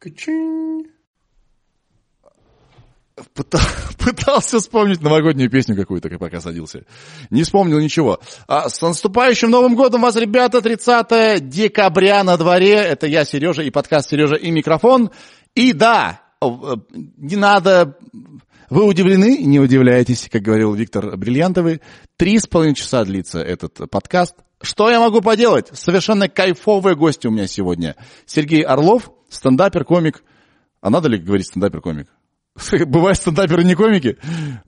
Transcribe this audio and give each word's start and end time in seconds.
Качинь. 0.00 0.86
Пытался 3.98 4.60
вспомнить 4.60 5.02
новогоднюю 5.02 5.50
песню 5.50 5.76
какую-то, 5.76 6.08
пока 6.18 6.40
садился. 6.40 6.86
Не 7.28 7.42
вспомнил 7.42 7.78
ничего. 7.78 8.18
А 8.48 8.70
с 8.70 8.80
наступающим 8.80 9.50
Новым 9.50 9.76
годом 9.76 10.00
вас, 10.00 10.16
ребята, 10.16 10.62
30 10.62 11.46
декабря 11.46 12.24
на 12.24 12.38
дворе. 12.38 12.76
Это 12.76 13.06
я, 13.06 13.26
Сережа, 13.26 13.62
и 13.62 13.68
подкаст 13.68 14.08
Сережа, 14.08 14.36
и 14.36 14.50
микрофон. 14.50 15.10
И 15.54 15.74
да, 15.74 16.22
э, 16.40 16.46
не 17.18 17.36
надо... 17.36 17.98
Вы 18.70 18.84
удивлены? 18.84 19.36
Не 19.36 19.60
удивляйтесь, 19.60 20.30
как 20.32 20.40
говорил 20.40 20.72
Виктор 20.72 21.14
Бриллиантовый. 21.14 21.82
Три 22.16 22.38
с 22.38 22.46
половиной 22.46 22.74
часа 22.76 23.04
длится 23.04 23.40
этот 23.40 23.90
подкаст. 23.90 24.36
Что 24.62 24.88
я 24.88 24.98
могу 24.98 25.20
поделать? 25.20 25.68
Совершенно 25.74 26.30
кайфовые 26.30 26.96
гости 26.96 27.26
у 27.26 27.30
меня 27.30 27.46
сегодня. 27.46 27.96
Сергей 28.24 28.62
Орлов, 28.62 29.10
стендапер, 29.30 29.84
комик. 29.84 30.22
А 30.80 30.90
надо 30.90 31.08
ли 31.08 31.18
говорить 31.18 31.46
стендапер-комик? 31.46 32.08
Бывают 32.86 33.18
стендаперы 33.18 33.64
не 33.64 33.74
комики? 33.74 34.18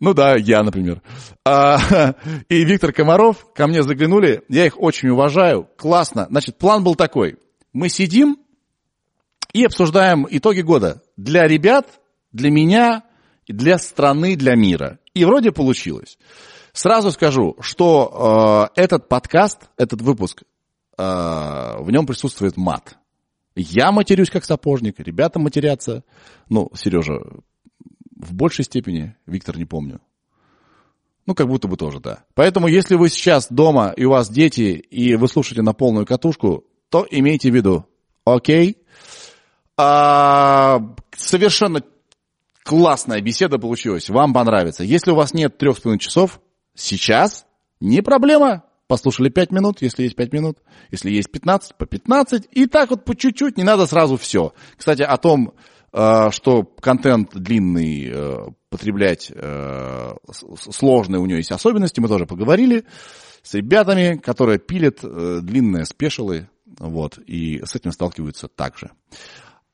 Ну 0.01 0.15
да, 0.15 0.37
я, 0.37 0.63
например. 0.63 1.03
А, 1.45 2.15
и 2.49 2.65
Виктор 2.65 2.93
Комаров 2.93 3.53
ко 3.55 3.67
мне 3.67 3.83
заглянули. 3.83 4.43
Я 4.49 4.67
их 4.67 4.81
очень 4.81 5.09
уважаю. 5.09 5.69
Классно. 5.77 6.27
Значит, 6.31 6.59
план 6.59 6.85
был 6.85 6.95
такой. 6.95 7.39
Мы 7.73 7.89
сидим 7.89 8.39
и 9.53 9.65
обсуждаем 9.65 10.27
итоги 10.31 10.61
года. 10.61 11.03
Для 11.17 11.47
ребят, 11.47 11.87
для 12.33 12.51
меня, 12.51 13.05
для 13.47 13.79
страны, 13.79 14.37
для 14.37 14.55
мира. 14.55 14.99
И 15.15 15.25
вроде 15.25 15.53
получилось. 15.53 16.19
Сразу 16.73 17.11
скажу, 17.11 17.57
что 17.61 18.71
э, 18.75 18.81
этот 18.81 19.09
подкаст, 19.09 19.69
этот 19.77 20.01
выпуск, 20.01 20.43
э, 20.97 21.03
в 21.03 21.91
нем 21.91 22.07
присутствует 22.07 22.57
мат. 22.57 22.97
Я 23.55 23.93
матерюсь 23.93 24.31
как 24.31 24.45
сапожник, 24.45 24.99
ребята 24.99 25.39
матерятся. 25.39 26.05
Ну, 26.49 26.71
Сережа, 26.75 27.21
в 28.17 28.35
большей 28.35 28.65
степени, 28.65 29.17
Виктор, 29.27 29.59
не 29.59 29.65
помню. 29.65 30.01
Ну, 31.27 31.35
как 31.35 31.47
будто 31.47 31.69
бы 31.69 31.77
тоже, 31.77 32.01
да. 32.01 32.25
Поэтому, 32.35 32.67
если 32.67 32.97
вы 32.97 33.09
сейчас 33.09 33.47
дома, 33.51 33.93
и 33.97 34.05
у 34.05 34.11
вас 34.11 34.31
дети, 34.31 34.85
и 34.91 35.15
вы 35.15 35.29
слушаете 35.29 35.63
на 35.63 35.73
полную 35.73 36.07
катушку, 36.07 36.65
то 36.89 37.07
имейте 37.09 37.51
в 37.51 37.55
виду, 37.55 37.87
окей. 38.25 38.79
А, 39.77 40.81
совершенно 41.17 41.83
классная 42.65 43.21
беседа 43.21 43.59
получилась, 43.59 44.11
вам 44.11 44.33
понравится. 44.33 44.83
Если 44.85 45.11
у 45.11 45.15
вас 45.15 45.33
нет 45.33 45.59
трех 45.59 45.79
с 45.79 45.81
половиной 45.81 46.01
часов, 46.01 46.41
сейчас 46.75 47.47
не 47.81 48.03
проблема. 48.03 48.65
Послушали 48.93 49.31
пять 49.31 49.51
минут, 49.53 49.81
если 49.81 50.03
есть 50.03 50.17
пять 50.17 50.35
минут. 50.35 50.59
Если 50.91 51.11
есть 51.11 51.33
пятнадцать, 51.33 51.75
по 51.77 51.87
пятнадцать. 51.87 52.47
И 52.51 52.67
так 52.67 52.91
вот 52.91 53.07
по 53.07 53.17
чуть-чуть, 53.17 53.57
не 53.57 53.65
надо 53.65 53.87
сразу 53.87 54.19
все. 54.19 54.53
Кстати, 54.77 55.01
о 55.01 55.17
том, 55.17 55.55
Э, 55.93 56.31
что 56.31 56.63
контент 56.63 57.35
длинный 57.35 58.11
э, 58.11 58.37
потреблять 58.71 59.31
э, 59.35 60.15
сложные 60.71 61.21
у 61.21 61.27
него 61.27 61.37
есть 61.37 61.53
особенности, 61.53 62.01
мы 62.01 62.09
тоже 62.09 62.25
поговорили 62.25 62.87
с 63.43 63.53
ребятами, 63.55 64.17
которые 64.17 64.59
пилят 64.59 65.01
длинные 65.03 65.85
спешилы, 65.85 66.49
вот, 66.79 67.19
и 67.19 67.61
с 67.65 67.75
этим 67.75 67.93
сталкиваются 67.93 68.49
также. 68.49 68.93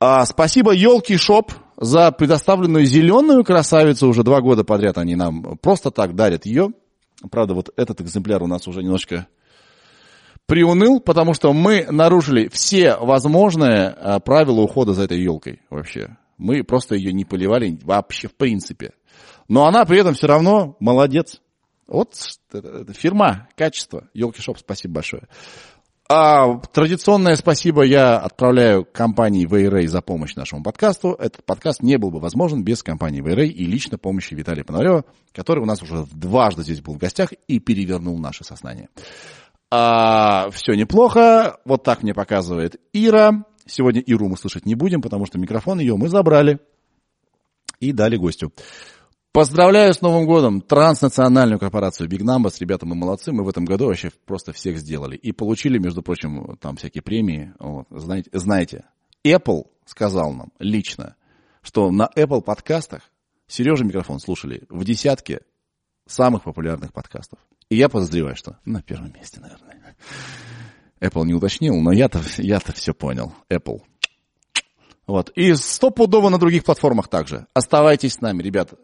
А, 0.01 0.25
спасибо 0.25 0.73
Елки 0.73 1.15
Шоп 1.17 1.53
за 1.77 2.11
предоставленную 2.11 2.85
зеленую 2.85 3.43
красавицу. 3.43 4.09
Уже 4.09 4.23
два 4.23 4.41
года 4.41 4.63
подряд 4.63 4.97
они 4.97 5.15
нам 5.15 5.57
просто 5.59 5.91
так 5.91 6.15
дарят 6.15 6.45
ее. 6.45 6.71
Правда, 7.31 7.53
вот 7.53 7.69
этот 7.75 8.01
экземпляр 8.01 8.41
у 8.43 8.47
нас 8.47 8.67
уже 8.67 8.81
немножко 8.81 9.27
приуныл, 10.45 10.99
потому 10.99 11.33
что 11.33 11.53
мы 11.53 11.85
нарушили 11.89 12.47
все 12.47 12.95
возможные 12.95 13.89
а, 13.89 14.19
правила 14.19 14.61
ухода 14.61 14.93
за 14.93 15.03
этой 15.03 15.21
елкой 15.21 15.61
вообще. 15.69 16.17
Мы 16.37 16.63
просто 16.63 16.95
ее 16.95 17.13
не 17.13 17.25
поливали 17.25 17.77
вообще 17.83 18.27
в 18.27 18.35
принципе. 18.35 18.93
Но 19.47 19.65
она 19.65 19.85
при 19.85 19.99
этом 19.99 20.13
все 20.13 20.27
равно 20.27 20.75
молодец. 20.79 21.41
Вот 21.87 22.15
фирма, 22.93 23.49
качество. 23.55 24.07
Елки 24.13 24.41
Шоп, 24.41 24.59
спасибо 24.59 24.95
большое. 24.95 25.23
А 26.11 26.57
традиционное 26.73 27.35
спасибо 27.35 27.83
я 27.83 28.17
отправляю 28.17 28.83
компании 28.83 29.45
Вейрей 29.45 29.85
за 29.85 30.01
помощь 30.01 30.33
нашему 30.33 30.63
подкасту. 30.63 31.09
Этот 31.11 31.45
подкаст 31.45 31.83
не 31.83 31.99
был 31.99 32.09
бы 32.09 32.19
возможен 32.19 32.63
без 32.63 32.81
компании 32.81 33.21
Вейрей 33.21 33.49
и 33.49 33.63
лично 33.67 33.99
помощи 33.99 34.33
Виталия 34.33 34.63
Пономарева, 34.63 35.05
который 35.33 35.59
у 35.59 35.67
нас 35.67 35.83
уже 35.83 36.07
дважды 36.11 36.63
здесь 36.63 36.81
был 36.81 36.95
в 36.95 36.97
гостях 36.97 37.29
и 37.47 37.59
перевернул 37.59 38.17
наше 38.17 38.43
сознание. 38.43 38.89
А, 39.69 40.49
все 40.49 40.73
неплохо. 40.73 41.59
Вот 41.63 41.83
так 41.83 42.01
мне 42.01 42.15
показывает 42.15 42.81
Ира. 42.91 43.45
Сегодня 43.67 44.01
Иру 44.01 44.29
мы 44.29 44.37
слышать 44.37 44.65
не 44.65 44.73
будем, 44.73 45.03
потому 45.03 45.27
что 45.27 45.37
микрофон 45.37 45.79
ее 45.79 45.95
мы 45.95 46.09
забрали 46.09 46.57
и 47.79 47.91
дали 47.91 48.17
гостю. 48.17 48.51
Поздравляю 49.31 49.93
с 49.93 50.01
Новым 50.01 50.25
годом 50.25 50.59
транснациональную 50.59 51.59
корпорацию 51.59 52.09
Big 52.09 52.21
Numbers. 52.21 52.55
Ребята, 52.59 52.87
мы 52.87 52.95
молодцы. 52.95 53.31
Мы 53.31 53.43
в 53.43 53.49
этом 53.49 53.63
году 53.63 53.85
вообще 53.85 54.11
просто 54.25 54.53
всех 54.53 54.79
сделали. 54.79 55.15
И 55.17 55.31
получили, 55.31 55.77
между 55.77 56.01
прочим, 56.01 56.57
там 56.59 56.77
всякие 56.77 57.03
премии. 57.03 57.53
Вот, 57.59 57.85
знаете, 57.91 58.29
знаете, 58.33 58.85
Apple 59.23 59.67
сказал 59.85 60.33
нам 60.33 60.51
лично, 60.57 61.15
что 61.61 61.91
на 61.91 62.09
Apple 62.15 62.41
подкастах 62.41 63.03
Сережа 63.45 63.83
микрофон 63.83 64.19
слушали 64.19 64.63
в 64.67 64.83
десятке 64.83 65.41
самых 66.07 66.43
популярных 66.43 66.91
подкастов. 66.91 67.37
И 67.69 67.75
я 67.75 67.87
подозреваю, 67.87 68.35
что 68.35 68.57
на 68.65 68.81
первом 68.81 69.13
месте, 69.13 69.39
наверное. 69.39 69.95
Apple 70.99 71.25
не 71.25 71.35
уточнил, 71.35 71.79
но 71.79 71.91
я-то 71.91 72.19
я 72.37 72.59
все 72.59 72.95
понял. 72.95 73.33
Apple. 73.47 73.81
Вот. 75.05 75.29
И 75.35 75.53
стопудово 75.53 76.29
на 76.29 76.39
других 76.39 76.63
платформах 76.63 77.09
также. 77.09 77.45
Оставайтесь 77.53 78.13
с 78.13 78.21
нами, 78.21 78.41
ребята. 78.41 78.77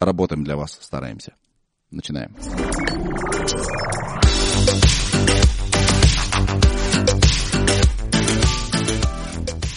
Работаем 0.00 0.44
для 0.44 0.56
вас, 0.56 0.78
стараемся. 0.80 1.34
Начинаем. 1.90 2.34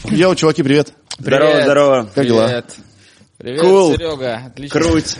Йоу, 0.05 0.35
чуваки, 0.35 0.63
привет. 0.63 0.93
Здорово, 1.17 1.61
здорово. 1.63 2.09
Как 2.15 2.25
дела? 2.25 2.63
Привет. 3.43 3.61
Cool. 3.61 3.97
Серега. 3.97 4.41
Отлично. 4.47 4.79
Круть. 4.79 5.17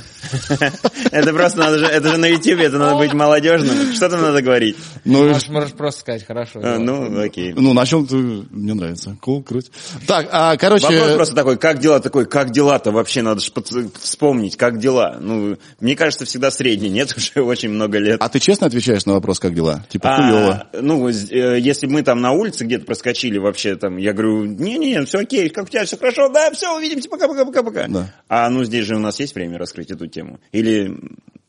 Это 1.11 1.33
просто 1.33 1.59
надо 1.59 1.79
же, 1.79 1.85
это 1.85 2.07
же 2.07 2.17
на 2.17 2.25
YouTube, 2.25 2.59
это 2.61 2.77
надо 2.77 2.95
быть 2.95 3.13
молодежным. 3.13 3.93
Что 3.93 4.09
там 4.09 4.21
надо 4.21 4.41
говорить? 4.41 4.77
Ну, 5.03 5.27
Можешь, 5.27 5.49
можешь 5.49 5.73
просто 5.73 5.99
сказать 5.99 6.25
хорошо. 6.25 6.61
А. 6.63 6.79
Ну, 6.79 7.21
окей. 7.21 7.53
ну 7.53 7.73
начал, 7.73 8.07
ты- 8.07 8.15
мне 8.15 8.73
нравится. 8.73 9.17
Cool, 9.19 9.43
круть. 9.43 9.69
Так, 10.07 10.29
а, 10.31 10.55
короче... 10.55 10.87
Вопрос 10.87 11.15
просто 11.15 11.35
такой, 11.35 11.57
как 11.57 11.79
дела 11.79 11.99
такой, 11.99 12.25
как 12.25 12.51
дела-то 12.51 12.91
вообще, 12.91 13.21
надо 13.21 13.41
же 13.41 13.51
вспомнить, 13.99 14.55
как 14.55 14.79
дела. 14.79 15.17
Ну, 15.19 15.57
мне 15.81 15.95
кажется, 15.97 16.25
всегда 16.25 16.49
средний, 16.49 16.89
нет, 16.89 17.13
уже 17.17 17.45
очень 17.45 17.69
много 17.69 17.99
лет. 17.99 18.21
А 18.21 18.29
ты 18.29 18.39
честно 18.39 18.67
отвечаешь 18.67 19.05
на 19.05 19.13
вопрос, 19.13 19.39
как 19.39 19.53
дела? 19.53 19.85
Типа, 19.89 20.15
А, 20.15 20.17
хуево. 20.17 20.67
ну, 20.81 21.09
э, 21.09 21.59
если 21.59 21.87
мы 21.87 22.01
там 22.03 22.21
на 22.21 22.31
улице 22.31 22.63
где-то 22.63 22.85
проскочили 22.85 23.37
вообще, 23.37 23.75
там, 23.75 23.97
я 23.97 24.13
говорю, 24.13 24.45
не-не, 24.45 25.03
все 25.05 25.19
окей, 25.19 25.49
как 25.49 25.65
у 25.65 25.67
тебя, 25.67 25.83
все 25.85 25.97
хорошо, 25.97 26.29
да, 26.29 26.49
все, 26.51 26.75
увидимся, 26.75 27.09
пока-пока-пока-пока. 27.09 27.87
Да. 27.89 28.12
А 28.27 28.49
ну 28.49 28.63
здесь 28.63 28.85
же 28.85 28.95
у 28.95 28.99
нас 28.99 29.19
есть 29.19 29.35
время 29.35 29.57
раскрыть 29.57 29.91
эту 29.91 30.07
тему? 30.07 30.39
Или 30.51 30.97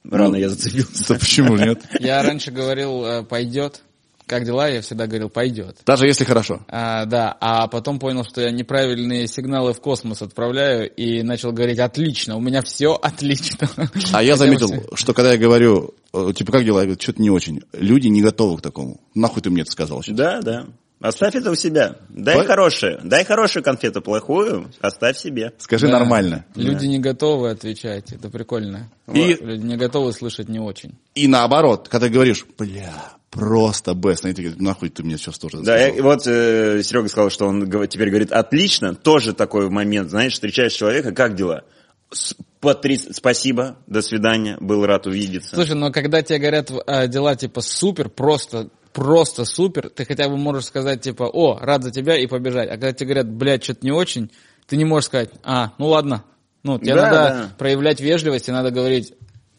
рано 0.05 0.31
Ну, 0.31 0.37
я 0.37 0.49
зацепился? 0.49 1.15
Да 1.15 1.19
почему 1.19 1.57
нет? 1.57 1.83
Я 2.01 2.23
раньше 2.23 2.51
говорил 2.51 3.05
э, 3.05 3.23
«пойдет». 3.25 3.83
Как 4.27 4.47
дела? 4.47 4.69
Я 4.69 4.81
всегда 4.81 5.07
говорил 5.07 5.29
«пойдет». 5.29 5.77
Даже 5.85 6.07
если 6.07 6.25
хорошо. 6.25 6.65
А, 6.69 7.05
да, 7.05 7.37
а 7.41 7.69
потом 7.69 7.99
понял, 7.99 8.25
что 8.25 8.41
я 8.41 8.51
неправильные 8.51 9.27
сигналы 9.27 9.75
в 9.75 9.81
космос 9.81 10.23
отправляю 10.23 10.91
и 10.91 11.23
начал 11.23 11.53
говорить 11.53 11.79
«отлично, 11.79 12.37
у 12.37 12.41
меня 12.41 12.63
все 12.63 12.95
отлично». 12.95 13.69
А 14.13 14.23
я 14.23 14.37
заметил, 14.39 14.71
что 14.95 15.13
когда 15.13 15.33
я 15.33 15.39
говорю, 15.39 15.95
э, 16.15 16.33
типа, 16.35 16.53
как 16.53 16.65
дела? 16.65 16.81
Я 16.81 16.87
говорю, 16.87 17.01
что-то 17.01 17.21
не 17.21 17.31
очень. 17.31 17.63
Люди 17.73 18.09
не 18.09 18.23
готовы 18.23 18.59
к 18.59 18.63
такому. 18.63 19.01
Нахуй 19.15 19.43
ты 19.43 19.51
мне 19.51 19.63
это 19.63 19.71
сказал 19.71 20.03
сейчас? 20.03 20.17
Да, 20.17 20.41
да. 20.41 20.67
Оставь 21.01 21.35
это 21.35 21.51
у 21.51 21.55
себя. 21.55 21.97
Дай 22.09 22.37
По- 22.39 22.45
хорошее. 22.45 22.99
Дай 23.05 23.25
хорошую 23.25 23.63
конфету, 23.63 24.01
плохую 24.01 24.71
оставь 24.81 25.19
себе. 25.19 25.53
Скажи 25.59 25.87
Да. 25.87 25.99
нормально. 25.99 26.47
Люди 26.55 26.87
не 26.87 26.99
готовы 26.99 27.51
отвечать, 27.51 28.13
это 28.13 28.31
прикольно. 28.31 28.91
И- 29.13 29.35
Вот, 29.35 29.41
Люди 29.43 29.65
не 29.67 29.77
готовы 29.77 30.13
слышать 30.13 30.49
не 30.49 30.61
очень. 30.61 30.95
И 31.15 31.29
наоборот, 31.29 31.89
когда 31.91 32.09
говоришь, 32.09 32.47
бля, 32.57 32.93
просто 33.31 33.93
бест, 33.95 34.25
они 34.25 34.33
такие, 34.35 34.55
нахуй 34.57 34.89
ты 34.89 35.03
мне 35.03 35.19
сейчас 35.19 35.39
тоже 35.39 35.59
Да, 35.59 35.77
сказал?» 35.77 35.97
и 35.97 36.01
вот 36.01 36.27
э, 36.27 36.83
Серега 36.83 37.09
сказал, 37.09 37.31
что 37.31 37.47
он 37.49 37.69
теперь 37.89 38.09
говорит 38.09 38.33
отлично. 38.33 38.95
Тоже 38.95 39.35
такой 39.35 39.69
момент, 39.69 40.09
знаешь, 40.11 40.33
встречаешь 40.35 40.73
человека, 40.73 41.13
как 41.13 41.35
дела? 41.35 41.65
С- 42.13 42.35
потряс- 42.61 43.13
Спасибо, 43.13 43.77
до 43.87 44.01
свидания, 44.01 44.57
был 44.61 44.87
рад 44.87 45.07
увидеться. 45.07 45.55
Слушай, 45.57 45.75
но 45.75 45.91
когда 45.93 46.23
тебе 46.23 46.39
говорят 46.39 46.71
э, 46.87 47.09
дела 47.09 47.35
типа 47.37 47.61
супер, 47.61 48.09
просто 48.09 48.69
просто 48.95 49.45
супер, 49.45 49.91
ты 49.91 50.07
хотя 50.07 50.29
бы 50.29 50.39
можешь 50.39 50.65
сказать 50.67 51.03
типа, 51.03 51.25
о, 51.25 51.59
рад 51.59 51.83
за 51.83 51.91
тебя 51.91 52.17
и 52.17 52.27
побежать. 52.27 52.69
А 52.69 52.73
когда 52.73 52.93
тебе 52.93 53.07
говорят, 53.09 53.31
блядь, 53.31 53.65
что-то 53.65 53.81
не 53.85 53.93
очень, 53.93 54.31
ты 54.67 54.77
не 54.77 54.85
можешь 54.87 55.07
сказать, 55.07 55.31
а, 55.43 55.73
ну 55.79 55.89
ладно. 55.89 56.25
Ну, 56.63 56.79
тебе 56.79 56.95
Да, 56.95 57.03
надо 57.03 57.17
да. 57.17 57.51
проявлять 57.59 58.01
вежливость, 58.01 58.49
и 58.49 58.53
надо 58.53 58.71
говорить, 58.71 59.13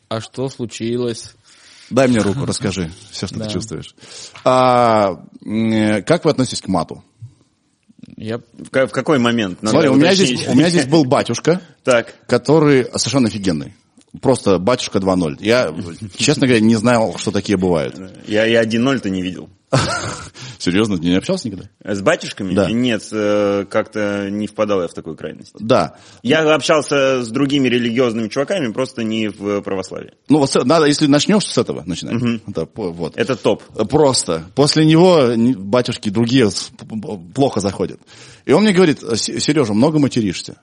а 0.10 0.22
что 0.22 0.50
случилось? 0.50 1.36
Дай 1.92 2.08
мне 2.08 2.18
руку, 2.20 2.46
расскажи 2.46 2.90
все, 3.12 3.28
что 3.28 3.38
Да. 3.38 3.46
ты 3.46 3.52
чувствуешь. 3.52 3.94
А, 4.44 5.24
э, 5.46 6.02
как 6.02 6.26
вы 6.26 6.32
относитесь 6.32 6.62
к 6.62 6.68
мату? 6.68 7.04
Я... 8.18 8.40
В, 8.40 8.70
в 8.72 8.92
какой 8.92 9.20
момент? 9.20 9.62
Надо 9.62 9.72
Смотри, 9.74 9.90
у 9.90 9.96
меня, 9.96 10.16
здесь, 10.16 10.48
у 10.48 10.56
меня 10.56 10.70
здесь 10.70 10.88
был 10.88 11.06
батюшка, 11.06 11.62
Так. 11.84 12.16
который 12.28 12.86
совершенно 12.86 13.28
офигенный. 13.28 13.76
Просто 14.22 14.60
батюшка 14.60 15.00
2.0. 15.00 15.38
Я, 15.40 15.74
честно 16.18 16.48
говоря, 16.48 16.62
не 16.64 16.76
знал, 16.76 17.16
что 17.18 17.32
такие 17.32 17.58
бывают. 17.58 17.96
Я, 18.28 18.46
я 18.46 18.64
1-0-то 18.64 19.10
не 19.10 19.22
видел. 19.22 19.50
Серьезно, 20.60 20.98
ты 20.98 21.04
не 21.04 21.16
общался 21.16 21.48
никогда? 21.48 21.70
С 21.84 22.02
батюшками? 22.02 22.54
Да. 22.54 22.70
Нет, 22.72 23.04
э, 23.12 23.66
как-то 23.70 24.30
не 24.32 24.48
впадал 24.48 24.82
я 24.82 24.88
в 24.88 24.94
такую 24.94 25.16
крайность. 25.16 25.54
Да. 25.60 25.96
Я 26.24 26.54
общался 26.56 27.24
с 27.24 27.30
другими 27.30 27.68
религиозными 27.68 28.30
чуваками, 28.30 28.72
просто 28.72 29.04
не 29.04 29.28
в 29.28 29.62
православии. 29.62 30.14
Ну 30.30 30.40
вот 30.40 30.56
надо, 30.66 30.86
если 30.86 31.08
начнешь 31.08 31.46
с 31.46 31.58
этого 31.58 31.84
начинать. 31.86 32.42
Да, 32.48 32.66
по- 32.66 32.92
вот. 32.92 33.18
Это 33.18 33.36
топ. 33.36 33.64
Просто. 33.90 34.46
После 34.56 34.86
него 34.86 35.34
не- 35.36 35.54
батюшки 35.56 36.10
другие 36.10 36.50
плохо 37.34 37.60
заходят. 37.60 38.00
И 38.46 38.52
он 38.52 38.64
мне 38.64 38.74
говорит, 38.74 39.00
Сережа, 39.18 39.74
много 39.74 40.00
материшься. 40.00 40.58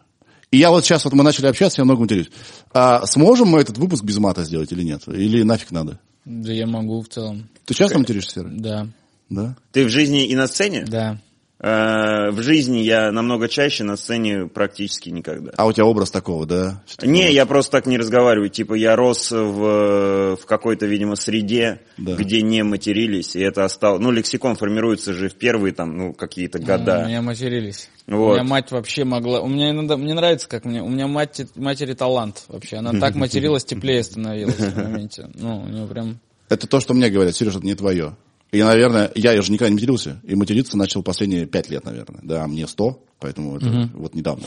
И 0.52 0.58
я 0.58 0.70
вот 0.70 0.84
сейчас, 0.84 1.04
вот 1.04 1.14
мы 1.14 1.24
начали 1.24 1.46
общаться, 1.46 1.80
я 1.80 1.84
много 1.84 2.02
матерюсь. 2.02 2.30
А 2.74 3.06
сможем 3.06 3.48
мы 3.48 3.60
этот 3.60 3.78
выпуск 3.78 4.04
без 4.04 4.18
мата 4.18 4.44
сделать 4.44 4.70
или 4.70 4.82
нет? 4.82 5.02
Или 5.08 5.42
нафиг 5.42 5.70
надо? 5.72 5.98
Да 6.26 6.52
я 6.52 6.66
могу 6.66 7.00
в 7.02 7.08
целом. 7.08 7.48
Ты 7.64 7.74
часто 7.74 7.98
материшься, 7.98 8.40
Серый? 8.40 8.52
Да, 8.58 8.86
Да? 9.30 9.56
Ты 9.72 9.86
в 9.86 9.88
жизни 9.88 10.26
и 10.26 10.36
на 10.36 10.46
сцене? 10.46 10.84
да. 10.86 11.18
Э, 11.64 12.30
в 12.32 12.42
жизни 12.42 12.78
я 12.78 13.12
намного 13.12 13.48
чаще, 13.48 13.84
на 13.84 13.96
сцене 13.96 14.46
практически 14.46 15.10
никогда. 15.10 15.52
А 15.56 15.66
у 15.66 15.72
тебя 15.72 15.84
образ 15.86 16.10
такого, 16.10 16.44
да? 16.44 16.82
Не, 17.02 17.32
я 17.32 17.46
просто 17.46 17.70
так 17.72 17.86
не 17.86 17.96
разговариваю. 17.98 18.50
Типа 18.50 18.74
я 18.74 18.96
рос 18.96 19.30
в, 19.30 20.36
в 20.36 20.46
какой-то, 20.46 20.86
видимо, 20.86 21.14
среде, 21.14 21.80
Да. 21.96 22.16
где 22.16 22.42
не 22.42 22.64
матерились, 22.64 23.36
и 23.36 23.40
это 23.40 23.64
осталось. 23.64 24.00
Ну, 24.02 24.10
лексикон 24.10 24.56
формируется 24.56 25.12
же 25.12 25.28
в 25.28 25.34
первые 25.36 25.72
там, 25.72 25.96
ну, 25.96 26.12
какие-то 26.12 26.58
У 26.58 26.62
года. 26.62 27.04
меня 27.06 27.22
матерились. 27.22 27.88
У 28.08 28.16
Вот. 28.16 28.34
меня 28.34 28.44
мать 28.44 28.72
вообще 28.72 29.04
могла... 29.04 29.40
У 29.40 29.46
меня 29.46 29.70
иногда... 29.70 29.96
Мне 29.96 30.14
нравится, 30.14 30.48
как 30.48 30.64
мне... 30.64 30.82
У 30.82 30.88
меня 30.88 31.06
мать, 31.06 31.42
матери 31.54 31.94
талант 31.94 32.42
вообще. 32.48 32.78
Она 32.78 32.92
так 32.98 33.14
материлась, 33.14 33.64
теплее 33.64 34.02
становилась 34.02 34.56
в 34.56 34.76
моменте. 34.76 35.28
Ну, 35.34 35.62
у 35.62 35.68
нее 35.68 35.86
прям... 35.86 36.18
Это 36.48 36.66
то, 36.66 36.80
что 36.80 36.92
мне 36.92 37.08
говорят, 37.08 37.36
Сережа, 37.36 37.58
это 37.58 37.66
не 37.66 37.74
твое. 37.76 38.16
И, 38.52 38.62
наверное, 38.62 39.10
я 39.14 39.40
же 39.40 39.50
никогда 39.50 39.70
не 39.70 39.74
матерился, 39.76 40.20
и 40.24 40.34
материться 40.34 40.76
начал 40.76 41.02
последние 41.02 41.46
пять 41.46 41.70
лет, 41.70 41.84
наверное. 41.84 42.20
Да, 42.22 42.44
а 42.44 42.46
мне 42.46 42.66
сто, 42.68 43.02
поэтому 43.18 43.56
это 43.56 43.90
вот 43.94 44.14
недавно. 44.14 44.44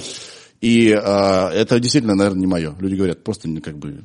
И 0.62 0.92
а, 0.92 1.50
это 1.52 1.80
действительно, 1.80 2.14
наверное, 2.16 2.42
не 2.42 2.48
мое. 2.48 2.76
Люди 2.80 2.96
говорят, 2.96 3.24
просто 3.24 3.50
не 3.50 3.62
как 3.62 3.78
бы... 3.78 4.04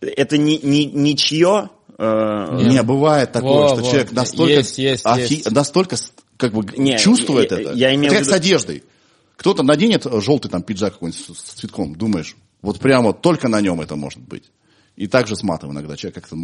Это 0.00 0.36
не, 0.36 0.58
не, 0.58 0.84
ничье. 0.84 1.70
э, 1.96 2.48
Нет. 2.58 2.72
Не, 2.72 2.82
бывает 2.82 3.32
такое, 3.32 3.50
Во, 3.62 3.68
что 3.68 3.76
во. 3.76 3.82
человек 3.90 4.12
настолько, 4.12 4.52
Есть, 4.52 4.78
есть, 4.78 5.04
есть. 5.16 5.50
настолько 5.50 5.96
как 6.36 6.52
бы 6.52 6.66
Не, 6.76 6.98
чувствует 6.98 7.50
я- 7.50 7.60
это. 7.60 7.72
я 7.72 7.94
имею 7.94 8.12
это 8.12 8.16
в 8.16 8.18
как 8.18 8.26
виду- 8.26 8.30
с 8.30 8.34
одеждой. 8.34 8.84
Кто-то 9.36 9.62
наденет 9.62 10.06
желтый 10.20 10.50
там 10.50 10.62
пиджак 10.62 10.92
какой-нибудь 10.94 11.20
с, 11.26 11.38
с 11.40 11.52
цветком, 11.54 11.94
думаешь, 11.94 12.36
вот 12.60 12.78
прямо 12.78 13.14
только 13.14 13.48
на 13.48 13.60
нем 13.62 13.80
это 13.80 13.96
может 13.96 14.20
быть. 14.20 14.44
И 14.96 15.08
также 15.08 15.34
с 15.34 15.42
матом 15.42 15.72
иногда 15.72 15.96
человек 15.96 16.14
как-то 16.22 16.36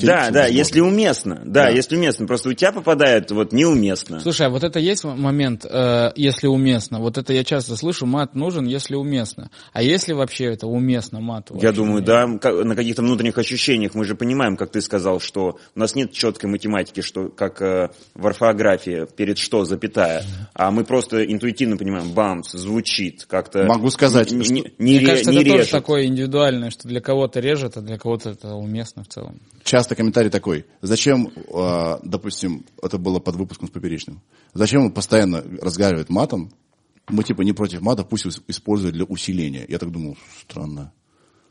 Да, 0.00 0.30
да, 0.30 0.46
если 0.46 0.80
уместно. 0.80 1.42
Да, 1.44 1.64
Да. 1.64 1.68
если 1.68 1.96
уместно. 1.96 2.26
Просто 2.26 2.48
у 2.48 2.52
тебя 2.54 2.72
попадает 2.72 3.30
вот 3.30 3.52
неуместно. 3.52 4.20
Слушай, 4.20 4.46
а 4.46 4.50
вот 4.50 4.64
это 4.64 4.78
есть 4.78 5.04
момент, 5.04 5.66
э, 5.68 6.10
если 6.16 6.46
уместно? 6.46 6.98
Вот 6.98 7.18
это 7.18 7.34
я 7.34 7.44
часто 7.44 7.76
слышу, 7.76 8.06
мат 8.06 8.34
нужен, 8.34 8.64
если 8.64 8.94
уместно. 8.94 9.50
А 9.74 9.82
если 9.82 10.14
вообще 10.14 10.46
это 10.46 10.66
уместно 10.66 11.20
мату? 11.20 11.58
Я 11.60 11.72
думаю, 11.72 12.02
да, 12.02 12.26
на 12.26 12.74
каких-то 12.74 13.02
внутренних 13.02 13.36
ощущениях 13.36 13.94
мы 13.94 14.06
же 14.06 14.14
понимаем, 14.14 14.56
как 14.56 14.70
ты 14.70 14.80
сказал, 14.80 15.20
что 15.20 15.58
у 15.74 15.78
нас 15.78 15.94
нет 15.94 16.10
четкой 16.12 16.48
математики, 16.48 17.02
что 17.02 17.28
как 17.28 17.60
э, 17.60 17.90
в 18.14 18.26
орфографии 18.26 19.06
перед 19.14 19.36
что 19.36 19.66
запятая, 19.66 20.24
а 20.54 20.70
мы 20.70 20.84
просто 20.84 21.22
интуитивно 21.24 21.76
понимаем, 21.76 22.12
бамс, 22.12 22.52
звучит 22.52 23.26
как-то. 23.28 23.64
Могу 23.64 23.90
сказать, 23.90 24.30
не, 24.30 24.42
что- 24.42 24.54
не, 24.54 24.60
не 24.62 24.92
Мне 24.92 24.98
ре- 25.00 25.06
кажется, 25.06 25.30
не 25.32 25.36
это 25.38 25.44
тоже 25.46 25.58
режет. 25.58 25.70
такое 25.72 26.06
индивидуальное, 26.06 26.70
что 26.70 26.88
для 26.88 27.02
кого-то 27.02 27.40
режет, 27.40 27.76
а 27.76 27.80
для 27.82 27.89
кого-то 27.98 28.30
это 28.30 28.54
уместно 28.54 29.04
в 29.04 29.08
целом. 29.08 29.40
Часто 29.64 29.94
комментарий 29.94 30.30
такой, 30.30 30.66
зачем, 30.82 31.28
э, 31.28 31.98
допустим, 32.02 32.64
это 32.82 32.98
было 32.98 33.18
под 33.20 33.36
выпуском 33.36 33.68
с 33.68 33.70
Поперечным, 33.70 34.20
зачем 34.54 34.86
он 34.86 34.92
постоянно 34.92 35.42
разговаривает 35.60 36.08
матом, 36.08 36.50
мы 37.08 37.24
типа 37.24 37.42
не 37.42 37.52
против 37.52 37.80
мата, 37.80 38.04
пусть 38.04 38.26
ис- 38.26 38.42
использует 38.48 38.94
для 38.94 39.04
усиления. 39.04 39.64
Я 39.68 39.78
так 39.78 39.90
думал, 39.90 40.16
странно. 40.40 40.92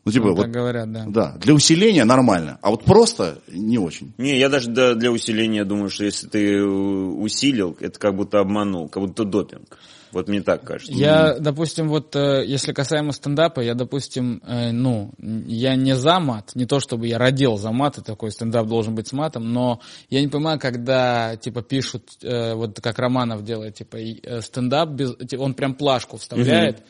Ну 0.05 0.11
типа 0.11 0.27
Ну, 0.27 0.35
вот, 0.35 0.41
так 0.43 0.51
говорят, 0.51 0.91
да. 0.91 1.05
да, 1.07 1.37
для 1.37 1.53
усиления 1.53 2.05
нормально, 2.05 2.57
а 2.61 2.69
вот 2.69 2.85
просто 2.85 3.41
не 3.51 3.77
очень. 3.77 4.13
Не, 4.17 4.39
я 4.39 4.47
даже 4.49 4.69
да, 4.69 4.95
для 4.95 5.11
усиления 5.11 5.65
думаю, 5.65 5.89
что 5.89 6.05
если 6.05 6.27
ты 6.27 6.53
э, 6.55 6.63
усилил, 6.63 7.75
это 7.79 7.99
как 7.99 8.15
будто 8.15 8.39
обманул, 8.39 8.87
как 8.87 9.03
будто 9.03 9.25
допинг. 9.25 9.77
Вот 10.11 10.27
мне 10.27 10.41
так 10.41 10.63
кажется. 10.63 10.91
Я, 10.91 11.37
допустим, 11.39 11.87
вот 11.87 12.15
э, 12.15 12.43
если 12.45 12.73
касаемо 12.73 13.11
стендапа, 13.11 13.61
я, 13.61 13.75
допустим, 13.75 14.41
э, 14.45 14.71
ну, 14.71 15.11
я 15.17 15.75
не 15.75 15.95
за 15.95 16.19
мат, 16.19 16.51
не 16.55 16.65
то 16.65 16.79
чтобы 16.79 17.07
я 17.07 17.17
родил 17.17 17.57
за 17.57 17.71
мат, 17.71 17.99
и 17.99 18.01
такой 18.01 18.31
стендап 18.31 18.67
должен 18.67 18.95
быть 18.95 19.07
с 19.07 19.13
матом, 19.13 19.53
но 19.53 19.81
я 20.09 20.21
не 20.21 20.27
понимаю, 20.27 20.59
когда, 20.59 21.35
типа, 21.35 21.61
пишут, 21.61 22.09
э, 22.23 22.55
вот 22.55 22.79
как 22.81 22.97
Романов 22.97 23.43
делает, 23.43 23.75
типа, 23.75 23.97
стендап, 24.41 24.89
без, 24.89 25.15
он 25.37 25.53
прям 25.53 25.75
плашку 25.75 26.17
вставляет, 26.17 26.83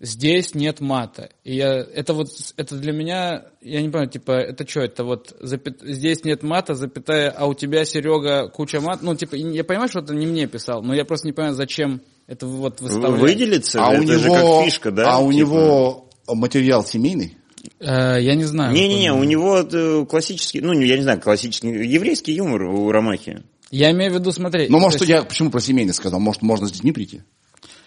здесь 0.00 0.54
нет 0.54 0.80
мата. 0.80 1.30
И 1.44 1.56
я, 1.56 1.74
это 1.74 2.14
вот, 2.14 2.28
это 2.56 2.76
для 2.76 2.92
меня, 2.92 3.44
я 3.60 3.82
не 3.82 3.88
понимаю, 3.88 4.08
типа, 4.08 4.32
это 4.32 4.66
что, 4.66 4.80
это 4.80 5.04
вот, 5.04 5.34
запят- 5.40 5.82
здесь 5.82 6.24
нет 6.24 6.42
мата, 6.42 6.74
запятая, 6.74 7.30
а 7.30 7.46
у 7.46 7.54
тебя, 7.54 7.84
Серега, 7.84 8.48
куча 8.48 8.80
мат, 8.80 9.02
ну, 9.02 9.14
типа, 9.14 9.34
я 9.34 9.64
понимаю, 9.64 9.88
что 9.88 10.00
это 10.00 10.14
не 10.14 10.26
мне 10.26 10.46
писал, 10.46 10.82
но 10.82 10.94
я 10.94 11.04
просто 11.04 11.26
не 11.26 11.32
понимаю, 11.32 11.54
зачем 11.54 12.00
это 12.26 12.46
вот 12.46 12.78
В- 12.80 12.82
выставлять. 12.82 13.20
Выделиться, 13.20 13.84
А 13.86 13.92
это 13.94 14.02
у 14.02 14.06
же 14.06 14.30
него, 14.30 14.56
как 14.58 14.64
фишка, 14.66 14.90
да? 14.90 15.14
а 15.14 15.18
у 15.18 15.32
типа? 15.32 15.38
него 15.40 16.08
материал 16.28 16.84
семейный? 16.84 17.36
Э, 17.80 18.18
я 18.20 18.34
не 18.34 18.44
знаю. 18.44 18.72
Не-не-не, 18.74 19.12
у 19.12 19.24
него 19.24 19.58
э, 19.60 20.06
классический, 20.06 20.60
ну, 20.60 20.72
я 20.72 20.96
не 20.96 21.02
знаю, 21.02 21.20
классический, 21.20 21.68
еврейский 21.68 22.32
юмор 22.32 22.62
у 22.64 22.90
Ромахи. 22.90 23.42
Я 23.70 23.90
имею 23.92 24.12
в 24.12 24.14
виду, 24.14 24.30
смотри. 24.32 24.68
Ну, 24.68 24.78
может, 24.78 25.00
есть, 25.00 25.10
я 25.10 25.22
почему 25.22 25.50
про 25.50 25.60
семейный 25.60 25.94
сказал? 25.94 26.20
Может, 26.20 26.42
можно 26.42 26.66
с 26.68 26.72
детьми 26.72 26.92
прийти? 26.92 27.22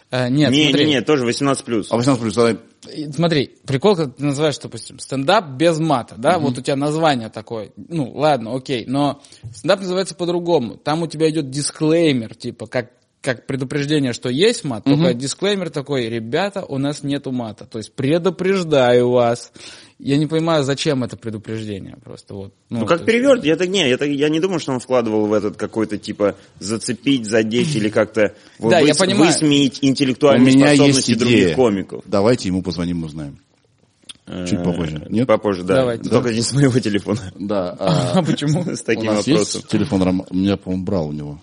э, 0.09 0.29
нет, 0.29 0.49
смотри. 0.53 0.85
Не-не-не, 0.85 1.01
тоже 1.01 1.25
18+. 1.27 1.63
плюс. 1.63 1.91
А 1.91 1.95
18 1.97 2.21
плюс, 2.21 2.37
И 2.95 3.11
Смотри, 3.11 3.51
прикол, 3.65 3.95
когда 3.95 4.11
ты 4.11 4.23
называешь, 4.23 4.57
допустим, 4.57 4.99
стендап 4.99 5.49
без 5.51 5.79
мата, 5.79 6.15
да, 6.17 6.39
вот 6.39 6.57
у 6.57 6.61
тебя 6.61 6.75
название 6.75 7.29
такое, 7.29 7.71
ну, 7.75 8.11
ладно, 8.15 8.55
окей, 8.55 8.85
но 8.87 9.21
стендап 9.53 9.81
называется 9.81 10.15
по-другому, 10.15 10.77
там 10.77 11.03
у 11.03 11.07
тебя 11.07 11.29
идет 11.29 11.49
дисклеймер, 11.49 12.35
типа, 12.35 12.67
как 12.67 12.91
как 13.21 13.45
предупреждение, 13.47 14.13
что 14.13 14.29
есть 14.29 14.63
мат, 14.63 14.83
только 14.85 15.13
дисклеймер 15.13 15.69
такой, 15.69 16.07
ребята, 16.07 16.63
у 16.63 16.77
нас 16.77 17.03
нету 17.03 17.31
мата, 17.31 17.65
то 17.65 17.77
есть 17.79 17.91
предупреждаю 17.93 19.09
вас. 19.09 19.51
Я 19.99 20.17
не 20.17 20.27
понимаю, 20.27 20.63
зачем 20.63 21.03
это 21.03 21.17
предупреждение, 21.17 21.97
просто 22.03 22.35
вот. 22.35 22.53
Ну, 22.69 22.81
то 22.81 22.85
как 22.85 22.99
есть- 22.99 23.05
переверт, 23.07 23.43
я 23.43 23.55
так 23.55 23.67
не, 23.69 23.89
я, 23.89 23.97
так- 23.97 24.09
я 24.09 24.29
не 24.29 24.39
думаю, 24.39 24.59
что 24.59 24.71
он 24.71 24.79
вкладывал 24.79 25.25
в 25.25 25.33
этот 25.33 25.57
какой-то 25.57 25.97
типа 25.97 26.35
зацепить, 26.59 27.25
задеть 27.25 27.75
или 27.75 27.89
как-то 27.89 28.33
вот 28.59 28.69
Да, 28.69 28.79
я 28.79 28.93
выс- 28.93 28.99
понимаю. 28.99 29.31
высмеять 29.31 29.81
у 29.81 29.85
интеллектуальные 29.87 30.53
меня 30.53 30.67
есть 30.71 30.75
способности 30.83 31.15
других 31.15 31.37
идея. 31.45 31.55
комиков. 31.55 32.03
Давайте 32.05 32.47
ему 32.49 32.61
позвоним, 32.61 33.03
узнаем. 33.03 33.39
Чуть 34.45 34.61
попозже. 34.61 35.03
Э, 35.05 35.07
Нет? 35.09 35.25
Попозже, 35.25 35.63
да. 35.63 35.75
Давайте. 35.77 36.09
Только 36.09 36.33
не 36.33 36.41
с 36.41 36.51
моего 36.53 36.77
телефона. 36.79 37.31
Да. 37.39 37.75
а 37.79 38.11
А 38.19 38.21
почему? 38.23 38.61
С 38.75 38.83
таким 38.83 39.07
вопросом. 39.07 39.33
есть 39.35 39.67
телефон 39.69 40.25
меня, 40.31 40.57
по-моему, 40.57 40.83
брал 40.85 41.07
у 41.07 41.11
него. 41.13 41.41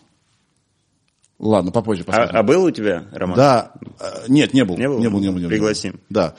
Ладно, 1.39 1.73
попозже 1.73 2.03
А, 2.03 2.07
посмотрим. 2.07 2.37
а 2.37 2.43
был 2.43 2.65
у 2.65 2.71
тебя, 2.71 3.07
Роман? 3.13 3.37
Да. 3.37 3.73
э, 4.01 4.25
Нет, 4.29 4.55
не 4.55 4.65
был. 4.65 4.77
Не 4.79 4.89
был? 4.89 4.99
Не 4.99 5.09
был, 5.11 5.19
не 5.21 5.29
был, 5.29 5.37
не 5.39 5.43
был. 5.45 5.49
Пригласим. 5.51 6.01
Да. 6.09 6.35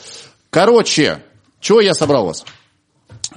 Короче, 0.50 1.22
чего 1.60 1.82
я 1.82 1.94
собрал 1.94 2.26
вас? 2.28 2.46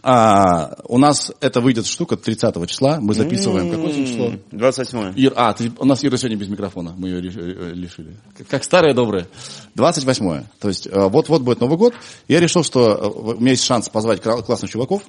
А, 0.03 0.77
у 0.85 0.99
нас 0.99 1.33
это 1.41 1.61
выйдет 1.61 1.87
штука 1.87 2.17
30 2.17 2.67
числа. 2.69 2.99
Мы 3.00 3.15
записываем. 3.15 3.71
Какое 3.71 3.91
сегодня 3.93 4.07
число? 4.07 4.33
28 4.53 5.12
Ир, 5.17 5.33
а, 5.35 5.53
ты- 5.55 5.73
у 5.79 5.85
нас 5.85 6.05
Ира 6.05 6.17
сегодня 6.17 6.37
без 6.37 6.49
микрофона, 6.49 6.95
мы 6.97 7.09
ее 7.09 7.21
реши- 7.21 7.41
э, 7.41 7.73
лишили. 7.75 8.17
Как, 8.49 8.65
старое 8.65 8.95
доброе. 8.95 9.27
28 9.75 10.45
То 10.61 10.69
есть 10.69 10.87
э, 10.87 10.91
вот-вот 11.09 11.43
будет 11.43 11.61
Новый 11.61 11.79
год. 11.79 11.95
Я 12.29 12.38
решил, 12.41 12.62
что 12.62 13.11
у 13.37 13.41
меня 13.41 13.53
есть 13.53 13.65
шанс 13.65 13.88
позвать 13.88 14.21
классных 14.23 14.71
чуваков 14.71 15.03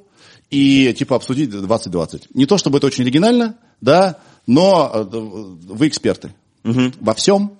и 0.50 0.94
типа 0.98 1.16
обсудить 1.18 1.50
2020. 1.52 2.28
Не 2.34 2.46
то 2.46 2.58
чтобы 2.58 2.78
это 2.80 2.88
очень 2.88 3.04
оригинально, 3.04 3.56
да, 3.82 4.18
но 4.48 5.08
вы 5.12 5.88
эксперты. 5.88 6.34
Во 6.64 7.14
всем, 7.14 7.58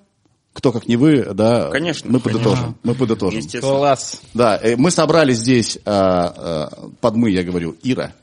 кто 0.54 0.72
как 0.72 0.88
не 0.88 0.98
вы, 0.98 1.26
да, 1.34 1.70
Конечно, 1.70 2.12
мы 2.12 2.20
подытожим. 2.20 2.76
Мы 2.84 2.96
подытожим. 2.96 3.42
Класс. 3.62 4.22
Да, 4.34 4.60
э, 4.62 4.76
мы 4.76 4.92
собрали 4.92 5.32
здесь, 5.34 5.78
э, 5.78 5.82
э, 5.86 6.68
под 7.00 7.16
мы, 7.16 7.32
я 7.32 7.44
говорю, 7.44 7.78
Ира, 7.84 8.14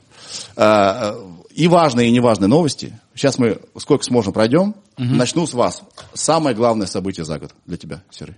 э, 0.55 1.13
и 1.55 1.67
важные, 1.67 2.09
и 2.09 2.11
неважные 2.11 2.47
новости. 2.47 2.99
Сейчас 3.15 3.39
мы 3.39 3.59
сколько 3.77 4.03
сможем 4.03 4.33
пройдем. 4.33 4.75
Начну 4.97 5.47
с 5.47 5.53
вас. 5.53 5.81
Самое 6.13 6.55
главное 6.55 6.87
событие 6.87 7.25
за 7.25 7.39
год 7.39 7.51
для 7.65 7.77
тебя, 7.77 8.03
Серый. 8.11 8.35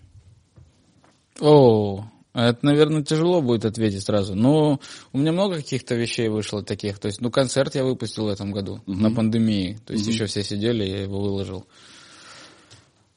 О, 1.42 2.06
это, 2.34 2.60
наверное, 2.62 3.04
тяжело 3.04 3.42
будет 3.42 3.66
ответить 3.66 4.04
сразу. 4.04 4.36
Но 4.36 4.80
у 5.12 5.18
меня 5.18 5.32
много 5.32 5.58
каких-то 5.58 5.96
вещей 5.96 6.30
вышло 6.30 6.64
таких. 6.64 7.00
То 7.00 7.08
есть, 7.08 7.22
ну, 7.22 7.32
концерт 7.32 7.76
я 7.76 7.84
выпустил 7.84 8.26
в 8.26 8.30
этом 8.30 8.52
году 8.52 8.82
на 8.86 9.12
пандемии. 9.12 9.80
То 9.86 9.94
есть, 9.94 10.08
еще 10.08 10.26
все 10.26 10.44
сидели, 10.44 10.84
я 10.84 11.02
его 11.02 11.20
выложил. 11.22 11.66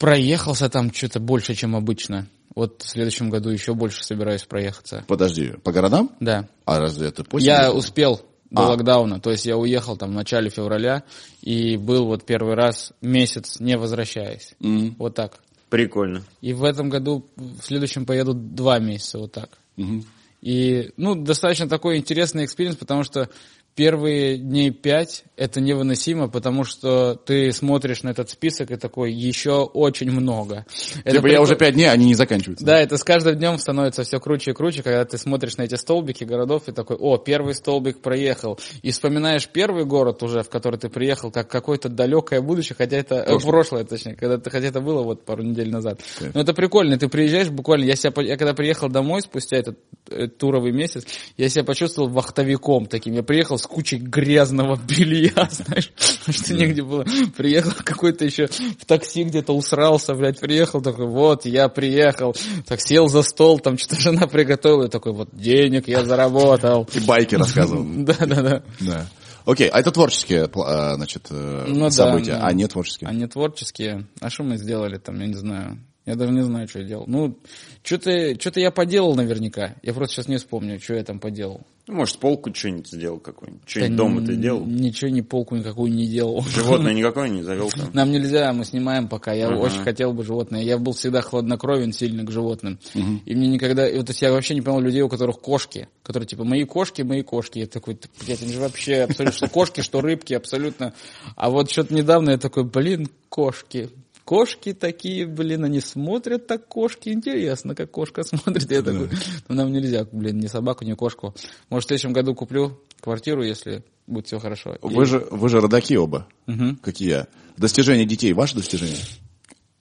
Проехался 0.03 0.69
там 0.69 0.93
что-то 0.93 1.21
больше, 1.21 1.55
чем 1.55 1.77
обычно. 1.77 2.27
Вот 2.57 2.83
в 2.83 2.89
следующем 2.89 3.31
году 3.31 3.51
еще 3.51 3.73
больше 3.73 4.03
собираюсь 4.03 4.43
проехаться. 4.43 5.05
Подожди, 5.07 5.53
по 5.63 5.71
городам? 5.71 6.11
Да. 6.19 6.49
А 6.65 6.81
разве 6.81 7.07
это 7.07 7.23
после? 7.23 7.47
Я 7.47 7.73
успел 7.73 8.21
до 8.51 8.63
А. 8.63 8.69
локдауна, 8.71 9.21
то 9.21 9.31
есть 9.31 9.47
я 9.47 9.57
уехал 9.57 9.97
там 9.97 10.11
в 10.11 10.15
начале 10.15 10.51
февраля 10.51 11.05
и 11.41 11.77
был 11.77 12.07
вот 12.07 12.27
первый 12.27 12.57
раз 12.57 12.93
месяц 13.01 13.61
не 13.61 13.79
возвращаясь. 13.79 14.57
Мгм. 14.59 14.97
Вот 14.99 15.15
так. 15.15 15.39
Прикольно. 15.71 16.25
И 16.41 16.53
в 16.53 16.65
этом 16.65 16.91
году, 16.91 17.25
в 17.37 17.63
следующем 17.63 18.05
поеду 18.05 18.35
два 18.35 18.81
месяца 18.81 19.21
вот 19.21 19.31
так. 19.31 19.51
Мгм. 19.77 20.05
И, 20.41 20.91
ну, 20.97 21.15
достаточно 21.15 21.69
такой 21.69 21.99
интересный 21.99 22.45
experience, 22.45 22.75
потому 22.75 23.05
что 23.05 23.31
первые 23.75 24.37
дней 24.37 24.71
пять 24.71 25.25
это 25.37 25.61
невыносимо, 25.61 26.29
потому 26.29 26.65
что 26.65 27.15
ты 27.15 27.53
смотришь 27.53 28.03
на 28.03 28.11
этот 28.11 28.31
список 28.31 28.71
и 28.71 28.77
такой, 28.77 29.13
еще 29.13 29.63
очень 29.65 30.11
много. 30.11 30.67
Это 31.05 31.17
Типа 31.17 31.27
я 31.27 31.39
прикол- 31.39 31.43
уже 31.43 31.57
пять 31.57 31.75
дней, 31.75 31.91
они 31.91 32.07
не 32.07 32.15
заканчиваются. 32.15 32.65
Да, 32.65 32.79
это 32.79 32.97
с 32.97 33.03
каждым 33.05 33.37
днем 33.37 33.59
становится 33.59 34.05
все 34.05 34.21
круче 34.21 34.51
и 34.53 34.55
круче, 34.55 34.83
когда 34.83 35.05
ты 35.05 35.19
смотришь 35.19 35.57
на 35.57 35.63
эти 35.63 35.75
столбики 35.75 36.25
городов 36.25 36.69
и 36.69 36.73
такой, 36.73 36.97
о, 36.97 37.17
первый 37.17 37.55
столбик 37.55 38.01
проехал. 38.03 38.59
И 38.83 38.91
вспоминаешь 38.91 39.49
первый 39.49 39.85
город 39.85 40.23
уже, 40.23 40.43
в 40.43 40.49
который 40.51 40.79
ты 40.79 40.89
приехал, 40.89 41.31
как 41.31 41.49
какое-то 41.49 41.89
далекое 41.89 42.41
будущее, 42.41 42.77
хотя 42.77 42.99
это 42.99 43.17
э, 43.17 43.25
Прошлое. 43.25 43.51
прошлое, 43.51 43.85
точнее, 43.85 44.15
когда 44.15 44.39
ты, 44.39 44.51
хотя 44.51 44.67
это 44.69 44.81
было 44.81 45.03
вот 45.03 45.25
пару 45.25 45.43
недель 45.43 45.71
назад. 45.71 46.01
Кайф. 46.19 46.35
Но 46.35 46.43
это 46.43 46.53
прикольно, 46.53 46.99
ты 46.99 47.09
приезжаешь 47.09 47.49
буквально, 47.49 47.85
я 47.85 47.97
себя, 47.97 48.13
я 48.23 48.37
когда 48.37 48.55
приехал 48.55 48.89
домой 48.89 49.23
спустя 49.23 49.57
этот 49.57 49.79
э, 50.11 50.29
туровый 50.29 50.73
месяц, 50.73 51.05
я 51.37 51.49
себя 51.49 51.65
почувствовал 51.65 52.09
вахтовиком 52.11 52.87
таким. 52.87 53.15
Я 53.15 53.23
приехал 53.23 53.59
с 53.63 53.67
кучей 53.67 53.99
грязного 53.99 54.77
белья, 54.89 55.49
знаешь, 55.51 55.93
что 55.97 56.55
негде 56.55 56.83
было. 56.83 57.05
Приехал 57.37 57.73
какой-то 57.83 58.25
еще 58.25 58.47
в 58.47 58.85
такси 58.85 59.25
где-то 59.25 59.53
усрался, 59.53 60.15
блядь, 60.15 60.41
приехал 60.41 60.83
такой, 60.83 61.07
вот, 61.07 61.47
я 61.47 61.69
приехал, 61.69 62.35
так 62.67 62.81
сел 62.81 63.09
за 63.09 63.23
стол, 63.23 63.61
там 63.61 63.79
что-то 63.79 64.01
жена 64.01 64.27
приготовила, 64.27 64.89
такой, 64.89 65.13
вот, 65.13 65.29
денег 65.33 65.89
я 65.89 66.05
заработал. 66.05 66.89
И 66.93 67.01
байки 67.01 67.37
рассказывал. 67.37 67.85
Да-да-да. 68.05 68.63
Да. 68.81 69.07
Окей, 69.45 69.69
а 69.69 69.81
это 69.81 69.91
творческие, 69.91 70.49
а, 70.55 70.95
значит, 70.95 71.27
э, 71.31 71.65
Ну 71.67 71.85
да, 71.85 71.91
события, 71.91 72.39
а 72.41 72.53
не 72.53 72.67
творческие. 72.69 73.09
Они 73.11 73.27
творческие. 73.27 74.07
А 74.21 74.31
что 74.31 74.45
мы 74.45 74.57
сделали 74.57 74.99
там, 74.99 75.19
я 75.21 75.27
не 75.27 75.35
знаю. 75.35 75.79
Я 76.05 76.17
даже 76.17 76.33
не 76.33 76.43
знаю, 76.43 76.67
что 76.69 76.81
я 76.81 76.85
делал. 76.85 77.05
Ну, 77.07 77.39
что-то 77.85 78.35
что 78.41 78.59
я 78.59 78.71
поделал 78.73 79.15
наверняка. 79.15 79.77
Я 79.83 79.95
просто 79.95 80.17
сейчас 80.17 80.29
не 80.29 80.37
вспомню, 80.37 80.81
что 80.81 80.95
я 80.95 81.05
там 81.05 81.21
поделал. 81.21 81.61
Ну, 81.89 81.95
может, 81.95 82.19
полку 82.19 82.55
что-нибудь 82.55 82.89
сделал 82.89 83.19
какую-нибудь. 83.19 83.63
Да 83.65 83.71
Что-нибудь 83.71 83.97
дома 83.97 84.25
ты 84.25 84.37
делал? 84.37 84.65
Ничего, 84.65 85.11
ни 85.11 85.21
полку 85.21 85.57
никакую 85.57 85.93
не 85.93 86.07
делал. 86.07 86.41
Животное 86.49 86.93
никакое 86.95 87.29
не 87.29 87.43
завел 87.43 87.71
там? 87.71 87.91
Нам 87.93 88.11
нельзя, 88.13 88.53
мы 88.53 88.65
снимаем 88.65 89.09
пока. 89.09 89.33
Я 89.33 89.49
Ага. 89.49 89.57
очень 89.59 89.83
хотел 89.83 90.13
бы 90.13 90.25
животное. 90.25 90.63
Я 90.63 90.79
был 90.79 90.93
всегда 90.93 91.23
хладнокровен 91.23 91.93
сильно 91.93 92.25
к 92.25 92.31
животным. 92.31 92.79
И 92.95 93.35
мне 93.35 93.49
никогда... 93.49 93.89
и 93.89 93.97
вот, 93.97 94.07
то 94.07 94.11
есть 94.11 94.23
я 94.23 94.33
вообще 94.33 94.55
не 94.55 94.61
понял 94.63 94.81
людей, 94.81 95.03
у 95.03 95.09
которых 95.09 95.41
кошки. 95.41 95.89
Которые 96.05 96.27
типа, 96.29 96.45
мои 96.45 96.65
кошки, 96.65 97.03
мои 97.03 97.23
кошки. 97.23 97.59
Я 97.61 97.67
такой, 97.67 97.95
«Ты, 97.95 98.09
блядь, 98.25 98.43
они 98.43 98.53
же 98.53 98.61
вообще 98.61 99.03
абсолютно... 99.03 99.37
Что 99.37 99.49
кошки, 99.49 99.81
что 99.81 100.01
рыбки, 100.01 100.35
абсолютно. 100.35 100.95
А 101.37 101.51
вот 101.51 101.71
что-то 101.71 101.95
недавно 101.95 102.31
я 102.31 102.39
такой, 102.39 102.65
блин, 102.65 103.09
кошки. 103.29 103.91
Кошки 104.25 104.73
такие, 104.73 105.27
блин, 105.27 105.65
они 105.65 105.81
смотрят 105.81 106.47
так 106.47 106.67
кошки. 106.69 107.09
Интересно, 107.09 107.75
как 107.75 107.91
кошка 107.91 108.23
смотрит. 108.25 108.71
Я 108.71 108.83
такой, 108.83 109.09
ну 109.49 109.55
нам 109.55 109.73
нельзя, 109.73 110.07
блин, 110.11 110.39
ни 110.39 110.47
собаку, 110.47 110.85
ни 110.85 110.93
кошку. 110.95 111.35
Может, 111.71 111.87
в 111.87 111.89
следующем 111.89 112.13
году 112.13 112.35
куплю 112.35 112.81
квартиру, 113.01 113.43
если 113.43 113.83
будет 114.07 114.27
все 114.27 114.39
хорошо. 114.39 114.75
И- 114.75 114.79
Вы 114.83 115.07
же, 115.07 115.27
вы 115.31 115.49
же 115.49 115.61
родаки 115.61 115.97
оба, 115.97 116.27
Мгм. 116.47 116.77
как 116.77 117.01
и 117.01 117.07
я. 117.07 117.27
Достижения 117.57 118.05
детей, 118.05 118.33
ваши 118.33 118.55
достижения? 118.55 118.97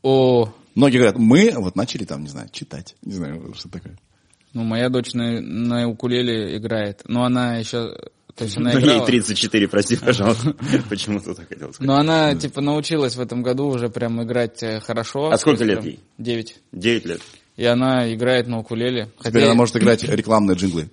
О, 0.02 0.52
Многие 0.74 0.98
говорят, 0.98 1.18
мы 1.18 1.52
вот 1.58 1.76
начали 1.76 2.06
там, 2.06 2.24
не 2.24 2.30
знаю, 2.30 2.48
читать. 2.52 2.96
Не 3.04 3.12
знаю, 3.14 3.54
что 3.56 3.68
такое. 3.70 3.98
Ну, 4.54 4.64
моя 4.64 4.90
дочь 4.90 5.14
на, 5.14 5.42
на 5.42 5.88
укулеле 5.90 6.58
играет, 6.58 7.02
но 7.08 7.24
она 7.26 7.58
еще... 7.58 7.96
То 8.36 8.46
есть 8.46 8.58
она 8.58 8.72
Ну, 8.74 8.80
ей 8.80 8.86
играла, 8.86 9.06
34, 9.06 9.68
прости, 9.68 9.98
пожалуйста. 9.98 10.56
Почему-то 10.90 11.34
так 11.34 11.48
хотел 11.50 11.74
сказать. 11.74 11.88
но 11.88 11.96
она, 11.98 12.36
типа, 12.36 12.62
научилась 12.62 13.16
в 13.16 13.22
этом 13.22 13.44
году 13.44 13.68
уже 13.68 13.90
прям 13.90 14.22
играть 14.24 14.62
э, 14.64 14.80
хорошо. 14.80 15.30
А 15.32 15.38
сколько 15.38 15.64
лет 15.64 15.84
ей? 15.84 16.00
Девять. 16.18 16.58
9 16.72 17.06
лет. 17.06 17.22
И 17.58 17.66
она 17.66 18.12
играет 18.12 18.48
на 18.48 18.60
укулеле. 18.60 19.10
Хотя 19.18 19.30
Теперь 19.30 19.44
она 19.44 19.54
может 19.56 19.76
играть 19.76 20.04
рекламные 20.10 20.56
джинглы. 20.56 20.90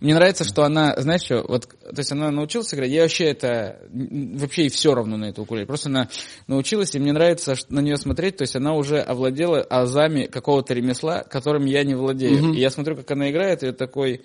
Мне 0.00 0.14
нравится, 0.14 0.44
что 0.44 0.62
она, 0.62 0.94
знаешь 0.98 1.22
что, 1.22 1.44
вот, 1.48 1.68
то 1.68 1.98
есть 1.98 2.12
она 2.12 2.30
научилась 2.30 2.72
играть, 2.74 2.90
я 2.90 3.02
вообще 3.02 3.24
это, 3.24 3.80
вообще 3.90 4.66
и 4.66 4.68
все 4.68 4.94
равно 4.94 5.16
на 5.16 5.26
эту 5.30 5.42
укулеле, 5.42 5.66
просто 5.66 5.88
она 5.88 6.08
научилась, 6.46 6.94
и 6.94 6.98
мне 6.98 7.12
нравится 7.12 7.54
на 7.70 7.80
нее 7.80 7.96
смотреть, 7.96 8.36
то 8.36 8.42
есть 8.42 8.54
она 8.56 8.74
уже 8.74 9.00
овладела 9.00 9.62
азами 9.62 10.26
какого-то 10.26 10.74
ремесла, 10.74 11.22
которым 11.22 11.64
я 11.64 11.82
не 11.82 11.94
владею. 11.94 12.52
И 12.52 12.60
я 12.60 12.70
смотрю, 12.70 12.96
как 12.96 13.10
она 13.10 13.30
играет, 13.30 13.62
и 13.62 13.66
я 13.66 13.72
такой, 13.72 14.22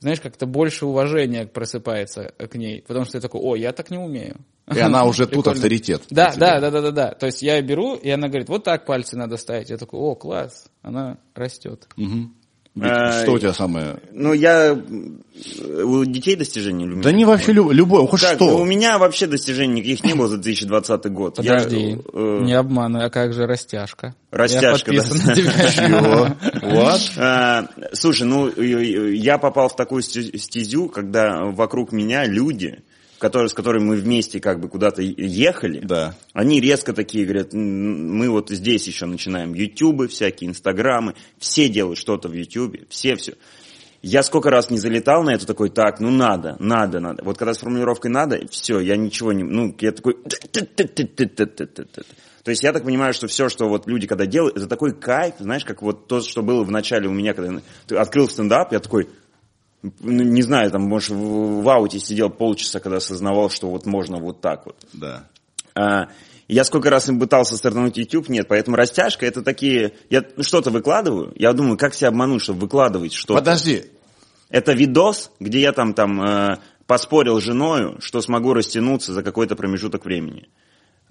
знаешь, 0.00 0.20
как-то 0.20 0.46
больше 0.46 0.86
уважения 0.86 1.46
просыпается 1.46 2.32
к 2.38 2.54
ней, 2.54 2.82
потому 2.86 3.04
что 3.04 3.18
я 3.18 3.20
такой, 3.20 3.40
о, 3.40 3.56
я 3.56 3.72
так 3.72 3.90
не 3.90 3.98
умею. 3.98 4.36
И 4.74 4.78
она 4.78 5.04
уже 5.04 5.26
тут 5.26 5.48
авторитет. 5.48 6.02
Да, 6.10 6.26
для 6.26 6.32
тебя. 6.32 6.60
да, 6.60 6.60
да, 6.60 6.70
да, 6.70 6.80
да, 6.82 6.90
да. 6.90 7.10
То 7.14 7.26
есть 7.26 7.42
я 7.42 7.60
беру, 7.62 7.94
и 7.94 8.10
она 8.10 8.28
говорит, 8.28 8.48
вот 8.48 8.64
так 8.64 8.84
пальцы 8.84 9.16
надо 9.16 9.36
ставить. 9.36 9.70
Я 9.70 9.78
такой, 9.78 9.98
о, 9.98 10.14
класс, 10.14 10.70
она 10.82 11.18
растет. 11.34 11.88
Мгм. 11.96 12.34
А, 12.82 13.22
Что 13.22 13.32
у 13.32 13.38
тебя 13.38 13.52
самое... 13.52 13.96
Ну, 14.12 14.32
я... 14.32 14.68
э, 14.76 15.82
У 15.84 16.04
детей 16.04 16.36
достижений 16.36 16.86
меня? 16.86 17.02
Да 17.02 17.12
не 17.12 17.24
вообще 17.24 17.52
люб- 17.52 17.72
любой, 17.72 18.06
хоть 18.06 18.20
Так, 18.20 18.38
ну, 18.40 18.46
у 18.46 18.50
что. 18.58 18.64
меня 18.64 18.98
вообще 18.98 19.26
достижений 19.26 19.74
никаких 19.80 20.04
не 20.04 20.14
было 20.14 20.28
за 20.28 20.36
2020 20.38 21.06
год. 21.12 21.38
Я, 21.38 21.54
Подожди, 21.54 21.98
э, 22.12 22.38
не 22.42 22.52
обманывай, 22.54 23.06
а 23.06 23.10
как 23.10 23.32
же 23.32 23.46
растяжка? 23.46 24.14
Растяжка, 24.30 24.92
Я 24.92 25.02
да. 25.02 25.14
на 25.14 25.34
тебя. 25.34 26.36
Вот. 26.62 27.00
А, 27.18 27.66
Слушай, 27.92 28.24
ну, 28.26 28.48
э, 28.48 28.52
э, 28.56 29.14
я 29.14 29.38
попал 29.38 29.68
в 29.68 29.76
такую 29.76 30.02
сте- 30.02 30.36
стезю, 30.38 30.88
когда 30.88 31.44
вокруг 31.44 31.92
меня 31.92 32.24
люди, 32.26 32.80
которые, 33.18 33.48
с 33.48 33.54
которыми 33.54 33.84
мы 33.84 33.96
вместе 33.96 34.40
как 34.40 34.60
бы 34.60 34.68
куда-то 34.68 35.02
ехали, 35.02 35.80
Да. 35.80 36.14
они 36.32 36.60
резко 36.60 36.92
такие 36.92 37.24
говорят, 37.24 37.52
«М, 37.54 38.16
мы 38.16 38.30
вот 38.30 38.50
здесь 38.50 38.86
еще 38.86 39.06
начинаем 39.06 39.54
ютубы, 39.54 40.08
всякие 40.08 40.50
инстаграмы, 40.50 41.14
все 41.38 41.68
делают 41.68 41.98
что-то 41.98 42.28
в 42.28 42.32
ютубе, 42.32 42.86
все 42.88 43.16
все. 43.16 43.34
Я 44.00 44.22
сколько 44.22 44.48
раз 44.48 44.70
не 44.70 44.78
залетал 44.78 45.24
на 45.24 45.34
это, 45.34 45.44
такой, 45.44 45.70
так, 45.70 45.98
ну 45.98 46.10
надо, 46.10 46.56
надо, 46.60 47.00
надо. 47.00 47.24
Вот 47.24 47.36
когда 47.36 47.52
с 47.52 47.58
формулировкой 47.58 48.12
надо, 48.12 48.40
все, 48.48 48.78
я 48.78 48.96
ничего 48.96 49.32
не, 49.32 49.42
ну, 49.42 49.74
я 49.80 49.90
такой... 49.90 50.14
То 52.44 52.50
есть 52.52 52.62
я 52.62 52.72
так 52.72 52.84
понимаю, 52.84 53.12
что 53.12 53.26
все, 53.26 53.48
что 53.48 53.68
вот 53.68 53.88
люди 53.88 54.06
когда 54.06 54.24
делают, 54.24 54.56
это 54.56 54.68
такой 54.68 54.94
кайф, 54.94 55.34
знаешь, 55.40 55.64
как 55.64 55.82
вот 55.82 56.06
то, 56.06 56.20
что 56.20 56.42
было 56.42 56.62
в 56.62 56.70
начале 56.70 57.08
у 57.08 57.12
меня, 57.12 57.34
когда 57.34 57.60
ты 57.86 57.96
открыл 57.96 58.28
стендап, 58.28 58.72
я 58.72 58.78
такой, 58.78 59.08
не 59.82 60.42
знаю, 60.42 60.70
там, 60.70 60.82
может, 60.82 61.10
в, 61.10 61.68
ауте 61.68 61.98
сидел 62.00 62.30
полчаса, 62.30 62.80
когда 62.80 62.96
осознавал, 62.98 63.50
что 63.50 63.70
вот 63.70 63.86
можно 63.86 64.18
вот 64.18 64.40
так 64.40 64.66
вот. 64.66 64.76
Да. 64.92 65.24
А, 65.74 66.08
я 66.48 66.64
сколько 66.64 66.90
раз 66.90 67.08
им 67.08 67.20
пытался 67.20 67.56
стартануть 67.56 67.96
YouTube, 67.96 68.28
нет, 68.28 68.48
поэтому 68.48 68.76
растяжка 68.76 69.26
это 69.26 69.42
такие, 69.42 69.92
я 70.10 70.24
ну, 70.36 70.42
что-то 70.42 70.70
выкладываю, 70.70 71.32
я 71.36 71.52
думаю, 71.52 71.76
как 71.76 71.94
себя 71.94 72.08
обмануть, 72.08 72.42
чтобы 72.42 72.60
выкладывать 72.60 73.12
что-то. 73.12 73.38
Подожди. 73.40 73.84
Это 74.48 74.72
видос, 74.72 75.30
где 75.40 75.60
я 75.60 75.72
там, 75.72 75.92
там 75.92 76.22
э, 76.22 76.56
поспорил 76.86 77.38
с 77.38 77.44
женою, 77.44 77.98
что 78.00 78.22
смогу 78.22 78.54
растянуться 78.54 79.12
за 79.12 79.22
какой-то 79.22 79.56
промежуток 79.56 80.06
времени. 80.06 80.48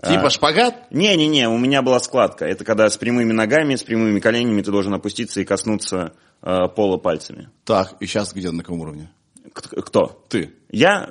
Типа 0.04 0.30
шпагат? 0.30 0.92
Не-не-не, 0.92 1.50
у 1.50 1.58
меня 1.58 1.82
была 1.82 2.00
складка. 2.00 2.46
Это 2.46 2.63
когда 2.63 2.88
с 2.89 2.98
прямыми 2.98 3.32
ногами, 3.34 3.75
с 3.75 3.84
прямыми 3.84 4.20
коленями 4.20 4.62
ты 4.62 4.72
должен 4.72 4.94
опуститься 4.94 5.42
и 5.42 5.46
коснуться 5.46 6.13
э, 6.44 6.68
пола 6.75 6.98
пальцами. 6.98 7.50
Так, 7.66 7.96
и 8.00 8.06
сейчас 8.06 8.32
где 8.32 8.51
на 8.51 8.62
каком 8.63 8.82
уровне? 8.82 9.10
Кто? 9.54 10.24
Ты. 10.30 10.54
Я? 10.70 11.08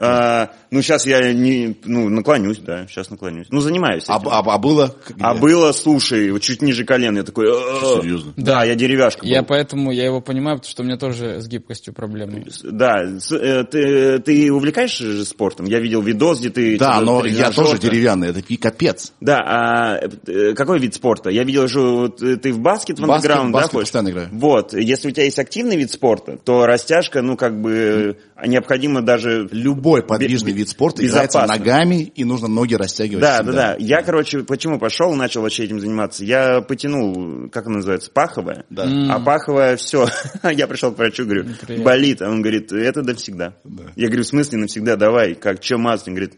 Э, 0.52 0.54
ну, 0.70 0.82
сейчас 0.82 1.06
я 1.06 1.32
не, 1.32 1.76
ну, 1.84 2.10
наклонюсь, 2.10 2.58
да, 2.58 2.86
сейчас 2.88 3.08
наклонюсь. 3.10 3.46
Ну, 3.50 3.60
занимаюсь 3.60 4.04
А, 4.08 4.18
этим. 4.18 4.28
а- 4.28 4.54
а 4.54 4.58
было? 4.58 4.94
где? 5.08 5.24
А 5.24 5.34
было, 5.34 5.72
слушай, 5.72 6.30
вот 6.30 6.42
чуть 6.42 6.60
ниже 6.60 6.84
колена, 6.84 7.18
я 7.18 7.22
такой... 7.22 7.46
Серьезно? 7.46 8.34
Да, 8.36 8.64
я 8.64 8.74
деревяшка 8.74 9.24
Я 9.24 9.40
был. 9.40 9.48
поэтому, 9.48 9.92
я 9.92 10.04
его 10.04 10.20
понимаю, 10.20 10.58
потому 10.58 10.70
что 10.70 10.82
у 10.82 10.86
меня 10.86 10.98
тоже 10.98 11.40
с 11.40 11.48
гибкостью 11.48 11.94
проблемы. 11.94 12.44
Да, 12.64 13.18
с- 13.18 13.32
э, 13.32 13.64
ты, 13.64 14.18
ты 14.18 14.52
увлекаешься 14.52 15.04
же 15.04 15.24
спортом? 15.24 15.64
Я 15.66 15.80
видел 15.80 16.02
видос, 16.02 16.40
где 16.40 16.50
ты... 16.50 16.78
Да, 16.78 17.00
но 17.00 17.24
я 17.24 17.50
тоже 17.50 17.78
деревянный, 17.78 18.28
это 18.28 18.42
капец. 18.60 19.12
Да, 19.20 19.42
а 19.46 20.00
э, 20.26 20.52
какой 20.54 20.78
вид 20.80 20.94
спорта? 20.94 21.30
Я 21.30 21.44
видел, 21.44 21.66
что 21.68 22.14
э, 22.20 22.36
ты 22.36 22.52
в 22.52 22.58
баскет, 22.58 22.98
в 22.98 23.10
андеграунд, 23.10 23.52
да, 23.52 23.60
баскет 23.60 23.80
постоянно 23.80 24.10
играю. 24.10 24.28
Вот, 24.32 24.74
если 24.74 25.08
у 25.08 25.10
тебя 25.12 25.24
есть 25.24 25.38
активный 25.38 25.76
вид 25.76 25.90
спорта, 25.90 26.36
то 26.44 26.66
растяжка, 26.66 27.22
ну, 27.22 27.36
как 27.38 27.58
бы, 27.60 28.18
необходимо 28.44 29.00
даже... 29.00 29.45
Любой 29.52 30.02
подвижный 30.02 30.52
вид 30.52 30.68
спорта 30.68 31.04
играется 31.06 31.38
безопасно. 31.38 31.58
ногами, 31.58 32.02
и 32.02 32.24
нужно 32.24 32.48
ноги 32.48 32.74
растягивать 32.74 33.22
Да, 33.22 33.38
да, 33.38 33.42
всегда. 33.44 33.52
да. 33.72 33.76
Я, 33.78 34.02
короче, 34.02 34.40
почему 34.44 34.78
пошел, 34.78 35.14
начал 35.14 35.42
вообще 35.42 35.64
этим 35.64 35.80
заниматься? 35.80 36.24
Я 36.24 36.60
потянул, 36.60 37.48
как 37.50 37.66
она 37.66 37.76
называется, 37.76 38.10
паховая. 38.10 38.64
Да. 38.70 38.84
А 39.10 39.20
паховая, 39.20 39.76
все. 39.76 40.08
я 40.42 40.66
пришел 40.66 40.92
к 40.92 40.98
врачу, 40.98 41.24
говорю, 41.24 41.44
Приятно. 41.66 41.84
болит. 41.84 42.22
А 42.22 42.28
он 42.30 42.42
говорит, 42.42 42.72
это 42.72 43.02
навсегда. 43.02 43.54
Да. 43.64 43.84
Я 43.96 44.06
говорю, 44.08 44.24
в 44.24 44.26
смысле 44.28 44.58
навсегда, 44.58 44.96
давай, 44.96 45.34
как, 45.34 45.62
что 45.62 45.78
масло? 45.78 46.10
Он 46.10 46.14
говорит, 46.16 46.34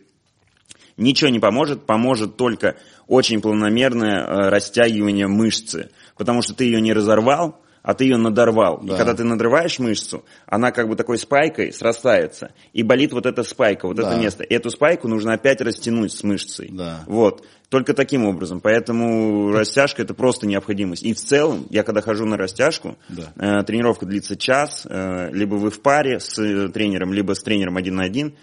Ничего 0.97 1.31
не 1.31 1.39
поможет, 1.39 1.87
поможет 1.87 2.37
только 2.37 2.75
очень 3.07 3.41
планомерное 3.41 4.19
э, 4.19 4.49
растягивание 4.49 5.29
мышцы, 5.29 5.91
потому 6.17 6.43
что 6.43 6.55
ты 6.55 6.65
ее 6.65 6.81
не 6.81 6.93
разорвал, 6.93 7.63
а 7.89 7.95
ты 7.95 8.05
ее 8.05 8.19
надорвал. 8.19 8.81
Да. 8.83 8.93
И 8.93 8.97
когда 8.99 9.15
ты 9.15 9.25
надрываешь 9.25 9.79
мышцу, 9.79 10.23
она 10.45 10.73
как 10.73 10.89
бы 10.91 10.95
такой 10.95 11.17
спайкой 11.17 11.73
срастается, 11.73 12.53
и 12.75 12.83
болит 12.83 13.15
вот 13.15 13.25
эта 13.25 13.43
спайка, 13.43 13.87
вот 13.87 13.97
Да. 13.97 14.11
это 14.11 14.21
место. 14.21 14.45
И 14.45 14.53
эту 14.53 14.69
спайку 14.69 15.09
нужно 15.09 15.33
опять 15.33 15.63
растянуть 15.63 16.13
с 16.13 16.23
мышцей. 16.23 16.69
Да. 16.71 17.03
Вот. 17.07 17.47
Только 17.71 17.95
таким 17.95 18.27
образом. 18.27 18.61
Поэтому 18.61 19.53
растяжка 19.53 20.03
это 20.03 20.13
просто 20.13 20.47
необходимость. 20.47 21.03
И 21.03 21.15
в 21.15 21.19
целом, 21.19 21.65
я 21.71 21.83
когда 21.83 22.03
хожу 22.03 22.27
на 22.27 22.37
растяжку, 22.37 22.99
Да. 23.09 23.33
э, 23.37 23.65
тренировка 23.65 24.05
длится 24.05 24.37
час, 24.37 24.87
э, 24.87 25.31
либо 25.33 25.55
вы 25.55 25.71
в 25.71 25.81
паре 25.81 26.21
с 26.21 26.39
э, 26.39 26.69
тренером, 26.69 27.15
либо 27.15 27.33
с 27.33 27.43
тренером 27.43 27.79
один 27.79 27.95
на 27.95 28.03
один. 28.03 28.37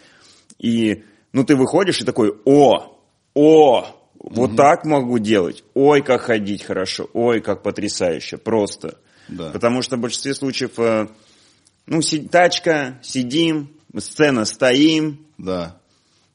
И 0.57 1.03
ну 1.33 1.43
ты 1.43 1.55
выходишь 1.55 2.01
и 2.01 2.03
такой, 2.03 2.33
о, 2.45 2.97
о, 3.35 3.85
вот 4.15 4.55
так 4.55 4.85
могу 4.85 5.19
делать. 5.19 5.63
Ой, 5.75 6.01
как 6.01 6.21
ходить 6.21 6.63
хорошо. 6.63 7.07
Ой, 7.13 7.41
как 7.41 7.61
потрясающе. 7.61 8.37
Просто. 8.37 8.97
Да. 9.27 9.51
Потому 9.51 9.81
что 9.81 9.97
в 9.97 9.99
большинстве 9.99 10.33
случаев, 10.33 10.77
э, 10.79 11.07
ну, 11.87 12.01
тачка, 12.31 12.99
сидим, 13.01 13.69
сцена, 13.97 14.45
стоим, 14.45 15.25
Да. 15.37 15.77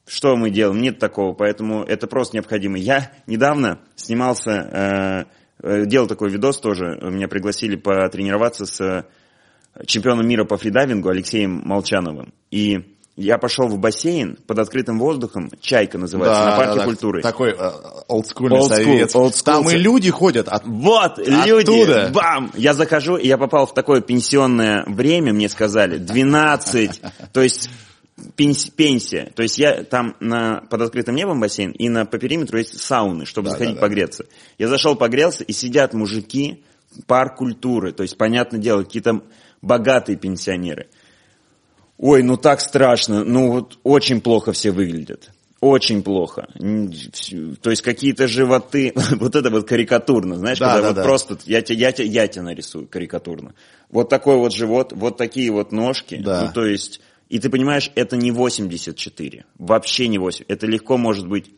что 0.07 0.35
мы 0.35 0.49
делаем? 0.49 0.81
Нет 0.81 0.99
такого, 0.99 1.33
поэтому 1.33 1.83
это 1.83 2.07
просто 2.07 2.35
необходимо. 2.37 2.77
Я 2.77 3.11
недавно 3.27 3.79
снимался, 3.95 4.51
э, 4.51 5.25
э, 5.63 5.85
делал 5.85 6.07
такой 6.07 6.29
видос 6.29 6.59
тоже, 6.59 6.97
меня 7.01 7.27
пригласили 7.27 7.75
потренироваться 7.75 8.65
с 8.65 8.81
э, 8.81 9.03
чемпионом 9.85 10.27
мира 10.27 10.43
по 10.43 10.57
фридайвингу 10.57 11.09
Алексеем 11.09 11.61
Молчановым. 11.63 12.33
И 12.49 12.95
я 13.17 13.37
пошел 13.37 13.67
в 13.67 13.77
бассейн 13.77 14.37
под 14.47 14.59
открытым 14.59 14.97
воздухом, 14.99 15.51
Чайка 15.59 15.97
называется, 15.97 16.45
на 16.45 16.57
парке 16.57 16.73
да, 16.73 16.79
да. 16.79 16.85
культуры. 16.85 17.21
Такой 17.21 17.51
э, 17.51 17.71
олдскульный 18.07 18.57
Old 18.57 18.69
school, 18.69 18.75
совет. 18.75 19.15
old 19.15 19.31
school. 19.31 19.43
Там 19.43 19.69
и 19.69 19.75
люди 19.75 20.09
ходят. 20.09 20.47
От... 20.47 20.65
Вот, 20.65 21.19
Оттуда. 21.19 21.45
люди, 21.45 22.11
бам! 22.13 22.51
Я 22.55 22.73
захожу, 22.73 23.17
и 23.17 23.27
я 23.27 23.37
попал 23.37 23.65
в 23.67 23.73
такое 23.73 24.01
пенсионное 24.01 24.83
время, 24.87 25.33
мне 25.33 25.49
сказали, 25.49 25.97
12, 25.97 27.01
то 27.33 27.41
есть 27.41 27.69
пенс- 28.37 28.71
пенсия. 28.75 29.31
То 29.35 29.43
есть 29.43 29.57
я 29.57 29.83
там 29.83 30.15
на, 30.19 30.61
под 30.69 30.81
открытым 30.81 31.15
небом 31.15 31.39
бассейн, 31.39 31.71
и 31.71 31.89
на, 31.89 32.05
по 32.05 32.17
периметру 32.17 32.57
есть 32.59 32.79
сауны, 32.79 33.25
чтобы 33.25 33.45
Да, 33.47 33.51
заходить 33.51 33.75
да, 33.75 33.81
да. 33.81 33.87
погреться. 33.87 34.25
Я 34.57 34.67
зашел, 34.67 34.95
погрелся, 34.95 35.43
и 35.43 35.51
сидят 35.51 35.93
мужики, 35.93 36.63
парк 37.07 37.37
культуры, 37.37 37.91
то 37.91 38.03
есть, 38.03 38.17
понятное 38.17 38.59
дело, 38.59 38.83
какие-то 38.83 39.21
богатые 39.61 40.17
пенсионеры. 40.17 40.87
Ой, 42.01 42.23
ну 42.23 42.35
так 42.35 42.61
страшно, 42.61 43.23
ну 43.23 43.51
вот 43.51 43.77
очень 43.83 44.21
плохо 44.21 44.51
все 44.53 44.71
выглядят. 44.71 45.29
Очень 45.59 46.01
плохо. 46.01 46.47
То 47.61 47.69
есть 47.69 47.83
какие-то 47.83 48.27
животы, 48.27 48.91
вот 49.19 49.35
это 49.35 49.51
вот 49.51 49.67
карикатурно, 49.67 50.35
знаешь, 50.37 50.57
Да, 50.57 50.73
когда 50.73 50.81
да, 50.81 50.87
вот 50.87 50.95
да. 50.95 51.03
просто 51.03 51.37
я 51.45 51.61
тебе 51.61 51.77
я, 51.77 51.91
те- 51.91 52.05
я 52.07 52.27
тебе 52.27 52.41
нарисую 52.41 52.87
карикатурно. 52.87 53.53
Вот 53.91 54.09
такой 54.09 54.37
вот 54.37 54.51
живот, 54.53 54.91
вот 54.95 55.17
такие 55.17 55.51
вот 55.51 55.71
ножки. 55.71 56.15
Да. 56.15 56.45
Ну, 56.47 56.51
то 56.51 56.65
есть, 56.65 57.01
и 57.29 57.37
ты 57.37 57.51
понимаешь, 57.51 57.91
это 57.93 58.17
не 58.17 58.31
84. 58.31 59.45
Вообще 59.59 60.07
не 60.07 60.17
8. 60.17 60.45
Это 60.47 60.65
легко 60.65 60.97
может 60.97 61.27
быть 61.27 61.51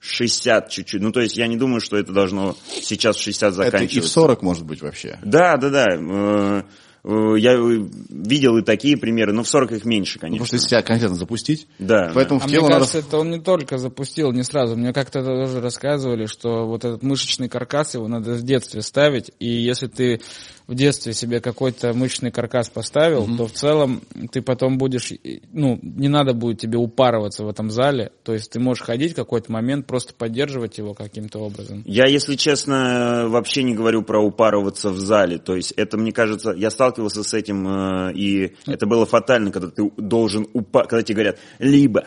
60 0.00 0.70
чуть-чуть. 0.70 1.02
Ну, 1.02 1.12
то 1.12 1.20
есть, 1.20 1.36
я 1.36 1.46
не 1.46 1.58
думаю, 1.58 1.80
что 1.82 1.98
это 1.98 2.12
должно 2.12 2.56
сейчас 2.80 3.16
в 3.16 3.20
60 3.20 3.52
Это 3.52 3.60
и 3.62 3.68
в 3.68 3.72
заканчиваться. 3.72 4.10
40 4.12 4.42
может 4.42 4.64
быть 4.64 4.80
вообще. 4.80 5.18
Да, 5.22 5.58
да, 5.58 5.68
да. 5.68 6.64
Э, 7.04 7.34
Я 7.38 7.52
э, 7.52 7.84
видел 8.08 8.56
и 8.56 8.62
такие 8.62 8.96
примеры, 8.96 9.32
но 9.32 9.42
в 9.42 9.48
40 9.48 9.72
их 9.72 9.84
меньше, 9.84 10.14
Ну, 10.16 10.20
конечно. 10.22 10.38
Просто 10.38 10.56
если 10.56 10.68
себя 10.68 10.82
конкретно 10.82 11.16
запустить. 11.16 11.66
Да, 11.78 12.10
Поэтому 12.14 12.40
А 12.40 12.44
в 12.44 12.46
мне 12.46 12.54
тело 12.54 12.68
надо... 12.68 12.74
кажется, 12.76 12.98
это 12.98 13.18
он 13.18 13.30
не 13.30 13.40
только 13.40 13.76
запустил, 13.78 14.32
не 14.32 14.42
сразу. 14.42 14.76
Мне 14.76 14.92
как-то 14.92 15.22
тоже 15.22 15.60
рассказывали, 15.60 16.26
что 16.26 16.66
вот 16.66 16.84
этот 16.84 17.02
мышечный 17.02 17.48
каркас, 17.48 17.94
его 17.94 18.08
надо 18.08 18.32
в 18.32 18.42
детстве 18.42 18.80
ставить, 18.80 19.30
и 19.38 19.48
если 19.48 19.86
ты 19.86 20.20
в 20.66 20.74
детстве 20.74 21.12
себе 21.12 21.40
какой-то 21.40 21.92
мышечный 21.92 22.30
каркас 22.30 22.70
поставил, 22.70 23.26
то 23.36 23.46
в 23.46 23.52
целом 23.52 24.00
ты 24.32 24.40
потом 24.40 24.78
будешь, 24.78 25.12
ну, 25.52 25.78
не 25.82 26.08
надо 26.08 26.32
будет 26.32 26.58
тебе 26.58 26.78
упарываться 26.78 27.44
в 27.44 27.48
этом 27.48 27.70
зале, 27.70 28.12
то 28.22 28.32
есть 28.32 28.50
ты 28.50 28.60
можешь 28.60 28.82
ходить 28.82 29.12
в 29.12 29.16
какой-то 29.16 29.52
момент, 29.52 29.86
просто 29.86 30.14
поддерживать 30.14 30.78
его 30.78 30.94
каким-то 30.94 31.40
образом. 31.40 31.82
Я, 31.84 32.06
если 32.06 32.36
честно, 32.36 33.26
вообще 33.28 33.62
не 33.62 33.74
говорю 33.74 34.02
про 34.02 34.22
упарываться 34.24 34.90
в 34.90 34.98
зале. 34.98 35.38
То 35.38 35.54
есть 35.54 35.72
это, 35.72 35.98
мне 35.98 36.12
кажется, 36.12 36.52
я 36.56 36.70
сталкивался 36.94 37.22
с 37.24 37.34
этим, 37.34 37.66
э, 38.08 38.12
и 38.14 38.54
это 38.66 38.86
было 38.86 39.04
фатально, 39.06 39.50
когда 39.50 39.68
ты 39.68 39.90
должен 39.96 40.46
упа... 40.52 40.84
когда 40.84 41.02
тебе 41.02 41.14
говорят, 41.16 41.38
либо 41.58 42.04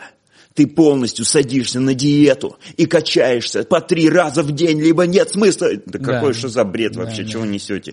ты 0.54 0.66
полностью 0.66 1.24
садишься 1.24 1.78
на 1.78 1.94
диету 1.94 2.56
и 2.76 2.86
качаешься 2.86 3.62
по 3.64 3.80
три 3.80 4.08
раза 4.08 4.42
в 4.42 4.50
день, 4.52 4.80
либо 4.80 5.06
нет 5.06 5.30
смысла. 5.30 5.68
Да, 5.86 5.98
Да. 5.98 6.14
какой 6.14 6.32
что 6.32 6.48
за 6.48 6.64
бред 6.64 6.92
Да, 6.92 7.02
вообще, 7.04 7.22
да. 7.22 7.28
чего 7.30 7.44
несете? 7.44 7.92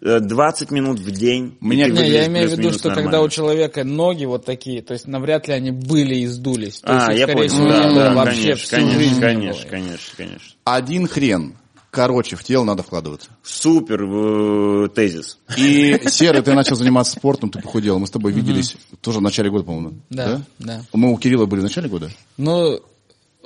Э, 0.00 0.20
20 0.20 0.70
минут 0.70 1.00
в 1.00 1.10
день. 1.10 1.56
Меня- 1.60 1.88
Не, 1.88 2.08
я 2.08 2.26
имею 2.26 2.48
в 2.48 2.52
виду, 2.52 2.70
что 2.70 2.88
когда 2.90 3.02
нормально. 3.02 3.22
у 3.22 3.28
человека 3.28 3.84
ноги 3.84 4.24
вот 4.24 4.44
такие, 4.44 4.82
то 4.82 4.92
есть 4.94 5.06
навряд 5.06 5.48
ли 5.48 5.54
они 5.54 5.72
были 5.72 6.16
и 6.16 6.26
сдулись. 6.26 6.80
То 6.80 6.86
А, 6.92 7.10
есть, 7.12 7.20
я 7.20 7.26
скорее 7.26 7.48
понял, 7.48 7.48
всего, 7.48 7.68
да, 7.68 7.94
да, 7.94 8.14
вообще 8.14 8.42
конечно, 8.42 8.56
всю 8.66 8.76
конечно, 8.76 9.20
конечно, 9.20 9.70
конечно, 9.70 10.14
конечно. 10.16 10.48
Один 10.64 11.06
хрен. 11.08 11.54
Короче, 11.96 12.36
в 12.36 12.44
тело 12.44 12.62
надо 12.62 12.82
вкладываться. 12.82 13.30
Супер 13.42 14.02
э, 14.02 14.88
тезис. 14.90 15.38
И, 15.56 15.98
Серый, 16.10 16.42
ты 16.42 16.52
начал 16.52 16.76
заниматься 16.76 17.18
спортом, 17.18 17.48
ты 17.48 17.58
похудел. 17.62 17.98
Мы 17.98 18.06
с 18.06 18.10
тобой 18.10 18.32
виделись 18.32 18.76
тоже 19.00 19.20
в 19.20 19.22
начале 19.22 19.48
года, 19.48 19.64
по-моему. 19.64 19.94
Да, 20.10 20.42
да. 20.58 20.82
Мы 20.92 21.10
у 21.10 21.16
Кирилла 21.16 21.46
были 21.46 21.60
в 21.60 21.62
начале 21.62 21.88
года? 21.88 22.10
Ну, 22.36 22.80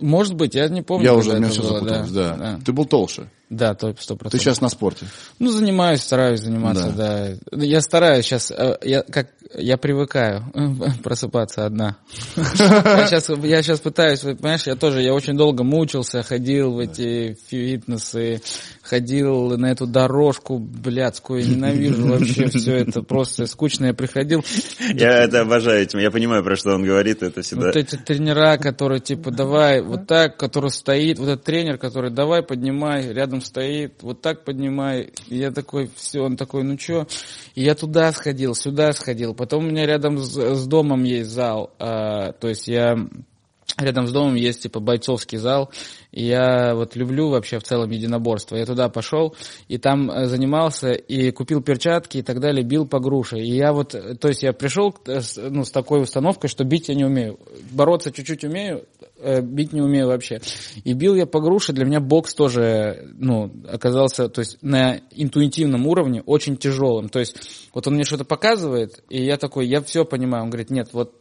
может 0.00 0.34
быть, 0.34 0.56
я 0.56 0.68
не 0.68 0.82
помню. 0.82 1.04
Я 1.04 1.14
уже, 1.14 1.30
у 1.30 1.36
меня 1.36 1.48
все 1.48 1.62
запуталось, 1.62 2.10
да. 2.10 2.58
Ты 2.66 2.72
был 2.72 2.86
толще. 2.86 3.30
Да, 3.50 3.74
то 3.74 3.92
сто 3.98 4.14
Ты 4.14 4.20
процентов. 4.20 4.40
сейчас 4.40 4.60
на 4.60 4.68
спорте. 4.68 5.06
Ну, 5.40 5.50
занимаюсь, 5.50 6.02
стараюсь 6.02 6.40
заниматься, 6.40 6.92
да. 6.92 7.34
Я 7.52 7.80
стараюсь 7.80 8.24
сейчас, 8.24 8.52
э, 8.52 8.78
я 8.82 9.02
как 9.02 9.26
я 9.54 9.76
привыкаю 9.76 10.44
просыпаться 11.02 11.66
одна. 11.66 11.96
Я 12.36 13.06
сейчас, 13.06 13.28
я 13.28 13.62
сейчас 13.62 13.80
пытаюсь, 13.80 14.20
понимаешь, 14.20 14.62
я 14.66 14.76
тоже, 14.76 15.02
я 15.02 15.12
очень 15.12 15.36
долго 15.36 15.64
мучился, 15.64 16.22
ходил 16.22 16.72
в 16.72 16.78
эти 16.78 17.36
фитнесы, 17.48 18.42
ходил 18.82 19.56
на 19.56 19.72
эту 19.72 19.86
дорожку 19.86 20.58
блядскую, 20.58 21.46
ненавижу 21.48 22.06
вообще 22.06 22.48
все 22.50 22.76
это, 22.76 23.02
просто 23.02 23.46
скучно 23.46 23.86
я 23.86 23.94
приходил. 23.94 24.44
Я 24.78 25.24
это 25.24 25.40
обожаю 25.40 25.82
этим. 25.82 25.98
Я 25.98 26.10
понимаю, 26.10 26.44
про 26.44 26.56
что 26.56 26.74
он 26.74 26.84
говорит. 26.84 27.22
Это 27.22 27.42
всегда... 27.42 27.66
Вот 27.66 27.76
эти 27.76 27.96
тренера, 27.96 28.56
которые 28.56 29.00
типа 29.00 29.30
давай 29.30 29.82
вот 29.82 30.06
так, 30.06 30.36
который 30.36 30.70
стоит, 30.70 31.18
вот 31.18 31.28
этот 31.28 31.44
тренер, 31.44 31.78
который 31.78 32.10
давай 32.10 32.42
поднимай, 32.42 33.12
рядом 33.12 33.39
стоит, 33.40 34.02
вот 34.02 34.20
так 34.20 34.44
поднимай. 34.44 35.12
И 35.28 35.36
я 35.36 35.50
такой, 35.50 35.90
все, 35.94 36.20
он 36.20 36.36
такой, 36.36 36.62
ну 36.62 36.76
чё? 36.76 37.06
И 37.54 37.62
я 37.62 37.74
туда 37.74 38.12
сходил, 38.12 38.54
сюда 38.54 38.92
сходил. 38.92 39.34
Потом 39.34 39.64
у 39.64 39.68
меня 39.68 39.86
рядом 39.86 40.18
с, 40.18 40.36
с 40.36 40.66
домом 40.66 41.04
есть 41.04 41.30
зал, 41.30 41.72
а, 41.78 42.32
то 42.32 42.48
есть 42.48 42.68
я 42.68 42.96
Рядом 43.80 44.06
с 44.06 44.12
домом 44.12 44.34
есть 44.34 44.62
типа 44.62 44.78
бойцовский 44.80 45.38
зал, 45.38 45.70
и 46.12 46.24
я 46.24 46.74
вот 46.74 46.96
люблю 46.96 47.30
вообще 47.30 47.58
в 47.58 47.62
целом 47.62 47.90
единоборство. 47.90 48.56
Я 48.56 48.66
туда 48.66 48.88
пошел 48.88 49.34
и 49.68 49.78
там 49.78 50.10
э, 50.10 50.26
занимался 50.26 50.90
и 50.90 51.30
купил 51.30 51.62
перчатки 51.62 52.18
и 52.18 52.22
так 52.22 52.40
далее, 52.40 52.62
бил 52.62 52.86
по 52.86 53.00
груше. 53.00 53.38
И 53.38 53.56
я 53.56 53.72
вот, 53.72 53.94
э, 53.94 54.16
то 54.16 54.28
есть 54.28 54.42
я 54.42 54.52
пришел 54.52 54.94
э, 55.06 55.20
ну, 55.48 55.64
с 55.64 55.70
такой 55.70 56.02
установкой, 56.02 56.50
что 56.50 56.64
бить 56.64 56.88
я 56.88 56.94
не 56.94 57.04
умею, 57.04 57.38
бороться 57.70 58.12
чуть-чуть 58.12 58.44
умею, 58.44 58.84
бить 59.42 59.72
не 59.72 59.80
умею 59.80 60.08
вообще. 60.08 60.40
И 60.84 60.92
бил 60.92 61.14
я 61.14 61.26
по 61.26 61.40
груше, 61.40 61.72
для 61.72 61.84
меня 61.84 62.00
бокс 62.00 62.34
тоже, 62.34 63.08
ну, 63.18 63.50
оказался, 63.68 64.28
то 64.28 64.40
есть 64.40 64.58
на 64.62 65.00
интуитивном 65.10 65.86
уровне 65.86 66.22
очень 66.24 66.56
тяжелым. 66.56 67.08
То 67.08 67.18
есть 67.18 67.68
вот 67.72 67.86
он 67.86 67.94
мне 67.94 68.04
что-то 68.04 68.24
показывает, 68.24 69.02
и 69.08 69.22
я 69.22 69.36
такой, 69.36 69.66
я 69.66 69.80
все 69.82 70.04
понимаю. 70.04 70.44
Он 70.44 70.50
говорит, 70.50 70.70
нет, 70.70 70.88
вот 70.92 71.19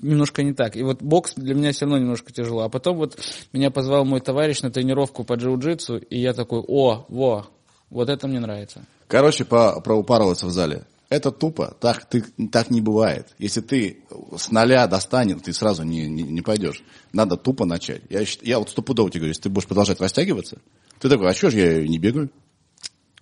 немножко 0.00 0.42
не 0.42 0.52
так. 0.52 0.76
И 0.76 0.82
вот 0.82 1.02
бокс 1.02 1.34
для 1.34 1.54
меня 1.54 1.72
все 1.72 1.84
равно 1.84 1.98
немножко 1.98 2.32
тяжело. 2.32 2.62
А 2.62 2.68
потом 2.68 2.96
вот 2.96 3.18
меня 3.52 3.70
позвал 3.70 4.04
мой 4.04 4.20
товарищ 4.20 4.62
на 4.62 4.70
тренировку 4.70 5.24
по 5.24 5.34
джиу-джитсу, 5.34 5.98
и 5.98 6.18
я 6.18 6.32
такой, 6.32 6.60
о, 6.66 7.06
во, 7.08 7.46
вот 7.90 8.08
это 8.08 8.28
мне 8.28 8.40
нравится. 8.40 8.84
Короче, 9.06 9.44
по, 9.44 9.80
про 9.80 9.94
упарываться 9.94 10.46
в 10.46 10.50
зале. 10.50 10.84
Это 11.08 11.32
тупо, 11.32 11.74
так, 11.80 12.04
ты, 12.04 12.22
так 12.52 12.70
не 12.70 12.82
бывает. 12.82 13.28
Если 13.38 13.62
ты 13.62 14.04
с 14.36 14.50
нуля 14.50 14.86
достанет, 14.86 15.42
ты 15.42 15.54
сразу 15.54 15.82
не, 15.82 16.06
не, 16.06 16.22
не 16.22 16.42
пойдешь. 16.42 16.82
Надо 17.14 17.38
тупо 17.38 17.64
начать. 17.64 18.02
Я, 18.10 18.24
я 18.42 18.58
вот 18.58 18.68
стопудово 18.68 19.08
тебе 19.08 19.20
говорю, 19.20 19.30
если 19.30 19.44
ты 19.44 19.48
будешь 19.48 19.66
продолжать 19.66 20.00
растягиваться, 20.02 20.58
ты 21.00 21.08
такой, 21.08 21.30
а 21.30 21.34
что 21.34 21.50
ж 21.50 21.54
я 21.54 21.88
не 21.88 21.98
бегаю? 21.98 22.30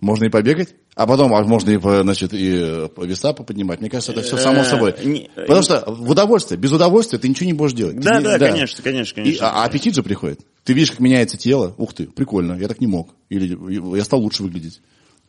Можно 0.00 0.26
и 0.26 0.28
побегать, 0.28 0.74
а 0.94 1.06
потом 1.06 1.34
а 1.34 1.42
можно 1.42 1.70
и, 1.70 1.78
значит, 1.78 2.34
и 2.34 2.52
э, 2.54 2.88
веса 2.98 3.32
поподнимать. 3.32 3.80
Мне 3.80 3.88
кажется, 3.88 4.12
это 4.12 4.22
все 4.22 4.36
само 4.36 4.62
собой. 4.62 4.94
Э, 4.96 5.04
не- 5.04 5.30
Потому 5.34 5.62
что 5.62 5.84
в 5.86 6.10
удовольствие, 6.10 6.58
без 6.58 6.72
удовольствия 6.72 7.18
ты 7.18 7.28
ничего 7.28 7.46
не 7.46 7.54
будешь 7.54 7.72
делать. 7.72 7.98
Да, 8.00 8.18
Ты 8.18 8.22
да, 8.24 8.32
не- 8.34 8.38
конечно, 8.38 8.82
конечно, 8.82 9.20
И, 9.20 9.24
конечно. 9.24 9.48
а, 9.50 9.62
а 9.62 9.64
аппетит 9.64 9.94
же 9.94 10.02
приходит. 10.02 10.40
Ты 10.64 10.74
видишь, 10.74 10.90
как 10.90 11.00
меняется 11.00 11.38
тело. 11.38 11.74
Ух 11.78 11.94
ты, 11.94 12.06
прикольно, 12.06 12.58
я 12.60 12.68
так 12.68 12.80
не 12.80 12.86
мог. 12.86 13.14
Или 13.30 13.56
я 13.96 14.04
стал 14.04 14.20
лучше 14.20 14.42
выглядеть. 14.42 14.80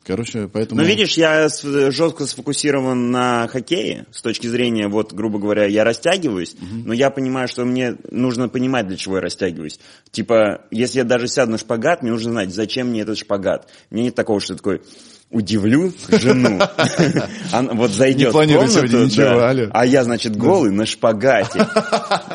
Короче, 0.08 0.48
поэтому... 0.48 0.80
Но 0.80 0.88
видишь, 0.88 1.18
я 1.18 1.50
жестко 1.50 2.26
сфокусирован 2.26 3.12
на 3.12 3.50
хоккее, 3.50 4.06
с 4.14 4.22
точки 4.22 4.48
зрения, 4.48 4.88
вот, 4.88 5.12
грубо 5.12 5.38
говоря, 5.38 5.66
я 5.66 5.84
растягиваюсь, 5.84 6.56
но 6.62 6.94
я 6.94 7.10
понимаю, 7.10 7.50
что 7.50 7.66
мне 7.66 7.98
нужно 8.10 8.48
понимать, 8.48 8.88
для 8.88 8.96
чего 8.96 9.18
я 9.18 9.22
растягиваюсь. 9.22 9.82
Типа, 10.12 10.62
если 10.72 11.00
я 11.00 11.04
даже 11.04 11.28
сяду 11.28 11.52
на 11.52 11.58
шпагат, 11.58 12.04
мне 12.04 12.12
нужно 12.12 12.32
знать, 12.32 12.54
зачем 12.54 12.88
мне 12.88 13.02
этот 13.02 13.18
шпагат. 13.18 13.68
Мне 13.90 14.04
нет 14.04 14.16
такого, 14.16 14.40
что 14.40 14.56
такой, 14.56 14.82
удивлю 15.30 15.92
жену. 16.08 16.62
Она 17.52 17.74
вот 17.74 17.92
зайдет 17.92 18.30
в 18.30 18.32
комнату, 18.32 19.04
ничего, 19.04 19.70
а 19.74 19.86
я, 19.86 20.06
значит, 20.06 20.38
голый 20.38 20.72
на 20.72 20.86
шпагате. 20.86 21.68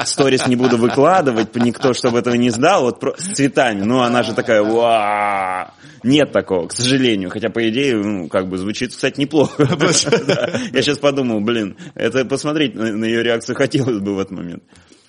Сторис 0.04 0.46
не 0.46 0.56
буду 0.56 0.76
выкладывать, 0.76 1.54
никто, 1.56 1.94
чтобы 1.94 2.18
этого 2.18 2.34
не 2.34 2.50
знал, 2.50 2.82
вот 2.82 3.02
с 3.16 3.34
цветами. 3.34 3.80
Ну, 3.80 4.02
она 4.02 4.22
же 4.22 4.34
такая, 4.34 4.62
«Уа!» 4.62 5.72
Нет 6.02 6.32
такого, 6.32 6.68
к 6.68 6.72
сожалению. 6.72 7.30
Хотя, 7.30 7.50
по 7.50 7.68
идее, 7.68 7.96
ну, 7.96 8.28
как 8.28 8.48
бы 8.48 8.58
звучит, 8.58 8.90
кстати, 8.90 9.20
неплохо. 9.20 9.62
Я 10.72 10.82
сейчас 10.82 10.98
подумал, 10.98 11.40
блин, 11.40 11.76
это 11.94 12.24
посмотреть 12.24 12.74
на 12.74 13.04
ее 13.04 13.22
реакцию 13.22 13.56
хотелось 13.56 14.00
бы 14.00 14.14
в 14.14 14.18
этот 14.18 14.32
момент. 14.32 14.62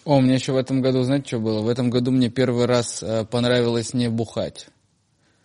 О, 0.06 0.18
у 0.18 0.22
меня 0.22 0.36
еще 0.36 0.52
в 0.52 0.58
этом 0.58 0.82
году, 0.82 1.04
знаете, 1.04 1.28
что 1.28 1.40
было? 1.40 1.62
В 1.62 1.70
этом 1.70 1.90
году 1.90 2.12
мне 2.12 2.30
первый 2.30 2.66
раз 2.66 3.02
э, 3.02 3.26
понравилось 3.26 3.94
не 3.94 4.10
бухать. 4.10 4.68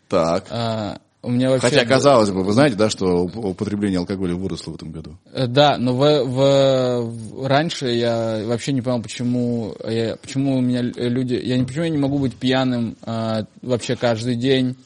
Так. 0.09 0.47
А, 0.51 0.99
у 1.23 1.31
меня 1.31 1.51
вообще... 1.51 1.69
Хотя, 1.69 1.85
казалось 1.85 2.31
бы, 2.31 2.43
вы 2.43 2.53
знаете, 2.53 2.75
да, 2.77 2.91
что 2.91 3.25
уп- 3.27 3.37
употребление 3.37 4.01
алкоголя 4.01 4.35
выросло 4.35 4.73
в 4.73 4.75
этом 4.75 4.91
году? 4.91 5.17
Э, 5.33 5.47
Да, 5.47 5.77
но 5.79 5.95
в, 5.95 6.25
в- 6.25 7.47
раньше 7.47 7.89
я 7.89 8.43
вообще 8.47 8.73
не 8.73 8.83
понял, 8.83 9.01
почему, 9.01 9.77
я, 9.87 10.17
почему 10.17 10.59
у 10.59 10.61
меня 10.61 10.83
люди... 10.83 11.35
Я 11.35 11.57
не, 11.57 11.65
почему 11.65 11.85
я 11.85 11.91
не 11.91 11.99
могу 11.99 12.19
быть 12.19 12.35
пьяным 12.35 12.97
а, 13.03 13.45
вообще 13.63 13.95
каждый 13.95 14.35
день, 14.35 14.77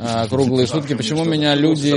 а, 0.00 0.26
круглые 0.28 0.66
сутки. 0.66 0.94
Почему 0.94 1.24
меня 1.24 1.54
люди... 1.54 1.90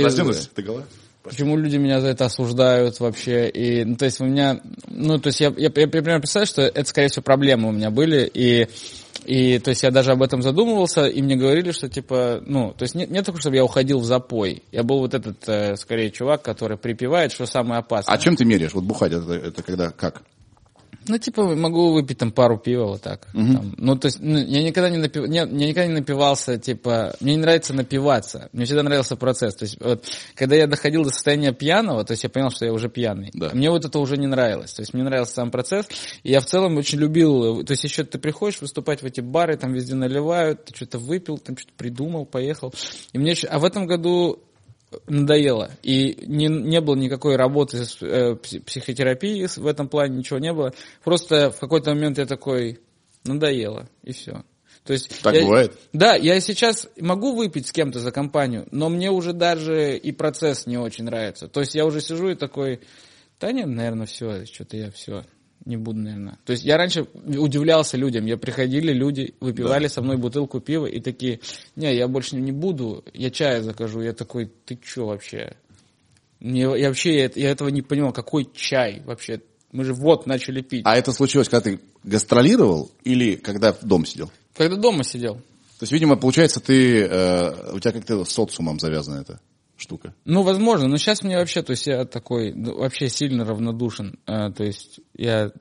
Почему 1.22 1.56
люди 1.56 1.76
меня 1.78 2.02
за 2.02 2.08
это 2.08 2.26
осуждают 2.26 3.00
вообще? 3.00 3.48
И, 3.48 3.82
ну, 3.84 3.96
то 3.96 4.04
есть 4.04 4.20
у 4.20 4.26
меня, 4.26 4.60
ну, 4.88 5.18
то 5.18 5.28
есть 5.28 5.40
я, 5.40 5.48
я, 5.56 5.70
я 5.74 5.88
примерно 5.88 6.20
представляю, 6.20 6.46
что 6.46 6.62
это, 6.62 6.84
скорее 6.86 7.08
всего, 7.08 7.22
проблемы 7.22 7.70
у 7.70 7.72
меня 7.72 7.90
были, 7.90 8.30
и, 8.34 8.68
и, 9.24 9.58
то 9.58 9.70
есть 9.70 9.82
я 9.84 9.90
даже 9.90 10.12
об 10.12 10.22
этом 10.22 10.42
задумывался, 10.42 11.06
и 11.06 11.22
мне 11.22 11.36
говорили, 11.36 11.72
что, 11.72 11.88
типа, 11.88 12.42
ну, 12.44 12.74
то 12.76 12.82
есть 12.82 12.94
нет, 12.94 13.10
нет 13.10 13.24
такого, 13.24 13.40
чтобы 13.40 13.56
я 13.56 13.64
уходил 13.64 14.00
в 14.00 14.04
запой. 14.04 14.64
Я 14.70 14.82
был 14.82 14.98
вот 14.98 15.14
этот, 15.14 15.48
э, 15.48 15.76
скорее, 15.76 16.10
чувак, 16.10 16.42
который 16.42 16.76
припевает, 16.76 17.32
что 17.32 17.46
самое 17.46 17.78
опасное. 17.78 18.14
А 18.14 18.18
чем 18.18 18.36
ты 18.36 18.44
меряешь? 18.44 18.74
Вот 18.74 18.84
бухать, 18.84 19.12
это, 19.12 19.32
это 19.32 19.62
когда, 19.62 19.92
как? 19.92 20.24
Ну, 21.06 21.18
типа, 21.18 21.54
могу 21.54 21.92
выпить 21.92 22.18
там 22.18 22.32
пару 22.32 22.58
пива 22.58 22.86
вот 22.86 23.02
так. 23.02 23.26
Там. 23.32 23.74
Ну, 23.76 23.96
то 23.96 24.06
есть, 24.06 24.18
ну, 24.20 24.38
я 24.38 24.62
никогда 24.62 24.90
не 24.90 24.98
напив... 24.98 25.26
Нет, 25.26 25.50
я 25.50 25.68
никогда 25.68 25.86
не 25.86 25.94
напивался, 25.94 26.58
типа, 26.58 27.14
мне 27.20 27.34
не 27.34 27.40
нравится 27.40 27.74
напиваться. 27.74 28.48
Мне 28.52 28.64
всегда 28.64 28.82
нравился 28.82 29.16
процесс. 29.16 29.54
То 29.54 29.64
есть, 29.64 29.80
вот, 29.80 30.04
когда 30.34 30.56
я 30.56 30.66
доходил 30.66 31.04
до 31.04 31.10
состояния 31.10 31.52
пьяного, 31.52 32.04
то 32.04 32.12
есть 32.12 32.24
я 32.24 32.30
понял, 32.30 32.50
что 32.50 32.64
я 32.64 32.72
уже 32.72 32.88
пьяный. 32.88 33.30
Да. 33.34 33.50
Мне 33.52 33.70
вот 33.70 33.84
это 33.84 33.98
уже 33.98 34.16
не 34.16 34.26
нравилось. 34.26 34.72
То 34.72 34.82
есть, 34.82 34.94
мне 34.94 35.02
нравился 35.02 35.34
сам 35.34 35.50
процесс. 35.50 35.86
И 36.22 36.30
я 36.30 36.40
в 36.40 36.46
целом 36.46 36.76
очень 36.76 36.98
любил, 36.98 37.64
то 37.64 37.72
есть, 37.72 37.84
еще 37.84 38.04
ты 38.04 38.18
приходишь 38.18 38.60
выступать 38.60 39.02
в 39.02 39.06
эти 39.06 39.20
бары, 39.20 39.56
там 39.56 39.72
везде 39.72 39.94
наливают, 39.94 40.64
ты 40.64 40.74
что-то 40.74 40.98
выпил, 40.98 41.38
там 41.38 41.56
что-то 41.56 41.74
придумал, 41.76 42.26
поехал. 42.26 42.72
И 43.12 43.18
мне 43.18 43.32
еще... 43.32 43.46
А 43.48 43.58
в 43.58 43.64
этом 43.64 43.86
году 43.86 44.42
надоело. 45.06 45.70
И 45.82 46.24
не, 46.26 46.46
не 46.46 46.80
было 46.80 46.94
никакой 46.96 47.36
работы 47.36 47.84
с 47.84 48.02
э, 48.02 48.32
пси- 48.34 48.62
психотерапии 48.62 49.46
в 49.46 49.66
этом 49.66 49.88
плане, 49.88 50.18
ничего 50.18 50.38
не 50.38 50.52
было. 50.52 50.72
Просто 51.02 51.50
в 51.50 51.58
какой-то 51.58 51.90
момент 51.90 52.18
я 52.18 52.26
такой, 52.26 52.80
надоело, 53.24 53.88
и 54.02 54.12
все. 54.12 54.44
То 54.84 54.92
есть 54.92 55.22
Так 55.22 55.34
я- 55.34 55.42
бывает? 55.42 55.78
Да, 55.92 56.14
я 56.14 56.38
сейчас 56.40 56.88
могу 57.00 57.34
выпить 57.34 57.66
с 57.66 57.72
кем-то 57.72 58.00
за 58.00 58.12
компанию, 58.12 58.66
но 58.70 58.90
мне 58.90 59.10
уже 59.10 59.32
даже 59.32 59.96
и 59.96 60.12
процесс 60.12 60.66
не 60.66 60.76
очень 60.76 61.04
нравится. 61.04 61.48
То 61.48 61.60
есть 61.60 61.74
я 61.74 61.86
уже 61.86 62.00
сижу 62.00 62.28
и 62.28 62.34
такой, 62.34 62.80
да 63.40 63.50
нет, 63.50 63.66
наверное, 63.66 64.06
все, 64.06 64.44
что-то 64.44 64.76
я 64.76 64.90
все, 64.90 65.24
не 65.64 65.76
буду, 65.76 66.00
наверное. 66.00 66.38
То 66.44 66.52
есть 66.52 66.64
я 66.64 66.76
раньше 66.76 67.06
удивлялся 67.24 67.96
людям, 67.96 68.26
я 68.26 68.36
приходили, 68.36 68.92
люди 68.92 69.34
выпивали 69.40 69.86
со 69.86 70.02
мной 70.02 70.16
бутылку 70.16 70.60
пива 70.60 70.86
и 70.86 71.00
такие, 71.00 71.40
не, 71.76 71.94
я 71.94 72.06
больше 72.08 72.36
не 72.36 72.52
буду, 72.52 73.04
я 73.14 73.30
чая 73.30 73.62
закажу. 73.62 74.00
Я 74.02 74.12
такой, 74.12 74.50
ты 74.66 74.78
что 74.82 75.06
вообще? 75.06 75.56
Мне, 76.40 76.62
я 76.62 76.88
вообще 76.88 77.16
я, 77.16 77.24
это- 77.26 77.40
я 77.40 77.50
этого 77.50 77.68
не 77.68 77.82
понимал, 77.82 78.12
какой 78.12 78.48
чай 78.54 79.02
вообще? 79.04 79.40
Мы 79.72 79.84
же 79.84 79.94
вот 79.94 80.26
начали 80.26 80.60
пить. 80.60 80.82
А 80.84 80.96
это 80.96 81.12
случилось, 81.12 81.48
когда 81.48 81.62
ты 81.70 81.80
гастролировал 82.04 82.90
или 83.02 83.34
когда 83.36 83.74
дом 83.82 84.04
сидел? 84.06 84.30
Когда 84.54 84.76
дома 84.76 85.02
сидел. 85.02 85.34
То 85.34 85.82
есть, 85.82 85.92
видимо, 85.92 86.16
получается, 86.16 86.60
ты, 86.60 87.02
э, 87.02 87.72
у 87.72 87.80
тебя 87.80 87.92
как-то 87.92 88.24
с 88.24 88.30
социумом 88.30 88.78
завязана 88.78 89.20
эта 89.20 89.40
штука. 89.76 90.14
Ну, 90.24 90.42
возможно, 90.42 90.88
но 90.88 90.96
сейчас 90.96 91.22
мне 91.22 91.36
вообще, 91.36 91.62
то 91.62 91.72
есть 91.72 91.86
я 91.86 92.04
такой, 92.04 92.52
ну, 92.52 92.76
вообще 92.76 93.08
сильно 93.08 93.44
равнодушен. 93.44 94.18
А, 94.26 94.50
то 94.50 94.64
есть 94.64 95.00
я, 95.16 95.52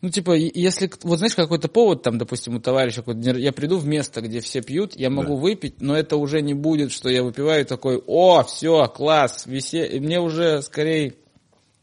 ну, 0.00 0.10
типа, 0.10 0.32
если, 0.32 0.90
вот 1.02 1.16
знаешь, 1.18 1.34
какой-то 1.34 1.68
повод, 1.68 2.02
там, 2.02 2.18
допустим, 2.18 2.56
у 2.56 2.60
товарища, 2.60 3.02
я 3.06 3.52
приду 3.52 3.78
в 3.78 3.86
место, 3.86 4.20
где 4.20 4.40
все 4.40 4.60
пьют, 4.60 4.96
я 4.96 5.08
могу 5.08 5.36
выпить, 5.36 5.80
но 5.80 5.96
это 5.96 6.16
уже 6.16 6.42
не 6.42 6.52
будет, 6.52 6.92
что 6.92 7.08
я 7.08 7.22
выпиваю 7.22 7.64
такой, 7.64 8.02
о, 8.06 8.42
все, 8.42 8.86
класс, 8.88 9.46
веселье. 9.46 9.96
И 9.96 10.00
Мне 10.00 10.20
уже 10.20 10.60
скорее, 10.60 11.14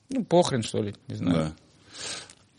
ну, 0.09 0.23
похрен, 0.23 0.61
что 0.61 0.83
ли, 0.83 0.93
не 1.07 1.15
знаю. 1.15 1.35
Да. 1.35 1.55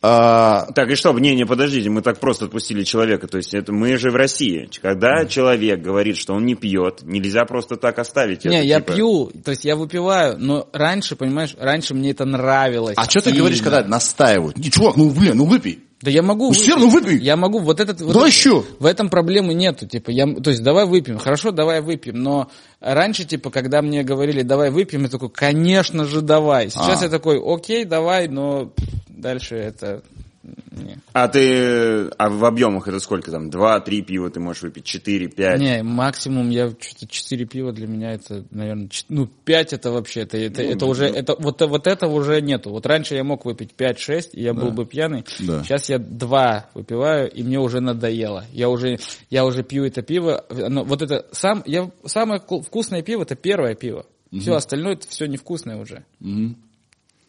А, 0.04 0.66
Так, 0.74 0.90
и 0.90 0.96
что, 0.96 1.16
не, 1.16 1.34
не, 1.36 1.46
подождите, 1.46 1.88
мы 1.88 2.02
так 2.02 2.18
просто 2.18 2.46
отпустили 2.46 2.82
человека, 2.82 3.28
то 3.28 3.36
есть 3.36 3.54
это 3.54 3.72
мы 3.72 3.96
же 3.98 4.10
в 4.10 4.16
России. 4.16 4.68
Когда 4.82 5.26
человек 5.26 5.80
говорит, 5.80 6.16
что 6.16 6.34
он 6.34 6.44
не 6.44 6.56
пьет, 6.56 7.02
нельзя 7.02 7.44
просто 7.44 7.76
так 7.76 8.00
оставить 8.00 8.44
Не, 8.44 8.56
это, 8.56 8.66
я 8.66 8.80
типа. 8.80 8.92
пью, 8.94 9.30
то 9.44 9.52
есть 9.52 9.64
я 9.64 9.76
выпиваю, 9.76 10.36
но 10.38 10.68
раньше, 10.72 11.14
понимаешь, 11.14 11.54
раньше 11.56 11.94
мне 11.94 12.10
это 12.10 12.24
нравилось. 12.24 12.96
а 12.96 13.04
что 13.08 13.20
ты 13.20 13.32
говоришь, 13.32 13.62
когда 13.62 13.84
настаивают? 13.84 14.58
Не, 14.58 14.70
чувак, 14.72 14.96
ну, 14.96 15.08
блин, 15.10 15.36
ну 15.36 15.44
выпей. 15.44 15.84
Да 16.02 16.10
я 16.10 16.22
могу. 16.22 16.48
Ну, 16.48 16.52
всё 16.52 16.72
равно 16.72 16.88
выпей. 16.88 17.18
Я 17.18 17.36
могу. 17.36 17.60
Вот 17.60 17.78
этот. 17.80 18.00
Вот 18.00 18.12
Давай 18.12 18.28
это- 18.30 18.36
еще. 18.36 18.64
В 18.80 18.86
этом 18.86 19.08
проблемы 19.08 19.54
нету, 19.54 19.86
типа, 19.86 20.10
я, 20.10 20.26
то 20.26 20.50
есть 20.50 20.62
давай 20.62 20.84
выпьем, 20.86 21.18
хорошо, 21.18 21.52
давай 21.52 21.80
выпьем, 21.80 22.20
но 22.22 22.50
раньше, 22.80 23.24
типа, 23.24 23.50
когда 23.50 23.82
мне 23.82 24.02
говорили, 24.02 24.42
давай 24.42 24.70
выпьем, 24.70 25.02
я 25.04 25.08
такой, 25.08 25.30
конечно 25.30 26.04
же, 26.04 26.20
давай. 26.20 26.70
Сейчас 26.70 27.02
А. 27.02 27.04
я 27.04 27.10
такой, 27.10 27.40
окей, 27.40 27.84
давай, 27.84 28.26
но 28.28 28.72
дальше 29.08 29.54
это, 29.56 30.02
не. 30.42 30.98
А 31.12 31.28
ты, 31.28 32.08
а 32.18 32.28
в 32.30 32.44
объемах 32.44 32.88
это 32.88 32.98
сколько 33.00 33.30
там? 33.30 33.50
Два, 33.50 33.78
три 33.80 34.02
пива 34.02 34.30
ты 34.30 34.40
можешь 34.40 34.62
выпить, 34.62 34.84
четыре, 34.84 35.28
пять? 35.28 35.60
Не, 35.60 35.82
максимум 35.82 36.50
я 36.50 36.70
что-то 36.78 37.06
4 37.06 37.44
пива 37.46 37.72
для 37.72 37.86
меня 37.86 38.12
это, 38.12 38.44
наверное, 38.50 38.88
чет- 38.88 39.06
ну, 39.08 39.26
5 39.26 39.72
это 39.72 39.90
вообще, 39.90 40.20
это, 40.22 40.36
это, 40.38 40.62
это 40.62 40.86
уже, 40.86 41.06
это, 41.06 41.36
вот, 41.38 41.60
вот 41.60 41.86
этого 41.86 42.12
уже 42.12 42.40
нету. 42.40 42.70
Вот 42.70 42.86
раньше 42.86 43.14
я 43.14 43.24
мог 43.24 43.44
выпить 43.44 43.70
5-6, 43.76 44.30
и 44.32 44.42
я 44.42 44.54
был 44.54 44.70
бы 44.72 44.86
пьяный. 44.86 45.24
Да. 45.40 45.62
Сейчас 45.62 45.88
я 45.88 45.98
2 45.98 46.70
выпиваю, 46.74 47.30
и 47.30 47.42
мне 47.42 47.58
уже 47.60 47.80
надоело. 47.80 48.44
Я 48.52 48.68
уже, 48.68 48.98
я 49.30 49.44
уже 49.44 49.62
пью 49.62 49.84
это 49.84 50.02
пиво. 50.02 50.44
оно- 50.50 50.84
вот 50.84 51.02
это, 51.02 51.26
сам, 51.32 51.62
я, 51.66 51.90
самое 52.04 52.40
ку- 52.40 52.62
вкусное 52.62 53.02
пиво, 53.02 53.22
это 53.22 53.34
первое 53.36 53.74
пиво. 53.74 54.06
Все 54.40 54.54
остальное, 54.54 54.94
это 54.94 55.06
все 55.08 55.26
невкусное 55.26 55.76
уже. 55.76 56.04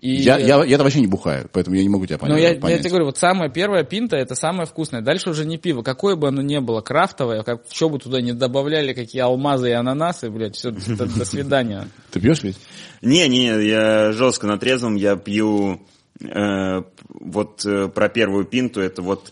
И, 0.03 0.15
Я, 0.15 0.37
я, 0.37 0.61
я 0.65 0.77
вообще 0.79 0.99
не 0.99 1.07
бухаю, 1.07 1.47
поэтому 1.53 1.77
я 1.77 1.81
не 1.81 1.87
могу 1.87 2.05
тебя 2.05 2.17
понять. 2.17 2.35
ну, 2.35 2.41
я, 2.41 2.49
я 2.49 2.59
понять. 2.59 2.81
тебе 2.81 2.89
говорю, 2.89 3.05
вот 3.05 3.17
самая 3.17 3.49
первая 3.49 3.85
пинта 3.85 4.17
это 4.17 4.35
самое 4.35 4.65
вкусное. 4.65 5.01
Дальше 5.01 5.29
уже 5.29 5.45
не 5.45 5.57
пиво. 5.57 5.81
Какое 5.81 6.17
бы 6.17 6.27
оно 6.27 6.41
ни 6.41 6.57
было, 6.57 6.81
крафтовое, 6.81 7.43
как, 7.43 7.61
что 7.71 7.87
бы 7.87 7.99
туда 7.99 8.19
не 8.19 8.33
добавляли, 8.33 8.91
какие 8.91 9.21
алмазы 9.21 9.69
и 9.69 9.71
ананасы, 9.71 10.29
блядь, 10.29 10.57
все, 10.57 10.71
до, 10.71 11.05
до 11.05 11.23
свидания. 11.23 11.87
Ты 12.11 12.19
пьешь 12.19 12.43
ведь? 12.43 12.57
Не, 13.01 13.29
не, 13.29 13.45
я 13.65 14.11
жестко 14.11 14.45
на 14.45 14.57
трезвом, 14.57 14.95
я 14.95 15.15
пью 15.15 15.79
э, 16.19 16.81
вот 17.07 17.65
э, 17.65 17.87
про 17.87 18.09
первую 18.09 18.43
пинту, 18.43 18.81
это 18.81 19.01
вот 19.01 19.31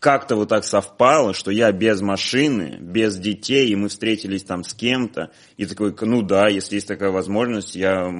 как-то 0.00 0.36
вот 0.36 0.50
так 0.50 0.64
совпало, 0.64 1.32
что 1.32 1.50
я 1.50 1.72
без 1.72 2.02
машины, 2.02 2.76
без 2.78 3.16
детей, 3.16 3.70
и 3.70 3.74
мы 3.74 3.88
встретились 3.88 4.42
там 4.44 4.64
с 4.64 4.74
кем-то, 4.74 5.30
и 5.56 5.64
такой, 5.64 5.94
ну 6.02 6.20
да, 6.20 6.48
если 6.48 6.74
есть 6.74 6.86
такая 6.86 7.10
возможность, 7.10 7.74
я 7.74 8.12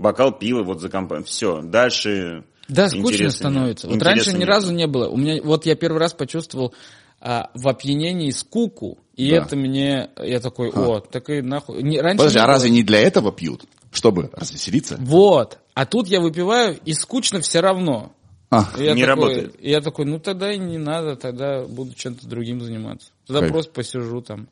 бокал 0.00 0.32
пива 0.32 0.62
вот 0.62 0.80
за 0.80 0.88
компанию, 0.88 1.26
все, 1.26 1.60
дальше 1.62 2.44
Да, 2.68 2.88
скучно 2.88 3.30
становится. 3.30 3.86
нет. 3.86 3.96
Вот 3.96 4.02
раньше 4.02 4.22
Интересно 4.30 4.36
ни 4.36 4.40
нет. 4.40 4.48
разу 4.48 4.72
не 4.72 4.86
было. 4.86 5.08
У 5.08 5.16
меня, 5.16 5.40
вот 5.42 5.66
я 5.66 5.74
первый 5.76 5.98
раз 5.98 6.12
почувствовал 6.14 6.74
а, 7.20 7.50
в 7.54 7.68
опьянении 7.68 8.30
скуку, 8.30 8.98
и 9.14 9.30
Да. 9.30 9.36
это 9.38 9.56
мне, 9.56 10.10
я 10.16 10.40
такой, 10.40 10.70
о, 10.70 11.00
так 11.00 11.28
и 11.30 11.42
нахуй. 11.42 11.82
Не, 11.82 12.00
раньше 12.00 12.18
Подожди, 12.18 12.38
не 12.38 12.42
а 12.42 12.46
было. 12.46 12.52
разве 12.54 12.70
не 12.70 12.82
для 12.82 13.00
этого 13.00 13.30
пьют? 13.32 13.64
Чтобы 13.92 14.30
развеселиться? 14.32 14.96
Вот. 15.00 15.58
А 15.74 15.84
тут 15.84 16.06
я 16.08 16.20
выпиваю, 16.20 16.78
и 16.84 16.92
скучно 16.94 17.40
все 17.40 17.60
равно. 17.60 18.12
А, 18.52 18.68
я 18.78 18.94
Не 18.94 19.02
такой, 19.04 19.06
работает. 19.06 19.56
я 19.60 19.80
такой, 19.80 20.04
ну 20.06 20.18
тогда 20.18 20.52
и 20.52 20.58
не 20.58 20.78
надо, 20.78 21.14
тогда 21.16 21.64
буду 21.64 21.94
чем-то 21.94 22.26
другим 22.26 22.60
заниматься. 22.60 23.10
Тогда 23.26 23.40
Кайф. 23.40 23.52
просто 23.52 23.72
посижу 23.72 24.22
там. 24.22 24.48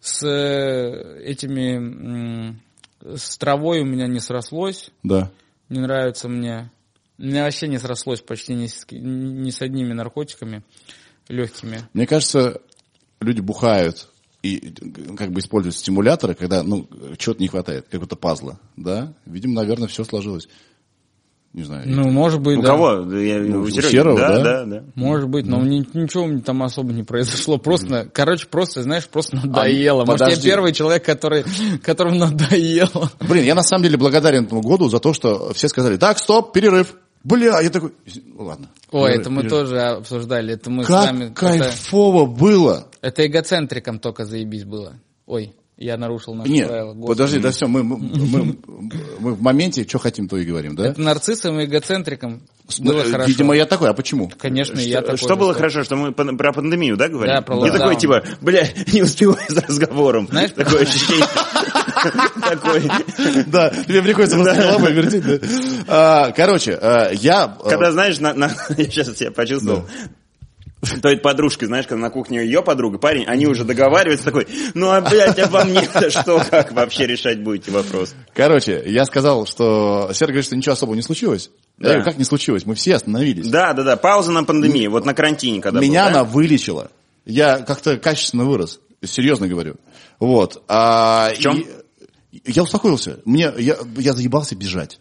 С 0.00 0.22
э, 0.26 1.22
этими, 1.24 2.58
с 3.04 3.36
травой 3.38 3.80
у 3.80 3.84
меня 3.84 4.06
не 4.06 4.20
срослось, 4.20 4.90
да. 5.02 5.30
не 5.68 5.80
нравится 5.80 6.28
мне. 6.28 6.70
Меня 7.18 7.44
вообще 7.44 7.68
не 7.68 7.78
срослось 7.78 8.20
почти 8.20 8.54
ни 8.54 8.66
с, 8.66 8.86
ни 8.90 9.50
с 9.50 9.62
одними 9.62 9.92
наркотиками 9.92 10.62
легкими. 11.28 11.80
Мне 11.92 12.06
кажется, 12.06 12.60
люди 13.20 13.40
бухают 13.40 14.08
и 14.42 14.74
как 15.16 15.30
бы 15.30 15.40
используют 15.40 15.76
стимуляторы, 15.76 16.34
когда, 16.34 16.62
ну, 16.62 16.88
чего-то 17.16 17.40
не 17.40 17.48
хватает, 17.48 17.86
какого-то 17.86 18.16
пазла, 18.16 18.60
да? 18.76 19.14
Видимо, 19.24 19.54
наверное, 19.54 19.88
все 19.88 20.04
сложилось. 20.04 20.48
Не 21.54 21.62
знаю. 21.62 21.84
Ну, 21.86 22.10
может 22.10 22.40
быть, 22.40 22.58
У 22.58 22.62
да. 22.62 22.68
кого? 22.70 23.12
Я- 23.16 23.38
Ну, 23.38 23.60
у 23.62 23.70
Сереги. 23.70 23.92
Серого, 23.92 24.18
да, 24.18 24.28
да? 24.38 24.42
да, 24.42 24.64
да. 24.64 24.84
Может 24.96 25.28
быть, 25.28 25.46
но 25.46 25.60
ни- 25.62 25.86
ничего 25.96 26.40
там 26.40 26.64
особо 26.64 26.92
не 26.92 27.04
произошло. 27.04 27.58
Просто, 27.58 28.10
короче, 28.12 28.48
просто, 28.48 28.82
знаешь, 28.82 29.06
просто 29.08 29.36
надоело. 29.36 30.04
Может, 30.04 30.20
я 30.22 30.26
подожди. 30.26 30.48
первый 30.48 30.72
человек, 30.72 31.04
который, 31.04 31.44
которому 31.82 32.16
надоело. 32.18 33.08
Блин, 33.20 33.44
я 33.44 33.54
на 33.54 33.62
самом 33.62 33.84
деле 33.84 33.96
благодарен 33.96 34.46
этому 34.46 34.62
году 34.62 34.88
за 34.88 34.98
то, 34.98 35.12
что 35.14 35.52
все 35.54 35.68
сказали, 35.68 35.96
так, 35.96 36.18
стоп, 36.18 36.52
перерыв. 36.52 36.96
Бля, 37.22 37.60
я 37.60 37.70
такой, 37.70 37.92
ну 38.36 38.44
ладно. 38.44 38.68
Ой, 38.90 39.02
Перерыв, 39.10 39.20
это 39.20 39.30
мы 39.30 39.42
перерыв. 39.42 39.58
тоже 39.60 39.80
обсуждали. 39.80 40.54
Это 40.54 40.70
мы 40.70 40.82
с 40.84 40.88
Как 40.88 41.06
вами... 41.06 41.24
Это, 41.26 41.34
кайфово 41.34 42.26
было. 42.26 42.88
это 43.00 43.24
эгоцентриком 43.26 43.98
только 44.00 44.24
заебись 44.26 44.64
было. 44.64 44.94
Ой, 45.26 45.54
я 45.76 45.96
нарушил 45.96 46.34
наши 46.34 46.50
Нет, 46.50 46.68
правила. 46.68 46.92
Господи. 46.94 47.08
подожди, 47.08 47.38
да 47.40 47.50
все, 47.50 47.66
мы, 47.66 47.82
мы, 47.82 47.96
мы- 47.98 48.56
мы 49.20 49.34
в 49.34 49.42
моменте, 49.42 49.84
что 49.86 49.98
хотим, 49.98 50.28
то 50.28 50.36
и 50.36 50.44
говорим, 50.44 50.76
да? 50.76 50.88
Это 50.88 51.00
нарциссом 51.00 51.58
и 51.60 51.64
эгоцентриком 51.64 52.42
было 52.78 53.00
э, 53.02 53.10
хорошо. 53.10 53.28
Видимо, 53.28 53.54
я 53.54 53.66
такой, 53.66 53.90
а 53.90 53.92
почему? 53.92 54.30
Конечно, 54.38 54.78
и 54.78 54.84
я 54.88 54.98
Что, 54.98 55.06
такой 55.06 55.18
что 55.18 55.36
было 55.36 55.50
что- 55.52 55.58
хорошо, 55.58 55.84
что 55.84 55.96
мы 55.96 56.12
про 56.12 56.52
пандемию, 56.52 56.96
да, 56.96 57.08
говорим? 57.08 57.34
Да, 57.34 57.42
про 57.42 57.56
локдаун. 57.56 57.80
такой, 57.80 57.96
типа, 57.96 58.22
бля, 58.40 58.66
не 58.92 59.02
успеваю 59.02 59.38
за 59.48 59.60
разговором. 59.62 60.28
Знаешь, 60.28 60.50
такое 60.56 60.82
ощущение. 60.82 61.26
Такой. 62.40 62.82
Да, 63.46 63.70
тебе 63.70 64.02
приходится 64.02 64.36
просто 64.36 64.62
головой 64.62 64.92
вертеть, 64.92 65.24
да? 65.26 65.38
А, 65.88 66.32
Короче, 66.32 66.78
а, 66.80 67.10
я... 67.12 67.44
а, 67.44 67.68
Когда, 67.68 67.92
знаешь, 67.92 68.18
на, 68.20 68.32
на- 68.34 68.52
я 68.76 68.84
сейчас 68.86 69.20
я 69.20 69.30
почувствовал, 69.30 69.84
той 71.02 71.16
подружкой, 71.18 71.68
знаешь, 71.68 71.86
когда 71.86 72.02
на 72.02 72.10
кухне 72.10 72.38
ее 72.44 72.62
подруга, 72.62 72.98
парень, 72.98 73.24
они 73.26 73.46
уже 73.46 73.64
договариваются, 73.64 74.24
такой, 74.24 74.46
ну, 74.74 74.90
а, 74.90 75.00
блядь, 75.00 75.38
а 75.38 75.48
по 75.48 75.64
мне-то 75.64 76.10
что, 76.10 76.42
как 76.50 76.72
вообще 76.72 77.06
решать 77.06 77.42
будете 77.42 77.70
вопрос? 77.70 78.14
Короче, 78.34 78.82
я 78.86 79.04
сказал, 79.04 79.46
что 79.46 80.10
Серый 80.12 80.32
говорит, 80.32 80.46
что 80.46 80.56
ничего 80.56 80.72
особого 80.74 80.94
не 80.94 81.02
случилось. 81.02 81.50
Я 81.78 81.82
Да. 81.84 81.88
говорю, 81.94 82.04
как 82.04 82.18
не 82.18 82.24
случилось? 82.24 82.66
Мы 82.66 82.74
все 82.74 82.94
остановились. 82.96 83.48
Да, 83.48 83.72
да, 83.72 83.82
да, 83.82 83.96
пауза 83.96 84.30
на 84.32 84.44
пандемии, 84.44 84.86
вот 84.86 85.04
на 85.04 85.14
карантине 85.14 85.60
когда 85.60 85.80
Меня 85.80 86.04
был, 86.06 86.12
да? 86.12 86.20
она 86.20 86.24
вылечила. 86.28 86.90
Я 87.24 87.58
как-то 87.58 87.96
качественно 87.96 88.44
вырос. 88.44 88.80
Серьезно 89.02 89.48
говорю. 89.48 89.76
Вот. 90.20 90.62
А, 90.68 91.30
В 91.34 91.38
чем? 91.38 91.58
и 92.32 92.40
Я 92.46 92.62
успокоился. 92.62 93.20
Мне, 93.24 93.52
я, 93.58 93.76
я 93.98 94.12
заебался 94.12 94.54
бежать. 94.56 94.98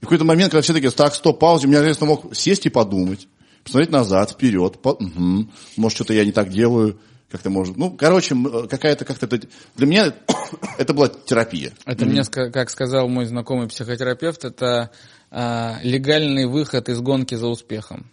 И 0.00 0.04
в 0.04 0.08
какой-то 0.08 0.24
момент, 0.24 0.50
когда 0.52 0.62
все 0.62 0.72
такие, 0.72 0.90
так, 0.90 1.14
стоп, 1.14 1.38
пауза, 1.38 1.68
я, 1.68 1.80
конечно, 1.80 2.06
мог 2.06 2.34
сесть 2.34 2.66
и 2.66 2.70
подумать. 2.70 3.28
Посмотреть 3.64 3.90
назад, 3.90 4.30
вперед. 4.30 4.80
по- 4.80 4.96
мгм. 4.98 5.50
Может, 5.76 5.96
что-то 5.96 6.14
я 6.14 6.24
не 6.24 6.32
так 6.32 6.50
делаю. 6.50 6.98
Как-то 7.30 7.48
может. 7.48 7.76
Ну, 7.76 7.92
короче, 7.92 8.34
м, 8.34 8.66
какая-то 8.68 9.04
как-то... 9.04 9.26
это- 9.26 9.46
Для 9.76 9.86
меня 9.86 10.14
это 10.78 10.92
была 10.94 11.08
терапия. 11.08 11.72
Это 11.84 12.04
мне, 12.04 12.24
как 12.24 12.70
сказал 12.70 13.08
мой 13.08 13.26
знакомый 13.26 13.68
психотерапевт, 13.68 14.44
это 14.44 14.90
а, 15.30 15.78
легальный 15.84 16.46
выход 16.46 16.88
из 16.88 17.00
гонки 17.00 17.36
за 17.36 17.46
успехом. 17.46 18.10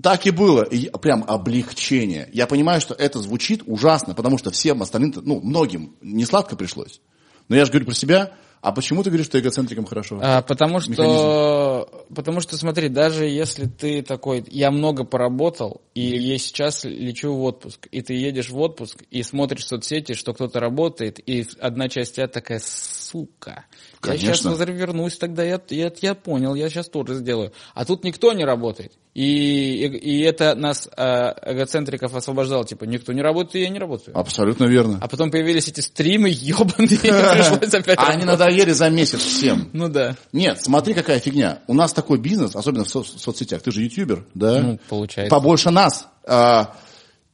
Так 0.00 0.26
и 0.26 0.30
было. 0.30 0.62
И 0.62 0.90
прям 0.98 1.24
облегчение. 1.26 2.28
Я 2.32 2.46
понимаю, 2.46 2.80
что 2.80 2.94
это 2.94 3.18
звучит 3.18 3.62
ужасно, 3.66 4.14
потому 4.14 4.38
что 4.38 4.50
всем 4.50 4.82
остальным, 4.82 5.12
ну, 5.22 5.40
многим 5.40 5.96
не 6.02 6.24
сладко 6.24 6.54
пришлось. 6.54 7.00
Но 7.48 7.56
я 7.56 7.64
же 7.64 7.72
говорю 7.72 7.86
про 7.86 7.94
себя. 7.94 8.32
А 8.60 8.72
почему 8.72 9.02
ты 9.02 9.10
говоришь, 9.10 9.26
что 9.26 9.38
эгоцентрикам 9.40 9.86
хорошо? 9.86 10.18
А, 10.22 10.42
потому 10.42 10.80
что. 10.80 11.88
Потому 12.14 12.40
что, 12.40 12.56
смотри, 12.56 12.88
даже 12.88 13.26
если 13.26 13.66
ты 13.66 14.02
такой, 14.02 14.44
я 14.48 14.70
много 14.70 15.04
поработал, 15.04 15.82
и 15.94 16.02
я 16.02 16.38
сейчас 16.38 16.84
лечу 16.84 17.34
в 17.34 17.42
отпуск, 17.42 17.88
и 17.90 18.02
ты 18.02 18.14
едешь 18.14 18.50
в 18.50 18.58
отпуск, 18.58 19.02
и 19.10 19.22
смотришь 19.22 19.64
в 19.64 19.68
соцсети, 19.68 20.14
что 20.14 20.32
кто-то 20.32 20.60
работает, 20.60 21.18
и 21.18 21.44
одна 21.60 21.88
часть 21.88 22.16
тебя 22.16 22.28
такая, 22.28 22.60
сука, 23.06 23.64
я 24.04 24.16
сейчас 24.16 24.42
Конечно. 24.42 24.64
вернусь, 24.64 25.16
тогда 25.16 25.44
я, 25.44 25.60
я, 25.70 25.92
я 26.00 26.14
понял, 26.14 26.54
я 26.54 26.68
сейчас 26.68 26.88
тоже 26.88 27.14
сделаю. 27.14 27.52
А 27.74 27.84
тут 27.84 28.04
никто 28.04 28.32
не 28.32 28.44
работает. 28.44 28.92
И, 29.14 29.22
и, 29.22 29.86
и 29.86 30.20
это 30.20 30.54
нас, 30.54 30.88
а, 30.96 31.34
эгоцентриков, 31.42 32.14
освобождало, 32.14 32.64
типа, 32.64 32.84
никто 32.84 33.12
не 33.12 33.22
работает, 33.22 33.56
и 33.56 33.60
я 33.60 33.68
не 33.70 33.78
работаю. 33.78 34.18
Абсолютно 34.18 34.64
верно. 34.64 34.98
А 35.00 35.08
потом 35.08 35.30
появились 35.30 35.68
эти 35.68 35.80
стримы 35.80 36.28
ебаные, 36.28 36.98
пришлось 36.98 37.74
опять 37.74 37.98
А 37.98 38.08
они 38.08 38.24
надоели 38.24 38.72
за 38.72 38.90
месяц 38.90 39.20
всем. 39.20 39.70
Ну 39.72 39.88
да. 39.88 40.16
Нет, 40.32 40.62
смотри, 40.62 40.94
какая 40.94 41.18
фигня. 41.18 41.60
У 41.66 41.74
нас 41.74 41.92
такой 41.92 42.18
бизнес, 42.18 42.54
особенно 42.54 42.84
в 42.84 42.88
со- 42.90 43.04
соцсетях. 43.04 43.62
Ты 43.62 43.70
же 43.70 43.82
ютубер, 43.82 44.26
да? 44.34 44.60
Ну, 44.60 44.80
получается. 44.88 45.34
Побольше 45.34 45.70
нас. 45.70 46.08
А, 46.24 46.76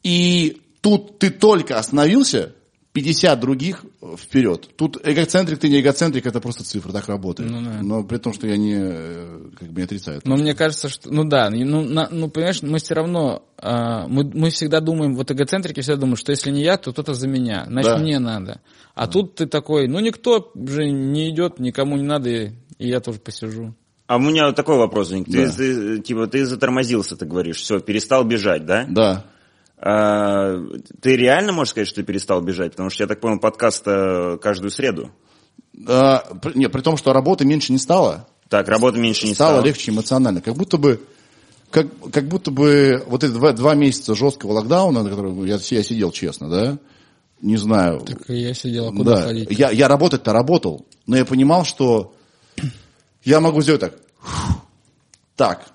и 0.02 0.62
тут 0.82 1.18
ты 1.18 1.30
только 1.30 1.78
остановился, 1.78 2.52
50 2.92 3.40
других 3.40 3.84
вперед. 4.16 4.68
Тут 4.76 4.98
эгоцентрик, 5.02 5.58
ты 5.58 5.68
не 5.68 5.80
эгоцентрик, 5.80 6.26
это 6.26 6.40
просто 6.40 6.64
цифра, 6.64 6.92
так 6.92 7.06
работает. 7.08 7.50
Ну 7.50 7.62
да. 7.62 7.78
Но 7.82 8.04
при 8.04 8.18
том, 8.18 8.32
что 8.32 8.46
я 8.46 8.56
не, 8.56 8.76
э, 8.76 9.50
как 9.58 9.68
бы 9.68 9.80
не 9.80 9.84
отрицаю. 9.84 10.20
Но 10.24 10.36
мне 10.36 10.54
кажется, 10.54 10.88
что, 10.88 11.12
ну 11.12 11.24
да, 11.24 11.50
ну, 11.50 11.82
на- 11.82 12.08
ну 12.10 12.28
понимаешь, 12.28 12.62
мы 12.62 12.78
все 12.78 12.94
равно, 12.94 13.44
а, 13.58 14.06
мы, 14.08 14.24
мы 14.24 14.50
всегда 14.50 14.80
думаем, 14.80 15.14
вот 15.14 15.30
эгоцентрики 15.30 15.80
всегда 15.80 16.00
думают, 16.00 16.18
что 16.18 16.32
если 16.32 16.50
не 16.50 16.62
я, 16.62 16.76
то 16.76 16.92
кто-то 16.92 17.14
за 17.14 17.28
меня, 17.28 17.64
значит 17.68 17.92
Да. 17.92 17.98
мне 17.98 18.18
надо. 18.18 18.60
А 18.94 19.06
тут 19.06 19.36
ты 19.36 19.46
такой, 19.46 19.88
ну 19.88 20.00
никто 20.00 20.50
же 20.54 20.90
не 20.90 21.30
идет, 21.30 21.58
никому 21.60 21.96
не 21.96 22.02
надо, 22.02 22.28
и, 22.28 22.50
и 22.78 22.88
я 22.88 23.00
тоже 23.00 23.20
посижу. 23.20 23.74
А 24.08 24.16
у 24.16 24.20
меня 24.20 24.46
вот 24.46 24.56
такой 24.56 24.76
вопрос. 24.76 25.08
Ты, 25.08 25.24
Да. 25.26 25.50
ты, 25.50 26.00
типа, 26.00 26.26
ты 26.26 26.44
затормозился, 26.44 27.16
ты 27.16 27.24
говоришь, 27.24 27.58
все, 27.58 27.80
перестал 27.80 28.24
бежать, 28.24 28.66
да? 28.66 28.84
Да. 28.88 29.24
А, 29.84 30.58
ты 31.00 31.16
реально 31.16 31.52
можешь 31.52 31.72
сказать, 31.72 31.88
что 31.88 31.96
ты 31.96 32.02
перестал 32.04 32.40
бежать? 32.40 32.72
Потому 32.72 32.88
что 32.88 33.02
я 33.02 33.08
так 33.08 33.20
понял, 33.20 33.40
подкаст 33.40 33.82
э, 33.86 34.38
каждую 34.40 34.70
среду. 34.70 35.10
А, 35.88 36.18
при- 36.40 36.56
не, 36.56 36.68
при 36.68 36.82
том, 36.82 36.96
что 36.96 37.12
работы 37.12 37.44
меньше 37.44 37.72
не 37.72 37.78
стало, 37.78 38.28
Так, 38.48 38.68
работы 38.68 39.00
меньше 39.00 39.26
не 39.26 39.34
стало 39.34 39.54
стало. 39.54 39.66
легче 39.66 39.90
эмоционально. 39.90 40.40
Как 40.40 40.54
будто 40.54 40.76
бы 40.78 41.00
как, 41.70 41.86
как 42.12 42.28
будто 42.28 42.52
бы 42.52 43.02
вот 43.08 43.24
эти 43.24 43.32
два, 43.32 43.52
два 43.52 43.74
месяца 43.74 44.14
жесткого 44.14 44.52
локдауна, 44.52 45.02
на 45.02 45.10
котором 45.10 45.44
я, 45.44 45.56
я 45.56 45.82
сидел 45.82 46.12
честно, 46.12 46.48
да, 46.48 46.78
не 47.40 47.56
знаю. 47.56 48.02
Так 48.02 48.30
и 48.30 48.36
я 48.36 48.54
сидел, 48.54 48.88
а 48.88 48.92
куда 48.92 49.16
да, 49.16 49.22
ходить? 49.24 49.50
я, 49.50 49.70
я 49.70 49.88
работать-то 49.88 50.32
работал, 50.32 50.86
но 51.08 51.16
я 51.16 51.24
понимал, 51.24 51.64
что 51.64 52.14
я 53.24 53.40
могу 53.40 53.62
сделать 53.62 53.80
так. 53.80 53.94
Так, 55.34 55.66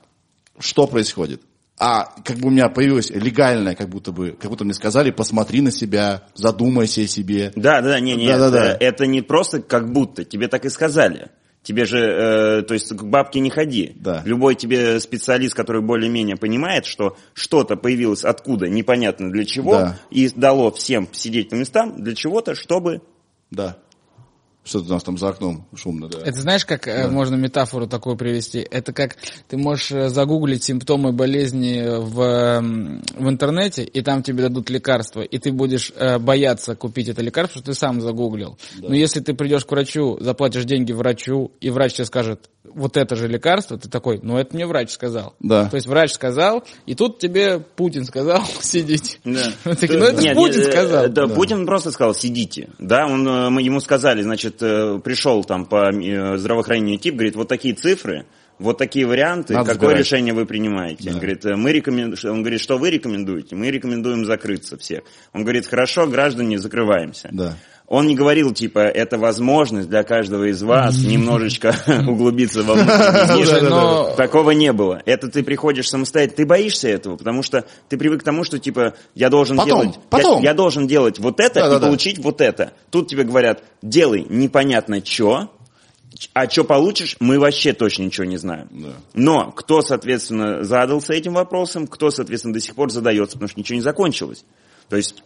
что 0.60 0.88
происходит? 0.88 1.42
А 1.80 2.06
как 2.24 2.38
бы 2.38 2.48
у 2.48 2.52
меня 2.52 2.70
появилось 2.70 3.12
легальное, 3.12 3.76
как 3.76 3.90
будто 3.90 4.12
бы, 4.12 4.32
как 4.32 4.50
будто 4.50 4.64
мне 4.64 4.74
сказали, 4.74 5.12
посмотри 5.12 5.62
на 5.62 5.72
себя, 5.72 6.24
задумайся 6.34 7.02
о 7.02 7.08
себе. 7.08 7.52
Да, 7.56 7.82
да, 7.82 8.00
не, 8.00 8.16
не, 8.16 8.28
Да-да-да. 8.28 8.72
это, 8.74 8.84
это 8.84 9.06
не 9.06 9.22
просто 9.22 9.62
как 9.62 9.92
будто, 9.92 10.24
тебе 10.24 10.48
так 10.48 10.66
и 10.66 10.70
сказали. 10.70 11.30
Тебе 11.62 11.86
же, 11.86 12.00
э, 12.00 12.62
то 12.62 12.74
есть 12.74 12.96
к 12.96 13.04
бабке 13.04 13.42
не 13.42 13.50
ходи. 13.50 13.92
Да. 14.00 14.22
Любой 14.26 14.56
тебе 14.56 15.00
специалист, 15.02 15.54
который 15.54 15.82
более-менее 15.82 16.38
понимает, 16.38 16.86
что 16.86 17.18
что-то 17.34 17.76
появилось 17.76 18.24
откуда, 18.24 18.70
непонятно 18.70 19.30
для 19.32 19.44
чего, 19.44 19.74
Да. 19.74 20.00
и 20.10 20.30
дало 20.30 20.72
всем 20.72 21.10
сидеть 21.12 21.50
по 21.50 21.56
местам 21.56 22.02
для 22.02 22.16
чего-то, 22.16 22.56
чтобы... 22.56 23.02
Да. 23.52 23.78
Что-то 24.68 24.88
у 24.88 24.94
нас 24.94 25.04
там 25.04 25.18
за 25.18 25.30
окном 25.30 25.66
шумно, 25.76 26.10
да. 26.10 26.20
Это 26.20 26.42
знаешь, 26.42 26.66
как 26.66 26.88
э, 26.88 27.08
можно 27.10 27.36
метафору 27.36 27.88
такую 27.88 28.18
привести? 28.18 28.60
Это 28.60 28.92
как 28.92 29.16
ты 29.48 29.58
можешь 29.58 29.92
э, 29.92 30.10
загуглить 30.10 30.64
симптомы 30.64 31.14
болезни 31.14 31.86
в, 32.00 32.22
м, 32.22 33.02
в 33.16 33.30
интернете, 33.30 33.84
и 33.84 34.02
там 34.02 34.24
тебе 34.24 34.44
дадут 34.44 34.70
лекарство, 34.70 35.22
и 35.22 35.38
ты 35.38 35.54
будешь 35.54 35.94
э, 35.96 36.20
бояться 36.20 36.76
купить 36.76 37.08
это 37.08 37.22
лекарство, 37.22 37.62
что 37.62 37.72
ты 37.72 37.78
сам 37.78 38.02
загуглил. 38.02 38.58
Но 38.80 38.94
если 38.94 39.22
ты 39.22 39.34
придешь 39.34 39.64
к 39.64 39.72
врачу, 39.72 40.18
заплатишь 40.20 40.66
деньги 40.66 40.92
врачу, 40.92 41.52
и 41.62 41.70
врач 41.70 41.94
тебе 41.94 42.06
скажет, 42.06 42.50
вот 42.74 42.98
это 42.98 43.16
же 43.16 43.28
лекарство, 43.28 43.78
ты 43.78 43.90
такой, 43.90 44.20
ну 44.22 44.38
это 44.38 44.56
мне 44.56 44.66
врач 44.66 44.92
сказал. 44.92 45.36
Да. 45.40 45.66
То 45.70 45.76
есть 45.76 45.88
врач 45.88 46.12
сказал, 46.12 46.64
и 46.86 46.96
тут 46.96 47.20
тебе 47.20 47.60
Путин 47.60 48.06
сказал 48.06 48.44
сидеть. 48.62 49.20
Да. 49.24 49.52
Такие, 49.76 49.98
ну 50.00 50.06
это 50.06 50.22
Нет, 50.22 50.36
Путин 50.36 50.60
нет, 50.60 50.68
э, 50.68 50.72
сказал. 50.72 51.08
Да, 51.10 51.28
Путин 51.28 51.66
просто 51.66 51.92
сказал, 51.92 52.14
сидите. 52.14 52.70
Да, 52.80 53.06
он, 53.06 53.28
э, 53.28 53.50
мы 53.50 53.62
ему 53.62 53.80
сказали, 53.80 54.22
значит, 54.22 54.58
э, 54.62 55.00
пришел 55.04 55.44
там 55.44 55.66
по 55.66 55.92
э, 55.92 56.38
здравоохранению 56.38 56.98
тип, 57.00 57.16
говорит, 57.16 57.36
вот 57.36 57.48
такие 57.48 57.74
цифры, 57.74 58.26
вот 58.60 58.78
такие 58.80 59.06
варианты, 59.06 59.54
Надо 59.54 59.74
какое 59.74 59.90
сбирать. 59.90 60.06
решение 60.06 60.34
вы 60.34 60.46
принимаете? 60.48 61.10
Он 61.10 61.14
Да. 61.16 61.20
говорит, 61.20 61.46
э, 61.46 61.56
мы 61.56 61.72
рекомен- 61.72 62.16
он 62.30 62.42
говорит, 62.42 62.60
что 62.60 62.78
вы 62.80 62.90
рекомендуете? 62.90 63.56
Мы 63.56 63.70
рекомендуем 63.70 64.26
закрыться 64.26 64.78
всех. 64.78 65.02
Он 65.34 65.44
говорит, 65.44 65.68
хорошо, 65.68 66.08
граждане, 66.08 66.58
закрываемся. 66.58 67.30
Да. 67.32 67.56
Он 67.88 68.06
не 68.06 68.16
говорил, 68.16 68.54
типа, 68.54 68.80
это 68.80 69.18
возможность 69.18 69.88
для 69.88 70.04
каждого 70.04 70.50
из 70.50 70.62
вас 70.62 70.98
немножечко 71.04 71.74
углубиться 72.08 72.64
во 72.64 72.74
внутренний 72.74 74.16
Такого 74.18 74.52
не 74.52 74.74
было. 74.74 75.02
Это 75.06 75.30
ты 75.30 75.42
приходишь 75.42 75.90
самостоятельно. 75.90 76.38
Ты 76.38 76.46
боишься 76.46 76.90
этого, 76.90 77.16
потому 77.16 77.44
что 77.44 77.66
ты 77.88 77.98
привык 77.98 78.22
к 78.22 78.24
тому, 78.24 78.44
что, 78.44 78.60
типа, 78.60 78.96
я 79.16 79.30
должен 79.30 79.58
делать... 79.64 79.96
я- 79.96 80.02
потом. 80.10 80.44
Я, 80.44 80.54
должен 80.54 80.86
делать 80.86 81.20
вот 81.20 81.40
это 81.40 81.60
и 81.60 81.80
получить 81.80 82.20
вот 82.20 82.42
это. 82.42 82.74
Тут 82.90 83.08
тебе 83.08 83.24
говорят, 83.24 83.64
делай 83.82 84.26
непонятно 84.28 85.04
что, 85.06 85.52
а 86.34 86.50
что 86.50 86.64
получишь, 86.64 87.16
мы 87.20 87.40
вообще 87.40 87.74
точно 87.74 88.04
ничего 88.04 88.26
не 88.26 88.38
знаем. 88.38 88.68
Да. 88.72 88.90
Но 89.14 89.52
кто, 89.52 89.82
соответственно, 89.82 90.64
задался 90.64 91.14
этим 91.14 91.34
вопросом, 91.34 91.88
кто, 91.88 92.12
соответственно, 92.12 92.54
до 92.54 92.60
сих 92.60 92.76
пор 92.76 92.92
задается, 92.92 93.38
потому 93.38 93.50
что 93.50 93.60
ничего 93.60 93.76
не 93.76 93.82
закончилось. 93.82 94.44
То 94.90 94.98
есть 94.98 95.24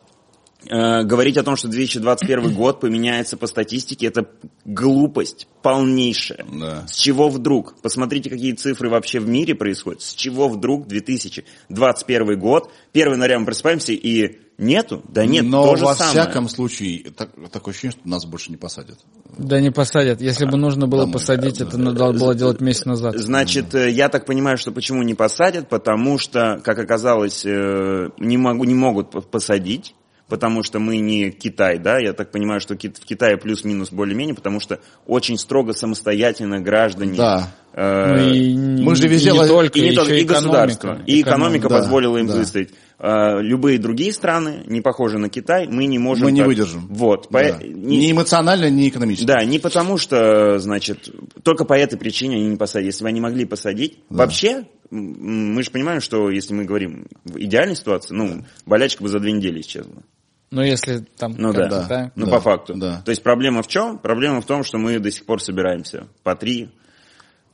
говорить 0.66 1.38
о 1.38 1.44
том, 1.44 1.56
что 1.56 1.68
2021 1.68 2.54
год 2.56 2.80
поменяется 2.80 3.38
по 3.38 3.48
статистике, 3.48 4.08
это 4.08 4.28
глупость 4.66 5.48
полнейшая. 5.62 6.46
Да. 6.52 6.88
С 6.88 6.96
чего 6.96 7.30
вдруг? 7.30 7.76
Посмотрите, 7.82 8.30
какие 8.30 8.54
цифры 8.54 8.90
вообще 8.90 9.20
в 9.20 9.28
мире 9.28 9.56
происходят. 9.56 10.02
С 10.02 10.14
чего 10.14 10.48
вдруг 10.50 10.88
2021 10.88 12.40
год, 12.40 12.72
1 12.94 13.14
января 13.14 13.40
мы 13.40 13.46
просыпаемся 13.46 13.94
и 13.94 14.40
нету? 14.58 15.04
Да 15.10 15.26
нет, 15.26 15.46
Но 15.46 15.64
то 15.64 15.76
же 15.76 15.86
во 15.86 15.96
самое. 15.96 16.12
всяком 16.14 16.50
случае, 16.50 17.12
так- 17.12 17.32
такое 17.52 17.74
ощущение, 17.74 17.98
что 18.00 18.08
нас 18.08 18.26
больше 18.26 18.52
не 18.52 18.58
посадят. 18.58 19.00
Да 19.38 19.60
не 19.60 19.72
посадят. 19.72 20.22
Если 20.22 20.46
бы 20.46 20.58
нужно 20.58 20.88
было 20.88 21.04
Там, 21.04 21.14
посадить, 21.14 21.60
э, 21.62 21.64
это 21.64 21.78
надо 21.78 22.12
было 22.14 22.36
делать 22.36 22.62
месяц 22.62 22.86
назад. 22.86 23.18
Значит, 23.18 23.74
э, 23.74 23.90
я 23.90 24.10
так 24.10 24.26
понимаю, 24.26 24.58
что 24.58 24.72
почему 24.72 25.04
не 25.04 25.16
посадят, 25.16 25.70
потому 25.70 26.18
что, 26.18 26.62
как 26.64 26.78
оказалось, 26.80 27.44
э, 27.46 28.10
не, 28.20 28.38
могу, 28.38 28.64
не 28.66 28.76
могут 28.76 29.30
посадить, 29.32 29.96
потому 30.32 30.64
что 30.64 30.80
мы 30.80 30.98
не 30.98 31.30
Китай, 31.30 31.78
да, 31.78 32.00
я 32.00 32.14
так 32.14 32.32
понимаю, 32.32 32.60
что 32.62 32.74
в 32.74 32.78
Китае 32.78 33.38
плюс-минус 33.38 33.92
более-менее, 33.92 34.34
потому 34.34 34.60
что 34.60 34.80
очень 35.06 35.38
строго 35.38 35.74
самостоятельно 35.74 36.60
граждане. 36.62 37.16
Да. 37.18 37.54
э, 37.74 38.16
Ну 38.18 38.34
и 38.34 38.54
не- 38.56 38.84
мы 38.84 38.96
же 38.96 39.08
везде 39.08 39.30
и 39.30 39.34
не 39.34 39.48
только, 39.48 39.78
и, 39.80 39.82
не 39.82 39.92
только, 39.96 40.14
и 40.16 40.24
экономика. 40.24 40.34
государство, 40.34 41.02
и 41.06 41.22
экономика 41.22 41.70
Да, 41.70 41.78
позволила 41.78 42.18
им 42.18 42.28
да. 42.28 42.38
выстоять. 42.38 42.70
Э, 43.00 43.42
Любые 43.42 43.78
другие 43.80 44.12
страны, 44.14 44.64
не 44.68 44.82
похожие 44.82 45.20
на 45.20 45.30
Китай, 45.30 45.68
мы 45.68 45.86
не 45.86 45.98
можем... 46.00 46.26
Мы 46.26 46.32
не 46.32 46.40
так- 46.42 46.48
выдержим. 46.48 46.88
Вот. 46.90 47.28
Да. 47.32 47.40
по- 47.40 47.64
не- 47.64 47.98
Ни 47.98 48.12
эмоционально, 48.12 48.70
ни 48.70 48.88
экономически. 48.90 49.26
да, 49.26 49.44
не 49.46 49.58
потому 49.60 49.98
что, 49.98 50.60
значит, 50.60 51.10
только 51.44 51.66
по 51.66 51.74
этой 51.74 51.98
причине 51.98 52.36
они 52.38 52.48
не 52.48 52.58
посадили. 52.58 52.88
Если 52.90 53.04
бы 53.04 53.10
они 53.10 53.20
могли 53.22 53.46
посадить, 53.46 53.98
вообще, 54.10 54.66
м, 54.92 55.54
мы 55.56 55.64
же 55.64 55.72
понимаем, 55.72 56.00
что 56.02 56.30
если 56.30 56.54
мы 56.54 56.66
говорим 56.66 57.08
в 57.26 57.38
идеальной 57.40 57.76
ситуации, 57.76 58.14
ну, 58.14 58.44
болячка 58.66 59.02
бы 59.02 59.10
за 59.10 59.20
две 59.20 59.32
недели 59.32 59.62
исчезла. 59.62 60.04
Ну, 60.52 60.62
если 60.62 61.00
там... 61.18 61.34
Ну 61.38 61.54
да. 61.54 61.88
да. 61.88 62.12
Ну, 62.16 62.26
Да, 62.26 62.32
по 62.34 62.42
факту. 62.42 62.74
да. 62.76 63.02
То 63.06 63.12
есть 63.12 63.24
проблема 63.24 63.64
в 63.64 63.68
чем? 63.68 63.98
Проблема 63.98 64.42
в 64.42 64.46
том, 64.46 64.64
что 64.64 64.78
мы 64.78 65.00
до 65.00 65.10
сих 65.10 65.26
пор 65.26 65.42
собираемся 65.42 66.08
по 66.24 66.36
три, 66.36 66.70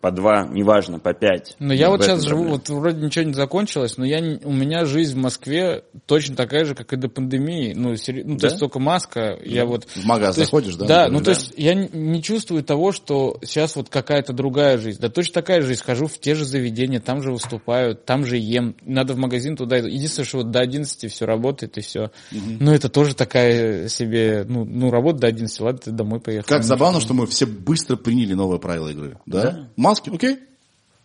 по 0.02 0.12
два, 0.12 0.48
неважно, 0.48 1.00
по 1.00 1.14
пять. 1.14 1.56
Но 1.60 1.74
я 1.74 1.90
вот 1.90 2.04
сейчас 2.04 2.22
живу, 2.24 2.44
вот 2.46 2.70
вроде 2.70 3.04
ничего 3.04 3.26
не 3.26 3.34
закончилось, 3.34 3.98
но 3.98 4.06
я, 4.06 4.20
у 4.44 4.52
меня 4.54 4.86
жизнь 4.86 5.16
в 5.16 5.22
Москве 5.22 5.84
точно 6.06 6.36
такая 6.36 6.66
же, 6.66 6.76
как 6.76 6.94
и 6.94 6.98
до 6.98 7.10
пандемии. 7.10 7.74
Ну, 7.76 7.96
сери- 7.96 8.24
ну 8.24 8.36
то 8.36 8.42
Да? 8.44 8.48
есть 8.48 8.60
только 8.60 8.80
маска, 8.80 9.38
я 9.44 9.66
вот... 9.66 9.86
В 9.86 10.06
магаз 10.06 10.36
То 10.36 10.42
есть- 10.42 10.52
заходишь, 10.52 10.76
да? 10.76 10.86
Да, 10.86 10.96
например? 11.10 11.20
ну 11.20 11.24
то 11.26 11.32
есть 11.32 11.54
я 11.58 11.74
не- 11.74 12.22
чувствую 12.22 12.64
того, 12.64 12.92
что 12.92 13.38
сейчас 13.44 13.76
вот 13.76 13.90
какая-то 13.90 14.34
другая 14.34 14.78
жизнь. 14.78 15.00
Да 15.02 15.10
точно 15.10 15.34
такая 15.34 15.62
жизнь. 15.62 15.82
Хожу 15.84 16.08
в 16.08 16.20
те 16.20 16.36
же 16.36 16.46
заведения, 16.46 17.00
там 17.00 17.22
же 17.24 17.32
выступаю, 17.32 17.96
там 17.96 18.26
же 18.26 18.38
ем. 18.38 18.76
Надо 18.84 19.14
в 19.14 19.18
магазин 19.18 19.56
туда. 19.56 19.78
Единственное, 19.78 20.26
что 20.28 20.38
вот 20.38 20.52
до 20.52 20.60
11 20.60 21.12
все 21.12 21.26
работает 21.26 21.78
и 21.78 21.82
все. 21.82 22.12
Но 22.32 22.74
это 22.74 22.90
тоже 22.90 23.16
такая 23.16 23.88
себе, 23.90 24.46
ну, 24.48 24.66
ну 24.66 24.92
работа 24.92 25.20
до 25.20 25.28
11, 25.28 25.60
ладно, 25.62 25.80
ты 25.80 25.92
домой 25.92 26.20
поехал. 26.20 26.48
Как 26.48 26.60
Ну, 26.60 26.64
забавно, 26.68 27.00
что 27.02 27.14
мы 27.14 27.26
все 27.28 27.46
быстро 27.46 27.96
приняли 27.96 28.34
новые 28.34 28.60
правила 28.60 28.90
игры. 28.90 29.18
Да? 29.26 29.70
Маски, 29.88 30.10
окей. 30.14 30.40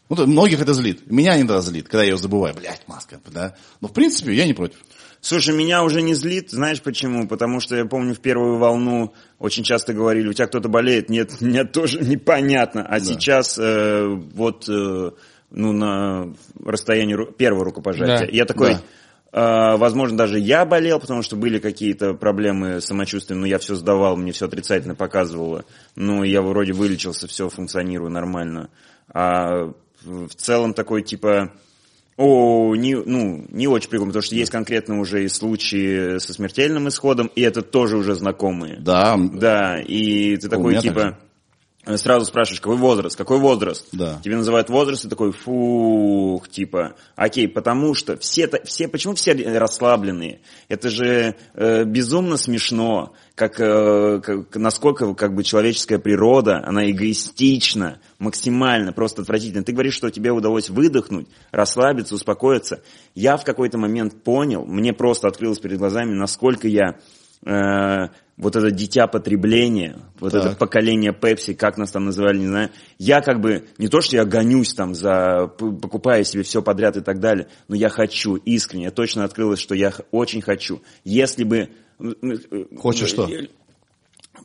Ну, 0.08 0.16
то 0.16 0.26
многих 0.26 0.60
это 0.60 0.74
злит. 0.74 1.10
Меня 1.10 1.38
иногда 1.38 1.60
злит, 1.60 1.86
когда 1.88 2.02
я 2.02 2.10
ее 2.10 2.18
забываю. 2.18 2.54
Блять, 2.54 2.82
маска. 2.86 3.20
Да? 3.30 3.54
Но 3.80 3.88
в 3.88 3.92
принципе 3.92 4.34
я 4.34 4.46
не 4.46 4.52
против. 4.52 4.76
Слушай, 5.20 5.54
меня 5.56 5.84
уже 5.84 6.02
не 6.02 6.14
злит, 6.14 6.50
знаешь 6.50 6.82
почему? 6.82 7.28
Потому 7.28 7.60
что 7.60 7.76
я 7.76 7.84
помню 7.84 8.12
в 8.12 8.18
первую 8.18 8.58
волну 8.58 9.14
очень 9.38 9.62
часто 9.62 9.92
говорили, 9.94 10.28
у 10.28 10.32
тебя 10.32 10.48
кто-то 10.48 10.68
болеет, 10.68 11.08
нет, 11.08 11.30
мне 11.40 11.64
тоже 11.64 12.00
непонятно. 12.00 12.84
А 12.84 12.98
сейчас 12.98 13.56
э, 13.56 14.04
вот 14.34 14.68
э, 14.68 15.10
ну, 15.52 15.72
на 15.72 16.34
расстоянии 16.64 17.14
ру- 17.16 17.32
первого 17.32 17.64
рукопожатия. 17.64 18.26
Да. 18.26 18.32
Я 18.32 18.44
такой, 18.46 18.72
Да. 18.74 18.82
Э, 19.32 19.76
возможно, 19.76 20.16
даже 20.16 20.38
я 20.38 20.64
болел, 20.64 21.00
потому 21.00 21.22
что 21.22 21.36
были 21.36 21.58
какие-то 21.58 22.14
проблемы 22.14 22.80
с 22.80 22.86
самочувствием, 22.86 23.40
но 23.40 23.46
я 23.46 23.58
все 23.58 23.74
сдавал, 23.74 24.16
мне 24.16 24.32
все 24.32 24.46
отрицательно 24.46 24.94
показывало. 24.94 25.64
Ну, 25.96 26.22
я 26.22 26.42
вроде 26.42 26.72
вылечился, 26.72 27.26
все 27.26 27.48
функционирую 27.48 28.10
нормально. 28.10 28.70
А 29.12 29.72
в 30.04 30.34
целом 30.36 30.74
такой 30.74 31.02
типа... 31.02 31.52
О, 32.18 32.76
не, 32.76 32.94
ну, 32.94 33.46
не 33.48 33.66
очень 33.66 33.88
прикольно, 33.88 34.12
потому 34.12 34.22
что 34.22 34.34
есть 34.34 34.50
конкретно 34.50 35.00
уже 35.00 35.24
и 35.24 35.28
случаи 35.28 36.18
со 36.18 36.34
смертельным 36.34 36.86
исходом, 36.88 37.30
и 37.34 37.40
это 37.40 37.62
тоже 37.62 37.96
уже 37.96 38.14
знакомые. 38.14 38.76
Да, 38.80 39.18
Да, 39.18 39.80
и 39.80 40.36
ты 40.36 40.50
такой 40.50 40.78
типа 40.78 41.00
э, 41.00 41.31
сразу 41.84 42.26
спрашиваешь, 42.26 42.60
какой 42.60 42.76
возраст, 42.76 43.16
какой 43.16 43.38
возраст? 43.38 43.86
Да. 43.92 44.20
Тебе 44.22 44.36
называют 44.36 44.70
возраст, 44.70 45.04
и 45.04 45.08
такой, 45.08 45.32
фух, 45.32 46.48
типа, 46.48 46.94
окей, 47.16 47.48
потому 47.48 47.94
что 47.94 48.16
все, 48.16 48.48
все 48.64 48.88
почему 48.88 49.14
все 49.14 49.32
расслабленные? 49.32 50.40
Это 50.68 50.88
же 50.88 51.34
э, 51.54 51.84
безумно 51.84 52.36
смешно, 52.36 53.14
как, 53.34 53.58
э, 53.58 54.20
как- 54.22 54.54
насколько 54.56 55.12
как 55.14 55.34
бы 55.34 55.42
человеческая 55.42 55.98
природа, 55.98 56.62
она 56.64 56.88
эгоистична, 56.90 57.98
максимально, 58.18 58.92
просто 58.92 59.22
отвратительно. 59.22 59.64
Ты 59.64 59.72
говоришь, 59.72 59.94
что 59.94 60.10
тебе 60.10 60.30
удалось 60.30 60.70
выдохнуть, 60.70 61.28
расслабиться, 61.50 62.14
успокоиться. 62.14 62.82
Я 63.14 63.36
в 63.36 63.44
какой-то 63.44 63.78
момент 63.78 64.22
понял, 64.22 64.64
мне 64.64 64.92
просто 64.92 65.26
открылось 65.26 65.58
перед 65.58 65.78
глазами, 65.78 66.14
насколько 66.14 66.68
я 66.68 66.98
э, 67.44 68.08
вот 68.42 68.56
это 68.56 68.70
дитя 68.70 69.06
потребления, 69.06 69.96
вот 70.18 70.32
Так. 70.32 70.44
это 70.44 70.56
поколение 70.56 71.12
Пепси, 71.12 71.54
как 71.54 71.78
нас 71.78 71.92
там 71.92 72.04
называли, 72.06 72.38
не 72.38 72.48
знаю. 72.48 72.70
Я 72.98 73.20
как 73.20 73.40
бы, 73.40 73.64
не 73.78 73.88
то, 73.88 74.00
что 74.00 74.16
я 74.16 74.24
гонюсь 74.24 74.74
там 74.74 74.94
за, 74.94 75.46
покупая 75.56 76.24
себе 76.24 76.42
все 76.42 76.60
подряд 76.60 76.96
и 76.96 77.00
так 77.00 77.20
далее, 77.20 77.46
но 77.68 77.76
я 77.76 77.88
хочу, 77.88 78.34
искренне, 78.34 78.90
точно 78.90 79.24
открылось, 79.24 79.60
что 79.60 79.74
я 79.74 79.92
очень 80.10 80.42
хочу. 80.42 80.82
Если 81.04 81.44
бы... 81.44 81.68
э, 82.00 82.64
Хочешь 82.76 83.08
что? 83.08 83.28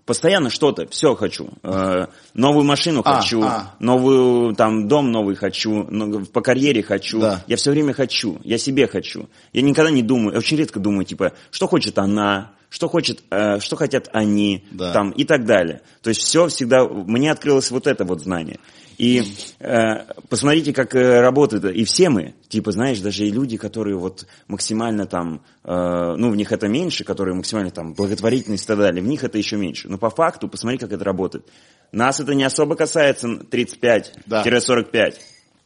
Постоянно 0.05 0.49
что-то, 0.49 0.87
все 0.87 1.15
хочу. 1.15 1.49
Э, 1.63 2.07
новую 2.33 2.63
машину 2.65 3.01
А, 3.03 3.15
хочу, 3.15 3.41
а. 3.43 3.75
новую 3.79 4.55
там 4.55 4.87
дом 4.87 5.11
новый 5.11 5.35
хочу, 5.35 5.85
по 6.33 6.41
карьере 6.41 6.83
хочу. 6.83 7.19
Да. 7.19 7.43
Я 7.47 7.57
все 7.57 7.71
время 7.71 7.93
хочу, 7.93 8.39
я 8.43 8.57
себе 8.57 8.87
хочу. 8.87 9.29
Я 9.53 9.61
никогда 9.61 9.91
не 9.91 10.03
думаю, 10.03 10.33
я 10.33 10.39
очень 10.39 10.57
редко 10.57 10.79
думаю, 10.79 11.05
типа, 11.05 11.33
что 11.51 11.67
хочет 11.67 11.97
она, 11.97 12.51
что 12.69 12.87
хочет, 12.89 13.23
э, 13.29 13.59
что 13.59 13.75
хотят 13.75 14.09
они, 14.13 14.65
Да. 14.71 14.91
там 14.93 15.11
и 15.11 15.23
так 15.23 15.45
далее. 15.45 15.81
То 16.01 16.09
есть 16.09 16.21
все 16.21 16.47
всегда, 16.47 16.85
мне 16.85 17.31
открылось 17.31 17.71
вот 17.71 17.87
это 17.87 18.05
вот 18.05 18.21
знание. 18.21 18.59
И 18.97 19.23
э, 19.59 20.11
посмотрите, 20.27 20.73
как 20.73 20.95
э, 20.95 21.21
работает. 21.21 21.65
И 21.65 21.83
все 21.83 22.09
мы, 22.09 22.33
типа, 22.49 22.71
знаешь, 22.71 22.99
даже 22.99 23.25
и 23.25 23.31
люди, 23.31 23.55
которые 23.55 23.95
вот 23.95 24.25
максимально 24.47 25.05
там, 25.05 25.43
э, 25.63 26.15
ну, 26.17 26.31
в 26.31 26.35
них 26.35 26.51
это 26.51 26.67
меньше, 26.67 27.03
которые 27.03 27.35
максимально 27.35 27.69
там 27.69 27.93
благотворительность 27.93 28.63
и 28.63 28.67
так 28.67 28.79
далее, 28.79 29.03
в 29.03 29.07
них 29.07 29.23
это 29.23 29.37
еще 29.37 29.57
меньше. 29.57 29.87
Но 29.87 29.99
по 29.99 30.09
факту, 30.09 30.47
посмотри, 30.47 30.79
как 30.79 30.91
это 30.91 31.03
работает. 31.03 31.47
Нас 31.91 32.19
это 32.19 32.33
не 32.33 32.43
особо 32.43 32.75
касается 32.75 33.27
35-45. 33.27 35.15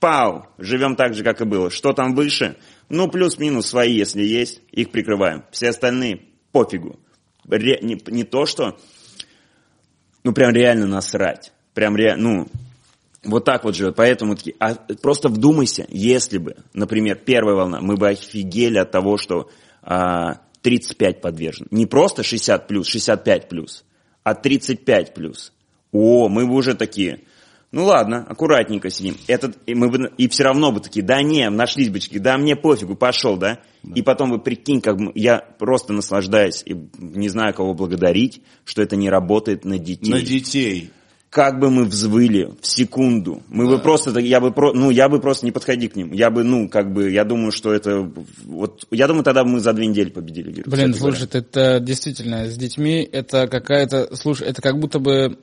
Пау! 0.01 0.47
Живем 0.57 0.95
так 0.97 1.13
же, 1.13 1.23
как 1.23 1.39
и 1.39 1.45
было. 1.45 1.69
Что 1.69 1.93
там 1.93 2.15
выше? 2.15 2.57
Ну, 2.89 3.07
плюс-минус 3.07 3.67
свои, 3.67 3.93
если 3.93 4.23
есть, 4.23 4.61
их 4.71 4.91
прикрываем. 4.91 5.45
Все 5.51 5.69
остальные 5.69 6.23
пофигу. 6.51 6.99
Ре- 7.47 7.79
не, 7.81 7.97
не 8.07 8.23
то, 8.25 8.45
что 8.45 8.77
ну 10.23 10.33
прям 10.33 10.53
реально 10.53 10.87
насрать. 10.87 11.53
Прям 11.73 11.95
ре, 11.95 12.15
ну, 12.17 12.47
вот 13.23 13.45
так 13.45 13.63
вот 13.63 13.75
живет. 13.75 13.95
Поэтому 13.95 14.36
такие, 14.36 14.55
а 14.60 14.75
просто 14.75 15.29
вдумайся, 15.29 15.86
если 15.89 16.38
бы, 16.38 16.55
например, 16.73 17.17
первая 17.17 17.55
волна, 17.55 17.79
мы 17.81 17.97
бы 17.97 18.10
офигели 18.10 18.77
от 18.77 18.91
того, 18.91 19.17
что 19.17 19.49
а, 19.84 20.41
35 20.62 21.21
подвержен. 21.21 21.67
Не 21.71 21.86
просто 21.86 22.23
60 22.23 22.67
плюс, 22.67 22.88
65 22.88 23.49
плюс, 23.49 23.84
а 24.23 24.34
35 24.34 25.13
плюс. 25.13 25.53
О, 25.91 26.29
мы 26.29 26.47
бы 26.47 26.55
уже 26.55 26.73
такие, 26.73 27.21
ну 27.71 27.86
ладно, 27.86 28.25
аккуратненько 28.27 28.89
сидим. 28.89 29.17
Этот, 29.27 29.57
и, 29.65 29.75
мы 29.75 29.89
бы, 29.89 30.12
и 30.17 30.27
все 30.27 30.43
равно 30.43 30.71
бы 30.71 30.79
такие, 30.79 31.05
да 31.05 31.21
не, 31.21 31.49
нашлись 31.49 31.89
бы 31.89 31.99
такие, 31.99 32.21
да 32.21 32.38
мне 32.38 32.55
пофигу, 32.55 32.95
пошел, 32.95 33.38
да? 33.38 33.60
И 33.95 34.01
потом 34.01 34.31
вы 34.31 34.39
прикинь, 34.39 34.81
как 34.81 34.97
мы- 34.97 35.12
я 35.15 35.39
просто 35.39 35.91
наслаждаюсь 35.91 36.63
и 36.65 36.75
не 36.97 37.29
знаю, 37.29 37.53
кого 37.53 37.73
благодарить, 37.73 38.41
что 38.63 38.81
это 38.81 38.95
не 38.95 39.10
работает 39.10 39.65
на 39.65 39.79
детей 39.79 40.12
на 40.12 40.21
детей. 40.21 40.91
Как 41.31 41.59
бы 41.59 41.71
мы 41.71 41.85
взвыли 41.85 42.51
в 42.61 42.67
секунду, 42.67 43.41
мы 43.47 43.65
бы 43.65 43.79
просто, 43.79 44.19
я 44.19 44.41
бы, 44.41 44.53
ну, 44.73 44.89
я 44.89 45.07
бы 45.07 45.21
просто 45.21 45.45
не 45.45 45.53
подходи 45.53 45.87
к 45.87 45.95
ним. 45.95 46.11
Я 46.11 46.29
бы, 46.29 46.43
ну, 46.43 46.67
как 46.67 46.91
бы, 46.91 47.09
я 47.09 47.23
думаю, 47.23 47.53
что 47.53 47.73
это, 47.73 48.11
вот, 48.43 48.86
я 48.91 49.07
думаю, 49.07 49.23
тогда 49.23 49.45
мы 49.45 49.61
за 49.61 49.71
две 49.71 49.88
недели 49.88 50.09
победили 50.09 50.51
вирус. 50.51 50.65
Блин, 50.69 50.91
кстати 50.91 50.99
говоря. 50.99 51.17
слушай, 51.17 51.29
это 51.32 51.79
действительно 51.79 52.47
с 52.47 52.57
детьми 52.57 53.07
это 53.09 53.47
какая-то, 53.47 54.13
слушай, 54.17 54.45
это 54.45 54.61
как 54.61 54.77
будто 54.77 54.99
бы 54.99 55.38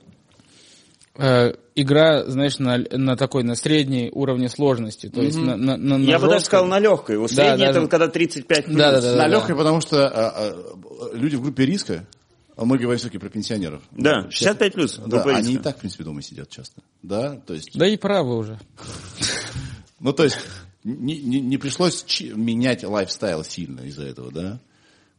э, 1.17 1.53
игра, 1.73 2.23
знаешь, 2.25 2.59
на, 2.59 2.77
на 2.91 3.17
такой, 3.17 3.41
на 3.41 3.55
средней 3.55 4.11
уровне 4.13 4.47
сложности, 4.47 5.09
то 5.09 5.23
есть 5.23 5.39
на, 5.39 5.57
на, 5.57 5.75
на- 5.75 5.97
на 5.97 6.03
Я 6.07 6.19
бы 6.19 6.27
даже 6.27 6.45
сказал 6.45 6.67
на 6.67 6.77
легкой. 6.77 7.17
У 7.17 7.27
средней 7.27 7.65
даже- 7.65 7.71
это 7.71 7.81
вот 7.81 7.89
когда 7.89 8.07
35 8.07 8.65
плюс. 8.65 8.77
Да, 8.77 8.91
да, 8.91 9.01
да, 9.01 9.15
на 9.15 9.27
легкой, 9.27 9.55
потому 9.55 9.81
что 9.81 10.07
а, 10.07 10.29
а, 10.35 11.15
люди 11.15 11.35
в 11.35 11.41
группе 11.41 11.65
риска, 11.65 12.05
мы 12.65 12.77
говорим 12.77 12.97
все-таки 12.99 13.17
про 13.17 13.29
пенсионеров. 13.29 13.81
Да, 13.91 14.29
65 14.29 14.73
плюс. 14.73 14.99
Да, 15.05 15.23
они 15.23 15.53
и 15.53 15.57
так, 15.57 15.77
в 15.77 15.79
принципе, 15.79 16.03
дома 16.03 16.21
сидят 16.21 16.49
часто. 16.49 16.81
Да, 17.03 17.37
то 17.37 17.53
есть, 17.53 17.77
Да 17.77 17.87
и 17.87 17.97
правы 17.97 18.37
уже. 18.37 18.59
ну, 19.99 20.13
то 20.13 20.23
есть, 20.23 20.39
не, 20.83 21.17
не- 21.17 21.41
не 21.41 21.57
пришлось 21.57 22.05
менять 22.35 22.83
лайфстайл 22.83 23.43
сильно 23.43 23.81
из-за 23.81 24.03
этого, 24.03 24.31
да? 24.31 24.59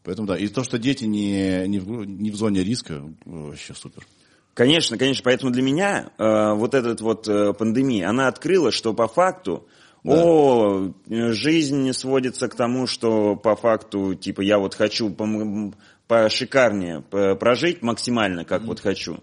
Поэтому 0.03 0.27
да. 0.27 0.37
И 0.37 0.49
то, 0.49 0.65
что 0.65 0.79
дети 0.79 1.05
не, 1.05 1.67
не, 1.67 1.79
в, 1.79 2.05
не 2.05 2.31
в 2.31 2.37
зоне 2.37 2.65
риска, 2.65 3.03
вообще 3.25 3.75
супер. 3.75 4.07
Конечно, 4.55 4.97
конечно. 4.99 5.23
Поэтому 5.25 5.53
для 5.53 5.63
меня 5.63 6.11
э, 6.19 6.55
вот 6.55 6.75
эта 6.75 7.03
вот 7.03 7.29
э, 7.29 7.53
пандемия, 7.53 8.09
она 8.09 8.29
открыла, 8.29 8.71
что 8.73 8.95
по 8.95 9.09
факту 9.09 9.67
Да. 10.03 10.23
О, 10.25 10.93
жизнь 11.09 11.93
сводится 11.93 12.49
к 12.49 12.55
тому, 12.55 12.87
что 12.87 13.37
по 13.37 13.55
факту, 13.57 14.15
типа, 14.15 14.41
я 14.41 14.59
вот 14.59 14.75
хочу 14.75 15.11
пом- 15.11 15.75
пошикарнее 16.11 17.03
п- 17.03 17.37
прожить 17.37 17.83
максимально, 17.83 18.45
как 18.45 18.63
вот 18.63 18.81
хочу, 18.81 19.21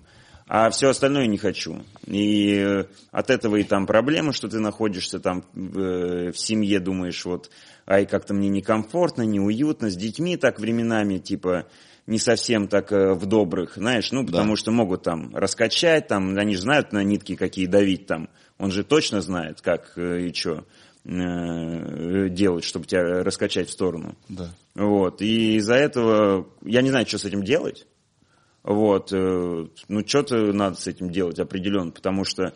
а 0.48 0.70
все 0.70 0.88
остальное 0.88 1.28
не 1.28 1.38
хочу. 1.38 1.84
И 2.06 2.54
э, 2.66 2.86
от 3.12 3.30
этого 3.30 3.58
и 3.58 3.64
там 3.64 3.86
проблемы, 3.86 4.32
что 4.32 4.48
ты 4.48 4.60
находишься 4.60 5.20
там 5.20 5.44
э, 5.54 6.32
в 6.32 6.38
семье, 6.40 6.80
думаешь, 6.80 7.26
вот, 7.26 7.50
ай, 7.86 8.06
как-то 8.06 8.34
мне 8.34 8.48
некомфортно, 8.48 9.24
неуютно, 9.24 9.90
с 9.90 9.98
детьми 9.98 10.38
так 10.38 10.62
временами, 10.62 11.18
типа, 11.18 11.68
не 12.06 12.20
совсем 12.20 12.70
так 12.70 12.94
э, 12.94 13.16
в 13.16 13.26
добрых, 13.26 13.76
знаешь, 13.76 14.14
ну, 14.14 14.26
потому 14.26 14.56
что 14.56 14.72
могут 14.72 15.04
там 15.04 15.36
раскачать, 15.36 16.08
там, 16.08 16.38
они 16.38 16.56
же 16.56 16.62
знают 16.62 16.94
на 16.94 17.04
нитки 17.04 17.36
какие 17.36 17.66
давить 17.66 18.06
там, 18.06 18.30
он 18.58 18.72
же 18.72 18.86
точно 18.86 19.20
знает, 19.20 19.60
как 19.60 19.92
э, 19.98 20.22
и 20.22 20.34
что 20.34 20.64
делать, 21.08 22.64
чтобы 22.66 22.86
тебя 22.86 23.24
раскачать 23.24 23.70
в 23.70 23.72
сторону. 23.72 24.16
Да. 24.28 24.50
Вот, 24.76 25.22
и 25.22 25.56
из-за 25.56 25.76
этого 25.76 26.48
я 26.64 26.82
не 26.82 26.90
знаю, 26.90 27.08
что 27.08 27.18
с 27.18 27.26
этим 27.26 27.44
делать. 27.44 27.88
Вот, 28.64 29.14
э, 29.14 29.68
ну, 29.88 30.08
что-то 30.08 30.36
надо 30.52 30.76
с 30.76 30.88
этим 30.88 31.10
делать 31.10 31.40
определенно, 31.40 31.92
потому 31.92 32.26
что 32.26 32.54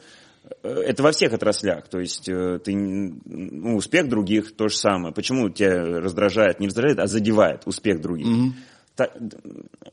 э, 0.61 0.67
это 0.67 1.03
во 1.03 1.13
всех 1.13 1.31
отраслях, 1.31 1.87
то 1.87 1.99
есть 1.99 2.27
э, 2.27 2.59
ты, 2.59 2.75
ну, 2.75 3.77
успех 3.77 4.09
других 4.09 4.53
то 4.53 4.67
же 4.67 4.75
самое. 4.75 5.13
Почему 5.13 5.49
тебя 5.49 6.01
раздражает, 6.01 6.59
не 6.59 6.67
раздражает, 6.67 6.99
а 6.99 7.07
задевает 7.07 7.61
успех 7.65 8.01
других? 8.01 8.27
Та- 8.97 9.13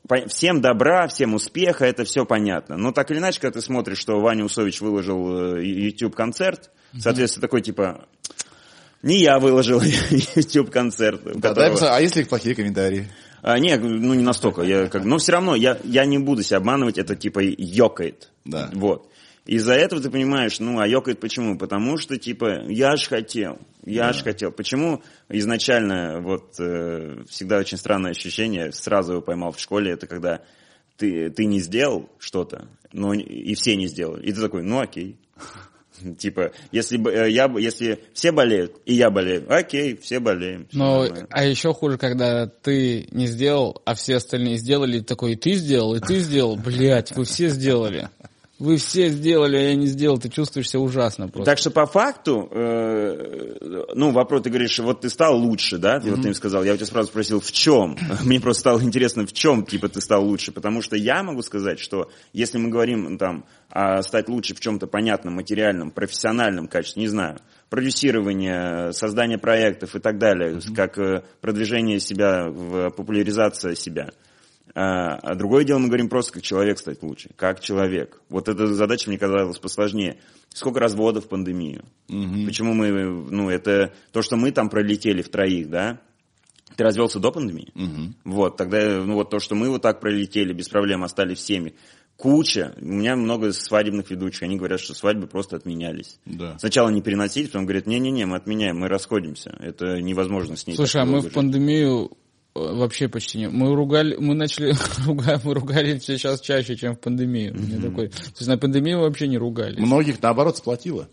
по- 0.09 0.27
всем 0.27 0.61
добра, 0.61 1.07
всем 1.07 1.35
успеха, 1.35 1.85
это 1.85 2.03
все 2.03 2.25
понятно. 2.25 2.77
Но 2.77 2.91
так 2.91 3.13
или 3.13 3.19
иначе, 3.19 3.41
когда 3.41 3.61
ты 3.61 3.65
смотришь, 3.65 3.99
что 3.99 4.19
Ваня 4.19 4.45
Усович 4.45 4.81
выложил 4.81 5.55
YouTube-концерт, 5.57 6.73
соответственно, 6.99 7.43
такой 7.43 7.63
типа, 7.63 8.09
не 9.03 9.21
я 9.21 9.39
выложил 9.39 9.81
YouTube-концерт. 10.37 11.23
Да, 11.37 11.55
которого- 11.55 11.97
а 11.97 12.01
если 12.01 12.25
плохие 12.25 12.55
комментарии? 12.55 13.09
а, 13.43 13.59
нет, 13.59 13.81
ну 13.83 14.15
не 14.15 14.23
настолько. 14.23 14.63
Я, 14.63 14.89
как, 14.89 15.05
но 15.05 15.19
все 15.19 15.33
равно 15.33 15.55
я, 15.55 15.79
я 15.85 16.05
не 16.05 16.19
буду 16.19 16.43
себя 16.43 16.59
обманывать, 16.59 16.99
это 16.99 17.15
типа 17.15 17.41
ёкает. 17.41 18.31
Да. 18.45 18.71
Вот. 18.75 19.09
Из-за 19.47 19.73
этого 19.73 20.03
ты 20.03 20.11
понимаешь, 20.11 20.61
ну, 20.61 20.79
а 20.79 20.87
ёкает 20.87 21.21
почему? 21.21 21.57
Потому 21.57 21.97
что, 21.97 22.19
типа, 22.19 22.65
я 22.69 22.97
ж 22.97 23.09
хотел, 23.09 23.59
я 23.83 24.13
ж 24.13 24.23
хотел. 24.23 24.53
Почему 24.53 25.03
изначально, 25.31 26.21
вот, 26.21 26.57
э, 26.61 27.23
всегда 27.31 27.57
очень 27.57 27.79
странное 27.79 28.11
ощущение, 28.11 28.73
сразу 28.73 29.13
его 29.13 29.23
поймал 29.23 29.53
в 29.53 29.59
школе, 29.59 29.93
это 29.93 30.07
когда 30.07 30.43
ты, 30.99 31.31
ты 31.31 31.47
не 31.47 31.61
сделал 31.61 32.11
что-то, 32.19 32.69
но 32.93 33.15
и 33.15 33.55
все 33.55 33.75
не 33.77 33.87
сделали. 33.87 34.27
И 34.27 34.33
ты 34.33 34.41
такой, 34.43 34.63
ну, 34.65 34.81
окей. 34.81 35.17
Типа, 36.19 36.53
если, 36.73 36.97
бы, 36.97 37.11
э, 37.11 37.31
я, 37.31 37.53
если 37.59 38.01
все 38.13 38.33
болеют, 38.33 38.77
и 38.85 38.95
я 38.95 39.11
болею, 39.11 39.45
окей, 39.49 39.97
все 39.97 40.21
болеем. 40.21 40.67
Но, 40.73 41.07
а 41.31 41.45
еще 41.45 41.73
хуже, 41.73 41.99
когда 41.99 42.47
ты 42.47 43.09
не 43.11 43.27
сделал, 43.27 43.81
а 43.85 43.95
все 43.95 44.17
остальные 44.17 44.57
сделали, 44.57 45.01
такой, 45.01 45.33
и 45.33 45.37
ты 45.37 45.55
сделал, 45.55 45.95
и 45.95 46.01
ты 46.01 46.19
сделал, 46.19 46.57
блядь, 46.57 47.13
вы 47.13 47.25
все 47.25 47.49
сделали. 47.49 48.09
Вы 48.59 48.77
все 48.79 49.09
сделали, 49.09 49.57
а 49.57 49.61
я 49.61 49.77
не 49.77 49.87
сделал, 49.87 50.19
ты 50.19 50.29
чувствуешь 50.29 50.69
себя 50.69 50.81
ужасно 50.81 51.29
просто. 51.29 51.49
Так 51.49 51.59
что 51.59 51.71
по 51.71 51.87
факту, 51.87 52.49
э, 52.51 53.87
ну, 53.95 54.11
вопрос, 54.11 54.43
ты 54.43 54.51
говоришь, 54.51 54.81
вот 54.81 55.03
ты 55.03 55.11
стал 55.11 55.39
лучше, 55.39 55.79
да, 55.79 56.01
ты 56.01 56.11
вот 56.11 56.23
ты 56.23 56.29
им 56.29 56.35
сказал, 56.35 56.65
я 56.65 56.73
у 56.73 56.77
тебя 56.77 56.87
сразу 56.87 57.09
спросил, 57.09 57.41
в 57.41 57.53
чем? 57.53 57.97
Мне 58.25 58.41
просто 58.41 58.61
стало 58.63 58.83
интересно, 58.83 59.27
в 59.27 59.33
чем, 59.33 59.65
типа, 59.65 59.89
ты 59.89 60.01
стал 60.01 60.25
лучше, 60.25 60.51
потому 60.51 60.83
что 60.83 60.97
я 60.97 61.23
могу 61.23 61.43
сказать, 61.43 61.79
что 61.79 62.11
если 62.33 62.59
мы 62.59 62.69
говорим, 62.69 63.05
ну, 63.05 63.17
там, 63.17 63.45
о 63.71 64.03
стать 64.03 64.29
лучше 64.29 64.57
в 64.57 64.61
чем-то 64.61 64.89
понятном, 64.89 65.35
материальном, 65.35 65.93
профессиональном 65.93 66.67
качестве, 66.67 67.03
не 67.03 67.09
знаю, 67.09 67.39
продюсирование, 67.71 68.93
создание 68.93 69.39
проектов 69.39 69.95
и 69.95 70.01
так 70.01 70.19
далее, 70.19 70.59
как 70.75 70.99
э, 70.99 71.23
продвижение 71.41 72.01
себя, 72.01 72.49
в 72.49 72.91
популяризация 72.91 73.77
себя, 73.77 74.11
а 74.81 75.17
а 75.17 75.35
другое 75.35 75.65
дело, 75.65 75.79
мы 75.79 75.89
говорим 75.89 76.09
просто, 76.09 76.35
как 76.35 76.43
человек 76.43 76.79
стать 76.79 77.03
лучше, 77.03 77.31
как 77.35 77.61
человек. 77.61 78.21
Вот 78.29 78.49
эта 78.49 78.69
задача 78.69 79.09
мне 79.09 79.19
казалась 79.19 79.59
посложнее. 79.59 80.19
Сколько 80.55 80.79
разводов 80.79 81.25
в 81.25 81.29
пандемию? 81.29 81.85
Почему 82.07 82.75
мы, 82.75 82.91
ну, 82.93 83.51
это 83.51 83.93
то, 84.13 84.23
что 84.23 84.37
мы 84.37 84.53
там 84.53 84.71
пролетели 84.71 85.23
в 85.23 85.31
троих, 85.31 85.69
да? 85.69 86.01
Ты 86.77 86.85
развелся 86.85 87.19
до 87.19 87.33
пандемии? 87.33 87.73
Вот, 88.25 88.57
тогда, 88.57 89.03
ну, 89.05 89.15
вот 89.15 89.31
то, 89.31 89.41
что 89.41 89.57
мы 89.57 89.69
вот 89.69 89.83
так 89.83 90.01
пролетели, 90.01 90.53
без 90.53 90.69
проблем 90.69 91.03
остались 91.03 91.39
всеми. 91.39 91.75
Куча. 92.17 92.75
У 92.81 92.85
меня 92.85 93.15
много 93.15 93.53
свадебных 93.53 94.11
ведущих. 94.11 94.43
Они 94.43 94.57
говорят, 94.57 94.81
что 94.81 94.93
свадьбы 94.93 95.29
просто 95.29 95.57
отменялись. 95.57 96.19
Да. 96.25 96.59
Сначала 96.59 96.89
не 96.91 97.01
переносили, 97.01 97.47
потом 97.47 97.65
говорят, 97.65 97.87
не-не-не, 97.87 98.27
мы 98.27 98.37
отменяем, 98.37 98.79
мы 98.79 98.89
расходимся. 98.89 99.57
Это 99.61 100.01
невозможно 100.01 100.57
с 100.57 100.67
ней. 100.67 100.75
Слушай, 100.75 101.03
а 101.03 101.05
мы 101.05 101.21
в 101.21 101.25
жить». 101.25 101.33
пандемию 101.33 102.11
вообще 102.59 103.09
почти 103.09 103.39
не... 103.39 103.49
Мы 103.49 103.75
ругали, 103.75 104.17
мы 104.17 104.35
начали 104.35 104.75
ругать, 105.07 105.45
мы 105.45 105.55
ругались 105.55 106.05
сейчас 106.05 106.41
чаще, 106.41 106.77
чем 106.77 106.95
в 106.97 107.01
пандемию. 107.01 107.55
Мне 107.55 107.79
такой... 107.81 108.09
То 108.09 108.17
есть 108.37 108.47
на 108.47 108.59
пандемию 108.59 109.01
вообще 109.01 109.29
не 109.29 109.39
ругались. 109.39 109.79
Многих, 109.79 110.21
наоборот, 110.23 110.57
сплотило. 110.57 111.09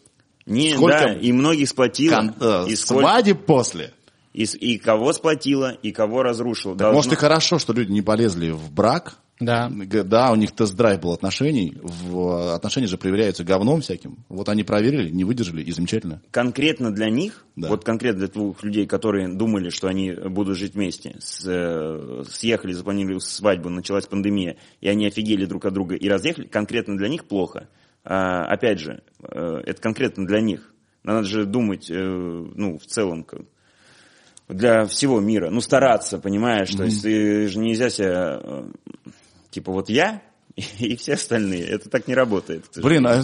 Не, 0.46 0.74
Сколько 0.74 1.00
да, 1.00 1.14
и 1.14 1.32
многих 1.32 1.70
сплотило. 1.70 2.16
Кон- 2.16 2.36
э, 2.40 2.66
и, 2.70 2.76
сколько- 2.76 3.02
свадеб 3.02 3.46
после. 3.46 3.92
и, 4.34 4.44
и 4.44 4.78
кого 4.78 5.12
сплотило, 5.14 5.72
и 5.72 5.92
кого 5.92 6.22
разрушило. 6.24 6.78
Так, 6.78 6.94
Может, 6.94 7.14
и 7.14 7.16
хорошо, 7.16 7.58
что 7.58 7.74
люди 7.74 7.92
не 7.92 8.02
полезли 8.02 8.52
в 8.52 8.72
брак. 8.72 9.18
Да. 9.40 9.70
Да, 9.70 10.32
у 10.32 10.36
них 10.36 10.52
тест-драйв 10.54 11.02
был 11.02 11.12
отношений. 11.12 11.76
В 11.82 12.54
отношения 12.56 12.88
же 12.88 12.98
проверяются 12.98 13.44
говном 13.44 13.82
всяким. 13.82 14.20
Вот 14.30 14.48
они 14.48 14.64
проверили, 14.64 15.10
не 15.10 15.26
выдержали, 15.26 15.62
и 15.62 15.72
замечательно. 15.72 16.22
конкретно 16.32 16.92
для 16.92 17.10
них, 17.10 17.46
Да. 17.58 17.68
вот 17.68 17.84
конкретно 17.84 18.20
для 18.20 18.28
двух 18.30 18.64
людей, 18.64 18.86
которые 18.88 19.28
думали, 19.28 19.70
что 19.70 19.88
они 19.90 20.14
будут 20.14 20.58
жить 20.58 20.76
вместе, 20.76 21.18
с- 21.20 21.46
э, 21.46 22.24
съехали, 22.30 22.72
запланировали 22.72 23.20
свадьбу, 23.20 23.70
началась 23.70 24.06
пандемия, 24.06 24.56
и 24.80 24.88
они 24.88 25.08
офигели 25.08 25.46
друг 25.46 25.66
от 25.66 25.74
друга 25.74 25.96
и 25.96 26.08
разъехали, 26.08 26.48
конкретно 26.48 26.96
для 26.98 27.10
них 27.10 27.26
плохо. 27.26 27.68
А, 28.06 28.46
опять 28.46 28.80
же, 28.80 29.02
э, 29.22 29.62
это 29.66 29.82
конкретно 29.82 30.26
для 30.26 30.40
них. 30.40 30.72
Надо 31.04 31.24
же 31.24 31.46
думать, 31.46 31.90
э, 31.92 31.96
ну, 31.96 32.78
в 32.78 32.86
целом, 32.86 33.24
как- 33.24 33.42
для 34.48 34.86
всего 34.86 35.20
мира. 35.20 35.50
Ну, 35.50 35.60
стараться, 35.60 36.20
понимаешь? 36.20 36.70
То 36.70 36.84
есть 36.84 37.02
ты 37.02 37.48
же 37.48 37.58
нельзя 37.60 37.90
себя... 37.90 38.40
Типа 39.56 39.72
вот 39.72 39.90
я 39.90 40.22
и 40.80 40.98
все 40.98 41.14
остальные. 41.14 41.64
Это 41.64 41.90
так 41.90 42.10
не 42.10 42.14
работает. 42.14 42.68
к. 42.68 42.82
Блин, 42.82 43.08
а, 43.08 43.24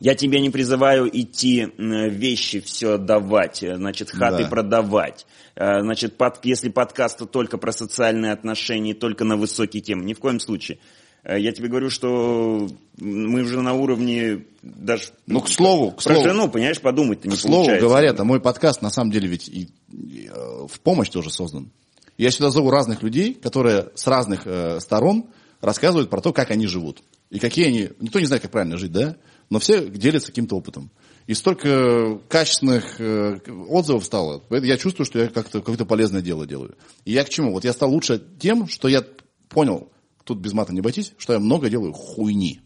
Я 0.00 0.14
тебя 0.14 0.40
не 0.40 0.48
призываю 0.48 1.10
идти 1.12 1.68
вещи 1.76 2.60
все 2.60 2.94
отдавать, 2.94 3.62
э, 3.62 3.76
значит, 3.76 4.10
хаты 4.10 4.44
Да. 4.44 4.48
продавать. 4.48 5.26
Э, 5.56 5.82
Значит, 5.82 6.16
под- 6.16 6.42
если 6.44 6.70
подкаст, 6.70 7.18
то 7.18 7.26
только 7.26 7.58
про 7.58 7.70
социальные 7.72 8.32
отношения, 8.32 8.94
только 8.94 9.24
на 9.24 9.36
высокие 9.36 9.82
темы. 9.82 10.04
Ни 10.06 10.14
в 10.14 10.18
коем 10.20 10.40
случае. 10.40 10.78
Э, 11.22 11.38
Я 11.38 11.52
тебе 11.52 11.68
говорю, 11.68 11.90
что 11.90 12.66
мы 12.98 13.42
уже 13.42 13.60
на 13.60 13.74
уровне 13.74 14.46
даже... 14.62 15.08
Ну, 15.26 15.42
к 15.42 15.48
слову, 15.50 15.90
к 15.90 15.96
про 16.02 16.14
слову. 16.14 16.22
жену, 16.26 16.48
понимаешь, 16.48 16.80
подумать-то 16.80 17.28
не 17.28 17.36
К 17.36 17.38
слову 17.38 17.56
получается. 17.56 17.86
говоря, 17.86 18.14
а 18.16 18.24
мой 18.24 18.40
подкаст 18.40 18.80
на 18.80 18.90
самом 18.90 19.10
деле 19.12 19.28
ведь 19.28 19.48
и, 19.50 19.68
и, 19.92 20.30
в 20.66 20.80
помощь 20.80 21.10
тоже 21.10 21.28
создан. 21.30 21.70
Я 22.18 22.30
сюда 22.30 22.50
зову 22.50 22.70
разных 22.70 23.02
людей, 23.02 23.34
которые 23.34 23.90
с 23.94 24.06
разных 24.06 24.42
э, 24.46 24.80
сторон 24.80 25.26
рассказывают 25.60 26.10
про 26.10 26.20
то, 26.20 26.32
как 26.32 26.50
они 26.50 26.66
живут. 26.66 27.02
И 27.30 27.38
какие 27.38 27.66
они... 27.66 27.90
Никто 28.00 28.20
не 28.20 28.26
знает, 28.26 28.42
как 28.42 28.50
правильно 28.50 28.76
жить, 28.76 28.92
да? 28.92 29.16
Но 29.48 29.58
все 29.58 29.88
делятся 29.88 30.28
каким-то 30.28 30.56
опытом. 30.56 30.90
И 31.26 31.34
столько 31.34 32.18
качественных 32.28 33.00
э, 33.00 33.38
отзывов 33.68 34.04
стало. 34.04 34.42
Я 34.50 34.76
чувствую, 34.76 35.06
что 35.06 35.20
я 35.20 35.28
как-то 35.28 35.60
какое-то 35.60 35.86
полезное 35.86 36.20
дело 36.20 36.46
делаю. 36.46 36.76
И 37.04 37.12
я 37.12 37.24
к 37.24 37.28
чему? 37.28 37.52
Вот 37.52 37.64
я 37.64 37.72
стал 37.72 37.90
лучше 37.90 38.22
тем, 38.38 38.68
что 38.68 38.88
я 38.88 39.04
понял, 39.48 39.90
тут 40.24 40.38
без 40.38 40.52
мата 40.52 40.72
не 40.72 40.80
обойтись, 40.80 41.12
что 41.16 41.32
я 41.32 41.38
много 41.38 41.70
делаю 41.70 41.92
хуйни. 41.92 42.60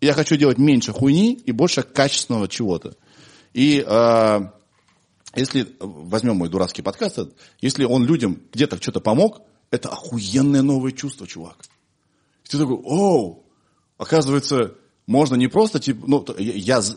И 0.00 0.06
я 0.06 0.14
хочу 0.14 0.36
делать 0.36 0.58
меньше 0.58 0.92
хуйни 0.92 1.34
и 1.34 1.52
больше 1.52 1.82
качественного 1.82 2.48
чего-то. 2.48 2.96
И 3.52 3.84
э, 3.86 4.40
если 5.34 5.74
возьмем 5.80 6.36
мой 6.36 6.48
дурацкий 6.48 6.82
подкаст, 6.82 7.18
если 7.60 7.84
он 7.84 8.04
людям 8.04 8.40
где-то 8.52 8.80
что-то 8.80 9.00
помог, 9.00 9.42
это 9.70 9.88
охуенное 9.88 10.62
новое 10.62 10.92
чувство, 10.92 11.26
чувак. 11.26 11.58
И 12.44 12.48
ты 12.48 12.58
такой, 12.58 12.76
оу, 12.76 13.44
оказывается, 13.98 14.74
можно 15.06 15.36
не 15.36 15.46
просто, 15.48 15.78
типа, 15.78 16.04
ну, 16.06 16.24
я, 16.38 16.52
я, 16.54 16.82
с- 16.82 16.96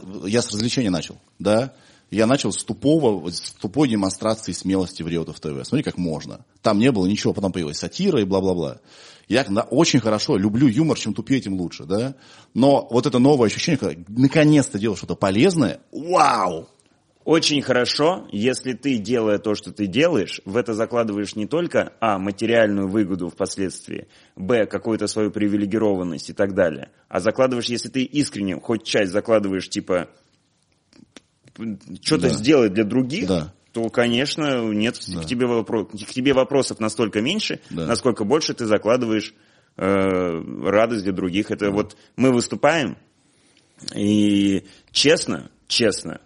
развлечения 0.52 0.90
начал, 0.90 1.18
да, 1.38 1.74
я 2.10 2.28
начал 2.28 2.52
с 2.52 2.64
тупого, 2.64 3.30
с 3.30 3.52
тупой 3.54 3.90
демонстрации 3.90 4.52
смелости 4.52 5.02
в 5.04 5.08
Реутов 5.08 5.40
ТВ. 5.40 5.66
Смотри, 5.66 5.84
как 5.84 5.98
можно. 5.98 6.46
Там 6.62 6.78
не 6.78 6.92
было 6.92 7.08
ничего, 7.08 7.34
потом 7.34 7.52
появилась 7.52 7.80
сатира 7.80 8.22
и 8.22 8.24
бла-бла-бла. 8.24 8.80
Я 9.28 9.46
на- 9.50 9.64
очень 9.64 10.00
хорошо 10.00 10.38
люблю 10.38 10.68
юмор, 10.68 10.98
чем 10.98 11.14
тупее, 11.14 11.42
тем 11.42 11.60
лучше, 11.60 11.86
да. 11.86 12.14
Но 12.54 12.88
вот 12.92 13.08
это 13.08 13.18
новое 13.20 13.48
ощущение, 13.48 13.78
когда 13.80 14.04
наконец-то 14.10 14.78
делал 14.78 14.96
что-то 14.96 15.16
полезное, 15.16 15.80
вау! 15.92 16.68
Очень 17.26 17.62
хорошо, 17.62 18.28
если 18.32 18.74
ты, 18.74 18.98
делая 18.98 19.38
то, 19.38 19.56
что 19.56 19.72
ты 19.72 19.88
делаешь, 19.88 20.42
в 20.44 20.58
это 20.58 20.74
закладываешь 20.74 21.36
не 21.38 21.48
только, 21.48 21.94
а, 22.02 22.20
материальную 22.20 22.90
выгоду 22.90 23.30
впоследствии, 23.30 24.08
б, 24.36 24.66
какую-то 24.66 25.08
свою 25.08 25.32
привилегированность 25.32 26.30
и 26.30 26.34
так 26.34 26.54
далее, 26.54 26.90
а 27.08 27.22
закладываешь, 27.22 27.68
если 27.68 27.88
ты 27.88 28.04
искренне 28.04 28.60
хоть 28.60 28.84
часть 28.84 29.14
закладываешь, 29.14 29.70
типа, 29.70 30.10
что-то 32.02 32.24
Да. 32.24 32.30
сделать 32.30 32.74
для 32.74 32.84
других, 32.84 33.28
Да. 33.28 33.54
то, 33.72 33.90
конечно, 33.90 34.62
нет 34.74 35.00
Да. 35.08 35.22
к, 35.22 35.26
тебе 35.26 35.46
вопро- 35.46 35.86
к 35.86 36.10
тебе 36.12 36.34
вопросов 36.34 36.80
настолько 36.82 37.22
меньше, 37.22 37.62
Да. 37.70 37.86
насколько 37.86 38.26
больше 38.26 38.54
ты 38.54 38.66
закладываешь 38.66 39.34
э, 39.76 40.42
радость 40.66 41.04
для 41.04 41.14
других. 41.14 41.50
Это 41.50 41.72
вот 41.72 41.98
мы 42.16 42.32
выступаем, 42.32 42.96
и 43.96 44.66
честно, 44.92 45.50
честно, 45.68 46.22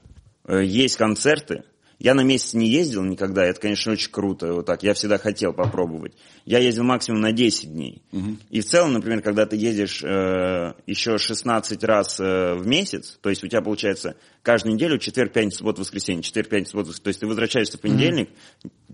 есть 0.47 0.97
концерты. 0.97 1.63
Я 1.99 2.13
на 2.13 2.21
месяц 2.21 2.53
не 2.53 2.69
ездил 2.69 3.03
никогда, 3.03 3.43
это, 3.43 3.59
конечно, 3.59 3.91
очень 3.91 4.11
круто. 4.11 4.53
Вот 4.53 4.67
так. 4.67 4.83
Я 4.83 4.93
всегда 4.93 5.17
хотел 5.17 5.51
попробовать. 5.51 6.13
Я 6.45 6.59
ездил 6.59 6.83
максимум 6.83 7.21
на 7.21 7.31
10 7.31 7.73
дней. 7.73 8.03
И 8.51 8.61
в 8.61 8.65
целом, 8.65 8.93
например, 8.93 9.21
когда 9.21 9.47
ты 9.47 9.55
ездишь 9.55 10.03
э, 10.03 10.73
еще 10.85 11.17
16 11.17 11.83
раз 11.83 12.19
э, 12.19 12.53
в 12.53 12.67
месяц, 12.67 13.17
то 13.19 13.29
есть 13.29 13.43
у 13.43 13.47
тебя 13.47 13.61
получается 13.61 14.15
каждую 14.43 14.75
неделю 14.75 14.99
четверг, 14.99 15.33
пятница, 15.33 15.57
суббота, 15.57 15.81
воскресенье, 15.81 16.21
четверг, 16.21 16.49
пятница, 16.49 16.71
суббота, 16.71 16.89
воскресенье. 16.89 17.03
То 17.03 17.09
есть 17.09 17.19
ты 17.21 17.27
возвращаешься 17.27 17.77
в 17.79 17.81
понедельник, 17.81 18.29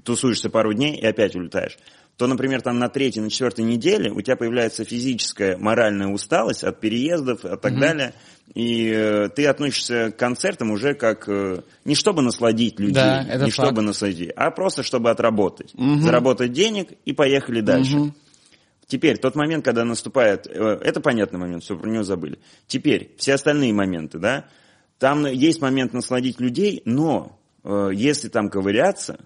тусуешься 0.06 0.50
пару 0.50 0.74
дней 0.74 0.96
и 0.96 1.06
опять 1.06 1.36
улетаешь 1.36 1.78
то, 2.18 2.28
например, 2.28 2.62
там 2.62 2.78
на 2.78 2.90
третьей, 2.90 3.22
на 3.22 3.30
четвертой 3.30 3.66
неделе 3.66 4.12
у 4.12 4.22
тебя 4.22 4.36
появляется 4.36 4.86
физическая, 4.86 5.58
моральная 5.58 6.08
усталость 6.08 6.64
от 6.64 6.80
переездов 6.80 7.44
и 7.44 7.58
так 7.58 7.80
далее, 7.80 8.14
и 8.54 8.88
э, 8.94 9.30
ты 9.30 9.48
относишься 9.48 10.12
к 10.12 10.18
концертам 10.18 10.72
уже 10.72 10.94
как 10.94 11.28
э, 11.28 11.62
не 11.86 11.96
чтобы 11.96 12.22
насладить 12.22 12.80
людей, 12.80 12.94
Да, 12.94 13.24
не 13.24 13.50
факт. 13.50 13.54
чтобы 13.54 13.82
насладить, 13.82 14.32
а 14.36 14.52
просто 14.52 14.84
чтобы 14.84 15.10
отработать, 15.10 15.74
заработать 15.74 16.52
денег 16.52 16.92
и 17.06 17.14
поехали 17.14 17.62
дальше. 17.62 18.14
Теперь, 18.86 19.18
тот 19.18 19.36
момент, 19.36 19.66
когда 19.66 19.86
наступает, 19.86 20.46
э, 20.46 20.52
это 20.54 21.02
понятный 21.02 21.40
момент, 21.40 21.64
все, 21.64 21.78
про 21.78 21.90
него 21.90 22.04
забыли. 22.04 22.38
Теперь, 22.68 23.12
все 23.18 23.34
остальные 23.34 23.74
моменты, 23.74 24.20
да, 24.20 24.46
там 25.00 25.26
есть 25.26 25.62
момент 25.62 25.94
насладить 25.94 26.40
людей, 26.40 26.82
но 26.86 27.40
э, 27.64 27.90
если 27.94 28.30
там 28.30 28.50
ковыряться, 28.50 29.20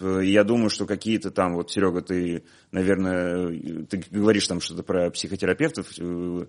я 0.00 0.44
думаю, 0.44 0.68
что 0.68 0.84
какие-то 0.84 1.30
там, 1.30 1.54
вот, 1.54 1.70
Серега, 1.70 2.02
ты, 2.02 2.42
наверное, 2.70 3.86
ты 3.88 4.04
говоришь 4.10 4.46
там 4.46 4.60
что-то 4.60 4.82
про 4.82 5.10
психотерапевтов, 5.10 5.86
ты, 5.94 6.48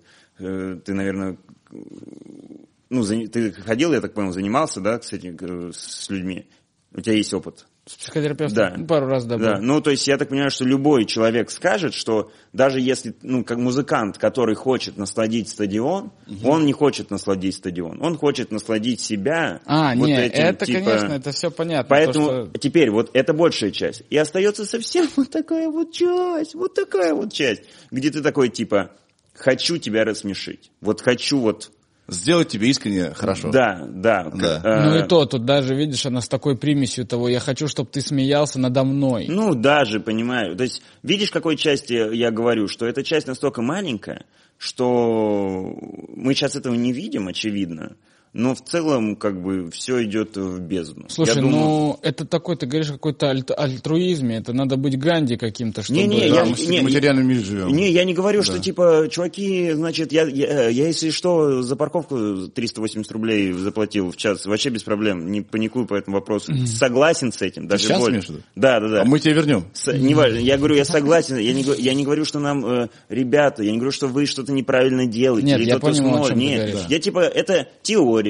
наверное, 0.94 1.38
ну, 1.70 3.04
ты 3.04 3.52
ходил, 3.52 3.92
я 3.92 4.00
так 4.00 4.14
понял, 4.14 4.32
занимался, 4.32 4.80
да, 4.80 5.00
с 5.00 5.12
этим, 5.12 5.36
э, 5.40 5.72
с 5.74 6.08
людьми. 6.10 6.46
У 6.94 7.00
тебя 7.00 7.14
есть 7.16 7.34
опыт. 7.34 7.66
С 7.84 7.94
психотерапевтом 7.94 8.54
Да. 8.54 8.84
пару 8.86 9.06
раз 9.06 9.24
да, 9.24 9.38
Да, 9.38 9.58
ну 9.60 9.80
то 9.80 9.90
есть 9.90 10.06
я 10.06 10.18
так 10.18 10.28
понимаю, 10.28 10.50
что 10.50 10.64
любой 10.64 11.06
человек 11.06 11.50
скажет, 11.50 11.94
что 11.94 12.30
даже 12.52 12.80
если, 12.80 13.14
ну 13.22 13.44
как 13.44 13.56
музыкант, 13.56 14.18
который 14.18 14.54
хочет 14.54 14.98
насладить 14.98 15.48
стадион, 15.48 16.12
он 16.44 16.66
не 16.66 16.72
хочет 16.74 17.10
насладить 17.10 17.54
стадион, 17.54 18.02
он 18.02 18.18
хочет 18.18 18.50
насладить 18.50 19.00
себя. 19.00 19.62
А, 19.64 19.94
вот 19.94 20.06
не, 20.06 20.18
этим, 20.18 20.44
это, 20.44 20.66
типа, 20.66 20.80
конечно, 20.80 21.12
это 21.14 21.32
все 21.32 21.50
понятно. 21.50 21.88
Поэтому 21.88 22.26
то, 22.28 22.46
что- 22.46 22.58
теперь 22.58 22.90
вот 22.90 23.08
это 23.14 23.32
большая 23.32 23.70
часть. 23.70 24.02
И 24.10 24.18
остается 24.18 24.66
совсем 24.66 25.08
вот 25.16 25.30
такая 25.30 25.68
вот 25.70 25.90
часть, 25.92 26.54
вот 26.54 26.74
такая 26.74 27.14
вот 27.14 27.32
часть, 27.32 27.62
где 27.90 28.10
ты 28.10 28.20
такой 28.22 28.50
типа, 28.50 28.92
хочу 29.38 29.78
тебя 29.78 30.04
рассмешить. 30.04 30.70
Вот 30.80 31.00
хочу 31.00 31.38
вот, 31.38 31.70
Сделать 32.08 32.48
тебе 32.48 32.68
искренне 32.68 33.12
хорошо. 33.12 33.50
да, 33.50 33.86
да. 33.86 34.30
Да. 34.34 34.60
э, 34.64 34.84
Ну 34.84 34.96
и 34.96 35.06
то, 35.06 35.26
тут 35.26 35.44
даже, 35.44 35.74
видишь, 35.74 36.06
она 36.06 36.22
с 36.22 36.28
такой 36.28 36.56
примесью 36.56 37.06
того, 37.06 37.28
я 37.28 37.38
хочу, 37.38 37.68
чтобы 37.68 37.90
ты 37.90 38.00
смеялся 38.00 38.58
надо 38.58 38.82
мной. 38.84 39.26
Ну, 39.28 39.54
даже, 39.54 40.00
понимаю. 40.00 40.56
То 40.56 40.64
есть, 40.64 40.82
видишь, 41.02 41.30
какой 41.30 41.56
части 41.56 41.92
я 41.92 42.30
говорю, 42.30 42.66
что 42.66 42.86
эта 42.86 43.02
часть 43.04 43.26
настолько 43.26 43.60
маленькая, 43.60 44.24
что 44.56 45.76
мы 46.16 46.34
сейчас 46.34 46.56
этого 46.56 46.74
не 46.74 46.92
видим, 46.92 47.28
очевидно, 47.28 47.96
но 48.38 48.54
в 48.54 48.62
целом, 48.62 49.16
как 49.16 49.42
бы, 49.42 49.68
все 49.70 50.02
идет 50.04 50.36
в 50.36 50.60
бездну. 50.60 51.06
Слушай, 51.08 51.34
Я 51.36 51.42
думаю- 51.42 51.56
ну 51.58 51.98
это 52.02 52.24
такой, 52.24 52.56
ты 52.56 52.66
говоришь, 52.66 52.88
какой-то 52.88 53.26
альт- 53.26 53.52
альтруизме, 53.52 54.36
это 54.36 54.52
надо 54.52 54.76
быть 54.76 54.98
Ганди 54.98 55.36
каким-то, 55.36 55.82
чтобы... 55.82 55.98
Не-не, 55.98 56.20
Да, 56.20 56.24
я- 56.36 56.44
мы 56.44 56.54
в 56.54 56.68
не, 56.70 56.80
материальном 56.80 57.26
мире 57.26 57.40
живем. 57.40 57.68
Не, 57.68 57.90
я 57.90 58.04
не 58.04 58.14
говорю, 58.14 58.42
что 58.42 58.54
Да. 58.54 58.58
типа, 58.60 59.08
чуваки, 59.10 59.72
значит, 59.72 60.12
я, 60.12 60.22
я, 60.26 60.68
я, 60.68 60.86
если 60.86 61.10
что, 61.10 61.62
за 61.62 61.74
парковку 61.76 62.48
380 62.54 63.10
рублей 63.12 63.52
заплатил 63.52 64.10
в 64.12 64.16
час, 64.16 64.46
вообще 64.46 64.70
без 64.70 64.82
проблем, 64.84 65.30
не 65.32 65.40
паникую 65.42 65.86
по 65.86 65.94
этому 65.94 66.18
вопросу. 66.18 66.52
Согласен 66.66 67.32
с 67.32 67.42
этим, 67.42 67.66
даже 67.66 67.84
сейчас 67.84 67.98
более. 67.98 68.18
имеешь 68.18 68.26
в 68.26 68.30
виду? 68.30 68.42
Да, 68.54 68.78
да, 68.80 68.88
да. 68.88 69.02
А 69.02 69.04
мы 69.04 69.18
тебе 69.18 69.34
вернем. 69.34 69.64
С- 69.72 69.92
неважно, 69.92 70.38
я 70.38 70.56
говорю, 70.58 70.76
я 70.76 70.84
согласен, 70.86 71.36
я 71.38 71.52
не, 71.52 71.64
я 71.78 71.94
не 71.94 72.04
говорю, 72.04 72.24
что 72.24 72.38
нам, 72.38 72.64
э, 72.64 72.88
ребята, 73.08 73.62
я 73.64 73.70
не 73.72 73.78
говорю, 73.78 73.90
что 73.92 74.06
вы 74.06 74.26
что-то 74.26 74.52
неправильно 74.52 75.06
делаете. 75.06 75.46
Нет, 75.48 75.60
я 75.62 75.78
понимаю, 75.78 76.22
о 76.22 76.26
чем 76.28 76.38
ты 76.38 76.44
Нет, 76.44 76.70
говоришь. 76.70 76.86
я 76.88 76.98
типа, 77.00 77.20
это 77.20 77.66
теория. 77.82 78.27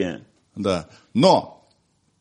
Да. 0.57 0.89
Но 1.15 1.69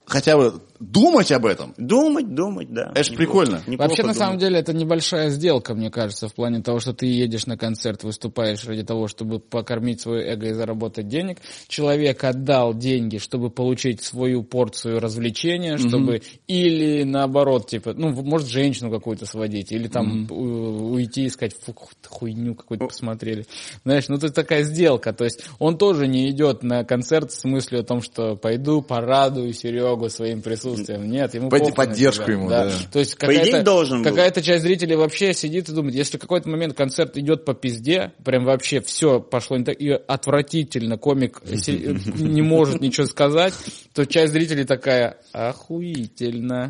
хотя 0.06 0.38
бы 0.38 0.62
думать 0.80 1.32
об 1.32 1.46
этом, 1.46 1.74
Думать, 1.78 2.34
думать, 2.34 2.72
да. 2.72 2.92
Это 2.94 3.04
ж 3.04 3.12
Неплохо. 3.12 3.18
прикольно. 3.18 3.62
Неплохо 3.68 3.90
Вообще, 3.90 4.04
на 4.04 4.08
думать. 4.10 4.18
самом 4.18 4.38
деле, 4.40 4.60
это 4.60 4.74
небольшая 4.74 5.30
сделка, 5.30 5.74
мне 5.74 5.90
кажется, 5.90 6.28
в 6.28 6.34
плане 6.34 6.62
того, 6.62 6.80
что 6.80 6.94
ты 6.94 7.06
едешь 7.06 7.46
на 7.46 7.58
концерт, 7.58 8.04
выступаешь 8.04 8.64
ради 8.66 8.84
того, 8.84 9.08
чтобы 9.08 9.40
покормить 9.40 10.02
свое 10.02 10.26
эго 10.28 10.48
и 10.48 10.54
заработать 10.54 11.08
денег. 11.08 11.38
Человек 11.68 12.24
отдал 12.24 12.74
деньги, 12.74 13.18
чтобы 13.18 13.50
получить 13.50 14.04
свою 14.04 14.44
порцию 14.44 15.00
развлечения, 15.00 15.78
чтобы 15.78 16.22
или 16.48 17.04
наоборот, 17.04 17.68
типа, 17.70 17.94
ну, 17.94 18.12
может, 18.24 18.48
женщину 18.48 18.92
какую-то 18.92 19.26
сводить, 19.26 19.72
или 19.72 19.88
там 19.88 20.28
у- 20.30 20.94
уйти 20.94 21.26
и 21.26 21.30
сказать, 21.30 21.56
фу, 21.60 21.74
хуйню 22.08 22.56
какую-то 22.56 22.86
посмотрели. 22.88 23.46
Знаешь, 23.84 24.08
ну, 24.10 24.18
это 24.18 24.32
такая 24.32 24.64
сделка. 24.64 25.14
То 25.14 25.24
есть 25.24 25.44
он 25.60 25.78
тоже 25.78 26.08
не 26.08 26.30
идет 26.30 26.64
на 26.64 26.84
концерт 26.84 27.32
с 27.32 27.44
мыслью 27.44 27.82
о 27.82 27.84
том, 27.84 28.02
что 28.02 28.36
пойду 28.36 28.82
порадую 28.82 29.54
Серегу 29.54 30.10
своим 30.10 30.42
присутствием. 30.42 30.67
Нет, 30.76 31.34
ему 31.34 31.50
Под- 31.50 31.60
похуй 31.60 31.72
на 31.72 31.76
поддержку 31.76 32.32
ему, 32.32 32.50
да. 32.50 32.66
да. 32.66 32.72
То 32.92 33.00
есть 33.00 33.16
какая-то, 33.16 34.04
какая-то 34.04 34.42
часть 34.42 34.64
зрителей 34.64 34.96
вообще 34.96 35.34
сидит 35.34 35.70
и 35.70 35.74
думает, 35.74 35.96
если 35.96 36.18
в 36.18 36.22
какой-то 36.22 36.50
момент 36.50 36.76
концерт 36.76 37.18
идет 37.18 37.46
по 37.46 37.54
пизде, 37.54 38.14
прям 38.24 38.46
вообще 38.46 38.82
все 38.82 39.20
пошло 39.20 39.58
не 39.58 39.64
так, 39.64 39.80
и 39.80 39.90
отвратительно, 39.90 40.98
комик 40.98 41.42
не 42.16 42.42
может 42.42 42.82
ничего 42.82 43.08
сказать, 43.08 43.54
то 43.94 44.06
часть 44.06 44.34
зрителей 44.34 44.66
такая, 44.66 45.18
охуительно. 45.32 46.70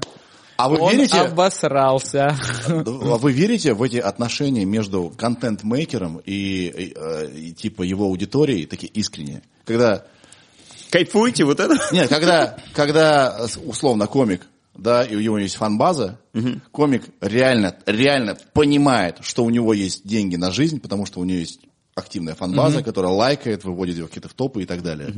А 0.58 0.70
вы 0.70 0.80
Он 0.80 0.92
верите? 0.96 1.20
обосрался. 1.20 2.36
А 2.68 3.18
вы 3.18 3.32
верите 3.32 3.74
в 3.74 3.84
эти 3.84 3.98
отношения 3.98 4.66
между 4.66 5.14
контент-мейкером 5.16 6.18
и, 6.26 6.34
и, 6.68 6.94
э, 6.96 7.30
и, 7.32 7.52
типа 7.54 7.84
его 7.84 8.06
аудиторией, 8.06 8.66
такие 8.66 8.92
искренние? 8.92 9.44
Когда, 9.66 10.06
Кайфуйте, 10.90 11.46
вот 11.46 11.60
это. 11.60 11.76
нет, 11.92 12.10
когда, 12.10 12.58
когда 12.74 13.48
условно 13.66 14.08
комик, 14.08 14.48
да, 14.74 15.04
и 15.04 15.16
у 15.16 15.20
него 15.20 15.38
есть 15.38 15.56
фан-база, 15.56 16.20
комик 16.72 17.04
реально, 17.22 17.76
реально 17.86 18.38
понимает, 18.54 19.18
что 19.22 19.44
у 19.44 19.50
него 19.50 19.74
есть 19.74 20.08
деньги 20.08 20.36
на 20.36 20.52
жизнь, 20.52 20.80
потому 20.80 21.06
что 21.06 21.20
у 21.20 21.24
него 21.24 21.40
есть 21.40 21.60
активная 21.96 22.36
фан-база, 22.36 22.84
которая 22.84 23.12
лайкает, 23.12 23.64
выводит 23.64 23.98
его 23.98 24.08
какие-то 24.08 24.30
в 24.30 24.34
топы 24.34 24.64
и 24.64 24.66
так 24.66 24.84
далее. 24.84 25.14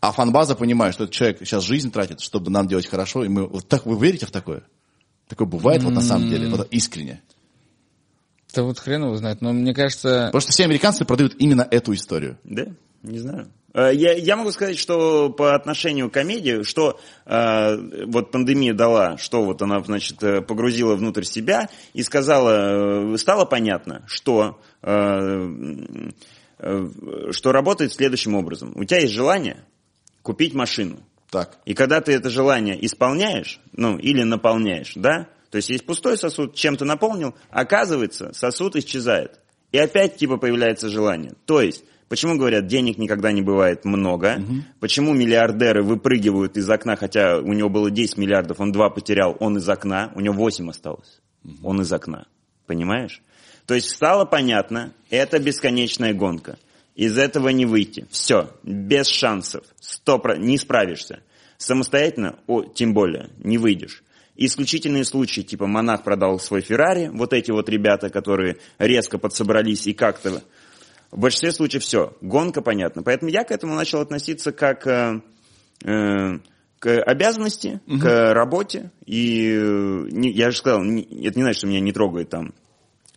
А 0.00 0.12
фан-база 0.12 0.56
понимает, 0.56 0.94
что 0.94 1.04
этот 1.04 1.14
человек 1.14 1.38
сейчас 1.40 1.62
жизнь 1.62 1.90
тратит, 1.90 2.20
чтобы 2.20 2.50
нам 2.50 2.66
делать 2.66 2.86
хорошо, 2.86 3.24
и 3.24 3.28
мы 3.28 3.46
вот 3.46 3.68
так 3.68 3.86
вы 3.86 3.96
верите 4.04 4.26
в 4.26 4.30
такое? 4.30 4.64
Такое 5.28 5.46
бывает 5.46 5.82
вот 5.82 5.94
на 5.94 6.02
самом 6.02 6.28
деле, 6.28 6.48
вот 6.48 6.68
искренне. 6.70 7.22
Да 8.54 8.62
вот 8.62 8.78
хрен 8.78 9.02
его 9.04 9.16
знает, 9.16 9.40
но 9.40 9.52
мне 9.52 9.74
кажется... 9.74 10.26
Потому 10.26 10.40
что 10.40 10.52
все 10.52 10.64
американцы 10.64 11.04
продают 11.04 11.34
именно 11.38 11.66
эту 11.68 11.92
историю. 11.92 12.38
Да, 12.44 12.66
не 13.02 13.18
знаю. 13.18 13.48
Э, 13.74 13.90
Я, 13.92 14.14
я 14.14 14.36
могу 14.36 14.52
сказать, 14.52 14.78
что 14.78 15.28
по 15.30 15.54
отношению 15.54 16.08
к 16.08 16.14
комедии, 16.14 16.62
что 16.62 16.98
э, 17.26 18.04
вот 18.06 18.30
пандемия 18.30 18.72
дала, 18.72 19.18
что 19.18 19.44
вот 19.44 19.60
она, 19.60 19.80
значит, 19.80 20.22
э, 20.22 20.40
погрузила 20.40 20.94
внутрь 20.94 21.24
себя 21.24 21.68
и 21.92 22.02
сказала, 22.02 23.14
э, 23.14 23.18
стало 23.18 23.44
понятно, 23.44 24.04
что, 24.06 24.60
э, 24.82 25.48
э, 26.58 26.86
что 27.32 27.52
работает 27.52 27.92
следующим 27.92 28.36
образом. 28.36 28.72
У 28.76 28.84
тебя 28.84 29.00
есть 29.00 29.12
желание 29.12 29.64
купить 30.22 30.54
машину. 30.54 31.00
Так. 31.30 31.58
И 31.64 31.74
когда 31.74 32.00
ты 32.00 32.12
это 32.12 32.30
желание 32.30 32.82
исполняешь, 32.86 33.60
ну, 33.72 33.98
или 33.98 34.22
наполняешь, 34.22 34.92
да, 34.94 35.26
то 35.50 35.56
есть 35.56 35.68
есть 35.68 35.84
пустой 35.84 36.16
сосуд, 36.16 36.54
чем 36.54 36.76
ты 36.76 36.84
наполнил, 36.84 37.34
оказывается, 37.50 38.32
сосуд 38.32 38.76
исчезает. 38.76 39.40
И 39.72 39.78
опять 39.78 40.16
типа 40.16 40.36
появляется 40.36 40.88
желание. 40.88 41.32
То 41.44 41.60
есть, 41.60 41.84
почему 42.08 42.36
говорят, 42.36 42.66
денег 42.66 42.98
никогда 42.98 43.32
не 43.32 43.42
бывает 43.42 43.84
много, 43.84 44.42
почему 44.80 45.12
миллиардеры 45.14 45.82
выпрыгивают 45.82 46.56
из 46.56 46.68
окна, 46.68 46.96
хотя 46.96 47.38
у 47.38 47.52
него 47.52 47.68
было 47.68 47.90
10 47.90 48.18
миллиардов, 48.18 48.60
он 48.60 48.72
2 48.72 48.90
потерял, 48.90 49.36
он 49.40 49.58
из 49.58 49.68
окна, 49.68 50.12
у 50.14 50.20
него 50.20 50.34
8 50.34 50.70
осталось. 50.70 51.20
Он 51.62 51.80
из 51.80 51.92
окна. 51.92 52.26
Понимаешь? 52.66 53.22
То 53.66 53.74
есть 53.74 53.90
стало 53.90 54.24
понятно, 54.24 54.92
это 55.10 55.38
бесконечная 55.38 56.14
гонка. 56.14 56.58
Из 56.94 57.18
этого 57.18 57.48
не 57.48 57.66
выйти. 57.66 58.06
Все, 58.10 58.50
без 58.62 59.08
шансов. 59.08 59.64
Сто 59.80 60.18
про- 60.18 60.36
не 60.36 60.56
справишься. 60.58 61.20
Самостоятельно, 61.56 62.38
о, 62.46 62.62
тем 62.62 62.94
более, 62.94 63.30
не 63.38 63.58
выйдешь. 63.58 64.02
Исключительные 64.36 65.04
случаи, 65.04 65.42
типа 65.42 65.66
монах 65.66 66.02
продал 66.02 66.38
свой 66.40 66.60
Феррари, 66.60 67.08
вот 67.12 67.32
эти 67.32 67.50
вот 67.52 67.68
ребята, 67.68 68.10
которые 68.10 68.58
резко 68.78 69.18
подсобрались 69.18 69.86
и 69.86 69.92
как-то... 69.92 70.42
В 71.14 71.20
большинстве 71.20 71.52
случаев 71.52 71.84
все, 71.84 72.12
гонка 72.20 72.60
понятно. 72.60 73.04
Поэтому 73.04 73.30
я 73.30 73.44
к 73.44 73.52
этому 73.52 73.76
начал 73.76 74.00
относиться 74.00 74.50
как 74.50 74.84
э, 74.88 75.20
э, 75.84 76.38
к 76.80 77.02
обязанности, 77.02 77.80
угу. 77.86 78.00
к 78.00 78.34
работе. 78.34 78.90
И 79.06 79.48
э, 79.48 80.08
не, 80.10 80.32
я 80.32 80.50
же 80.50 80.56
сказал, 80.58 80.82
не, 80.82 81.02
это 81.02 81.38
не 81.38 81.44
значит, 81.44 81.58
что 81.58 81.68
меня 81.68 81.78
не 81.78 81.92
трогает 81.92 82.30
там 82.30 82.52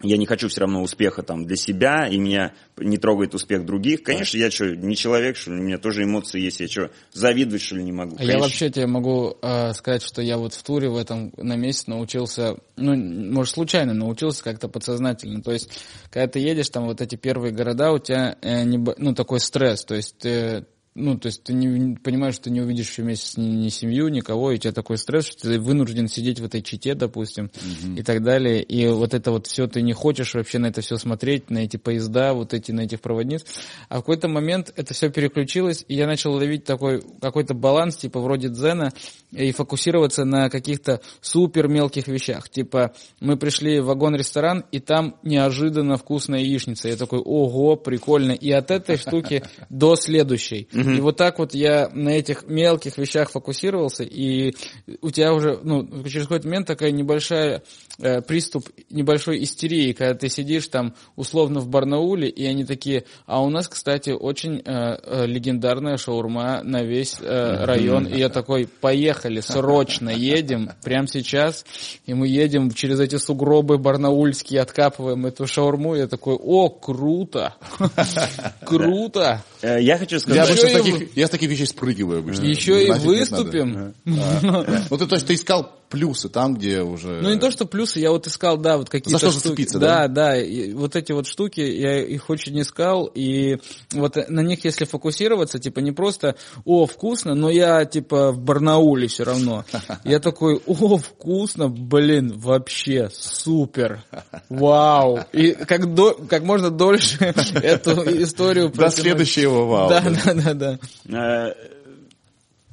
я 0.02 0.18
не 0.18 0.28
хочу 0.28 0.48
все 0.48 0.62
равно 0.62 0.84
успеха 0.84 1.24
там 1.24 1.46
для 1.46 1.56
себя, 1.56 2.08
и 2.08 2.18
меня 2.18 2.54
не 2.78 2.98
трогает 2.98 3.34
успех 3.34 3.66
других. 3.66 4.04
Конечно, 4.04 4.38
я 4.38 4.52
что, 4.52 4.76
не 4.76 4.96
человек, 4.96 5.38
что 5.38 5.52
ли, 5.52 5.60
у 5.60 5.64
меня 5.64 5.80
тоже 5.80 6.04
эмоции 6.04 6.40
есть, 6.40 6.60
я 6.60 6.68
что, 6.68 6.92
завидовать, 7.14 7.62
что 7.62 7.76
ли, 7.76 7.84
не 7.84 7.92
могу? 7.92 8.16
Конечно. 8.16 8.32
Я 8.32 8.40
вообще 8.40 8.70
тебе 8.70 8.86
могу 8.86 9.38
э, 9.42 9.74
сказать, 9.74 10.04
что 10.04 10.22
я 10.22 10.38
вот 10.38 10.54
в 10.54 10.62
туре 10.62 10.90
в 10.90 10.98
этом 10.98 11.34
на 11.38 11.56
месяц 11.56 11.88
научился, 11.88 12.58
ну, 12.76 12.96
может, 12.96 13.56
случайно 13.56 13.94
научился 13.94 14.44
как-то 14.44 14.68
подсознательно. 14.68 15.42
То 15.42 15.52
есть, 15.52 15.70
когда 16.12 16.28
ты 16.28 16.40
едешь, 16.40 16.70
там 16.70 16.86
вот 16.86 17.02
эти 17.02 17.16
первые 17.16 17.52
города, 17.52 17.92
у 17.92 17.98
тебя, 17.98 18.38
э, 18.42 18.64
не, 18.64 18.78
ну, 18.98 19.16
такой 19.16 19.40
стресс, 19.40 19.84
то 19.84 19.96
есть 19.96 20.18
ты 20.20 20.66
ну, 20.98 21.18
то 21.18 21.28
есть 21.28 21.44
ты 21.44 21.54
не 21.54 21.96
понимаешь, 21.96 22.36
что 22.36 22.46
ты 22.46 22.50
не 22.50 22.62
увидишь 22.62 22.90
еще 22.90 23.04
месяц 23.04 23.38
ни, 23.38 23.46
ни 23.46 23.70
семью, 23.70 24.08
никого, 24.08 24.52
и 24.52 24.56
у 24.56 24.58
тебя 24.58 24.74
такой 24.74 24.98
стресс, 24.98 25.28
что 25.28 25.50
ты 25.50 25.60
вынужден 25.60 26.08
сидеть 26.08 26.40
в 26.40 26.46
этой 26.46 26.64
чите, 26.64 26.96
допустим, 26.96 27.52
угу. 27.56 27.94
и 27.96 28.02
так 28.02 28.24
далее. 28.24 28.64
И 28.64 28.88
вот 28.88 29.14
это 29.14 29.32
вот 29.32 29.46
все, 29.46 29.68
ты 29.68 29.84
не 29.84 29.94
хочешь 29.94 30.34
вообще 30.34 30.58
на 30.58 30.68
это 30.68 30.82
все 30.82 30.98
смотреть, 30.98 31.52
на 31.52 31.60
эти 31.60 31.78
поезда, 31.78 32.34
вот 32.34 32.54
эти, 32.54 32.72
на 32.72 32.82
этих 32.82 33.00
проводниц. 33.00 33.46
А 33.90 33.98
в 33.98 34.00
какой-то 34.00 34.28
момент 34.28 34.74
это 34.76 34.96
все 34.96 35.10
переключилось, 35.10 35.86
и 35.88 35.96
я 35.96 36.08
начал 36.08 36.34
ловить 36.34 36.64
такой 36.64 37.04
какой-то 37.22 37.54
баланс, 37.54 37.98
типа 37.98 38.20
вроде 38.20 38.50
дзена, 38.50 38.92
и 39.32 39.52
фокусироваться 39.52 40.26
на 40.26 40.50
каких-то 40.50 41.02
супер 41.22 41.68
мелких 41.68 42.08
вещах. 42.08 42.50
Типа 42.50 42.94
мы 43.20 43.38
пришли 43.38 43.80
в 43.80 43.86
вагон-ресторан, 43.86 44.66
и 44.72 44.80
там 44.80 45.16
неожиданно 45.22 45.98
вкусная 45.98 46.40
яичница. 46.40 46.88
Я 46.90 46.96
такой, 46.96 47.20
ого, 47.20 47.76
прикольно. 47.76 48.32
И 48.32 48.50
от 48.52 48.72
этой 48.72 48.98
штуки 48.98 49.44
до 49.70 49.96
следующей. 49.96 50.68
И 50.96 51.00
вот 51.02 51.18
так 51.18 51.40
вот 51.40 51.54
я 51.54 51.90
на 51.94 52.10
этих 52.10 52.48
мелких 52.48 52.98
вещах 52.98 53.32
фокусировался, 53.32 54.04
и 54.04 54.56
у 55.02 55.12
тебя 55.12 55.34
уже, 55.34 55.60
ну, 55.64 55.88
через 56.04 56.24
какой-то 56.24 56.48
момент 56.48 56.68
такая 56.68 56.92
небольшая 56.92 57.64
э, 58.00 58.22
приступ 58.22 58.70
небольшой 58.90 59.44
истерии, 59.44 59.94
когда 59.94 60.14
ты 60.14 60.30
сидишь 60.30 60.68
там 60.68 60.96
условно 61.16 61.60
в 61.60 61.68
Барнауле, 61.68 62.30
и 62.30 62.46
они 62.46 62.66
такие, 62.66 63.06
а 63.26 63.42
у 63.42 63.50
нас, 63.50 63.68
кстати, 63.68 64.12
очень 64.12 64.62
э, 64.64 64.64
э, 64.66 65.26
легендарная 65.26 65.98
шаурма 65.98 66.62
на 66.64 66.84
весь 66.84 67.18
э, 67.20 67.66
район, 67.66 68.06
и 68.06 68.18
я 68.18 68.30
такой, 68.30 68.68
поехали, 68.68 69.40
срочно 69.40 70.10
едем, 70.10 70.72
прямо 70.84 71.08
сейчас, 71.08 71.66
и 72.06 72.14
мы 72.14 72.28
едем 72.28 72.72
через 72.72 73.00
эти 73.00 73.18
сугробы 73.18 73.78
барнаульские, 73.78 74.62
откапываем 74.62 75.26
эту 75.26 75.48
шаурму, 75.48 75.96
и 75.96 76.00
я 76.00 76.08
такой, 76.08 76.36
о, 76.36 76.70
круто, 76.70 77.56
круто. 78.66 79.44
Э, 79.62 79.82
я 79.82 79.98
хочу 79.98 80.20
сказать... 80.20 80.48
Я, 80.68 80.84
таких, 80.84 81.18
я 81.18 81.28
с 81.28 81.30
таких 81.30 81.50
вещей 81.50 81.66
спрыгиваю 81.66 82.20
обычно. 82.20 82.44
Еще 82.44 82.88
и 82.88 82.92
выступим. 82.92 83.94
Ну, 84.06 84.98
ты, 84.98 85.06
то 85.08 85.16
есть, 85.16 85.28
ты 85.28 85.34
искал 85.34 85.72
плюсы 85.90 86.30
там, 86.30 86.56
где 86.56 86.82
уже... 86.82 87.20
Ну, 87.22 87.34
не 87.34 87.40
то, 87.40 87.52
что 87.52 87.66
плюсы, 87.66 88.00
я 88.00 88.12
вот 88.12 88.28
искал, 88.28 88.58
да, 88.58 88.78
вот 88.78 88.90
какие-то 88.90 89.12
За 89.12 89.18
что 89.18 89.32
штуки. 89.32 89.44
зацепиться, 89.44 89.80
да? 89.80 90.08
Да, 90.08 90.08
да, 90.08 90.38
и 90.42 90.74
вот 90.74 90.96
эти 90.96 91.12
вот 91.12 91.28
штуки, 91.28 91.62
я 91.62 92.04
их 92.04 92.30
очень 92.30 92.60
искал, 92.62 93.10
и 93.14 93.58
вот 93.92 94.18
на 94.30 94.42
них, 94.42 94.66
если 94.66 94.86
фокусироваться, 94.86 95.60
типа, 95.60 95.80
не 95.80 95.92
просто, 95.92 96.36
о, 96.66 96.86
вкусно, 96.86 97.36
но 97.36 97.50
я, 97.50 97.86
типа, 97.86 98.32
в 98.32 98.40
Барнауле 98.40 99.08
все 99.08 99.24
равно. 99.24 99.66
Я 100.04 100.20
такой, 100.20 100.62
о, 100.66 100.98
вкусно, 100.98 101.70
блин, 101.70 102.34
вообще 102.38 103.10
супер, 103.12 104.04
вау. 104.50 105.20
И 105.34 105.52
как, 105.52 105.94
до, 105.94 106.14
как 106.14 106.44
можно 106.44 106.70
дольше 106.70 107.18
эту 107.54 107.92
историю... 108.24 108.70
До 108.70 108.90
следующего 108.90 109.66
вау. 109.66 109.90
Да, 109.90 110.02
да, 110.02 110.54
да, 110.54 110.80
да. 111.06 111.54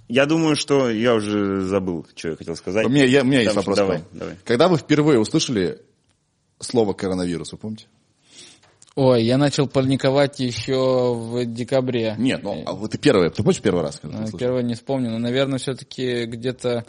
Я 0.09 0.27
думаю, 0.27 0.55
что 0.55 0.91
я 0.91 1.15
уже 1.15 1.63
забыл, 1.63 2.07
что 2.15 2.31
я 2.31 2.37
хотел 2.37 2.57
сказать. 2.57 2.87
У 2.87 2.89
меня, 2.91 3.05
я, 3.05 3.23
у 3.23 3.25
меня 3.25 3.41
есть 3.41 3.55
вопрос. 3.55 3.77
Давай, 3.77 4.05
давай. 4.13 4.37
Когда 4.45 4.69
вы 4.69 4.77
впервые 4.77 5.19
услышали 5.19 5.81
слово 6.61 6.93
коронавирус, 6.93 7.53
вы 7.53 7.59
помните? 7.59 7.87
Ой, 8.97 9.25
я 9.25 9.39
начал 9.39 9.67
паниковать 9.67 10.39
еще 10.39 11.15
в 11.15 11.45
декабре. 11.47 12.15
Нет, 12.17 12.43
ну 12.45 12.63
а 12.65 12.75
вот 12.75 12.93
ты 12.93 12.99
первый, 12.99 13.29
ты 13.31 13.43
помнишь 13.43 13.61
первый 13.61 13.83
раз? 13.83 13.99
Когда 13.99 14.25
ты 14.25 14.37
первый 14.37 14.63
не 14.63 14.75
вспомню, 14.75 15.11
но, 15.11 15.19
наверное, 15.19 15.59
все-таки 15.59 16.27
где-то... 16.27 16.85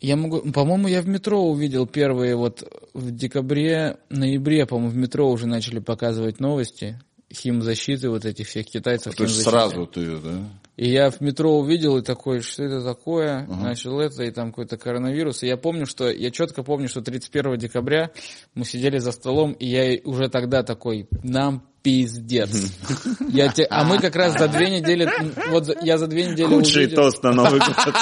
Я 0.00 0.16
могу, 0.16 0.40
по-моему, 0.52 0.88
я 0.88 1.02
в 1.02 1.08
метро 1.08 1.42
увидел 1.42 1.86
первые 1.86 2.36
вот 2.36 2.62
в 2.94 3.10
декабре, 3.10 3.98
ноябре, 4.08 4.64
по-моему, 4.64 4.90
в 4.90 4.96
метро 4.96 5.28
уже 5.28 5.46
начали 5.46 5.78
показывать 5.78 6.40
новости 6.40 7.00
химзащиты 7.32 8.10
вот 8.10 8.24
этих 8.24 8.48
всех 8.48 8.66
китайцев. 8.66 9.14
То 9.14 9.24
есть 9.24 9.42
сразу 9.42 9.86
ты, 9.86 10.18
да? 10.18 10.48
И 10.76 10.90
я 10.90 11.10
в 11.10 11.20
метро 11.20 11.58
увидел 11.58 11.98
и 11.98 12.02
такой, 12.02 12.40
что 12.40 12.62
это 12.64 12.82
такое, 12.82 13.46
uh-huh. 13.46 13.62
начал 13.62 14.00
это, 14.00 14.22
и 14.22 14.30
там 14.30 14.48
какой-то 14.48 14.78
коронавирус. 14.78 15.42
И 15.42 15.46
я 15.46 15.56
помню, 15.56 15.84
что, 15.84 16.10
я 16.10 16.30
четко 16.30 16.62
помню, 16.62 16.88
что 16.88 17.02
31 17.02 17.58
декабря 17.58 18.10
мы 18.54 18.64
сидели 18.64 18.98
за 18.98 19.12
столом, 19.12 19.52
и 19.52 19.66
я 19.66 20.00
уже 20.04 20.28
тогда 20.28 20.62
такой, 20.62 21.06
нам 21.22 21.69
пиздец. 21.82 22.50
Я 23.28 23.48
те... 23.48 23.66
А 23.70 23.84
мы 23.84 23.98
как 23.98 24.16
раз 24.16 24.38
за 24.38 24.48
две 24.48 24.70
недели, 24.70 25.08
вот 25.50 25.82
я 25.82 25.98
за 25.98 26.06
две 26.06 26.26
недели 26.26 26.46
Худший 26.46 26.84
увидел... 26.84 27.04
тост 27.04 27.22
на 27.22 27.32
Новый 27.32 27.60
год. 27.84 27.94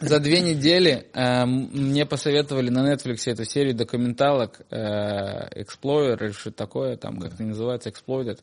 За 0.00 0.18
две 0.18 0.40
недели 0.40 1.06
э, 1.12 1.44
мне 1.44 2.06
посоветовали 2.06 2.70
на 2.70 2.92
Netflix 2.92 3.22
эту 3.26 3.44
серию 3.44 3.74
документалок 3.74 4.60
э, 4.70 5.60
Explorer 5.60 6.24
или 6.24 6.32
что 6.32 6.50
такое, 6.50 6.96
там 6.96 7.18
как 7.18 7.34
это 7.34 7.42
называется, 7.42 7.90
Exploited. 7.90 8.38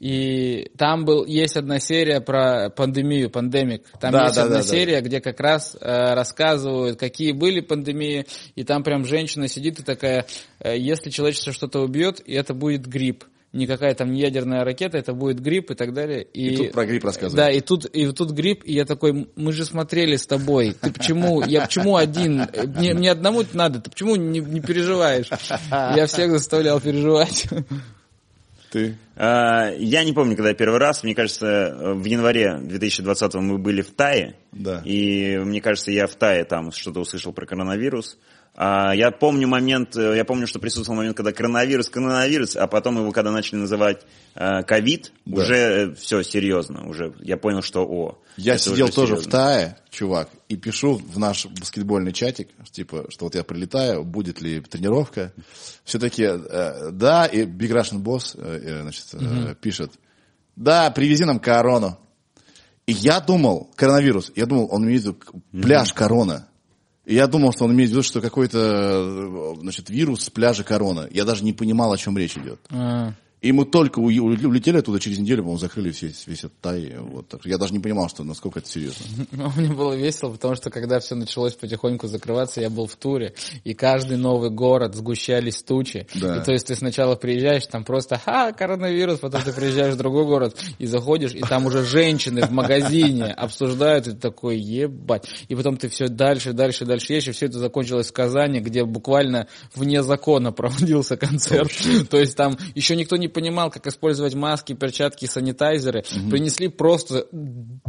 И 0.00 0.70
там 0.76 1.04
был, 1.04 1.24
есть 1.24 1.56
одна 1.56 1.78
серия 1.78 2.20
про 2.20 2.68
пандемию, 2.68 3.30
пандемик. 3.30 3.84
Там 4.00 4.12
да, 4.12 4.24
есть 4.24 4.34
да, 4.34 4.42
одна 4.44 4.56
да, 4.56 4.62
серия, 4.62 5.00
да. 5.00 5.06
где 5.06 5.20
как 5.20 5.40
раз 5.40 5.76
э, 5.80 6.14
рассказывают, 6.14 6.98
какие 6.98 7.32
были 7.32 7.60
пандемии, 7.60 8.26
и 8.54 8.64
там 8.64 8.82
прям 8.82 9.06
женщина 9.06 9.48
сидит 9.48 9.80
и 9.80 9.82
такая, 9.82 10.26
э, 10.60 10.76
если 10.76 11.10
человечество 11.10 11.52
что-то 11.52 11.80
убьет, 11.80 12.20
и 12.26 12.34
это 12.34 12.54
будет 12.54 12.86
грипп 12.86 13.24
никакая 13.54 13.94
там 13.94 14.12
не 14.12 14.20
ядерная 14.20 14.64
ракета, 14.64 14.98
это 14.98 15.14
будет 15.14 15.40
грипп 15.40 15.70
и 15.70 15.74
так 15.74 15.94
далее. 15.94 16.24
И, 16.24 16.48
и 16.48 16.56
тут 16.56 16.72
про 16.72 16.84
грипп 16.84 17.04
рассказывают. 17.04 17.36
Да, 17.36 17.50
и 17.50 17.60
тут, 17.60 17.86
и 17.86 18.10
тут 18.12 18.32
грипп, 18.32 18.62
и 18.64 18.74
я 18.74 18.84
такой, 18.84 19.28
мы 19.36 19.52
же 19.52 19.64
смотрели 19.64 20.16
с 20.16 20.26
тобой, 20.26 20.76
ты 20.78 20.92
почему, 20.92 21.42
я 21.42 21.62
почему 21.62 21.96
один, 21.96 22.46
мне, 22.76 22.94
мне 22.94 23.10
одному 23.10 23.42
надо, 23.52 23.80
ты 23.80 23.90
почему 23.90 24.16
не, 24.16 24.40
не 24.40 24.60
переживаешь? 24.60 25.30
Я 25.70 26.06
всех 26.06 26.30
заставлял 26.32 26.80
переживать. 26.80 27.46
Ты? 28.74 28.98
А, 29.14 29.70
я 29.70 30.02
не 30.02 30.12
помню, 30.12 30.34
когда 30.34 30.52
первый 30.52 30.80
раз. 30.80 31.04
Мне 31.04 31.14
кажется, 31.14 31.94
в 31.94 32.04
январе 32.04 32.58
2020 32.58 33.34
мы 33.34 33.58
были 33.58 33.82
в 33.82 33.92
Тае. 33.92 34.34
Да. 34.50 34.82
И 34.84 35.38
мне 35.38 35.60
кажется, 35.60 35.92
я 35.92 36.08
в 36.08 36.16
Тае 36.16 36.44
там 36.44 36.72
что-то 36.72 36.98
услышал 36.98 37.32
про 37.32 37.46
коронавирус. 37.46 38.18
А, 38.56 38.94
я 38.94 39.10
помню 39.10 39.48
момент, 39.48 39.96
э, 39.96 40.16
я 40.16 40.24
помню, 40.24 40.46
что 40.46 40.60
присутствовал 40.60 40.98
момент, 40.98 41.16
когда 41.16 41.32
коронавирус, 41.32 41.88
коронавирус, 41.88 42.54
а 42.54 42.68
потом 42.68 42.98
его, 42.98 43.10
когда 43.10 43.32
начали 43.32 43.56
называть 43.58 44.02
э, 44.36 44.62
ковид, 44.62 45.12
да. 45.24 45.42
уже 45.42 45.56
э, 45.56 45.94
все 45.94 46.22
серьезно, 46.22 46.88
уже 46.88 47.14
я 47.20 47.36
понял, 47.36 47.62
что 47.62 47.84
о. 47.84 48.18
Я 48.36 48.56
сидел 48.56 48.90
тоже 48.90 49.14
серьезно. 49.14 49.28
в 49.28 49.32
Тае, 49.32 49.76
чувак, 49.90 50.28
и 50.48 50.56
пишу 50.56 50.94
в 50.94 51.18
наш 51.18 51.46
баскетбольный 51.46 52.12
чатик, 52.12 52.48
типа, 52.70 53.06
что 53.08 53.24
вот 53.24 53.34
я 53.34 53.42
прилетаю, 53.42 54.04
будет 54.04 54.40
ли 54.40 54.60
тренировка. 54.60 55.32
Все 55.84 55.98
таки 55.98 56.28
да, 56.92 57.26
и 57.26 57.44
Big 57.44 57.72
Russian 57.72 58.02
Boss, 58.02 58.38
значит, 58.82 59.14
угу. 59.14 59.54
пишет, 59.60 59.92
да, 60.54 60.90
привези 60.92 61.24
нам 61.24 61.40
корону. 61.40 61.98
И 62.86 62.92
я 62.92 63.20
думал, 63.20 63.70
коронавирус, 63.74 64.30
я 64.36 64.46
думал, 64.46 64.68
он 64.70 64.84
имеет 64.84 65.02
в 65.02 65.04
виду 65.06 65.18
пляж 65.62 65.90
угу. 65.90 65.98
Я 67.06 67.26
думал, 67.26 67.52
что 67.52 67.64
он 67.64 67.72
имеет 67.72 67.90
в 67.90 67.92
виду, 67.92 68.02
что 68.02 68.20
какой-то 68.20 69.54
значит, 69.60 69.90
вирус 69.90 70.24
с 70.24 70.30
пляжа 70.30 70.64
Корона. 70.64 71.06
Я 71.10 71.24
даже 71.24 71.44
не 71.44 71.52
понимал, 71.52 71.92
о 71.92 71.98
чем 71.98 72.16
речь 72.16 72.36
идет. 72.36 72.60
А-а-а. 72.70 73.14
И 73.44 73.52
мы 73.52 73.66
только 73.66 73.98
улетели 73.98 74.78
оттуда, 74.78 74.98
через 74.98 75.18
неделю, 75.18 75.42
по-моему, 75.42 75.58
закрыли 75.58 75.94
весь, 76.00 76.26
весь 76.26 76.38
этот 76.38 76.58
тай. 76.62 76.94
Вот. 76.98 77.44
Я 77.44 77.58
даже 77.58 77.74
не 77.74 77.78
понимал, 77.78 78.08
что 78.08 78.24
насколько 78.24 78.60
это 78.60 78.70
серьезно. 78.70 79.04
Мне 79.56 79.68
было 79.68 79.92
весело, 79.92 80.30
потому 80.30 80.54
что 80.54 80.70
когда 80.70 80.98
все 80.98 81.14
началось 81.14 81.52
потихоньку 81.52 82.06
закрываться, 82.06 82.62
я 82.62 82.70
был 82.70 82.86
в 82.86 82.96
туре, 82.96 83.34
и 83.62 83.74
каждый 83.74 84.16
новый 84.16 84.48
город 84.48 84.94
сгущались 84.94 85.62
тучи. 85.62 86.06
Да. 86.14 86.38
И 86.38 86.42
то 86.42 86.52
есть 86.52 86.68
ты 86.68 86.74
сначала 86.74 87.16
приезжаешь, 87.16 87.66
там 87.66 87.84
просто 87.84 88.16
ха, 88.16 88.52
коронавирус, 88.52 89.18
потом 89.18 89.42
ты 89.42 89.52
приезжаешь 89.52 89.92
в 89.92 89.98
другой 89.98 90.24
город 90.24 90.56
и 90.78 90.86
заходишь, 90.86 91.34
и 91.34 91.40
там 91.40 91.66
уже 91.66 91.84
женщины 91.84 92.46
в 92.46 92.50
магазине 92.50 93.26
обсуждают, 93.26 94.06
и 94.06 94.12
ты 94.12 94.16
такой, 94.16 94.56
ебать. 94.56 95.28
И 95.48 95.54
потом 95.54 95.76
ты 95.76 95.90
все 95.90 96.08
дальше, 96.08 96.54
дальше, 96.54 96.86
дальше 96.86 97.12
едешь, 97.12 97.28
и 97.28 97.32
все 97.32 97.44
это 97.44 97.58
закончилось 97.58 98.08
в 98.08 98.12
Казани, 98.14 98.60
где 98.60 98.86
буквально 98.86 99.48
вне 99.74 100.02
закона 100.02 100.50
проводился 100.50 101.18
концерт. 101.18 101.70
То 102.08 102.18
есть 102.18 102.38
там 102.38 102.56
еще 102.74 102.96
никто 102.96 103.18
не 103.18 103.33
понимал, 103.34 103.70
как 103.70 103.86
использовать 103.86 104.34
маски, 104.34 104.72
перчатки, 104.72 105.26
санитайзеры. 105.26 106.04
Принесли 106.30 106.68
просто 106.68 107.26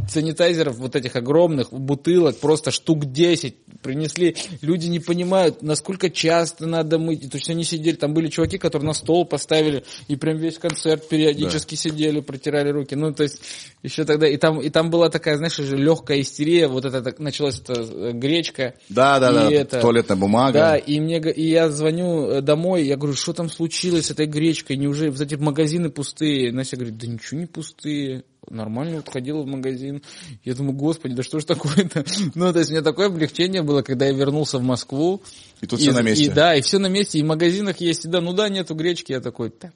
санитайзеров 0.08 0.76
вот 0.76 0.96
этих 0.96 1.16
огромных 1.16 1.72
бутылок, 1.72 2.38
просто 2.38 2.70
штук 2.70 3.06
10 3.06 3.56
принесли. 3.82 4.36
Люди 4.60 4.88
не 4.88 5.00
понимают, 5.00 5.62
насколько 5.62 6.10
часто 6.10 6.66
надо 6.66 6.98
мыть. 6.98 7.30
То 7.30 7.36
есть 7.38 7.48
они 7.48 7.64
сидели, 7.64 7.96
там 7.96 8.12
были 8.12 8.28
чуваки, 8.28 8.58
которые 8.58 8.88
на 8.88 8.94
стол 8.94 9.24
поставили 9.24 9.84
и 10.08 10.16
прям 10.16 10.36
весь 10.36 10.58
концерт 10.58 11.08
периодически 11.08 11.76
сидели, 11.76 12.20
протирали 12.20 12.70
руки. 12.70 12.94
Ну, 12.94 13.14
то 13.14 13.22
есть 13.22 13.40
еще 13.86 14.04
тогда, 14.04 14.26
и 14.28 14.36
там, 14.36 14.60
и 14.60 14.68
там 14.68 14.90
была 14.90 15.08
такая, 15.08 15.36
знаешь, 15.36 15.58
уже 15.58 15.76
легкая 15.76 16.20
истерия, 16.20 16.66
вот 16.66 16.84
это 16.84 17.02
так, 17.02 17.18
началась 17.20 17.60
эта 17.60 17.74
э, 17.80 18.12
гречка. 18.12 18.74
Да, 18.88 19.20
да, 19.20 19.32
да, 19.32 19.48
И 19.50 19.54
это- 19.54 19.80
туалетная 19.80 20.16
бумага. 20.16 20.58
Да, 20.58 20.76
и 20.76 20.98
мне 21.00 21.18
и 21.20 21.48
я 21.48 21.70
звоню 21.70 22.28
э, 22.28 22.40
домой, 22.42 22.84
я 22.84 22.96
говорю, 22.96 23.14
что 23.16 23.32
там 23.32 23.48
случилось 23.48 24.06
с 24.06 24.10
этой 24.10 24.26
гречкой, 24.26 24.76
неужели 24.76 25.10
вот 25.10 25.20
эти 25.20 25.36
магазины 25.36 25.88
пустые? 25.90 26.52
Настя 26.52 26.76
говорит, 26.76 26.98
да 26.98 27.06
ничего 27.06 27.40
не 27.40 27.46
пустые. 27.46 28.24
Нормально 28.48 28.96
вот 28.96 29.08
ходила 29.08 29.42
в 29.42 29.46
магазин. 29.46 30.02
Я 30.44 30.54
думаю, 30.54 30.76
господи, 30.76 31.14
да 31.14 31.22
что 31.22 31.40
ж 31.40 31.44
такое-то? 31.44 32.04
Ну, 32.34 32.52
то 32.52 32.58
есть, 32.60 32.70
у 32.70 32.74
меня 32.74 32.82
такое 32.82 33.06
облегчение 33.06 33.62
было, 33.62 33.82
когда 33.82 34.06
я 34.06 34.12
вернулся 34.12 34.58
в 34.58 34.62
Москву. 34.62 35.22
И 35.60 35.66
тут 35.66 35.80
всё 35.80 35.92
на 35.92 36.02
месте. 36.02 36.24
И, 36.24 36.28
да, 36.28 36.54
и 36.54 36.60
все 36.60 36.78
на 36.78 36.86
месте, 36.88 37.18
и 37.18 37.22
в 37.22 37.26
магазинах 37.26 37.80
есть, 37.80 38.04
и 38.04 38.08
да, 38.08 38.20
ну 38.20 38.32
да, 38.32 38.48
нету 38.48 38.74
гречки. 38.74 39.12
Я 39.12 39.20
такой, 39.20 39.50
так, 39.50 39.72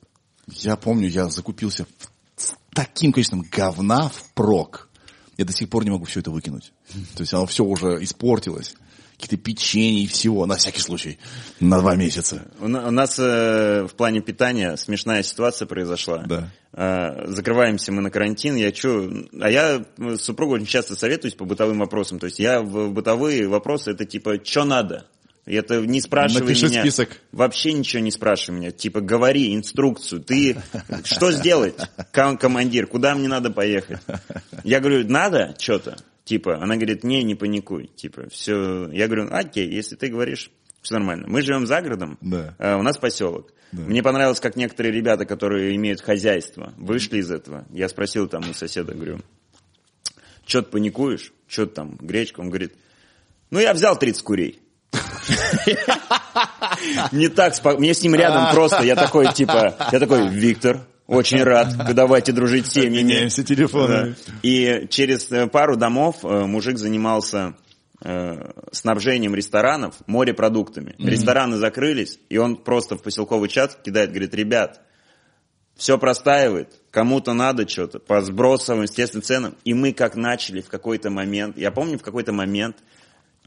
Я 0.52 0.76
помню, 0.76 1.08
я 1.08 1.28
закупился 1.28 1.84
в- 1.84 2.10
таким 2.74 3.12
количеством 3.12 3.44
говна 3.50 4.08
впрок. 4.08 4.88
Я 5.36 5.44
до 5.44 5.52
сих 5.52 5.68
пор 5.70 5.84
не 5.84 5.90
могу 5.90 6.04
все 6.04 6.20
это 6.20 6.30
выкинуть. 6.30 6.72
То 7.16 7.22
есть 7.22 7.32
оно 7.32 7.46
все 7.46 7.64
уже 7.64 8.02
испортилось. 8.02 8.74
Какие-то 9.18 9.36
печенья 9.36 10.02
и 10.02 10.06
всего, 10.06 10.46
на 10.46 10.56
всякий 10.56 10.80
случай, 10.80 11.18
на 11.60 11.78
два 11.78 11.94
месяца. 11.94 12.46
У 12.58 12.68
на- 12.68 12.88
у 12.88 12.90
нас 12.90 13.18
э, 13.18 13.86
в 13.86 13.94
плане 13.94 14.20
питания 14.22 14.76
смешная 14.76 15.22
ситуация 15.22 15.66
произошла. 15.66 16.24
Да. 16.26 16.50
Э, 16.72 17.26
закрываемся 17.26 17.92
мы 17.92 18.00
на 18.00 18.10
карантин, 18.10 18.56
я 18.56 18.72
чё, 18.72 19.10
а 19.38 19.50
я 19.50 19.84
э, 19.98 20.16
с 20.16 20.22
супругой 20.22 20.56
очень 20.56 20.66
часто 20.66 20.96
советуюсь 20.96 21.34
по 21.34 21.44
бытовым 21.44 21.80
вопросам. 21.80 22.18
То 22.18 22.26
есть 22.26 22.38
я 22.38 22.62
в 22.62 22.90
бытовые 22.92 23.46
вопросы, 23.46 23.90
это 23.90 24.06
типа, 24.06 24.42
что 24.42 24.64
надо? 24.64 25.06
Это 25.56 25.80
не 25.80 26.00
спрашивай 26.00 26.42
Напиши 26.42 26.66
меня. 26.68 26.82
список. 26.82 27.20
Вообще 27.32 27.72
ничего 27.72 28.02
не 28.02 28.10
спрашивай 28.10 28.58
меня. 28.58 28.70
Типа, 28.70 29.00
говори 29.00 29.54
инструкцию. 29.54 30.22
Ты 30.22 30.56
что 31.04 31.32
сделать, 31.32 31.74
ком- 32.12 32.36
командир? 32.38 32.86
Куда 32.86 33.14
мне 33.14 33.28
надо 33.28 33.50
поехать? 33.50 33.98
Я 34.64 34.80
говорю, 34.80 35.08
надо 35.08 35.54
что-то? 35.58 35.96
Типа, 36.24 36.56
она 36.62 36.76
говорит, 36.76 37.02
не, 37.04 37.22
не 37.24 37.34
паникуй. 37.34 37.88
Типа, 37.96 38.28
все. 38.30 38.88
Я 38.92 39.06
говорю, 39.06 39.28
окей, 39.30 39.68
если 39.68 39.96
ты 39.96 40.08
говоришь, 40.08 40.50
все 40.82 40.94
нормально. 40.94 41.26
Мы 41.28 41.42
живем 41.42 41.66
за 41.66 41.80
городом, 41.82 42.16
Да. 42.20 42.54
э, 42.58 42.74
у 42.76 42.82
нас 42.82 42.96
поселок. 42.98 43.52
Мне 43.72 44.02
понравилось, 44.02 44.40
как 44.40 44.56
некоторые 44.56 44.92
ребята, 44.92 45.24
которые 45.24 45.76
имеют 45.76 46.00
хозяйство, 46.00 46.74
вышли 46.76 47.18
из 47.18 47.30
этого. 47.30 47.66
Я 47.70 47.88
спросил 47.88 48.26
там 48.28 48.48
у 48.50 48.52
соседа, 48.54 48.94
говорю, 48.94 49.20
что 50.46 50.62
ты 50.62 50.70
паникуешь? 50.70 51.32
Что 51.46 51.66
ты 51.66 51.74
там, 51.74 51.96
гречка? 52.00 52.40
Он 52.40 52.48
говорит, 52.48 52.74
ну 53.50 53.60
я 53.60 53.72
взял 53.74 53.96
30 53.98 54.22
курей. 54.22 54.58
Не 57.12 57.28
так, 57.28 57.54
мне 57.78 57.94
с 57.94 58.02
ним 58.02 58.14
рядом 58.14 58.52
просто, 58.52 58.82
я 58.82 58.96
такой, 58.96 59.32
типа, 59.32 59.74
я 59.92 59.98
такой, 59.98 60.28
Виктор, 60.28 60.80
очень 61.06 61.42
рад, 61.42 61.74
давайте 61.94 62.32
дружить 62.32 62.66
с 62.68 62.72
семьями. 62.72 63.08
Меняемся 63.08 63.42
телефонами. 63.42 64.14
Да. 64.26 64.32
И 64.42 64.86
через 64.90 65.30
э, 65.32 65.48
пару 65.48 65.76
домов 65.76 66.18
э, 66.22 66.44
мужик 66.46 66.78
занимался 66.78 67.54
э, 68.00 68.52
снабжением 68.70 69.34
ресторанов 69.34 69.96
морепродуктами. 70.06 70.94
Рестораны 70.98 71.56
закрылись, 71.56 72.20
и 72.28 72.38
он 72.38 72.56
просто 72.56 72.96
в 72.96 73.02
поселковый 73.02 73.48
чат 73.48 73.82
кидает, 73.82 74.10
говорит, 74.10 74.34
ребят, 74.34 74.80
все 75.76 75.98
простаивает, 75.98 76.74
кому-то 76.92 77.32
надо 77.32 77.68
что-то, 77.68 77.98
по 77.98 78.20
сбросовым, 78.20 78.82
естественно, 78.82 79.22
ценам. 79.22 79.56
И 79.64 79.74
мы 79.74 79.92
как 79.92 80.14
начали 80.14 80.60
в 80.60 80.68
какой-то 80.68 81.10
момент, 81.10 81.58
я 81.58 81.72
помню 81.72 81.98
в 81.98 82.02
какой-то 82.02 82.32
момент, 82.32 82.76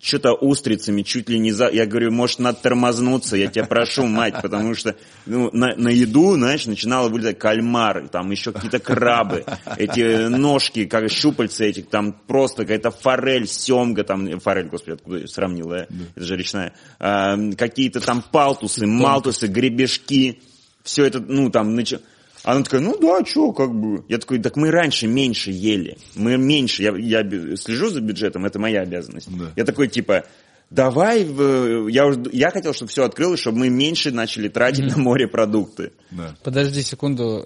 что-то 0.03 0.33
устрицами 0.33 1.01
чуть 1.01 1.29
ли 1.29 1.39
не 1.39 1.53
за... 1.53 1.69
Я 1.69 1.85
говорю, 1.85 2.11
может, 2.11 2.39
надо 2.39 2.59
тормознуться, 2.61 3.37
я 3.37 3.47
тебя 3.47 3.63
прошу, 3.63 4.05
мать, 4.05 4.35
потому 4.41 4.75
что 4.75 4.97
ну, 5.25 5.49
на, 5.53 5.75
на 5.77 5.87
еду, 5.87 6.35
знаешь, 6.35 6.65
начинало 6.65 7.07
вылезать 7.07 7.39
кальмары, 7.39 8.09
там 8.09 8.29
еще 8.29 8.51
какие-то 8.51 8.79
крабы, 8.79 9.45
эти 9.77 10.27
ножки, 10.27 10.83
как 10.85 11.09
щупальца 11.09 11.63
этих, 11.63 11.87
там 11.87 12.11
просто 12.11 12.63
какая-то 12.63 12.91
форель, 12.91 13.47
семга, 13.47 14.03
там, 14.03 14.41
форель, 14.41 14.67
господи, 14.67 14.95
откуда 14.95 15.19
я 15.19 15.27
сравнил, 15.27 15.69
да? 15.69 15.87
это 16.15 16.25
же 16.25 16.35
речная, 16.35 16.73
А, 16.99 17.37
какие-то 17.57 18.01
там 18.01 18.21
палтусы, 18.29 18.85
малтусы, 18.85 19.47
гребешки, 19.47 20.41
все 20.83 21.05
это, 21.05 21.21
ну, 21.21 21.49
там, 21.49 21.79
нач- 21.79 22.01
она 22.43 22.63
такая, 22.63 22.81
ну 22.81 22.97
да, 22.99 23.25
что, 23.25 23.51
как 23.53 23.73
бы. 23.73 24.03
Я 24.09 24.17
такой, 24.17 24.39
так 24.39 24.55
мы 24.57 24.69
раньше 24.71 25.07
меньше 25.07 25.51
ели. 25.51 25.97
Мы 26.15 26.37
меньше, 26.37 26.83
я, 26.83 26.91
я 26.97 27.21
слежу 27.57 27.89
за 27.89 28.01
бюджетом, 28.01 28.45
это 28.45 28.59
моя 28.59 28.81
обязанность. 28.81 29.29
Да. 29.37 29.51
Я 29.55 29.63
такой, 29.63 29.87
типа, 29.87 30.25
давай, 30.69 31.23
я, 31.89 32.05
уже- 32.05 32.23
я 32.33 32.51
хотел, 32.51 32.73
чтобы 32.73 32.89
все 32.91 33.03
открылось, 33.05 33.39
чтобы 33.39 33.59
мы 33.59 33.69
меньше 33.69 34.11
начали 34.11 34.49
тратить 34.49 34.85
на 34.95 35.01
морепродукты. 35.01 35.93
Да. 36.11 36.35
подожди 36.43 36.81
секунду, 36.81 37.45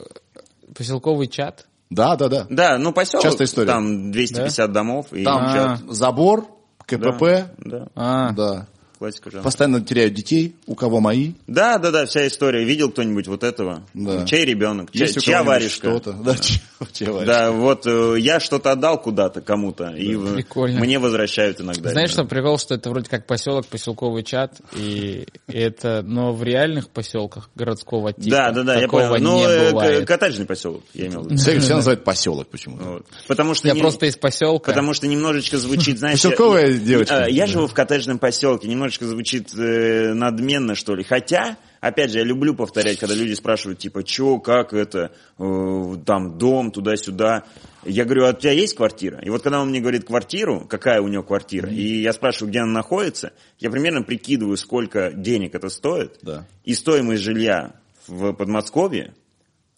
поселковый 0.76 1.28
чат? 1.28 1.68
да, 1.90 2.16
да, 2.16 2.28
да. 2.28 2.48
Да, 2.50 2.78
ну 2.78 2.92
поселок, 2.92 3.24
Частая 3.24 3.48
история. 3.48 3.68
там 3.68 4.12
250 4.12 4.72
домов. 4.72 5.08
И 5.14 5.24
Там 5.24 5.54
чат. 5.54 5.80
забор, 5.94 6.46
КПП, 6.86 7.50
Да, 7.60 7.88
А, 7.96 8.32
да. 8.32 8.68
Классика 8.98 9.30
жанра. 9.32 9.44
Постоянно 9.44 9.82
теряют 9.82 10.14
детей, 10.14 10.56
у 10.66 10.76
кого 10.76 11.00
мои. 11.00 11.34
Да, 11.48 11.78
да, 11.78 11.92
да, 11.92 12.06
вся 12.06 12.28
история. 12.28 12.64
Видел 12.64 12.92
кто-нибудь 12.92 13.28
вот 13.28 13.44
этого? 13.44 13.84
Да. 13.94 14.26
Чей 14.26 14.46
ребенок? 14.46 14.92
Чья, 14.92 15.06
Есть 15.06 15.18
у 15.18 15.22
чья 15.22 15.38
кого-нибудь 15.40 15.62
варежка? 15.64 15.88
Что-то. 15.90 16.14
Да, 16.24 16.36
чья- 16.38 16.60
чья 16.94 17.12
варежка. 17.12 17.26
Да, 17.34 17.52
вот 17.52 17.86
э, 17.88 18.16
я 18.20 18.40
что-то 18.40 18.72
отдал 18.72 19.02
куда-то 19.02 19.42
кому-то, 19.42 19.90
и 19.92 20.16
в- 20.16 20.34
Прикольно. 20.36 20.80
мне 20.80 21.00
возвращают 21.00 21.62
иногда. 21.62 21.92
Знаешь, 21.92 22.10
что 22.12 22.26
прикол, 22.26 22.58
что 22.58 22.74
это 22.76 22.90
вроде 22.90 23.10
как 23.10 23.26
поселок, 23.28 23.68
поселковый 23.68 24.24
чат, 24.24 24.56
и 24.76 25.28
это, 25.48 26.02
но 26.04 26.34
в 26.34 26.44
реальных 26.44 26.90
поселках 26.90 27.50
городского 27.56 28.14
типа 28.14 28.30
Да, 28.36 28.52
да, 28.52 28.64
да, 28.64 28.80
я 28.82 28.88
понял. 28.88 29.16
Ну, 29.20 29.46
э, 29.48 30.06
коттеджный 30.06 30.46
поселок, 30.46 30.84
я 30.94 31.08
имел 31.08 31.22
в 31.22 31.26
виду. 31.32 31.38
Все, 31.38 31.54
называют 31.76 32.04
поселок 32.04 32.48
почему-то. 32.50 33.04
Потому 33.28 33.54
что 33.54 33.68
Я 33.68 33.76
просто 33.76 34.06
из 34.08 34.18
поселка. 34.18 34.72
Потому 34.72 34.94
что 34.94 35.08
немножечко 35.08 35.58
звучит, 35.58 36.00
знаешь... 36.00 36.22
Поселковая 36.22 36.74
девочка. 36.74 37.26
э, 37.28 37.32
Я 37.32 37.46
живу 37.48 37.68
в 37.68 37.74
коттеджном 37.74 38.18
поселке, 38.20 38.68
немножечко 38.68 38.87
звучит 38.96 39.54
э, 39.58 40.14
надменно, 40.14 40.76
что 40.76 40.96
ли. 40.96 41.04
Хотя, 41.04 41.58
опять 41.82 42.12
же, 42.12 42.20
я 42.20 42.24
люблю 42.24 42.56
повторять, 42.56 42.98
когда 43.00 43.16
люди 43.16 43.34
спрашивают, 43.34 43.80
типа, 43.80 44.04
чё, 44.04 44.40
как 44.40 44.74
это, 44.74 45.12
э, 45.38 45.96
там, 46.06 46.38
дом, 46.38 46.72
туда-сюда. 46.72 47.44
Я 47.86 48.06
говорю, 48.06 48.26
а 48.26 48.30
у 48.30 48.34
тебя 48.34 48.52
есть 48.52 48.76
квартира? 48.76 49.20
И 49.22 49.30
вот 49.30 49.42
когда 49.44 49.62
он 49.62 49.70
мне 49.70 49.80
говорит 49.80 50.06
квартиру, 50.06 50.66
какая 50.68 51.02
у 51.02 51.08
него 51.08 51.24
квартира, 51.24 51.70
и 51.70 52.02
я 52.02 52.14
спрашиваю, 52.14 52.50
где 52.50 52.60
она 52.60 52.72
находится, 52.74 53.32
я 53.60 53.70
примерно 53.70 54.04
прикидываю, 54.04 54.58
сколько 54.58 55.12
денег 55.12 55.56
это 55.56 55.70
стоит, 55.70 56.18
Да. 56.22 56.46
и 56.66 56.74
стоимость 56.74 57.24
жилья 57.24 57.74
в 58.08 58.34
Подмосковье, 58.34 59.14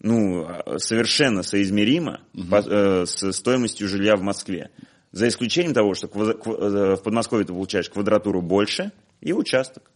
ну, 0.02 0.48
совершенно 0.78 1.42
соизмеримо 1.42 2.20
по- 2.50 2.62
э, 2.66 3.04
с 3.06 3.32
стоимостью 3.32 3.86
жилья 3.88 4.16
в 4.16 4.22
Москве. 4.22 4.70
За 5.12 5.26
исключением 5.28 5.74
того, 5.74 5.94
что 5.94 6.06
э, 6.06 6.94
в 6.96 7.02
Подмосковье 7.02 7.44
ты 7.44 7.52
получаешь 7.52 7.90
квадратуру 7.90 8.40
больше 8.40 8.92
и 9.20 9.32
участок. 9.32 9.90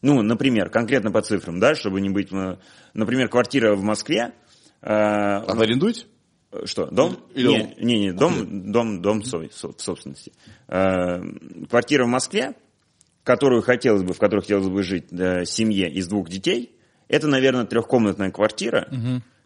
Ну, 0.00 0.22
например, 0.22 0.70
конкретно 0.70 1.10
по 1.10 1.22
цифрам, 1.22 1.58
да, 1.58 1.74
чтобы 1.74 2.00
не 2.00 2.08
быть... 2.10 2.32
э, 2.32 2.58
Например, 2.94 3.28
квартира 3.28 3.74
в 3.74 3.82
Москве... 3.82 4.32
э, 4.80 4.86
А 4.88 5.54
вы 5.54 5.64
арендуете? 5.64 6.06
что, 6.64 6.86
дом? 6.86 7.18
Или 7.34 7.48
не, 7.48 7.60
он- 7.60 7.72
не, 7.78 7.98
не, 8.00 8.12
дом, 8.12 8.72
дом, 8.72 9.02
дом 9.02 9.22
свой, 9.24 9.48
в 9.50 9.80
собственности. 9.80 10.32
Э, 10.68 11.20
Квартира 11.68 12.04
в 12.04 12.08
Москве, 12.08 12.54
которую 13.24 13.60
хотелось 13.62 14.02
бы, 14.02 14.14
в 14.14 14.18
которой 14.18 14.40
хотелось 14.40 14.68
бы 14.68 14.82
жить 14.82 15.12
э, 15.12 15.44
семье 15.44 15.90
из 15.90 16.08
двух 16.08 16.28
детей, 16.30 16.74
это, 17.08 17.26
наверное, 17.26 17.64
трехкомнатная 17.66 18.30
квартира, 18.30 18.88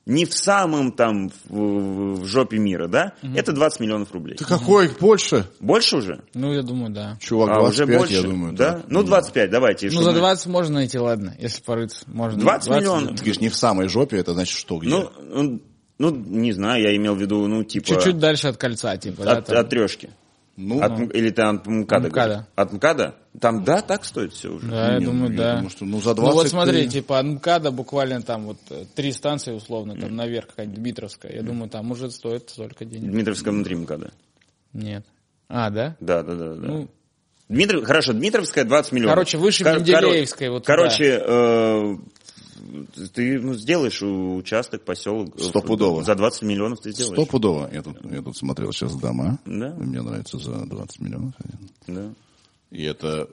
не 0.04 0.24
в 0.24 0.34
самом 0.34 0.92
там 0.92 1.30
в, 1.48 2.20
в 2.20 2.24
жопе 2.24 2.58
мира, 2.58 2.88
да, 2.88 3.12
это 3.36 3.52
20 3.52 3.80
миллионов 3.80 4.12
рублей. 4.12 4.36
Ты 4.36 4.44
какой 4.44 4.88
больше? 4.88 5.46
Больше 5.60 5.98
уже? 5.98 6.22
Ну, 6.34 6.52
я 6.52 6.62
думаю, 6.62 6.92
да. 6.92 7.16
Чувак, 7.20 7.50
а 7.50 7.60
25, 7.60 7.88
уже 7.88 7.98
больше? 7.98 8.14
я 8.14 8.22
думаю. 8.22 8.52
да? 8.54 8.72
так. 8.72 8.84
Ну, 8.88 9.02
25, 9.02 9.50
давайте. 9.50 9.86
Ну, 9.86 9.92
чтобы 9.92 10.04
за 10.04 10.10
мы- 10.12 10.18
20 10.18 10.46
можно 10.46 10.74
найти, 10.74 10.98
ладно, 10.98 11.34
если 11.38 11.62
порыться. 11.62 12.04
Можно. 12.06 12.40
20 12.40 12.70
миллионов? 12.70 13.10
Ты 13.10 13.16
говоришь, 13.16 13.40
не 13.40 13.48
в 13.48 13.56
самой 13.56 13.88
жопе, 13.88 14.16
это 14.18 14.32
значит 14.32 14.58
что, 14.58 14.78
где? 14.78 14.90
Ну, 14.90 15.10
ну, 15.30 15.62
ну, 15.98 16.10
не 16.10 16.52
знаю, 16.52 16.82
я 16.82 16.96
имел 16.96 17.14
в 17.14 17.20
виду, 17.20 17.46
ну, 17.46 17.62
типа... 17.62 17.86
Чуть-чуть 17.86 18.18
дальше 18.18 18.48
от 18.48 18.56
кольца, 18.56 18.96
типа, 18.96 19.22
да? 19.22 19.32
От, 19.38 19.46
там. 19.46 19.58
от 19.58 19.68
трешки. 19.68 20.10
Ну, 20.56 20.82
От 20.82 20.92
М- 20.92 21.08
или 21.08 21.30
ты 21.30 21.40
от 21.42 21.66
МКАДа? 21.66 22.08
МКАДа. 22.08 22.08
говоришь? 22.10 22.46
От 22.56 22.72
МКАДа? 22.74 23.14
Там, 23.40 23.64
да, 23.64 23.80
так 23.80 24.04
стоит 24.04 24.34
все 24.34 24.50
уже. 24.50 24.68
Да, 24.68 24.92
я 24.92 24.98
не, 24.98 25.06
думаю, 25.06 25.32
я 25.32 25.38
да. 25.38 25.54
думаю, 25.54 25.70
что, 25.70 25.84
ну, 25.86 26.00
за 26.00 26.10
Ну 26.10 26.14
20 26.16 26.34
вот 26.34 26.48
смотри, 26.48 26.84
ты- 26.84 26.88
типа 26.90 27.18
от 27.20 27.24
МКАДа 27.26 27.70
буквально 27.70 28.20
там 28.22 28.44
вот 28.44 28.58
э, 28.68 28.84
три 28.94 29.12
станции 29.12 29.52
условно, 29.52 29.96
там 29.98 30.14
наверх 30.14 30.48
какая-нибудь 30.48 30.78
Дмитровская. 30.82 31.32
Я 31.32 31.42
думаю, 31.42 31.70
там 31.70 31.90
уже 31.90 32.10
стоит 32.10 32.50
столько 32.50 32.84
денег. 32.84 33.10
Дмитровская 33.10 33.52
внутри 33.54 33.76
МКАДа. 33.76 34.12
Нет. 34.74 35.06
А, 35.48 35.70
да? 35.70 35.96
Да, 36.00 36.22
да, 36.22 36.34
да. 36.34 36.54
да. 36.54 36.66
Ну, 36.68 36.88
Дмитров... 37.48 37.84
Хорошо, 37.84 38.12
Дмитровская 38.12 38.64
20 38.64 38.92
миллионов. 38.92 39.14
Короче, 39.14 39.38
выше 39.38 39.64
Кор- 39.64 39.78
Менделеевской, 39.78 40.48
вот 40.50 40.64
Короче, 40.66 41.18
э, 41.26 41.96
ты 43.14 43.40
ну, 43.40 43.54
сделаешь 43.54 44.02
участок, 44.02 44.84
поселок. 44.84 45.36
э, 45.36 45.42
Стопудово. 45.42 46.02
За 46.02 46.14
20 46.14 46.42
миллионов 46.42 46.80
ты 46.80 46.92
сделаешь. 46.92 47.14
Стопудово. 47.18 47.70
Я 47.72 47.82
тут, 47.82 47.96
я 48.10 48.22
тут 48.22 48.36
смотрел 48.36 48.72
сейчас 48.72 48.94
дома. 48.96 49.38
Да. 49.44 49.74
Мне 49.78 50.02
нравится 50.02 50.38
за 50.38 50.66
20 50.66 51.00
миллионов. 51.00 51.34
Да. 51.86 52.12
И 52.70 52.82
это 52.84 53.28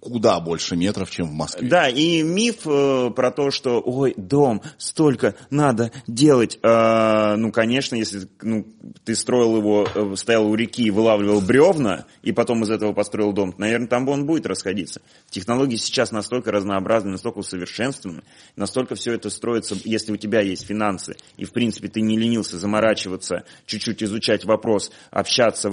куда 0.00 0.40
больше 0.40 0.76
метров, 0.76 1.10
чем 1.10 1.28
в 1.28 1.32
Москве. 1.32 1.68
Да, 1.68 1.88
и 1.88 2.22
миф 2.22 2.66
э, 2.66 3.10
про 3.14 3.30
то, 3.30 3.50
что, 3.50 3.80
ой, 3.80 4.14
дом, 4.16 4.62
столько 4.78 5.34
надо 5.50 5.92
делать. 6.06 6.58
Э, 6.62 7.36
ну, 7.36 7.52
конечно, 7.52 7.94
если 7.94 8.28
ну, 8.42 8.66
ты 9.04 9.14
строил 9.14 9.56
его, 9.56 9.86
э, 9.94 10.14
стоял 10.16 10.46
у 10.46 10.54
реки, 10.54 10.90
вылавливал 10.90 11.40
бревна, 11.40 12.06
и 12.22 12.32
потом 12.32 12.62
из 12.64 12.70
этого 12.70 12.92
построил 12.92 13.32
дом, 13.32 13.54
наверное, 13.58 13.88
там 13.88 14.08
он 14.08 14.26
будет 14.26 14.46
расходиться. 14.46 15.00
Технологии 15.30 15.76
сейчас 15.76 16.10
настолько 16.12 16.50
разнообразны, 16.50 17.10
настолько 17.10 17.38
усовершенствованы, 17.38 18.22
настолько 18.56 18.94
все 18.94 19.12
это 19.12 19.30
строится, 19.30 19.76
если 19.84 20.12
у 20.12 20.16
тебя 20.16 20.40
есть 20.40 20.66
финансы, 20.66 21.16
и, 21.36 21.44
в 21.44 21.52
принципе, 21.52 21.88
ты 21.88 22.00
не 22.00 22.16
ленился 22.16 22.58
заморачиваться, 22.58 23.44
чуть-чуть 23.66 24.02
изучать 24.02 24.44
вопрос, 24.44 24.90
общаться, 25.10 25.70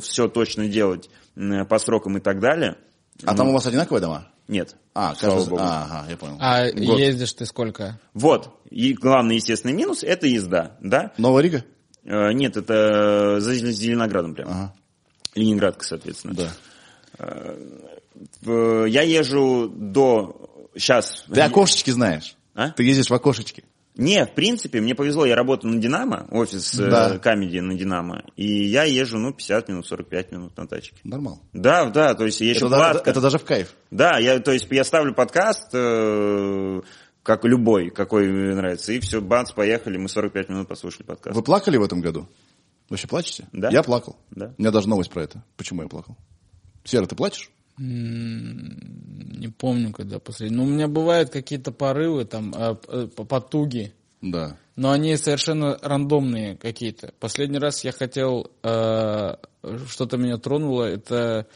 все 0.00 0.28
точно 0.28 0.68
делать 0.68 1.08
м, 1.36 1.66
по 1.66 1.78
срокам 1.78 2.18
и 2.18 2.20
так 2.20 2.40
далее. 2.40 2.76
А 3.24 3.34
там 3.34 3.48
у 3.48 3.52
вас 3.52 3.66
одинаковые 3.66 4.00
дома? 4.00 4.28
Нет. 4.48 4.76
А, 4.94 5.14
Слава 5.14 5.34
каждый... 5.36 5.50
богу. 5.50 5.62
а, 5.62 5.84
ага, 5.84 6.10
я 6.10 6.16
понял. 6.16 6.36
А 6.40 6.70
Год. 6.72 6.98
ездишь 6.98 7.32
ты 7.32 7.46
сколько? 7.46 7.98
Вот. 8.14 8.50
И 8.70 8.92
главный 8.94 9.36
естественный 9.36 9.74
минус– 9.74 10.02
это 10.04 10.26
езда, 10.26 10.76
да? 10.80 11.12
Новая 11.18 11.42
Рига? 11.42 11.64
Э, 12.04 12.32
Нет, 12.32 12.56
это 12.56 13.38
за 13.40 13.54
Зеленоградом 13.54 14.34
прям. 14.34 14.48
Ага. 14.48 14.74
Ленинградка, 15.34 15.84
соответственно. 15.84 16.34
Да. 16.34 16.52
В- 18.42 18.84
Я 18.86 19.02
езжу 19.02 19.68
до... 19.68 20.68
Сейчас. 20.74 21.24
Ты 21.32 21.40
окошечки 21.40 21.90
знаешь? 21.90 22.34
А? 22.54 22.70
Ты 22.70 22.82
ездишь 22.84 23.10
в 23.10 23.14
окошечки? 23.14 23.64
Не, 23.94 24.24
в 24.24 24.34
принципе, 24.34 24.80
мне 24.80 24.94
повезло, 24.94 25.26
я 25.26 25.36
работаю 25.36 25.74
на 25.74 25.80
Динамо, 25.80 26.26
офис 26.30 26.78
э, 26.80 26.88
Да. 26.90 27.18
Камеди 27.18 27.58
на 27.58 27.74
Динамо, 27.74 28.22
и 28.36 28.64
я 28.64 28.84
езжу, 28.84 29.18
ну, 29.18 29.32
50 29.32 29.68
минут, 29.68 29.86
45 29.86 30.32
минут 30.32 30.56
на 30.56 30.66
тачке. 30.66 30.96
Нормал. 31.04 31.40
Да, 31.52 31.90
да, 31.90 32.14
то 32.14 32.24
есть 32.24 32.40
я 32.40 32.48
еще 32.50 32.60
Это, 32.60 32.68
да- 32.70 32.76
гладко. 32.92 33.10
это 33.10 33.20
даже 33.20 33.38
в 33.38 33.44
кайф. 33.44 33.74
Да, 33.90 34.18
я, 34.18 34.38
то 34.40 34.50
есть 34.52 34.66
я 34.70 34.84
ставлю 34.84 35.14
подкаст, 35.14 35.68
э, 35.74 36.80
как 37.22 37.44
любой, 37.44 37.90
какой 37.90 38.28
мне 38.28 38.54
нравится, 38.54 38.92
и 38.92 38.98
все, 39.00 39.20
бац, 39.20 39.52
поехали, 39.52 39.98
мы 39.98 40.08
45 40.08 40.48
минут 40.48 40.68
послушали 40.68 41.02
подкаст. 41.02 41.36
Вы 41.36 41.42
плакали 41.42 41.76
в 41.76 41.82
этом 41.82 42.00
году? 42.00 42.26
Вообще 42.88 43.06
плачете? 43.08 43.46
Да. 43.52 43.68
Я 43.70 43.82
плакал. 43.82 44.16
Да. 44.30 44.54
У 44.56 44.60
меня 44.62 44.70
даже 44.70 44.88
новость 44.88 45.10
про 45.10 45.22
это. 45.22 45.44
Почему 45.56 45.82
я 45.82 45.88
плакал? 45.88 46.16
Сера, 46.84 47.06
ты 47.06 47.14
плачешь? 47.14 47.50
Не 47.78 49.48
помню, 49.48 49.92
когда 49.92 50.18
последний. 50.18 50.56
Ну, 50.56 50.64
у 50.64 50.68
меня 50.68 50.88
бывают 50.88 51.30
какие-то 51.30 51.72
порывы, 51.72 52.24
там, 52.24 52.52
э, 52.54 52.76
э, 52.88 53.06
по- 53.08 53.24
потуги. 53.24 53.92
Да. 54.20 54.56
Но 54.76 54.90
они 54.90 55.16
совершенно 55.16 55.78
рандомные 55.82 56.56
какие-то. 56.56 57.12
Последний 57.18 57.58
раз 57.58 57.84
я 57.84 57.92
хотел, 57.92 58.50
э, 58.62 59.36
что-то 59.88 60.16
меня 60.16 60.38
тронуло, 60.38 60.84
это 60.84 61.46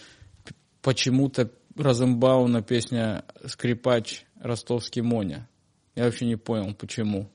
почему-то 0.82 1.50
Розенбауна 1.76 2.62
песня 2.62 3.24
«Скрипач 3.44 4.24
Ростовский 4.40 5.02
Моня». 5.02 5.48
Я 5.94 6.04
вообще 6.04 6.26
не 6.26 6.36
понял, 6.36 6.74
почему. 6.74 7.30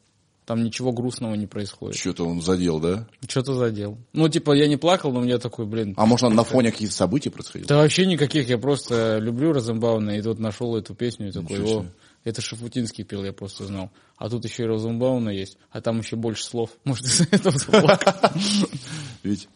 Там 0.52 0.66
ничего 0.66 0.92
грустного 0.92 1.36
не 1.36 1.48
происходит. 1.48 1.96
Что-то 1.96 2.26
он 2.26 2.42
задел, 2.42 2.82
да? 2.82 3.08
Что-то 3.26 3.54
задел. 3.54 3.98
Ну, 4.12 4.28
типа, 4.28 4.52
я 4.52 4.68
не 4.68 4.76
плакал, 4.76 5.14
но 5.14 5.20
у 5.22 5.24
меня 5.24 5.38
такой, 5.38 5.66
блин... 5.66 5.94
А 5.96 6.06
может, 6.06 6.30
на 6.30 6.44
фоне 6.44 6.72
каких-то 6.74 6.94
событий 6.94 7.30
происходило? 7.30 7.70
Да 7.70 7.78
вообще 7.78 8.06
никаких, 8.06 8.50
я 8.50 8.58
просто 8.58 9.18
люблю 9.20 9.54
Розенбауна, 9.54 10.18
и 10.18 10.22
тут 10.22 10.40
нашел 10.40 10.76
эту 10.76 10.94
песню, 10.94 11.30
и 11.30 11.32
такой, 11.32 11.64
о, 11.64 11.86
это 12.26 12.42
Шафутинский 12.42 13.06
пел, 13.06 13.24
я 13.24 13.32
просто 13.32 13.64
знал. 13.64 13.92
А 14.18 14.28
тут 14.28 14.44
еще 14.44 14.64
и 14.64 14.66
Розенбауна 14.66 15.30
есть, 15.30 15.58
а 15.70 15.80
там 15.80 16.00
еще 16.00 16.18
больше 16.18 16.44
слов. 16.44 16.72
Может, 16.84 17.06
из-за 17.06 17.24
этого 17.32 17.58
заплакал. 17.58 18.30
Ведь 19.24 19.48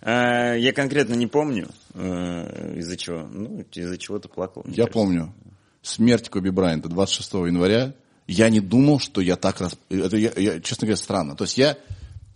Э, 0.00 0.54
Я 0.56 0.72
конкретно 0.72 1.14
не 1.14 1.26
помню, 1.26 1.70
э, 1.94 2.76
из-за 2.76 2.96
чего. 2.96 3.26
Ну, 3.26 3.64
из-за 3.72 3.98
чего-то 3.98 4.28
плакал. 4.28 4.62
я 4.66 4.84
кажется. 4.84 4.92
помню 4.92 5.34
смерть 5.82 6.28
Коби 6.28 6.50
Брайанта 6.50 6.88
26 6.88 7.32
января. 7.34 7.94
Я 8.26 8.48
не 8.48 8.60
думал, 8.60 9.00
что 9.00 9.20
я 9.20 9.36
так 9.36 9.60
раз... 9.60 9.76
Это, 9.90 10.16
я, 10.16 10.32
я, 10.36 10.60
честно 10.60 10.86
говоря, 10.86 10.96
странно. 10.96 11.36
То 11.36 11.44
есть 11.44 11.58
я, 11.58 11.76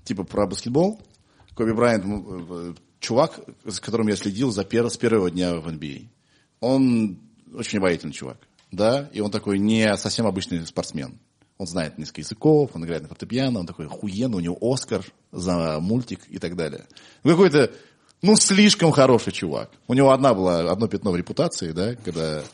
типа, 0.04 0.24
про 0.24 0.46
баскетбол. 0.46 1.00
Коби 1.54 1.72
Брайант, 1.72 2.04
э, 2.06 2.74
чувак, 3.00 3.40
с 3.64 3.80
которым 3.80 4.08
я 4.08 4.16
следил 4.16 4.50
за 4.50 4.62
пер- 4.62 4.90
с 4.90 4.96
первого 4.96 5.30
дня 5.30 5.54
в 5.56 5.68
NBA. 5.68 6.08
Он 6.60 7.18
очень 7.54 7.78
обаятельный 7.78 8.12
чувак, 8.12 8.38
да, 8.70 9.08
и 9.12 9.20
он 9.20 9.30
такой 9.30 9.58
не 9.58 9.96
совсем 9.96 10.26
обычный 10.26 10.64
спортсмен. 10.66 11.18
Он 11.56 11.66
знает 11.66 11.98
несколько 11.98 12.20
языков, 12.20 12.70
он 12.74 12.84
играет 12.84 13.02
на 13.02 13.08
фортепиано, 13.08 13.60
он 13.60 13.66
такой 13.66 13.86
охуенный, 13.86 14.36
у 14.36 14.40
него 14.40 14.58
Оскар 14.60 15.04
за 15.32 15.80
мультик 15.80 16.20
и 16.28 16.38
так 16.38 16.54
далее. 16.54 16.86
Ну, 17.24 17.32
Какой-то, 17.32 17.72
ну, 18.22 18.36
слишком 18.36 18.92
хороший 18.92 19.32
чувак. 19.32 19.70
У 19.88 19.94
него 19.94 20.12
одна 20.12 20.34
была, 20.34 20.70
одно 20.70 20.86
пятно 20.86 21.10
в 21.10 21.16
репутации, 21.16 21.72
да, 21.72 21.96
когда, 21.96 22.44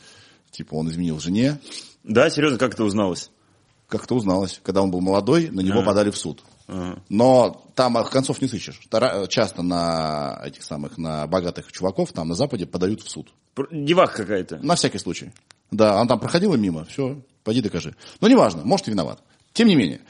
типа, 0.51 0.75
он 0.75 0.89
изменил 0.89 1.21
жене, 1.21 1.59
Да, 2.05 2.31
серьезно, 2.31 2.59
как 2.59 2.75
это 2.75 2.85
узналось? 2.85 3.31
как-то 3.87 4.15
узналось. 4.17 4.61
Когда 4.65 4.83
он 4.83 4.91
был 4.91 5.01
молодой, 5.01 5.51
на 5.51 5.61
него 5.61 5.81
А. 5.81 5.85
подали 5.85 6.11
в 6.11 6.17
суд. 6.17 6.43
Ага. 6.67 7.01
Но 7.09 7.65
там 7.77 7.97
а, 7.97 8.03
концов 8.03 8.41
не 8.43 8.49
сыщешь. 8.49 8.81
Тара- 8.91 9.27
Часто 9.29 9.63
на 9.63 10.41
этих 10.45 10.65
самых, 10.65 10.99
на 10.99 11.27
богатых 11.29 11.71
чуваков 11.71 12.11
там 12.13 12.29
на 12.29 12.35
Западе 12.35 12.67
подают 12.67 13.03
в 13.03 13.11
суд. 13.11 13.33
Пр- 13.55 13.69
Деваха 13.71 14.17
какая-то. 14.17 14.57
На 14.63 14.75
всякий 14.75 14.99
случай. 14.99 15.31
Да, 15.71 16.01
она 16.01 16.07
там 16.09 16.19
проходила 16.19 16.55
мимо, 16.57 16.85
все, 16.87 17.23
пойди 17.45 17.61
докажи. 17.61 17.95
Но 18.21 18.27
неважно, 18.27 18.63
может 18.65 18.89
и 18.89 18.91
виноват. 18.91 19.23
Тем 19.53 19.69
не 19.69 19.77
менее. 19.77 20.01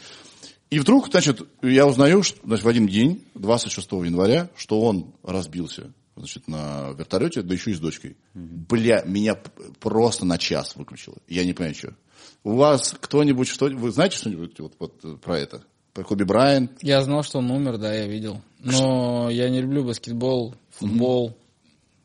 И 0.70 0.78
вдруг, 0.78 1.10
значит, 1.10 1.42
я 1.60 1.86
узнаю, 1.86 2.22
что, 2.22 2.38
значит, 2.44 2.64
в 2.64 2.68
один 2.68 2.86
день, 2.86 3.24
26 3.34 3.92
января, 4.04 4.48
что 4.56 4.80
он 4.80 5.12
разбился, 5.22 5.92
значит, 6.16 6.48
на 6.48 6.90
вертолете, 6.90 7.42
да 7.42 7.54
еще 7.54 7.70
и 7.70 7.74
с 7.74 7.80
дочкой. 7.80 8.16
Бля, 8.34 9.02
меня 9.04 9.36
просто 9.80 10.24
на 10.24 10.38
час 10.38 10.76
выключило. 10.76 11.16
Я 11.28 11.44
не 11.44 11.52
понимаю, 11.52 11.74
что. 11.74 11.94
У 12.42 12.56
вас 12.56 12.94
кто-нибудь, 13.00 13.48
что 13.48 13.66
вы 13.66 13.90
знаете 13.90 14.16
что-нибудь 14.16 14.58
вот, 14.60 14.74
вот, 14.78 15.04
э, 15.04 15.16
про 15.16 15.38
это? 15.38 15.62
Про 15.92 16.04
Коби 16.04 16.24
Брайант? 16.24 16.72
Я 16.82 17.02
знал, 17.02 17.22
что 17.22 17.38
он 17.38 17.50
умер, 17.50 17.78
да, 17.78 17.94
я 17.94 18.06
видел. 18.06 18.42
Но 18.58 19.30
я 19.30 19.48
не 19.48 19.60
люблю 19.60 19.84
баскетбол, 19.84 20.54
футбол, 20.70 21.36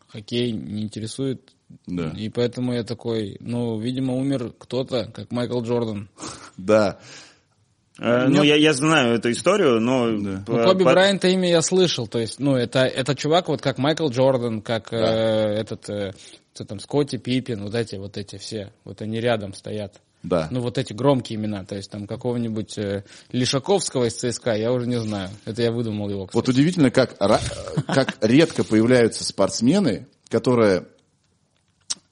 хоккей 0.07 0.51
не 0.51 0.83
интересует. 0.83 1.53
Да. 1.85 2.09
И 2.11 2.29
поэтому 2.29 2.73
я 2.73 2.83
такой, 2.83 3.37
ну, 3.39 3.79
видимо, 3.79 4.15
умер 4.15 4.53
кто-то, 4.57 5.11
как 5.13 5.31
Майкл 5.31 5.61
Джордан. 5.61 6.09
Да. 6.57 6.99
Э, 7.99 8.27
Ну, 8.27 8.43
я, 8.43 8.55
я 8.55 8.73
знаю 8.73 9.15
эту 9.15 9.31
историю, 9.31 9.79
но... 9.79 10.09
Да. 10.17 10.43
по- 10.45 10.53
Ну, 10.53 10.63
Коби 10.63 10.83
по- 10.83 10.91
Брайанта 10.91 11.27
имя 11.27 11.49
я 11.49 11.61
слышал, 11.61 12.07
то 12.07 12.19
есть, 12.19 12.39
ну, 12.39 12.55
это, 12.55 12.79
это 12.85 13.15
чувак 13.15 13.47
вот 13.49 13.61
как 13.61 13.77
Майкл 13.77 14.07
Джордан, 14.09 14.61
как 14.61 14.93
э, 14.93 14.97
этот, 14.97 15.89
э, 15.89 16.13
кто 16.53 16.63
там, 16.65 16.79
Скотти 16.79 17.17
Пиппин, 17.17 17.63
вот 17.63 17.75
эти, 17.75 17.95
вот 17.97 18.17
эти 18.17 18.37
все, 18.37 18.71
вот 18.85 19.01
они 19.01 19.19
рядом 19.19 19.53
стоят. 19.53 19.95
Да. 20.21 20.49
Ну, 20.51 20.59
вот 20.59 20.77
эти 20.77 20.91
громкие 20.91 21.37
имена, 21.39 21.63
то 21.63 21.75
есть 21.75 21.89
там 21.89 22.05
какого-нибудь 22.05 22.77
э, 22.77 23.03
Лишаковского 23.31 24.05
из 24.09 24.15
ЦСКА, 24.15 24.53
я 24.55 24.71
уже 24.73 24.85
не 24.87 24.99
знаю. 24.99 25.29
Это 25.45 25.61
я 25.61 25.71
выдумал 25.71 26.09
его, 26.09 26.25
кстати. 26.25 26.35
Вот 26.35 26.49
удивительно, 26.49 26.91
как, 26.91 27.17
как 27.17 28.17
редко 28.21 28.63
появляются 28.65 29.23
спортсмены, 29.23 30.07
которые 30.29 30.83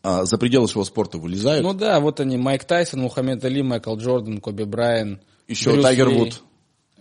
а, 0.03 0.23
за 0.23 0.37
пределы 0.37 0.67
своего 0.69 0.85
спорта 0.85 1.17
вылезают. 1.17 1.63
Ну 1.63 1.73
да, 1.73 1.99
вот 1.99 2.19
они, 2.21 2.37
Майк 2.37 2.63
Тайсон, 2.63 3.01
Мухаммед 3.01 3.43
Али, 3.43 3.61
Майкл 3.61 3.95
Джордан, 3.97 4.39
Коби 4.39 4.63
Брайан. 4.63 5.19
Еще 5.47 5.71
Брюс 5.71 5.83
Тайгер 5.83 6.09
Ли. 6.09 6.17
Вуд. 6.17 6.43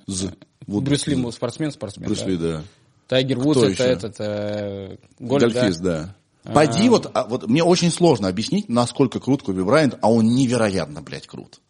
З. 0.06 0.32
Вуд. 0.66 0.84
Брюс 0.84 1.06
Ли, 1.06 1.32
спортсмен, 1.32 1.72
спортсмен. 1.72 2.06
Брюс 2.06 2.20
да. 2.20 2.26
Ли, 2.26 2.36
да. 2.36 2.62
Тайгер 3.08 3.40
Кто 3.40 3.64
это 3.64 3.70
еще? 3.70 3.82
этот, 3.84 4.16
э, 4.18 4.96
Гольф, 5.18 5.52
да? 5.52 5.60
Гольфист, 5.60 5.82
да. 5.82 6.16
Поди 6.42 6.88
вот, 6.88 7.10
а 7.12 7.24
вот 7.24 7.48
мне 7.48 7.62
очень 7.62 7.90
сложно 7.90 8.28
объяснить, 8.28 8.68
насколько 8.68 9.18
крут 9.18 9.42
Коби 9.42 9.62
Брайант, 9.62 9.98
а 10.00 10.10
он 10.10 10.26
невероятно, 10.26 11.02
блядь, 11.02 11.26
крут. 11.26 11.60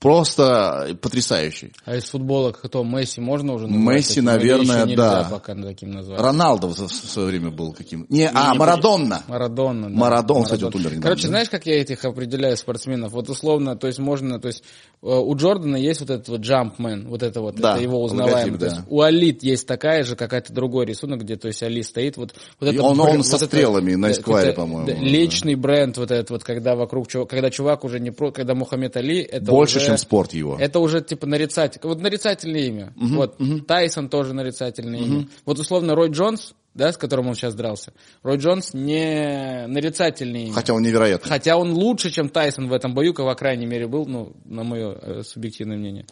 Просто 0.00 0.96
потрясающий. 1.02 1.72
А 1.84 1.96
из 1.96 2.04
футбола 2.04 2.52
кто? 2.52 2.84
Месси 2.84 3.20
можно 3.20 3.54
уже 3.54 3.66
назвать? 3.66 3.96
Месси, 3.96 4.08
таким? 4.10 4.24
Наверное, 4.26 4.86
еще 4.86 4.96
да. 4.96 5.28
пока 5.28 5.56
таким 5.56 5.90
назвать? 5.90 6.20
Роналдо 6.20 6.68
в, 6.68 6.76
свое 6.76 7.28
время 7.28 7.50
был 7.50 7.72
каким. 7.72 8.06
Не, 8.08 8.28
а, 8.32 8.52
не 8.52 8.58
Марадонна. 8.58 9.22
Марадона. 9.26 9.88
да. 9.90 9.96
Марадона, 9.96 10.44
кстати, 10.44 10.62
вот 10.62 10.74
умер 10.76 11.00
Короче, 11.02 11.22
да. 11.22 11.28
знаешь, 11.28 11.48
как 11.50 11.66
я 11.66 11.80
этих 11.80 12.04
определяю 12.04 12.56
спортсменов? 12.56 13.10
Вот 13.12 13.28
условно, 13.28 13.76
то 13.76 13.88
есть 13.88 13.98
можно, 13.98 14.38
то 14.38 14.46
есть 14.46 14.62
э, 15.02 15.06
у 15.08 15.34
Джордана 15.34 15.76
есть 15.76 16.00
вот 16.00 16.10
этот 16.10 16.28
вот 16.28 16.40
джампмен, 16.42 17.08
вот 17.08 17.24
это 17.24 17.40
вот, 17.40 17.56
Да, 17.56 17.74
это 17.74 17.82
его 17.82 17.98
логотип, 18.00 18.12
узнаваемый. 18.22 18.58
То 18.60 18.66
да. 18.66 18.66
есть 18.76 18.80
у 18.88 19.00
Алит 19.00 19.42
есть 19.42 19.66
такая 19.66 20.04
же 20.04 20.14
какая-то 20.14 20.52
другой 20.52 20.86
рисунок, 20.86 21.22
где, 21.22 21.34
то 21.34 21.48
есть 21.48 21.60
Али 21.64 21.82
стоит, 21.82 22.16
вот, 22.16 22.34
вот 22.60 22.72
это 22.72 22.82
он- 22.84 22.96
бр- 22.98 23.08
он 23.08 23.24
со 23.24 23.34
это- 23.34 23.46
стрелами 23.46 23.94
на 23.96 24.06
это, 24.06 24.52
по-моему, 24.52 24.86
да, 24.86 24.94
да. 24.94 25.00
личный 25.00 25.56
бренд 25.56 25.96
вот 25.98 26.12
этот 26.12 26.30
вот, 26.30 26.44
когда 26.44 26.76
вокруг, 26.76 27.08
когда 27.28 27.50
чувак 27.50 27.82
уже 27.82 27.98
не 27.98 28.12
про, 28.12 28.30
когда 28.30 28.54
Мухаммед 28.54 28.96
Али, 28.96 29.22
это 29.22 29.44
Больше, 29.50 29.78
уже- 29.78 29.87
чем 29.88 29.98
спорт 29.98 30.32
его. 30.32 30.56
это 30.58 30.78
уже 30.80 31.00
типа 31.00 31.26
нарицатель. 31.26 31.80
Вот 31.82 32.00
нарицательное 32.00 32.60
имя. 32.62 32.92
вот 32.96 33.38
Тайсон 33.66 34.08
тоже 34.08 34.34
нарицательное 34.34 35.00
имя. 35.00 35.28
Вот 35.44 35.58
условно 35.58 35.94
Рой 35.94 36.10
Джонс, 36.10 36.54
да, 36.74 36.92
с 36.92 36.96
которым 36.96 37.26
он 37.28 37.34
сейчас 37.34 37.54
дрался, 37.54 37.92
Рой 38.22 38.36
Джонс 38.36 38.72
не 38.72 39.66
нарицательный. 39.66 40.44
имя. 40.44 40.52
Хотя 40.52 40.74
он 40.74 40.82
невероятный. 40.82 41.28
Хотя 41.28 41.56
он 41.56 41.72
лучше, 41.72 42.10
чем 42.10 42.28
Тайсон 42.28 42.68
в 42.68 42.72
этом 42.72 42.94
бою, 42.94 43.14
по 43.14 43.34
крайней 43.34 43.66
мере, 43.66 43.88
был, 43.88 44.06
ну, 44.06 44.32
на 44.44 44.62
мое 44.62 44.92
э, 44.94 45.22
субъективное 45.22 45.76
мнение. 45.76 46.06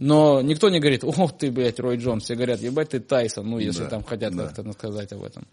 Но 0.00 0.40
никто 0.40 0.70
не 0.70 0.80
говорит, 0.80 1.04
о, 1.04 1.28
ты, 1.28 1.50
блядь, 1.50 1.78
Рой 1.80 1.96
Джонс. 1.98 2.24
Все 2.24 2.34
говорят, 2.34 2.60
ебать, 2.60 2.90
ты 2.90 3.00
Тайсон, 3.00 3.46
ну, 3.48 3.58
если 3.58 3.84
Да, 3.84 3.90
там 3.90 4.02
хотят 4.04 4.34
да. 4.34 4.46
как-то 4.46 4.72
сказать 4.72 5.12
об 5.12 5.22
этом. 5.22 5.46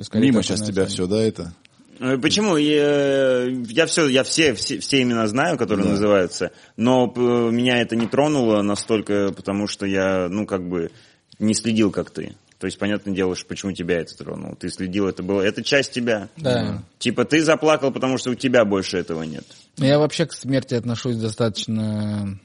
Скорее, 0.00 0.26
Мимо 0.26 0.42
сейчас 0.42 0.60
тебя 0.62 0.86
все, 0.86 1.06
да, 1.06 1.22
это? 1.22 1.54
Э, 2.00 2.16
Почему? 2.18 2.56
Я, 2.56 3.44
я 3.46 3.86
все, 3.86 4.08
я 4.08 4.22
все, 4.24 4.54
все, 4.54 4.78
все 4.80 5.02
имена 5.02 5.26
знаю, 5.26 5.56
которые 5.58 5.84
Да. 5.86 5.92
называются, 5.92 6.50
но 6.76 7.06
п- 7.08 7.20
меня 7.20 7.78
это 7.80 7.96
не 7.96 8.06
тронуло 8.06 8.62
настолько, 8.62 9.32
потому 9.34 9.66
что 9.68 9.86
я, 9.86 10.28
ну, 10.28 10.46
как 10.46 10.68
бы, 10.68 10.90
не 11.38 11.54
следил, 11.54 11.90
как 11.90 12.10
ты. 12.10 12.34
То 12.58 12.66
есть, 12.66 12.78
понятное 12.78 13.12
дело, 13.14 13.34
что 13.36 13.46
почему 13.46 13.72
тебя 13.72 13.98
это 14.00 14.16
тронуло. 14.16 14.56
Ты 14.56 14.70
следил, 14.70 15.06
это 15.06 15.22
было, 15.22 15.42
это 15.42 15.62
часть 15.62 15.92
тебя. 15.92 16.28
Да. 16.36 16.82
Типа, 16.98 17.24
ты 17.24 17.42
заплакал, 17.42 17.92
потому 17.92 18.16
что 18.16 18.30
у 18.30 18.34
тебя 18.34 18.64
больше 18.64 18.96
этого 18.96 19.22
нет. 19.24 19.44
Я 19.76 19.98
вообще 19.98 20.24
к 20.26 20.32
смерти 20.32 20.74
отношусь 20.74 21.16
достаточно 21.16 22.38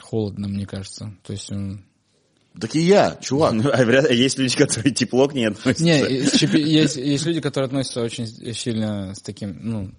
холодно, 0.00 0.48
мне 0.48 0.66
кажется. 0.66 1.14
То 1.24 1.32
есть, 1.32 1.50
Так 2.60 2.74
и 2.74 2.80
я, 2.80 3.16
чувак. 3.20 3.52
Ну, 3.52 3.70
а 3.70 3.84
вряд- 3.84 4.10
есть 4.10 4.38
люди, 4.38 4.56
которые 4.56 4.94
тепло 4.94 5.28
к 5.28 5.34
ней 5.34 5.48
относятся. 5.48 5.84
Не, 5.84 6.00
есть, 6.00 6.96
есть, 6.96 7.26
люди, 7.26 7.40
которые 7.40 7.66
относятся 7.66 8.00
очень 8.02 8.26
сильно 8.54 9.14
с 9.14 9.20
таким, 9.20 9.58
ну, 9.60 9.90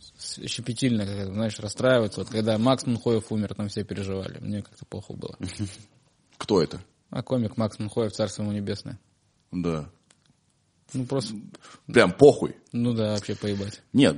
щепетильно, 0.46 1.06
как 1.06 1.16
это, 1.16 1.34
знаешь, 1.34 1.60
расстраиваются. 1.60 2.22
Вот 2.22 2.30
когда 2.30 2.58
Макс 2.58 2.86
Мунхоев 2.86 3.32
умер, 3.32 3.54
там 3.54 3.70
все 3.70 3.84
переживали. 3.84 4.38
Мне 4.40 4.64
как-то 4.64 4.86
плохо 4.86 5.14
было. 5.14 5.38
Кто 6.38 6.62
это? 6.62 6.82
А 7.10 7.22
комик 7.22 7.58
Макс 7.58 7.78
Мунхоев, 7.80 8.12
царство 8.12 8.42
ему 8.42 8.52
небесное. 8.52 9.00
Да. 9.52 9.90
Ну, 10.94 11.04
просто, 11.06 11.34
Прям 11.92 12.14
похуй. 12.14 12.56
ну 12.72 12.94
да, 12.94 13.12
вообще 13.14 13.36
поебать. 13.36 13.82
Нет, 13.92 14.16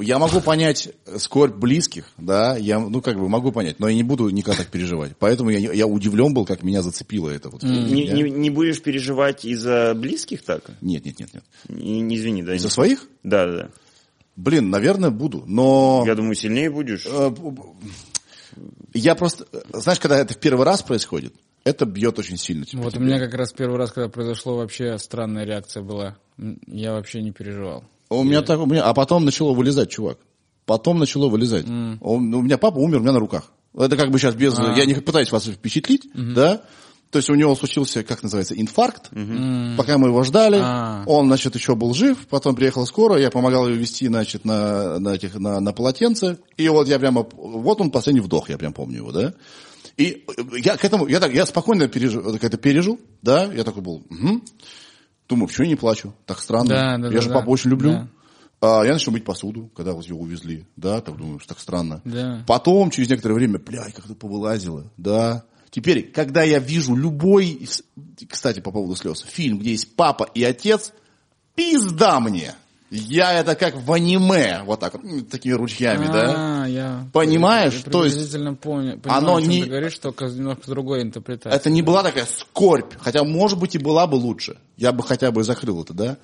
я 0.00 0.18
могу 0.18 0.40
понять 0.42 0.90
скорбь 1.16 1.54
близких, 1.56 2.10
да, 2.18 2.56
я, 2.58 2.78
ну, 2.78 3.00
как 3.00 3.18
бы 3.18 3.26
могу 3.28 3.52
понять, 3.52 3.80
но 3.80 3.88
я 3.88 3.94
не 3.94 4.02
буду 4.02 4.28
никак 4.28 4.56
так 4.56 4.66
переживать. 4.68 5.12
Поэтому 5.18 5.48
я, 5.50 5.72
я 5.72 5.86
удивлен 5.86 6.34
был, 6.34 6.44
как 6.44 6.62
меня 6.62 6.82
зацепило 6.82 7.30
это. 7.30 7.48
Вот. 7.48 7.62
Не, 7.62 8.04
Я- 8.04 8.12
не- 8.14 8.30
не 8.30 8.50
будешь 8.50 8.82
переживать 8.82 9.44
из-за 9.46 9.94
близких 9.96 10.42
так? 10.44 10.70
Нет, 10.82 11.06
нет, 11.06 11.18
нет, 11.18 11.30
нет. 11.32 11.44
Не, 11.68 12.00
не 12.00 12.16
извини, 12.16 12.42
да? 12.42 12.54
Из-за 12.54 12.66
не- 12.68 12.72
своих? 12.72 13.08
Да, 13.22 13.46
да, 13.46 13.56
да. 13.56 13.70
Блин, 14.36 14.68
наверное, 14.68 15.10
буду, 15.10 15.44
но... 15.46 16.02
Я 16.06 16.14
думаю, 16.14 16.34
сильнее 16.34 16.68
будешь. 16.68 17.06
Э, 17.08 17.32
Я 18.92 19.14
просто... 19.14 19.46
Знаешь, 19.72 19.98
когда 20.00 20.18
это 20.18 20.34
в 20.34 20.38
первый 20.38 20.64
раз 20.64 20.82
происходит, 20.82 21.34
это 21.64 21.86
бьет 21.86 22.18
очень 22.18 22.36
сильно. 22.36 22.64
типа, 22.64 22.82
Вот 22.82 22.92
у 22.94 22.96
тебя. 22.96 23.04
меня 23.06 23.18
как 23.18 23.34
раз 23.34 23.52
первый 23.52 23.76
раз, 23.78 23.90
когда 23.92 24.08
произошло, 24.08 24.56
вообще 24.56 24.98
странная 24.98 25.44
реакция 25.44 25.82
была. 25.82 26.16
Я 26.66 26.92
вообще 26.92 27.22
не 27.22 27.32
переживал. 27.32 27.84
У 28.10 28.22
меня 28.22 28.42
так, 28.42 28.60
у 28.60 28.66
меня, 28.66 28.84
а 28.84 28.92
потом 28.94 29.24
начало 29.24 29.54
вылезать, 29.54 29.90
чувак. 29.90 30.18
Потом 30.66 30.98
начало 30.98 31.28
вылезать. 31.28 31.66
Он- 31.66 32.32
у 32.34 32.42
меня 32.42 32.58
папа 32.58 32.78
умер 32.78 32.98
у 32.98 33.00
меня 33.00 33.12
на 33.12 33.18
руках. 33.18 33.50
Это 33.76 33.96
как 33.96 34.10
бы 34.10 34.18
сейчас 34.18 34.34
без... 34.34 34.56
А. 34.58 34.74
Я 34.76 34.84
не 34.84 34.94
пытаюсь 34.94 35.32
вас 35.32 35.46
впечатлить, 35.46 36.08
да? 36.14 36.62
То 37.10 37.18
есть 37.18 37.30
у 37.30 37.34
него 37.34 37.54
случился, 37.54 38.02
как 38.02 38.22
называется, 38.24 38.54
инфаркт. 38.60 39.10
Пока 39.76 39.98
мы 39.98 40.08
его 40.08 40.22
ждали, 40.24 40.58
А. 40.60 41.04
он, 41.06 41.26
значит, 41.26 41.54
еще 41.54 41.74
был 41.76 41.94
жив. 41.94 42.26
Потом 42.28 42.56
приехала 42.56 42.84
скорая, 42.86 43.20
я 43.20 43.30
помогал 43.30 43.68
ее 43.68 43.76
вести, 43.76 44.06
значит, 44.08 44.44
на, 44.44 44.98
на, 44.98 45.10
этих, 45.14 45.34
на, 45.38 45.60
на 45.60 45.72
полотенце. 45.72 46.38
И 46.56 46.68
вот 46.68 46.88
я 46.88 46.98
прямо... 46.98 47.24
Вот 47.32 47.80
он 47.80 47.90
последний 47.90 48.20
вдох, 48.20 48.48
я 48.48 48.58
прям 48.58 48.72
помню 48.72 48.98
его, 48.98 49.12
да? 49.12 49.32
И 49.96 50.24
э, 50.26 50.42
я 50.58 50.76
к 50.76 50.84
этому... 50.84 51.06
Я, 51.06 51.20
так, 51.20 51.32
я 51.32 51.46
спокойно 51.46 51.88
пережил, 51.88 52.34
это 52.34 52.56
пережил, 52.56 53.00
да? 53.22 53.52
Я 53.52 53.64
такой 53.64 53.82
был... 53.82 54.02
«Мгм». 54.10 54.42
Думаю, 55.28 55.48
почему 55.48 55.64
я 55.64 55.70
не 55.70 55.76
плачу? 55.76 56.14
Так 56.26 56.38
странно. 56.38 56.68
Да, 56.68 56.98
да, 56.98 57.06
я 57.08 57.14
да, 57.14 57.20
же 57.20 57.28
да. 57.28 57.34
папу 57.36 57.50
очень 57.50 57.70
люблю. 57.70 57.92
Да. 57.92 58.08
А, 58.60 58.84
я 58.84 58.92
начал 58.92 59.12
мыть 59.12 59.24
посуду, 59.24 59.70
когда 59.74 59.92
вот 59.92 60.04
ее 60.04 60.14
увезли, 60.14 60.66
да, 60.76 61.00
так 61.00 61.16
думаю, 61.16 61.38
что 61.38 61.50
так 61.50 61.60
странно. 61.60 62.00
Да. 62.04 62.44
Потом, 62.46 62.90
через 62.90 63.10
некоторое 63.10 63.34
время, 63.34 63.58
блядь, 63.58 63.94
как 63.94 64.06
это 64.06 64.14
повылазило, 64.14 64.90
да. 64.96 65.44
Теперь, 65.70 66.10
когда 66.10 66.42
я 66.42 66.60
вижу 66.60 66.94
любой, 66.94 67.68
кстати, 68.28 68.60
по 68.60 68.70
поводу 68.70 68.96
слез, 68.96 69.20
фильм, 69.20 69.58
где 69.58 69.72
есть 69.72 69.96
папа 69.96 70.24
и 70.34 70.44
отец, 70.44 70.92
пизда 71.54 72.20
мне. 72.20 72.54
Я 72.90 73.32
это 73.40 73.54
как 73.56 73.76
в 73.76 73.92
аниме, 73.92 74.62
вот 74.64 74.78
так 74.80 74.94
вот, 74.94 75.04
м, 75.04 75.24
такими 75.24 75.52
ручьями, 75.52 76.06
да. 76.06 76.62
А, 76.64 76.66
я... 76.68 77.08
Понимаешь? 77.12 77.82
Я 77.84 77.90
То 77.90 78.04
есть 78.04 78.32
понял, 78.60 78.98
понимаю, 78.98 79.00
оно 79.18 79.40
не- 79.40 79.62
ты 79.62 79.68
говоришь, 79.68 79.98
только 79.98 80.26
немножко 80.26 80.70
другой 80.70 81.02
интерпретацией. 81.02 81.56
Это 81.56 81.70
не 81.70 81.82
была 81.82 82.02
такая 82.02 82.26
скорбь, 82.26 82.94
хотя, 83.00 83.24
может 83.24 83.58
быть, 83.58 83.74
и 83.74 83.78
была 83.78 84.06
бы 84.06 84.14
лучше. 84.16 84.58
Я 84.76 84.92
бы 84.92 85.02
хотя 85.02 85.30
бы 85.32 85.42
закрыл 85.42 85.82
это, 85.82 85.92
да. 85.92 86.16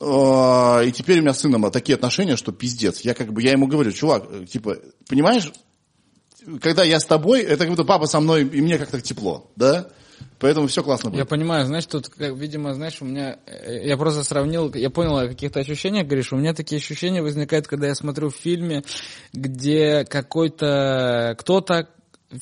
А, 0.00 0.82
И 0.82 0.92
теперь 0.92 1.18
у 1.18 1.22
меня 1.22 1.34
с 1.34 1.40
сыном 1.40 1.70
такие 1.70 1.94
отношения, 1.94 2.36
что 2.36 2.52
пиздец. 2.52 3.00
Я 3.02 3.14
как 3.14 3.32
бы, 3.32 3.42
я 3.42 3.52
ему 3.52 3.66
говорю, 3.66 3.92
чувак, 3.92 4.24
э, 4.30 4.44
типа, 4.46 4.78
понимаешь, 5.08 5.52
когда 6.60 6.82
я 6.84 7.00
с 7.00 7.04
тобой, 7.04 7.42
это 7.42 7.58
как 7.58 7.68
будто 7.70 7.84
папа 7.84 8.06
со 8.06 8.20
мной, 8.20 8.42
и 8.44 8.60
мне 8.60 8.78
как-то 8.78 9.00
тепло, 9.00 9.50
да? 9.56 9.88
Поэтому 10.38 10.66
все 10.68 10.82
классно 10.82 11.08
Я 11.08 11.12
будет. 11.12 11.28
понимаю, 11.28 11.66
знаешь, 11.66 11.86
тут, 11.86 12.08
как, 12.08 12.36
видимо, 12.36 12.72
знаешь, 12.74 12.98
у 13.00 13.04
меня, 13.04 13.38
э, 13.46 13.86
я 13.88 13.96
просто 13.96 14.22
сравнил, 14.24 14.72
я 14.74 14.88
понял 14.90 15.16
о 15.18 15.26
каких-то 15.28 15.60
ощущениях, 15.60 16.06
говоришь, 16.06 16.32
у 16.32 16.36
меня 16.36 16.54
такие 16.54 16.78
ощущения 16.78 17.22
возникают, 17.22 17.66
когда 17.66 17.88
я 17.88 17.94
смотрю 17.94 18.30
в 18.30 18.36
фильме, 18.36 18.84
где 19.32 20.04
какой-то, 20.04 21.34
кто-то 21.38 21.88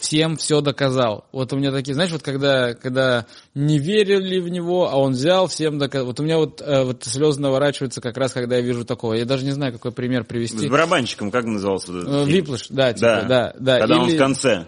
всем 0.01 0.37
все 0.37 0.61
доказал. 0.62 1.27
Вот 1.31 1.53
у 1.53 1.57
меня 1.57 1.70
такие, 1.70 1.95
знаешь, 1.95 2.11
вот 2.11 2.22
когда, 2.22 2.74
когда 2.74 3.24
не 3.55 3.79
верили 3.79 4.41
в 4.41 4.49
него, 4.49 4.91
а 4.91 4.97
он 4.97 5.12
взял, 5.12 5.47
всем 5.47 5.79
доказал. 5.79 6.07
Вот 6.09 6.18
у 6.18 6.24
меня 6.24 6.39
вот, 6.39 6.61
э, 6.61 6.83
вот 6.83 7.05
слезы 7.05 7.41
наворачиваются 7.41 8.01
как 8.01 8.16
раз, 8.16 8.33
когда 8.33 8.57
я 8.57 8.62
вижу 8.62 8.85
такого. 8.85 9.14
Я 9.14 9.24
даже 9.24 9.45
не 9.45 9.53
знаю, 9.53 9.72
какой 9.72 9.93
пример 9.93 10.24
С 10.24 10.27
привести. 10.27 10.68
барабанщиком, 10.68 11.31
как 11.31 11.45
назывался 11.45 11.93
этот 11.97 12.09
Э, 12.09 12.24
фильм? 12.24 12.27
Виплыш, 12.37 12.66
да, 12.68 12.93
типа, 12.93 13.24
да, 13.29 13.55
да. 13.61 13.79
Когда 13.79 13.99
он 14.01 14.09
Или- 14.09 14.16
в 14.16 14.18
конце. 14.18 14.66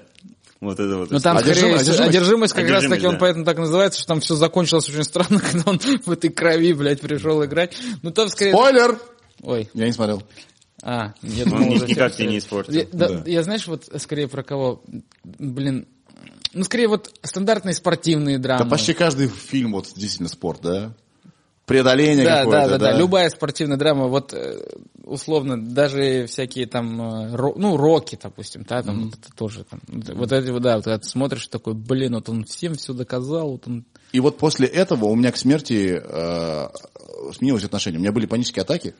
Вот 0.61 0.81
это 0.81 0.97
вот. 0.97 1.11
Ну 1.11 1.21
там 1.21 1.39
скорее 1.39 1.77
одержимость? 1.77 2.01
одержимость, 2.01 2.55
как 2.55 2.69
раз 2.69 2.85
таки 2.89 3.07
он 3.07 3.13
да. 3.15 3.19
поэтому 3.21 3.45
так 3.45 3.59
называется, 3.59 3.99
что 4.01 4.09
там 4.09 4.21
все 4.21 4.35
закончилось 4.35 4.89
очень 4.89 5.05
странно, 5.05 5.41
когда 5.51 5.71
он 5.71 5.79
в 5.79 6.11
этой 6.11 6.31
крови, 6.31 6.73
блядь, 6.73 7.01
пришел 7.01 7.45
играть. 7.45 7.77
Ну 8.03 8.11
там 8.11 8.29
скорее... 8.29 8.53
Спойлер! 8.53 8.99
Ой, 9.43 9.69
Я 9.73 9.87
не 9.87 9.93
смотрел. 9.93 10.23
а, 10.83 11.15
я 11.23 11.45
Он 11.45 11.51
думал, 11.51 11.67
ни- 11.69 11.75
уже 11.77 11.87
никак 11.87 12.15
тебе 12.17 12.29
не 12.29 12.39
испортил. 12.39 12.73
Я, 12.73 12.87
да, 12.93 13.09
Да. 13.09 13.23
я 13.27 13.43
знаешь, 13.45 13.69
вот 13.69 13.89
скорее 13.99 14.27
про 14.27 14.43
кого, 14.43 14.83
блин, 15.23 15.87
ну 16.53 16.65
скорее 16.65 16.89
вот 16.89 17.13
стандартные 17.23 17.75
спортивные 17.75 18.39
драмы. 18.39 18.65
Да 18.65 18.71
почти 18.71 18.95
каждый 18.95 19.29
фильм, 19.29 19.73
вот, 19.73 19.85
действительно 19.95 20.29
спорт, 20.29 20.61
да? 20.63 20.93
Преодоление 21.67 22.25
да, 22.25 22.39
какое-то, 22.39 22.69
да, 22.71 22.79
да, 22.79 22.93
да, 22.93 22.99
любая 22.99 23.29
спортивная 23.31 23.77
драма, 23.77 24.09
вот 24.09 24.33
э, 24.33 24.59
условно, 25.09 25.61
даже 25.61 26.27
всякие 26.27 26.67
там, 26.67 27.01
э, 27.01 27.35
ро- 27.35 27.55
ну, 27.57 27.77
роки, 27.77 28.19
допустим, 28.23 28.65
да, 28.69 28.83
там 28.83 29.05
вот 29.05 29.15
это 29.15 29.29
тоже 29.35 29.65
там, 29.65 29.81
вот- 29.89 30.09
вот, 30.15 30.63
да, 30.63 30.77
вот 30.77 30.85
когда 30.85 30.99
ты 30.99 31.09
смотришь 31.09 31.49
такой, 31.49 31.75
блин, 31.75 32.15
вот 32.15 32.29
он 32.29 32.45
всем 32.45 32.75
все 32.75 32.93
доказал, 32.93 33.53
вот 33.53 33.67
он 33.67 33.85
И 34.13 34.21
вот 34.21 34.39
после 34.39 34.67
этого 34.67 35.07
у 35.07 35.15
меня 35.17 35.33
к 35.33 35.37
смерти 35.37 36.01
э, 36.03 36.69
сменилось 37.35 37.65
отношение. 37.65 37.99
У 37.99 38.03
меня 38.03 38.13
были 38.13 38.27
панические 38.27 38.63
атаки 38.63 38.95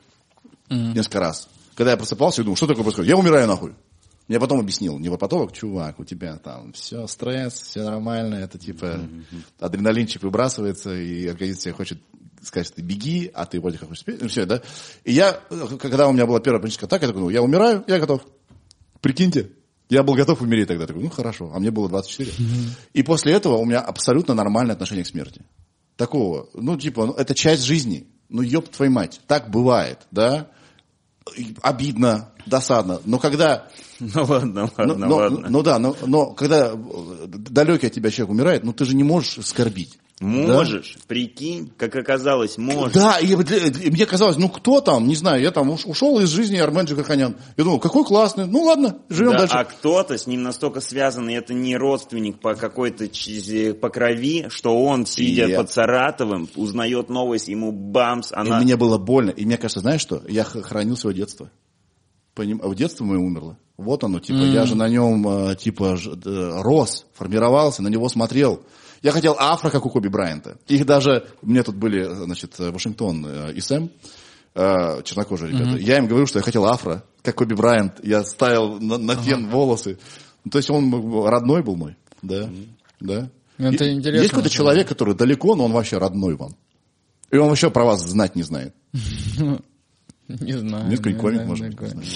несколько 0.69 1.19
раз. 1.19 1.47
Когда 1.75 1.91
я 1.91 1.97
просыпался, 1.97 2.41
я 2.41 2.43
думал, 2.45 2.57
что 2.57 2.67
такое 2.67 2.83
происходит? 2.83 3.09
Я 3.09 3.17
умираю 3.17 3.47
нахуй. 3.47 3.73
Мне 4.27 4.39
потом 4.39 4.59
объяснил 4.59 4.99
невропатолог, 4.99 5.51
чувак, 5.53 5.99
у 5.99 6.05
тебя 6.05 6.37
там 6.37 6.71
все, 6.73 7.07
стресс, 7.07 7.53
все 7.61 7.81
нормально, 7.81 8.35
это 8.35 8.59
типа 8.59 8.99
адреналинчик 9.59 10.21
выбрасывается, 10.21 10.93
и 10.93 11.25
организм 11.27 11.61
тебе 11.61 11.73
хочет 11.73 11.99
сказать, 12.43 12.73
ты 12.73 12.81
беги, 12.81 13.31
а 13.33 13.45
ты 13.45 13.59
вроде 13.59 13.77
как 13.77 13.89
хочешь 13.89 14.01
спеть, 14.01 14.21
ну 14.21 14.27
все, 14.27 14.45
да. 14.45 14.61
И 15.03 15.13
я, 15.13 15.33
когда 15.79 16.07
у 16.07 16.13
меня 16.13 16.25
была 16.25 16.39
первая 16.39 16.61
паническая 16.61 16.87
атака, 16.87 17.05
я 17.05 17.07
такой, 17.09 17.21
ну, 17.23 17.29
я 17.29 17.41
умираю, 17.41 17.83
я 17.87 17.99
готов. 17.99 18.21
Прикиньте, 19.01 19.51
я 19.89 20.03
был 20.03 20.13
готов 20.13 20.41
умереть 20.41 20.67
тогда. 20.67 20.85
Такой, 20.85 21.03
ну 21.03 21.09
хорошо, 21.09 21.51
а 21.53 21.59
мне 21.59 21.71
было 21.71 21.89
24. 21.89 22.31
И 22.93 23.03
после 23.03 23.33
этого 23.33 23.57
у 23.57 23.65
меня 23.65 23.79
абсолютно 23.79 24.33
нормальное 24.33 24.73
отношение 24.73 25.03
к 25.03 25.07
смерти. 25.07 25.43
Такого, 25.95 26.49
ну 26.53 26.77
типа, 26.77 27.07
ну, 27.07 27.13
это 27.13 27.33
часть 27.33 27.63
жизни. 27.63 28.07
Ну 28.29 28.41
ёб 28.41 28.69
твою 28.69 28.91
мать, 28.91 29.19
так 29.27 29.49
бывает, 29.49 29.99
да? 30.11 30.51
Обидно, 31.61 32.31
досадно. 32.45 33.01
Но 33.05 33.17
когда 33.17 33.67
Ну 33.99 34.23
ладно, 34.23 34.69
ну, 34.77 34.83
ладно, 34.85 35.07
но- 35.07 35.15
ладно. 35.15 35.47
ну 35.49 35.63
да, 35.63 35.79
но, 35.79 35.95
но 36.05 36.33
когда 36.33 36.73
далекий 37.27 37.87
от 37.87 37.93
тебя 37.93 38.11
человек 38.11 38.31
умирает, 38.31 38.63
ну 38.63 38.71
ты 38.71 38.85
же 38.85 38.95
не 38.95 39.03
можешь 39.03 39.45
скорбить. 39.45 39.97
Можешь, 40.19 40.97
прикинь, 41.07 41.71
как 41.77 41.95
оказалось, 41.95 42.57
можешь. 42.57 42.93
Да, 42.93 43.19
и, 43.19 43.35
вот, 43.35 43.49
э, 43.51 43.69
и 43.69 43.89
мне 43.89 44.05
казалось, 44.05 44.35
ну 44.35 44.49
кто 44.49 44.81
там, 44.81 45.07
не 45.07 45.15
знаю, 45.15 45.41
я 45.41 45.51
там 45.51 45.69
уш- 45.69 45.85
ушел 45.85 46.19
из 46.19 46.29
жизни 46.29 46.57
Армен 46.57 46.85
Джигарханян. 46.85 47.37
Я 47.55 47.63
думал, 47.63 47.79
какой 47.79 48.03
классный, 48.03 48.45
ну 48.45 48.63
ладно, 48.63 48.97
живем 49.07 49.31
Да, 49.31 49.37
дальше. 49.39 49.55
а 49.55 49.63
кто-то 49.63 50.17
с 50.17 50.27
ним 50.27 50.43
настолько 50.43 50.81
связан, 50.81 51.29
и 51.29 51.33
это 51.33 51.53
не 51.53 51.77
родственник 51.77 52.39
по 52.39 52.55
какой-то 52.55 53.07
по 53.79 53.89
крови, 53.89 54.47
что 54.49 54.77
он, 54.77 55.05
сидя 55.05 55.45
Нет. 55.45 55.57
под 55.57 55.71
Саратовым, 55.71 56.49
узнает 56.55 57.09
новость, 57.09 57.47
ему 57.47 57.71
бамс, 57.71 58.31
И 58.31 58.35
она... 58.35 58.59
мне 58.59 58.75
было 58.75 58.97
больно. 58.97 59.29
И 59.29 59.45
мне 59.45 59.57
кажется, 59.57 59.79
знаешь 59.79 60.01
что? 60.01 60.21
Я 60.27 60.43
хранил 60.43 60.97
свое 60.97 61.15
детство. 61.15 61.49
Поним... 62.35 62.59
В 62.59 62.75
детство 62.75 63.05
мое 63.05 63.19
умерло. 63.19 63.57
Вот 63.77 64.03
оно, 64.03 64.19
типа, 64.19 64.39
я 64.39 64.65
же 64.65 64.75
на 64.75 64.89
нем, 64.89 65.25
э, 65.27 65.55
типа, 65.55 65.97
э, 65.97 66.61
рос, 66.61 67.05
формировался, 67.13 67.81
на 67.81 67.87
него 67.87 68.09
смотрел. 68.09 68.61
Я 69.01 69.11
хотел 69.11 69.35
афро, 69.37 69.69
как 69.69 69.85
у 69.85 69.89
Коби 69.89 70.07
Брайанта. 70.07 70.57
Их 70.67 70.85
даже, 70.85 71.27
мне 71.41 71.63
тут 71.63 71.75
были, 71.75 72.03
значит, 72.03 72.57
Вашингтон 72.59 73.25
э, 73.25 73.53
и 73.53 73.61
Сэм, 73.61 73.89
э, 74.55 75.01
чернокожие 75.03 75.51
ребята. 75.51 75.77
Я 75.77 75.97
им 75.97 76.07
говорил, 76.07 76.27
что 76.27 76.39
я 76.39 76.43
хотел 76.43 76.65
афро, 76.65 77.03
как 77.21 77.35
Коби 77.35 77.53
Брайант. 77.53 77.99
Я 78.03 78.23
ставил 78.23 78.79
на, 78.79 78.97
на 78.97 79.15
фен 79.15 79.49
волосы. 79.49 79.97
Ну, 80.43 80.51
то 80.51 80.57
есть 80.57 80.69
он 80.69 80.91
родной 81.25 81.63
был 81.63 81.75
мой, 81.75 81.95
да, 82.21 82.49
да. 82.99 83.29
Это 83.57 83.85
И- 83.85 83.93
интересно, 83.93 84.21
Есть 84.21 84.29
какой-то 84.29 84.49
человек, 84.49 84.87
который 84.87 85.15
далеко, 85.15 85.55
но 85.55 85.65
он 85.65 85.73
вообще 85.73 85.97
родной 85.97 86.35
вам. 86.35 86.55
И 87.29 87.37
он 87.37 87.49
вообще 87.49 87.69
про 87.69 87.83
вас 87.85 88.01
знать 88.01 88.35
не 88.35 88.43
знает. 88.43 88.73
Не 90.27 90.53
знаю. 90.59 90.87
Нет, 90.89 91.01
какой-нибудь 91.01 91.47
может 91.47 91.67
быть, 91.69 91.81
не 91.81 91.87
знаю. 91.87 92.07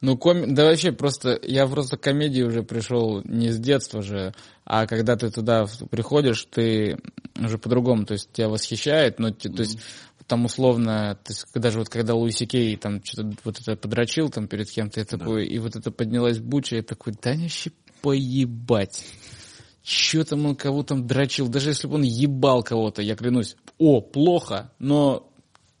Ну, 0.00 0.16
коми... 0.16 0.46
да 0.46 0.64
вообще 0.64 0.92
просто, 0.92 1.38
я 1.42 1.66
просто 1.66 1.96
к 1.96 2.00
комедии 2.00 2.42
уже 2.42 2.62
пришел 2.62 3.20
не 3.24 3.50
с 3.50 3.58
детства 3.58 4.00
же, 4.00 4.32
а 4.64 4.86
когда 4.86 5.16
ты 5.16 5.30
туда 5.30 5.66
приходишь, 5.90 6.46
ты 6.50 6.98
уже 7.36 7.58
по-другому, 7.58 8.04
то 8.04 8.12
есть 8.12 8.30
тебя 8.32 8.48
восхищает, 8.48 9.18
но 9.18 9.30
те- 9.30 9.48
то 9.48 9.62
есть 9.62 9.78
там 10.28 10.44
условно, 10.44 11.18
то 11.24 11.32
есть 11.32 11.46
даже 11.54 11.78
вот 11.78 11.88
когда 11.88 12.14
Луиси 12.14 12.46
Кей 12.46 12.76
там 12.76 13.02
что-то 13.02 13.32
вот 13.44 13.60
это 13.60 13.76
подрочил 13.76 14.28
там 14.28 14.46
перед 14.46 14.70
кем-то, 14.70 15.00
я 15.00 15.06
такой, 15.06 15.46
и 15.46 15.58
вот 15.58 15.74
это 15.74 15.90
поднялась 15.90 16.38
буча, 16.38 16.76
я 16.76 16.82
такой, 16.82 17.14
да 17.20 17.34
не 17.34 17.44
вообще 17.44 17.72
поебать. 18.02 19.04
Че 19.82 20.24
там 20.24 20.44
он 20.44 20.54
кого 20.54 20.82
там 20.82 21.06
дрочил, 21.06 21.48
даже 21.48 21.70
если 21.70 21.88
бы 21.88 21.94
он 21.94 22.02
ебал 22.02 22.62
кого-то, 22.62 23.00
я 23.00 23.16
клянусь, 23.16 23.56
о, 23.78 24.02
плохо, 24.02 24.70
но 24.78 25.32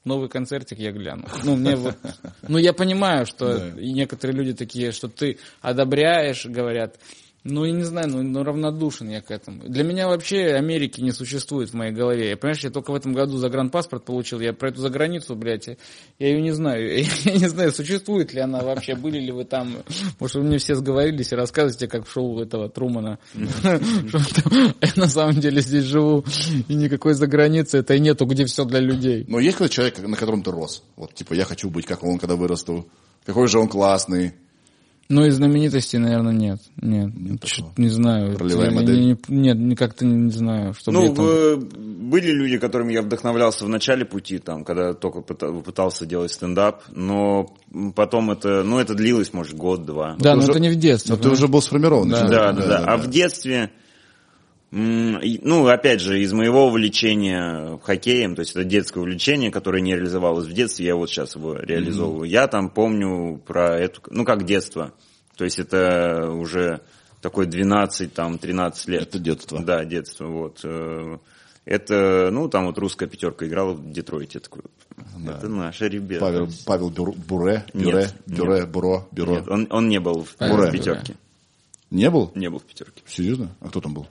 новый 0.08 0.28
концертик 0.28 0.78
я 0.78 0.90
гляну. 0.90 1.26
Ну, 1.44 1.54
мне 1.54 1.76
вот, 1.76 1.94
ну, 2.48 2.58
я 2.58 2.72
понимаю, 2.72 3.26
что 3.26 3.70
некоторые 3.76 4.36
люди 4.36 4.54
такие, 4.54 4.90
что 4.92 5.08
ты 5.08 5.38
одобряешь, 5.60 6.46
говорят, 6.46 6.96
ну, 7.48 7.64
я 7.64 7.72
не 7.72 7.82
знаю, 7.82 8.08
ну, 8.08 8.22
ну, 8.22 8.44
равнодушен 8.44 9.08
я 9.08 9.20
к 9.20 9.30
этому. 9.30 9.64
Для 9.64 9.82
меня 9.82 10.08
вообще 10.08 10.54
Америки 10.54 11.00
не 11.00 11.12
существует 11.12 11.70
в 11.70 11.74
моей 11.74 11.92
голове. 11.92 12.30
Я, 12.30 12.36
понимаешь, 12.36 12.62
я 12.62 12.70
только 12.70 12.90
в 12.90 12.94
этом 12.94 13.14
году 13.14 13.38
загранпаспорт 13.38 14.04
получил, 14.04 14.40
я 14.40 14.52
про 14.52 14.68
эту 14.68 14.80
заграницу, 14.80 15.34
блядь, 15.34 15.66
я, 15.66 15.76
я 16.18 16.28
ее 16.28 16.42
не 16.42 16.52
знаю. 16.52 16.78
Я 17.24 17.34
не 17.34 17.48
знаю, 17.48 17.72
существует 17.72 18.32
ли 18.32 18.40
она 18.40 18.60
вообще, 18.62 18.94
были 18.94 19.18
ли 19.18 19.32
вы 19.32 19.44
там. 19.44 19.76
Может, 20.18 20.36
вы 20.36 20.42
мне 20.42 20.58
все 20.58 20.74
сговорились 20.74 21.32
и 21.32 21.36
рассказываете, 21.36 21.88
как 21.88 22.06
в 22.06 22.12
шоу 22.12 22.40
этого 22.40 22.68
Трумана. 22.68 23.18
Я 23.34 24.92
на 24.96 25.08
самом 25.08 25.34
деле 25.34 25.60
здесь 25.60 25.84
живу, 25.84 26.24
и 26.68 26.74
никакой 26.74 27.14
заграницы 27.14 27.78
это 27.78 27.94
и 27.94 28.00
нету, 28.00 28.26
где 28.26 28.44
все 28.44 28.64
для 28.64 28.80
людей. 28.80 29.24
Но 29.28 29.40
есть 29.40 29.56
какой-то 29.56 29.74
человек, 29.74 29.98
на 29.98 30.16
котором 30.16 30.42
ты 30.42 30.50
рос? 30.50 30.82
Вот, 30.96 31.14
типа, 31.14 31.34
я 31.34 31.44
хочу 31.44 31.70
быть 31.70 31.86
как 31.86 32.04
он, 32.04 32.18
когда 32.18 32.36
вырасту. 32.36 32.86
Какой 33.24 33.48
же 33.48 33.58
он 33.58 33.68
классный. 33.68 34.32
Ну, 35.10 35.24
из 35.24 35.36
знаменитостей, 35.36 35.96
наверное, 35.98 36.34
нет. 36.34 36.60
Нет, 36.82 37.10
такого. 37.40 37.72
не 37.78 37.88
знаю. 37.88 38.36
Ролевая 38.36 38.68
Я 38.68 38.74
модель. 38.76 39.00
не- 39.00 39.06
не- 39.28 39.36
нет, 39.40 39.56
не- 39.56 39.74
как-то 39.74 40.04
не 40.04 40.30
знаю, 40.30 40.74
чтобы 40.74 40.98
я 41.02 41.08
Ну, 41.08 41.14
там- 41.14 41.68
были 42.10 42.30
люди, 42.30 42.58
которыми 42.58 42.92
я 42.92 43.00
вдохновлялся 43.00 43.64
в 43.64 43.68
начале 43.70 44.04
пути, 44.04 44.38
там, 44.38 44.64
когда 44.64 44.92
только 44.92 45.20
пыта- 45.20 45.62
пытался 45.62 46.04
делать 46.04 46.30
стендап, 46.30 46.82
но 46.94 47.54
потом 47.94 48.30
это, 48.30 48.62
ну, 48.64 48.78
это 48.78 48.94
длилось, 48.94 49.32
может, 49.32 49.56
год-два. 49.56 50.16
Да, 50.18 50.34
но 50.34 50.42
уже- 50.42 50.50
это 50.50 50.60
не 50.60 50.68
в 50.70 50.76
детстве. 50.76 51.14
Но 51.14 51.22
ты 51.22 51.30
уже 51.30 51.48
был 51.48 51.62
сформирован. 51.62 52.08
Да, 52.10 52.18
человек. 52.18 52.38
Да, 52.38 52.52
да, 52.52 52.66
да. 52.66 52.84
А 52.86 52.96
в 52.98 53.08
детстве, 53.08 53.64
и- 53.64 53.87
ну, 54.70 55.66
опять 55.66 56.00
же, 56.00 56.20
из 56.20 56.32
моего 56.32 56.66
увлечения 56.66 57.78
хоккеем, 57.82 58.34
то 58.34 58.40
есть 58.40 58.52
это 58.52 58.64
детское 58.64 59.00
увлечение, 59.00 59.50
которое 59.50 59.80
не 59.80 59.94
реализовалось 59.94 60.46
в 60.46 60.52
детстве, 60.52 60.86
я 60.86 60.94
вот 60.96 61.08
сейчас 61.08 61.36
его 61.36 61.54
реализовываю. 61.56 62.28
Я 62.28 62.46
там 62.48 62.68
помню 62.68 63.38
про 63.46 63.78
эту, 63.78 64.02
ну, 64.10 64.24
как 64.24 64.44
детство. 64.44 64.92
То 65.36 65.44
есть 65.44 65.58
это 65.58 66.30
уже 66.32 66.80
такой 67.22 67.46
12, 67.46 68.12
там, 68.12 68.38
13 68.38 68.88
лет. 68.88 69.02
Это 69.02 69.18
детство. 69.18 69.62
Да, 69.62 69.84
детство, 69.84 70.26
вот. 70.26 70.60
Э, 70.64 71.16
Это, 71.64 72.30
ну, 72.32 72.48
там 72.48 72.66
вот 72.66 72.78
русская 72.78 73.06
пятерка 73.06 73.46
играла 73.46 73.72
в 73.74 73.92
Детройте. 73.92 74.40
Такой, 74.40 74.62
Это 75.26 75.48
наши 75.48 75.88
ребята. 75.88 76.24
Павел, 76.24 76.48
Павел 76.66 76.90
Бюр- 76.90 77.14
Буре, 77.14 77.64
Бюре, 77.74 77.92
Нет, 77.98 78.14
Бюре, 78.26 78.60
нет. 78.60 78.68
Буро, 78.70 79.06
Бюро. 79.12 79.34
Нет, 79.36 79.48
он, 79.48 79.66
он 79.70 79.88
не 79.88 80.00
был 80.00 80.24
в, 80.24 80.34
Павел 80.36 80.54
в 80.54 80.58
Буре. 80.58 80.72
пятерке. 80.72 81.14
Не 81.90 82.10
был? 82.10 82.32
Не 82.34 82.48
был 82.50 82.58
в 82.58 82.64
пятерке. 82.64 83.02
Серьезно? 83.06 83.50
А 83.60 83.68
кто 83.68 83.80
там 83.80 83.92
был? 83.94 84.06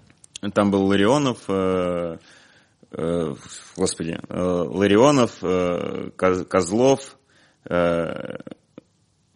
Там 0.54 0.72
был 0.72 0.86
Ларионов, 0.86 1.40
э, 1.48 2.18
э, 2.92 3.36
господи, 3.76 4.20
э, 4.30 4.40
Ларионов, 4.40 5.32
э, 5.42 6.12
Коз- 6.16 6.46
Козлов, 6.48 7.18
э, 7.70 8.38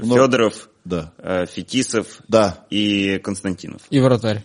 Ну, 0.04 0.16
Федоров, 0.16 0.70
Да. 0.84 1.14
э, 1.20 1.46
Фетисов 1.46 2.22
Да. 2.28 2.66
и 2.72 3.20
Константинов. 3.20 3.82
И 3.92 4.00
вратарь. 4.00 4.44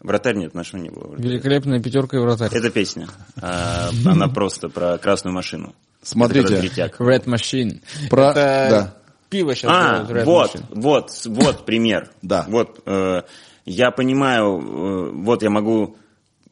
Вратарь 0.00 0.36
нет, 0.36 0.52
нашего 0.54 0.80
не 0.80 0.90
было. 0.90 1.14
Великолепная 1.16 1.80
пятерка 1.80 2.16
и 2.16 2.20
вратарь. 2.20 2.50
Это 2.52 2.70
песня. 2.70 3.08
Она 3.40 4.28
просто 4.28 4.68
про 4.68 4.98
красную 4.98 5.34
машину. 5.34 5.74
Смотрите. 6.02 6.54
Red 6.56 7.24
Machine. 7.24 7.80
Про- 8.10 8.30
Это 8.30 8.68
да. 8.70 8.94
пиво 9.28 9.54
сейчас 9.54 9.70
А, 9.72 10.04
вот, 10.24 10.54
Machine. 10.54 10.64
вот, 10.70 11.10
вот 11.26 11.64
пример. 11.66 12.10
Да. 12.22 12.44
Вот, 12.48 12.80
э, 12.86 13.22
я 13.66 13.90
понимаю, 13.90 14.58
э, 14.58 15.10
вот 15.12 15.42
я 15.42 15.50
могу 15.50 15.96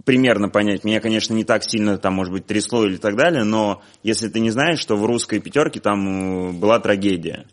примерно 0.05 0.49
понять. 0.49 0.85
Меня, 0.85 1.01
конечно, 1.01 1.33
не 1.33 1.45
так 1.45 1.65
сильно 1.65 1.97
там, 1.97 2.15
может 2.15 2.33
быть, 2.33 2.47
трясло 2.47 2.85
или 2.85 2.97
так 2.97 3.17
далее, 3.17 3.45
но 3.45 3.83
если 4.03 4.29
ты 4.29 4.41
не 4.41 4.51
знаешь, 4.51 4.81
что 4.81 4.97
в 4.97 5.07
русской 5.07 5.39
пятерке 5.41 5.81
там 5.81 6.51
э, 6.51 6.53
была 6.53 6.79
трагедия. 6.81 7.47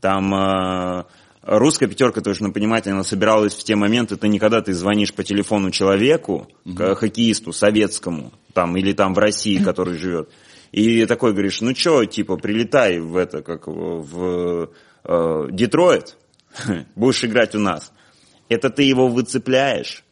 Там 0.00 0.34
э, 0.34 1.04
русская 1.42 1.86
пятерка, 1.86 2.20
ты 2.20 2.30
нужно 2.30 2.50
понимать, 2.50 2.86
она 2.86 3.04
собиралась 3.04 3.54
в 3.54 3.62
те 3.62 3.76
моменты, 3.76 4.16
это 4.16 4.26
не 4.26 4.38
когда 4.38 4.60
ты 4.60 4.72
звонишь 4.72 5.14
по 5.14 5.22
телефону 5.22 5.70
человеку, 5.70 6.48
к 6.64 6.94
хоккеисту 6.94 7.52
советскому, 7.52 8.32
там, 8.52 8.76
или 8.76 8.92
там 8.92 9.14
в 9.14 9.18
России, 9.18 9.62
который 9.62 9.96
живет, 9.96 10.30
и 10.72 11.06
такой 11.06 11.32
говоришь, 11.32 11.60
ну 11.60 11.74
что, 11.74 12.04
типа, 12.04 12.36
прилетай 12.36 12.98
в 12.98 13.16
это, 13.16 13.42
как 13.42 13.68
в 13.68 14.70
э, 15.04 15.48
Детройт, 15.52 16.16
будешь 16.96 17.24
играть 17.24 17.54
у 17.54 17.60
нас. 17.60 17.92
Это 18.48 18.70
ты 18.70 18.82
его 18.82 19.08
выцепляешь, 19.08 20.04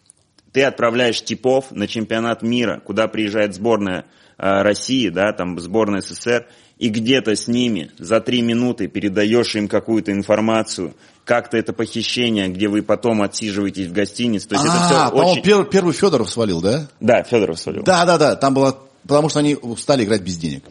ты 0.52 0.62
отправляешь 0.64 1.22
типов 1.22 1.70
на 1.70 1.86
чемпионат 1.86 2.42
мира, 2.42 2.80
куда 2.84 3.08
приезжает 3.08 3.54
сборная 3.54 4.04
э, 4.38 4.62
России, 4.62 5.08
да, 5.08 5.32
там 5.32 5.58
сборная 5.60 6.00
СССР, 6.00 6.46
и 6.78 6.88
где-то 6.88 7.36
с 7.36 7.46
ними 7.46 7.90
за 7.98 8.20
три 8.20 8.42
минуты 8.42 8.88
передаешь 8.88 9.54
им 9.54 9.68
какую-то 9.68 10.12
информацию, 10.12 10.94
как-то 11.24 11.56
это 11.56 11.72
похищение, 11.72 12.48
где 12.48 12.68
вы 12.68 12.82
потом 12.82 13.22
отсиживаетесь 13.22 13.86
в 13.86 13.92
гостинице. 13.92 14.48
То 14.48 14.56
есть 14.56 14.66
это 14.66 14.74
А, 14.74 14.86
все 14.86 15.10
по-моему, 15.10 15.30
очень... 15.32 15.42
пер- 15.42 15.70
первый 15.70 15.92
Федоров 15.94 16.28
свалил, 16.28 16.60
да? 16.60 16.88
Да, 17.00 17.22
Федоров 17.22 17.58
свалил. 17.60 17.84
Да, 17.84 18.04
да, 18.04 18.18
да. 18.18 18.34
Там 18.36 18.54
было... 18.54 18.78
Потому 19.06 19.28
что 19.28 19.38
они 19.38 19.56
стали 19.78 20.04
играть 20.04 20.22
без 20.22 20.36
денег. 20.36 20.64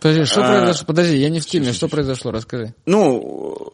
Подожди, 0.00 0.24
что 0.24 0.44
А. 0.44 0.48
произошло? 0.48 0.86
Подожди, 0.86 1.16
я 1.16 1.28
не 1.28 1.40
в 1.40 1.46
теме. 1.46 1.72
Что 1.72 1.88
произошло? 1.88 2.30
Расскажи. 2.30 2.74
Ну, 2.86 3.72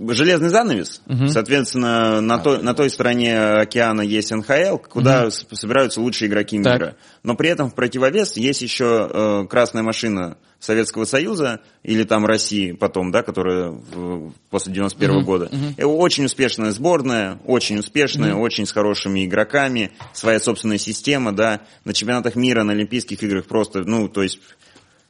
железный 0.00 0.48
занавес, 0.48 1.00
соответственно, 1.28 2.20
на, 2.20 2.38
той, 2.38 2.62
на 2.62 2.74
той 2.74 2.90
стороне 2.90 3.38
океана 3.38 4.00
есть 4.00 4.32
НХЛ, 4.32 4.78
куда 4.78 5.30
с- 5.30 5.46
собираются 5.52 6.00
лучшие 6.00 6.28
игроки 6.28 6.60
Так. 6.62 6.74
мира. 6.74 6.96
Но 7.22 7.36
при 7.36 7.48
этом 7.50 7.70
в 7.70 7.74
противовес 7.74 8.36
есть 8.36 8.62
еще 8.62 9.08
э, 9.12 9.46
красная 9.48 9.82
машина 9.82 10.36
Советского 10.58 11.04
Союза 11.04 11.60
или 11.82 12.04
там 12.04 12.24
России 12.26 12.72
потом, 12.72 13.12
да, 13.12 13.22
которая 13.22 13.68
в- 13.70 14.32
после 14.50 14.72
91 14.72 15.22
года. 15.22 15.50
И 15.76 15.82
очень 15.84 16.24
успешная 16.24 16.70
сборная, 16.72 17.38
очень 17.44 17.78
успешная, 17.78 18.34
очень 18.34 18.66
с 18.66 18.72
хорошими 18.72 19.26
игроками, 19.26 19.92
своя 20.12 20.40
собственная 20.40 20.78
система, 20.78 21.32
да, 21.32 21.60
на 21.84 21.92
чемпионатах 21.92 22.34
мира, 22.34 22.62
на 22.64 22.72
Олимпийских 22.72 23.22
играх 23.22 23.44
просто, 23.46 23.80
ну, 23.84 24.08
то 24.08 24.22
есть 24.22 24.40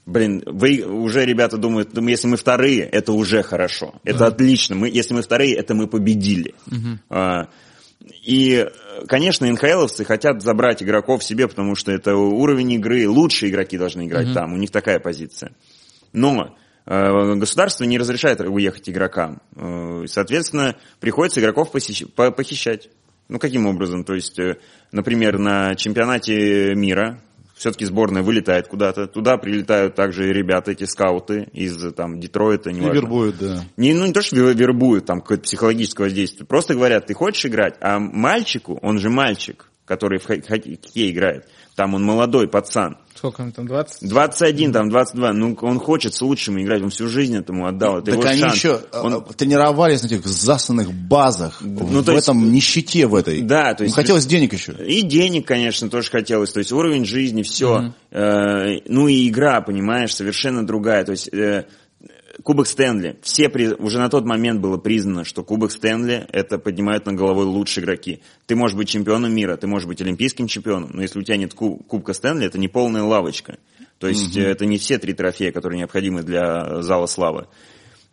Блин, 0.06 0.42
вы 0.44 0.82
уже 0.82 1.24
ребята 1.24 1.56
думают, 1.56 1.94
ну, 1.94 2.06
если 2.06 2.28
мы 2.28 2.36
вторые, 2.36 2.82
это 2.82 3.12
уже 3.12 3.42
хорошо. 3.42 3.94
Это 4.04 4.26
отлично. 4.26 4.76
Мы, 4.76 4.88
если 4.90 5.14
мы 5.14 5.22
вторые, 5.22 5.54
это 5.54 5.74
мы 5.74 5.86
победили. 5.86 6.54
А, 7.08 7.48
и, 8.22 8.66
конечно, 9.08 9.50
НХЛовцы 9.50 10.04
хотят 10.04 10.42
забрать 10.42 10.82
игроков 10.82 11.24
себе, 11.24 11.48
потому 11.48 11.74
что 11.74 11.90
это 11.90 12.14
уровень 12.16 12.72
игры, 12.72 13.08
лучшие 13.08 13.50
игроки 13.50 13.78
должны 13.78 14.06
играть 14.06 14.26
там, 14.34 14.52
у 14.52 14.56
них 14.58 14.70
такая 14.70 14.98
позиция. 15.00 15.52
Но 16.12 16.54
э, 16.86 17.34
государство 17.36 17.84
не 17.84 17.96
разрешает 17.98 18.40
уехать 18.40 18.90
игрокам. 18.90 19.40
Э, 19.56 20.04
Соответственно, 20.06 20.76
приходится 21.00 21.40
игроков 21.40 21.74
посещ- 21.74 22.10
по- 22.14 22.30
похищать. 22.30 22.90
Ну, 23.28 23.38
каким 23.38 23.66
образом? 23.66 24.04
То 24.04 24.12
есть, 24.14 24.38
э, 24.38 24.58
например, 24.92 25.38
на 25.38 25.74
чемпионате 25.76 26.74
мира 26.74 27.20
все-таки 27.64 27.86
сборная 27.86 28.22
вылетает 28.22 28.68
куда-то, 28.68 29.06
туда 29.06 29.38
прилетают 29.38 29.94
также 29.94 30.30
ребята, 30.34 30.72
эти 30.72 30.84
скауты 30.84 31.48
из 31.54 31.94
там 31.94 32.20
Детройта, 32.20 32.68
И 32.68 32.74
неважно. 32.74 32.92
вербуют, 32.92 33.36
да. 33.38 33.64
Не, 33.78 33.94
ну 33.94 34.04
не 34.04 34.12
то, 34.12 34.20
что 34.20 34.36
вер- 34.36 34.52
вербуют, 34.54 35.06
там 35.06 35.22
какое-то 35.22 35.44
психологическое 35.44 36.02
воздействие. 36.02 36.46
Просто 36.46 36.74
говорят, 36.74 37.06
ты 37.06 37.14
хочешь 37.14 37.46
играть, 37.46 37.76
а 37.80 37.98
мальчику, 37.98 38.78
он 38.82 38.98
же 38.98 39.08
мальчик, 39.08 39.70
который 39.86 40.18
в 40.18 40.26
хок- 40.26 40.46
хоккей 40.46 41.10
играет. 41.10 41.48
Там 41.76 41.94
он 41.94 42.04
молодой 42.04 42.46
пацан. 42.48 42.96
Сколько 43.16 43.42
ему 43.42 43.52
там, 43.52 43.66
20? 43.66 44.08
21, 44.08 44.72
там, 44.72 44.90
22. 44.90 45.32
Ну, 45.32 45.56
он 45.62 45.78
хочет 45.80 46.14
с 46.14 46.20
лучшими 46.22 46.62
играть, 46.62 46.82
он 46.82 46.90
всю 46.90 47.08
жизнь 47.08 47.36
этому 47.36 47.66
отдал. 47.66 47.98
Это 47.98 48.12
Так 48.12 48.14
его 48.20 48.28
они 48.28 48.40
шанс. 48.40 48.54
еще 48.54 48.80
э, 48.92 49.00
Он- 49.00 49.24
тренировались 49.24 50.02
на 50.02 50.06
этих 50.06 50.26
засанных 50.26 50.92
базах, 50.92 51.58
Ну, 51.60 52.00
в 52.00 52.04
то 52.04 52.12
есть- 52.12 52.24
этом 52.24 52.52
нищете 52.52 53.06
в 53.06 53.14
этой. 53.14 53.40
Да, 53.42 53.74
то 53.74 53.84
есть- 53.84 53.96
Ну, 53.96 54.02
хотелось 54.02 54.26
денег 54.26 54.52
еще. 54.52 54.72
И 54.86 55.02
денег, 55.02 55.46
конечно, 55.46 55.88
тоже 55.88 56.10
хотелось. 56.10 56.52
То 56.52 56.58
есть 56.58 56.70
уровень 56.72 57.04
жизни, 57.04 57.42
все. 57.42 57.92
ну 58.12 59.08
и 59.08 59.28
игра, 59.28 59.60
понимаешь, 59.60 60.14
совершенно 60.14 60.66
другая. 60.66 61.04
То 61.04 61.12
есть 61.12 61.28
э, 61.32 61.66
Кубок 62.42 62.66
Стэнли. 62.66 63.18
Все 63.22 63.48
при- 63.48 63.74
уже 63.74 63.98
на 63.98 64.08
тот 64.10 64.24
момент 64.24 64.60
было 64.60 64.76
признано, 64.76 65.24
что 65.24 65.42
Кубок 65.44 65.70
Стэнли 65.72 66.26
это 66.32 66.58
поднимают 66.58 67.06
над 67.06 67.16
головой 67.16 67.44
лучшие 67.44 67.84
игроки. 67.84 68.20
Ты 68.46 68.56
можешь 68.56 68.76
быть 68.76 68.88
чемпионом 68.88 69.34
мира, 69.34 69.56
ты 69.56 69.66
можешь 69.66 69.86
быть 69.86 70.00
олимпийским 70.00 70.46
чемпионом, 70.46 70.90
но 70.94 71.02
если 71.02 71.18
у 71.18 71.22
тебя 71.22 71.36
нет 71.36 71.54
ку- 71.54 71.76
Кубка 71.76 72.12
Стэнли, 72.12 72.46
это 72.46 72.58
не 72.58 72.68
полная 72.68 73.02
лавочка. 73.02 73.58
То 73.98 74.08
есть 74.08 74.36
э, 74.36 74.42
это 74.42 74.66
не 74.66 74.78
все 74.78 74.98
три 74.98 75.12
трофея, 75.12 75.52
которые 75.52 75.78
необходимы 75.78 76.22
для 76.22 76.82
зала 76.82 77.06
славы. 77.06 77.46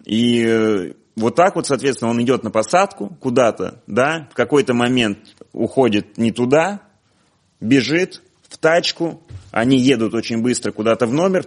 И 0.06 0.44
э, 0.46 0.94
вот 1.16 1.36
так 1.36 1.56
вот, 1.56 1.68
соответственно, 1.68 2.12
он 2.12 2.22
идет 2.22 2.44
на 2.44 2.52
посадку 2.52 3.18
куда-то, 3.20 3.82
да, 3.88 4.30
в 4.32 4.36
какой-то 4.36 4.74
момент 4.74 5.18
уходит 5.52 6.18
не 6.18 6.32
туда, 6.32 6.82
бежит 7.60 8.22
в 8.48 8.58
тачку, 8.58 9.22
они 9.52 9.78
едут 9.78 10.14
очень 10.14 10.42
быстро 10.42 10.72
куда-то 10.72 11.06
в 11.08 11.14
номер, 11.14 11.46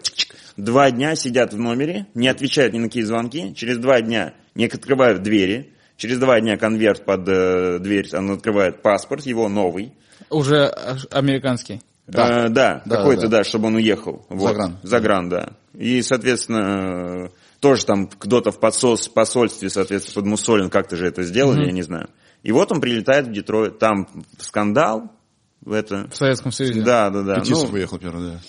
два 0.56 0.90
дня 0.90 1.14
сидят 1.16 1.52
в 1.52 1.59
номере, 1.59 2.06
не 2.14 2.28
отвечают 2.28 2.72
ни 2.74 2.78
на 2.78 2.89
какие 2.89 3.02
звонки, 3.02 3.55
через 3.55 3.78
два 3.78 4.01
дня 4.01 4.35
не 4.55 4.66
открывают 4.66 5.22
двери, 5.22 5.72
через 5.97 6.18
два 6.18 6.40
дня 6.40 6.56
конверт 6.56 7.05
под 7.05 7.28
э, 7.28 7.78
дверь, 7.81 8.09
он 8.14 8.31
открывает 8.31 8.82
паспорт, 8.82 9.26
его 9.26 9.48
новый, 9.48 9.93
Уже 10.31 10.66
американский. 11.10 11.81
Да. 12.06 12.47
Э, 12.47 12.48
да, 12.48 12.82
Да, 12.85 12.97
какой-то, 12.97 13.28
да, 13.28 13.39
да. 13.39 13.44
чтобы 13.44 13.68
он 13.68 13.76
уехал. 13.76 14.26
Вот. 14.28 14.48
Загран. 14.48 14.78
Загран, 14.82 15.28
да. 15.28 15.52
И, 15.72 16.02
соответственно, 16.02 17.26
э, 17.26 17.28
тоже 17.60 17.86
там 17.86 18.06
кто-то 18.09 18.51
в 18.51 18.60
подсос- 18.60 19.10
посольстве, 19.10 19.70
соответственно, 19.70 20.14
подмусолен 20.22 20.70
как-то 20.70 20.97
же 20.97 21.06
это 21.06 21.22
сделали, 21.22 21.66
я 21.66 21.72
не 21.72 21.82
знаю. 21.82 22.10
И 22.43 22.52
вот 22.52 22.70
он 22.72 22.81
прилетает 22.81 23.26
в 23.26 23.32
Детройт, 23.32 23.78
там 23.78 24.06
скандал, 24.39 25.10
в 25.62 25.72
это... 25.72 26.09
В 26.10 26.16
Советском 26.16 26.52
Союзе. 26.52 26.82
Да, 26.82 27.09
да, 27.09 27.22
да. 27.22 27.35
Петисов 27.36 27.70
Ну, 27.70 27.74
уехал 27.76 27.98
первый, 27.98 28.32
да. 28.32 28.40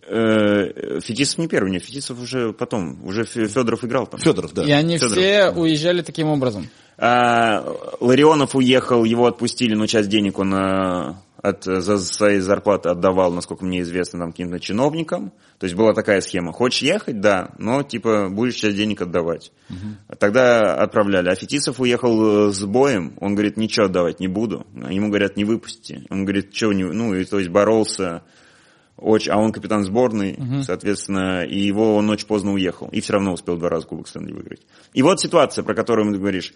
Э, 0.00 1.00
Фетисов 1.00 1.38
не 1.38 1.48
первый, 1.48 1.70
нет, 1.70 1.82
Фетисов 1.82 2.20
уже 2.20 2.52
потом, 2.52 3.04
уже 3.04 3.24
Фе- 3.24 3.48
Федоров 3.48 3.84
играл 3.84 4.06
там. 4.06 4.20
Федоров, 4.20 4.52
да. 4.54 4.64
И 4.64 4.70
они 4.70 4.96
Федоров. 4.98 5.12
все 5.12 5.50
уезжали 5.50 6.02
таким 6.02 6.28
образом. 6.28 6.68
А, 6.98 7.64
Ларионов 8.00 8.54
уехал, 8.54 9.04
его 9.04 9.26
отпустили, 9.26 9.74
но 9.74 9.86
часть 9.86 10.08
денег 10.08 10.38
он 10.38 10.54
э, 10.54 11.14
от, 11.42 11.64
за 11.64 11.98
своей 11.98 12.38
зарплаты 12.38 12.90
отдавал, 12.90 13.32
насколько 13.32 13.64
мне 13.64 13.80
известно, 13.80 14.20
там 14.20 14.30
каким-то 14.30 14.60
чиновникам. 14.60 15.32
То 15.58 15.64
есть 15.64 15.74
была 15.74 15.92
такая 15.94 16.20
схема. 16.20 16.52
Хочешь 16.52 16.82
ехать? 16.82 17.20
Да, 17.20 17.50
но 17.58 17.82
типа 17.82 18.28
будешь 18.30 18.54
часть 18.54 18.76
денег 18.76 19.02
отдавать. 19.02 19.52
Тогда 20.18 20.74
отправляли. 20.74 21.30
А 21.30 21.34
Фетисов 21.34 21.80
уехал 21.80 22.48
э, 22.48 22.52
с 22.52 22.62
боем, 22.64 23.14
он 23.20 23.34
говорит, 23.34 23.56
ничего 23.56 23.86
отдавать 23.86 24.20
не 24.20 24.28
буду. 24.28 24.66
Ему 24.88 25.08
говорят, 25.08 25.36
не 25.36 25.44
выпусти. 25.44 26.04
Он 26.10 26.24
говорит, 26.24 26.54
что 26.54 26.72
не... 26.72 26.84
Ну, 26.84 27.14
и 27.14 27.24
то 27.24 27.38
есть 27.38 27.50
боролся 27.50 28.22
очень, 28.96 29.32
а 29.32 29.38
он 29.38 29.52
капитан 29.52 29.82
сборной, 29.84 30.36
соответственно, 30.64 31.44
и 31.44 31.58
его 31.58 31.96
он 31.96 32.08
очень 32.10 32.26
поздно 32.26 32.52
уехал. 32.52 32.88
И 32.92 33.00
все 33.00 33.14
равно 33.14 33.32
успел 33.32 33.56
два 33.56 33.68
раза 33.68 33.86
Кубок 33.86 34.08
Стэнли 34.08 34.32
выиграть. 34.32 34.62
И 34.92 35.02
вот 35.02 35.20
ситуация, 35.20 35.64
про 35.64 35.74
которую 35.74 36.12
ты 36.12 36.18
говоришь. 36.18 36.54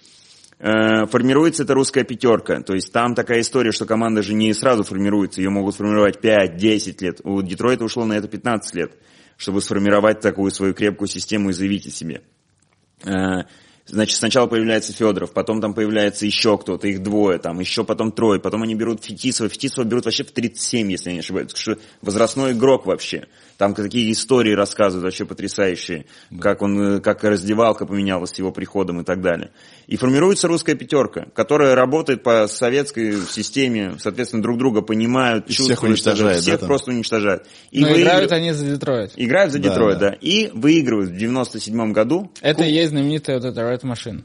Э, 0.59 1.07
Формируется 1.07 1.65
эта 1.65 1.75
русская 1.75 2.05
пятерка. 2.05 2.61
То 2.63 2.75
есть 2.75 2.93
там 2.93 3.15
такая 3.15 3.41
история, 3.41 3.73
что 3.73 3.85
команда 3.85 4.23
же 4.23 4.33
не 4.35 4.53
сразу 4.55 4.85
формируется. 4.85 5.41
Ее 5.41 5.51
могут 5.51 5.75
формировать 5.77 6.19
5-10 6.23 6.97
лет. 7.01 7.21
У 7.25 7.43
Детройта 7.43 7.85
ушло 7.85 8.05
на 8.05 8.15
это 8.15 8.29
15 8.29 8.75
лет, 8.75 8.93
чтобы 9.37 9.61
сформировать 9.61 10.21
такую 10.21 10.51
свою 10.51 10.73
крепкую 10.73 11.09
систему 11.09 11.51
и 11.51 11.53
заявить 11.53 11.87
о 11.87 11.91
себе. 11.91 12.23
Значит, 13.89 14.17
сначала 14.17 14.49
появляется 14.49 14.93
Федоров, 14.93 15.33
потом 15.33 15.61
там 15.61 15.73
появляется 15.73 16.27
еще 16.27 16.59
кто-то, 16.59 16.89
их 16.89 17.05
двое, 17.05 17.39
там 17.39 17.61
еще 17.61 17.85
потом 17.85 18.11
трое, 18.11 18.41
потом 18.41 18.65
они 18.65 18.75
берут 18.75 19.05
Фетисова, 19.05 19.49
Фетисова 19.49 19.85
берут 19.85 20.07
вообще 20.07 20.25
в 20.25 20.33
37, 20.33 20.91
если 20.91 21.11
я 21.11 21.15
не 21.15 21.21
ошибаюсь, 21.21 21.53
что 21.55 21.79
возрастной 22.03 22.53
игрок 22.53 22.87
вообще. 22.87 23.29
Там 23.59 23.75
какие 23.75 24.13
истории 24.13 24.53
рассказывают 24.53 25.05
вообще 25.05 25.25
потрясающие, 25.25 26.05
как 26.41 26.63
он, 26.63 26.97
э, 26.97 27.01
как 27.01 27.25
раздевалка 27.25 27.87
поменялась 27.87 28.31
с 28.31 28.39
его 28.39 28.53
приходом 28.53 29.01
и 29.01 29.05
так 29.05 29.23
далее. 29.23 29.51
И 29.87 29.97
формируется 29.97 30.47
русская 30.49 30.75
пятерка, 30.75 31.27
которая 31.35 31.75
работает 31.75 32.23
по 32.23 32.47
советской 32.49 33.17
системе, 33.31 33.95
соответственно, 33.99 34.43
друг 34.43 34.59
друга 34.59 34.83
понимают, 34.83 35.47
И 35.49 35.53
всех 35.53 35.69
чувствуют, 35.69 35.93
уничтожает, 35.93 36.41
всех 36.43 36.61
да, 36.61 36.67
просто 36.67 36.91
уничтожают. 36.91 37.45
И 37.71 37.81
Но 37.81 37.89
выигрывают- 37.89 38.03
играют 38.07 38.33
они 38.33 38.53
за 38.53 38.67
Детройт. 38.67 39.13
Играют 39.17 39.53
за 39.53 39.59
Да, 39.59 39.69
Детройт, 39.69 39.99
да. 39.99 40.11
да. 40.11 40.17
И 40.21 40.51
выигрывают 40.53 41.11
в 41.11 41.17
97 41.17 41.93
году. 41.93 42.31
Это 42.43 42.65
и 42.65 42.73
есть 42.73 42.91
знаменитая 42.91 43.39
вот 43.39 43.47
эта 43.47 43.61
Red 43.63 43.83
Machine. 43.83 44.23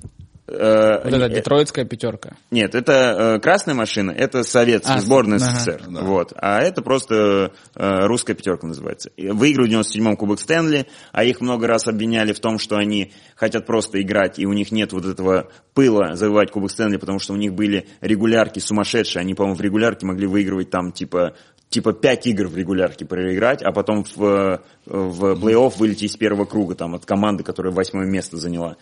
Э, 0.51 1.03
Вот 1.03 1.13
эта 1.13 1.25
э, 1.25 1.29
детройтская 1.29 1.85
пятерка. 1.85 2.35
Нет, 2.51 2.75
это 2.75 3.35
э, 3.35 3.39
красная 3.39 3.75
машина, 3.75 4.11
это 4.11 4.43
советская 4.43 4.97
А, 4.97 5.01
сборная 5.01 5.37
ага. 5.37 5.45
СССР. 5.45 5.83
Да. 5.87 6.01
Вот. 6.01 6.33
А 6.35 6.59
это 6.61 6.81
просто 6.81 7.51
э, 7.75 8.05
русская 8.05 8.33
пятерка 8.33 8.67
называется. 8.67 9.09
И 9.17 9.29
Выиграли 9.29 9.75
в 9.75 9.79
97-м 9.79 10.17
Кубок 10.17 10.39
Стэнли, 10.39 10.87
а 11.11 11.23
их 11.23 11.41
много 11.41 11.67
раз 11.67 11.87
обвиняли 11.87 12.33
в 12.33 12.39
том, 12.39 12.59
что 12.59 12.75
они 12.75 13.13
хотят 13.35 13.65
просто 13.65 14.01
играть, 14.01 14.39
и 14.39 14.45
у 14.45 14.53
них 14.53 14.71
нет 14.71 14.93
вот 14.93 15.05
этого 15.05 15.49
пыла 15.73 16.15
завоевать 16.15 16.51
Кубок 16.51 16.71
Стэнли, 16.71 16.97
потому 16.97 17.19
что 17.19 17.33
у 17.33 17.37
них 17.37 17.53
были 17.53 17.87
регулярки 18.01 18.59
сумасшедшие. 18.59 19.21
Они, 19.21 19.33
по-моему, 19.33 19.57
в 19.57 19.61
регулярке 19.61 20.05
могли 20.05 20.27
выигрывать 20.27 20.69
там 20.69 20.91
типа 20.91 21.33
типа 21.71 21.93
пять 21.93 22.27
игр 22.27 22.47
в 22.47 22.55
регулярке 22.55 23.05
проиграть, 23.05 23.63
а 23.63 23.71
потом 23.71 24.03
в, 24.03 24.23
э, 24.23 24.59
в 24.85 25.23
плей-офф 25.41 25.73
вылететь 25.77 26.11
из 26.11 26.17
первого 26.17 26.45
круга 26.45 26.75
там, 26.75 26.93
от 26.95 27.05
команды, 27.05 27.43
которая 27.43 27.73
восьмое 27.73 28.05
место 28.05 28.37
заняла. 28.37 28.75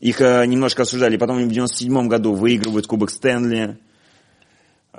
Их 0.00 0.20
э, 0.20 0.46
немножко 0.46 0.82
осуждали. 0.82 1.16
Потом 1.16 1.44
в 1.44 1.48
97 1.48 2.08
году 2.08 2.34
выигрывают 2.34 2.86
Кубок 2.86 3.10
Стэнли. 3.10 3.78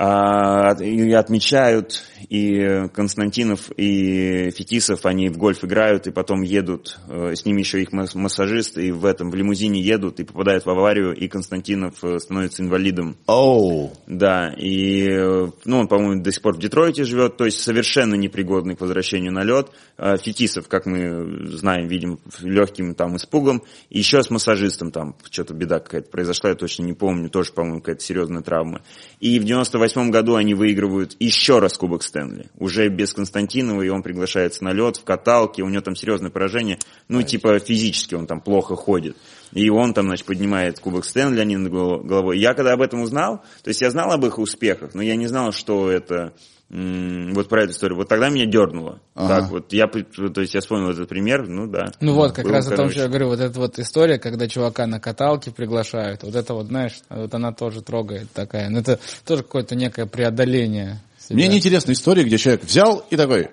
А, 0.01 0.75
и 0.81 1.11
отмечают, 1.11 2.05
и 2.29 2.87
Константинов, 2.93 3.69
и 3.75 4.49
Фетисов, 4.51 5.05
они 5.05 5.27
в 5.27 5.37
гольф 5.37 5.65
играют, 5.65 6.07
и 6.07 6.11
потом 6.11 6.41
едут, 6.41 6.97
э, 7.09 7.35
с 7.35 7.43
ними 7.43 7.59
еще 7.59 7.81
их 7.81 7.91
мас- 7.91 8.15
массажист, 8.15 8.77
и 8.77 8.93
в 8.93 9.03
этом, 9.03 9.29
в 9.29 9.35
лимузине 9.35 9.81
едут, 9.81 10.21
и 10.21 10.23
попадают 10.23 10.65
в 10.65 10.69
аварию, 10.69 11.13
и 11.13 11.27
Константинов 11.27 12.01
э, 12.01 12.17
становится 12.19 12.63
инвалидом. 12.63 13.17
Оу. 13.25 13.91
Да, 14.07 14.53
и, 14.57 15.05
э, 15.09 15.47
ну, 15.65 15.79
он, 15.79 15.89
по-моему, 15.89 16.23
до 16.23 16.31
сих 16.31 16.43
пор 16.43 16.55
в 16.55 16.59
Детройте 16.59 17.03
живет, 17.03 17.35
то 17.35 17.43
есть 17.43 17.61
совершенно 17.61 18.15
непригодный 18.15 18.77
к 18.77 18.81
возвращению 18.81 19.33
на 19.33 19.43
лед. 19.43 19.67
А 19.97 20.15
Фетисов, 20.15 20.69
как 20.69 20.85
мы 20.85 21.45
знаем, 21.57 21.87
видим, 21.87 22.21
легким 22.39 22.95
там 22.95 23.17
испугом. 23.17 23.63
И 23.89 23.97
еще 23.97 24.23
с 24.23 24.29
массажистом 24.29 24.91
там 24.91 25.17
что-то 25.29 25.53
беда 25.53 25.79
какая-то 25.79 26.09
произошла, 26.09 26.51
я 26.51 26.55
точно 26.55 26.83
не 26.83 26.93
помню, 26.93 27.29
тоже, 27.29 27.51
по-моему, 27.51 27.81
какая-то 27.81 28.01
серьезная 28.01 28.43
травма. 28.43 28.81
И 29.19 29.39
в 29.39 29.43
98 29.43 29.88
году 29.95 30.35
они 30.35 30.53
выигрывают 30.53 31.15
еще 31.19 31.59
раз 31.59 31.77
Кубок 31.77 32.03
Стэнли. 32.03 32.47
Уже 32.57 32.87
без 32.89 33.13
Константинова, 33.13 33.81
и 33.81 33.89
он 33.89 34.03
приглашается 34.03 34.63
на 34.63 34.73
лед 34.73 34.97
в 34.97 35.03
каталке, 35.03 35.63
у 35.63 35.69
него 35.69 35.81
там 35.81 35.95
серьезное 35.95 36.31
поражение. 36.31 36.79
Ну, 37.07 37.21
типа 37.21 37.59
физически 37.59 38.15
он 38.15 38.27
там 38.27 38.41
плохо 38.41 38.75
ходит. 38.75 39.17
И 39.53 39.69
он 39.69 39.93
там, 39.93 40.05
значит, 40.05 40.25
поднимает 40.25 40.79
Кубок 40.79 41.05
Стэнли 41.05 41.39
они 41.39 41.57
над 41.57 41.71
голо- 41.71 42.01
головой. 42.03 42.39
Я 42.39 42.53
когда 42.53 42.73
об 42.73 42.81
этом 42.81 43.01
узнал, 43.01 43.43
то 43.63 43.69
есть 43.69 43.81
я 43.81 43.89
знал 43.91 44.11
об 44.11 44.25
их 44.25 44.37
успехах, 44.37 44.93
но 44.93 45.01
я 45.01 45.15
не 45.15 45.27
знал, 45.27 45.51
что 45.51 45.89
это 45.91 46.33
вот 46.69 47.49
про 47.49 47.63
эту 47.63 47.71
историю. 47.71 47.97
Вот 47.97 48.07
тогда 48.07 48.29
меня 48.29 48.45
дернуло. 48.45 48.99
Ага. 49.15 49.41
Так 49.41 49.49
вот, 49.49 49.73
я, 49.73 49.87
то 49.87 50.41
есть 50.41 50.53
я 50.53 50.61
вспомнил 50.61 50.89
этот 50.91 51.09
пример, 51.09 51.47
ну 51.47 51.65
да. 51.65 51.91
Ну 51.99 52.13
вот, 52.13 52.33
как 52.33 52.45
Был, 52.45 52.51
раз 52.51 52.67
о 52.67 52.69
том, 52.69 52.77
короче. 52.77 52.93
что 52.93 53.01
я 53.03 53.07
говорю, 53.07 53.27
вот 53.29 53.39
эта 53.39 53.59
вот 53.59 53.79
история, 53.79 54.19
когда 54.19 54.47
чувака 54.47 54.85
на 54.85 54.99
каталке 54.99 55.49
приглашают, 55.51 56.23
вот 56.23 56.35
это 56.35 56.53
вот, 56.53 56.67
знаешь, 56.67 56.99
вот 57.09 57.33
она 57.33 57.51
тоже 57.53 57.81
трогает 57.81 58.31
такая. 58.31 58.69
Ну 58.69 58.79
это 58.79 58.99
тоже 59.25 59.41
какое-то 59.41 59.75
некое 59.75 60.05
преодоление. 60.05 61.01
себя. 61.19 61.35
Мне 61.37 61.47
неинтересна 61.47 61.93
история, 61.93 62.23
где 62.23 62.37
человек 62.37 62.63
взял 62.63 63.03
и 63.09 63.17
такой, 63.17 63.49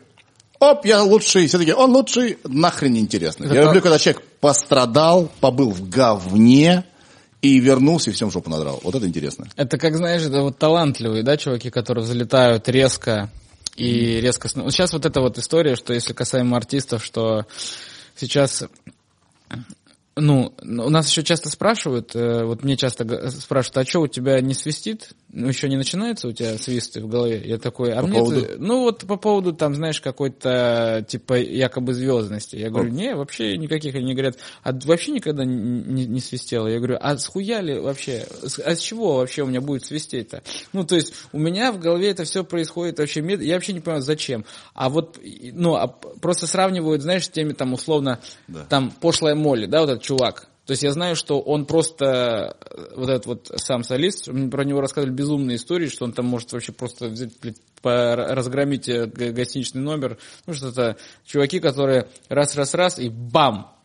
оп, 0.59 0.85
я 0.85 1.03
лучший. 1.03 1.47
Все 1.47 1.59
таки 1.59 1.73
он 1.73 1.93
лучший, 1.93 2.37
нахрен 2.45 2.93
не 2.93 3.01
интересно. 3.01 3.45
Это 3.45 3.55
Я 3.55 3.61
так. 3.63 3.69
люблю, 3.69 3.83
когда 3.83 3.99
человек 3.99 4.23
пострадал, 4.41 5.31
побыл 5.41 5.71
в 5.71 5.89
говне 5.89 6.85
и 7.47 7.61
вернулся 7.61 8.11
и 8.11 8.13
всем 8.13 8.31
жопу 8.31 8.51
надрал. 8.51 8.81
Вот 8.83 8.95
это 8.95 9.07
интересно. 9.07 9.49
Это 9.57 9.79
как, 9.79 9.97
знаешь, 9.97 10.23
это 10.23 10.43
вот 10.43 10.59
талантливые, 10.59 11.23
да, 11.23 11.37
чуваки, 11.37 11.71
которые 11.71 12.05
взлетают 12.05 12.69
резко 12.69 13.31
и 13.77 14.21
резко... 14.21 14.49
сн- 14.49 14.63
Вот 14.63 14.73
сейчас 14.73 14.93
вот 14.93 15.07
эта 15.07 15.21
вот 15.21 15.39
история, 15.39 15.77
что 15.77 15.93
если 15.93 16.13
касаемо 16.13 16.57
артистов, 16.57 17.05
что 17.05 17.47
сейчас... 18.17 18.65
Ну, 20.19 20.55
у 20.63 20.91
нас 20.91 21.11
еще 21.11 21.23
часто 21.23 21.51
спрашивают, 21.51 22.17
э, 22.17 22.45
вот 22.45 22.65
мне 22.65 22.79
часто 22.79 23.31
спрашивают, 23.31 23.77
а 23.77 23.85
что 23.85 24.01
у 24.01 24.07
тебя 24.09 24.41
не 24.41 24.55
свистит 24.55 25.11
ну, 25.37 25.49
еще 25.49 25.69
не 25.69 25.77
начинаются 25.77 26.29
у 26.29 26.33
тебя 26.33 26.57
свисты 26.57 27.03
в 27.03 27.09
голове? 27.09 27.43
Я 27.45 27.59
такой, 27.59 27.93
а 27.93 28.01
По 28.01 28.07
мне 28.07 28.19
поводу? 28.19 28.41
ты- 28.41 28.57
ну 28.57 28.81
вот 28.81 29.05
по 29.07 29.17
поводу 29.17 29.53
там, 29.53 29.75
знаешь, 29.75 30.01
какой-то 30.01 31.05
типа 31.07 31.35
якобы 31.35 31.93
звездности. 31.93 32.57
Я 32.57 32.71
говорю, 32.71 32.91
не, 32.91 33.15
вообще 33.15 33.59
никаких. 33.59 33.95
Они 33.95 34.15
говорят, 34.15 34.39
а 34.63 34.73
вообще 34.73 35.13
никогда 35.13 35.45
не, 35.45 36.07
не- 36.07 36.21
свистело. 36.21 36.69
Я 36.69 36.79
говорю, 36.79 36.97
а 36.99 37.19
схуя 37.19 37.61
ли 37.61 37.79
вообще? 37.79 38.27
А 38.65 38.75
с 38.75 38.81
чего 38.81 39.17
вообще 39.17 39.43
у 39.43 39.47
меня 39.47 39.61
будет 39.61 39.85
свистеть-то? 39.85 40.43
Ну, 40.73 40.85
то 40.85 40.97
есть 40.97 41.13
у 41.33 41.39
меня 41.39 41.71
в 41.71 41.79
голове 41.81 42.11
это 42.11 42.25
все 42.25 42.43
происходит 42.43 42.99
вообще 42.99 43.21
мед... 43.21 43.43
Я 43.43 43.55
вообще 43.55 43.75
не 43.75 43.81
понимаю, 43.81 44.03
зачем. 44.03 44.47
А 44.73 44.89
вот, 44.89 45.21
ну, 45.53 45.75
а 45.75 45.87
просто 45.87 46.47
сравнивают, 46.47 47.03
знаешь, 47.03 47.27
с 47.27 47.29
теми 47.29 47.53
там 47.53 47.75
условно, 47.75 48.21
там 48.71 48.91
пошлая 48.91 49.35
Молли, 49.35 49.67
да, 49.67 49.83
вот 49.83 49.91
этот 49.91 50.03
чувак. 50.03 50.49
То 50.67 50.73
есть 50.73 50.83
я 50.83 50.91
знаю, 50.91 51.15
что 51.15 51.41
он 51.41 51.65
просто, 51.65 52.57
э, 52.61 52.95
вот 52.97 53.09
этот 53.09 53.27
вот 53.27 53.53
сам 53.55 53.85
солист, 53.85 54.29
про 54.51 54.65
него 54.65 54.81
рассказывали 54.81 55.15
безумные 55.15 55.57
истории, 55.57 55.87
что 55.87 56.05
он 56.05 56.13
там 56.13 56.27
может 56.27 56.53
вообще 56.53 56.73
просто 56.73 57.07
взять, 57.07 57.39
блядь, 57.41 57.57
разгромить 57.83 58.89
э, 58.89 59.07
гостиничный 59.07 59.81
номер, 59.81 60.19
ну 60.45 60.55
что-то, 60.55 60.97
чуваки, 61.25 61.61
которые 61.61 62.09
раз-раз-раз 62.29 62.99
и 62.99 63.09
бам, 63.09 63.76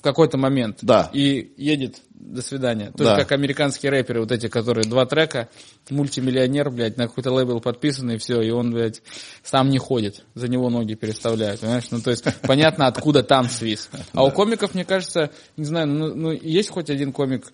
в 0.00 0.02
какой-то 0.02 0.38
момент. 0.38 0.78
Да. 0.80 1.10
И 1.12 1.52
едет, 1.58 2.00
до 2.10 2.40
свидания. 2.40 2.90
То 2.96 3.04
Да. 3.04 3.10
есть 3.10 3.22
как 3.22 3.32
американские 3.32 3.90
рэперы, 3.90 4.20
вот 4.20 4.32
эти, 4.32 4.48
которые 4.48 4.84
два 4.84 5.04
трека, 5.04 5.50
мультимиллионер, 5.90 6.70
блядь, 6.70 6.96
на 6.96 7.06
какой-то 7.06 7.30
лейбл 7.30 7.60
подписан, 7.60 8.10
и 8.10 8.16
все, 8.16 8.40
и 8.40 8.50
он, 8.50 8.72
блядь, 8.72 9.02
сам 9.42 9.68
не 9.68 9.76
ходит, 9.76 10.24
за 10.34 10.48
него 10.48 10.70
ноги 10.70 10.94
переставляют, 10.94 11.60
понимаешь? 11.60 11.90
Ну, 11.90 12.00
то 12.00 12.10
есть, 12.12 12.24
понятно, 12.40 12.86
откуда 12.86 13.22
там 13.22 13.44
свист. 13.50 13.90
А 14.14 14.24
у 14.24 14.30
комиков, 14.30 14.74
мне 14.74 14.86
кажется, 14.86 15.32
не 15.58 15.66
знаю, 15.66 15.86
ну, 15.88 16.14
ну, 16.14 16.30
есть 16.32 16.70
хоть 16.70 16.88
один 16.88 17.12
комик 17.12 17.52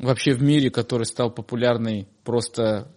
вообще 0.00 0.32
в 0.32 0.42
мире, 0.42 0.70
который 0.70 1.06
стал 1.06 1.30
популярный 1.30 2.08
просто 2.24 2.88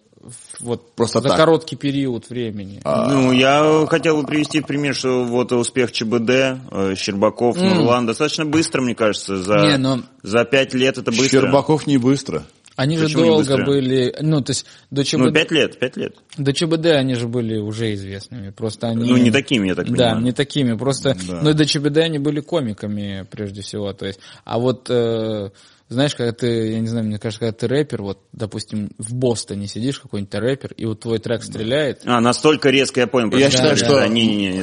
вот 0.60 0.94
Просто 0.94 1.20
за 1.20 1.28
так. 1.28 1.38
короткий 1.38 1.76
период 1.76 2.28
времени. 2.28 2.80
Ну, 2.84 3.32
я 3.32 3.86
хотел 3.88 4.20
бы 4.20 4.26
привести 4.26 4.60
пример, 4.60 4.94
что 4.94 5.24
вот 5.24 5.52
успех 5.52 5.92
ЧБД, 5.92 6.30
э, 6.30 6.94
Щербаков, 6.96 7.56
Нурлан 7.56 8.06
достаточно 8.06 8.44
быстро, 8.44 8.82
мне 8.82 8.94
кажется, 8.94 9.36
за, 9.42 9.58
Не, 9.60 9.78
но- 9.78 10.00
за 10.22 10.44
пять 10.44 10.74
лет 10.74 10.98
это 10.98 11.10
быстро. 11.10 11.40
Щербаков 11.42 11.86
не 11.86 11.96
быстро. 11.98 12.44
Они 12.76 12.96
же 12.96 13.04
Почему 13.06 13.22
не 13.24 13.28
долго 13.28 13.64
были, 13.64 14.14
ну, 14.22 14.40
то 14.40 14.52
есть 14.52 14.64
до 14.90 15.04
ЧБД, 15.04 15.18
Ну, 15.26 15.32
пять 15.32 15.50
лет, 15.50 15.78
пять 15.78 15.96
лет. 15.98 16.14
до 16.38 16.52
ЧБД 16.54 16.86
они 16.86 17.14
же 17.14 17.28
были 17.28 17.58
уже 17.58 17.92
известными, 17.92 18.50
просто 18.50 18.86
они... 18.86 19.04
Ну, 19.06 19.18
не 19.18 19.30
такими, 19.30 19.68
я 19.68 19.74
так 19.74 19.86
Да, 19.86 19.92
понимаю. 19.92 20.20
не 20.22 20.32
такими, 20.32 20.72
просто, 20.78 21.14
Да. 21.28 21.40
ну, 21.42 21.52
до 21.52 21.66
ЧБД 21.66 21.98
они 21.98 22.18
были 22.18 22.40
комиками, 22.40 23.26
прежде 23.30 23.60
всего, 23.60 23.92
то 23.92 24.06
есть, 24.06 24.20
а 24.46 24.58
вот, 24.58 24.86
э, 24.88 25.50
знаешь, 25.90 26.14
когда 26.14 26.32
ты, 26.32 26.70
я 26.72 26.78
не 26.80 26.86
знаю, 26.86 27.04
мне 27.06 27.18
кажется, 27.18 27.40
когда 27.40 27.52
ты 27.52 27.66
рэпер, 27.66 28.00
вот, 28.02 28.20
допустим, 28.32 28.92
в 28.96 29.12
Бостоне 29.12 29.66
сидишь, 29.66 29.98
какой-нибудь 29.98 30.32
рэпер, 30.32 30.72
и 30.74 30.86
вот 30.86 31.00
твой 31.00 31.18
трек 31.18 31.42
стреляет, 31.42 32.02
А, 32.04 32.20
настолько 32.20 32.70
резко 32.70 33.00
я 33.00 33.06
понял. 33.08 33.26
Я 33.36 33.50
просто 33.50 33.50
считаю, 33.50 33.70
да, 33.70 33.76
что 33.76 33.86
да, 33.96 34.00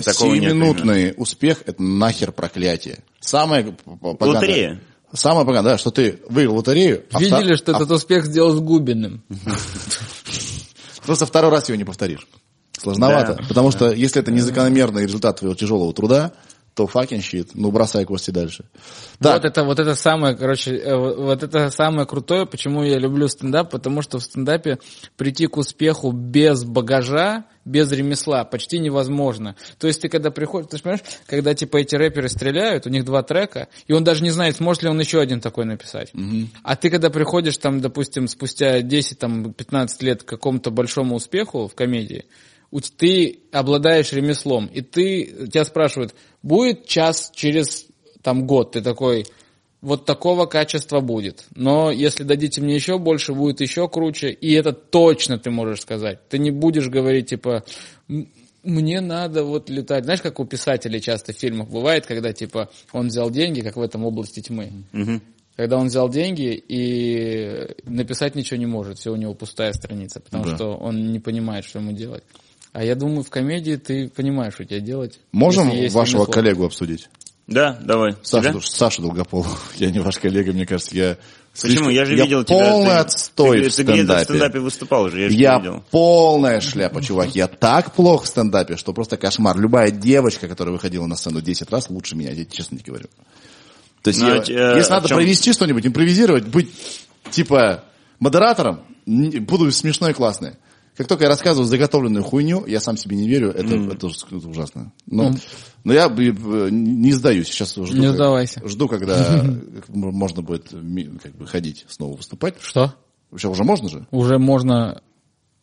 такого 0.01 0.33
нет. 0.35 1.13
успех– 1.17 1.63
это 1.65 1.83
нахер 1.83 2.31
проклятие. 2.31 2.99
Самое 3.19 3.75
поганое- 3.85 4.35
Лотерея. 4.39 4.81
Самое 5.13 5.45
поганое, 5.45 5.73
да, 5.73 5.77
что 5.77 5.91
ты 5.91 6.19
выиграл 6.29 6.57
лотерею, 6.57 7.03
а 7.11 7.19
видели, 7.19 7.53
вта- 7.53 7.57
что 7.57 7.73
а 7.73 7.75
этот 7.77 7.91
успех 7.91 8.25
сделал 8.25 8.53
с 8.53 8.59
Губиным. 8.59 9.23
просто 11.05 11.25
второй 11.25 11.51
раз 11.51 11.67
его 11.69 11.77
не 11.77 11.85
повторишь. 11.85 12.27
Сложновато. 12.73 13.35
Да. 13.35 13.43
Потому 13.47 13.71
что 13.71 13.91
если 13.91 14.21
это 14.21 14.31
незакономерный 14.31 15.03
результат 15.03 15.39
твоего 15.39 15.55
тяжелого 15.55 15.93
труда, 15.93 16.33
то 16.77 16.83
fucking 16.83 17.21
shit, 17.21 17.49
ну 17.55 17.71
бросай 17.71 18.05
кости 18.05 18.29
дальше. 18.29 18.65
Так, 19.17 19.41
Вот 19.41 19.45
это, 19.45 19.63
вот 19.63 19.79
это 19.79 19.95
самое, 19.95 20.35
короче, 20.35 20.75
э, 20.75 20.95
вот 20.95 21.41
это 21.41 21.71
самое 21.71 22.05
крутое, 22.05 22.45
почему 22.45 22.83
я 22.83 22.99
люблю 22.99 23.27
стендап, 23.27 23.71
потому 23.71 24.03
что 24.03 24.19
в 24.19 24.23
стендапе 24.23 24.77
прийти 25.15 25.47
к 25.47 25.57
успеху 25.57 26.11
без 26.11 26.63
багажа, 26.63 27.45
без 27.65 27.91
ремесла 27.91 28.43
почти 28.43 28.77
невозможно. 28.77 29.55
То 29.79 29.87
есть 29.87 30.03
ты 30.03 30.07
когда 30.07 30.29
приходишь, 30.29 30.69
ты 30.69 30.77
понимаешь, 30.77 31.03
когда 31.25 31.55
типа 31.55 31.77
эти 31.77 31.95
рэперы 31.95 32.29
стреляют, 32.29 32.85
у 32.85 32.91
них 32.91 33.05
два 33.05 33.23
трека, 33.23 33.69
и 33.87 33.93
он 33.93 34.03
даже 34.03 34.21
не 34.21 34.29
знает, 34.29 34.57
сможет 34.57 34.83
ли 34.83 34.89
он 34.89 34.99
еще 34.99 35.19
один 35.19 35.41
такой 35.41 35.65
написать. 35.65 36.13
А 36.61 36.75
ты 36.75 36.91
когда 36.91 37.09
приходишь 37.09 37.57
там, 37.57 37.81
допустим, 37.81 38.27
спустя 38.27 38.83
10, 38.83 39.17
там, 39.17 39.51
15 39.51 40.03
лет 40.03 40.21
к 40.21 40.27
какому-то 40.27 40.69
большому 40.69 41.15
успеху 41.15 41.67
в 41.67 41.73
комедии, 41.73 42.25
ты 42.95 43.39
обладаешь 43.51 44.11
ремеслом, 44.13 44.67
и 44.67 44.81
ты, 44.81 45.47
тебя 45.51 45.65
спрашивают, 45.65 46.13
будет 46.43 46.85
час 46.85 47.31
через 47.35 47.85
там 48.21 48.45
год, 48.45 48.71
ты 48.73 48.81
такой, 48.81 49.25
вот 49.81 50.05
такого 50.05 50.47
качества 50.47 50.99
будет. 50.99 51.45
Но 51.55 51.91
если 51.91 52.23
дадите 52.23 52.61
мне 52.61 52.75
еще 52.75 52.97
больше, 52.97 53.33
будет 53.33 53.61
еще 53.61 53.87
круче, 53.87 54.31
и 54.31 54.51
это 54.53 54.73
точно 54.73 55.37
ты 55.37 55.49
можешь 55.51 55.81
сказать. 55.81 56.27
Ты 56.29 56.39
не 56.39 56.51
будешь 56.51 56.89
говорить, 56.89 57.29
типа, 57.29 57.63
«М- 58.09 58.27
мне 58.63 58.99
надо 58.99 59.43
вот 59.45 59.69
летать. 59.69 60.03
Знаешь, 60.03 60.21
как 60.21 60.39
у 60.41 60.45
писателей 60.45 60.99
часто 60.99 61.31
в 61.31 61.37
фильмах 61.37 61.69
бывает, 61.69 62.05
когда, 62.05 62.33
типа, 62.33 62.69
он 62.91 63.07
взял 63.07 63.29
деньги, 63.29 63.61
как 63.61 63.77
в 63.77 63.81
этом 63.81 64.03
«Области 64.03 64.41
тьмы». 64.41 64.71
Когда 65.55 65.77
он 65.77 65.87
взял 65.87 66.07
деньги 66.09 66.53
и 66.67 67.67
написать 67.85 68.35
ничего 68.35 68.59
не 68.59 68.65
может, 68.67 68.99
все 68.99 69.11
у 69.11 69.15
него 69.15 69.33
пустая 69.33 69.73
страница, 69.73 70.19
потому 70.19 70.43
Да. 70.43 70.55
что 70.55 70.75
он 70.75 71.11
не 71.11 71.19
понимает, 71.19 71.65
что 71.65 71.79
ему 71.79 71.93
делать. 71.93 72.23
А 72.77 72.83
я 72.83 72.93
думаю, 72.93 73.23
в 73.23 73.31
комедии 73.31 73.75
ты 73.75 74.07
понимаешь, 74.07 74.53
что 74.53 74.63
тебе 74.63 74.81
делать. 74.81 75.19
можем 75.31 75.71
вашего 75.89 76.25
коллегу 76.27 76.63
обсудить? 76.63 77.09
Да, 77.47 77.75
давай. 77.81 78.13
Саша, 78.21 78.51
Тебя? 78.51 78.61
Саша 78.61 79.01
Долгополов. 79.01 79.73
Я 79.77 79.89
не 79.89 79.97
ваш 79.97 80.19
коллега, 80.19 80.53
мне 80.53 80.67
кажется, 80.67 80.95
я... 80.95 81.17
Почему? 81.59 81.71
слишком- 81.71 81.89
Я 81.89 82.05
же 82.05 82.15
видел 82.15 82.43
тебя. 82.43 82.59
полный 82.59 82.89
ты- 82.89 82.95
отстой 82.97 83.61
ты, 83.63 83.69
в 83.69 83.75
ты 83.75 83.81
где-то 83.81 83.95
в 83.95 83.95
стендапе. 84.03 84.23
стендапе 84.25 84.59
выступал 84.59 85.03
уже, 85.05 85.21
я 85.21 85.29
же 85.29 85.35
Я 85.35 85.57
видел. 85.57 85.83
полная 85.89 86.61
шляпа, 86.61 87.01
чувак. 87.01 87.33
Я 87.33 87.47
так 87.47 87.93
плохо 87.95 88.25
в 88.25 88.27
стендапе, 88.27 88.75
что 88.77 88.93
просто 88.93 89.17
кошмар. 89.17 89.57
Любая 89.57 89.89
девочка, 89.89 90.47
которая 90.47 90.73
выходила 90.73 91.07
на 91.07 91.15
сцену 91.15 91.41
10 91.41 91.71
раз, 91.71 91.89
лучше 91.89 92.15
меня, 92.15 92.31
я 92.31 92.45
честно 92.45 92.75
не 92.75 92.83
говорю. 92.83 93.07
То 94.03 94.09
есть, 94.09 94.21
Ну, 94.21 94.27
я- 94.27 94.41
а 94.41 94.73
э, 94.73 94.77
если 94.77 94.91
надо 94.91 95.07
чем? 95.07 95.17
провести 95.17 95.51
что-нибудь, 95.51 95.87
импровизировать, 95.87 96.45
быть 96.45 96.69
типа 97.31 97.85
модератором, 98.19 98.81
буду 99.07 99.71
смешной 99.71 100.11
и 100.11 100.13
классный. 100.13 100.51
Как 100.97 101.07
только 101.07 101.25
я 101.25 101.29
рассказываю 101.29 101.67
заготовленную 101.67 102.23
хуйню, 102.23 102.65
я 102.65 102.79
сам 102.79 102.97
себе 102.97 103.15
не 103.15 103.27
верю, 103.29 103.51
это, 103.51 103.75
это 103.75 104.07
уж- 104.07 104.23
это 104.31 104.47
ужасно. 104.47 104.91
Но, 105.05 105.31
но 105.83 105.93
я 105.93 106.07
э, 106.07 106.69
не 106.71 107.13
сдаюсь. 107.13 107.47
Сейчас 107.47 107.75
жду, 107.75 107.85
Не 107.95 108.07
как- 108.07 108.15
сдавайся. 108.15 108.67
жду, 108.67 108.87
когда 108.87 109.45
можно 109.89 110.41
будет 110.41 110.69
как 111.21 111.35
бы 111.35 111.45
ходить 111.45 111.85
снова 111.87 112.17
выступать. 112.17 112.55
Что? 112.59 112.95
Вообще 113.29 113.47
уже 113.49 113.63
можно 113.63 113.89
же? 113.89 114.07
Уже 114.09 114.39
можно 114.39 115.01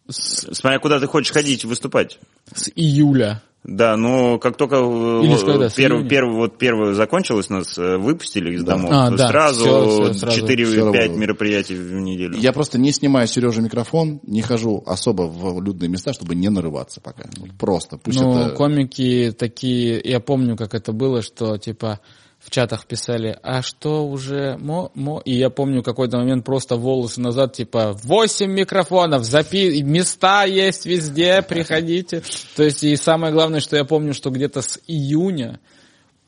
с, 0.09 0.49
Смотря 0.53 0.79
куда 0.79 1.01
ты 1.01 1.07
хочешь 1.07 1.33
ходить, 1.33 1.65
выступать. 1.65 2.19
с 2.55 2.71
июля. 2.75 3.43
Да, 3.65 3.97
но 3.97 4.39
как 4.39 4.59
только 4.59 4.77
э, 4.77 5.41
когда, 5.47 5.71
первый, 5.71 6.07
первый, 6.07 6.37
вот 6.37 6.59
первое 6.59 6.93
закончилось, 6.93 7.49
нас 7.49 7.79
э, 7.79 7.97
выпустили 7.97 8.55
из 8.55 8.63
домов, 8.63 8.91
А, 8.93 9.11
то 9.11 9.17
да, 9.17 9.29
сразу 9.29 9.65
всё, 9.65 10.13
всё, 10.13 10.13
сразу. 10.13 10.47
4-5 10.47 10.65
Всё 10.67 10.85
равно. 10.93 11.17
мероприятий 11.17 11.75
в 11.75 11.93
неделю. 11.95 12.37
Я 12.37 12.53
просто 12.53 12.79
не 12.79 12.93
снимаю 12.93 13.27
Сереже 13.27 13.63
микрофон, 13.63 14.21
не 14.27 14.43
хожу 14.43 14.83
особо 14.85 15.23
в 15.23 15.63
людные 15.63 15.89
места, 15.89 16.13
чтобы 16.13 16.35
не 16.35 16.51
нарываться 16.51 17.01
пока. 17.01 17.25
Вот 17.39 17.53
Просто. 17.59 17.97
Пусть 17.97 18.21
ну, 18.21 18.39
это... 18.39 18.55
комики 18.55 19.35
такие, 19.37 19.99
я 20.05 20.21
помню, 20.21 20.59
как 20.59 20.75
это 20.75 20.93
было, 20.93 21.23
что 21.23 21.57
типа 21.57 22.01
в 22.45 22.51
чатах 22.51 22.87
писали, 22.87 23.39
а 23.43 23.63
что 23.63 24.07
уже 24.07 24.59
мо, 24.59 24.91
мо? 24.95 25.23
И 25.25 25.35
я 25.35 25.49
помню 25.49 25.83
какой-то 25.83 26.19
момент 26.19 26.45
просто 26.45 26.77
волосы 26.77 27.21
назад, 27.21 27.55
типа, 27.55 27.97
8 28.03 28.51
микрофонов, 28.51 29.25
запи... 29.25 29.83
места 29.83 30.45
есть 30.45 30.85
везде, 30.85 31.41
приходите. 31.49 32.23
То 32.55 32.63
есть, 32.63 32.85
и 32.85 32.95
самое 32.97 33.33
главное, 33.33 33.61
что 33.61 33.77
я 33.77 33.85
помню, 33.85 34.13
что 34.13 34.31
где-то 34.31 34.61
с 34.61 34.79
июня 34.87 35.59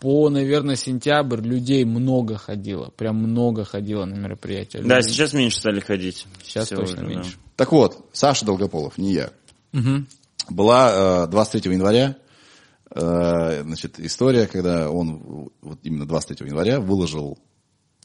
по, 0.00 0.28
наверное, 0.30 0.76
сентябрь 0.76 1.40
людей 1.40 1.84
много 1.84 2.36
ходило, 2.36 2.90
прям 2.96 3.16
много 3.16 3.64
ходило 3.64 4.04
на 4.04 4.14
мероприятия. 4.14 4.80
Да, 4.82 4.96
Люди- 4.96 5.08
сейчас 5.08 5.32
меньше 5.34 5.58
стали 5.58 5.80
ходить. 5.80 6.26
Сейчас 6.42 6.66
Всё 6.66 6.76
точно 6.76 6.94
уже, 6.94 7.02
да. 7.02 7.08
меньше. 7.08 7.36
Так 7.56 7.72
вот, 7.72 8.06
Саша 8.12 8.44
Долгополов, 8.44 8.96
не 8.98 9.12
я. 9.12 9.30
Мгм. 9.72 10.06
Была 10.48 11.24
э, 11.24 11.30
23 11.30 11.72
января, 11.72 12.16
значит, 12.94 13.98
история, 13.98 14.46
когда 14.46 14.90
он 14.90 15.50
вот 15.60 15.78
именно 15.82 16.06
23 16.06 16.46
января 16.46 16.80
выложил, 16.80 17.38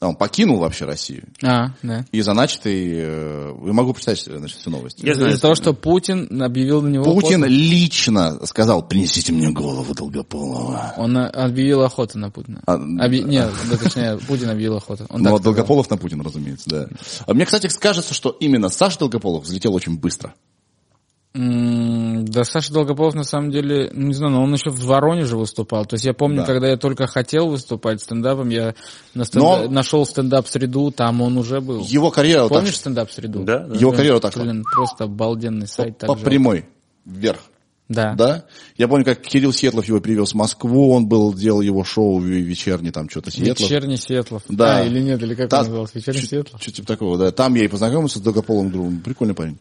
а, 0.02 0.08
он 0.08 0.16
покинул 0.16 0.58
вообще 0.58 0.84
Россию. 0.84 1.28
А, 1.44 1.68
да. 1.84 2.04
И 2.10 2.20
за 2.22 2.32
начатый, 2.34 2.90
э, 2.92 3.54
я 3.64 3.72
могу 3.72 3.92
прочитать, 3.92 4.20
значит, 4.20 4.58
всю 4.58 4.70
новость. 4.70 5.00
Я 5.00 5.14
знаю. 5.14 5.30
Из-за 5.30 5.40
того, 5.42 5.54
что 5.54 5.74
Путин 5.74 6.42
объявил 6.42 6.82
на 6.82 6.88
него 6.88 7.04
Путин 7.04 7.44
охоту. 7.44 7.52
лично 7.52 8.44
сказал, 8.46 8.86
принесите 8.86 9.32
мне 9.32 9.50
голову 9.50 9.94
Долгополова. 9.94 10.94
Он 10.96 11.16
э, 11.16 11.28
объявил 11.28 11.82
охоту 11.82 12.18
на 12.18 12.32
Путина. 12.32 12.62
А, 12.66 12.76
Объ- 12.78 13.22
Нет, 13.22 13.52
да, 13.70 13.76
точнее, 13.76 14.18
Путин 14.26 14.50
объявил 14.50 14.78
охоту. 14.78 15.06
Он 15.08 15.22
Ну, 15.22 15.36
а. 15.36 15.38
Долгополов 15.38 15.88
на 15.88 15.96
Путина, 15.96 16.24
разумеется, 16.24 16.68
да. 16.68 16.88
А 17.24 17.32
мне, 17.32 17.44
кстати, 17.44 17.68
кажется, 17.78 18.12
что 18.12 18.30
именно 18.30 18.70
Саша 18.70 18.98
Долгополов 18.98 19.44
взлетел 19.44 19.72
очень 19.72 19.96
быстро. 20.00 20.34
Да, 21.34 22.44
Саша 22.44 22.72
Долгополов, 22.74 23.14
на 23.14 23.24
самом 23.24 23.50
деле, 23.50 23.90
ну, 23.94 24.08
не 24.08 24.14
знаю, 24.14 24.32
но 24.32 24.42
он 24.42 24.52
еще 24.52 24.70
в 24.70 24.84
Воронеже 24.84 25.36
выступал. 25.36 25.86
То 25.86 25.94
есть 25.94 26.04
я 26.04 26.12
помню, 26.12 26.38
Да. 26.42 26.46
когда 26.46 26.68
я 26.68 26.76
только 26.76 27.06
хотел 27.06 27.48
выступать 27.48 28.02
стендапом, 28.02 28.50
я 28.50 28.74
на 29.14 29.24
стенда- 29.24 29.64
Но- 29.64 29.70
нашел 29.70 30.04
стендап-среду, 30.04 30.90
там 30.90 31.22
он 31.22 31.38
уже 31.38 31.60
был. 31.62 31.84
Его 31.84 32.10
карьера 32.10 32.42
вот 32.42 32.48
так 32.50 32.58
Помнишь 32.58 32.76
стендап-среду? 32.76 33.44
Да, 33.44 33.60
да. 33.60 33.74
Его 33.74 33.90
Блин, 33.90 33.96
карьера 33.96 34.20
так 34.20 34.34
Блин, 34.36 34.62
просто 34.74 35.04
обалденный 35.04 35.66
сайт. 35.66 35.98
по 35.98 36.06
жалко. 36.08 36.22
прямой 36.22 36.66
вверх. 37.06 37.40
Да. 37.88 38.14
Да? 38.14 38.44
Я 38.78 38.88
помню, 38.88 39.04
как 39.04 39.20
Кирилл 39.22 39.52
Сетлов 39.52 39.86
его 39.86 40.00
привез 40.00 40.32
в 40.32 40.34
Москву, 40.34 40.92
он 40.92 41.06
был, 41.08 41.34
делал 41.34 41.60
его 41.62 41.82
шоу 41.84 42.18
в- 42.18 42.24
вечерний, 42.24 42.90
там 42.90 43.08
что-то 43.10 43.30
Сетлов. 43.30 43.58
Вечерний 43.58 43.96
Светлов. 43.96 44.42
Да. 44.48 44.78
А, 44.78 44.84
или 44.84 45.00
нет, 45.00 45.22
или 45.22 45.34
как 45.34 45.48
Та- 45.50 45.60
он 45.60 45.64
назывался? 45.64 45.98
Вечерний 45.98 46.22
Светлов? 46.22 46.60
Чуть 46.60 46.76
типа 46.76 46.88
такого, 46.88 47.18
да. 47.18 47.30
Там 47.32 47.54
я 47.54 47.64
и 47.64 47.68
познакомился 47.68 48.18
с 48.18 48.22
Долгополым 48.22 48.70
другом. 48.70 49.00
Прикольный 49.00 49.34
парень. 49.34 49.58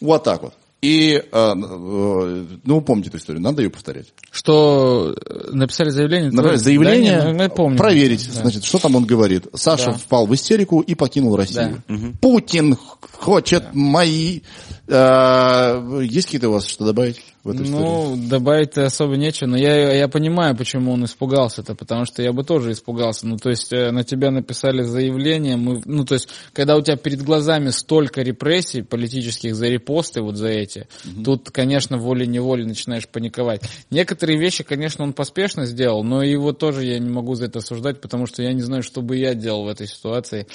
Вот 0.00 0.22
так 0.24 0.42
вот. 0.42 0.54
И, 0.80 1.14
э, 1.14 1.22
э, 1.32 1.54
ну, 1.56 2.74
вы 2.76 2.80
помните 2.82 3.08
эту 3.08 3.18
историю, 3.18 3.42
надо 3.42 3.62
ее 3.62 3.70
повторять. 3.70 4.06
Что 4.30 5.12
э, 5.16 5.50
написали 5.50 5.90
заявление? 5.90 6.30
Да, 6.30 6.56
заявление, 6.56 7.20
да, 7.20 7.32
не, 7.32 7.48
ну, 7.48 7.50
помню. 7.50 7.76
проверить, 7.76 8.28
Да. 8.32 8.42
значит, 8.42 8.64
что 8.64 8.78
там 8.78 8.94
он 8.94 9.04
говорит. 9.04 9.46
Саша 9.54 9.86
Да. 9.86 9.92
впал 9.94 10.26
в 10.26 10.34
истерику 10.34 10.80
и 10.80 10.94
покинул 10.94 11.34
Россию. 11.36 11.82
Путин 12.20 12.76
хочет 13.18 13.74
мои... 13.74 14.40
э, 14.88 16.00
есть 16.02 16.26
какие-то 16.26 16.48
у 16.48 16.52
вас 16.52 16.66
что 16.66 16.84
добавить 16.84 17.22
в 17.44 17.50
эту 17.50 17.64
историю? 17.64 17.86
Ну, 17.86 18.16
добавить 18.28 18.76
особо 18.76 19.16
нечего, 19.16 19.48
но 19.48 19.56
я, 19.56 19.94
я 19.94 20.08
понимаю, 20.08 20.56
почему 20.56 20.92
он 20.92 21.04
испугался-то, 21.04 21.74
потому 21.74 22.04
что 22.04 22.22
я 22.22 22.32
бы 22.32 22.44
тоже 22.44 22.72
испугался. 22.72 23.26
Ну, 23.26 23.36
то 23.36 23.50
есть, 23.50 23.72
э, 23.72 23.90
на 23.90 24.04
тебя 24.04 24.30
написали 24.30 24.82
заявление, 24.82 25.56
мы, 25.56 25.82
ну, 25.84 26.04
то 26.04 26.14
есть, 26.14 26.28
когда 26.52 26.76
у 26.76 26.82
тебя 26.82 26.96
перед 26.96 27.22
глазами 27.22 27.70
столько 27.70 28.22
репрессий 28.22 28.82
политических 28.82 29.54
за 29.54 29.68
репосты, 29.68 30.22
вот 30.22 30.36
за 30.36 30.48
эти, 30.48 30.88
тут, 31.24 31.50
конечно, 31.50 31.98
волей-неволей 31.98 32.64
начинаешь 32.64 33.08
паниковать. 33.08 33.62
Некоторые 33.90 34.38
вещи, 34.38 34.64
конечно, 34.64 35.04
он 35.04 35.12
поспешно 35.12 35.66
сделал, 35.66 36.02
но 36.02 36.22
его 36.22 36.52
тоже 36.52 36.84
я 36.84 36.98
не 36.98 37.10
могу 37.10 37.34
за 37.34 37.46
это 37.46 37.58
осуждать, 37.58 38.00
потому 38.00 38.26
что 38.26 38.42
я 38.42 38.52
не 38.52 38.62
знаю, 38.62 38.82
что 38.82 39.02
бы 39.02 39.16
я 39.16 39.34
делал 39.34 39.64
в 39.64 39.68
этой 39.68 39.86
ситуации. 39.86 40.46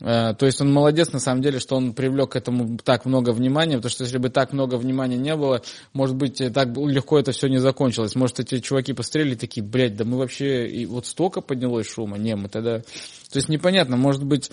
Э, 0.00 0.34
То 0.34 0.46
есть 0.46 0.60
он 0.60 0.72
молодец 0.72 1.12
на 1.12 1.20
самом 1.20 1.42
деле, 1.42 1.58
что 1.58 1.76
он 1.76 1.92
привлек 1.92 2.32
к 2.32 2.36
этому 2.36 2.78
так 2.78 3.04
много 3.04 3.30
внимания, 3.30 3.76
потому 3.76 3.90
что 3.90 4.04
если 4.04 4.18
бы 4.18 4.28
так 4.28 4.52
много 4.52 4.76
внимания 4.76 5.16
не 5.16 5.34
было, 5.34 5.62
может 5.92 6.16
быть, 6.16 6.40
э, 6.40 6.50
так 6.50 6.68
легко 6.76 7.18
это 7.18 7.32
все 7.32 7.48
не 7.48 7.58
закончилось. 7.58 8.14
Может, 8.14 8.40
эти 8.40 8.60
чуваки 8.60 8.92
пострелили 8.92 9.34
такие, 9.34 9.64
блядь, 9.64 9.96
да 9.96 10.04
мы 10.04 10.18
вообще 10.18 10.68
и 10.68 10.86
вот 10.86 11.06
столько 11.06 11.40
поднялось 11.40 11.88
шума. 11.88 12.18
Не, 12.18 12.36
мы 12.36 12.48
тогда... 12.48 12.78
То 12.80 13.36
есть 13.36 13.48
непонятно, 13.48 13.96
может 13.96 14.24
быть... 14.24 14.50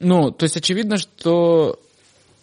Ну, 0.00 0.30
то 0.30 0.44
есть 0.44 0.56
очевидно, 0.56 0.96
что 0.98 1.78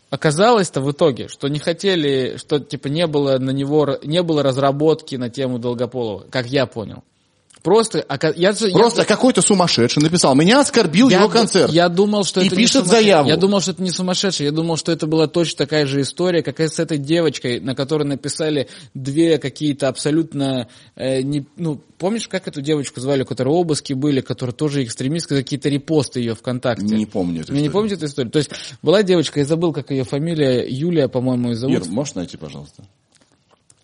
оказалось-то 0.10 0.82
в 0.82 0.92
итоге, 0.92 1.28
что 1.28 1.48
не 1.48 1.60
хотели, 1.60 2.38
что 2.38 2.60
типа 2.60 2.88
не 2.88 3.08
было 3.08 3.38
на 3.38 3.52
него, 3.52 4.00
не 4.04 4.24
было 4.24 4.44
разработки 4.44 5.16
на 5.16 5.30
тему 5.30 5.60
Долгополова, 5.60 6.26
как 6.30 6.48
я 6.48 6.66
понял. 6.66 7.04
Просто, 7.66 8.00
ока- 8.08 8.32
я, 8.36 8.52
я- 8.52 8.72
Просто 8.78 9.06
какой-то 9.06 9.42
сумасшедший 9.42 10.04
написал, 10.04 10.36
меня 10.36 10.60
оскорбил 10.62 11.10
я 11.10 11.18
его 11.22 11.30
концерт. 11.30 11.72
Я 11.74 11.90
думал, 11.90 12.24
что 12.24 12.40
И 12.40 12.46
это 12.46 12.56
не 12.56 12.62
пишет 12.62 12.74
сумасшедший. 12.86 13.02
заяву. 13.04 13.28
Я 13.28 13.38
думал, 13.38 13.60
что 13.60 13.72
это 13.72 13.82
не 13.82 13.90
сумасшедший. 13.90 14.46
Я 14.46 14.52
думал, 14.52 14.78
что 14.78 14.92
это 14.92 15.08
была 15.08 15.26
точно 15.26 15.58
такая 15.58 15.88
же 15.88 16.02
история, 16.02 16.44
как 16.44 16.60
и 16.60 16.68
с 16.68 16.78
этой 16.78 17.00
девочкой, 17.00 17.60
на 17.60 17.74
которой 17.74 18.04
написали 18.04 18.68
две 18.94 19.40
какие-то 19.40 19.88
абсолютно 19.88 20.68
э, 20.96 21.22
не, 21.24 21.48
ну 21.58 21.82
помнишь, 21.98 22.28
как 22.28 22.48
эту 22.48 22.62
девочку 22.62 23.00
звали, 23.02 23.24
у 23.24 23.26
которой 23.26 23.50
обыски 23.50 23.94
были, 23.94 24.22
которые 24.22 24.54
тоже 24.54 24.84
экстремистки, 24.84 25.34
какие-то 25.34 25.68
репосты 25.68 26.20
ее 26.20 26.36
ВКонтакте. 26.36 26.86
Не 26.86 27.08
помню 27.08 27.42
эту 27.42 27.52
Вы 27.52 27.58
не 27.58 27.62
историю. 27.68 27.72
помните 27.72 27.96
эту 27.96 28.06
историю? 28.06 28.32
То 28.32 28.38
есть 28.38 28.52
была 28.84 29.02
девочка, 29.02 29.40
я 29.40 29.46
забыл, 29.48 29.74
как 29.74 29.90
ее 29.90 30.04
фамилия, 30.04 30.68
Юлия, 30.70 31.08
по-моему, 31.08 31.50
ее 31.50 31.56
зовут. 31.56 31.76
Ир, 31.78 31.90
можешь 31.90 32.14
найти, 32.14 32.38
пожалуйста? 32.38 32.84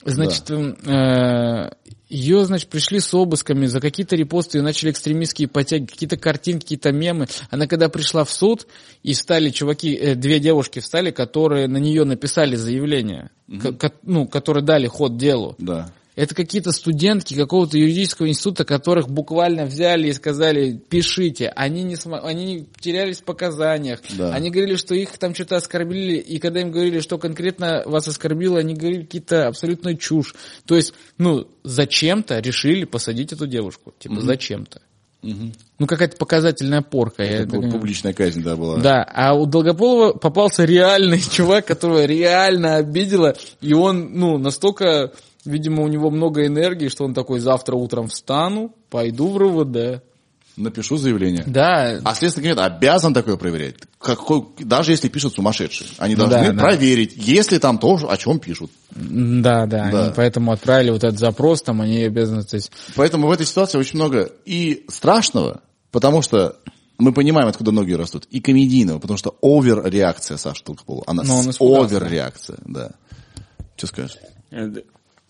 Значит, 0.05 0.49
э, 0.51 1.71
ее, 2.11 2.45
значит, 2.45 2.69
пришли 2.69 2.99
с 2.99 3.13
обысками 3.13 3.65
за 3.65 3.79
какие-то 3.79 4.15
репосты, 4.15 4.57
ее 4.57 4.63
начали 4.63 4.91
экстремистские 4.91 5.47
потяги, 5.47 5.85
какие-то 5.85 6.17
картинки, 6.17 6.63
какие-то 6.63 6.91
мемы. 6.91 7.27
Она 7.49 7.67
когда 7.67 7.88
пришла 7.88 8.25
в 8.25 8.31
суд, 8.31 8.67
и 9.01 9.13
стали 9.13 9.49
чуваки, 9.49 9.95
э, 9.95 10.15
две 10.15 10.39
девушки 10.39 10.79
встали, 10.79 11.11
которые 11.11 11.67
на 11.67 11.77
нее 11.77 12.03
написали 12.03 12.55
заявление, 12.55 13.31
ко- 13.61 13.73
ко- 13.73 13.93
ну, 14.03 14.27
которые 14.27 14.63
дали 14.63 14.88
ход 14.88 15.17
делу. 15.17 15.55
Да. 15.57 15.91
Это 16.15 16.35
какие-то 16.35 16.71
студентки 16.71 17.33
какого-то 17.35 17.77
юридического 17.77 18.27
института, 18.27 18.65
которых 18.65 19.07
буквально 19.09 19.65
взяли 19.65 20.09
и 20.09 20.13
сказали, 20.13 20.79
пишите. 20.89 21.47
Они 21.55 21.83
не, 21.83 21.95
смо- 21.95 22.19
они 22.19 22.67
терялись 22.79 23.19
в 23.19 23.23
показаниях. 23.23 24.01
Да. 24.17 24.33
Они 24.33 24.49
говорили, 24.51 24.75
что 24.75 24.93
их 24.93 25.17
там 25.17 25.33
что-то 25.33 25.55
оскорбили. 25.55 26.17
И 26.17 26.39
когда 26.39 26.59
им 26.61 26.71
говорили, 26.71 26.99
что 26.99 27.17
конкретно 27.17 27.83
вас 27.85 28.07
оскорбило, 28.09 28.59
они 28.59 28.73
говорили 28.73 29.03
какие-то 29.03 29.47
абсолютную 29.47 29.95
чушь. 29.95 30.35
То 30.65 30.75
есть, 30.75 30.93
ну, 31.17 31.47
зачем-то 31.63 32.39
решили 32.39 32.83
посадить 32.83 33.31
эту 33.31 33.47
девушку. 33.47 33.93
Типа, 33.97 34.19
зачем-то. 34.19 34.81
Ну, 35.21 35.88
какая-то 35.88 36.17
показательная 36.17 36.81
порка. 36.81 37.23
Это 37.23 37.39
так 37.43 37.47
была 37.49 37.61
понимаю. 37.61 37.79
публичная 37.79 38.13
казнь, 38.13 38.41
да, 38.43 38.55
была. 38.55 38.77
Да, 38.77 39.03
а 39.03 39.33
у 39.35 39.45
Долгополова 39.45 40.13
попался 40.13 40.65
реальный 40.65 41.21
чувак, 41.31 41.65
которого 41.67 42.05
реально 42.05 42.77
обидело, 42.77 43.35
и 43.61 43.73
он, 43.73 44.13
ну, 44.13 44.38
настолько, 44.38 45.11
видимо, 45.45 45.84
у 45.84 45.88
него 45.88 46.09
много 46.09 46.45
энергии, 46.45 46.88
что 46.89 47.03
он 47.05 47.13
такой, 47.13 47.39
завтра 47.39 47.76
утром 47.76 48.07
встану, 48.07 48.73
пойду 48.89 49.27
в 49.30 49.38
РУВД. 49.38 50.03
Напишу 50.57 50.97
заявление. 50.97 51.43
Да, 51.47 51.99
А 52.03 52.13
Следственный 52.13 52.49
комитет 52.49 52.59
обязан 52.73 53.13
такое 53.13 53.38
проверять. 53.38 53.76
Какой, 53.97 54.43
даже 54.59 54.91
если 54.91 55.07
пишут 55.07 55.34
сумасшедшие. 55.35 55.89
Они 55.97 56.15
Ну 56.15 56.27
должны 56.27 56.47
да, 56.47 56.53
да. 56.53 56.61
проверить, 56.61 57.13
если 57.15 57.57
там 57.57 57.77
тоже 57.80 58.05
о 58.07 58.18
чем 58.18 58.38
пишут. 58.39 58.69
да, 58.91 59.65
да, 59.65 59.89
Да. 59.89 60.03
они 60.05 60.13
поэтому 60.13 60.51
отправили 60.51 60.89
вот 60.91 61.05
этот 61.05 61.18
запрос, 61.19 61.61
там 61.61 61.80
они 61.81 62.03
обязаны, 62.03 62.43
то 62.43 62.57
есть, 62.57 62.72
Поэтому 62.95 63.27
в 63.27 63.31
этой 63.31 63.45
ситуации 63.45 63.77
очень 63.77 63.95
много 63.97 64.30
и 64.45 64.85
страшного, 64.89 65.61
потому 65.89 66.22
что 66.22 66.57
мы 66.97 67.13
понимаем, 67.13 67.47
откуда 67.47 67.72
ноги 67.72 67.93
растут, 67.93 68.26
и 68.30 68.41
комедийного, 68.41 68.99
потому 68.99 69.18
что 69.18 69.35
овер-реакция 69.41 70.35
Саши 70.38 70.63
Толкопола. 70.65 71.03
Она 71.07 71.23
Но 71.23 71.38
он 71.38 71.43
с- 71.45 71.47
испугался. 71.51 71.95
овер-реакция, 71.95 72.57
да. 72.65 72.91
Что 73.77 73.88
скажешь? 73.88 74.18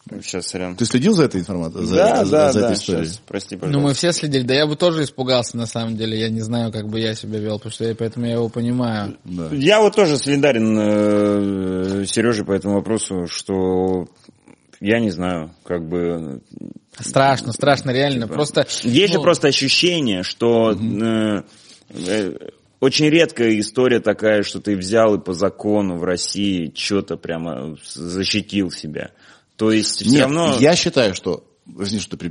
Сейчас, 0.09 0.47
сорян. 0.47 0.75
Ты 0.75 0.85
следил 0.85 1.13
за 1.13 1.25
этой 1.25 1.41
информацией? 1.41 1.85
За, 1.85 1.95
Да, 1.95 2.25
за- 2.25 2.31
да, 2.31 2.51
за 2.51 2.59
да, 2.59 2.65
этой 2.65 2.75
историей? 2.75 3.05
сейчас, 3.05 3.21
прости, 3.27 3.55
ну, 3.55 3.67
мы 3.67 3.71
пожалуйста. 3.73 3.97
все 3.97 4.13
следили, 4.13 4.43
да 4.43 4.53
я 4.55 4.65
бы 4.65 4.75
тоже 4.75 5.03
испугался, 5.03 5.57
на 5.57 5.67
самом 5.67 5.95
деле, 5.95 6.19
я 6.19 6.29
не 6.29 6.41
знаю, 6.41 6.71
как 6.71 6.87
бы 6.87 6.99
я 6.99 7.13
себя 7.13 7.39
вел, 7.39 7.57
потому 7.57 7.71
что 7.71 7.85
я, 7.85 7.95
поэтому 7.95 8.25
я 8.25 8.33
его 8.33 8.49
понимаю. 8.49 9.17
Да. 9.23 9.49
Я 9.51 9.79
вот 9.79 9.95
тоже 9.95 10.17
солидарен 10.17 10.77
э, 12.01 12.05
Сереже 12.07 12.43
по 12.43 12.51
этому 12.51 12.75
вопросу, 12.75 13.27
что 13.27 14.07
я 14.79 14.99
не 14.99 15.11
знаю, 15.11 15.51
как 15.63 15.87
бы... 15.87 16.41
Страшно, 16.99 17.53
страшно, 17.53 17.91
реально, 17.91 18.27
просто... 18.27 18.65
Есть 18.83 19.13
же 19.13 19.19
ну, 19.19 19.23
просто 19.23 19.47
ощущение, 19.47 20.23
что 20.23 20.71
э, 20.71 21.43
э, 21.89 22.31
очень 22.79 23.07
редкая 23.09 23.59
история 23.59 23.99
такая, 23.99 24.41
что 24.41 24.59
ты 24.59 24.75
взял 24.75 25.15
и 25.15 25.23
по 25.23 25.33
закону 25.33 25.97
в 25.97 26.03
России 26.03 26.73
что-то 26.75 27.15
прямо 27.15 27.77
защитил 27.93 28.71
себя. 28.71 29.11
То 29.61 29.71
есть 29.71 29.97
все 29.97 30.09
Нет, 30.09 30.21
равно... 30.21 30.57
я 30.59 30.75
считаю, 30.75 31.13
что... 31.13 31.43
Извини, 31.67 32.01
что 32.01 32.17
ты 32.17 32.27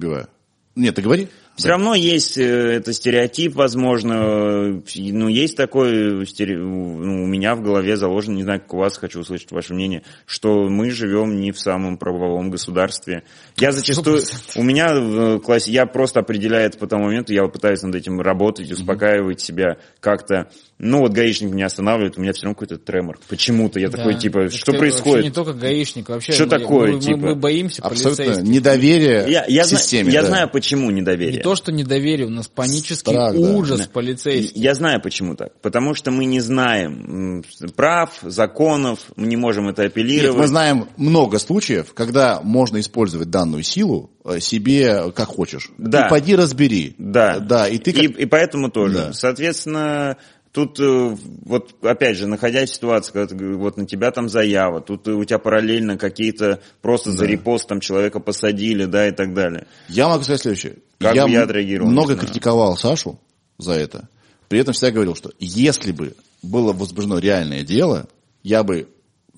Нет, 0.75 0.97
ты 0.97 1.01
говори. 1.01 1.29
Все 1.55 1.69
равно 1.69 1.95
есть 1.95 2.37
э, 2.37 2.43
это 2.43 2.93
стереотип, 2.93 3.55
возможно, 3.55 4.15
э, 4.15 4.81
ну, 4.97 5.29
есть 5.29 5.57
такой, 5.57 6.25
стере- 6.25 6.59
ну, 6.59 7.23
у 7.23 7.27
меня 7.29 7.55
в 7.55 7.63
голове 7.63 7.97
заложен, 7.97 8.35
не 8.35 8.43
знаю, 8.43 8.61
как 8.61 8.75
у 8.75 8.79
вас, 8.79 8.99
хочу 8.99 9.21
услышать 9.21 9.53
ваше 9.53 9.75
мнение, 9.75 10.03
что 10.27 10.69
мы 10.69 10.91
живем 10.91 11.41
не 11.41 11.53
в 11.53 11.61
самом 11.61 11.99
правовом 11.99 12.51
государстве. 12.51 13.23
Я 13.59 13.71
зачастую, 13.71 14.23
у 14.57 14.65
меня 14.65 14.93
в 14.99 15.39
классе, 15.39 15.71
я 15.71 15.87
просто 15.87 16.19
определяю 16.19 16.67
это 16.67 16.79
по 16.79 16.89
тому 16.89 17.05
моменту, 17.05 17.33
я 17.33 17.47
пытаюсь 17.47 17.83
над 17.83 17.95
этим 17.95 18.21
работать, 18.21 18.73
успокаивать 18.73 19.41
себя 19.41 19.77
как-то. 20.01 20.51
Ну, 20.83 21.01
вот 21.01 21.13
гаишник 21.13 21.53
меня 21.53 21.67
останавливает, 21.67 22.17
у 22.17 22.23
меня 22.23 22.33
все 22.33 22.45
равно 22.45 22.55
какой-то 22.55 22.79
тремор. 22.79 23.19
Почему-то 23.29 23.79
я 23.79 23.91
да. 23.91 23.99
такой, 23.99 24.15
типа, 24.19 24.45
Так 24.45 24.53
что 24.53 24.73
это 24.73 24.79
происходит? 24.79 25.07
Вообще 25.15 25.29
не 25.29 25.35
только 25.35 25.53
гаишник, 25.53 26.09
вообще 26.09 26.33
Что 26.33 26.45
мы- 26.45 26.51
такое, 26.51 26.93
мы, 26.93 27.01
типа? 27.01 27.17
мы 27.19 27.35
боимся 27.35 27.83
Абсолютно 27.83 28.41
недоверие 28.41 29.27
Я, 29.29 29.45
я, 29.47 29.65
системе. 29.65 30.11
я 30.11 30.23
да. 30.23 30.29
знаю, 30.29 30.51
почему 30.51 30.91
недоверие. 30.91 31.37
Не 31.37 31.43
то, 31.43 31.55
что 31.55 31.71
недоверие, 31.71 32.27
у 32.27 32.31
нас 32.31 32.49
панический 32.49 33.13
Страх, 33.13 33.35
ужас 33.35 33.81
Да. 33.81 33.87
полицейский. 33.93 34.59
Я 34.59 34.75
знаю, 34.75 35.03
почему 35.03 35.37
так. 35.37 35.61
Потому 35.61 35.95
что 35.95 36.11
мы 36.11 36.25
не 36.25 36.41
знаем 36.41 37.45
прав, 37.77 38.19
законов, 38.23 39.01
мы 39.17 39.27
не 39.27 39.37
можем 39.37 39.69
это 39.69 39.83
Нет, 39.83 39.93
апеллировать. 39.93 40.39
мы 40.39 40.47
знаем 40.47 40.89
много 40.97 41.39
случаев, 41.39 41.93
когда 41.93 42.41
можно 42.43 42.81
использовать 42.81 43.29
данную 43.29 43.63
силу 43.65 44.11
э, 44.25 44.41
себе 44.41 45.13
как 45.13 45.29
хочешь. 45.29 45.71
Да. 45.77 46.07
И 46.07 46.11
поди 46.11 46.37
разбери. 46.37 46.95
Да. 46.97 47.39
Да, 47.39 47.69
и 47.69 47.79
ты 47.79 47.93
как... 47.93 48.03
и, 48.03 48.07
и 48.07 48.25
поэтому 48.27 48.71
тоже. 48.71 48.95
Да. 48.95 49.13
Соответственно, 49.13 50.17
тут 50.53 50.81
э, 50.81 51.17
вот 51.45 51.75
опять 51.83 52.17
же, 52.17 52.27
находясь 52.27 52.71
в 52.71 52.75
ситуации, 52.75 53.13
когда 53.13 53.35
вот 53.57 53.77
на 53.77 53.87
тебя 53.87 54.11
там 54.11 54.29
заява, 54.29 54.81
тут 54.81 55.07
у 55.09 55.25
тебя 55.25 55.39
параллельно 55.39 55.97
какие-то 55.97 56.61
просто 56.83 57.13
за 57.13 57.27
репост 57.27 57.69
там 57.69 57.81
человека 57.81 58.21
посадили, 58.21 58.85
да, 58.85 59.09
и 59.09 59.13
так 59.13 59.35
далее. 59.35 59.67
Я 59.89 60.09
могу 60.09 60.23
сказать 60.25 60.43
следующее. 60.43 60.77
Как 60.99 61.15
я 61.15 61.25
бы 61.27 61.31
я 61.31 61.43
отреагировал, 61.45 61.91
много 61.91 62.17
критиковал 62.17 62.77
Сашу 62.77 63.21
за 63.59 63.73
это. 63.73 64.09
При 64.49 64.59
этом 64.59 64.75
всегда 64.75 64.91
говорил, 64.91 65.15
что 65.15 65.33
если 65.39 65.93
бы 65.93 66.17
было 66.43 66.73
возбуждено 66.73 67.19
реальное 67.19 67.63
дело, 67.63 68.09
я 68.43 68.65
бы 68.65 68.89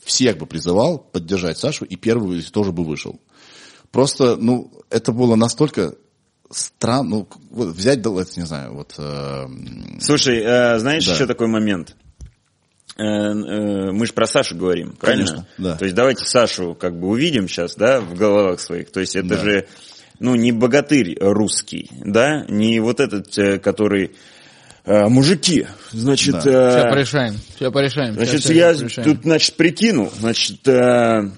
всех 0.04 0.38
бы 0.38 0.46
призывал 0.46 0.98
поддержать 0.98 1.58
Сашу, 1.58 1.84
и 1.84 1.96
первый 1.96 2.42
тоже 2.42 2.72
бы 2.72 2.84
вышел. 2.84 3.20
Просто, 3.90 4.36
ну, 4.36 4.72
это 4.90 5.12
было 5.12 5.36
настолько 5.36 5.94
странно, 6.52 7.10
ну, 7.10 7.28
вот 7.50 7.68
взять, 7.68 8.04
не 8.04 8.46
знаю, 8.46 8.74
вот... 8.74 8.94
э, 8.98 9.46
Слушай, 10.00 10.42
э, 10.44 10.78
знаешь 10.78 11.04
Да. 11.06 11.12
еще 11.12 11.26
такой 11.26 11.48
момент? 11.48 11.96
Э, 12.96 13.02
э, 13.02 13.92
мы 13.92 14.06
же 14.06 14.12
про 14.12 14.26
Сашу 14.26 14.56
говорим, 14.56 14.92
правильно? 15.00 15.24
Конечно, 15.26 15.48
да. 15.58 15.76
То 15.76 15.84
есть 15.84 15.94
давайте 15.96 16.24
Сашу 16.24 16.74
как 16.74 16.98
бы 16.98 17.08
увидим 17.08 17.48
сейчас, 17.48 17.74
да, 17.74 18.00
в 18.00 18.14
головах 18.14 18.60
своих. 18.60 18.92
То 18.92 19.00
есть 19.00 19.16
это 19.16 19.28
Да. 19.28 19.38
же, 19.38 19.66
ну, 20.18 20.34
не 20.34 20.52
богатырь 20.52 21.16
русский, 21.18 21.90
да, 22.04 22.44
не 22.48 22.80
вот 22.80 23.00
этот, 23.00 23.36
э, 23.38 23.58
который 23.58 24.12
э, 24.84 25.08
мужики, 25.08 25.66
значит, 25.90 26.34
Да. 26.34 26.38
э, 26.40 26.70
Сейчас 26.72 26.90
порешаем. 26.90 27.34
Сейчас 27.58 27.72
порешаем. 27.72 28.14
Значит, 28.14 28.42
щас 28.42 28.50
я 28.50 28.74
порешаем. 28.74 29.08
тут, 29.14 29.22
значит, 29.24 29.56
прикинул, 29.56 30.12
значит, 30.18 30.66
э, 30.68 31.30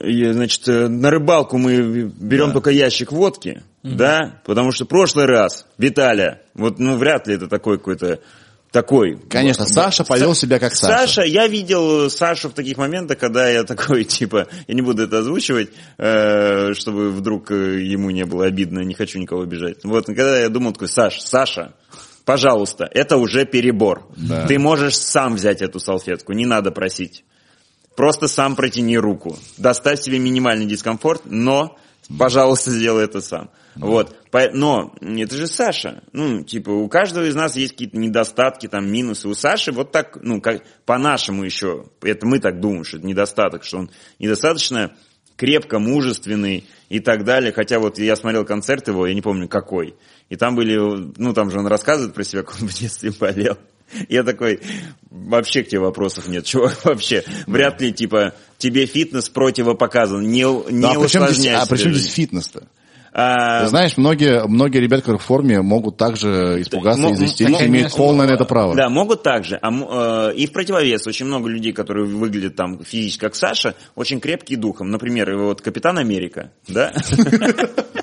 я, 0.00 0.32
значит, 0.32 0.68
э, 0.68 0.88
на 0.88 1.10
рыбалку 1.10 1.58
мы 1.58 2.10
берем 2.18 2.48
Да. 2.48 2.52
только 2.54 2.70
ящик 2.70 3.12
водки, 3.12 3.62
да, 3.82 4.40
потому 4.44 4.72
что 4.72 4.84
в 4.84 4.88
прошлый 4.88 5.26
раз, 5.26 5.66
Виталя, 5.78 6.40
вот, 6.54 6.78
ну, 6.78 6.96
вряд 6.96 7.26
ли 7.26 7.34
это 7.34 7.48
такой 7.48 7.78
какой-то 7.78 8.20
такой. 8.70 9.20
Конечно, 9.30 9.66
Саша 9.66 10.02
повел 10.04 10.34
себя 10.34 10.58
как 10.58 10.74
Саша. 10.74 11.06
Саша, 11.06 11.22
я 11.22 11.46
видел 11.46 12.10
Сашу 12.10 12.48
в 12.48 12.54
таких 12.54 12.76
моментах, 12.76 13.18
когда 13.18 13.48
я 13.48 13.62
такой, 13.62 14.02
типа, 14.04 14.48
я 14.66 14.74
не 14.74 14.82
буду 14.82 15.04
это 15.04 15.18
озвучивать, 15.20 15.68
э, 15.96 16.72
чтобы 16.74 17.10
вдруг 17.12 17.52
э, 17.52 17.82
ему 17.82 18.10
не 18.10 18.24
было 18.24 18.46
обидно, 18.46 18.80
не 18.80 18.94
хочу 18.94 19.20
никого 19.20 19.42
обижать. 19.42 19.84
Вот, 19.84 20.06
когда 20.06 20.40
я 20.40 20.48
думал 20.48 20.72
такой, 20.72 20.88
Саш, 20.88 21.20
Саша, 21.20 21.72
пожалуйста, 22.24 22.88
это 22.92 23.16
уже 23.16 23.44
перебор. 23.44 24.06
Да. 24.16 24.46
Ты 24.46 24.58
можешь 24.58 24.96
сам 24.96 25.34
взять 25.34 25.62
эту 25.62 25.80
салфетку, 25.80 26.32
не 26.32 26.46
надо 26.46 26.70
просить. 26.70 27.24
Просто 27.96 28.26
сам 28.28 28.56
протяни 28.56 28.98
руку. 28.98 29.36
Доставь 29.56 30.00
себе 30.00 30.18
минимальный 30.18 30.66
дискомфорт, 30.66 31.22
но, 31.26 31.76
пожалуйста, 32.18 32.70
сделай 32.70 33.04
это 33.04 33.20
сам. 33.20 33.50
Вот. 33.76 34.16
По- 34.30 34.50
Но 34.52 34.92
это 35.00 35.36
же 35.36 35.46
Саша. 35.46 36.02
Ну, 36.12 36.42
типа, 36.42 36.70
у 36.70 36.88
каждого 36.88 37.24
из 37.24 37.34
нас 37.34 37.56
есть 37.56 37.72
какие-то 37.72 37.96
недостатки, 37.96 38.68
там, 38.68 38.90
минусы. 38.90 39.28
У 39.28 39.34
Саши 39.34 39.70
вот 39.72 39.92
так, 39.92 40.18
ну, 40.22 40.40
как 40.40 40.62
по-нашему 40.86 41.44
еще, 41.44 41.86
это 42.02 42.26
мы 42.26 42.40
так 42.40 42.60
думаем, 42.60 42.84
что 42.84 42.98
это 42.98 43.06
недостаток, 43.06 43.64
что 43.64 43.78
он 43.78 43.90
недостаточно 44.18 44.96
крепко, 45.36 45.78
мужественный 45.78 46.64
и 46.88 47.00
так 47.00 47.24
далее. 47.24 47.52
Хотя 47.52 47.78
вот 47.78 47.98
я 47.98 48.16
смотрел 48.16 48.44
концерт 48.44 48.88
его, 48.88 49.06
я 49.06 49.14
не 49.14 49.22
помню 49.22 49.48
какой. 49.48 49.94
И 50.28 50.36
там 50.36 50.54
были, 50.54 50.76
ну, 50.76 51.32
там 51.32 51.50
же 51.50 51.58
он 51.58 51.66
рассказывает 51.66 52.14
про 52.14 52.24
себя, 52.24 52.42
как 52.44 52.60
он 52.60 52.68
в 52.68 52.74
детстве 52.74 53.12
болел. 53.18 53.58
Я 54.08 54.24
такой, 54.24 54.60
вообще 55.10 55.62
к 55.62 55.68
тебе 55.68 55.80
вопросов 55.80 56.26
нет, 56.28 56.44
чувак, 56.46 56.84
вообще. 56.84 57.24
Вряд 57.46 57.80
ли, 57.80 57.92
типа, 57.92 58.34
тебе 58.58 58.86
фитнес 58.86 59.28
противопоказан, 59.28 60.22
не, 60.22 60.42
не 60.72 60.82
Да, 60.82 60.90
а 60.90 60.94
здесь, 60.94 61.04
усложняй 61.06 61.54
а 61.54 61.66
при 61.66 61.76
чем 61.76 61.94
здесь 61.94 62.12
фитнес-то? 62.12 62.66
А, 63.16 63.62
Ты 63.62 63.68
знаешь, 63.68 63.96
многие, 63.96 64.44
многие 64.48 64.78
ребята, 64.78 65.02
которые 65.02 65.20
в 65.20 65.22
форме, 65.22 65.62
могут 65.62 65.96
также 65.96 66.60
испугаться 66.60 67.06
м- 67.06 67.24
истерики, 67.24 67.58
так, 67.58 67.68
имеют 67.68 67.94
полное 67.94 68.26
на 68.26 68.32
это 68.32 68.44
право. 68.44 68.74
Да, 68.74 68.88
могут 68.88 69.22
также. 69.22 69.56
А, 69.62 70.30
э, 70.30 70.34
и 70.34 70.46
в 70.48 70.52
противовес 70.52 71.06
очень 71.06 71.26
много 71.26 71.48
людей, 71.48 71.72
которые 71.72 72.06
выглядят 72.06 72.56
там 72.56 72.82
физически 72.82 73.20
как 73.20 73.36
Саша, 73.36 73.76
очень 73.94 74.18
крепкие 74.18 74.58
духом. 74.58 74.90
Например, 74.90 75.36
вот 75.36 75.60
Капитан 75.60 75.96
Америка, 75.98 76.50
да? 76.66 76.92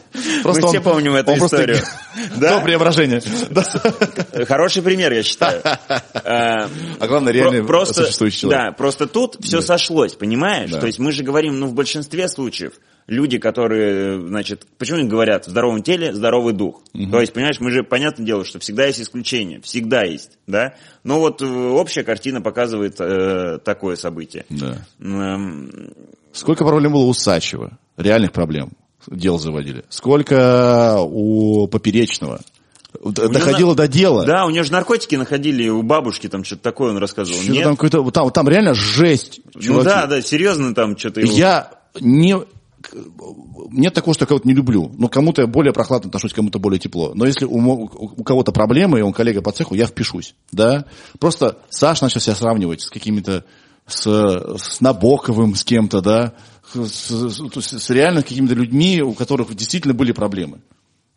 Просто 0.44 0.62
Мы 0.64 0.68
все 0.70 0.82
помним 0.82 1.16
эту 1.16 1.34
историю. 1.34 1.78
То 1.78 1.84
Да? 2.40 2.60
преображение. 2.62 3.22
Да. 3.50 3.64
Хороший 4.46 4.82
пример, 4.82 5.14
я 5.14 5.24
считаю. 5.24 5.62
А, 5.64 6.70
главное, 7.00 7.34
реально 7.34 7.66
просто, 7.66 8.04
существующий 8.06 8.42
человек. 8.42 8.62
Да, 8.62 8.72
просто 8.72 9.08
тут 9.08 9.38
все 9.42 9.62
сошлось, 9.62 10.14
понимаешь? 10.14 10.72
То 10.72 10.86
есть 10.86 11.00
мы 11.00 11.12
же 11.12 11.24
говорим, 11.24 11.60
ну, 11.60 11.68
в 11.68 11.74
большинстве 11.74 12.28
случаев, 12.28 12.74
люди, 13.08 13.38
которые, 13.38 14.20
значит, 14.20 14.66
почему 14.78 15.00
они 15.00 15.08
говорят, 15.08 15.46
в 15.46 15.50
здоровом 15.50 15.84
теле 15.84 16.14
здоровый 16.14 16.54
дух. 16.54 16.82
То 17.12 17.20
есть, 17.20 17.34
понимаешь, 17.34 17.60
мы 17.60 17.72
же, 17.72 17.84
понятное 17.84 18.26
дело, 18.26 18.46
что 18.46 18.60
всегда 18.60 18.86
есть 18.86 19.02
исключения, 19.02 19.60
всегда 19.62 20.04
есть, 20.04 20.38
да? 20.48 20.76
Но 21.04 21.20
вот 21.20 21.42
э, 21.42 21.46
общая 21.46 22.04
картина 22.04 22.42
показывает 22.42 23.00
э, 23.00 23.58
такое 23.64 23.96
событие. 23.96 24.46
Да. 24.50 24.86
Эм, 25.00 25.94
Сколько 26.32 26.64
проблем 26.64 26.94
было 26.94 27.04
у 27.04 27.14
Сачева? 27.14 27.78
Реальных 27.98 28.32
проблем. 28.32 28.72
Дел 29.08 29.40
заводили. 29.40 29.84
Сколько 29.90 31.00
у 31.02 31.68
Поперечного? 31.68 32.42
Доходило 33.04 33.74
до 33.74 33.88
дела. 33.88 34.26
Да, 34.26 34.46
у 34.46 34.50
него 34.50 34.64
же 34.64 34.72
наркотики 34.72 35.16
находили 35.16 35.70
у 35.70 35.82
бабушки, 35.82 36.28
там 36.28 36.44
что-то 36.44 36.64
такое 36.64 36.92
он 36.92 36.98
рассказывал. 36.98 37.40
Что-то 37.40 37.54
Нет? 37.54 37.64
там, 37.64 37.76
какой-то, 37.76 38.12
там, 38.12 38.32
там 38.32 38.50
реально 38.50 38.74
жесть. 38.74 39.42
ну 39.56 39.62
чуваки. 39.62 39.86
да, 39.86 40.08
да, 40.08 40.22
серьезно 40.22 40.76
там 40.76 40.98
что-то 40.98 41.22
его... 41.22 41.32
Я 41.32 41.72
не... 42.00 42.36
Нет 43.70 43.94
такого, 43.94 44.14
что 44.14 44.24
я 44.24 44.28
кого-то 44.28 44.48
не 44.48 44.54
люблю. 44.54 44.92
Но 44.98 45.08
кому-то 45.08 45.44
я 45.44 45.48
более 45.48 45.72
прохладно 45.72 46.08
отношусь, 46.08 46.34
кому-то 46.34 46.60
более 46.60 46.80
тепло. 46.80 47.14
Но 47.16 47.26
если 47.26 47.46
у, 47.46 47.58
у 47.58 48.24
кого-то 48.24 48.52
проблемы, 48.52 49.00
и 49.00 49.02
он 49.02 49.14
коллега 49.14 49.42
по 49.42 49.52
цеху, 49.52 49.76
я 49.76 49.86
впишусь. 49.86 50.36
Да? 50.52 50.86
Просто 51.20 51.60
Саш 51.70 52.02
начал 52.02 52.20
себя 52.20 52.36
сравнивать 52.36 52.82
с 52.82 52.90
какими-то 52.90 53.46
с, 53.88 54.04
с 54.58 54.82
Набоковым, 54.82 55.56
с 55.56 55.64
кем-то, 55.64 56.02
да, 56.02 56.34
с, 56.76 57.10
с- 57.10 57.90
реально 57.90 58.22
какими-то 58.24 58.54
людьми, 58.54 59.02
у 59.02 59.14
которых 59.14 59.54
действительно 59.56 59.94
были 59.94 60.12
проблемы. 60.12 60.60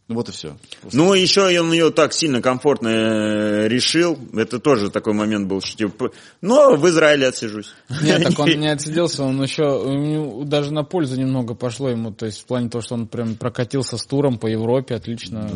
Ну 0.06 0.16
вот 0.16 0.28
и 0.28 0.32
все. 0.32 0.54
Ну, 0.92 1.14
еще 1.14 1.58
он 1.58 1.72
ее 1.72 1.90
так 1.90 2.12
сильно 2.12 2.42
комфортно 2.42 2.88
э, 2.88 3.68
решил. 3.68 4.18
Это 4.34 4.58
тоже 4.58 4.90
такой 4.90 5.14
момент 5.14 5.48
был, 5.48 5.62
что 5.62 5.78
типа, 5.78 6.10
ну, 6.42 6.76
в 6.76 6.86
Израиле 6.88 7.28
отсижусь. 7.28 7.72
Нет, 8.02 8.22
так 8.22 8.38
он 8.38 8.50
не 8.50 8.68
отсиделся, 8.68 9.22
он 9.24 9.42
еще 9.42 10.44
даже 10.44 10.74
на 10.74 10.84
пользу 10.84 11.18
немного 11.18 11.54
пошло 11.54 11.88
ему, 11.88 12.12
то 12.12 12.26
есть 12.26 12.42
в 12.42 12.44
плане 12.44 12.68
того, 12.68 12.82
что 12.82 12.94
он 12.96 13.06
прям 13.06 13.36
прокатился 13.36 13.96
с 13.96 14.04
туром 14.04 14.38
по 14.38 14.46
Европе, 14.46 14.94
отлично. 14.94 15.50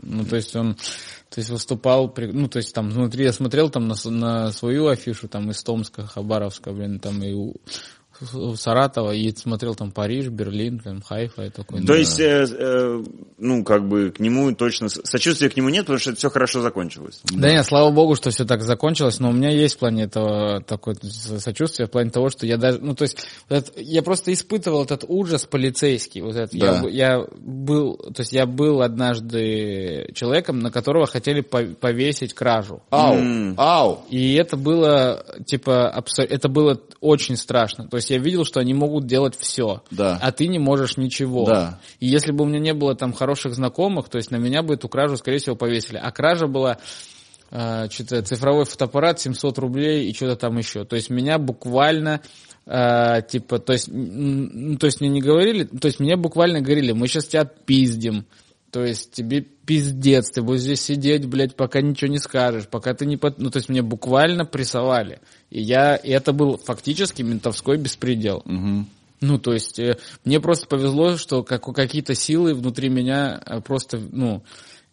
Ну, 0.00 0.24
то 0.24 0.36
есть 0.36 0.54
он, 0.54 0.74
то 0.74 1.38
есть 1.38 1.50
выступал, 1.50 2.14
ну, 2.16 2.46
то 2.46 2.58
есть 2.58 2.72
там 2.72 2.90
внутри 2.90 3.24
я 3.24 3.32
смотрел 3.32 3.68
там 3.68 3.88
на, 3.88 3.96
на 4.04 4.52
свою 4.52 4.86
афишу, 4.86 5.26
там 5.26 5.50
из 5.50 5.60
Томска, 5.64 6.06
Хабаровска, 6.06 6.70
блин, 6.70 7.00
там 7.00 7.20
и 7.24 7.52
Саратова, 8.56 9.12
и 9.12 9.34
смотрел 9.36 9.74
там 9.74 9.90
Париж, 9.92 10.28
Берлин, 10.28 10.78
там 10.80 11.02
Хайфа 11.02 11.44
и 11.46 11.50
такой. 11.50 11.84
То 11.84 11.94
есть, 11.94 12.18
э, 12.20 12.46
э, 12.50 13.04
ну, 13.38 13.64
как 13.64 13.86
бы 13.88 14.10
к 14.10 14.20
нему 14.20 14.54
точно... 14.54 14.88
Сочувствия 14.88 15.48
к 15.50 15.56
нему 15.56 15.68
нет, 15.68 15.82
потому 15.86 15.98
что 15.98 16.10
это 16.10 16.18
все 16.18 16.30
хорошо 16.30 16.60
закончилось. 16.60 17.20
Да 17.32 17.50
нет, 17.50 17.64
слава 17.64 17.90
богу, 17.90 18.14
что 18.16 18.30
все 18.30 18.44
так 18.44 18.62
закончилось, 18.62 19.20
но 19.20 19.30
у 19.30 19.32
меня 19.32 19.50
есть 19.50 19.76
в 19.76 19.78
плане 19.78 20.04
этого 20.04 20.60
такое 20.62 20.96
со- 21.02 21.40
сочувствие, 21.40 21.86
в 21.86 21.90
плане 21.90 22.10
того, 22.10 22.28
что 22.30 22.46
я 22.46 22.56
даже, 22.56 22.78
ну 22.80 22.94
то 22.94 23.02
есть, 23.02 23.18
вот 23.48 23.58
это- 23.58 23.80
я 23.80 24.02
просто 24.02 24.32
испытывал 24.32 24.84
этот 24.84 25.04
ужас 25.06 25.44
полицейский, 25.46 26.20
вот 26.20 26.36
это, 26.36 26.56
я, 26.56 26.72
Да. 26.74 26.82
б- 26.82 26.90
я 26.90 27.24
был, 27.40 27.96
то 27.96 28.20
есть 28.20 28.32
я 28.32 28.46
был 28.46 28.82
однажды 28.82 30.10
человеком, 30.14 30.60
на 30.60 30.70
которого 30.70 31.06
хотели 31.06 31.40
по- 31.40 31.64
повесить 31.64 32.34
кражу. 32.34 32.82
Ау, 32.90 33.14
М. 33.14 33.54
ау. 33.56 34.00
И 34.10 34.34
это 34.34 34.56
было, 34.56 35.24
типа, 35.46 35.88
абсо- 35.96 36.22
это 36.24 36.48
было 36.48 36.80
очень 37.00 37.36
страшно. 37.36 37.86
То 37.88 37.96
есть 37.96 38.07
я 38.10 38.18
видел, 38.18 38.44
что 38.44 38.60
они 38.60 38.74
могут 38.74 39.06
делать 39.06 39.36
все, 39.38 39.82
Да. 39.90 40.18
а 40.20 40.32
ты 40.32 40.48
не 40.48 40.58
можешь 40.58 40.96
ничего. 40.96 41.44
Да. 41.44 41.80
И 42.00 42.06
если 42.06 42.32
бы 42.32 42.44
у 42.44 42.46
меня 42.46 42.60
не 42.60 42.74
было 42.74 42.94
там 42.94 43.12
хороших 43.12 43.54
знакомых, 43.54 44.08
то 44.08 44.16
есть 44.18 44.30
на 44.30 44.36
меня 44.36 44.62
бы 44.62 44.74
эту 44.74 44.88
кражу, 44.88 45.16
скорее 45.16 45.38
всего, 45.38 45.56
повесили. 45.56 45.98
А 46.02 46.10
кража 46.10 46.46
была 46.46 46.78
э, 47.50 47.88
что-то 47.90 48.22
цифровой 48.22 48.64
фотоаппарат 48.64 49.20
700 49.20 49.58
рублей 49.58 50.08
и 50.10 50.14
что-то 50.14 50.36
там 50.36 50.56
еще. 50.58 50.84
То 50.84 50.96
есть 50.96 51.10
меня 51.10 51.38
буквально 51.38 52.20
э, 52.66 53.22
типа, 53.28 53.58
то 53.58 53.72
есть, 53.72 53.86
то 53.86 54.86
есть 54.86 55.00
мне 55.00 55.10
не 55.10 55.20
говорили, 55.20 55.64
то 55.64 55.86
есть 55.86 56.00
мне 56.00 56.16
буквально 56.16 56.60
говорили, 56.60 56.92
мы 56.92 57.08
сейчас 57.08 57.26
тебя 57.26 57.42
отпиздим. 57.42 58.26
То 58.70 58.84
есть 58.84 59.12
тебе 59.12 59.40
пиздец, 59.40 60.30
ты 60.30 60.42
будешь 60.42 60.60
здесь 60.60 60.82
сидеть, 60.82 61.26
блядь, 61.26 61.56
пока 61.56 61.80
ничего 61.80 62.10
не 62.10 62.18
скажешь, 62.18 62.68
пока 62.68 62.94
ты 62.94 63.06
не... 63.06 63.16
Под... 63.16 63.38
Ну, 63.38 63.50
то 63.50 63.58
есть 63.58 63.68
мне 63.68 63.82
буквально 63.82 64.44
прессовали. 64.44 65.20
И 65.50 65.60
я... 65.62 65.96
И 65.96 66.10
это 66.10 66.32
был 66.32 66.58
фактически 66.58 67.22
ментовской 67.22 67.78
беспредел. 67.78 68.42
Ну, 69.20 69.38
то 69.38 69.52
есть, 69.52 69.78
э, 69.78 69.98
мне 70.24 70.38
просто 70.40 70.66
повезло, 70.66 71.16
что 71.16 71.42
как, 71.42 71.64
какие-то 71.74 72.14
силы 72.14 72.54
внутри 72.54 72.88
меня 72.88 73.42
э, 73.44 73.60
просто, 73.60 73.98
ну, 73.98 74.44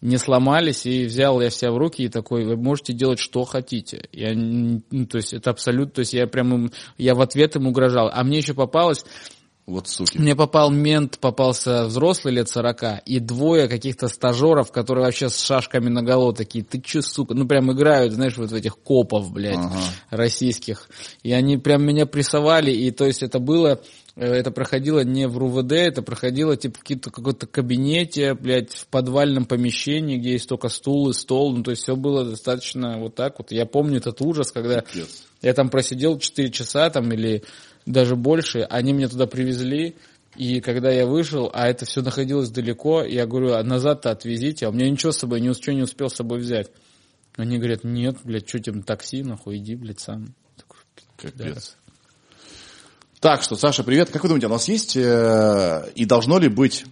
не 0.02 0.18
сломались, 0.18 0.86
и 0.86 1.06
взял 1.06 1.40
я 1.42 1.50
себя 1.50 1.72
в 1.72 1.78
руки 1.78 2.04
и 2.04 2.10
такой, 2.10 2.44
вы 2.46 2.58
можете 2.58 2.94
делать 2.94 3.20
что 3.20 3.44
хотите. 3.44 4.10
Я, 4.12 4.34
ну, 4.34 5.06
то 5.06 5.18
есть, 5.18 5.34
это 5.34 5.52
абсолютно, 5.52 5.96
то 5.96 6.00
есть, 6.00 6.14
я 6.14 6.26
прям, 6.26 6.54
им- 6.56 6.72
я 6.98 7.14
в 7.14 7.22
ответ 7.22 7.56
им 7.56 7.68
угрожал. 7.68 8.10
А 8.12 8.24
мне 8.24 8.38
еще 8.38 8.56
попалось, 8.56 9.06
Вот 9.66 9.88
суки. 9.88 10.20
Мне 10.20 10.36
попал 10.36 10.70
мент, 10.70 11.18
попался 11.18 11.86
взрослый 11.86 12.36
лет 12.36 12.48
40, 12.50 13.02
и 13.08 13.20
двое 13.20 13.68
каких-то 13.68 14.08
стажеров, 14.08 14.72
которые 14.72 15.06
вообще 15.06 15.28
с 15.30 15.40
шашками 15.42 15.90
наголо 15.90 16.34
такие, 16.36 16.64
ты 16.64 16.80
че, 16.80 17.02
сука, 17.02 17.34
ну 17.34 17.48
прям 17.48 17.72
играют, 17.72 18.14
знаешь, 18.14 18.38
вот 18.38 18.52
в 18.52 18.54
этих 18.54 18.78
копов, 18.78 19.32
блядь, 19.32 19.58
Ага. 19.58 19.80
российских. 20.12 20.88
И 21.24 21.32
они 21.32 21.58
прям 21.58 21.84
меня 21.84 22.06
прессовали, 22.06 22.70
и 22.72 22.92
то 22.92 23.06
есть 23.06 23.24
это 23.24 23.40
было, 23.40 23.82
э, 24.16 24.24
это 24.26 24.52
проходило 24.52 25.00
не 25.04 25.28
в 25.28 25.36
РУВД, 25.36 25.72
это 25.72 26.04
проходило 26.04 26.56
типа 26.56 26.78
в 26.78 26.82
какие-то- 26.82 27.10
каком-то 27.10 27.48
кабинете, 27.48 28.36
блядь, 28.36 28.72
в 28.72 28.86
подвальном 28.88 29.46
помещении, 29.46 30.18
где 30.18 30.34
есть 30.34 30.48
только 30.48 30.70
стул 30.70 31.10
и 31.10 31.14
стол, 31.14 31.56
ну 31.56 31.64
то 31.64 31.72
есть 31.72 31.82
все 31.82 31.96
было 31.96 32.24
достаточно 32.24 33.00
вот 33.00 33.16
так 33.16 33.40
вот. 33.40 33.52
Я 33.52 33.66
помню 33.66 33.98
этот 33.98 34.22
ужас, 34.22 34.52
когда 34.52 34.82
Пипец. 34.82 35.24
я 35.42 35.54
там 35.56 35.70
просидел 35.70 36.20
4 36.20 36.52
часа 36.52 36.92
там 36.92 37.12
или 37.12 37.44
даже 37.86 38.16
больше. 38.16 38.60
Они 38.70 38.94
меня 38.94 39.08
туда 39.08 39.28
привезли. 39.28 39.96
И 40.36 40.60
когда 40.60 40.92
я 40.92 41.06
вышел, 41.06 41.50
а 41.54 41.68
это 41.68 41.86
все 41.86 42.02
находилось 42.02 42.50
далеко, 42.50 43.04
я 43.04 43.26
говорю, 43.26 43.54
а 43.54 43.64
назад-то 43.64 44.12
отвезите, 44.12 44.66
а 44.66 44.70
у 44.70 44.74
меня 44.74 44.90
ничего 44.90 45.14
с 45.14 45.18
собой, 45.18 45.40
ничего 45.40 45.74
не 45.74 45.84
успел 45.84 46.10
с 46.10 46.16
собой 46.16 46.40
взять. 46.40 46.72
Они 47.38 47.58
говорят, 47.58 47.84
нет, 47.84 48.18
блядь, 48.24 48.48
что 48.48 48.60
тебе 48.60 48.82
такси, 48.82 49.24
нахуй, 49.24 49.58
иди, 49.58 49.76
блядь, 49.76 50.00
сам. 50.00 50.34
Капец. 51.18 51.78
Так 53.22 53.42
что, 53.42 53.56
Саша, 53.56 53.84
привет. 53.84 54.10
Как 54.10 54.24
вы 54.24 54.30
думаете, 54.30 54.48
у 54.48 54.52
нас 54.52 54.68
есть 54.68 54.98
э, 54.98 55.92
и 55.96 56.06
должно 56.06 56.38
ли 56.38 56.50
быть 56.50 56.86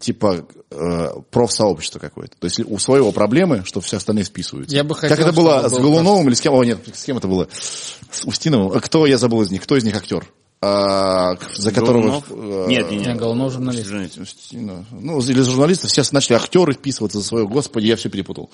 типа 0.00 0.46
э, 0.70 1.08
профсообщество 1.30 1.98
какое-то? 1.98 2.36
То 2.38 2.44
есть 2.46 2.60
у 2.60 2.78
своего 2.78 3.10
проблемы, 3.12 3.62
что 3.64 3.80
все 3.80 3.96
остальные 3.96 4.24
списываются. 4.24 4.74
Я 4.74 4.84
бы 4.84 4.94
как 4.94 5.10
хотел, 5.10 5.26
это 5.26 5.34
было 5.36 5.68
с 5.68 5.72
был 5.72 5.80
Голуновым 5.80 6.28
или 6.28 6.34
с 6.34 6.40
кем? 6.40 6.54
О, 6.54 6.64
нет, 6.64 6.78
с 6.92 7.02
кем 7.04 7.16
это 7.18 7.26
было? 7.28 7.48
С 7.52 8.24
Устиновым. 8.24 8.72
А 8.76 8.80
Кто, 8.80 9.06
я 9.06 9.18
забыл 9.18 9.42
из 9.42 9.50
них, 9.50 9.62
кто 9.62 9.76
из 9.76 9.84
них 9.84 9.96
актер? 9.96 10.26
А, 10.62 11.36
за 11.56 11.72
которого... 11.72 12.02
Голунов? 12.02 12.24
э, 12.30 12.64
Нет, 12.68 12.90
нет, 12.90 13.00
Не, 13.00 13.06
нет. 13.08 13.16
Голунов 13.18 13.52
журналист. 13.52 14.16
Устинов. 14.18 14.86
Ну, 14.92 15.20
или 15.20 15.42
журналисты 15.42 15.88
все 15.88 16.02
начали 16.12 16.36
актеры 16.36 16.72
вписываться 16.72 17.18
за 17.18 17.24
свое. 17.24 17.46
Господи, 17.46 17.86
я 17.86 17.96
все 17.96 18.08
перепутал. 18.08 18.50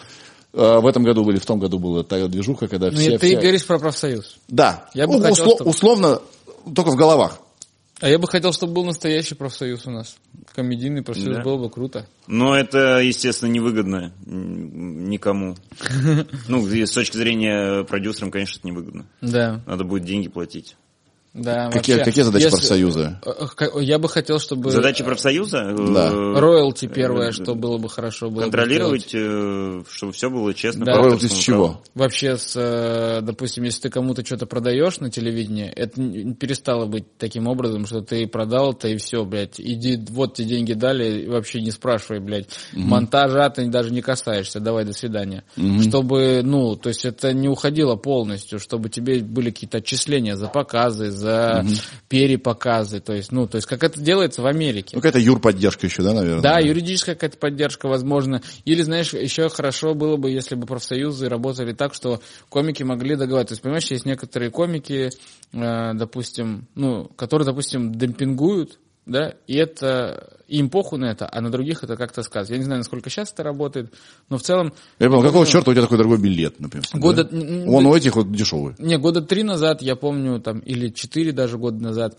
Э, 0.53 0.79
В 0.81 0.87
этом 0.89 1.05
году 1.05 1.29
или 1.31 1.39
в 1.39 1.47
том 1.47 1.61
году 1.61 1.79
была 1.79 2.03
та 2.03 2.27
движуха, 2.27 2.67
когда 2.67 2.91
Ну, 2.91 2.97
все... 2.97 3.17
ты 3.19 3.27
все- 3.29 3.37
говоришь 3.41 3.65
про 3.65 3.79
профсоюз. 3.79 4.39
Да. 4.49 4.89
Я 4.95 5.07
бы 5.07 5.19
Ну, 5.19 5.23
хотел, 5.23 5.47
усло- 5.47 5.55
чтобы- 5.57 5.71
Условно, 5.71 6.23
только 6.75 6.91
в 6.91 6.97
головах. 6.97 7.39
А 8.01 8.09
я 8.09 8.19
бы 8.19 8.27
хотел, 8.27 8.53
чтобы 8.55 8.73
был 8.73 8.85
настоящий 8.87 9.35
профсоюз 9.37 9.87
у 9.87 9.91
нас. 9.91 10.17
Комедийный 10.61 11.03
профсоюз 11.03 11.39
Да. 11.39 11.43
было 11.43 11.57
бы 11.57 11.70
круто. 11.70 12.07
Но 12.27 12.55
это, 12.55 12.99
естественно, 13.01 13.49
невыгодно 13.51 14.12
никому. 14.27 15.57
Ну, 16.49 16.66
с 16.66 16.91
точки 16.91 17.16
зрения 17.16 17.82
продюсерам, 17.85 18.31
конечно, 18.31 18.59
это 18.59 18.69
невыгодно. 18.69 19.07
Да, 19.23 19.62
Надо 19.66 19.85
будет 19.85 20.05
деньги 20.05 20.28
платить. 20.28 20.77
Да. 21.32 21.70
Какие, 21.70 21.97
вообще. 21.97 22.05
какие 22.05 22.24
задачи 22.24 22.43
Если- 22.44 22.57
профсоюза? 22.57 23.20
Э, 23.24 23.47
э, 23.59 23.82
Я 23.82 23.98
бы 23.98 24.09
хотел, 24.09 24.39
чтобы... 24.40 24.70
Задача 24.70 25.05
профсоюза? 25.05 25.74
Да. 25.77 26.11
э, 26.12 26.39
Роялти 26.40 26.86
первое, 26.86 27.28
э, 27.28 27.32
что 27.32 27.55
было 27.55 27.78
бы 27.78 27.89
хорошо 27.89 28.31
было 28.31 28.36
бы 28.36 28.43
Контролировать, 28.43 29.09
сделать. 29.09 29.85
э, 29.86 29.90
чтобы 29.93 30.12
все 30.12 30.28
было 30.31 30.52
честно. 30.55 30.85
Да. 30.86 30.94
Роялти 30.97 31.27
с 31.27 31.32
чего? 31.35 31.82
Вообще, 31.94 32.36
с, 32.36 32.55
э, 32.57 33.20
допустим, 33.23 33.65
если 33.65 33.82
ты 33.82 33.90
кому-то 33.90 34.24
что-то 34.24 34.47
продаешь 34.47 34.98
на 35.01 35.11
телевидении, 35.11 35.66
это 35.69 36.01
перестало 36.35 36.86
быть 36.86 37.05
таким 37.19 37.47
образом, 37.47 37.86
что 37.86 38.01
ты 38.01 38.27
продал 38.27 38.73
это 38.73 38.89
и 38.89 38.97
все, 38.97 39.24
блядь, 39.24 39.61
иди, 39.61 39.98
вот 40.11 40.35
тебе 40.35 40.48
деньги 40.48 40.73
дали, 40.73 41.23
и 41.23 41.28
вообще 41.28 41.61
не 41.61 41.70
спрашивай, 41.70 42.20
блядь. 42.20 42.48
Монтажа 42.73 43.48
ты 43.51 43.66
даже 43.69 43.90
не 43.90 44.02
касаешься, 44.02 44.61
давай, 44.61 44.85
до 44.85 44.93
свидания. 44.93 45.44
Чтобы, 45.82 46.40
ну, 46.43 46.77
то 46.77 46.89
есть 46.89 47.05
это 47.05 47.32
не 47.32 47.48
уходило 47.48 47.97
полностью, 47.97 48.59
чтобы 48.59 48.89
тебе 48.89 49.20
были 49.20 49.51
какие-то 49.51 49.78
отчисления 49.78 50.36
за 50.36 50.48
показы, 50.48 51.11
за 51.21 51.65
перепоказы, 52.09 53.01
то 53.01 53.13
есть, 53.13 53.31
ну, 53.31 53.47
то 53.47 53.57
есть 53.57 53.69
как 53.69 53.85
это 53.85 54.01
делается 54.01 54.43
в 54.43 54.47
Америке. 54.47 54.91
Ну, 54.95 55.01
какая-то 55.01 55.19
юрподдержка 55.19 55.87
еще, 55.87 56.03
да, 56.03 56.13
наверное? 56.13 56.43
Да, 56.43 56.59
юридическая 56.59 57.15
какая-то 57.15 57.39
поддержка, 57.39 57.89
возможно. 57.89 58.43
Или, 58.65 58.83
знаешь, 58.83 59.13
еще 59.13 59.49
хорошо 59.49 59.95
было 59.95 60.17
бы, 60.17 60.31
если 60.31 60.55
бы 60.55 60.67
профсоюзы 60.67 61.29
работали 61.29 61.73
так, 61.73 61.95
что 61.95 62.21
комики 62.49 62.83
могли 62.83 63.17
договариваться. 63.17 63.51
То 63.51 63.53
есть, 63.55 63.63
понимаешь, 63.63 63.91
есть 63.91 64.07
некоторые 64.07 64.51
комики, 64.51 65.11
э, 65.53 65.95
допустим, 65.95 66.67
ну, 66.75 67.05
которые, 67.17 67.47
допустим, 67.47 67.95
демпингуют, 67.95 68.79
да, 69.07 69.35
и 69.47 69.57
это 69.57 70.40
им 70.51 70.68
похуй 70.68 70.98
на 70.98 71.06
это, 71.06 71.28
а 71.31 71.40
на 71.40 71.51
других 71.51 71.82
это 71.85 71.97
как-то 71.97 72.22
сказывается. 72.22 72.55
Я 72.55 72.59
не 72.59 72.64
знаю, 72.64 72.81
насколько 72.81 73.09
сейчас 73.09 73.32
это 73.32 73.43
работает, 73.43 73.93
но 74.28 74.39
в 74.39 74.43
целом... 74.43 74.72
Я 74.98 75.09
понял, 75.09 75.22
какого 75.22 75.44
помню, 75.44 75.47
черта 75.47 75.70
у 75.70 75.74
тебя 75.74 75.82
такой 75.82 75.98
дорогой 75.98 76.18
билет, 76.18 76.59
например? 76.60 76.85
Года- 76.94 77.24
да? 77.24 77.36
Он 77.70 77.86
у 77.86 77.94
этих 77.94 78.16
вот 78.16 78.32
дешевый. 78.32 78.74
Не, 78.78 78.98
года 78.98 79.22
три 79.22 79.43
назад, 79.43 79.82
я 79.82 79.97
помню, 79.97 80.40
там, 80.40 80.59
или 80.60 80.89
четыре 80.89 81.32
даже 81.32 81.56
года 81.56 81.82
назад, 81.82 82.18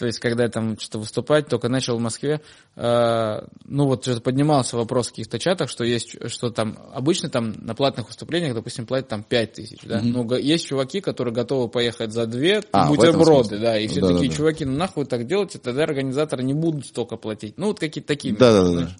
то 0.00 0.06
есть, 0.06 0.18
когда 0.18 0.44
я 0.44 0.48
там 0.48 0.78
что-то 0.78 0.98
выступать, 1.00 1.46
только 1.48 1.68
начал 1.68 1.98
в 1.98 2.00
Москве, 2.00 2.40
э, 2.74 3.40
ну 3.66 3.84
вот 3.84 4.02
что-то 4.02 4.22
поднимался 4.22 4.78
вопрос 4.78 5.08
в 5.08 5.10
каких-то 5.10 5.38
чатах, 5.38 5.68
что 5.68 5.84
есть, 5.84 6.16
что 6.30 6.48
там, 6.48 6.78
обычно 6.94 7.28
там 7.28 7.52
на 7.52 7.74
платных 7.74 8.06
выступлениях, 8.06 8.54
допустим, 8.54 8.86
платят 8.86 9.08
там 9.08 9.22
пять 9.22 9.52
тысяч, 9.52 9.80
да, 9.84 10.00
но 10.02 10.24
га- 10.24 10.38
есть 10.38 10.66
чуваки, 10.66 11.02
которые 11.02 11.34
готовы 11.34 11.68
поехать 11.68 12.14
за 12.14 12.24
две 12.24 12.62
А, 12.72 12.88
в 12.88 12.94
этом 12.94 13.18
бутерброды, 13.18 13.58
да, 13.58 13.78
и 13.78 13.88
все 13.88 14.00
Да-да-да. 14.00 14.20
такие 14.20 14.34
чуваки, 14.34 14.64
ну 14.64 14.78
нахуй 14.78 15.04
так 15.04 15.26
делаете, 15.26 15.58
тогда 15.58 15.82
организаторы 15.82 16.44
не 16.44 16.54
будут 16.54 16.86
столько 16.86 17.16
платить. 17.16 17.58
Ну, 17.58 17.66
вот 17.66 17.78
какие-то 17.78 18.08
такие. 18.08 18.34
Да-да-да. 18.34 18.96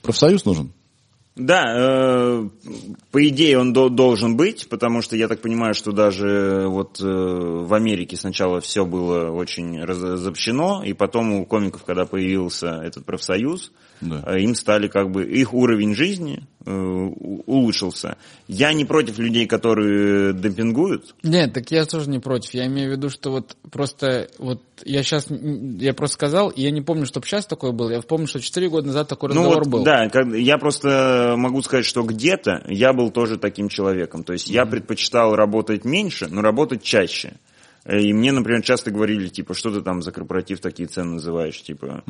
Профсоюз 0.00 0.46
нужен? 0.46 0.72
Да, 1.38 1.64
э, 1.68 2.48
по 3.12 3.28
идее 3.28 3.58
он 3.60 3.72
до- 3.72 3.88
должен 3.88 4.36
быть, 4.36 4.68
потому 4.68 5.02
что 5.02 5.14
я 5.14 5.28
так 5.28 5.40
понимаю, 5.40 5.72
что 5.72 5.92
даже 5.92 6.66
вот 6.66 7.00
э, 7.00 7.04
в 7.04 7.72
Америке 7.72 8.16
сначала 8.16 8.60
все 8.60 8.84
было 8.84 9.30
очень 9.30 9.80
разобщено, 9.82 10.82
и 10.84 10.92
потом 10.94 11.32
у 11.32 11.46
комиков, 11.46 11.84
когда 11.84 12.06
появился 12.06 12.80
этот 12.82 13.04
профсоюз, 13.04 13.70
Да. 14.00 14.22
э, 14.26 14.40
им 14.40 14.54
стали 14.54 14.88
как 14.88 15.10
бы 15.10 15.24
их 15.24 15.52
уровень 15.54 15.94
жизни 15.94 16.44
э, 16.66 16.70
улучшился. 17.46 18.16
Я 18.46 18.72
не 18.72 18.84
против 18.84 19.18
людей, 19.18 19.46
которые 19.46 20.32
демпингуют. 20.34 21.14
Нет, 21.22 21.52
так 21.52 21.70
я 21.70 21.84
тоже 21.84 22.08
не 22.10 22.18
против. 22.18 22.54
Я 22.54 22.66
имею 22.66 22.90
в 22.90 22.92
виду, 22.96 23.10
что 23.10 23.30
вот 23.30 23.56
просто 23.70 24.28
вот 24.38 24.62
я 24.84 25.02
сейчас 25.02 25.26
я 25.30 25.94
просто 25.94 26.14
сказал, 26.14 26.50
и 26.50 26.62
я 26.62 26.70
не 26.70 26.82
помню, 26.82 27.06
чтобы 27.06 27.26
сейчас 27.26 27.46
такое 27.46 27.72
было. 27.72 27.90
Я 27.90 28.00
помню, 28.02 28.26
что 28.26 28.40
4 28.40 28.68
года 28.68 28.86
назад 28.88 29.08
такой 29.08 29.30
Ну 29.30 29.36
разговор 29.42 29.64
вот, 29.64 29.68
был. 29.70 29.84
да, 29.84 30.08
как- 30.08 30.34
я 30.34 30.58
просто 30.58 31.34
могу 31.36 31.62
сказать, 31.62 31.84
что 31.86 32.02
где-то 32.02 32.64
я 32.68 32.92
был 32.92 33.10
тоже 33.10 33.36
таким 33.38 33.68
человеком. 33.68 34.22
То 34.24 34.32
есть 34.32 34.48
я 34.48 34.66
предпочитал 34.66 35.34
работать 35.34 35.84
меньше, 35.84 36.28
но 36.30 36.42
работать 36.42 36.82
чаще. 36.82 37.34
Э, 37.84 37.98
И 38.00 38.12
мне, 38.12 38.32
например, 38.32 38.62
часто 38.62 38.90
говорили, 38.90 39.28
типа, 39.28 39.54
что 39.54 39.70
ты 39.70 39.80
там 39.80 40.02
за 40.02 40.12
корпоратив 40.12 40.60
такие 40.60 40.88
цены 40.88 41.12
называешь, 41.14 41.62
типа. 41.62 42.04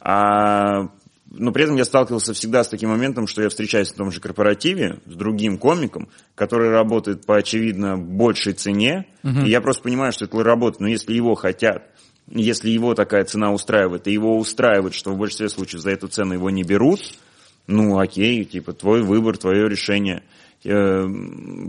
А, 0.00 0.88
но 1.36 1.52
при 1.52 1.64
этом 1.64 1.76
я 1.76 1.84
сталкивался 1.84 2.34
всегда 2.34 2.64
с 2.64 2.68
таким 2.68 2.90
моментом, 2.90 3.26
что 3.26 3.42
я 3.42 3.48
встречаюсь 3.48 3.90
на 3.90 3.96
том 3.96 4.10
же 4.10 4.20
корпоративе 4.20 4.98
с 5.06 5.14
другим 5.14 5.58
комиком, 5.58 6.08
который 6.34 6.70
работает 6.70 7.26
по, 7.26 7.36
очевидно, 7.36 7.96
большей 7.96 8.52
цене, 8.52 9.06
и 9.46 9.50
я 9.50 9.60
просто 9.60 9.82
понимаю, 9.82 10.12
что 10.12 10.24
это 10.26 10.42
работает, 10.42 10.80
но 10.80 10.88
если 10.88 11.12
его 11.12 11.34
хотят, 11.34 11.90
если 12.28 12.70
его 12.70 12.94
такая 12.94 13.24
цена 13.24 13.52
устраивает, 13.52 14.06
и 14.06 14.12
его 14.12 14.38
устраивает, 14.38 14.94
что 14.94 15.12
в 15.12 15.18
большинстве 15.18 15.48
случаев 15.48 15.82
за 15.82 15.90
эту 15.90 16.08
цену 16.08 16.34
его 16.34 16.50
не 16.50 16.62
берут, 16.62 17.00
ну 17.66 17.98
окей, 17.98 18.44
типа 18.44 18.72
твой 18.72 19.02
выбор, 19.02 19.36
твое 19.36 19.68
решение. 19.68 20.22
Э, 20.64 21.04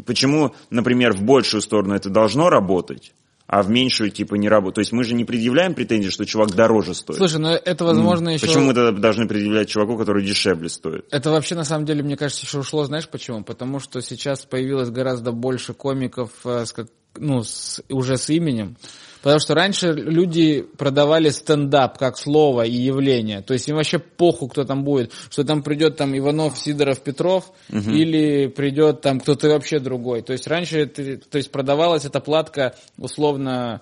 Почему, 0.05 0.53
например, 0.69 1.13
в 1.13 1.23
большую 1.23 1.61
сторону 1.61 1.95
это 1.95 2.09
должно 2.09 2.49
работать, 2.49 3.13
а 3.47 3.61
в 3.61 3.69
меньшую 3.69 4.09
типа 4.09 4.35
не 4.35 4.49
работает? 4.49 4.75
То 4.75 4.81
есть 4.81 4.91
мы 4.91 5.03
же 5.03 5.13
не 5.13 5.25
предъявляем 5.25 5.73
претензии, 5.73 6.09
что 6.09 6.25
чувак 6.25 6.51
дороже 6.55 6.93
стоит. 6.93 7.17
Слушай, 7.17 7.39
ну 7.39 7.49
это 7.49 7.85
возможно 7.85 8.29
еще... 8.29 8.47
Почему 8.47 8.65
мы 8.65 8.73
тогда 8.73 8.91
должны 8.91 9.27
предъявлять 9.27 9.69
чуваку, 9.69 9.97
который 9.97 10.25
дешевле 10.25 10.69
стоит? 10.69 11.05
Это 11.11 11.29
вообще, 11.31 11.55
на 11.55 11.63
самом 11.63 11.85
деле, 11.85 12.03
мне 12.03 12.17
кажется, 12.17 12.45
еще 12.45 12.59
ушло, 12.59 12.83
знаешь 12.85 13.07
почему? 13.07 13.43
Потому 13.43 13.79
что 13.79 14.01
сейчас 14.01 14.45
появилось 14.45 14.89
гораздо 14.89 15.31
больше 15.31 15.73
комиков 15.73 16.31
э, 16.43 16.65
с 16.65 16.73
как- 16.73 16.87
ну, 17.17 17.43
с- 17.43 17.81
уже 17.89 18.17
с 18.17 18.29
именем. 18.29 18.77
Потому 19.25 19.39
что 19.39 19.55
раньше 19.55 19.91
люди 19.91 20.61
продавали 20.77 21.29
стендап 21.29 21.97
как 21.97 22.15
слово 22.15 22.61
и 22.67 22.73
явление. 22.73 23.41
То 23.41 23.53
есть 23.53 23.67
им 23.67 23.75
вообще 23.75 23.97
похуй, 23.97 24.49
кто 24.49 24.65
там 24.65 24.83
будет. 24.83 25.13
Что 25.31 25.43
там 25.43 25.63
придет 25.63 25.97
там 25.97 26.15
Иванов, 26.15 26.59
Сидоров, 26.59 27.01
Петров, 27.01 27.51
или 27.71 28.45
придет 28.45 29.01
там 29.01 29.19
кто-то 29.19 29.49
вообще 29.49 29.79
другой. 29.79 30.21
То 30.21 30.31
есть 30.31 30.45
раньше 30.45 30.85
то 30.85 31.37
есть 31.39 31.51
продавалась 31.51 32.05
эта 32.05 32.19
платка 32.19 32.75
условно 32.99 33.81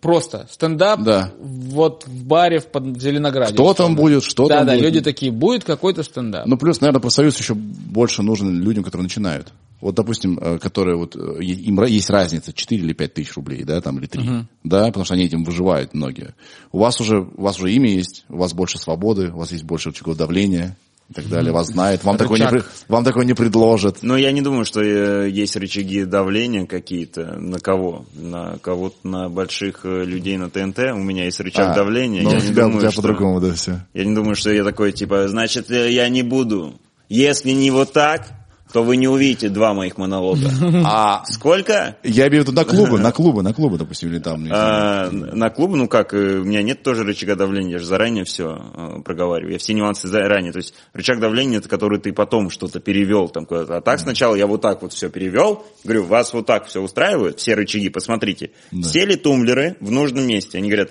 просто 0.00 0.46
стендап 0.50 1.02
Да. 1.02 1.32
вот 1.38 2.04
в 2.06 2.24
баре 2.24 2.60
в 2.60 2.66
под 2.66 3.00
Зеленограде. 3.00 3.54
Кто 3.54 3.74
там 3.74 3.96
будет, 3.96 4.24
что 4.24 4.46
да, 4.48 4.58
там 4.58 4.66
да, 4.66 4.72
будет. 4.74 4.84
люди 4.84 5.00
такие, 5.00 5.30
будет 5.30 5.64
какой-то 5.64 6.02
стендап. 6.02 6.46
Ну, 6.46 6.56
плюс, 6.56 6.80
наверное, 6.80 7.00
профсоюз 7.00 7.38
еще 7.38 7.54
больше 7.54 8.22
нужен 8.22 8.62
людям, 8.62 8.84
которые 8.84 9.04
начинают. 9.04 9.52
Вот, 9.80 9.94
допустим, 9.94 10.38
э, 10.38 10.58
которые 10.58 10.96
вот, 10.96 11.14
э, 11.14 11.42
им 11.42 11.82
есть 11.84 12.08
разница 12.08 12.52
4 12.54 12.82
или 12.82 12.92
5 12.94 13.14
тысяч 13.14 13.34
рублей, 13.34 13.64
да, 13.64 13.80
там, 13.82 13.98
или 13.98 14.06
3, 14.06 14.46
да, 14.62 14.86
потому 14.86 15.04
что 15.04 15.14
они 15.14 15.24
этим 15.24 15.44
выживают 15.44 15.92
многие. 15.92 16.34
У 16.72 16.78
вас 16.78 17.00
уже, 17.00 17.20
у 17.20 17.42
вас 17.42 17.58
уже 17.58 17.70
имя 17.72 17.90
есть, 17.90 18.24
у 18.30 18.38
вас 18.38 18.54
больше 18.54 18.78
свободы, 18.78 19.30
у 19.30 19.36
вас 19.36 19.52
есть 19.52 19.64
больше 19.64 19.92
чего 19.92 20.14
давления. 20.14 20.76
И 21.10 21.12
так 21.12 21.28
далее, 21.28 21.52
вас 21.52 21.66
знает, 21.68 22.02
вам, 22.02 22.16
такое 22.16 22.40
не, 22.40 22.62
вам 22.88 23.04
такое 23.04 23.24
не 23.26 23.34
предложат. 23.34 23.98
Но 24.02 24.16
я 24.16 24.32
не 24.32 24.40
думаю, 24.40 24.64
что 24.64 24.80
э, 24.82 25.28
есть 25.30 25.54
рычаги 25.56 26.04
давления 26.04 26.64
какие-то. 26.66 27.38
На 27.38 27.58
кого? 27.58 28.06
На 28.14 28.58
кого-то, 28.58 28.96
на 29.06 29.28
больших 29.28 29.80
э, 29.84 30.04
людей 30.04 30.38
на 30.38 30.48
ТНТ. 30.48 30.78
У 30.94 30.98
меня 31.02 31.24
есть 31.26 31.40
рычаг 31.40 31.72
А, 31.72 31.74
давления. 31.74 32.22
но 32.22 32.30
я 32.30 32.38
у 32.38 32.40
не 32.40 32.46
тебя, 32.48 32.62
у 32.64 32.66
думаю, 32.68 32.80
тебя 32.80 32.90
что- 32.90 33.02
по-другому, 33.02 33.40
да, 33.40 33.52
все. 33.52 33.80
Я 33.92 34.04
не 34.04 34.14
думаю, 34.14 34.34
что 34.34 34.50
я 34.50 34.64
такой, 34.64 34.92
типа, 34.92 35.28
значит, 35.28 35.70
э, 35.70 35.92
я 35.92 36.08
не 36.08 36.22
буду. 36.22 36.74
Если 37.10 37.50
не 37.50 37.70
вот 37.70 37.92
так, 37.92 38.26
то 38.74 38.82
вы 38.82 38.96
не 38.96 39.06
увидите 39.06 39.50
два 39.50 39.72
моих 39.72 39.98
монолога. 39.98 40.50
А 40.84 41.24
Сколько? 41.26 41.96
я 42.02 42.26
имею 42.26 42.42
в 42.42 42.48
виду 42.48 42.52
на 42.56 42.64
клубы, 42.64 42.98
на 42.98 43.12
клубы, 43.12 43.44
на 43.44 43.54
клубы, 43.54 43.78
допустим, 43.78 44.08
или 44.08 44.18
там. 44.18 44.44
А, 44.50 45.10
на 45.12 45.48
клуб, 45.50 45.76
ну 45.76 45.86
как, 45.86 46.12
э, 46.12 46.40
у 46.40 46.44
меня 46.44 46.60
нет 46.60 46.82
тоже 46.82 47.04
рычага 47.04 47.36
давления, 47.36 47.74
я 47.74 47.78
же 47.78 47.84
заранее 47.84 48.24
все 48.24 49.00
проговариваю, 49.04 49.52
я 49.52 49.58
все 49.60 49.74
нюансы 49.74 50.08
заранее, 50.08 50.50
то 50.50 50.58
есть 50.58 50.74
рычаг 50.92 51.20
давления 51.20 51.58
это 51.58 51.68
который 51.68 52.00
ты 52.00 52.12
потом 52.12 52.50
что-то 52.50 52.80
перевел 52.80 53.28
там 53.28 53.46
куда-то, 53.46 53.76
а 53.76 53.80
так 53.80 54.00
сначала 54.00 54.34
я 54.34 54.48
вот 54.48 54.62
так 54.62 54.82
вот 54.82 54.92
все 54.92 55.08
перевел, 55.08 55.64
говорю, 55.84 56.02
вас 56.02 56.32
вот 56.32 56.46
так 56.46 56.66
все 56.66 56.80
устраивает, 56.82 57.38
все 57.38 57.54
рычаги, 57.54 57.90
посмотрите, 57.90 58.50
сели 58.82 59.14
тумблеры 59.14 59.76
в 59.78 59.92
нужном 59.92 60.26
месте, 60.26 60.58
они 60.58 60.68
говорят, 60.68 60.90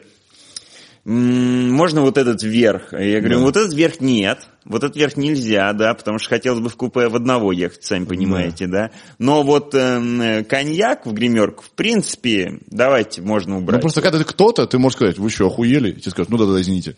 «М, 1.05 1.73
можно 1.73 1.99
вот 1.99 2.17
этот 2.17 2.43
верх? 2.43 2.93
Я 2.93 3.19
говорю, 3.19 3.41
вот 3.41 3.57
этот 3.57 3.73
верх 3.73 3.99
нет, 3.99 4.47
вот 4.65 4.83
этот 4.83 4.95
верх 4.95 5.17
нельзя, 5.17 5.73
да, 5.73 5.93
потому 5.93 6.19
что 6.19 6.29
хотелось 6.29 6.59
бы 6.61 6.69
в 6.69 6.75
купе 6.75 7.07
в 7.07 7.15
одного 7.15 7.51
ехать, 7.51 7.83
сами 7.83 8.05
понимаете, 8.05 8.67
да. 8.67 8.91
Но 9.19 9.43
вот 9.43 9.73
э, 9.75 10.43
коньяк 10.43 11.05
в 11.05 11.13
гримерку, 11.13 11.63
в 11.63 11.71
принципе, 11.71 12.59
давайте, 12.67 13.21
можно 13.21 13.55
Ну, 13.55 13.61
убрать. 13.61 13.81
просто 13.81 14.01
когда 14.01 14.17
ты 14.19 14.23
кто-то, 14.23 14.65
ты 14.67 14.77
можешь 14.79 14.95
сказать, 14.97 15.17
вы 15.17 15.29
что, 15.29 15.47
охуели? 15.47 15.91
И 15.91 15.99
тебе 15.99 16.11
скажут, 16.11 16.29
ну 16.31 16.37
да-да, 16.37 16.59
извините. 16.61 16.95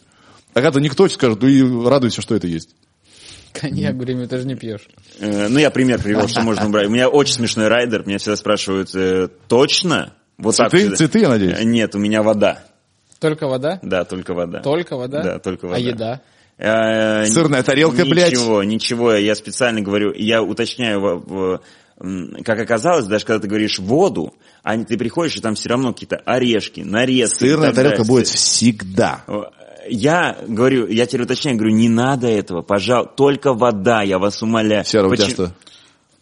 А 0.54 0.62
когда 0.62 0.80
никто 0.80 1.08
тебе 1.08 1.16
скажет, 1.16 1.42
ну 1.42 1.48
и 1.48 1.86
радуйся, 1.88 2.22
что 2.22 2.36
это 2.36 2.48
есть. 2.48 2.76
Коньяк, 3.54 3.96
время 3.96 4.28
ты 4.28 4.38
же 4.40 4.46
не 4.46 4.56
пьешь. 4.56 4.88
Э, 5.20 5.48
ну, 5.48 5.60
я 5.60 5.70
пример 5.72 6.02
привел, 6.02 6.28
что 6.28 6.42
можно 6.42 6.68
убрать. 6.68 6.88
У 6.88 6.92
меня 6.92 7.08
очень 7.10 7.34
смешной 7.34 7.68
райдер, 7.70 8.06
меня 8.06 8.18
всегда 8.18 8.36
спрашивают, 8.36 8.94
э, 8.94 9.30
точно? 9.48 10.14
Вот 10.38 10.58
так 10.58 10.70
Цветы, 10.72 10.84
всегда. 10.84 10.96
цветы, 10.98 11.20
я 11.20 11.30
надеюсь? 11.30 11.58
Э, 11.60 11.64
Нет, 11.64 11.96
у 11.96 12.00
меня 12.00 12.22
вода. 12.22 12.64
Только 13.20 13.48
вода? 13.48 13.80
Да, 13.82 14.04
только 14.04 14.34
вода. 14.34 14.60
Только 14.60 14.98
вода? 14.98 15.24
Да, 15.24 15.40
только 15.40 15.66
вода. 15.68 15.78
А 15.78 15.80
еда? 15.80 16.22
Э, 16.58 17.26
Сырная 17.26 17.64
тарелка, 17.64 18.06
блядь. 18.06 18.32
Ничего, 18.32 18.64
ничего, 18.64 19.14
я 19.14 19.36
специально 19.36 19.82
говорю, 19.82 20.14
я 20.14 20.42
уточняю, 20.42 21.62
как 21.98 22.60
оказалось, 22.60 23.06
даже 23.06 23.26
когда 23.26 23.42
ты 23.42 23.48
говоришь 23.48 23.80
воду, 23.80 24.34
а 24.64 24.78
ты 24.78 24.98
приходишь, 24.98 25.36
и 25.36 25.42
там 25.42 25.56
все 25.56 25.70
равно 25.70 25.94
какие-то 25.94 26.18
орешки, 26.18 26.82
нарезки. 26.82 27.40
Сырная 27.40 27.74
тарелка 27.74 27.98
далее. 27.98 28.10
будет 28.10 28.28
всегда. 28.28 29.24
Я 29.88 30.38
говорю, 30.48 30.88
я 30.88 31.06
теперь 31.06 31.24
уточняю, 31.24 31.58
говорю, 31.58 31.76
не 31.76 31.90
надо 31.90 32.28
этого, 32.28 32.62
пожалуйста, 32.62 33.14
только 33.16 33.54
вода, 33.54 34.02
я 34.02 34.18
вас 34.18 34.42
умоляю. 34.42 34.82
У 34.82 34.86
тебя 34.86 35.08
Почему- 35.10 35.30
что? 35.30 35.56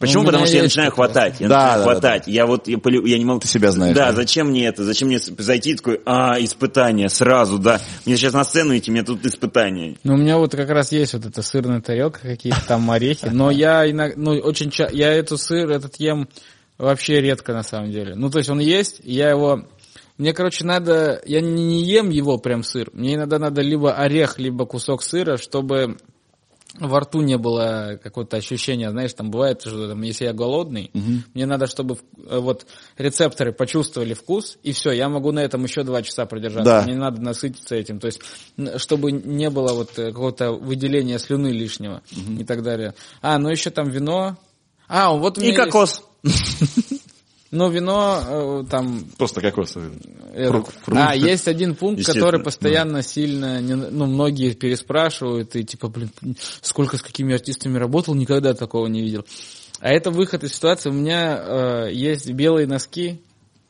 Почему? 0.07 0.23
Ну, 0.23 0.27
Потому 0.27 0.45
что 0.45 0.55
я 0.57 0.63
начинаю 0.63 0.91
хватать. 0.91 1.35
Я 1.39 1.47
Да, 1.47 1.55
начинаю 1.55 1.77
да, 1.77 1.77
да, 1.77 1.83
хватать. 1.83 2.27
Я 2.27 2.45
вот 2.45 2.67
я, 2.67 2.77
полю- 2.77 3.05
я 3.05 3.17
не 3.17 3.25
могу. 3.25 3.39
Ты 3.39 3.47
себя 3.47 3.71
знаешь, 3.71 3.95
Да, 3.95 4.07
да. 4.11 4.15
зачем 4.15 4.49
мне 4.49 4.65
это? 4.67 4.83
Зачем 4.83 5.07
мне 5.07 5.19
зайти 5.19 5.75
такой, 5.75 5.99
а, 6.05 6.35
испытание 6.39 7.09
сразу, 7.09 7.57
да. 7.59 7.79
Мне 8.05 8.15
сейчас 8.17 8.33
на 8.33 8.43
сцену 8.43 8.77
идти, 8.77 8.91
мне 8.91 9.03
тут 9.03 9.25
испытание. 9.25 9.97
Ну, 10.03 10.13
у 10.13 10.17
меня 10.17 10.37
вот 10.37 10.55
как 10.55 10.69
раз 10.69 10.91
есть 10.91 11.13
вот 11.13 11.25
эта 11.25 11.41
сырная 11.41 11.81
тарелка, 11.81 12.19
какие-то 12.21 12.61
там 12.67 12.89
орехи, 12.91 13.27
но 13.31 13.51
я 13.51 13.89
иногда, 13.89 14.15
ну, 14.17 14.31
очень 14.39 14.69
ча- 14.69 14.89
я 14.91 15.11
эту 15.13 15.37
сыр, 15.37 15.69
этот 15.69 15.95
ем 15.97 16.27
вообще 16.77 17.21
редко 17.21 17.53
на 17.53 17.63
самом 17.63 17.91
деле. 17.91 18.15
Ну, 18.15 18.29
то 18.29 18.39
есть 18.39 18.49
он 18.49 18.59
есть, 18.59 18.99
я 19.03 19.29
его, 19.29 19.65
мне, 20.17 20.33
короче, 20.33 20.65
надо, 20.65 21.21
я 21.25 21.39
не 21.41 21.83
ем 21.83 22.09
его 22.09 22.37
прям 22.37 22.63
сыр, 22.63 22.89
мне 22.93 23.15
иногда 23.15 23.39
надо 23.39 23.61
либо 23.61 23.93
орех, 23.93 24.39
либо 24.39 24.65
кусок 24.65 25.03
сыра, 25.03 25.37
чтобы 25.37 25.97
во 26.79 26.99
рту 27.01 27.21
не 27.21 27.37
было 27.37 27.99
какого-то 28.01 28.37
ощущения, 28.37 28.89
знаешь, 28.89 29.13
там 29.13 29.29
бывает, 29.29 29.61
что 29.61 29.89
там, 29.89 30.01
если 30.01 30.25
я 30.25 30.33
голодный, 30.33 30.89
мне 31.33 31.45
надо, 31.45 31.67
чтобы 31.67 31.97
э, 32.17 32.39
вот 32.39 32.65
рецепторы 32.97 33.53
почувствовали 33.53 34.13
вкус, 34.13 34.57
и 34.63 34.71
все, 34.71 34.91
я 34.91 35.07
могу 35.09 35.31
на 35.31 35.39
этом 35.39 35.63
еще 35.63 35.83
два 35.83 36.01
часа 36.01 36.25
продержаться. 36.25 36.63
Да. 36.71 36.81
Мне 36.83 36.93
не 36.93 36.99
надо 36.99 37.21
насытиться 37.21 37.75
этим, 37.75 37.99
то 37.99 38.07
есть, 38.07 38.21
чтобы 38.77 39.11
не 39.11 39.49
было 39.49 39.73
вот 39.73 39.97
э, 39.99 40.11
какого-то 40.11 40.51
выделения 40.51 41.19
слюны 41.19 41.49
лишнего 41.49 42.01
и 42.39 42.43
так 42.43 42.63
далее. 42.63 42.95
А, 43.21 43.37
ну 43.37 43.49
еще 43.49 43.69
там 43.69 43.89
вино. 43.89 44.37
А, 44.87 45.13
вот 45.13 45.37
у 45.37 45.41
меня 45.41 45.51
И 45.51 45.53
есть- 45.53 45.65
кокос. 45.71 46.03
Ну, 47.55 47.69
вино 47.69 48.19
э, 48.25 48.63
там 48.67 49.05
Просто 49.15 49.39
кокос. 49.39 49.75
Этот- 49.77 50.49
Фрукт, 50.49 50.73
фрукт. 50.83 50.99
А, 50.99 51.15
есть 51.15 51.47
один 51.47 51.75
пункт, 51.75 52.03
который 52.03 52.41
постоянно 52.43 53.03
сильно, 53.03 53.61
не- 53.61 53.75
ну, 53.75 54.07
многие 54.07 54.53
переспрашивают, 54.53 55.55
и 55.55 55.63
типа, 55.63 55.87
блин, 55.87 56.09
сколько 56.61 56.97
с 56.97 57.03
какими 57.03 57.35
артистами 57.35 57.77
работал, 57.77 58.15
никогда 58.15 58.55
такого 58.55 58.87
не 58.87 59.01
видел. 59.03 59.23
А 59.79 59.89
это 59.91 60.09
выход 60.09 60.43
из 60.43 60.55
ситуации. 60.55 60.89
У 60.89 60.93
меня 60.93 61.37
э, 61.37 61.89
есть 61.93 62.27
белые 62.31 62.65
носки, 62.65 63.21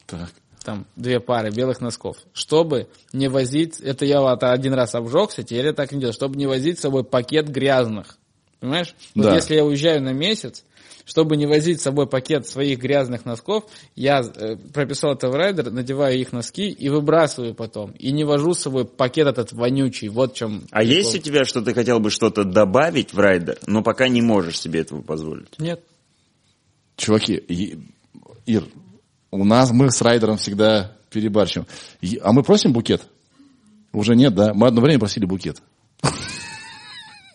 Так. 0.05 0.29
там, 0.63 0.85
две 0.95 1.19
пары 1.19 1.51
белых 1.51 1.81
носков, 1.81 2.15
чтобы 2.31 2.87
не 3.11 3.27
возить, 3.27 3.81
это 3.81 4.05
я 4.05 4.21
вот 4.21 4.43
один 4.43 4.73
раз 4.75 4.95
обжегся, 4.95 5.43
теперь 5.43 5.65
я 5.65 5.73
так 5.73 5.91
не 5.91 5.99
делаю, 5.99 6.13
чтобы 6.13 6.37
не 6.37 6.45
возить 6.47 6.77
с 6.77 6.83
собой 6.83 7.03
пакет 7.03 7.49
грязных. 7.49 8.17
Понимаешь? 8.61 8.95
Вот 9.13 9.23
Да. 9.25 9.35
если 9.35 9.55
я 9.55 9.65
уезжаю 9.65 10.01
на 10.01 10.13
месяц, 10.13 10.63
чтобы 11.05 11.37
не 11.37 11.45
возить 11.45 11.79
с 11.79 11.83
собой 11.83 12.07
пакет 12.07 12.47
своих 12.47 12.79
грязных 12.79 13.25
носков, 13.25 13.65
я 13.95 14.21
э, 14.21 14.55
прописал 14.73 15.13
это 15.13 15.29
в 15.29 15.35
райдер, 15.35 15.71
надеваю 15.71 16.19
их 16.19 16.31
носки 16.31 16.69
и 16.69 16.89
выбрасываю 16.89 17.53
потом. 17.53 17.91
И 17.91 18.11
не 18.11 18.23
вожу 18.23 18.53
с 18.53 18.59
собой 18.59 18.85
пакет 18.85 19.27
этот 19.27 19.51
вонючий. 19.51 20.07
Вот 20.07 20.33
в 20.33 20.35
чем. 20.37 20.63
А 20.71 20.83
есть 20.83 21.15
у 21.15 21.17
тебя, 21.17 21.45
что 21.45 21.61
ты 21.61 21.73
хотел 21.73 21.99
бы 21.99 22.09
что-то 22.09 22.43
добавить 22.43 23.13
в 23.13 23.19
райдер, 23.19 23.57
но 23.67 23.83
пока 23.83 24.07
не 24.07 24.21
можешь 24.21 24.59
себе 24.59 24.81
этого 24.81 25.01
позволить? 25.01 25.59
Нет. 25.59 25.83
Чуваки, 26.95 27.43
Ир, 28.45 28.63
у 29.31 29.43
нас 29.43 29.71
мы 29.71 29.89
с 29.91 30.01
райдером 30.01 30.37
всегда 30.37 30.95
перебарщим. 31.09 31.65
И- 32.01 32.19
А 32.21 32.31
мы 32.33 32.43
просим 32.43 32.71
букет? 32.73 33.01
Уже 33.91 34.15
нет, 34.15 34.33
да? 34.35 34.53
Мы 34.53 34.67
одно 34.67 34.81
время 34.81 34.99
просили 34.99 35.25
букет. 35.25 35.61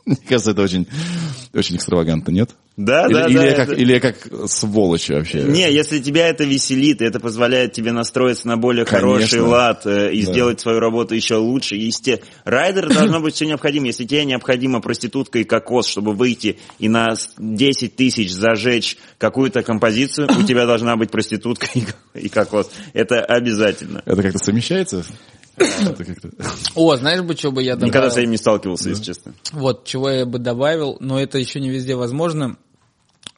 Мне 0.09 0.16
кажется, 0.28 0.52
это 0.52 0.62
очень, 0.62 0.86
очень 1.55 1.76
экстравагантно, 1.76 2.30
нет? 2.32 2.51
Да, 2.78 3.06
или, 3.06 3.12
да, 3.12 3.26
или 3.26 3.36
да. 3.36 3.44
я 3.44 3.55
как, 3.56 3.68
это- 3.70 3.80
или 3.80 3.93
я 3.93 4.01
как 4.01 4.28
сволочь 4.48 5.09
вообще. 5.09 5.43
Не, 5.43 5.70
если 5.72 5.98
тебя 5.98 6.28
это 6.28 6.44
веселит, 6.44 7.02
и 7.02 7.05
это 7.05 7.18
позволяет 7.20 7.72
тебе 7.72 7.90
настроиться 7.93 8.47
на 8.47 8.56
более 8.56 8.85
Конечно. 8.85 9.09
хороший 9.09 9.40
лад 9.40 9.82
э, 9.85 10.12
и 10.14 10.24
Да. 10.24 10.32
сделать 10.32 10.60
свою 10.60 10.78
работу 10.78 11.14
еще 11.14 11.35
лучше. 11.35 11.74
Есте... 11.74 12.22
Райдер 12.44 12.89
должно 12.94 13.20
быть 13.20 13.35
все 13.35 13.47
необходимо. 13.47 13.86
Если 13.86 14.05
тебе 14.05 14.24
необходима 14.24 14.80
проститутка 14.80 15.40
и 15.40 15.44
кокос, 15.44 15.89
чтобы 15.89 16.12
выйти 16.12 16.59
и 16.78 16.89
на 16.89 17.16
с- 17.16 17.30
10 17.36 17.97
тысяч 17.97 18.32
зажечь 18.32 18.97
какую-то 19.18 19.62
композицию, 19.64 20.28
у 20.39 20.43
тебя 20.47 20.64
должна 20.64 20.97
быть 20.97 21.10
проститутка 21.10 21.66
и 22.14 22.28
кокос. 22.28 22.70
Это 22.94 23.20
обязательно. 23.24 24.02
Это 24.06 24.22
как-то 24.22 24.39
совмещается? 24.39 25.05
Это 25.59 26.05
как-то... 26.05 26.30
О, 26.74 26.97
знаешь 26.97 27.22
бы, 27.22 27.35
что 27.35 27.51
бы 27.51 27.62
я 27.62 27.74
добавил? 27.74 27.89
Никогда 27.89 28.10
с 28.10 28.16
этим 28.16 28.30
не 28.30 28.36
сталкивался, 28.36 28.90
если 28.90 29.02
честно. 29.02 29.35
Вот, 29.52 29.85
чего 29.85 30.10
я 30.10 30.26
бы 30.26 30.39
добавил, 30.39 30.97
но 31.01 31.20
это 31.20 31.39
еще 31.39 31.60
не 31.60 31.70
везде 31.70 31.94
возможно. 31.97 32.56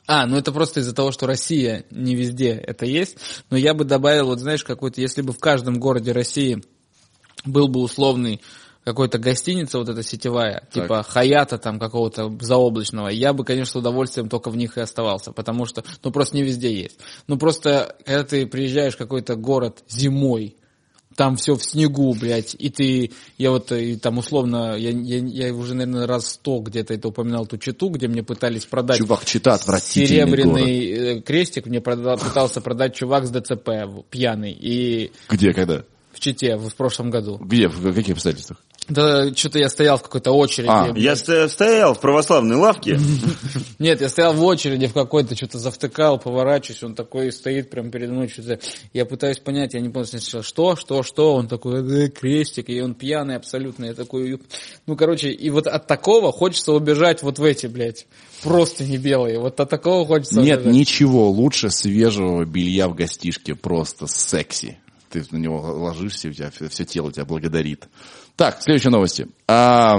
А, 0.07 0.27
ну 0.27 0.37
это 0.37 0.51
просто 0.51 0.81
из-за 0.81 0.95
того, 0.95 1.13
что 1.13 1.27
Россия 1.27 1.85
не 1.91 2.17
везде 2.17 2.51
это 2.51 2.85
есть. 2.85 3.17
Но 3.49 3.57
я 3.57 3.75
бы 3.75 3.85
добавил, 3.85 4.27
вот 4.27 4.41
знаешь, 4.41 4.65
какой-то, 4.65 5.01
если 5.01 5.23
бы 5.23 5.33
в 5.33 5.39
каждом 5.39 5.79
городе 5.79 6.13
России 6.13 6.63
был 7.45 7.69
бы 7.69 7.81
условный 7.81 8.41
какой-то 8.85 9.19
гостиница 9.19 9.79
вот 9.79 9.89
эта 9.89 10.03
сетевая, 10.03 10.61
Так. 10.61 10.71
типа 10.71 11.03
Хаята 11.03 11.59
там 11.59 11.79
какого-то 11.79 12.37
заоблачного, 12.41 13.09
я 13.09 13.33
бы, 13.33 13.45
конечно, 13.45 13.73
с 13.73 13.77
удовольствием 13.77 14.29
только 14.29 14.51
в 14.51 14.57
них 14.57 14.79
и 14.79 14.81
оставался, 14.81 15.33
потому 15.33 15.67
что, 15.67 15.85
ну, 16.03 16.11
просто 16.11 16.37
не 16.37 16.43
везде 16.43 16.75
есть. 16.75 16.99
Ну, 17.27 17.37
просто, 17.39 17.97
когда 18.05 18.25
ты 18.25 18.47
приезжаешь 18.47 18.95
в 18.95 18.99
какой-то 18.99 19.37
город 19.37 19.85
зимой, 19.89 20.57
там 21.17 21.37
все 21.37 21.55
в 21.55 21.65
снегу, 21.65 22.15
блядь, 22.15 22.55
и 22.59 22.71
ты, 22.71 23.11
я 23.37 23.51
вот, 23.51 23.73
и 23.73 23.97
там 23.97 24.19
условно, 24.19 24.77
я, 24.77 24.91
я, 24.91 25.19
я 25.19 25.55
уже, 25.55 25.75
наверное, 25.75 26.07
раз 26.07 26.31
сто 26.31 26.61
где-то 26.61 26.95
это 26.95 27.09
упоминал, 27.09 27.47
ту 27.47 27.59
читу, 27.59 27.89
где 27.89 28.09
мне 28.09 28.23
пытались 28.23 28.65
продать 28.65 28.99
Чувак, 28.99 29.25
чита 29.25 29.55
отвратительный 29.55 30.25
город. 30.25 30.39
серебряный 30.45 30.87
э, 30.87 31.21
крестик, 31.21 31.67
мне 31.67 31.81
продал- 31.81 32.19
пытался 32.19 32.61
продать 32.61 32.95
чувак 32.95 33.27
с 33.27 33.31
ДЦП, 33.31 33.71
пьяный, 34.11 34.53
и 34.53 35.13
Где, 35.29 35.53
когда? 35.53 35.85
в 36.13 36.21
Чите 36.21 36.57
в, 36.57 36.69
в 36.69 36.75
прошлом 36.75 37.11
году. 37.11 37.39
Где, 37.39 37.69
в 37.69 37.95
каких 37.95 38.15
обстоятельствах? 38.15 38.59
Да, 38.91 39.35
что-то 39.35 39.59
я 39.59 39.69
стоял 39.69 39.97
в 39.97 40.03
какой-то 40.03 40.33
очереди. 40.33 40.69
А, 40.69 40.93
Я 40.97 41.17
ст- 41.17 41.49
стоял 41.51 41.95
в 41.95 42.01
православной 42.01 42.57
лавке. 42.57 42.99
Нет, 43.79 44.01
я 44.01 44.09
стоял 44.09 44.35
в 44.35 44.43
очереди 44.45 44.87
в 44.89 44.93
какой-то, 44.93 45.35
что-то 45.37 45.59
завтыкал, 45.59 46.19
поворачиваюсь, 46.19 46.83
он 46.83 46.95
такой 46.95 47.33
стоит 47.33 47.71
прямо 47.71 47.91
передо 47.91 48.13
мной, 48.13 48.29
что-то... 48.29 48.59
Я 48.93 49.07
пытаюсь 49.07 49.39
понять, 49.39 49.75
я 49.75 49.81
не 49.81 49.89
понял 49.89 50.07
сначала, 50.07 50.43
что, 50.43 50.77
что, 50.77 51.03
что, 51.03 51.35
он 51.35 51.49
такой, 51.49 52.07
э, 52.07 52.09
крестик, 52.09 52.69
и 52.69 52.81
он 52.81 52.95
пьяный 52.95 53.37
абсолютно, 53.37 53.87
я 53.87 53.95
такой, 53.95 54.41
ну, 54.87 54.97
короче, 54.97 55.31
и 55.31 55.51
вот 55.51 55.67
от 55.67 55.87
такого 55.87 56.33
хочется 56.33 56.73
убежать 56.73 57.23
вот 57.23 57.39
в 57.39 57.45
эти, 57.45 57.67
блядь, 57.67 58.07
просто 58.43 58.85
не 58.85 58.99
белые, 58.99 59.39
вот 59.39 59.59
от 59.61 59.71
такого 59.71 60.05
хочется 60.07 60.41
Нет 60.41 60.61
убежать. 60.61 60.75
ничего 60.75 61.31
лучше 61.31 61.71
свежего 61.71 62.45
белья 62.45 62.89
в 62.89 62.95
гостишке, 62.95 63.55
просто 63.55 64.07
секси. 64.07 64.79
Ты 65.11 65.25
на 65.31 65.37
него 65.37 65.61
ложишься, 65.61 66.29
у 66.29 66.33
тебя 66.33 66.51
все, 66.51 66.85
тело 66.85 67.13
тебя 67.13 67.25
благодарит. 67.25 67.89
Так, 68.37 68.63
следующие 68.63 68.91
новости. 68.91 69.27
А, 69.49 69.99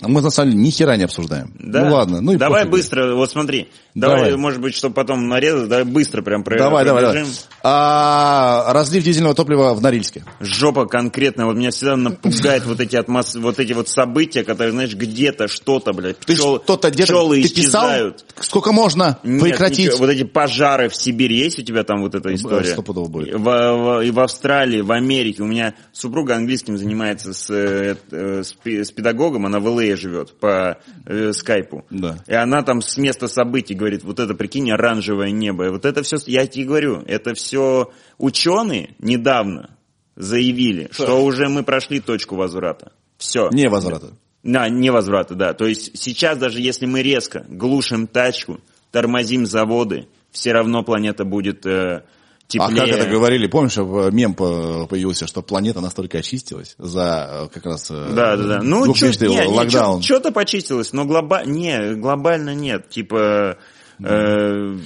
мы 0.00 0.22
на 0.22 0.30
самом 0.30 0.52
деле 0.52 0.62
ни 0.62 0.70
хера 0.70 0.96
не 0.96 1.04
обсуждаем. 1.04 1.52
Да. 1.58 1.84
Ну 1.84 1.94
ладно, 1.94 2.20
ну 2.20 2.32
и 2.32 2.36
Давай 2.36 2.62
пофигу. 2.62 2.76
быстро, 2.76 3.14
вот 3.14 3.30
смотри. 3.30 3.68
Давай, 3.94 4.24
Давай. 4.24 4.36
может 4.36 4.60
быть, 4.60 4.74
чтобы 4.74 4.94
потом 4.94 5.28
нарезать, 5.28 5.68
давай 5.68 5.84
быстро 5.84 6.20
прям 6.22 6.42
про 6.42 6.58
Давай, 6.58 6.84
давай, 6.84 7.02
давай. 7.02 7.24
А, 7.62 8.72
разлив 8.72 9.04
дизельного 9.04 9.34
топлива 9.34 9.72
в 9.74 9.80
Норильске. 9.80 10.24
Жопа 10.40 10.86
конкретно, 10.86 11.46
вот 11.46 11.56
меня 11.56 11.70
всегда 11.70 11.96
напугает 11.96 12.64
вот 12.66 12.80
эти 12.80 12.96
атмос... 12.96 13.36
вот 13.36 13.58
эти 13.60 13.72
вот 13.72 13.88
события, 13.88 14.42
которые, 14.42 14.72
знаешь, 14.72 14.94
где-то 14.94 15.46
что-то, 15.46 15.92
блядь, 15.92 16.18
Ты 16.18 16.34
пчел- 16.34 16.60
что-то 16.62 16.90
где-то 16.90 17.12
пчелы 17.12 17.42
ты 17.42 17.48
писал? 17.54 17.84
исчезают. 17.86 18.24
Сколько 18.40 18.72
можно 18.72 19.18
Нет, 19.22 19.42
прекратить? 19.42 19.86
ничего. 19.86 19.98
вот 19.98 20.10
эти 20.10 20.24
пожары 20.24 20.88
в 20.88 20.96
Сибири, 20.96 21.36
есть 21.36 21.60
у 21.60 21.62
тебя 21.62 21.84
там 21.84 22.02
вот 22.02 22.14
эта 22.16 22.34
история? 22.34 22.72
стопудово 22.72 23.08
будет. 23.08 23.34
В, 23.34 23.38
в- 23.44 24.00
и 24.04 24.10
в 24.10 24.18
Австралии, 24.20 24.80
в 24.80 24.90
Америке. 24.90 25.42
У 25.42 25.46
меня 25.46 25.74
супруга 25.92 26.34
английским 26.34 26.76
занимается 26.76 27.32
с, 27.32 27.48
э, 27.48 27.96
э, 28.10 28.42
с, 28.42 28.56
с 28.66 28.90
педагогом, 28.90 29.46
она 29.46 29.60
в 29.60 29.66
ЛА 29.68 29.96
живет 29.96 30.32
по 30.40 30.78
э, 31.06 31.32
скайпу. 31.32 31.84
Да. 31.90 32.18
И 32.26 32.34
она 32.34 32.62
там 32.62 32.82
с 32.82 32.96
места 32.96 33.28
событий 33.28 33.74
говорит, 33.84 34.04
вот 34.04 34.18
это, 34.18 34.34
прикинь, 34.34 34.70
оранжевое 34.70 35.30
небо. 35.30 35.66
И 35.66 35.70
вот 35.70 35.84
это 35.84 36.02
все, 36.02 36.16
я 36.26 36.46
тебе 36.46 36.64
говорю, 36.64 37.02
это 37.06 37.34
все 37.34 37.90
ученые 38.18 38.94
недавно 38.98 39.76
заявили, 40.16 40.88
что 40.92 41.22
уже 41.24 41.48
мы 41.48 41.62
прошли 41.64 42.00
точку 42.00 42.36
возврата. 42.36 42.92
Все. 43.18 43.48
Не 43.52 43.68
возврата. 43.68 44.10
На, 44.42 44.68
невозврата, 44.68 45.34
да. 45.34 45.54
То 45.54 45.66
есть 45.66 45.96
сейчас 45.98 46.36
даже 46.38 46.60
если 46.60 46.86
мы 46.86 47.02
резко 47.02 47.44
глушим 47.48 48.06
тачку, 48.06 48.60
тормозим 48.90 49.46
заводы, 49.46 50.06
все 50.30 50.52
равно 50.52 50.82
планета 50.82 51.24
будет 51.24 51.64
э, 51.64 52.02
А 52.02 52.02
теплее. 52.46 52.76
как 52.86 52.88
это 53.00 53.08
говорили, 53.10 53.46
помнишь, 53.46 53.76
в- 53.76 54.10
мем 54.12 54.34
по- 54.34 54.86
появился, 54.86 55.26
что 55.26 55.40
планета 55.42 55.80
настолько 55.80 56.18
очистилась 56.18 56.74
за 56.78 57.46
э, 57.46 57.54
как 57.54 57.64
раз 57.64 57.90
э, 57.90 57.94
Да, 58.14 58.36
да, 58.36 58.44
да. 58.46 58.60
Ну, 58.62 58.84
двухмесячный 58.84 59.28
не, 59.28 59.36
не, 59.36 59.46
локдаун. 59.46 60.02
что-то 60.02 60.30
почистилось, 60.30 60.92
но 60.92 61.06
глоба... 61.06 61.44
не, 61.44 61.94
глобально 61.94 62.54
нет. 62.54 62.88
Типа 62.90 63.56
э, 63.98 64.76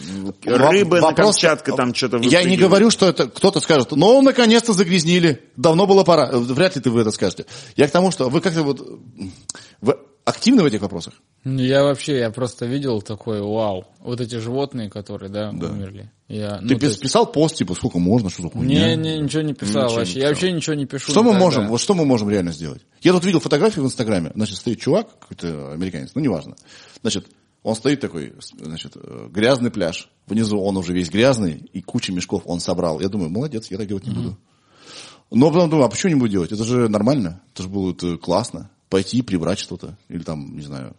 рыбы 0.45 1.01
на 1.01 1.09
Вопрос- 1.09 1.35
Камчатке 1.37 1.73
там 1.75 1.95
что-то 1.95 2.19
Я 2.19 2.43
не 2.45 2.57
говорю, 2.57 2.91
что 2.91 3.07
это 3.07 3.29
кто-то 3.29 3.61
скажет, 3.61 3.93
ну, 3.93 4.21
наконец-то 4.23 4.73
загрязнили, 4.73 5.43
давно 5.57 5.87
было 5.87 6.05
пора. 6.05 6.29
Э, 6.31 6.39
Вряд 6.39 6.77
ли 6.77 6.83
ты 6.83 6.91
в 6.91 6.97
это 6.97 7.11
скажете. 7.11 7.47
Я 7.77 7.89
к 7.89 7.91
тому, 7.91 8.11
что 8.11 8.29
вы 8.29 8.41
как-то 8.41 8.63
вот... 8.63 8.81
Вы 9.81 9.97
активны 10.25 10.63
в 10.63 10.67
этих 10.67 10.83
вопросах? 10.83 11.15
Я 11.45 11.85
вообще, 11.85 12.19
я 12.19 12.31
просто 12.31 12.67
видел 12.67 13.01
такой, 13.01 13.41
вау, 13.41 13.87
вот 14.01 14.21
эти 14.21 14.35
животные, 14.37 14.91
которые, 14.91 15.31
да, 15.31 15.51
умерли. 15.51 16.11
Я, 16.27 16.59
ну, 16.61 16.77
Ты 16.77 16.85
есть- 16.87 17.01
писал 17.01 17.25
пост, 17.33 17.57
типа, 17.57 17.75
сколько 17.75 17.99
можно, 17.99 18.29
что 18.29 18.43
за 18.43 18.51
хуйня? 18.51 18.95
Не, 18.95 18.97
не, 18.97 19.19
ничего 19.21 19.41
не 19.41 19.55
писал 19.55 19.85
Ничего 19.85 19.89
не 19.93 19.97
вообще. 19.97 20.13
Я 20.15 20.21
писал. 20.21 20.29
вообще 20.33 20.53
ничего 20.53 20.75
не 20.75 20.85
пишу. 20.85 21.11
Что 21.13 21.23
мы 21.23 21.31
никогда. 21.31 21.45
можем, 21.47 21.69
вот 21.69 21.81
что 21.81 21.95
мы 21.95 22.05
можем 22.05 22.29
реально 22.29 22.53
сделать? 22.53 22.83
Я 23.01 23.13
тут 23.13 23.25
видел 23.25 23.41
фотографию 23.41 23.85
в 23.85 23.87
Инстаграме, 23.87 24.33
значит, 24.35 24.57
стоит 24.59 24.79
чувак, 24.79 25.09
какой-то 25.21 25.73
американец, 25.73 26.11
ну, 26.15 26.21
неважно. 26.21 26.57
Значит, 27.01 27.27
он 27.63 27.75
стоит 27.75 28.01
такой, 28.01 28.35
значит, 28.61 28.93
э, 28.97 29.29
грязный 29.31 29.71
пляж, 29.71 30.09
внизу 30.27 30.61
он 30.61 30.77
уже 30.77 30.93
весь 30.93 31.11
грязный, 31.11 31.69
и 31.73 31.81
куча 31.83 32.13
мешков 32.13 32.43
он 32.47 32.61
собрал. 32.61 33.01
Я 33.01 33.09
думаю, 33.09 33.31
молодец, 33.31 33.71
я 33.71 33.79
так 33.79 33.89
делать 33.89 34.07
не 34.07 34.15
буду. 34.15 34.39
Но 35.31 35.51
потом 35.51 35.69
думаю, 35.69 35.87
а 35.87 35.91
почему 35.91 36.15
не 36.15 36.19
буду 36.19 36.31
делать? 36.31 36.53
Это 36.53 36.65
же 36.65 36.89
нормально, 36.89 37.43
это 37.53 37.65
же 37.65 37.69
будет 37.69 38.03
э, 38.03 38.17
классно. 38.17 38.71
Пойти 38.89 39.21
прибрать 39.21 39.59
что-то, 39.59 39.99
или 40.09 40.23
там, 40.23 40.57
не 40.57 40.63
знаю, 40.63 40.97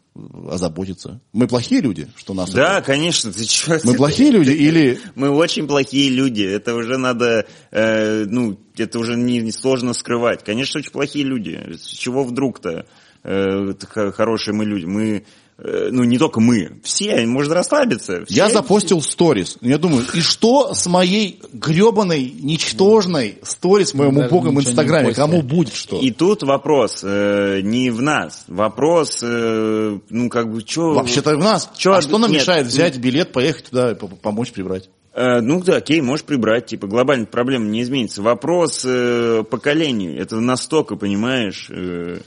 озаботиться. 0.48 1.22
Мы 1.34 1.48
плохие 1.48 1.82
люди, 1.82 2.08
что 2.16 2.36
нас... 2.36 2.52
Да, 2.52 2.78
это- 2.78 2.86
конечно, 2.86 3.32
ты 3.32 3.44
чё? 3.46 3.80
Мы 3.84 3.96
плохие 3.96 4.30
люди 4.30 4.52
или... 4.68 5.00
Мы 5.16 5.30
очень 5.30 5.66
плохие 5.68 6.12
люди. 6.12 6.44
Это 6.44 6.76
уже 6.76 6.98
надо, 7.00 7.48
э, 7.72 8.26
ну, 8.26 8.60
это 8.78 9.00
уже 9.00 9.16
не, 9.16 9.40
не 9.40 9.52
сложно 9.52 9.94
скрывать. 9.94 10.44
Конечно, 10.44 10.80
очень 10.80 10.92
плохие 10.92 11.26
люди. 11.26 11.78
С 11.82 11.88
чего 11.88 12.24
вдруг-то 12.24 12.86
э, 13.24 13.74
хорошие 14.12 14.54
мы 14.54 14.66
люди? 14.66 14.86
Мы, 14.86 15.26
ну, 15.62 16.04
не 16.04 16.18
только 16.18 16.40
мы, 16.40 16.80
все, 16.84 17.26
можно 17.26 17.56
расслабиться. 17.56 18.26
Все- 18.26 18.36
Я 18.36 18.50
запостил 18.50 19.02
сторис. 19.02 19.58
Я 19.62 19.78
думаю, 19.78 20.06
и 20.14 20.22
что 20.22 20.74
с 20.74 20.88
моей 20.88 21.42
гребаной, 21.54 22.34
ничтожной 22.40 23.40
сторис 23.44 23.92
в 23.92 23.96
моем 23.96 24.16
Даже 24.16 24.28
убогом 24.28 24.60
инстаграме? 24.60 25.14
Кому 25.14 25.42
будет 25.42 25.74
что? 25.74 26.00
И 26.00 26.12
тут 26.12 26.44
вопрос 26.44 27.02
э, 27.04 27.62
не 27.62 27.90
в 27.90 28.02
нас. 28.02 28.46
Вопрос, 28.48 29.20
э, 29.22 30.00
ну, 30.10 30.30
как 30.30 30.52
бы, 30.52 30.62
что... 30.66 30.94
Вообще-то 30.94 31.36
в 31.36 31.40
нас. 31.40 31.70
Чё, 31.76 31.94
а 31.94 32.02
что 32.02 32.18
нам 32.18 32.32
нет, 32.32 32.42
мешает 32.42 32.68
взять 32.68 32.98
билет, 32.98 33.32
поехать 33.32 33.66
туда 33.70 33.96
помочь 33.96 34.52
прибрать? 34.52 34.90
Э, 35.14 35.42
ну 35.42 35.62
да, 35.62 35.78
окей, 35.78 36.02
можешь 36.02 36.26
прибрать, 36.26 36.68
типа 36.68 36.88
глобальная 36.88 37.26
проблема 37.26 37.66
не 37.66 37.82
изменится. 37.82 38.22
Вопрос 38.22 38.84
э, 38.86 39.44
поколений, 39.50 40.16
это 40.16 40.40
настолько, 40.40 40.96
понимаешь, 40.96 41.68
э, 41.70 42.20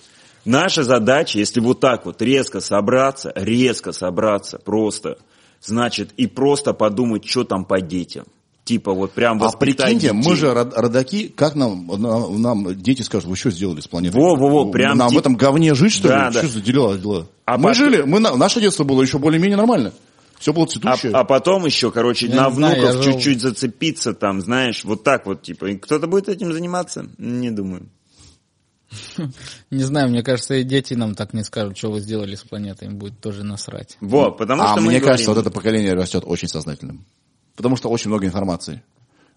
наша 0.45 0.83
задача, 0.83 1.39
если 1.39 1.61
вот 1.61 1.81
так 1.81 2.05
вот 2.07 2.21
резко 2.23 2.61
собраться, 2.61 3.33
резко 3.35 3.93
собраться 3.93 4.59
просто, 4.59 5.19
значит, 5.61 6.11
и 6.17 6.27
просто 6.27 6.73
подумать, 6.73 7.25
что 7.29 7.45
там 7.45 7.65
по 7.65 7.81
детям. 7.81 8.25
Типа 8.65 8.93
вот 8.95 9.11
прям 9.13 9.43
А 9.43 9.47
воспитать 9.47 9.87
прикиньте, 9.87 10.13
мы 10.13 10.23
детей. 10.23 10.37
же 10.37 10.55
род- 10.55 10.73
родаки, 10.77 11.27
как 11.29 11.57
нам, 11.57 11.85
нам, 11.99 12.41
нам 12.41 12.81
дети 12.81 13.03
скажут, 13.03 13.29
вы 13.29 13.35
что 13.37 13.51
сделали 13.51 13.81
с 13.81 13.89
планетой? 13.89 14.21
Во-во-во, 14.21 14.71
прям 14.71 14.97
Нам 14.99 15.09
в 15.09 15.11
тип- 15.11 15.19
этом 15.21 15.35
говне 15.37 15.75
жить, 15.75 15.93
что 15.93 16.07
Да, 16.09 16.29
ли? 16.29 16.35
да. 16.35 16.43
Что 16.45 16.49
за 16.53 16.61
дела? 16.61 16.97
дела? 16.97 17.27
А 17.45 17.57
мы 17.59 17.71
потом- 17.71 17.75
жили, 17.75 18.03
мы, 18.03 18.21
на- 18.21 18.37
наше 18.37 18.61
детство 18.61 18.85
было 18.85 19.03
еще 19.03 19.19
более-менее 19.19 19.57
нормально. 19.57 19.93
Все 20.39 20.53
было 20.53 20.65
А, 20.65 20.69
цветущее. 20.69 21.11
а 21.13 21.25
потом 21.25 21.67
еще, 21.67 21.91
короче, 21.91 22.27
Я 22.29 22.37
на 22.37 22.51
внуков 22.51 22.79
я 22.79 22.93
жил- 22.93 23.03
чуть-чуть 23.15 23.41
зацепиться 23.41 24.13
там, 24.13 24.41
знаешь, 24.41 24.85
вот 24.85 25.03
так 25.03 25.27
вот, 25.27 25.43
типа. 25.43 25.67
И 25.67 25.77
кто-то 25.77 26.07
будет 26.07 26.29
этим 26.29 26.53
заниматься? 26.53 27.07
Не 27.19 27.51
думаю. 27.51 27.89
Не 29.71 29.85
знаю, 29.85 30.09
мне 30.09 30.23
кажется, 30.23 30.55
и 30.55 30.63
дети 30.63 30.95
нам 30.95 31.15
так 31.15 31.33
не 31.33 31.45
скажут, 31.45 31.77
что 31.77 31.91
вы 31.91 32.01
сделали 32.01 32.35
с 32.35 32.43
планетой, 32.43 32.89
им 32.89 32.99
будет 32.99 33.21
тоже 33.21 33.45
насрать. 33.45 33.97
Вот, 34.01 34.39
потому 34.39 34.63
а 34.63 34.73
что 34.73 34.81
мне 34.81 34.99
говорим- 34.99 35.07
кажется, 35.07 35.31
вот 35.31 35.39
это 35.39 35.51
поколение 35.51 35.95
растет 35.95 36.25
очень 36.27 36.49
сознательным. 36.49 37.05
Потому 37.57 37.77
что 37.77 37.89
очень 37.89 38.09
много 38.09 38.27
информации. 38.27 38.83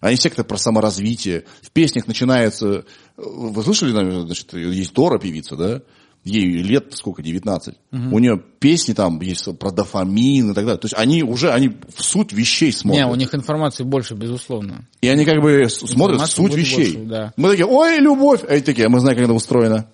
Они 0.00 0.16
все 0.16 0.28
как-то 0.28 0.44
про 0.44 0.58
саморазвитие. 0.58 1.44
В 1.62 1.70
песнях 1.70 2.06
начинается... 2.06 2.84
Вы 3.16 3.62
слышали, 3.62 3.90
значит, 3.90 4.52
есть 4.52 4.92
Дора 4.92 5.18
певица, 5.18 5.56
да? 5.56 5.82
Ей 6.26 6.44
лет 6.60 6.88
сколько, 6.90 7.22
19. 7.22 7.74
У 7.92 8.18
нее 8.18 8.42
песни 8.58 8.92
там 8.94 9.20
есть 9.20 9.48
про 9.58 9.70
дофамин 9.70 10.50
и 10.50 10.54
так 10.54 10.64
далее. 10.64 10.78
То 10.80 10.86
есть 10.86 10.94
они 10.98 11.22
уже, 11.22 11.52
они 11.52 11.68
в 11.68 12.02
суть 12.02 12.32
вещей 12.32 12.72
смотрят. 12.72 13.06
Не, 13.06 13.10
у 13.12 13.14
них 13.14 13.32
информации 13.32 13.84
больше, 13.84 14.14
безусловно. 14.14 14.86
И 15.00 15.08
они 15.08 15.24
как 15.24 15.40
бы 15.40 15.68
смотрят 15.70 16.16
Информации 16.16 16.34
суть 16.34 16.54
вещей. 16.54 16.96
больше, 16.96 17.08
да. 17.08 17.32
Мы 17.36 17.50
такие, 17.50 17.66
ой, 17.66 18.00
любовь! 18.00 18.40
А 18.42 18.52
они 18.54 18.60
такие, 18.62 18.86
«А 18.86 18.90
мы 18.90 18.98
знаем, 18.98 19.16
как 19.16 19.24
это 19.26 19.34
устроено. 19.34 19.86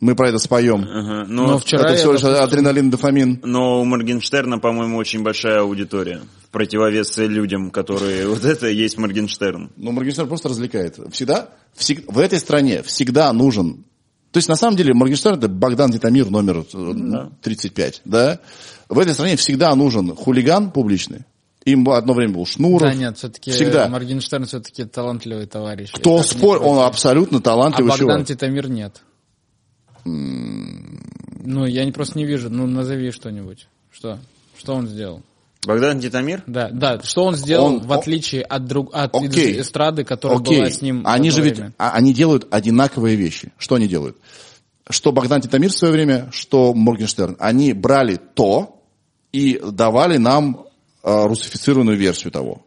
Мы 0.00 0.14
про 0.14 0.28
это 0.30 0.38
споем. 0.38 0.82
Ага, 0.82 1.24
но, 1.28 1.46
Но 1.46 1.58
вчера 1.58 1.82
это 1.82 1.92
я, 1.92 1.96
всего 1.98 2.12
лишь 2.12 2.22
допустим, 2.22 2.44
адреналин, 2.44 2.90
дофамин. 2.90 3.40
но 3.44 3.82
у 3.82 3.84
Моргенштерна, 3.84 4.58
по-моему, 4.58 4.96
очень 4.96 5.22
большая 5.22 5.60
аудитория. 5.60 6.22
В 6.44 6.48
противовес 6.50 7.16
людям, 7.18 7.70
которые... 7.70 8.26
Вот 8.30 8.44
это 8.44 8.68
и 8.68 8.76
есть 8.76 8.96
Моргенштерн. 8.98 9.70
Ну, 9.76 9.92
Моргенштерн 9.92 10.28
просто 10.28 10.48
развлекает. 10.48 10.98
Всегда, 11.12 11.48
всег- 11.76 12.04
в 12.06 12.18
этой 12.18 12.38
стране 12.38 12.82
всегда 12.82 13.32
нужен... 13.32 13.84
То 14.32 14.38
есть, 14.38 14.48
на 14.48 14.56
самом 14.56 14.76
деле, 14.76 14.94
Моргенштерн 14.94 15.38
это 15.38 15.48
Богдан 15.48 15.90
Титамир 15.90 16.30
номер 16.30 16.64
э, 16.72 17.28
35, 17.42 18.02
да? 18.04 18.38
В 18.88 18.98
этой 18.98 19.12
стране 19.12 19.36
всегда 19.36 19.74
нужен 19.74 20.14
хулиган 20.14 20.70
публичный. 20.70 21.24
Им 21.64 21.88
одно 21.90 22.14
время 22.14 22.34
был 22.34 22.46
Шнуров. 22.46 22.88
Да 22.88 22.94
нет, 22.94 23.18
все-таки 23.18 23.50
Всегда. 23.50 23.88
Моргенштерн 23.88 24.46
все-таки 24.46 24.84
талантливый 24.84 25.46
товарищ. 25.46 25.90
Кто 25.92 26.22
спорит, 26.22 26.62
он 26.62 26.78
абсолютно 26.78 27.38
А 27.38 27.42
талантливый 27.42 27.90
Богдан 27.90 28.08
чувак. 28.08 28.26
Титамир 28.26 28.68
нет. 28.68 29.02
Ну, 30.04 31.66
я 31.66 31.84
не 31.84 31.92
просто 31.92 32.16
не 32.18 32.24
вижу. 32.24 32.50
Ну, 32.50 32.66
назови 32.66 33.10
что-нибудь. 33.10 33.66
Что? 33.90 34.18
Что 34.56 34.74
он 34.74 34.86
сделал? 34.86 35.22
Богдан 35.66 36.00
Титамир? 36.00 36.42
Да, 36.46 36.70
да, 36.72 37.00
что 37.02 37.24
он 37.24 37.36
сделал 37.36 37.66
Он- 37.66 37.80
в 37.80 37.92
отличие 37.92 38.42
от, 38.42 38.64
друг, 38.66 38.94
от 38.94 39.14
Окей. 39.14 39.60
эстрады, 39.60 40.04
которая 40.04 40.38
Окей. 40.38 40.58
была 40.58 40.70
с 40.70 40.80
ним 40.80 41.02
Они 41.04 41.30
же 41.30 41.42
ведь, 41.42 41.56
время? 41.56 41.74
а- 41.78 41.92
они 41.92 42.14
делают 42.14 42.46
одинаковые 42.50 43.16
вещи. 43.16 43.52
Что 43.58 43.74
они 43.74 43.86
делают? 43.86 44.16
Что 44.88 45.12
Богдан 45.12 45.40
Титамир 45.42 45.70
в 45.70 45.76
свое 45.76 45.92
время, 45.92 46.28
что 46.32 46.72
Моргенштерн. 46.74 47.36
Они 47.38 47.72
брали 47.74 48.18
то 48.34 48.82
и 49.32 49.60
давали 49.62 50.16
нам 50.16 50.66
э, 51.02 51.26
русифицированную 51.26 51.96
версию 51.96 52.32
того. 52.32 52.62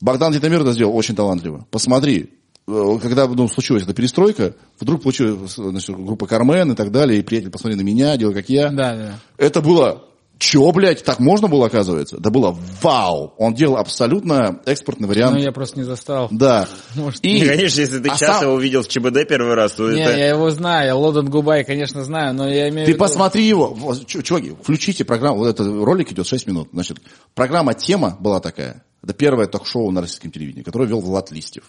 Богдан 0.00 0.32
Титамир 0.32 0.60
это 0.60 0.72
сделал 0.72 0.94
очень 0.94 1.16
талантливо. 1.16 1.66
Посмотри, 1.70 2.30
э, 2.68 2.98
когда 3.02 3.26
ну, 3.26 3.48
случилась 3.48 3.82
эта 3.82 3.94
перестройка, 3.94 4.54
вдруг 4.78 5.02
получилась 5.02 5.54
значит, 5.54 5.96
группа 5.96 6.26
Кармен 6.26 6.72
и 6.72 6.74
так 6.74 6.90
далее, 6.92 7.18
и 7.18 7.22
приятель, 7.22 7.50
посмотри 7.50 7.76
на 7.76 7.82
меня, 7.82 8.16
делай 8.16 8.34
как 8.34 8.48
я. 8.48 8.68
Да, 8.70 8.94
да. 8.94 9.18
Это 9.38 9.60
было, 9.62 10.04
чё, 10.38 10.70
блядь, 10.72 11.04
так 11.04 11.20
можно 11.20 11.48
было, 11.48 11.66
оказывается? 11.66 12.18
Да 12.18 12.30
было 12.30 12.56
вау. 12.82 13.34
Он 13.38 13.54
делал 13.54 13.76
абсолютно 13.76 14.60
экспортный 14.66 15.08
вариант. 15.08 15.36
Ну, 15.36 15.42
я 15.42 15.52
просто 15.52 15.78
не 15.78 15.84
застал. 15.84 16.28
Да. 16.30 16.68
Может, 16.94 17.24
И, 17.24 17.40
Ну, 17.42 17.48
Конечно, 17.48 17.80
если 17.80 17.98
ты 17.98 18.08
а 18.08 18.16
сейчас 18.16 18.36
сам- 18.36 18.42
его 18.44 18.54
увидел 18.54 18.82
в 18.82 18.88
ЧБД 18.88 19.28
первый 19.28 19.54
раз, 19.54 19.72
то 19.72 19.90
Не, 19.90 20.00
это... 20.02 20.16
я 20.16 20.28
его 20.28 20.50
знаю, 20.50 20.86
я 20.86 20.96
Лодон 20.96 21.28
Губай, 21.30 21.64
конечно, 21.64 22.04
знаю, 22.04 22.34
но 22.34 22.48
я 22.48 22.68
имею 22.68 22.84
в 22.84 22.86
Ты 22.86 22.92
виду... 22.92 22.98
посмотри 22.98 23.44
его. 23.44 23.76
Чуваки, 24.06 24.54
включите 24.62 25.04
программу. 25.04 25.38
Вот 25.38 25.48
этот 25.48 25.66
ролик 25.66 26.12
идет 26.12 26.26
6 26.26 26.46
минут. 26.46 26.68
Значит, 26.72 26.98
программа 27.34 27.74
«Тема» 27.74 28.16
была 28.20 28.40
такая. 28.40 28.82
Это 29.02 29.12
первое 29.12 29.46
ток-шоу 29.46 29.90
на 29.90 30.00
российском 30.00 30.30
телевидении, 30.30 30.62
которое 30.62 30.88
вел 30.88 31.00
Влад 31.00 31.30
Листьев. 31.30 31.64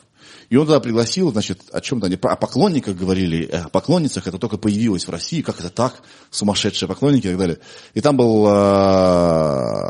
И 0.49 0.55
он 0.57 0.65
туда 0.65 0.79
пригласил, 0.79 1.31
значит, 1.31 1.61
о 1.71 1.81
чем-то 1.81 2.07
они 2.07 2.15
о 2.21 2.35
поклонниках 2.35 2.95
говорили, 2.95 3.45
о 3.45 3.69
поклонницах, 3.69 4.27
это 4.27 4.37
только 4.37 4.57
появилось 4.57 5.07
в 5.07 5.11
России, 5.11 5.41
как 5.41 5.59
это 5.59 5.69
так, 5.69 6.01
сумасшедшие 6.29 6.87
поклонники 6.87 7.27
и 7.27 7.29
так 7.29 7.39
далее. 7.39 7.59
И 7.93 8.01
там 8.01 8.17
был 8.17 8.45
э, 8.47 9.81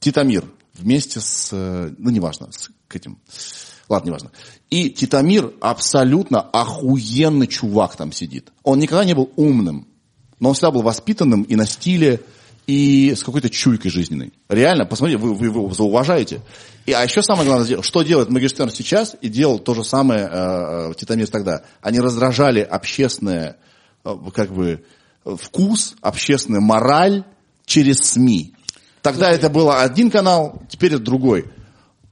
Титамир 0.00 0.44
вместе 0.74 1.20
с, 1.20 1.50
э, 1.52 1.92
ну, 1.98 2.10
неважно, 2.10 2.48
с 2.50 2.70
к 2.88 2.96
этим, 2.96 3.18
ладно, 3.88 4.08
неважно. 4.08 4.30
И 4.70 4.90
Титамир 4.90 5.52
абсолютно 5.60 6.40
охуенный 6.40 7.46
чувак 7.46 7.96
там 7.96 8.12
сидит. 8.12 8.52
Он 8.62 8.78
никогда 8.78 9.04
не 9.04 9.14
был 9.14 9.30
умным, 9.36 9.88
но 10.40 10.50
он 10.50 10.54
всегда 10.54 10.70
был 10.72 10.82
воспитанным 10.82 11.42
и 11.42 11.56
на 11.56 11.66
стиле, 11.66 12.20
и 12.66 13.14
с 13.14 13.24
какой-то 13.24 13.50
чуйкой 13.50 13.90
жизненной. 13.90 14.32
Реально, 14.48 14.86
посмотрите, 14.86 15.18
вы, 15.18 15.34
вы 15.34 15.46
его 15.46 15.72
зауважаете. 15.72 16.42
И, 16.86 16.92
а 16.92 17.02
еще 17.02 17.22
самое 17.22 17.46
главное, 17.46 17.82
что 17.82 18.02
делает 18.02 18.30
Моргенштерн 18.30 18.70
сейчас 18.70 19.16
и 19.20 19.28
делал 19.28 19.58
то 19.58 19.74
же 19.74 19.84
самое 19.84 20.28
э, 20.30 20.90
э 20.90 20.94
Титамир 20.96 21.28
тогда. 21.28 21.62
Они 21.80 22.00
раздражали 22.00 22.60
общественное, 22.60 23.56
э, 24.04 24.14
как 24.34 24.52
бы, 24.52 24.84
вкус, 25.24 25.94
общественную 26.00 26.62
мораль 26.62 27.24
через 27.66 27.98
СМИ. 27.98 28.54
Тогда 29.02 29.30
это 29.30 29.48
был 29.48 29.70
один 29.70 30.10
канал, 30.10 30.62
теперь 30.68 30.94
это 30.94 31.02
другой. 31.02 31.50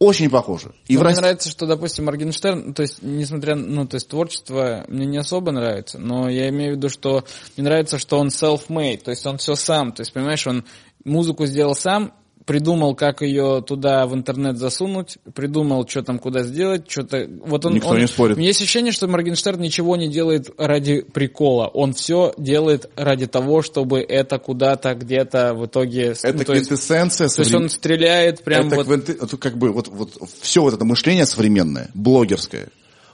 Очень 0.01 0.31
похоже. 0.31 0.73
И 0.89 0.95
мне 0.95 1.05
России... 1.05 1.21
нравится, 1.21 1.51
что, 1.51 1.67
допустим, 1.67 2.07
Моргенштерн, 2.07 2.73
то 2.73 2.81
есть, 2.81 3.03
несмотря, 3.03 3.55
ну, 3.55 3.87
то 3.87 3.97
есть, 3.97 4.09
творчество 4.09 4.87
мне 4.89 5.05
не 5.05 5.19
особо 5.19 5.53
нравится, 5.53 5.99
но 5.99 6.31
я 6.31 6.49
имею 6.49 6.73
в 6.73 6.77
виду, 6.79 6.89
что 6.89 7.23
мне 7.57 7.65
нравится, 7.65 7.99
что 7.99 8.19
он 8.19 8.29
self-made, 8.29 9.03
то 9.03 9.11
есть, 9.11 9.27
он 9.27 9.37
все 9.37 9.55
сам, 9.57 9.93
то 9.93 10.01
есть, 10.01 10.15
понимаешь, 10.15 10.47
он 10.47 10.65
музыку 11.05 11.45
сделал 11.45 11.75
сам, 11.75 12.15
придумал, 12.51 12.97
как 12.97 13.23
ее 13.23 13.63
туда 13.65 14.09
в 14.09 14.15
интернет 14.15 14.59
засунуть, 14.59 15.19
придумал, 15.37 15.87
что 15.87 16.03
там 16.03 16.19
куда 16.19 16.43
сделать, 16.43 16.91
что-то... 16.91 17.31
Вот 17.45 17.65
он, 17.65 17.75
Никто 17.75 17.91
он, 17.91 18.01
не 18.01 18.09
спорит. 18.09 18.37
У 18.37 18.41
меня 18.41 18.49
есть 18.49 18.61
ощущение, 18.61 18.91
что 18.91 19.07
Моргенштерн 19.07 19.61
ничего 19.61 19.95
не 19.95 20.09
делает 20.09 20.51
ради 20.59 21.03
прикола. 21.03 21.69
Он 21.69 21.93
все 21.93 22.35
делает 22.39 22.91
ради 22.97 23.29
того, 23.29 23.63
чтобы 23.63 24.01
это 24.01 24.41
куда-то 24.41 24.97
где-то 24.97 25.55
в 25.55 25.67
итоге... 25.67 26.17
Это 26.21 26.39
ну, 26.39 26.45
квинтэссенция. 26.45 27.29
То 27.29 27.35
соврем... 27.35 27.35
то 27.35 27.41
есть 27.43 27.55
он 27.55 27.69
стреляет 27.69 28.43
прям 28.43 28.67
это 28.67 28.75
вот... 28.75 28.87
Квинты... 28.87 29.15
как 29.37 29.57
бы 29.57 29.71
вот, 29.71 29.87
вот 29.87 30.19
все 30.41 30.63
вот 30.63 30.75
это 30.75 30.85
мышление 30.85 31.27
современное, 31.27 31.89
блогерское. 31.95 32.71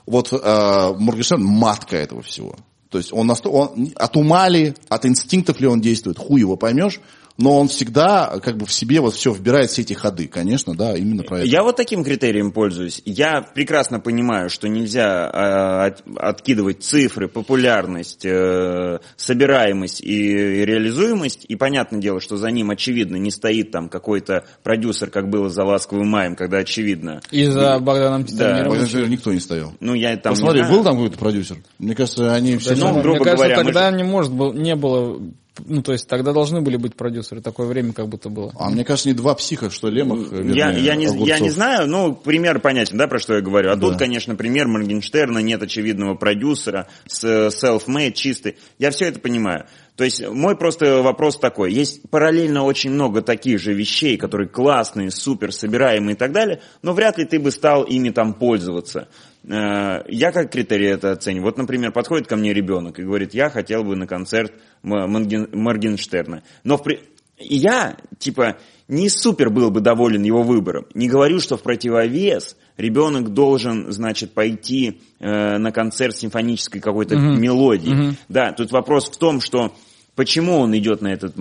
Вот 0.07 0.33
э, 0.33 0.93
Моргенштерн 0.97 1.43
матка 1.43 1.95
этого 1.95 2.23
всего. 2.23 2.55
То 2.89 2.97
есть 2.97 3.13
он, 3.13 3.29
он 3.29 3.91
от 3.93 4.17
ума 4.17 4.49
ли, 4.49 4.73
от 4.89 5.05
инстинктов 5.05 5.59
ли 5.59 5.67
он 5.67 5.79
действует, 5.79 6.17
хуй 6.17 6.39
его 6.39 6.55
поймешь, 6.55 7.01
но 7.37 7.57
он 7.57 7.67
всегда 7.67 8.39
как 8.41 8.57
бы 8.57 8.65
в 8.65 8.73
себе 8.73 8.99
вот 8.99 9.13
все 9.13 9.31
вбирает 9.31 9.69
все 9.69 9.83
эти 9.83 9.93
ходы, 9.93 10.27
конечно, 10.27 10.75
да, 10.75 10.95
именно 10.95 11.23
про 11.23 11.39
это. 11.39 11.47
Я 11.47 11.63
вот 11.63 11.75
таким 11.75 12.03
критерием 12.03 12.51
пользуюсь. 12.51 13.01
Я 13.05 13.41
прекрасно 13.41 13.99
понимаю, 13.99 14.49
что 14.49 14.67
нельзя 14.67 15.29
э, 15.31 15.87
от, 15.87 16.03
откидывать 16.17 16.83
цифры, 16.83 17.27
популярность, 17.27 18.25
э, 18.25 18.99
собираемость 19.15 20.01
и 20.01 20.33
реализуемость, 20.65 21.45
и 21.47 21.55
понятное 21.55 22.01
дело, 22.01 22.19
что 22.19 22.37
за 22.37 22.49
ним 22.49 22.71
очевидно 22.71 23.17
не 23.17 23.31
стоит 23.31 23.71
там 23.71 23.89
какой-то 23.89 24.45
продюсер, 24.63 25.09
как 25.09 25.29
было 25.29 25.49
за 25.49 25.63
«Ласковым 25.63 26.07
маем», 26.07 26.35
когда 26.35 26.57
очевидно. 26.57 27.21
И 27.31 27.45
за 27.45 27.79
Богданом. 27.79 28.25
Да. 28.31 28.67
никто 29.07 29.31
не 29.33 29.39
стоял. 29.39 29.73
Ну, 29.79 29.93
я 29.93 30.17
там 30.17 30.33
Посмотри, 30.33 30.63
был 30.63 30.83
там 30.83 30.95
какой-то 30.95 31.17
продюсер? 31.17 31.57
Мне 31.77 31.95
кажется, 31.95 32.33
они 32.33 32.57
все... 32.57 32.75
Ну, 32.75 33.01
грубо 33.01 33.17
Мне 33.17 33.25
кажется, 33.25 33.45
говоря, 33.45 33.55
тогда 33.63 33.91
же... 33.91 33.97
не 33.97 34.03
может 34.03 34.33
был, 34.33 34.53
не 34.53 34.75
было 34.75 35.19
ну, 35.65 35.81
то 35.81 35.91
есть 35.91 36.07
тогда 36.07 36.33
должны 36.33 36.61
были 36.61 36.77
быть 36.77 36.95
продюсеры, 36.95 37.41
такое 37.41 37.67
время 37.67 37.93
как 37.93 38.07
будто 38.07 38.29
было. 38.29 38.53
А 38.57 38.69
мне 38.69 38.83
кажется, 38.83 39.09
не 39.09 39.15
два 39.15 39.35
психа, 39.35 39.69
что 39.69 39.89
Лемах, 39.89 40.31
вернее, 40.31 40.55
я, 40.55 40.71
я, 40.71 40.95
не, 40.95 41.05
я 41.25 41.39
не 41.39 41.49
знаю, 41.49 41.87
ну, 41.87 42.13
пример 42.13 42.59
понятен, 42.59 42.97
да, 42.97 43.07
про 43.07 43.19
что 43.19 43.35
я 43.35 43.41
говорю. 43.41 43.71
А 43.71 43.75
да. 43.75 43.87
тут, 43.87 43.97
конечно, 43.97 44.35
пример 44.35 44.67
Моргенштерна, 44.67 45.39
нет 45.39 45.61
очевидного 45.61 46.15
продюсера, 46.15 46.87
с 47.07 47.23
self-made, 47.23 48.13
чистый. 48.13 48.57
Я 48.79 48.91
все 48.91 49.05
это 49.05 49.19
понимаю. 49.19 49.65
То 49.97 50.03
есть 50.03 50.25
мой 50.27 50.55
просто 50.55 51.01
вопрос 51.01 51.39
такой. 51.39 51.73
Есть 51.73 52.07
параллельно 52.11 52.63
очень 52.63 52.91
много 52.91 53.23
таких 53.23 53.59
же 53.59 53.73
вещей, 53.73 54.15
которые 54.15 54.47
классные, 54.47 55.09
супер, 55.09 55.51
собираемые 55.51 56.13
и 56.13 56.17
так 56.17 56.31
далее, 56.31 56.61
но 56.83 56.93
вряд 56.93 57.17
ли 57.17 57.25
ты 57.25 57.39
бы 57.39 57.49
стал 57.49 57.83
ими 57.83 58.11
там 58.11 58.35
пользоваться. 58.35 59.07
Э, 59.43 60.03
я 60.07 60.31
как 60.31 60.51
критерий 60.51 60.87
это 60.87 61.11
оцениваю. 61.11 61.45
Вот, 61.45 61.57
например, 61.57 61.91
подходит 61.91 62.27
ко 62.27 62.35
мне 62.35 62.53
ребенок 62.53 62.99
и 62.99 63.03
говорит, 63.03 63.33
я 63.33 63.49
хотел 63.49 63.83
бы 63.83 63.95
на 63.95 64.07
концерт 64.07 64.53
Моргенштерна. 64.83 66.43
Но 66.63 66.77
в 66.77 66.83
при... 66.83 66.99
Я, 67.39 67.97
типа, 68.17 68.57
не 68.87 69.09
супер 69.09 69.49
был 69.49 69.69
бы 69.69 69.79
доволен 69.79 70.23
его 70.23 70.41
выбором. 70.43 70.87
Не 70.93 71.07
говорю, 71.07 71.39
что 71.39 71.55
в 71.55 71.61
противовес 71.61 72.57
ребенок 72.77 73.33
должен, 73.33 73.91
значит, 73.91 74.33
пойти 74.33 75.01
э, 75.19 75.57
на 75.57 75.71
концерт 75.71 76.15
симфонической 76.15 76.81
какой-то 76.81 77.15
mm-hmm. 77.15 77.37
мелодии. 77.37 77.93
Mm-hmm. 77.93 78.15
Да, 78.29 78.53
тут 78.53 78.71
вопрос 78.71 79.09
в 79.09 79.17
том, 79.17 79.41
что 79.41 79.73
почему 80.15 80.57
он 80.57 80.75
идет 80.75 81.01
на 81.01 81.13
этот 81.13 81.35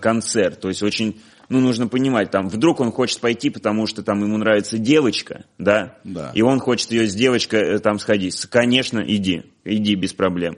концерт. 0.00 0.60
То 0.60 0.68
есть 0.68 0.82
очень, 0.82 1.20
ну, 1.48 1.60
нужно 1.60 1.88
понимать, 1.88 2.30
там, 2.30 2.48
вдруг 2.48 2.80
он 2.80 2.92
хочет 2.92 3.20
пойти, 3.20 3.50
потому 3.50 3.86
что 3.86 4.02
там 4.02 4.22
ему 4.22 4.36
нравится 4.36 4.78
девочка, 4.78 5.44
да, 5.58 5.96
да. 6.04 6.32
и 6.34 6.42
он 6.42 6.60
хочет 6.60 6.90
ее 6.90 7.06
с 7.06 7.14
девочкой 7.14 7.60
э, 7.60 7.78
там 7.78 7.98
сходить. 7.98 8.36
Конечно, 8.46 9.02
иди, 9.06 9.44
иди 9.64 9.94
без 9.94 10.12
проблем. 10.12 10.56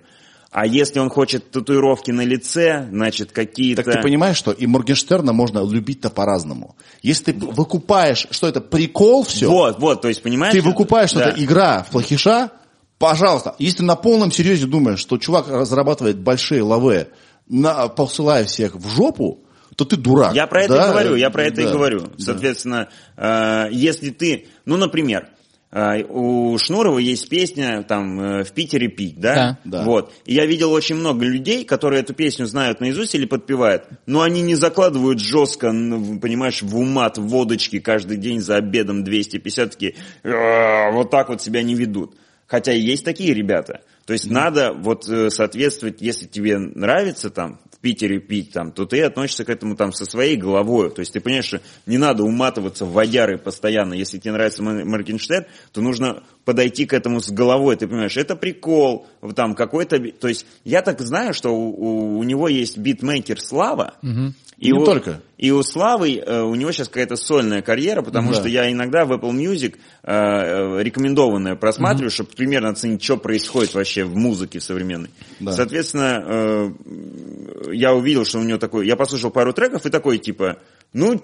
А 0.50 0.66
если 0.66 0.98
он 0.98 1.10
хочет 1.10 1.50
татуировки 1.50 2.10
на 2.10 2.22
лице, 2.22 2.88
значит, 2.90 3.32
какие-то... 3.32 3.82
Так 3.82 3.96
ты 3.96 4.02
понимаешь, 4.02 4.38
что 4.38 4.50
и 4.50 4.66
Моргенштерна 4.66 5.34
можно 5.34 5.62
любить-то 5.62 6.08
по-разному. 6.08 6.74
Если 7.02 7.32
ты 7.32 7.34
выкупаешь, 7.34 8.26
что 8.30 8.48
это 8.48 8.62
прикол 8.62 9.24
все... 9.24 9.46
Вот, 9.50 9.78
вот, 9.78 10.00
то 10.00 10.08
есть, 10.08 10.22
понимаешь... 10.22 10.54
Ты 10.54 10.62
выкупаешь, 10.62 11.10
что 11.10 11.18
да. 11.18 11.30
это 11.30 11.44
игра 11.44 11.82
в 11.82 11.90
плохиша, 11.90 12.50
пожалуйста. 12.98 13.56
Если 13.58 13.82
на 13.82 13.94
полном 13.94 14.32
серьезе 14.32 14.66
думаешь, 14.66 15.00
что 15.00 15.18
чувак 15.18 15.48
разрабатывает 15.48 16.18
большие 16.18 16.62
лавы, 16.62 17.08
на, 17.46 17.88
посылая 17.88 18.44
всех 18.44 18.74
в 18.74 18.88
жопу, 18.88 19.44
то 19.78 19.84
ты 19.84 19.96
дурак. 19.96 20.34
Я 20.34 20.48
про 20.48 20.64
это 20.64 20.74
да? 20.74 20.86
и 20.86 20.90
говорю, 20.90 21.14
я 21.14 21.30
про 21.30 21.44
это 21.44 21.56
да. 21.56 21.62
и 21.62 21.72
говорю. 21.72 22.02
Соответственно, 22.18 22.88
да. 23.16 23.68
э, 23.68 23.72
если 23.72 24.10
ты, 24.10 24.48
ну, 24.64 24.76
например, 24.76 25.28
э, 25.70 26.02
у 26.02 26.58
Шнурова 26.58 26.98
есть 26.98 27.28
песня 27.28 27.84
там 27.84 28.20
э, 28.20 28.42
в 28.42 28.50
Питере 28.50 28.88
пить, 28.88 29.20
да? 29.20 29.56
Да. 29.64 29.78
да. 29.78 29.84
Вот. 29.84 30.12
И 30.24 30.34
я 30.34 30.46
видел 30.46 30.72
очень 30.72 30.96
много 30.96 31.24
людей, 31.24 31.64
которые 31.64 32.00
эту 32.00 32.12
песню 32.12 32.46
знают 32.46 32.80
наизусть 32.80 33.14
или 33.14 33.24
подпевают, 33.24 33.84
но 34.06 34.22
они 34.22 34.42
не 34.42 34.56
закладывают 34.56 35.20
жестко, 35.20 35.68
понимаешь, 35.68 36.60
в 36.60 36.76
умат 36.76 37.16
водочки 37.16 37.78
каждый 37.78 38.16
день 38.16 38.40
за 38.40 38.56
обедом 38.56 39.04
250 39.04 39.70
такие, 39.70 39.94
вот 40.24 41.12
так 41.12 41.28
вот 41.28 41.40
себя 41.40 41.62
не 41.62 41.76
ведут. 41.76 42.16
Хотя 42.48 42.72
есть 42.72 43.04
такие 43.04 43.32
ребята. 43.32 43.82
То 44.06 44.14
есть 44.14 44.26
mm. 44.26 44.32
надо 44.32 44.72
вот 44.72 45.08
э, 45.08 45.28
соответствовать, 45.30 46.00
если 46.00 46.26
тебе 46.26 46.58
нравится 46.58 47.28
там 47.28 47.60
в 47.78 47.80
Питере 47.80 48.18
пить, 48.18 48.52
там, 48.52 48.72
то 48.72 48.86
ты 48.86 49.02
относишься 49.02 49.44
к 49.44 49.50
этому 49.50 49.76
там 49.76 49.92
со 49.92 50.04
своей 50.04 50.36
головой. 50.36 50.90
То 50.90 51.00
есть 51.00 51.12
ты 51.12 51.20
понимаешь, 51.20 51.44
что 51.44 51.60
не 51.86 51.96
надо 51.96 52.24
уматываться 52.24 52.84
в 52.84 52.92
водяры 52.92 53.38
постоянно. 53.38 53.94
Если 53.94 54.18
тебе 54.18 54.32
нравится 54.32 54.64
Моргенштерн, 54.64 55.46
то 55.72 55.80
нужно 55.80 56.24
подойти 56.44 56.86
к 56.86 56.92
этому 56.92 57.20
с 57.20 57.30
головой. 57.30 57.76
Ты 57.76 57.86
понимаешь, 57.86 58.16
это 58.16 58.34
прикол, 58.34 59.06
там 59.36 59.54
какой-то... 59.54 59.98
То 60.12 60.26
есть 60.26 60.44
я 60.64 60.82
так 60.82 61.00
знаю, 61.00 61.34
что 61.34 61.50
у, 61.50 62.18
у 62.18 62.22
него 62.24 62.48
есть 62.48 62.76
битмейкер 62.78 63.40
Слава, 63.40 63.94
угу. 64.02 64.34
И 64.58 64.72
не 64.72 64.78
у, 64.78 64.84
только. 64.84 65.20
И 65.36 65.52
у 65.52 65.62
Славы, 65.62 66.16
э, 66.16 66.42
у 66.42 66.54
него 66.56 66.72
сейчас 66.72 66.88
какая-то 66.88 67.14
сольная 67.14 67.62
карьера, 67.62 68.02
потому 68.02 68.32
да. 68.32 68.38
что 68.40 68.48
я 68.48 68.70
иногда 68.72 69.04
в 69.04 69.12
Apple 69.12 69.30
Music 69.30 69.76
э, 70.02 70.12
э 70.12 70.82
рекомендованное 70.82 71.54
просматриваю, 71.54 72.10
mm 72.10 72.14
чтобы 72.14 72.30
примерно 72.30 72.70
оценить, 72.70 73.02
что 73.02 73.16
происходит 73.16 73.74
вообще 73.74 74.02
в 74.02 74.16
музыке 74.16 74.60
современной. 74.60 75.10
Да. 75.38 75.52
Соответственно, 75.52 76.24
э, 76.26 76.70
я 77.72 77.94
увидел, 77.94 78.24
что 78.24 78.40
у 78.40 78.42
него 78.42 78.58
такой... 78.58 78.86
Я 78.86 78.96
послушал 78.96 79.30
пару 79.30 79.52
треков 79.52 79.86
и 79.86 79.90
такой, 79.90 80.18
типа, 80.18 80.56
ну, 80.92 81.22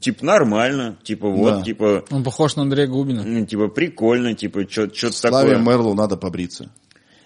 типа, 0.00 0.24
нормально, 0.24 0.98
типа, 1.04 1.28
вот, 1.28 1.58
да. 1.58 1.62
типа... 1.62 2.04
Он 2.10 2.24
похож 2.24 2.56
на 2.56 2.62
Андрея 2.62 2.88
Губина. 2.88 3.46
Типа, 3.46 3.68
прикольно, 3.68 4.34
типа, 4.34 4.62
что-то 4.68 5.22
такое. 5.22 5.42
Славе 5.42 5.58
Мерлу 5.58 5.94
надо 5.94 6.16
побриться. 6.16 6.70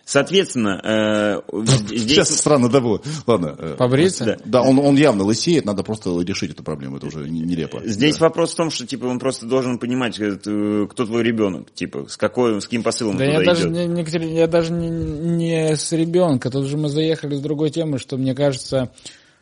Соответственно, 0.07 0.81
э, 0.85 1.41
здесь... 1.67 2.03
Сейчас 2.03 2.31
странно 2.31 2.69
да 2.69 2.81
было. 2.81 3.03
Ладно. 3.27 3.57
Э, 3.59 3.75
Побриться? 3.77 4.25
Да, 4.25 4.37
да 4.45 4.63
он, 4.63 4.79
он 4.79 4.95
явно 4.95 5.25
лысеет, 5.25 5.65
надо 5.65 5.83
просто 5.83 6.17
решить 6.21 6.53
эту 6.53 6.63
проблему, 6.63 6.99
это 6.99 7.07
уже 7.07 7.29
нелепо. 7.29 7.83
Здесь 7.85 8.17
да. 8.19 8.27
вопрос 8.27 8.53
в 8.53 8.57
том, 8.57 8.71
что 8.71 8.87
типа 8.87 9.07
он 9.07 9.19
просто 9.19 9.47
должен 9.47 9.81
понимать, 9.81 10.21
э, 10.21 10.87
кто 10.89 11.07
твой 11.07 11.25
ребенок, 11.25 11.75
типа, 11.75 12.07
с 12.09 12.17
какой, 12.17 12.61
с 12.61 12.67
каким 12.67 12.85
посылом 12.85 13.17
да 13.17 13.25
я 13.25 13.35
идет. 13.43 13.47
даже 13.47 13.69
не, 13.69 13.87
не, 13.89 14.35
я 14.37 14.47
даже 14.47 14.73
не, 14.73 14.89
не 14.89 15.77
с 15.77 15.91
ребенка, 15.91 16.51
тут 16.51 16.67
же 16.67 16.77
мы 16.77 16.89
заехали 16.89 17.35
с 17.35 17.41
другой 17.41 17.71
темы, 17.71 17.99
что 17.99 18.17
мне 18.17 18.33
кажется, 18.33 18.93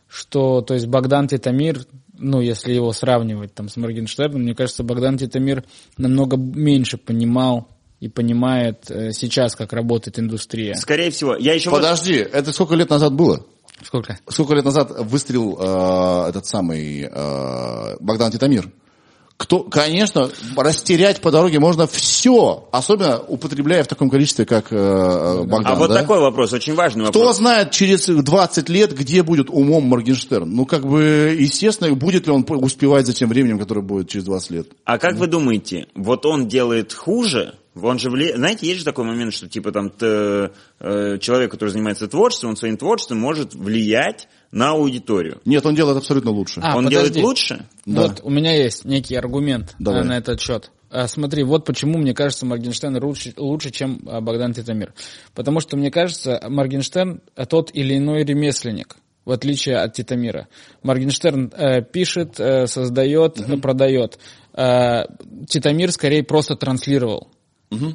что, 0.09 0.63
то 0.63 0.73
есть 0.73 0.87
Богдан 0.87 1.29
Титамир, 1.29 1.81
ну, 2.17 2.41
если 2.41 2.73
его 2.73 2.91
сравнивать 2.93 3.53
там 3.53 3.69
с 3.69 3.77
Моргенштерном, 3.77 4.41
мне 4.41 4.55
кажется, 4.55 4.83
Богдан 4.83 5.19
Титамир 5.19 5.63
намного 5.99 6.39
меньше 6.39 6.97
понимал 6.97 7.69
и 8.05 8.09
понимает 8.09 8.91
э, 8.91 9.13
сейчас, 9.13 9.57
как 9.57 9.73
работает 9.73 10.19
индустрия. 10.19 10.75
Скорее 10.75 11.11
всего. 11.11 11.37
Я 11.37 11.55
еще 11.55 11.71
Подожди, 11.71 12.19
вот... 12.19 12.35
это 12.35 12.53
сколько 12.53 12.75
лет 12.75 12.91
назад 12.91 13.15
было? 13.15 13.47
Сколько? 13.83 14.19
Сколько 14.29 14.55
лет 14.55 14.65
назад 14.67 14.91
выстрелил 14.91 15.57
э, 15.59 16.29
этот 16.29 16.45
самый 16.45 17.09
э, 17.11 17.97
Богдан 18.01 18.31
Титамир? 18.31 18.71
Кто, 19.39 19.65
конечно, 19.65 20.31
растерять 20.55 21.23
по 21.23 21.31
дороге 21.31 21.61
можно 21.61 21.87
все, 21.87 22.69
особенно 22.71 23.21
употребляя 23.21 23.83
в 23.83 23.89
таком 23.89 24.11
количестве, 24.11 24.45
как 24.45 24.67
э, 24.71 25.45
Богдан. 25.45 25.73
А 25.73 25.75
вот 25.75 25.89
да? 25.89 26.03
такой 26.03 26.21
вопрос, 26.21 26.53
очень 26.53 26.75
важный 26.75 27.07
Кто 27.07 27.21
вопрос. 27.21 27.39
знает 27.39 27.71
через 27.71 28.05
20 28.07 28.69
лет, 28.69 28.95
где 28.95 29.23
будет 29.23 29.49
умом 29.49 29.85
Моргенштерн? 29.85 30.49
Ну, 30.49 30.67
как 30.67 30.87
бы, 30.87 31.35
естественно, 31.39 31.93
будет 31.95 32.27
ли 32.27 32.33
он 32.35 32.45
успевать 32.49 33.07
за 33.07 33.15
тем 33.15 33.31
временем, 33.31 33.59
которое 33.59 33.81
будет 33.81 34.11
через 34.11 34.27
20 34.27 34.51
лет? 34.51 34.69
А 34.85 34.99
как 34.99 35.17
вы 35.17 35.27
думаете, 35.27 35.87
вот 35.95 36.27
он 36.27 36.49
делает 36.49 36.93
хуже? 36.93 37.55
Он 37.81 37.99
же 37.99 38.11
вли... 38.11 38.33
Знаете, 38.35 38.67
есть 38.67 38.81
же 38.81 38.85
такой 38.85 39.05
момент, 39.05 39.35
что 39.35 39.49
типа 39.49 39.73
там 39.73 39.91
т- 39.91 40.53
э, 40.79 41.19
человек, 41.19 41.51
который 41.51 41.71
занимается 41.71 42.07
творчеством, 42.07 42.51
он 42.51 42.57
своим 42.57 42.77
творчеством 42.77 43.19
может 43.19 43.55
влиять 43.55 44.29
на 44.53 44.71
аудиторию. 44.71 45.41
Нет, 45.45 45.67
он 45.67 45.75
делает 45.75 45.99
абсолютно 45.99 46.31
лучше. 46.31 46.61
А, 46.63 46.77
он 46.77 46.85
подожди. 46.85 47.15
делает 47.15 47.17
лучше? 47.17 47.67
Да. 47.85 48.03
Вот 48.03 48.21
у 48.23 48.31
меня 48.31 48.55
есть 48.55 48.85
некий 48.85 49.17
аргумент 49.17 49.75
Давай. 49.81 50.03
э, 50.03 50.05
на 50.05 50.17
этот 50.17 50.41
счет. 50.41 50.71
А, 50.91 51.09
Смотри, 51.09 51.43
вот 51.43 51.65
почему 51.65 51.99
мне 51.99 52.15
кажется 52.15 52.47
Моргенштерн 52.47 53.03
лучше, 53.03 53.35
лучше 53.37 53.73
чем 53.73 54.01
а, 54.07 54.21
Богдан 54.21 54.53
Титамир. 54.53 54.95
Потому 55.35 55.59
что 55.59 55.77
мне 55.77 55.91
кажется, 55.91 56.41
Моргенштерн 56.49 57.21
тот 57.49 57.71
или 57.75 57.99
иной 57.99 58.25
ремесленник, 58.25 58.97
в 59.25 59.33
отличие 59.33 59.79
от 59.79 59.95
Титамира. 59.95 60.47
Моргенштерн 60.85 61.53
э, 61.53 61.83
пишет, 61.83 62.39
э, 62.39 62.69
создает, 62.69 63.41
э, 63.41 63.57
продает. 63.57 64.21
Э, 64.53 65.07
Титамир 65.49 65.91
скорее 65.91 66.23
просто 66.23 66.55
транслировал. 66.55 67.34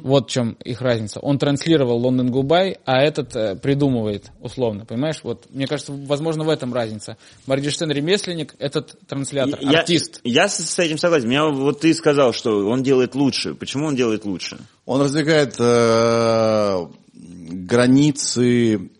Вот 0.02 0.28
в 0.28 0.30
чем 0.32 0.52
их 0.64 0.80
разница. 0.80 1.20
Он 1.20 1.38
транслировал 1.38 1.98
Лондон 1.98 2.30
Губай, 2.30 2.78
а 2.84 3.02
этот 3.02 3.34
э, 3.36 3.56
придумывает, 3.56 4.30
условно, 4.40 4.84
понимаешь? 4.84 5.20
Вот, 5.22 5.46
мне 5.50 5.66
кажется, 5.66 5.92
возможно, 5.92 6.44
в 6.44 6.48
этом 6.48 6.72
разница. 6.74 7.16
Моргенштерн 7.46 7.90
ремесленник, 7.90 8.54
этот 8.58 8.96
транслятор, 9.06 9.58
Я- 9.60 9.80
артист. 9.80 10.20
Я, 10.24 10.48
с 10.48 10.58
с 10.58 10.78
этим 10.78 10.98
согласен. 10.98 11.28
Меня 11.28 11.46
вот 11.46 11.80
ты 11.80 11.92
сказал, 11.94 12.32
что 12.32 12.66
он 12.68 12.82
делает 12.82 13.14
лучше. 13.14 13.54
Почему 13.54 13.86
он 13.86 13.96
делает 13.96 14.24
лучше? 14.24 14.58
Он 14.86 15.00
раздвигает 15.00 15.56
э, 15.58 16.86
границы 17.12 18.90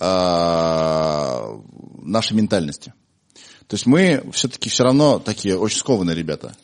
э, 0.00 1.58
нашей 2.02 2.32
ментальности. 2.34 2.92
То 3.66 3.74
есть 3.74 3.86
мы 3.86 4.24
все-таки 4.32 4.70
все 4.70 4.84
равно 4.84 5.18
такие 5.18 5.58
очень 5.58 5.78
скованные 5.78 6.16
ребята. 6.16 6.56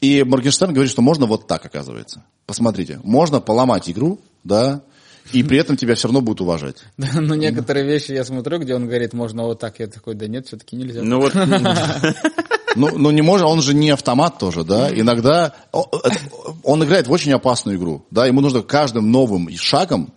И 0.00 0.22
Моргенштерн 0.24 0.72
говорит, 0.72 0.90
что 0.90 1.02
можно 1.02 1.26
вот 1.26 1.46
так, 1.46 1.64
оказывается. 1.64 2.24
Посмотрите, 2.46 3.00
можно 3.04 3.40
поломать 3.40 3.88
игру, 3.90 4.18
да, 4.44 4.80
и 5.32 5.42
при 5.42 5.58
этом 5.58 5.76
тебя 5.76 5.94
все 5.94 6.08
равно 6.08 6.20
будут 6.22 6.40
уважать. 6.40 6.76
Да, 6.96 7.20
но 7.20 7.34
некоторые 7.34 7.84
вещи 7.86 8.12
я 8.12 8.24
смотрю, 8.24 8.58
где 8.58 8.74
он 8.74 8.86
говорит, 8.86 9.12
можно 9.12 9.44
вот 9.44 9.58
так. 9.60 9.78
Я 9.78 9.86
такой, 9.86 10.14
да 10.14 10.26
нет, 10.26 10.46
все-таки 10.46 10.76
нельзя. 10.76 11.02
Ну 11.02 11.20
вот, 11.20 11.34
Ну, 12.76 12.96
ну 12.96 13.10
не 13.10 13.20
может, 13.20 13.46
он 13.46 13.60
же 13.62 13.74
не 13.74 13.90
автомат 13.90 14.38
тоже, 14.38 14.64
да. 14.64 14.90
Иногда 14.92 15.54
это- 15.72 16.18
он 16.62 16.84
играет 16.84 17.08
в 17.08 17.12
очень 17.12 17.32
опасную 17.32 17.76
игру, 17.76 18.04
да. 18.10 18.26
Ему 18.26 18.40
нужно 18.40 18.62
каждым 18.62 19.10
новым 19.10 19.50
шагом 19.56 20.12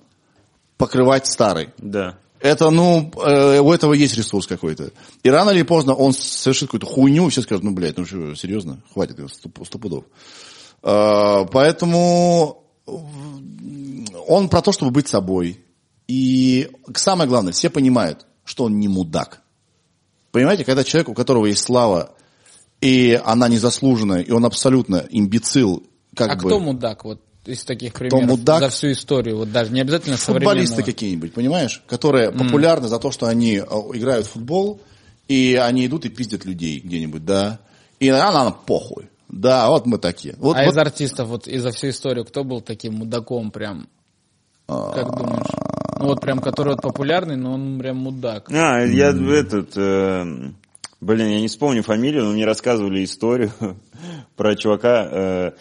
покрывать 0.77 1.27
старый. 1.27 1.69
да. 1.77 2.17
Это, 2.43 2.71
ну, 2.71 3.09
э, 3.25 3.59
у 3.61 3.71
этого 3.71 3.93
есть 3.93 4.17
ресурс 4.17 4.47
какой-то. 4.47 4.91
И 5.23 5.29
рано 5.29 5.51
или 5.51 5.63
поздно 5.63 5.93
он 5.93 6.11
совершит 6.11 6.67
какую-то 6.67 6.85
хуйню, 6.85 7.27
и 7.27 7.29
все 7.29 7.41
скажут, 7.41 7.63
ну, 7.63 7.71
блядь, 7.71 7.95
ну 7.95 8.05
что, 8.05 8.35
серьезно? 8.35 8.83
Хватит, 8.93 9.17
сто, 9.31 9.49
сто 9.63 9.79
пудов. 9.79 10.03
Э, 10.83 11.45
поэтому 11.49 12.65
он 14.27 14.49
про 14.49 14.61
то, 14.61 14.73
чтобы 14.73 14.91
быть 14.91 15.07
собой. 15.07 15.63
И 16.09 16.69
самое 16.93 17.29
главное, 17.29 17.53
все 17.53 17.69
понимают, 17.69 18.25
что 18.43 18.65
он 18.65 18.77
не 18.77 18.89
мудак. 18.89 19.41
Понимаете, 20.33 20.65
когда 20.65 20.83
человек, 20.83 21.07
у 21.07 21.13
которого 21.13 21.45
есть 21.45 21.63
слава, 21.63 22.11
и 22.81 23.17
она 23.23 23.47
незаслуженная, 23.47 24.19
и 24.19 24.31
он 24.31 24.43
абсолютно 24.43 25.05
имбецил, 25.09 25.87
как 26.13 26.31
а 26.31 26.35
бы... 26.35 26.49
кто 26.49 26.59
мудак 26.59 27.05
вот 27.05 27.21
из 27.45 27.63
таких 27.63 27.93
примеров 27.93 28.27
мудак? 28.27 28.59
за 28.59 28.69
всю 28.69 28.91
историю? 28.91 29.37
Вот 29.37 29.51
даже 29.51 29.71
не 29.71 29.81
обязательно 29.81 30.17
футболисты 30.17 30.83
какие-нибудь, 30.83 31.33
понимаешь, 31.33 31.83
которые 31.87 32.31
популярны 32.31 32.87
за 32.87 32.99
то, 32.99 33.11
что 33.11 33.27
они 33.27 33.57
э, 33.57 33.61
играют 33.93 34.27
в 34.27 34.31
футбол, 34.31 34.81
и 35.27 35.59
они 35.61 35.85
идут 35.85 36.05
и 36.05 36.09
пиздят 36.09 36.45
людей 36.45 36.79
где-нибудь, 36.79 37.25
да, 37.25 37.59
и 37.99 38.09
она, 38.09 38.29
она 38.41 38.51
похуй. 38.51 39.09
Да, 39.29 39.69
вот 39.69 39.85
мы 39.85 39.97
такие. 39.97 40.35
Вот, 40.37 40.57
А 40.57 40.63
вот 40.63 40.73
из 40.73 40.77
артистов, 40.77 41.27
вот 41.27 41.47
и 41.47 41.57
за 41.57 41.71
всю 41.71 41.89
историю, 41.89 42.23
кто 42.25 42.43
был 42.43 42.61
таким 42.61 42.95
мудаком 42.95 43.49
прям? 43.51 43.87
Как 44.67 45.17
думаешь? 45.17 45.47
Ну 45.99 46.05
вот 46.05 46.21
прям, 46.21 46.39
который 46.39 46.73
вот 46.73 46.81
популярный, 46.81 47.35
но 47.35 47.53
он 47.53 47.79
прям 47.79 47.97
мудак. 47.97 48.51
А, 48.51 48.81
я 48.81 49.09
этот, 49.09 49.71
э, 49.75 50.23
блин, 51.01 51.27
я 51.27 51.39
не 51.39 51.47
вспомню 51.47 51.81
фамилию, 51.81 52.25
но 52.25 52.31
мне 52.31 52.45
рассказывали 52.45 53.03
историю 53.03 53.51
про 54.35 54.55
чувака. 54.55 55.07
э, 55.11 55.51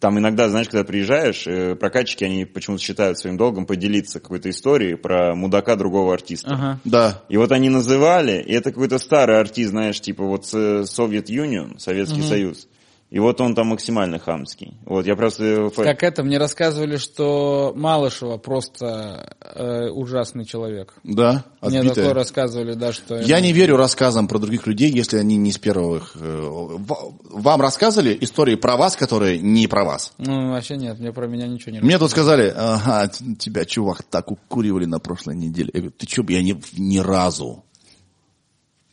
там 0.00 0.18
иногда, 0.18 0.48
знаешь, 0.48 0.68
когда 0.68 0.84
приезжаешь, 0.84 1.46
э, 1.46 1.74
прокатчики, 1.74 2.24
они 2.24 2.44
почему-то 2.44 2.82
считают 2.82 3.18
своим 3.18 3.36
долгом 3.36 3.66
поделиться 3.66 4.20
какой-то 4.20 4.50
историей 4.50 4.94
про 4.94 5.34
мудака 5.34 5.76
другого 5.76 6.14
артиста. 6.14 6.54
Ага. 6.54 6.80
да. 6.84 7.22
И 7.28 7.36
вот 7.36 7.52
они 7.52 7.68
называли, 7.68 8.42
и 8.42 8.52
это 8.52 8.70
какой-то 8.70 8.98
старый 8.98 9.38
артист, 9.38 9.70
знаешь, 9.70 10.00
типа 10.00 10.24
вот 10.24 10.46
Совет 10.46 11.28
Юнион, 11.28 11.78
Советский 11.78 12.22
Союз. 12.22 12.68
И 13.12 13.18
вот 13.18 13.42
он 13.42 13.54
там 13.54 13.66
максимально 13.66 14.18
хамский. 14.18 14.74
Вот 14.86 15.04
я 15.04 15.16
просто... 15.16 15.70
Как 15.76 16.02
это, 16.02 16.22
мне 16.22 16.38
рассказывали, 16.38 16.96
что 16.96 17.74
Малышева 17.76 18.38
просто 18.38 19.36
э, 19.54 19.90
ужасный 19.90 20.46
человек. 20.46 20.94
Да, 21.04 21.44
Мне 21.60 21.80
отбитая. 21.80 22.06
такое 22.06 22.14
рассказывали, 22.14 22.72
да, 22.72 22.94
что... 22.94 23.20
Я 23.20 23.40
не 23.40 23.52
верю 23.52 23.76
рассказам 23.76 24.28
про 24.28 24.38
других 24.38 24.66
людей, 24.66 24.90
если 24.90 25.18
они 25.18 25.36
не 25.36 25.52
с 25.52 25.58
первых. 25.58 26.12
э, 26.14 26.48
Вам 26.48 27.60
рассказывали 27.60 28.16
истории 28.18 28.54
про 28.54 28.78
вас, 28.78 28.96
которые 28.96 29.38
не 29.40 29.66
про 29.66 29.84
вас? 29.84 30.14
Ну, 30.16 30.52
вообще 30.52 30.78
нет, 30.78 30.98
мне 30.98 31.12
про 31.12 31.26
меня 31.26 31.46
ничего 31.46 31.72
не 31.72 31.80
Мне 31.80 31.98
тут 31.98 32.10
сказали, 32.10 32.50
ага, 32.56 33.08
тебя, 33.38 33.66
чувак, 33.66 34.04
так 34.04 34.30
укуривали 34.30 34.86
на 34.86 35.00
прошлой 35.00 35.36
неделе. 35.36 35.68
Я 35.74 35.80
говорю, 35.80 35.94
ты 35.98 36.08
что, 36.08 36.24
я 36.28 36.42
не, 36.42 36.58
ни 36.78 36.96
разу. 36.96 37.62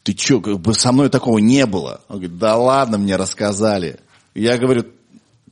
Ты 0.04 0.12
что, 0.18 0.41
как 0.41 0.60
бы 0.60 0.74
со 0.74 0.91
мной 0.91 1.08
такого 1.08 1.38
не 1.38 1.66
было. 1.66 2.02
Он 2.10 2.18
говорит, 2.18 2.38
да 2.38 2.58
ладно, 2.58 2.98
мне 2.98 3.16
рассказали. 3.16 4.02
Я 4.34 4.58
говорю, 4.58 4.86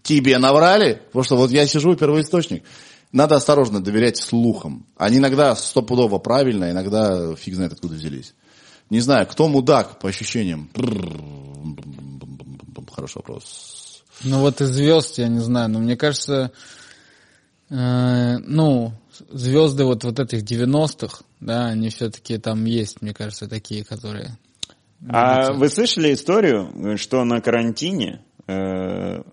тебе 0.04 0.38
наврали? 0.38 1.02
Потому 1.08 1.24
что 1.24 1.36
вот 1.38 1.52
я 1.52 1.68
сижу, 1.68 1.96
первоисточник. 1.96 2.64
Надо 3.12 3.36
осторожно 3.36 3.82
доверять 3.82 4.18
слухам. 4.18 4.86
Они 4.98 5.18
иногда 5.18 5.56
стопудово 5.56 6.20
правильно, 6.20 6.72
иногда 6.72 7.36
фиг 7.36 7.56
знает 7.56 7.74
откуда 7.74 7.96
взялись. 7.96 8.34
Не 8.90 9.00
знаю, 9.00 9.28
кто 9.28 9.48
мудак 9.48 10.00
по 10.00 10.10
ощущениям? 10.10 10.70
Хороший 12.92 13.18
вопрос. 13.18 14.04
Ну 14.24 14.40
вот 14.40 14.62
из 14.62 14.70
звезд, 14.70 15.18
я 15.20 15.28
не 15.28 15.40
знаю, 15.40 15.70
но 15.70 15.80
мне 15.80 15.96
кажется, 15.96 16.52
э, 17.70 18.38
ну, 18.40 18.94
звезды 19.30 19.84
вот, 19.84 20.04
вот 20.04 20.20
этих 20.20 20.44
90-х, 20.44 21.24
да, 21.40 21.68
они 21.68 21.90
все-таки 21.90 22.38
там 22.38 22.66
есть, 22.66 23.02
мне 23.02 23.14
кажется, 23.14 23.48
такие, 23.48 23.86
которые... 23.86 24.38
А 25.08 25.54
вы 25.54 25.70
слышали 25.70 26.14
историю, 26.14 26.98
что 26.98 27.24
на 27.24 27.40
карантине 27.40 28.22
э, 28.48 29.24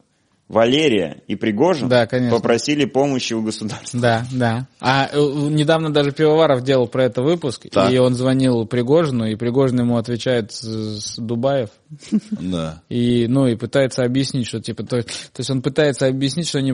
Валерия 0.49 1.23
и 1.27 1.37
Пригожин 1.37 1.89
Да, 1.89 2.07
конечно. 2.07 2.37
попросили 2.37 2.85
помощи 2.85 3.33
у 3.33 3.43
государства? 3.43 3.99
Да, 3.99 4.27
да. 4.31 4.69
А 4.79 5.09
э, 5.11 5.17
недавно 5.19 5.91
даже 5.93 6.13
Пивоваров 6.13 6.63
делал 6.63 6.87
про 6.87 7.05
это 7.05 7.23
выпуск, 7.23 7.67
Так. 7.73 7.91
и 7.91 7.99
он 7.99 8.15
звонил 8.15 8.67
Пригожину, 8.67 9.25
и 9.27 9.37
Пригожин 9.37 9.81
ему 9.81 9.97
отвечает 9.97 10.53
с, 10.53 10.61
с 10.63 11.17
Дубаев, 11.17 11.71
Да. 12.33 12.83
и, 12.91 13.27
ну, 13.27 13.47
и 13.47 13.57
пытается 13.57 14.05
объяснить, 14.05 14.47
что, 14.47 14.61
типа, 14.61 14.83
то, 14.85 15.03
то 15.03 15.09
есть 15.39 15.51
он 15.51 15.63
пытается 15.63 16.07
объяснить, 16.07 16.47
что 16.49 16.59
они, 16.59 16.73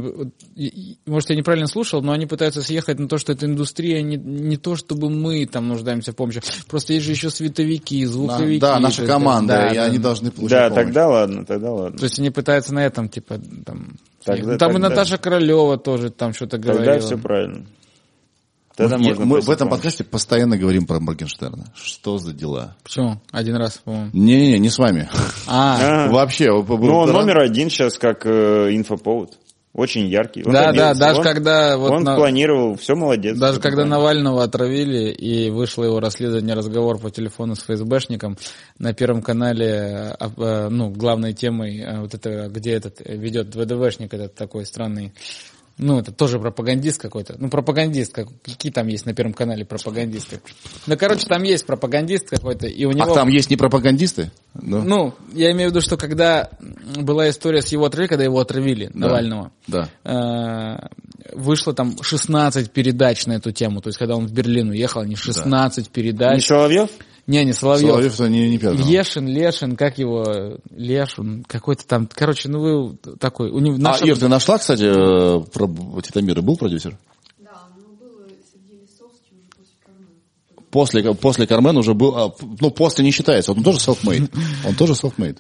может, 1.06 1.30
я 1.30 1.36
неправильно 1.36 1.68
слушал, 1.68 2.02
но 2.02 2.12
они 2.12 2.26
пытаются 2.26 2.62
съехать 2.62 2.98
на 2.98 3.08
то, 3.08 3.18
что 3.18 3.32
эта 3.32 3.46
индустрия 3.46 4.02
не, 4.02 4.16
не 4.16 4.56
то, 4.56 4.74
чтобы 4.74 5.10
мы 5.10 5.46
там 5.46 5.68
нуждаемся 5.68 6.10
в 6.12 6.16
помощи, 6.16 6.40
просто 6.68 6.94
есть 6.94 7.06
же 7.06 7.12
еще 7.12 7.30
световики, 7.30 8.04
звуковики. 8.04 8.60
Да, 8.60 8.74
то 8.76 8.80
наша 8.80 9.06
команда, 9.06 9.54
да, 9.54 9.68
и 9.70 9.74
да. 9.76 9.84
они 9.84 9.98
должны 9.98 10.32
получить 10.32 10.50
Да, 10.50 10.68
помощь. 10.70 10.84
тогда 10.84 11.08
ладно, 11.08 11.44
тогда 11.46 11.70
ладно. 11.72 11.98
То 11.98 12.04
есть 12.04 12.18
они 12.18 12.30
пытаются 12.30 12.74
на 12.74 12.84
этом, 12.84 13.08
типа, 13.08 13.38
там... 13.70 13.96
Тогда- 14.24 14.42
съехать. 14.42 14.58
там 14.58 14.70
и 14.70 14.74
тогда- 14.74 14.88
Наташа 14.90 15.18
Королева 15.18 15.78
тоже 15.78 16.10
там 16.10 16.34
что-то 16.34 16.58
говорила. 16.58 16.84
Тогда 16.84 17.06
все 17.06 17.18
правильно. 17.18 17.66
Тогда 18.76 18.96
мы, 18.96 19.08
можно 19.08 19.24
мы 19.26 19.40
в 19.40 19.50
этом 19.50 19.68
подкасте 19.68 20.04
постоянно 20.04 20.56
говорим 20.56 20.86
про 20.86 21.00
Моргенштерна. 21.00 21.66
Что 21.74 22.18
за 22.18 22.32
дела? 22.32 22.76
Почему? 22.82 23.20
Один 23.30 23.56
раз, 23.56 23.78
по-моему. 23.78 24.10
Не-не-не, 24.14 24.58
не 24.58 24.70
с 24.70 24.78
вами. 24.78 25.08
А, 25.46 26.06
А, 26.06 26.10
Вообще. 26.10 26.46
Ну, 26.50 26.96
он 26.96 27.12
номер 27.12 27.40
один 27.40 27.68
сейчас 27.68 27.98
как 27.98 28.24
э, 28.24 28.70
инфоповод. 28.74 29.36
Очень 29.72 30.08
яркий. 30.08 30.42
Он 30.44 30.52
Да, 30.52 30.72
да, 30.72 30.94
даже 30.94 31.18
Он- 31.20 31.24
когда 31.24 31.76
вот 31.78 31.92
он 31.92 32.02
на- 32.02 32.16
планировал, 32.16 32.74
все 32.74 32.96
молодец. 32.96 33.38
Даже 33.38 33.60
когда 33.60 33.76
правильно. 33.82 33.98
Навального 33.98 34.42
отравили 34.42 35.12
и 35.12 35.48
вышло 35.50 35.84
его 35.84 36.00
расследование, 36.00 36.56
разговор 36.56 36.98
по 36.98 37.08
телефону 37.10 37.54
с 37.54 37.60
ФСБшником, 37.62 38.36
на 38.78 38.92
Первом 38.94 39.22
канале, 39.22 40.16
а, 40.18 40.28
э, 40.36 40.68
ну, 40.70 40.90
главной 40.90 41.34
темой, 41.34 41.78
э, 41.78 42.00
вот 42.00 42.14
это, 42.14 42.48
где 42.48 42.72
этот 42.72 43.00
э, 43.00 43.16
ведет 43.16 43.54
ВДВшник, 43.54 44.12
этот 44.12 44.34
такой 44.34 44.66
странный, 44.66 45.12
ну, 45.80 45.98
это 45.98 46.12
тоже 46.12 46.38
пропагандист 46.38 47.00
какой-то. 47.00 47.36
Ну, 47.38 47.48
пропагандист, 47.48 48.12
как, 48.12 48.28
какие 48.44 48.70
там 48.70 48.86
есть 48.86 49.06
на 49.06 49.14
Первом 49.14 49.32
канале 49.32 49.64
пропагандисты? 49.64 50.40
Ну, 50.86 50.96
короче, 50.96 51.26
там 51.26 51.42
есть 51.42 51.64
пропагандист 51.64 52.28
какой-то, 52.28 52.66
и 52.66 52.84
у 52.84 52.92
него... 52.92 53.12
А 53.12 53.14
там 53.14 53.28
есть 53.28 53.48
не 53.48 53.56
пропагандисты? 53.56 54.30
Ну, 54.54 54.82
Ну, 54.82 55.14
я 55.32 55.52
имею 55.52 55.70
в 55.70 55.72
виду, 55.72 55.80
что 55.80 55.96
когда 55.96 56.50
была 56.96 57.30
история 57.30 57.62
с 57.62 57.68
его 57.68 57.86
отравили, 57.86 58.08
когда 58.08 58.24
его 58.24 58.38
отравили, 58.40 58.90
Навального. 58.92 59.52
Да. 59.66 59.88
Э, 60.04 60.88
Вышло 61.32 61.72
там 61.72 61.96
16 62.02 62.70
передач 62.72 63.26
на 63.26 63.32
эту 63.34 63.52
тему. 63.52 63.80
То 63.80 63.88
есть, 63.88 63.98
когда 63.98 64.16
он 64.16 64.26
в 64.26 64.32
Берлин 64.32 64.70
уехал, 64.70 65.00
они 65.00 65.16
16 65.16 65.86
Не 65.86 65.90
передач. 65.90 66.46
Соловьев? 66.46 66.90
Не, 67.30 67.44
не 67.44 67.52
Соловьев. 67.52 67.88
Соловьев-то 67.90 68.28
не, 68.28 68.50
не 68.50 68.58
первый. 68.58 68.82
Лешин, 68.84 69.26
Лешин, 69.28 69.76
как 69.76 69.98
его, 69.98 70.58
Лешин, 70.70 71.44
какой-то 71.46 71.86
там, 71.86 72.08
короче, 72.12 72.48
ну 72.48 72.60
вы 72.60 72.96
такой, 73.18 73.50
у 73.50 73.60
него, 73.60 73.76
А, 73.76 73.78
наша- 73.78 74.04
Ир, 74.04 74.18
ты 74.18 74.26
нашла, 74.28 74.58
кстати, 74.58 74.82
э, 74.84 75.40
про 75.52 76.00
Титамира? 76.02 76.42
Был 76.42 76.56
продюсер? 76.56 76.98
Да, 77.38 77.50
но 77.76 77.94
было 77.94 78.26
Сергей 78.52 78.80
Лисовский 78.82 79.36
уже 79.38 79.48
после 79.56 79.76
Кармена. 79.84 80.10
После, 80.70 81.14
после 81.14 81.46
Кармен 81.46 81.76
уже 81.76 81.94
был, 81.94 82.16
а, 82.16 82.34
ну, 82.60 82.70
после 82.72 83.04
не 83.04 83.12
считается, 83.12 83.52
он 83.52 83.62
тоже 83.62 83.78
self-made. 83.78 84.28
Он 84.66 84.74
тоже 84.74 84.94
self-made. 84.94 85.38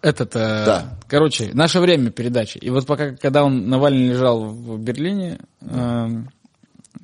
Этот, 0.00 0.34
э, 0.36 0.38
Да. 0.64 0.98
короче, 1.08 1.50
наше 1.54 1.80
время 1.80 2.10
передачи. 2.10 2.58
И 2.58 2.70
вот 2.70 2.86
пока, 2.86 3.12
когда 3.16 3.42
он, 3.44 3.68
Навальный 3.68 4.08
лежал 4.08 4.44
в 4.44 4.78
Берлине, 4.78 5.38
эм, 5.60 6.30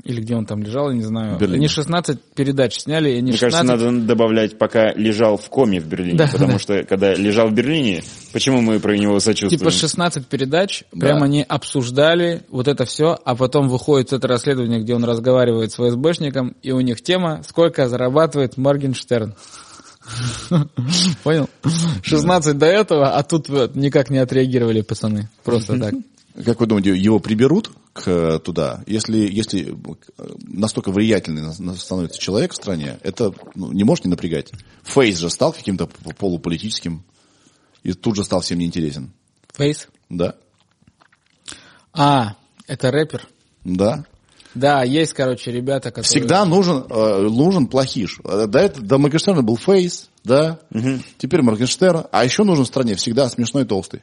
или 0.04 0.20
где 0.20 0.36
он 0.36 0.44
там 0.46 0.62
лежал, 0.62 0.90
я 0.90 0.96
не 0.96 1.02
знаю, 1.02 1.38
Берлине. 1.38 1.58
они 1.58 1.68
16 1.68 2.20
передач 2.34 2.78
сняли, 2.78 3.10
и 3.10 3.14
они 3.14 3.30
Мне 3.30 3.38
16... 3.38 3.66
кажется, 3.68 3.90
надо 3.90 4.06
добавлять, 4.06 4.58
пока 4.58 4.92
лежал 4.92 5.36
в 5.36 5.48
коме 5.48 5.80
в 5.80 5.86
Берлине. 5.86 6.18
Да, 6.18 6.28
потому 6.30 6.52
да. 6.52 6.58
что, 6.58 6.82
когда 6.84 7.14
лежал 7.14 7.48
в 7.48 7.54
Берлине, 7.54 8.02
почему 8.32 8.60
мы 8.60 8.80
про 8.80 8.96
него 8.96 9.18
сочувствуем? 9.20 9.58
Типа 9.58 9.70
16 9.70 10.26
передач, 10.26 10.84
Да. 10.92 11.06
прям 11.06 11.22
они 11.22 11.42
обсуждали 11.42 12.42
вот 12.50 12.68
это 12.68 12.84
все, 12.84 13.18
а 13.24 13.34
потом 13.34 13.68
выходит 13.68 14.12
это 14.12 14.28
расследование, 14.28 14.80
где 14.80 14.94
он 14.94 15.04
разговаривает 15.04 15.72
с 15.72 15.76
ФСБшником, 15.76 16.54
и 16.62 16.72
у 16.72 16.80
них 16.80 17.02
тема 17.02 17.42
«Сколько 17.48 17.88
зарабатывает 17.88 18.56
Моргенштерн?» 18.56 19.34
Понял? 21.22 21.48
16 22.02 22.58
до 22.58 22.66
этого, 22.66 23.16
а 23.16 23.22
тут 23.22 23.48
никак 23.74 24.10
не 24.10 24.18
отреагировали 24.18 24.82
пацаны. 24.82 25.30
Просто 25.42 25.78
так. 25.78 25.94
Как 26.42 26.58
вы 26.58 26.66
думаете, 26.66 26.96
его 26.96 27.20
приберут 27.20 27.70
к, 27.92 28.08
э, 28.08 28.38
туда? 28.40 28.82
Если, 28.86 29.18
если 29.18 29.70
э, 29.70 30.26
настолько 30.40 30.90
влиятельный 30.90 31.52
становится 31.76 32.18
человек 32.18 32.52
в 32.52 32.56
стране, 32.56 32.98
это 33.02 33.32
ну, 33.54 33.70
не 33.72 33.84
может 33.84 34.04
не 34.04 34.10
напрягать. 34.10 34.50
Фейс 34.82 35.18
же 35.18 35.30
стал 35.30 35.52
каким-то 35.52 35.86
полуполитическим 36.18 37.04
и 37.84 37.92
тут 37.92 38.16
же 38.16 38.24
стал 38.24 38.40
всем 38.40 38.58
неинтересен. 38.58 39.12
Фейс? 39.52 39.86
Да? 40.08 40.34
А, 41.92 42.34
это 42.66 42.90
рэпер. 42.90 43.28
Да. 43.62 44.04
Да, 44.56 44.82
есть, 44.82 45.14
короче, 45.14 45.52
ребята, 45.52 45.90
которые... 45.90 46.04
Всегда 46.04 46.44
нужен, 46.44 46.84
э, 46.88 47.28
нужен 47.28 47.68
плохиш. 47.68 48.18
Э, 48.24 48.46
До, 48.48 48.58
этого, 48.58 48.84
до 48.84 48.98
Моргенштерна 48.98 49.42
был 49.42 49.56
Фейс, 49.56 50.10
да? 50.24 50.60
Теперь 51.18 51.42
Моргенштерн. 51.42 52.06
А 52.10 52.24
еще 52.24 52.42
нужен 52.42 52.64
в 52.64 52.68
стране 52.68 52.96
всегда 52.96 53.28
смешной 53.28 53.64
толстый. 53.64 54.02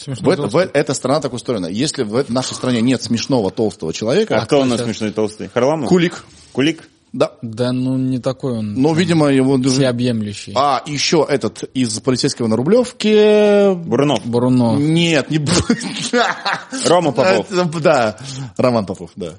Смешно 0.00 0.26
В, 0.26 0.32
это- 0.32 0.46
в- 0.48 0.56
эта 0.72 0.94
страна 0.94 1.20
так 1.20 1.32
устроена. 1.34 1.66
Если 1.66 2.02
в 2.04 2.30
нашей 2.30 2.54
стране 2.54 2.80
нет 2.80 3.02
смешного 3.02 3.50
толстого 3.50 3.92
человека, 3.92 4.38
А 4.40 4.46
кто 4.46 4.60
у 4.60 4.64
нас 4.64 4.78
сейчас? 4.78 4.86
смешной 4.86 5.10
толстый? 5.10 5.48
Харламов? 5.52 5.88
Кулик. 5.88 6.24
Кулик? 6.52 6.88
Да. 7.12 7.32
Да, 7.42 7.72
ну 7.72 7.96
не 7.96 8.20
такой 8.20 8.58
он 8.58 8.74
Ну, 8.74 8.94
видимо, 8.94 9.26
его 9.26 9.56
даже... 9.58 9.70
всеобъемлющий. 9.76 10.52
А, 10.54 10.80
еще 10.86 11.26
этот 11.28 11.64
из 11.74 11.98
полицейского 12.00 12.46
на 12.46 12.54
Рублевке... 12.56 13.74
Бурунов? 13.74 14.24
Бруно. 14.24 14.76
Нет, 14.78 15.28
не... 15.28 15.44
Рома 16.88 17.12
Попов? 17.12 17.46
Да, 17.82 18.16
Роман 18.56 18.86
Попов, 18.86 19.10
да. 19.16 19.34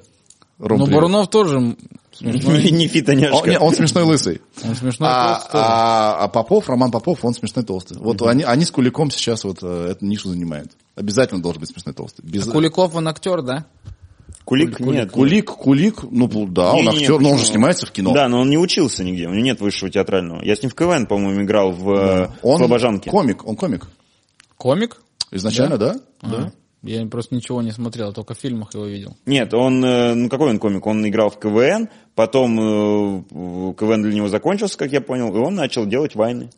Ром, 0.58 0.80
Ну. 0.80 0.86
Бурунов 0.86 1.28
тоже 1.30 1.76
смешной. 2.14 2.56
Он, 2.56 3.16
Няшка. 3.18 3.50
не, 3.50 3.58
он 3.58 3.74
смешной 3.74 4.04
лысый. 4.04 4.40
Он 4.64 4.74
смешной 4.74 5.08
А, 5.10 5.34
толстый 5.34 5.56
а- 5.56 6.16
а 6.24 6.28
Попов, 6.28 6.68
Роман 6.68 6.90
Попов, 6.90 7.24
он 7.24 7.34
смешной 7.34 7.64
толстый. 7.64 7.98
Вот 7.98 8.22
они, 8.22 8.42
они 8.42 8.64
с 8.64 8.70
Куликом 8.70 9.10
сейчас 9.10 9.44
вот 9.44 9.58
э, 9.62 9.88
эту 9.90 10.04
нишу 10.04 10.28
занимают. 10.28 10.72
Обязательно 10.94 11.42
должен 11.42 11.60
быть 11.60 11.70
смешной 11.70 11.94
толстый. 11.94 12.22
Без... 12.22 12.46
Куликов 12.46 12.94
он 12.94 13.08
актер, 13.08 13.42
да? 13.42 13.66
Кулик? 14.44 14.80
Нет. 14.80 15.12
Кулик, 15.12 15.50
Кулик, 15.50 16.02
ну 16.10 16.28
да, 16.46 16.72
он 16.72 16.84
Не-не-не, 16.84 17.04
актер, 17.04 17.20
но 17.20 17.30
он 17.30 17.38
же 17.38 17.46
снимается 17.46 17.86
в 17.86 17.92
кино. 17.92 18.12
Да, 18.12 18.28
но 18.28 18.40
он 18.40 18.50
не 18.50 18.58
учился 18.58 19.04
нигде, 19.04 19.28
у 19.28 19.32
него 19.32 19.44
нет 19.44 19.60
высшего 19.60 19.90
театрального. 19.90 20.42
Я 20.42 20.56
с 20.56 20.62
ним 20.62 20.70
в 20.70 20.74
КВН, 20.74 21.06
по-моему, 21.06 21.42
играл 21.42 21.72
в 21.72 21.90
э, 21.90 22.28
Он 22.42 22.58
Слобожанке. 22.58 23.10
комик, 23.10 23.46
он 23.46 23.56
комик. 23.56 23.86
Комик? 24.56 25.00
Изначально, 25.30 25.78
да? 25.78 25.96
А, 26.20 26.50
Я 26.82 27.06
просто 27.06 27.34
ничего 27.34 27.62
не 27.62 27.70
смотрел, 27.70 28.12
только 28.12 28.34
в 28.34 28.38
фильмах 28.38 28.74
его 28.74 28.86
видел. 28.86 29.16
Нет, 29.24 29.54
он, 29.54 29.84
э, 29.84 30.14
ну 30.14 30.28
какой 30.28 30.50
он 30.50 30.58
комик? 30.58 30.84
Он 30.86 31.06
играл 31.08 31.30
в 31.30 31.38
КВН, 31.38 31.88
потом 32.16 32.58
э, 32.58 33.22
КВН 33.78 34.02
для 34.02 34.12
него 34.14 34.28
закончился, 34.28 34.76
как 34.76 34.90
я 34.90 35.00
понял, 35.00 35.34
и 35.34 35.38
он 35.38 35.54
начал 35.54 35.86
делать 35.86 36.16
вайны. 36.16 36.50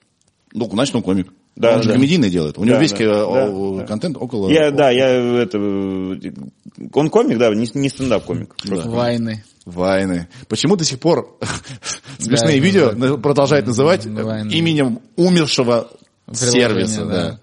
Ну, 0.52 0.68
значит, 0.70 0.94
он 0.94 1.02
комик. 1.02 1.32
Да, 1.56 1.76
он 1.76 1.82
же 1.82 1.88
да. 1.88 1.94
комедийный 1.94 2.30
делает. 2.30 2.58
У 2.58 2.64
него 2.64 2.76
Да, 2.76 2.80
весь 2.80 2.92
да, 2.92 3.26
да, 3.26 3.48
да. 3.48 3.86
контент 3.86 4.16
около... 4.18 4.48
Я, 4.50 4.70
да, 4.70 4.90
я 4.90 5.08
это... 5.42 5.58
Он 5.58 7.10
комик, 7.10 7.38
да, 7.38 7.54
не, 7.54 7.68
не 7.74 7.88
стендап-комик. 7.88 8.56
Просто. 8.56 8.88
Вайны. 8.88 9.44
Вайны. 9.64 10.28
Почему 10.48 10.76
до 10.76 10.84
сих 10.84 10.98
пор 10.98 11.38
смешные 12.18 12.58
Да, 12.60 12.64
видео 12.64 12.92
да. 12.92 13.16
продолжают 13.18 13.66
называть 13.66 14.12
Да, 14.12 14.24
Вайны. 14.24 14.50
именем 14.50 15.00
умершего 15.16 15.90
Приложение, 16.26 16.52
сервиса? 16.86 17.04
да. 17.04 17.12
Да. 17.30 17.40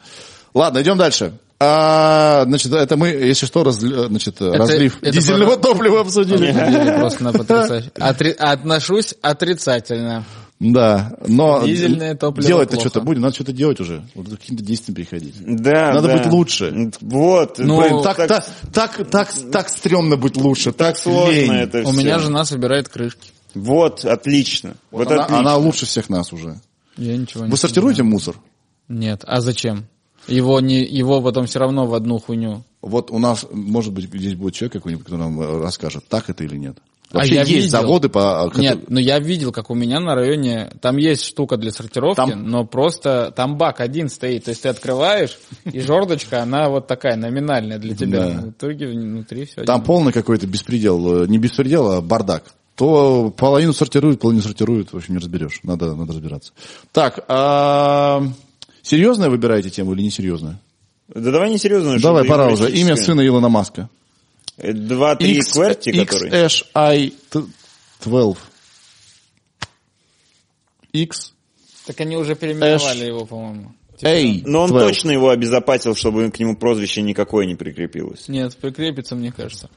Ладно, 0.53 0.82
идем 0.82 0.98
дальше. 0.98 1.34
А, 1.64 2.44
значит, 2.46 2.74
это 2.74 2.98
мы, 2.98 3.10
если 3.10 3.46
что, 3.46 3.64
раз, 3.64 3.76
значит, 3.76 4.42
разлив 4.42 4.98
это 5.02 5.12
дизельного 5.12 5.58
про- 5.58 5.70
топлива 5.70 6.02
обсудили. 6.02 6.52
Просто 7.00 7.32
потрясающе. 7.32 7.92
Отри- 8.00 8.32
Отношусь 8.36 9.14
отрицательно. 9.22 10.26
Да, 10.60 11.14
но 11.28 11.64
Дизельное 11.66 12.16
топливо 12.16 12.48
делать-то 12.48 12.76
плохо. 12.78 12.90
что-то 12.90 13.06
будем, 13.06 13.22
надо 13.22 13.34
что-то 13.36 13.52
делать 13.54 13.80
уже. 13.80 14.04
Вот 14.16 14.30
каким-то 14.30 14.64
действиям 14.64 14.96
переходить. 14.96 15.36
Да, 15.40 15.94
Надо 15.94 16.08
да. 16.08 16.18
быть 16.18 16.28
лучше. 16.32 16.92
Вот. 17.02 17.58
Ну, 17.60 17.80
Блин, 17.82 18.02
так, 18.04 18.18
так, 18.28 18.46
так, 18.74 19.10
так, 19.10 19.30
так 19.52 19.70
стрёмно 19.70 20.18
быть 20.18 20.38
лучше, 20.38 20.72
так, 20.72 20.98
сложно 20.98 21.32
лень. 21.32 21.52
это 21.54 21.80
У 21.82 21.92
всё. 21.92 22.00
меня 22.00 22.18
жена 22.20 22.44
собирает 22.46 22.90
крышки. 22.90 23.32
Вот, 23.56 24.04
отлично. 24.06 24.76
Вот, 24.92 25.12
она, 25.12 25.24
отлично. 25.26 25.40
она 25.40 25.56
лучше 25.58 25.86
всех 25.86 26.10
нас 26.10 26.32
уже. 26.34 26.60
Я 26.98 27.18
ничего 27.18 27.46
не 27.46 27.52
Вы 27.52 27.58
сортируете 27.58 28.04
мусор? 28.04 28.36
Нет. 28.88 29.24
А 29.26 29.42
зачем? 29.42 29.86
Его, 30.27 30.60
не, 30.60 30.84
его 30.84 31.22
потом 31.22 31.45
все 31.45 31.60
равно 31.60 31.85
в 31.85 31.93
одну 31.93 32.19
хуйню. 32.19 32.64
Вот 32.81 33.11
у 33.11 33.19
нас, 33.19 33.45
может 33.52 33.93
быть, 33.93 34.06
здесь 34.06 34.35
будет 34.35 34.56
человек 34.56 34.73
какой-нибудь, 34.73 35.06
который 35.06 35.19
нам 35.22 35.41
э, 35.41 35.61
расскажет, 35.61 36.06
так 36.07 36.30
это 36.30 36.43
или 36.43 36.57
нет. 36.57 36.77
А 37.11 37.18
Вообще 37.18 37.35
я 37.35 37.41
есть 37.41 37.52
видел. 37.52 37.69
заводы 37.69 38.07
по... 38.07 38.48
которые- 38.49 38.69
Нет, 38.69 38.89
но 38.89 38.99
я 38.99 39.19
видел, 39.19 39.52
как 39.52 39.69
у 39.69 39.76
меня 39.76 39.99
на 39.99 40.15
районе, 40.15 40.72
там 40.81 40.95
есть 40.95 41.26
штука 41.26 41.57
для 41.57 41.72
сортировки, 41.72 42.15
Там- 42.15 42.49
но 42.49 42.65
просто 42.65 43.34
там 43.35 43.57
бак 43.57 43.81
один 43.81 44.07
стоит, 44.07 44.45
то 44.45 44.52
есть 44.52 44.61
ты 44.61 44.69
открываешь, 44.69 45.38
и 45.65 45.81
жердочка, 45.81 46.41
она 46.41 46.69
вот 46.69 46.88
такая 46.88 47.18
номинальная 47.18 47.80
для 47.80 47.95
тебя. 47.95 48.27
Да. 48.27 48.41
В 48.41 48.49
итоге 48.52 48.88
внутри 48.88 49.45
все. 49.45 49.64
Там 49.64 49.84
полный 49.84 50.14
какой-то 50.14 50.48
беспредел, 50.48 51.23
э, 51.23 51.27
не 51.27 51.38
беспредел, 51.38 51.91
а 51.91 52.02
бардак. 52.02 52.45
То 52.76 53.30
половину 53.35 53.73
сортируют, 53.73 54.22
половину 54.22 54.41
сортируют, 54.41 54.93
в 54.93 54.98
общем, 54.98 55.15
не 55.15 55.19
разберешь. 55.19 55.60
Надо, 55.64 55.93
надо 55.93 56.14
разбираться. 56.14 56.53
Так, 56.93 57.26
а... 57.27 58.23
серьезная 58.92 59.30
выбираете 59.30 59.70
тему 59.70 59.94
или 59.94 60.02
несерьезная? 60.04 60.60
Да 61.08 61.32
давай 61.32 61.50
не 61.50 61.58
серьезно. 61.58 61.98
Давай, 62.00 62.26
пора 62.26 62.52
уже. 62.52 62.70
Имя 62.72 62.96
сына 62.98 63.26
Илона 63.26 63.48
Маска. 63.50 63.90
Два-три 64.58 65.38
X- 65.38 65.54
кверти, 65.54 66.04
который... 66.06 66.30
XHI-12. 66.30 68.38
X 70.94 71.34
Так 71.88 72.00
они 72.02 72.18
уже 72.18 72.36
переименовали 72.36 73.06
его, 73.06 73.26
по-моему. 73.26 73.72
Типа, 73.98 74.10
A. 74.10 74.42
Но 74.46 74.64
он 74.64 74.70
12. 74.70 74.88
точно 74.90 75.12
его 75.12 75.30
обезопасил, 75.30 75.96
чтобы 75.96 76.30
к 76.32 76.40
нему 76.40 76.58
прозвище 76.58 77.02
никакое 77.02 77.46
не 77.46 77.56
прикрепилось. 77.56 78.28
Нет, 78.28 78.58
прикрепится, 78.58 79.16
мне 79.16 79.32
кажется. 79.32 79.70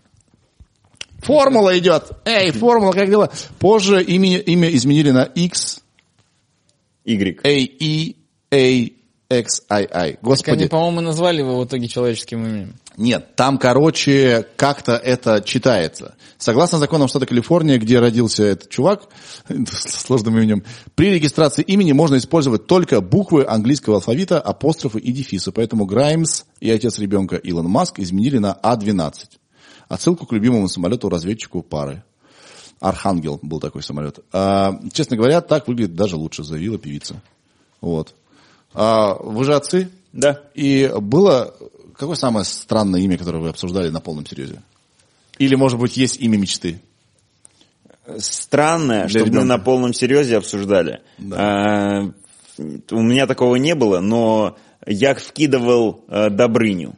Формула 1.18 1.78
идет. 1.78 2.10
Эй, 2.24 2.50
формула, 2.50 2.92
как 2.92 3.08
дела? 3.08 3.30
Позже 3.60 4.02
имя, 4.02 4.38
имя 4.38 4.68
изменили 4.74 5.12
на 5.12 5.22
X, 5.22 5.82
Y. 7.04 7.38
A, 7.44 7.50
E, 7.50 8.16
A, 8.50 8.90
X, 9.30 9.62
I, 9.70 9.88
I. 9.90 10.12
Так 10.12 10.22
Господи. 10.22 10.54
они, 10.54 10.66
по-моему, 10.68 11.00
назвали 11.00 11.38
его 11.38 11.60
в 11.60 11.64
итоге 11.64 11.88
человеческим 11.88 12.46
именем. 12.46 12.74
Нет, 12.96 13.34
там, 13.34 13.58
короче, 13.58 14.46
как-то 14.56 14.92
это 14.92 15.42
читается. 15.42 16.14
Согласно 16.38 16.78
законам 16.78 17.08
штата 17.08 17.26
Калифорния, 17.26 17.78
где 17.78 17.98
родился 17.98 18.44
этот 18.44 18.70
чувак 18.70 19.08
с 19.48 20.04
сложным 20.06 20.36
именем, 20.38 20.64
при 20.94 21.10
регистрации 21.10 21.62
имени 21.62 21.92
можно 21.92 22.16
использовать 22.18 22.66
только 22.66 23.00
буквы 23.00 23.44
английского 23.46 23.96
алфавита, 23.96 24.40
апострофы 24.40 25.00
и 25.00 25.12
дефисы. 25.12 25.50
Поэтому 25.52 25.86
Граймс 25.86 26.44
и 26.60 26.70
отец 26.70 26.98
ребенка 26.98 27.36
Илон 27.36 27.66
Маск 27.66 27.98
изменили 27.98 28.38
на 28.38 28.56
А12. 28.62 29.14
Отсылку 29.88 30.26
к 30.26 30.32
любимому 30.32 30.68
самолету-разведчику 30.68 31.62
пары. 31.62 32.04
Архангел 32.80 33.38
был 33.42 33.60
такой 33.60 33.82
самолет. 33.82 34.20
А, 34.32 34.78
честно 34.92 35.16
говоря, 35.16 35.40
так 35.40 35.66
выглядит 35.66 35.94
даже 35.94 36.16
лучше, 36.16 36.44
заявила 36.44 36.78
певица. 36.78 37.22
Вот. 37.80 38.14
А, 38.74 39.14
вы 39.14 39.44
же 39.44 39.54
отцы? 39.54 39.90
Да. 40.12 40.40
И 40.54 40.90
было... 41.00 41.54
Какое 41.96 42.16
самое 42.16 42.44
странное 42.44 43.00
имя, 43.00 43.16
которое 43.16 43.38
вы 43.38 43.48
обсуждали 43.48 43.88
на 43.88 44.00
полном 44.00 44.26
серьезе? 44.26 44.62
Или, 45.38 45.54
может 45.54 45.78
быть, 45.78 45.96
есть 45.96 46.18
имя 46.20 46.36
мечты? 46.36 46.80
Странное, 48.18 49.06
Для 49.06 49.20
чтобы 49.20 49.26
мы 49.26 49.28
ребенка. 49.40 49.46
на 49.46 49.58
полном 49.58 49.94
серьезе 49.94 50.36
обсуждали. 50.36 51.00
А, 51.32 52.10
у 52.90 53.00
меня 53.00 53.26
такого 53.26 53.56
не 53.56 53.74
было, 53.74 54.00
но 54.00 54.56
я 54.86 55.14
вкидывал 55.14 56.04
э, 56.08 56.28
Добрыню. 56.30 56.94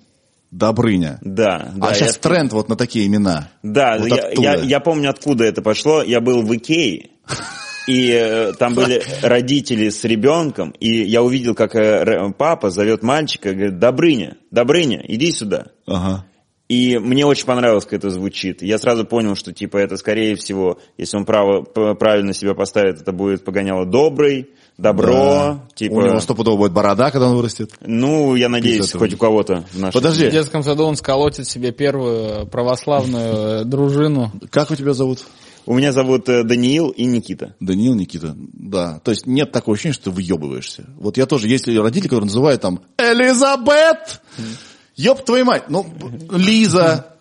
Добрыня. 0.50 1.18
Да, 1.20 1.72
да. 1.74 1.88
а 1.88 1.94
сейчас 1.94 2.14
я- 2.16 2.20
тренд 2.22 2.52
вот 2.52 2.68
на 2.68 2.76
такие 2.76 3.06
имена. 3.06 3.50
Да, 3.62 3.98
Вот 3.98 4.08
я, 4.08 4.30
я, 4.32 4.54
я 4.62 4.80
помню, 4.80 5.10
откуда 5.10 5.44
это 5.44 5.60
пошло. 5.60 6.02
Я 6.02 6.20
был 6.20 6.42
в 6.42 6.54
Икее, 6.56 7.10
и 7.86 8.10
э, 8.10 8.52
там 8.58 8.74
были 8.74 9.02
родители 9.22 9.88
с 9.88 10.02
ребенком, 10.04 10.70
и 10.80 11.02
я 11.02 11.22
увидел, 11.22 11.54
как 11.54 11.74
э, 11.76 12.32
папа 12.36 12.70
зовет 12.70 13.02
мальчика, 13.02 13.52
говорит, 13.52 13.78
Добрыня, 13.78 14.36
Добрыня, 14.50 15.04
иди 15.06 15.30
сюда. 15.30 15.66
Ага. 15.86 16.24
И 16.68 16.98
мне 16.98 17.24
очень 17.24 17.46
понравилось, 17.46 17.84
как 17.84 17.94
это 17.94 18.10
звучит. 18.10 18.60
Я 18.60 18.78
сразу 18.78 19.04
понял, 19.04 19.36
что 19.36 19.52
типа 19.52 19.76
это 19.76 19.96
скорее 19.96 20.34
всего, 20.34 20.80
если 20.98 21.16
он 21.16 21.24
право, 21.24 21.62
правильно 21.62 22.32
себя 22.32 22.54
поставит, 22.54 23.00
это 23.00 23.12
будет 23.12 23.44
погоняло 23.44 23.86
добрый, 23.86 24.50
добро, 24.76 25.12
Да. 25.12 25.64
типа. 25.76 25.92
У 25.94 26.02
него 26.02 26.18
стопудово 26.18 26.56
будет 26.56 26.72
борода, 26.72 27.12
когда 27.12 27.28
он 27.28 27.36
вырастет. 27.36 27.70
Ну, 27.82 28.34
я 28.34 28.48
надеюсь, 28.48 28.90
хоть 28.90 29.14
у 29.14 29.16
кого-то 29.16 29.64
в 29.72 29.92
Подожди. 29.92 30.28
В 30.28 30.32
детском 30.32 30.64
саду 30.64 30.84
он 30.86 30.96
сколотит 30.96 31.46
себе 31.46 31.70
первую 31.70 32.46
православную 32.48 33.60
э, 33.60 33.64
дружину. 33.64 34.32
Как 34.50 34.72
у 34.72 34.74
тебя 34.74 34.92
зовут? 34.92 35.20
У 35.66 35.74
меня 35.74 35.92
зовут 35.92 36.28
э, 36.28 36.44
Даниил 36.44 36.90
и 36.90 37.04
Никита. 37.04 37.54
Даниил 37.60 37.94
Никита. 37.94 38.34
Да. 38.36 39.00
То 39.00 39.10
есть 39.10 39.26
нет 39.26 39.50
такого 39.52 39.74
ощущения, 39.74 39.94
что 39.94 40.04
ты 40.04 40.10
въебываешься. 40.12 40.88
Вот 40.96 41.16
я 41.16 41.26
тоже, 41.26 41.48
есть 41.48 41.66
родители, 41.66 42.04
которые 42.08 42.26
называют 42.26 42.62
там 42.62 42.80
Элизабет! 42.98 44.20
Ёб 44.94 45.24
твою 45.24 45.44
мать! 45.44 45.64
Ну, 45.68 45.84
Лиза! 46.30 47.16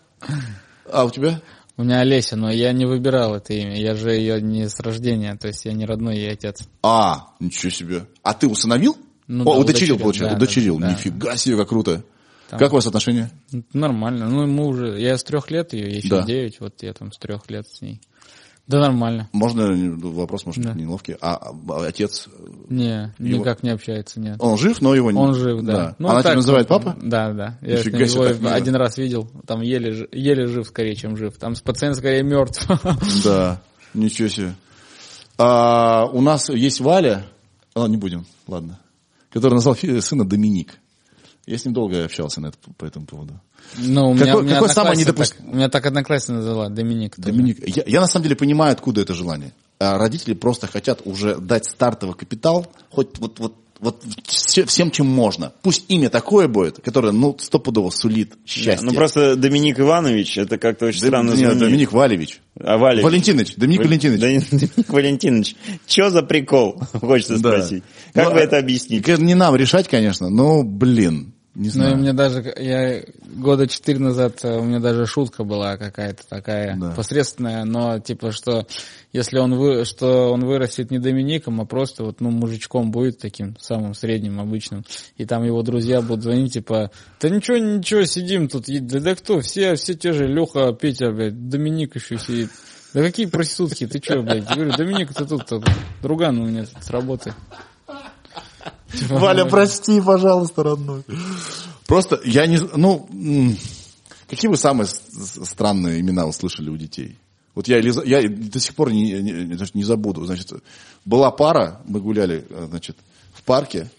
А 0.92 1.06
у 1.06 1.10
тебя? 1.10 1.42
У 1.78 1.84
меня 1.84 2.00
Олеся, 2.00 2.38
но 2.38 2.50
я 2.52 2.72
не 2.72 2.86
выбирал 2.86 3.36
это 3.36 3.54
имя. 3.54 3.78
Я 3.78 3.96
же 3.96 4.12
ее 4.12 4.42
не 4.42 4.70
с 4.70 4.80
рождения, 4.80 5.36
то 5.36 5.48
есть 5.48 5.66
я 5.66 5.74
не 5.74 5.86
родной 5.86 6.16
ей 6.16 6.32
отец. 6.32 6.62
А, 6.82 7.34
ничего 7.40 7.70
себе. 7.70 8.06
А 8.24 8.34
ты 8.34 8.48
усыновил? 8.48 8.96
Ну 9.28 9.44
О, 9.44 9.56
да, 9.56 9.60
удочерил, 9.60 9.98
получается. 10.00 10.38
да, 10.38 10.44
удочерил. 10.44 10.78
да, 10.78 10.88
да. 10.88 10.94
Нифига 10.94 11.36
себе, 11.36 11.58
как 11.58 11.68
круто. 11.68 12.04
Как 12.50 12.72
у 12.72 12.76
вас 12.76 12.86
отношения? 12.86 13.32
Нормально. 13.74 14.30
Ну, 14.30 14.44
ему 14.44 14.68
уже... 14.68 15.02
Я 15.02 15.18
с 15.18 15.24
трех 15.24 15.50
лет 15.52 15.74
ее, 15.74 15.90
ей 15.90 15.98
еще 15.98 16.10
Да. 16.10 16.24
девять, 16.24 16.60
вот 16.60 16.82
я 16.84 16.94
там 16.94 17.12
с 17.12 17.18
трех 17.18 17.50
лет 17.50 17.68
с 17.68 17.82
ней. 17.82 18.00
Да 18.68 18.80
нормально. 18.80 19.30
Можно, 19.32 19.76
ну, 19.76 20.12
вопрос 20.12 20.46
может 20.48 20.64
Да. 20.64 20.74
неловкий. 20.74 21.16
А, 21.22 21.36
а 21.70 21.86
отец, 21.86 22.28
Не, 22.68 23.14
Его- 23.20 23.40
никак 23.40 23.62
не 23.62 23.70
общается, 23.70 24.20
нет. 24.20 24.38
он 24.40 24.58
жив, 24.58 24.82
но 24.82 24.96
его 24.96 25.12
не... 25.12 25.20
Он 25.20 25.36
жив, 25.36 25.62
да. 25.62 25.96
Ну, 26.00 26.08
Она 26.10 26.22
тебя 26.22 26.30
так 26.30 26.36
называет 26.38 26.70
вот, 26.70 26.84
папа? 26.84 26.98
Да, 27.00 27.32
да. 27.32 27.60
Я 27.62 27.78
Нифига 27.78 28.00
его 28.00 28.28
так 28.28 28.54
один 28.54 28.76
раз 28.76 28.98
видел. 28.98 29.30
Там 29.46 29.62
еле, 29.62 30.08
еле 30.12 30.48
жив 30.48 30.68
скорее, 30.68 30.96
чем 30.96 31.16
жив. 31.16 31.38
Там 31.38 31.54
пациент 31.64 31.98
скорее 31.98 32.24
мертв. 32.24 32.68
Да, 33.24 33.62
ничего 33.94 34.30
себе. 34.30 34.56
А, 35.38 36.06
у 36.12 36.22
нас 36.22 36.50
есть 36.50 36.80
Валя, 36.82 37.28
а, 37.76 37.88
не 37.88 37.98
будем, 37.98 38.26
ладно, 38.48 38.80
который 39.30 39.54
назвал 39.56 39.76
сына 39.76 40.26
Доминик. 40.28 40.74
Я 41.46 41.60
с 41.60 41.66
ним 41.66 41.76
долго 41.76 42.04
общался 42.04 42.42
на 42.42 42.48
это, 42.48 42.58
по 42.78 42.86
этому 42.86 43.06
поводу. 43.06 43.40
Ну, 43.78 44.10
у 44.12 44.14
меня, 44.14 44.26
Какой- 44.28 44.42
у 44.42 44.44
меня 44.46 44.54
какой 44.56 44.70
самый 44.70 44.92
одноклассница 44.94 45.12
недопуст- 45.12 45.38
так- 45.46 45.54
У 45.54 45.56
меня 45.56 45.70
так 45.70 45.86
одноклассница 45.86 46.34
назвала, 46.34 46.70
Доминик. 46.70 47.16
тоже. 47.16 47.30
Доминик. 47.30 47.76
Я, 47.78 47.84
я 47.86 48.00
на 48.02 48.08
самом 48.08 48.24
деле 48.24 48.36
понимаю, 48.36 48.72
откуда 48.74 49.02
это 49.02 49.14
желание. 49.14 49.54
А 49.80 49.98
родители 49.98 50.34
просто 50.34 50.68
хотят 50.68 51.02
уже 51.06 51.36
дать 51.36 51.66
стартовый 51.66 52.16
капитал, 52.16 52.66
хоть 52.90 53.18
вот, 53.20 53.40
вот, 53.40 53.56
вот 53.82 54.02
все- 54.26 54.64
всем, 54.66 54.90
чем 54.90 55.06
можно. 55.08 55.52
Пусть 55.62 55.84
имя 55.90 56.10
такое 56.10 56.48
будет, 56.48 56.80
которое, 56.82 57.12
ну, 57.12 57.36
стопудово 57.38 57.90
сулит 57.90 58.32
счастье. 58.46 58.88
Ну 58.88 58.94
просто 58.94 59.36
Доминик 59.36 59.78
Иванович, 59.82 60.38
это 60.38 60.58
как-то 60.58 60.86
очень 60.86 61.02
Дом- 61.02 61.10
странно 61.10 61.30
нет, 61.32 61.40
звучит. 61.40 61.60
Доминик 61.60 61.92
Валевич. 61.92 62.40
А 62.58 62.78
Валя? 62.78 63.04
Валентинович, 63.04 63.56
Доминик 63.58 63.80
Валь- 63.82 63.88
Валентинович. 63.88 64.22
Да, 64.22 64.28
Доминик 64.58 64.90
Валентинович, 64.94 65.56
что 65.86 66.10
за 66.10 66.24
прикол, 66.24 66.82
хочется 66.94 67.38
Да. 67.40 67.50
спросить. 67.50 67.84
Как 68.14 68.30
Ну, 68.30 68.34
вы 68.36 68.40
это 68.40 68.58
объясните? 68.58 69.04
Конечно, 69.04 69.24
Не 69.26 69.36
нам 69.36 69.54
решать, 69.58 69.90
конечно, 69.90 70.30
но, 70.30 70.64
блин, 70.64 71.34
не 71.56 71.66
Ну, 71.68 71.72
знаю. 71.72 71.94
и 71.94 71.96
мне 71.96 72.14
даже, 72.14 72.54
я 72.58 73.02
года 73.38 73.66
четыре 73.68 74.00
назад, 74.00 74.44
э, 74.44 74.58
у 74.60 74.64
меня 74.64 74.80
даже 74.80 75.06
шутка 75.06 75.44
была 75.44 75.78
какая-то 75.78 76.28
такая 76.28 76.76
Да. 76.78 76.92
посредственная, 76.92 77.64
но 77.64 78.00
типа, 78.00 78.32
что 78.32 78.68
если 79.14 79.40
он, 79.40 79.56
вы, 79.56 79.86
что 79.86 80.32
он 80.32 80.46
вырастет 80.46 80.92
не 80.92 81.00
Домиником, 81.00 81.62
а 81.62 81.66
просто 81.66 82.04
вот, 82.04 82.20
ну, 82.20 82.30
мужичком 82.30 82.92
будет 82.92 83.20
таким 83.20 83.56
самым 83.60 83.94
средним, 83.94 84.40
обычным, 84.40 84.84
и 85.16 85.26
там 85.26 85.44
его 85.44 85.62
друзья 85.62 86.02
будут 86.02 86.24
звонить, 86.24 86.54
типа, 86.54 86.92
да 87.22 87.30
ничего, 87.30 87.58
ничего, 87.58 88.04
сидим 88.06 88.50
тут, 88.50 88.66
да, 88.68 89.00
да 89.00 89.16
кто, 89.16 89.40
все, 89.40 89.76
все 89.76 89.94
те 89.94 90.12
же, 90.12 90.28
Леха, 90.28 90.74
Петя, 90.74 91.12
блядь, 91.12 91.48
Доминик 91.50 91.96
еще 91.96 92.18
сидит. 92.18 92.50
Да 92.94 93.02
какие 93.02 93.26
проститутки, 93.26 93.88
ты 93.88 94.00
что, 94.04 94.22
блядь? 94.22 94.50
Я 94.50 94.56
говорю, 94.56 94.72
Доминик, 94.78 95.14
ты 95.14 95.26
тут, 95.26 95.46
тут 95.46 95.66
друган 96.02 96.38
у 96.40 96.46
меня 96.48 96.66
тут 96.66 96.84
с 96.84 96.90
работы. 96.90 97.34
Валя, 99.10 99.46
прости, 99.46 100.02
пожалуйста, 100.02 100.64
родной. 100.64 101.04
Просто 101.88 102.20
я 102.26 102.48
не... 102.48 102.60
Ну, 102.76 103.08
какие 104.30 104.50
вы 104.50 104.58
самые 104.58 104.88
странные 104.88 106.00
имена 106.02 106.26
услышали 106.26 106.70
у 106.70 106.78
детей? 106.78 107.18
Вот 107.54 107.68
я, 107.70 107.80
Элиза- 107.80 108.06
я 108.06 108.28
до 108.28 108.60
сих 108.60 108.76
пор 108.76 108.92
не, 108.92 109.14
не, 109.22 109.32
не- 109.32 109.84
забуду. 109.84 110.26
Значит, 110.26 110.52
была 111.06 111.32
пара, 111.32 111.82
мы 111.86 112.02
гуляли, 112.02 112.46
э, 112.50 112.68
значит, 112.70 112.98
в 113.34 113.44
парке. 113.44 113.90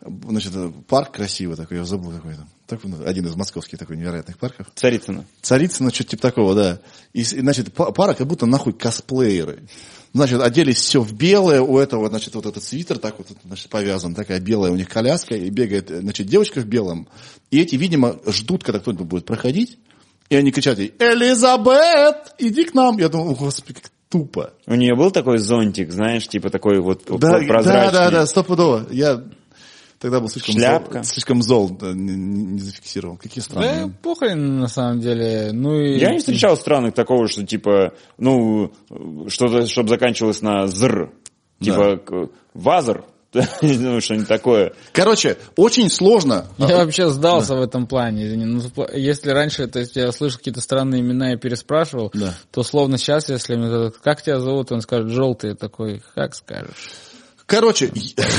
Значит, 0.00 0.52
э, 0.54 0.72
парк 0.86 1.12
красивый 1.12 1.56
такой, 1.56 1.78
я 1.78 1.84
забыл 1.84 2.12
какой 2.12 2.34
там. 2.34 2.48
Так, 2.68 2.80
ну, 2.84 3.04
один 3.04 3.26
из 3.26 3.34
московских 3.34 3.78
такой 3.78 3.96
невероятных 3.96 4.38
парков. 4.38 4.68
Царицына. 4.74 5.24
Царицына, 5.42 5.92
что-то 5.92 6.10
типа 6.10 6.22
такого, 6.22 6.54
да. 6.54 6.78
И, 7.12 7.24
значит, 7.24 7.72
па- 7.72 7.90
пара 7.90 8.14
как 8.14 8.28
будто 8.28 8.46
нахуй 8.46 8.72
косплееры. 8.72 9.64
Значит, 10.14 10.42
оделись 10.42 10.76
все 10.76 11.00
в 11.00 11.14
белое, 11.14 11.62
у 11.62 11.78
этого, 11.78 12.08
значит, 12.08 12.34
вот 12.34 12.44
этот 12.44 12.62
свитер 12.62 12.98
так 12.98 13.16
вот, 13.18 13.28
значит, 13.44 13.70
повязан, 13.70 14.14
такая 14.14 14.40
белая 14.40 14.70
у 14.70 14.76
них 14.76 14.88
коляска, 14.88 15.34
и 15.34 15.48
бегает, 15.48 15.88
значит, 15.88 16.26
девочка 16.26 16.60
в 16.60 16.66
белом. 16.66 17.08
И 17.50 17.60
эти, 17.60 17.76
видимо, 17.76 18.16
ждут, 18.26 18.62
когда 18.62 18.78
кто-нибудь 18.78 19.06
будет 19.06 19.24
проходить, 19.24 19.78
и 20.28 20.36
они 20.36 20.52
кричат 20.52 20.78
ей, 20.78 20.94
Элизабет, 20.98 22.34
иди 22.38 22.64
к 22.64 22.74
нам. 22.74 22.98
Я 22.98 23.08
думаю, 23.08 23.32
«О, 23.32 23.34
господи, 23.34 23.80
как 23.80 23.90
тупо. 24.10 24.52
У 24.66 24.74
нее 24.74 24.94
был 24.94 25.10
такой 25.10 25.38
зонтик, 25.38 25.90
знаешь, 25.90 26.28
типа 26.28 26.50
такой 26.50 26.80
вот 26.80 27.04
Да, 27.06 27.38
прозрачный. 27.38 27.72
да, 27.72 27.90
да, 27.90 28.10
да, 28.10 28.26
стопудово. 28.26 28.86
Я 28.90 29.24
тогда 30.02 30.20
был 30.20 30.28
слишком 30.28 30.54
Шляпка. 30.56 30.92
зол, 30.96 31.04
слишком 31.04 31.42
зол, 31.42 31.70
да, 31.70 31.92
не, 31.94 32.14
не- 32.14 32.44
не 32.44 32.60
зафиксировал. 32.60 33.16
Какие 33.16 33.42
Да, 33.42 33.50
странные. 33.50 33.94
похрен 34.02 34.58
на 34.60 34.68
самом 34.68 35.00
деле. 35.00 35.50
Ну 35.52 35.80
и... 35.80 35.98
Я 35.98 36.10
не 36.12 36.18
встречал 36.18 36.56
странных 36.58 36.92
такого, 36.94 37.26
что 37.28 37.46
типа, 37.46 37.94
ну, 38.18 38.72
что-то, 39.28 39.66
чтобы 39.66 39.88
заканчивалось 39.88 40.42
на 40.42 40.66
зр. 40.66 41.10
Типа, 41.60 41.96
к- 41.96 42.28
вазр. 42.52 43.04
Ну, 43.62 43.98
что-нибудь 44.02 44.28
такое. 44.28 44.74
Короче, 44.92 45.38
очень 45.56 45.88
сложно. 45.88 46.44
Я 46.58 46.84
вообще 46.84 47.08
сдался 47.08 47.54
в 47.54 47.62
этом 47.62 47.86
плане. 47.86 48.26
извини. 48.26 48.44
Ну, 48.44 48.60
если 48.92 49.30
раньше, 49.30 49.68
то 49.68 49.78
есть 49.78 49.96
я 49.96 50.12
слышал 50.12 50.36
какие-то 50.36 50.60
странные 50.60 51.00
имена 51.00 51.32
и 51.32 51.38
переспрашивал, 51.38 52.10
Да. 52.12 52.34
то 52.50 52.62
словно 52.62 52.98
сейчас, 52.98 53.30
если 53.30 53.56
мне 53.56 53.90
как 54.02 54.20
тебя 54.20 54.38
зовут, 54.38 54.70
он 54.70 54.82
скажет 54.82 55.08
желтый, 55.12 55.54
такой, 55.54 56.02
как 56.14 56.34
скажешь. 56.34 56.90
Короче, 57.52 57.90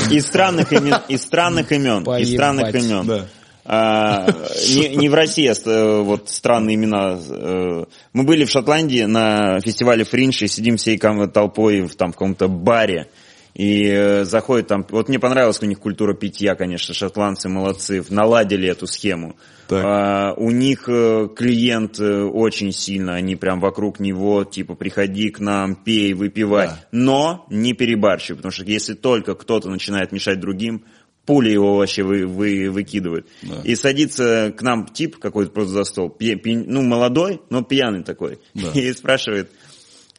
Из 0.09 0.25
странных 0.25 0.73
имен, 0.73 0.95
из 1.07 1.21
странных 1.21 1.71
имен, 1.71 2.03
Поебать. 2.03 2.27
из 2.27 2.33
странных 2.33 2.73
имен. 2.73 3.05
Да. 3.05 3.25
А, 3.63 4.25
не, 4.69 4.95
не 4.95 5.07
в 5.07 5.13
России, 5.13 5.47
а 5.47 5.53
э, 5.53 6.01
вот 6.01 6.31
странные 6.31 6.73
имена. 6.73 7.19
Э, 7.29 7.85
Мы 8.11 8.23
были 8.23 8.43
в 8.43 8.49
Шотландии 8.49 9.03
на 9.03 9.61
фестивале 9.61 10.03
Фринж 10.03 10.41
и 10.41 10.47
сидим 10.47 10.77
всей 10.77 10.97
толпой 10.97 11.81
в, 11.81 11.93
там, 11.95 12.09
в 12.09 12.15
каком-то 12.15 12.47
баре. 12.47 13.07
И 13.53 13.85
э, 13.85 14.25
заходит 14.25 14.67
там... 14.67 14.85
Вот 14.89 15.09
мне 15.09 15.19
понравилась 15.19 15.61
у 15.61 15.65
них 15.65 15.79
культура 15.79 16.15
питья, 16.15 16.55
конечно, 16.55 16.93
шотландцы 16.93 17.49
молодцы, 17.49 18.03
наладили 18.09 18.67
эту 18.67 18.87
схему. 18.87 19.35
Так. 19.67 19.83
А, 19.85 20.33
у 20.35 20.49
них 20.49 20.85
э, 20.87 21.29
клиент 21.35 21.99
э, 21.99 22.23
очень 22.23 22.71
сильно, 22.71 23.13
они 23.13 23.35
прям 23.35 23.59
вокруг 23.59 23.99
него, 23.99 24.43
типа, 24.43 24.73
приходи 24.73 25.29
к 25.29 25.39
нам, 25.39 25.75
пей, 25.75 26.13
выпивай. 26.13 26.67
Да. 26.67 26.85
Но 26.91 27.45
не 27.49 27.73
перебарщивай, 27.73 28.37
потому 28.37 28.51
что 28.51 28.65
если 28.65 28.95
только 28.95 29.35
кто-то 29.35 29.69
начинает 29.69 30.11
мешать 30.11 30.39
другим, 30.39 30.85
пули 31.25 31.51
его 31.51 31.77
вообще 31.77 32.03
вы, 32.03 32.25
вы, 32.25 32.69
выкидывают. 32.69 33.27
Да. 33.43 33.61
И 33.63 33.75
садится 33.75 34.53
к 34.55 34.61
нам 34.61 34.87
тип 34.87 35.17
какой-то 35.19 35.51
просто 35.51 35.73
за 35.73 35.83
стол, 35.83 36.09
пья- 36.09 36.35
пьян- 36.35 36.65
ну, 36.67 36.81
молодой, 36.81 37.41
но 37.49 37.63
пьяный 37.63 38.03
такой, 38.03 38.39
Да. 38.53 38.71
и 38.73 38.91
спрашивает, 38.93 39.51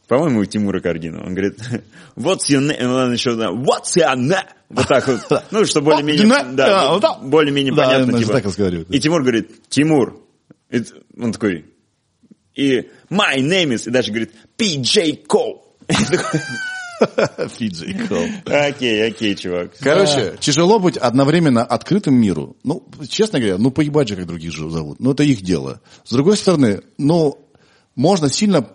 по-моему, 0.08 0.40
у 0.40 0.44
Тимура 0.44 0.80
Кардинова, 0.80 1.24
он 1.24 1.34
говорит, 1.34 1.58
what's 2.16 2.50
your 2.50 2.60
name? 2.60 2.84
Он 2.84 3.12
еще, 3.12 3.34
да, 3.36 3.50
what's 3.50 3.96
your 3.96 4.16
name? 4.16 4.46
Вот 4.68 4.88
так 4.88 5.06
вот, 5.06 5.44
ну, 5.50 5.64
что 5.64 5.80
более-менее, 5.80 6.54
да, 6.54 6.98
более-менее 7.22 7.74
Да, 7.74 7.86
понятно, 7.86 8.18
типа. 8.18 8.32
так 8.32 8.44
разговаривает. 8.44 8.90
И 8.90 9.00
Тимур 9.00 9.22
говорит, 9.22 9.68
Тимур, 9.68 10.20
И 10.70 10.82
он 11.18 11.32
такой, 11.32 11.66
и 12.54 12.88
my 13.10 13.36
name 13.36 13.74
is, 13.74 13.88
и 13.88 13.90
дальше 13.90 14.10
говорит, 14.10 14.32
PJ 14.58 15.26
Cole. 15.26 15.60
Фиджи. 17.48 17.96
Окей, 18.46 19.08
окей, 19.08 19.34
чувак. 19.34 19.72
Короче, 19.80 20.36
тяжело 20.40 20.78
быть 20.78 20.96
одновременно 20.96 21.64
открытым 21.64 22.14
миру. 22.14 22.56
Ну, 22.62 22.86
честно 23.08 23.40
говоря, 23.40 23.58
ну 23.58 23.70
поебать 23.70 24.08
же, 24.08 24.16
как 24.16 24.26
других 24.26 24.52
же 24.52 24.70
зовут. 24.70 25.00
Ну, 25.00 25.12
это 25.12 25.24
их 25.24 25.42
дело. 25.42 25.80
С 26.04 26.12
другой 26.12 26.36
стороны, 26.36 26.82
ну, 26.96 27.38
можно 27.96 28.30
сильно 28.30 28.68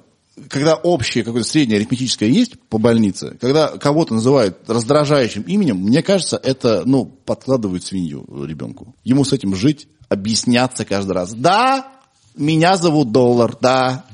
когда 0.49 0.75
общее, 0.75 1.23
какое-то 1.23 1.47
среднее 1.47 1.77
арифметическое 1.77 2.29
есть 2.29 2.59
по 2.69 2.77
больнице, 2.77 3.37
когда 3.41 3.77
кого-то 3.77 4.13
называют 4.13 4.57
раздражающим 4.67 5.43
именем, 5.43 5.77
мне 5.77 6.01
кажется, 6.03 6.39
это, 6.41 6.83
ну, 6.85 7.05
подкладывают 7.05 7.83
свинью 7.83 8.25
ребенку. 8.45 8.95
Ему 9.03 9.25
с 9.25 9.33
этим 9.33 9.55
жить, 9.55 9.87
объясняться 10.07 10.85
каждый 10.85 11.11
раз. 11.11 11.33
Да, 11.33 11.87
меня 12.35 12.77
зовут 12.77 13.11
Доллар, 13.11 13.55
да, 13.59 14.05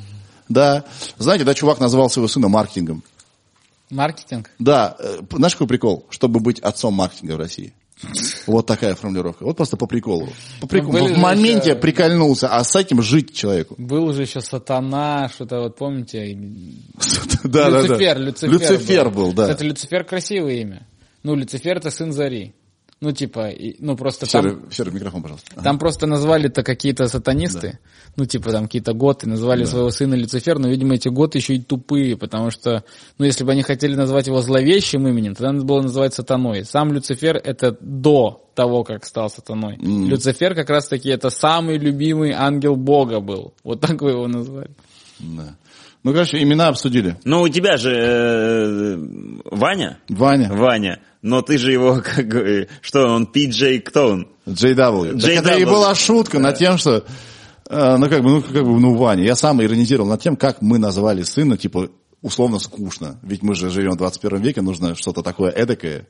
да. 0.49 0.85
Знаете, 1.17 1.45
да, 1.45 1.53
чувак 1.53 1.79
назвал 1.79 2.09
своего 2.09 2.27
сына 2.27 2.47
маркетингом. 2.47 3.03
Маркетинг? 3.89 4.51
Да, 4.59 4.95
э, 4.99 5.19
знаешь, 5.31 5.53
какой 5.53 5.67
прикол? 5.67 6.05
Чтобы 6.09 6.39
быть 6.39 6.59
отцом 6.59 6.93
маркетинга 6.95 7.33
в 7.33 7.37
России. 7.37 7.73
Вот 8.47 8.65
такая 8.67 8.93
формулировка. 8.95 9.43
Вот 9.45 9.55
просто 9.57 9.77
по 9.77 9.87
приколу. 9.87 10.27
По 10.61 10.67
приколу. 10.67 10.91
были 10.93 11.13
в 11.13 11.15
же 11.15 11.21
моменте 11.21 11.69
еще- 11.71 11.79
прикольнулся, 11.79 12.49
а 12.49 12.63
с 12.63 12.75
этим 12.75 13.01
жить 13.01 13.33
человеку. 13.33 13.75
Был 13.77 14.05
уже 14.05 14.23
еще 14.23 14.41
сатана, 14.41 15.29
что-то 15.33 15.61
вот 15.61 15.77
помните? 15.77 16.37
Да, 17.43 17.69
да, 17.69 17.81
да. 17.83 17.87
Люцифер, 17.87 18.19
Люцифер. 18.19 18.51
Люцифер 18.51 19.09
был, 19.11 19.31
да. 19.33 19.43
Кстати, 19.43 19.63
Люцифер 19.63 20.03
красивое 20.03 20.55
имя. 20.61 20.87
Ну, 21.23 21.35
Люцифер 21.35 21.77
это 21.77 21.91
сын 21.91 22.11
Зари. 22.11 22.53
Ну, 23.01 23.11
типа, 23.11 23.49
и- 23.49 23.75
ну 23.79 23.97
просто 23.97 24.25
Серый, 24.25 24.53
там, 24.55 24.71
серый 24.71 24.93
микрофон, 24.93 25.21
пожалуйста. 25.21 25.49
Ага. 25.55 25.63
там 25.63 25.79
просто 25.79 26.07
назвали-то 26.07 26.63
какие-то 26.63 27.07
сатанисты, 27.09 27.79
ну, 28.15 28.25
типа 28.25 28.51
там 28.51 28.65
какие-то 28.65 28.93
готы, 28.93 29.27
назвали 29.27 29.65
своего 29.65 29.89
сына 29.91 30.15
Люцифер, 30.15 30.59
но, 30.59 30.69
видимо, 30.69 30.95
эти 30.95 31.09
готы 31.09 31.39
еще 31.39 31.55
и 31.55 31.61
тупые, 31.61 32.15
потому 32.17 32.51
что, 32.51 32.85
ну, 33.17 33.25
если 33.25 33.43
бы 33.43 33.51
они 33.51 33.63
хотели 33.63 33.95
назвать 33.95 34.27
его 34.27 34.41
зловещим 34.41 35.07
именем, 35.07 35.35
тогда 35.35 35.51
надо 35.51 35.65
было 35.65 35.81
называть 35.81 36.13
сатаной. 36.13 36.63
Сам 36.63 36.93
Люцифер 36.93 37.35
это 37.35 37.77
до 37.81 38.49
того, 38.55 38.85
как 38.85 39.05
стал 39.05 39.29
сатаной. 39.29 39.75
Люцифер 40.07 40.55
как 40.55 40.69
раз-таки 40.69 41.09
это 41.09 41.29
самый 41.29 41.77
любимый 41.77 42.31
ангел 42.31 42.77
Бога 42.77 43.19
был. 43.19 43.53
Вот 43.65 43.81
так 43.81 44.01
вы 44.01 44.11
его 44.11 44.27
назвали. 44.27 44.71
Да. 45.19 45.55
Ну, 46.05 46.13
короче, 46.13 46.39
имена 46.39 46.67
обсудили. 46.67 47.17
Ну, 47.23 47.41
у 47.41 47.49
тебя 47.49 47.77
же 47.77 47.89
э, 47.91 48.95
Ваня? 49.45 49.97
Ваня, 50.07 50.53
Ваня. 50.53 50.99
Но 51.23 51.41
ты 51.41 51.57
же 51.57 51.71
его, 51.71 51.99
как, 52.03 52.27
что 52.81 53.07
он, 53.07 53.25
Пиджей, 53.25 53.79
кто 53.79 54.09
он? 54.09 54.27
JW. 54.45 55.19
Так 55.19 55.31
это 55.31 55.55
и 55.55 55.63
JW. 55.63 55.65
была 55.65 55.95
шутка 55.95 56.37
над 56.37 56.59
тем, 56.59 56.77
что, 56.77 57.03
э, 57.67 57.97
ну, 57.97 58.07
как 58.07 58.21
бы, 58.21 58.29
ну, 58.29 58.41
как 58.43 58.63
бы, 58.63 58.79
ну, 58.79 58.93
Ваня. 58.93 59.23
Я 59.23 59.35
сам 59.35 59.63
иронизировал 59.63 60.07
над 60.07 60.21
тем, 60.21 60.35
как 60.35 60.61
мы 60.61 60.77
назвали 60.77 61.23
сына, 61.23 61.57
типа, 61.57 61.89
условно 62.21 62.59
скучно. 62.59 63.19
Ведь 63.23 63.41
мы 63.41 63.55
же 63.55 63.71
живем 63.71 63.93
в 63.93 63.97
21 63.97 64.41
веке, 64.43 64.61
нужно 64.61 64.93
что-то 64.93 65.23
такое 65.23 65.49
эдакое. 65.49 66.05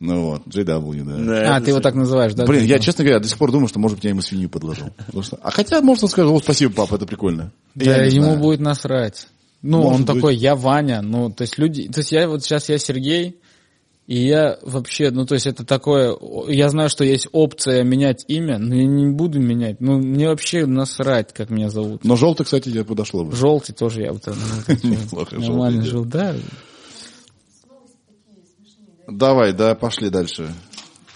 Ну 0.00 0.26
вот, 0.30 0.46
JW, 0.46 1.04
да. 1.04 1.16
Да, 1.16 1.56
А, 1.56 1.60
ты 1.60 1.70
его 1.70 1.80
так 1.80 1.94
называешь, 1.94 2.32
да? 2.34 2.46
Блин, 2.46 2.64
я, 2.64 2.78
честно 2.78 3.02
говоря, 3.04 3.18
до 3.18 3.28
сих 3.28 3.36
пор 3.36 3.50
думаю, 3.50 3.66
что, 3.68 3.80
может 3.80 3.96
быть, 3.96 4.04
я 4.04 4.10
ему 4.10 4.22
свинью 4.22 4.48
подложил. 4.48 4.86
Что- 5.22 5.38
А 5.42 5.50
хотя, 5.50 5.80
можно 5.80 6.06
сказать, 6.06 6.30
о, 6.30 6.38
спасибо, 6.40 6.72
папа, 6.72 6.94
это 6.94 7.06
прикольно. 7.06 7.52
Да, 7.74 7.84
Я 7.84 8.04
ему 8.04 8.24
знаю. 8.26 8.38
будет 8.40 8.60
насрать. 8.60 9.26
Ну, 9.60 9.78
Может 9.78 9.94
он 9.94 10.04
быть. 10.04 10.14
такой, 10.14 10.36
я 10.36 10.54
Ваня, 10.54 11.02
ну, 11.02 11.30
то 11.30 11.42
есть 11.42 11.58
люди, 11.58 11.88
то 11.88 11.98
есть 11.98 12.12
я 12.12 12.28
вот 12.28 12.44
сейчас 12.44 12.68
я 12.68 12.78
Сергей, 12.78 13.40
и 14.06 14.16
я 14.24 14.56
вообще, 14.62 15.10
ну, 15.10 15.26
то 15.26 15.34
есть 15.34 15.48
это 15.48 15.66
такое, 15.66 16.16
я 16.46 16.68
знаю, 16.68 16.88
что 16.90 17.02
есть 17.02 17.26
опция 17.32 17.82
менять 17.82 18.24
имя, 18.28 18.58
но 18.58 18.76
я 18.76 18.86
не 18.86 19.08
буду 19.08 19.40
менять, 19.40 19.80
ну, 19.80 19.98
мне 19.98 20.28
вообще 20.28 20.64
насрать, 20.64 21.34
как 21.34 21.50
меня 21.50 21.70
зовут. 21.70 22.04
Но 22.04 22.14
желтый, 22.14 22.44
кстати, 22.44 22.70
тебе 22.70 22.84
подошло 22.84 23.24
бы. 23.24 23.34
Желтый 23.34 23.74
тоже 23.74 24.02
я 24.02 24.12
вот 24.12 24.24
Неплохо, 24.84 25.36
нормально 25.40 25.82
желтый 25.82 26.10
да. 26.12 26.34
Давай, 29.08 29.52
да, 29.52 29.74
пошли 29.74 30.10
дальше. 30.10 30.52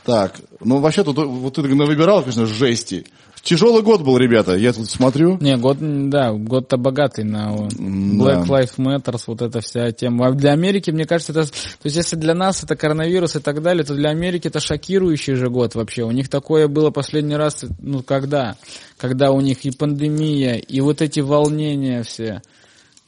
Так, 0.05 0.41
ну 0.61 0.79
вообще 0.81 1.05
тут 1.05 1.19
вот 1.19 1.55
ты 1.55 1.63
выбирал, 1.63 2.23
конечно, 2.23 2.47
жести. 2.47 3.07
Тяжелый 3.43 3.83
год 3.83 4.03
был, 4.03 4.19
ребята, 4.19 4.55
я 4.55 4.73
тут 4.73 4.89
смотрю. 4.89 5.37
Не, 5.41 5.57
год, 5.57 5.79
да, 5.81 6.33
год-то 6.33 6.77
богатый 6.77 7.25
на 7.25 7.53
о, 7.53 7.67
Black 7.67 8.47
Lives 8.47 8.77
Matter, 8.79 9.21
вот 9.27 9.43
эта 9.43 9.61
вся 9.61 9.91
тема. 9.91 10.29
А 10.29 10.33
для 10.33 10.53
Америки, 10.53 10.93
мне 10.93 11.07
кажется, 11.07 11.33
это, 11.33 11.47
то 11.47 11.53
есть 11.85 11.97
если 11.97 12.15
для 12.15 12.35
нас 12.35 12.63
это 12.63 12.77
коронавирус 12.77 13.35
и 13.35 13.41
так 13.41 13.61
далее, 13.61 13.85
то 13.85 13.95
для 13.95 14.11
Америки 14.11 14.47
это 14.47 14.61
шокирующий 14.61 15.35
же 15.35 15.51
год 15.51 15.75
вообще. 15.75 16.05
У 16.05 16.13
них 16.13 16.29
такое 16.29 16.69
было 16.69 16.91
последний 16.91 17.37
раз, 17.37 17.65
ну, 17.81 18.05
когда? 18.05 18.57
Когда 18.97 19.33
у 19.33 19.41
них 19.41 19.65
и 19.65 19.73
пандемия, 19.73 20.55
и 20.55 20.81
вот 20.81 21.03
эти 21.03 21.19
волнения 21.19 22.05
все. 22.05 22.43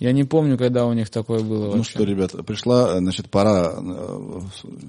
Я 0.01 0.13
не 0.13 0.25
помню, 0.25 0.59
когда 0.59 0.87
у 0.87 0.93
них 0.93 1.09
такое 1.11 1.41
было 1.41 1.67
Ну 1.67 1.77
вообще. 1.79 1.91
что, 1.93 2.05
ребята, 2.05 2.43
пришла, 2.43 2.99
значит, 2.99 3.31
пора 3.31 3.75
э, 3.79 4.41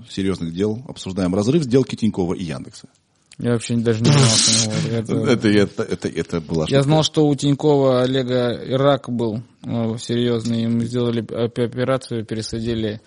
серьезных 0.10 0.54
дел. 0.54 0.82
Обсуждаем 0.88 1.34
разрыв 1.36 1.64
сделки 1.64 1.96
Тинькова 1.96 2.34
и 2.34 2.44
Яндекса. 2.44 2.88
Я 3.38 3.52
вообще 3.52 3.76
даже 3.76 4.02
не 4.02 4.10
знал, 4.12 4.24
что 4.24 4.72
это- 4.92 5.14
Это, 5.32 5.48
это, 5.50 5.84
это, 5.84 6.08
это 6.08 6.42
была 6.42 6.66
Я 6.70 6.82
знал, 6.84 7.04
что 7.04 7.28
у 7.28 7.36
Тинькова 7.36 8.02
Олега 8.02 8.60
рак 8.78 9.10
был 9.10 9.42
э, 9.64 9.98
серьезный. 10.00 10.64
Ему 10.64 10.82
сделали 10.82 11.22
оп- 11.22 11.60
операцию, 11.60 12.26
пересадили, 12.26 13.00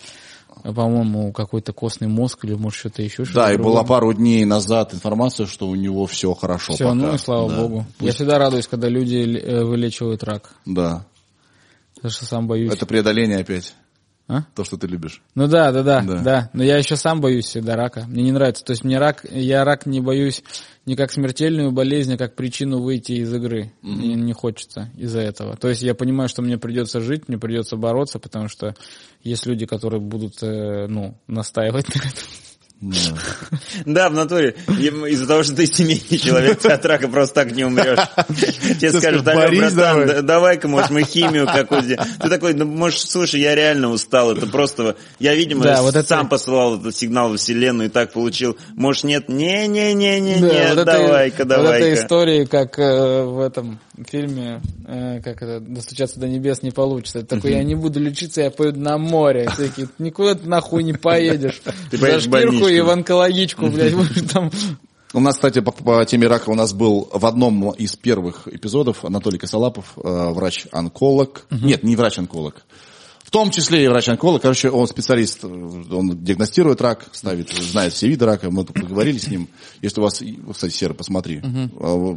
э, 0.64 0.72
по-моему, 0.72 1.32
какой-то 1.32 1.72
костный 1.72 2.08
мозг 2.08 2.44
или, 2.44 2.54
может, 2.54 2.78
что-то 2.78 3.02
еще. 3.02 3.24
Да, 3.34 3.52
и 3.52 3.56
была 3.56 3.82
пару 3.84 4.12
дней 4.12 4.44
назад 4.44 4.94
информация, 4.94 5.46
что 5.46 5.66
у 5.66 5.74
него 5.74 6.06
все 6.06 6.32
хорошо 6.34 6.74
Все, 6.74 6.84
пока. 6.84 6.94
ну 6.94 7.14
и 7.14 7.18
слава 7.18 7.50
Да. 7.50 7.60
богу. 7.62 7.78
Я 7.78 7.86
Пусть- 8.06 8.14
всегда 8.16 8.38
радуюсь, 8.38 8.68
когда 8.68 8.88
люди 8.88 9.36
э, 9.36 9.64
вылечивают 9.64 10.22
рак. 10.24 10.52
Да. 10.64 11.04
Потому 11.98 12.12
что 12.12 12.26
сам 12.26 12.46
боюсь. 12.46 12.72
Это 12.72 12.86
преодоление 12.86 13.38
опять. 13.38 13.74
А? 14.28 14.42
То, 14.54 14.62
что 14.62 14.76
ты 14.76 14.86
любишь. 14.86 15.22
Ну 15.34 15.48
да, 15.48 15.72
да, 15.72 15.82
да, 15.82 16.02
Да. 16.02 16.20
да, 16.22 16.50
Но 16.52 16.62
я 16.62 16.76
еще 16.76 16.96
сам 16.96 17.22
боюсь 17.22 17.46
всегда 17.46 17.76
рака. 17.76 18.04
Мне 18.06 18.24
не 18.24 18.32
нравится. 18.32 18.62
То 18.62 18.72
есть 18.72 18.84
мне 18.84 18.98
рак, 18.98 19.24
я 19.30 19.64
рак 19.64 19.86
не 19.86 20.02
боюсь 20.02 20.44
не 20.84 20.96
как 20.96 21.10
смертельную 21.10 21.72
болезнь, 21.72 22.12
а 22.14 22.18
как 22.18 22.36
причину 22.36 22.82
выйти 22.82 23.12
из 23.12 23.32
игры. 23.32 23.72
Мне 23.80 24.14
не 24.14 24.34
хочется 24.34 24.90
из-за 24.96 25.20
этого. 25.20 25.56
То 25.56 25.68
есть 25.68 25.82
я 25.82 25.94
понимаю, 25.94 26.28
что 26.28 26.42
мне 26.42 26.58
придется 26.58 27.00
жить, 27.00 27.26
мне 27.26 27.38
придется 27.38 27.76
бороться, 27.76 28.18
потому 28.18 28.48
что 28.48 28.74
есть 29.22 29.46
люди, 29.46 29.64
которые 29.64 30.00
будут, 30.02 30.42
э, 30.42 30.86
ну, 30.88 31.16
настаивать 31.26 31.88
на 31.94 31.98
этом. 31.98 32.24
Да. 32.80 34.09
В 34.09 34.12
натуре. 34.14 34.55
Из-за 34.68 35.26
того, 35.26 35.42
что 35.42 35.56
ты 35.56 35.66
семейный 35.66 36.18
человек, 36.18 36.60
ты 36.60 36.68
от 36.68 36.84
рака 36.86 37.09
просто 37.09 37.34
так 37.34 37.52
не 37.52 37.64
умрешь. 37.64 37.98
Тебе 38.80 38.92
скажут, 38.92 39.26
алло, 39.26 39.40
«Борис, 39.40 39.72
братан, 39.74 39.76
давай». 39.76 40.06
да- 40.06 40.22
давай-ка, 40.22 40.68
может, 40.68 40.90
мы 40.90 41.02
химию 41.02 41.46
какую-то... 41.46 42.06
Ты 42.20 42.28
такой, 42.28 42.55
ну, 42.55 42.66
может, 42.66 43.00
слушай, 43.00 43.40
я 43.40 43.55
реально 43.55 43.90
устал, 43.90 44.30
это 44.32 44.46
просто... 44.46 44.96
Я, 45.18 45.34
видимо, 45.34 45.64
сам 46.05 46.28
посылал 46.28 46.78
этот 46.78 46.96
сигнал 46.96 47.30
в 47.32 47.36
вселенную 47.36 47.88
и 47.88 47.92
так 47.92 48.12
получил. 48.12 48.56
Может, 48.74 49.05
нет? 49.05 49.28
Не-не-не-не-не, 49.28 50.40
Да, 50.40 50.68
вот 50.70 50.78
это- 50.78 50.84
давай-ка, 50.84 51.42
Вот 51.44 51.50
этой 51.52 51.62
давай-ка. 51.64 51.94
истории, 51.94 52.44
как 52.44 52.78
э, 52.78 53.22
в 53.24 53.40
этом 53.40 53.80
фильме, 54.04 54.60
э, 54.86 55.20
как 55.22 55.42
это, 55.42 55.60
достучаться 55.60 56.20
до 56.20 56.28
небес 56.28 56.62
не 56.62 56.70
получится. 56.70 57.20
Это 57.20 57.36
такой, 57.36 57.52
я 57.52 57.62
не 57.62 57.74
буду 57.74 58.00
лечиться, 58.00 58.42
я 58.42 58.50
поеду 58.50 58.80
на 58.80 58.98
море. 58.98 59.48
Такие, 59.56 59.88
никуда 59.98 60.34
ты 60.34 60.48
нахуй 60.48 60.82
не 60.82 60.92
поедешь. 60.92 61.60
Ты 61.90 61.98
поедешь 61.98 62.26
в 62.26 62.30
больничку. 62.30 62.68
и 62.68 62.80
в 62.80 62.90
онкологичку, 62.90 63.66
блядь, 63.68 63.94
будешь 63.94 64.30
там... 64.30 64.50
У 65.14 65.20
нас, 65.20 65.36
кстати, 65.36 65.60
по, 65.60 65.72
по 65.72 66.04
теме 66.04 66.26
рака 66.26 66.50
у 66.50 66.54
нас 66.54 66.74
был 66.74 67.08
в 67.10 67.24
одном 67.24 67.70
из 67.70 67.96
первых 67.96 68.46
эпизодов 68.46 69.04
Анатолий 69.04 69.38
Косолапов, 69.38 69.94
э, 69.96 70.00
врач-онколог. 70.02 71.46
Нет, 71.50 71.82
не 71.82 71.96
врач-онколог. 71.96 72.64
В 73.28 73.30
том 73.30 73.50
числе 73.50 73.84
и 73.84 73.88
врач-онколог. 73.88 74.40
Короче, 74.40 74.70
он 74.70 74.88
специалист, 74.88 75.44
э, 75.44 75.46
он 75.46 76.24
диагностирует 76.24 76.80
рак, 76.80 77.10
ставит, 77.12 77.50
знает 77.50 77.92
все 77.92 78.09
виды 78.09 78.24
рака. 78.24 78.50
Мы 78.50 78.64
тут 78.64 78.80
поговорили 78.80 79.18
с 79.18 79.28
ним. 79.28 79.48
Если 79.82 80.00
у 80.00 80.05
вас, 80.05 80.22
кстати, 80.50 80.72
Сера, 80.72 80.94
посмотри. 80.94 81.42
Э, 81.42 82.14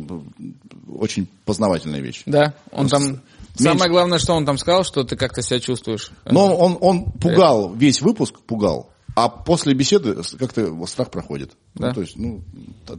Очень 0.88 1.28
познавательная 1.44 2.00
вещь. 2.00 2.24
Да, 2.26 2.54
он 2.72 2.88
там... 2.88 3.04
Меньше. 3.04 3.22
Самое 3.58 3.92
главное, 3.92 4.20
что 4.20 4.36
он 4.36 4.46
там 4.46 4.58
сказал, 4.58 4.86
что 4.86 5.04
ты 5.04 5.18
как-то 5.18 5.42
себя 5.42 5.60
чувствуешь. 5.60 6.12
Но 6.24 6.56
он, 6.56 6.78
он 6.80 7.12
пугал, 7.12 7.74
весь 7.74 8.02
выпуск 8.02 8.40
пугал. 8.48 8.90
А 9.14 9.28
после 9.28 9.74
беседы 9.74 10.16
как-то 10.40 10.74
страх 10.86 11.12
проходит. 11.12 11.52
Да. 11.76 11.90
Ну, 11.90 11.94
то 11.94 12.02
есть, 12.04 12.16
ну, 12.16 12.42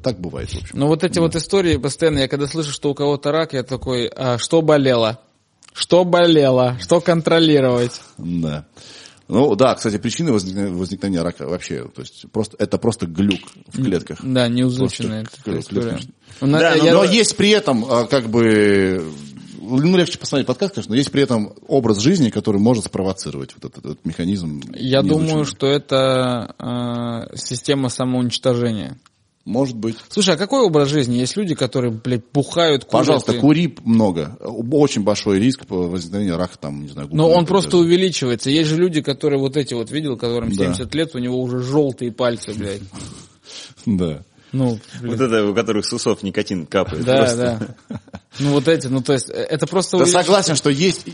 так 0.03 0.21
бывает, 0.21 0.51
в 0.51 0.57
общем. 0.61 0.79
Ну 0.79 0.89
вот 0.89 1.03
эти 1.03 1.19
вот 1.19 1.35
истории 1.35 1.79
постоянно, 1.79 2.19
я 2.19 2.29
когда 2.29 2.47
слышу, 2.47 2.73
что 2.73 2.91
у 2.91 2.95
кого-то 2.95 3.33
рак, 3.33 3.55
я 3.55 3.63
такой, 3.63 4.09
а 4.09 4.37
что 4.37 4.61
болело? 4.61 5.19
Что 5.73 6.05
болело? 6.05 6.77
Что 6.81 7.01
контролировать? 7.01 8.01
Да. 8.19 8.67
Ну 9.29 9.55
да, 9.55 9.75
кстати, 9.75 9.97
причины 9.97 10.33
возникновения, 10.33 11.23
рака 11.23 11.47
вообще, 11.49 11.85
то 11.89 12.03
есть 12.03 12.27
просто 12.33 12.57
это 12.59 12.77
просто 12.77 13.07
глюк 13.07 13.41
в 13.69 13.83
клетках. 13.83 14.19
Да, 14.23 14.49
неузученная 14.49 15.25
история. 15.25 15.63
клетка. 15.63 16.01
У 16.41 16.47
нас- 16.47 16.61
Да, 16.61 16.75
ну, 16.77 16.85
я- 16.85 16.93
Но 16.93 17.05
есть 17.05 17.37
при 17.37 17.51
этом 17.51 17.85
а, 17.89 18.05
как 18.07 18.29
бы 18.29 19.03
ну, 19.63 19.97
легче 19.97 20.19
посмотреть 20.19 20.47
подкаст, 20.47 20.75
конечно, 20.75 20.91
но 20.91 20.97
есть 20.97 21.11
при 21.13 21.23
этом 21.23 21.55
образ 21.69 21.99
жизни, 22.01 22.31
который 22.31 22.61
может 22.61 22.85
спровоцировать 22.87 23.55
вот 23.55 23.71
этот, 23.71 23.85
этот 23.85 24.05
механизм. 24.05 24.61
Я 24.75 25.03
думаю, 25.03 25.45
что 25.45 25.69
это 25.69 26.55
э, 27.33 27.37
система 27.37 27.89
самоуничтожения. 27.89 28.99
Может 29.45 29.77
быть. 29.77 29.97
Слушай, 30.09 30.37
а 30.37 30.39
какой 30.39 30.61
образ 30.61 30.89
жизни? 30.89 31.17
Есть 31.17 31.37
люди, 31.37 31.57
которые, 31.57 31.91
блядь, 31.93 32.23
бухают, 32.33 32.85
курят. 32.85 33.01
Пожалуйста, 33.07 33.33
и- 33.33 33.41
кури 33.41 33.75
много. 33.85 34.37
Очень 34.41 35.03
большой 35.03 35.41
риск 35.41 35.67
по 35.67 35.89
возникновению 35.89 36.37
рака, 36.37 36.57
там, 36.59 36.83
не 36.83 36.89
знаю, 36.89 37.09
Но 37.11 37.25
губы, 37.25 37.37
он 37.39 37.47
просто 37.47 37.73
даже. 37.73 37.83
увеличивается. 37.85 38.51
Есть 38.51 38.71
же 38.71 38.77
люди, 38.77 39.01
которые 39.03 39.41
вот 39.41 39.57
эти 39.57 39.75
вот 39.75 39.91
видел, 39.91 40.17
которым 40.17 40.51
Да. 40.51 40.67
70 40.75 40.95
лет, 40.95 41.15
у 41.17 41.19
него 41.19 41.41
уже 41.41 41.61
желтые 41.61 42.13
пальцы, 42.13 42.53
блядь. 42.55 42.83
Да. 43.87 44.23
Ну, 44.53 44.79
блин. 45.01 45.17
Вот 45.17 45.21
это, 45.23 45.47
у 45.47 45.55
которых 45.55 45.87
с 45.87 45.93
усов 45.95 46.23
никотин 46.23 46.67
капает. 46.67 47.05
Да, 47.05 47.17
просто. 47.19 47.75
да. 47.89 47.99
Ну 48.39 48.51
вот 48.53 48.69
эти, 48.69 48.87
ну 48.87 49.01
то 49.03 49.15
есть 49.15 49.31
э, 49.31 49.33
это 49.33 49.67
просто 49.67 49.93
Да 49.97 50.05
увеличивается. 50.05 50.27
согласен, 50.27 50.57
что 50.57 50.71
есть... 50.71 51.07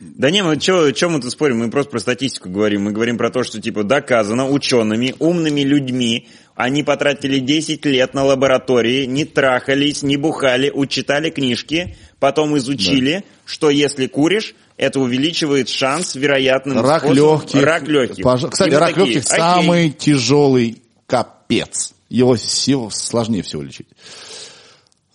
Да 0.00 0.30
не, 0.30 0.42
мы 0.42 0.56
чё, 0.58 0.90
чё 0.90 1.08
мы 1.08 1.20
тут 1.20 1.30
спорим? 1.30 1.58
Мы 1.58 1.70
просто 1.70 1.92
про 1.92 2.00
статистику 2.00 2.48
говорим. 2.48 2.82
Мы 2.84 2.90
говорим 2.90 3.16
про 3.16 3.30
то, 3.30 3.44
что 3.44 3.60
типа 3.60 3.84
доказано 3.84 4.48
учеными, 4.48 5.14
умными 5.20 5.60
людьми, 5.60 6.28
они 6.56 6.82
потратили 6.82 7.38
10 7.38 7.84
лет 7.86 8.12
на 8.12 8.24
лаборатории, 8.24 9.04
не 9.06 9.24
трахались, 9.24 10.02
не 10.02 10.16
бухали, 10.16 10.70
учитали 10.70 11.30
книжки, 11.30 11.96
потом 12.18 12.58
изучили, 12.58 13.24
что 13.44 13.70
если 13.70 14.08
куришь, 14.08 14.54
это 14.76 14.98
увеличивает 14.98 15.68
шанс 15.68 16.16
вероятным 16.16 16.80
Рак 16.80 17.04
способом- 17.04 17.16
легких. 17.40 17.62
Рак 17.62 17.86
легких. 17.86 18.24
Пож- 18.24 18.50
Кстати, 18.50 18.74
рак 18.74 18.94
такие, 18.94 19.06
легких 19.14 19.30
«Окей». 19.30 19.38
самый 19.38 19.90
тяжелый 19.90 20.82
капец. 21.06 21.94
Его 22.08 22.34
всего, 22.34 22.90
сложнее 22.90 23.42
всего 23.44 23.62
лечить. 23.62 23.86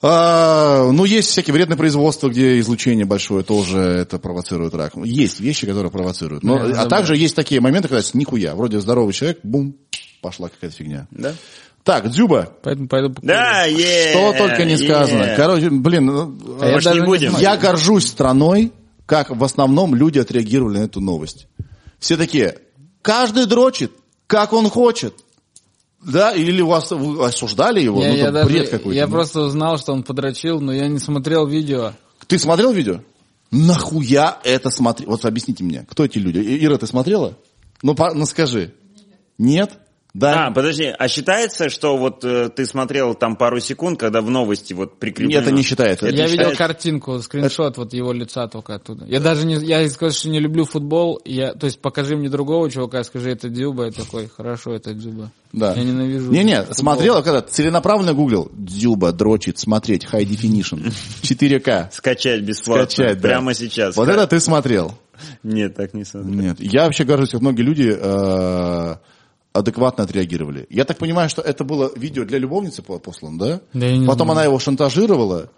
А, 0.07 0.91
ну, 0.91 1.03
есть 1.03 1.30
всякие 1.30 1.53
вредные 1.53 1.77
производства, 1.77 2.30
где 2.30 2.60
излучение 2.60 3.06
большое 3.06 3.44
тоже 3.44 3.80
это 3.80 4.19
провоцирует 4.19 4.76
рак. 4.76 4.94
Есть 5.03 5.40
вещи, 5.40 5.65
которые 5.65 5.91
провоцируют. 5.91 6.44
Но, 6.44 6.57
а 6.57 6.86
также 6.86 7.18
есть 7.18 7.36
такие 7.36 7.60
моменты, 7.60 7.88
когда 7.88 8.06
нихуя, 8.14 8.53
вроде 8.53 8.80
здоровый 8.80 9.14
человек, 9.14 9.40
бум, 9.41 9.76
пошла 10.22 10.49
какая-то 10.49 10.76
фигня. 10.76 11.07
Да? 11.10 11.34
Так, 11.84 12.10
Дзюба, 12.10 12.52
Поэтому 12.64 12.88
пойду 12.88 13.10
покурю. 13.10 13.27
Да, 13.27 13.65
е 13.65 14.11
что 14.11 14.34
только 14.38 14.65
не 14.65 14.77
сказано. 14.77 15.34
Короче, 15.36 15.69
блин, 15.69 16.06
ну, 16.06 16.38
А 16.60 16.68
я 16.69 16.94
не 16.94 16.99
не 16.99 17.06
будем? 17.06 17.30
знаю. 17.30 17.44
я 17.44 17.57
горжусь 17.57 18.07
страной, 18.07 18.73
как 19.06 19.30
в 19.30 19.44
основном 19.44 19.95
люди 19.95 20.19
отреагировали 20.19 20.80
на 20.80 20.84
эту 20.84 20.99
новость. 20.99 21.48
Все 21.99 22.18
такие, 22.18 22.57
каждый 23.02 23.45
дрочит, 23.45 23.91
как 24.27 24.53
он 24.53 24.69
хочет. 24.69 25.14
Да, 26.06 26.34
или 26.34 26.61
вас 26.61 26.91
вы 26.91 27.26
осуждали 27.26 27.82
его? 27.82 28.02
Я, 28.02 28.10
ну, 28.10 28.15
я 28.15 28.32
даже- 28.32 28.49
бред 28.49 28.69
какой-то. 28.69 28.95
я 28.95 29.07
ну. 29.07 29.11
просто 29.11 29.41
узнал, 29.41 29.77
что 29.77 29.91
он 29.91 30.03
подрочил, 30.03 30.61
но 30.61 30.72
я 30.72 30.88
не 30.88 30.99
смотрел 30.99 31.48
видео. 31.48 31.94
Ты 32.27 32.38
смотрел 32.38 32.72
видео? 32.72 33.02
Нахуя 33.52 34.40
это 34.44 34.69
смотреть? 34.69 35.07
Вот 35.07 35.26
объясните 35.26 35.64
мне, 35.64 35.86
кто 35.90 36.06
эти 36.06 36.19
люди? 36.19 36.40
Ира, 36.64 36.77
ты 36.77 36.86
смотрела? 36.86 37.36
Ну, 37.82 37.95
по- 37.95 38.14
ну 38.14 38.26
скажи. 38.26 38.73
Нет? 39.38 39.77
Да? 40.16 40.48
А, 40.48 40.52
подожди, 40.52 40.86
а 40.98 41.10
считается, 41.10 41.68
что 41.70 41.98
вот 41.98 42.24
э, 42.24 42.48
ты 42.48 42.66
смотрел 42.66 43.16
там 43.16 43.36
пару 43.36 43.60
секунд, 43.60 44.00
когда 44.00 44.22
в 44.22 44.30
новости 44.30 44.72
вот 44.72 44.98
прикреплено? 44.98 45.42
Это 45.42 45.52
не 45.52 45.62
считается. 45.62 46.08
Это 46.08 46.16
я 46.16 46.28
видел 46.28 46.52
считается- 46.52 46.58
картинку, 46.58 47.20
скриншот 47.20 47.76
вот 47.76 47.94
его 47.94 48.14
лица 48.14 48.48
только 48.48 48.76
оттуда. 48.76 49.04
Я 49.08 49.20
даже 49.20 49.46
не, 49.46 49.56
я 49.56 49.88
скажу, 49.90 50.16
что 50.16 50.30
не 50.30 50.40
люблю 50.40 50.64
футбол. 50.64 51.20
Я, 51.26 51.54
то 51.54 51.66
есть 51.66 51.82
покажи 51.82 52.16
мне 52.16 52.30
другого 52.30 52.72
чувака, 52.72 53.04
скажи, 53.04 53.32
это 53.32 53.50
Дзюба, 53.50 53.88
я 53.88 53.92
такой, 53.92 54.30
хорошо, 54.30 54.76
это 54.76 54.94
Дзюба. 54.94 55.32
Да. 55.52 55.74
Я 55.74 55.84
ненавижу. 55.84 56.32
Не-не, 56.32 56.60
футбол. 56.60 56.76
смотрел, 56.76 57.22
когда 57.22 57.42
целенаправленно 57.42 58.14
гуглил. 58.14 58.50
Дзюба 58.54 59.12
дрочит, 59.12 59.60
смотреть, 59.60 60.06
high 60.06 60.24
definition, 60.24 60.94
4К. 61.24 61.92
Скачать 61.92 62.42
бесплатно. 62.42 62.86
Скачать, 62.86 63.20
да. 63.20 63.28
Прямо 63.28 63.54
сейчас. 63.54 63.98
Вот 63.98 64.08
это 64.08 64.26
ты 64.28 64.40
смотрел. 64.40 64.98
Нет, 65.44 65.76
так 65.76 65.94
не 65.94 66.06
смотрю. 66.06 66.32
Нет. 66.32 66.62
Я 66.62 66.86
вообще 66.86 67.04
горжусь, 67.04 67.32
как 67.32 67.42
многие 67.42 67.64
люди 67.64 67.94
э, 67.94 68.96
адекватно 69.56 70.03
отреагировали. 70.03 70.68
Я 70.69 70.84
так 70.86 70.98
понимаю, 70.98 71.30
что 71.30 71.41
это 71.41 71.64
было 71.64 71.91
видео 71.95 72.26
для 72.26 72.38
любовницы 72.40 72.82
по- 72.82 72.99
послано, 72.99 73.40
да? 73.40 73.61
Да 73.73 73.86
я 73.86 73.98
не 73.98 74.06
Потом 74.06 74.27
знаю. 74.27 74.32
она 74.32 74.44
его 74.44 74.60
шантажировала. 74.60 75.49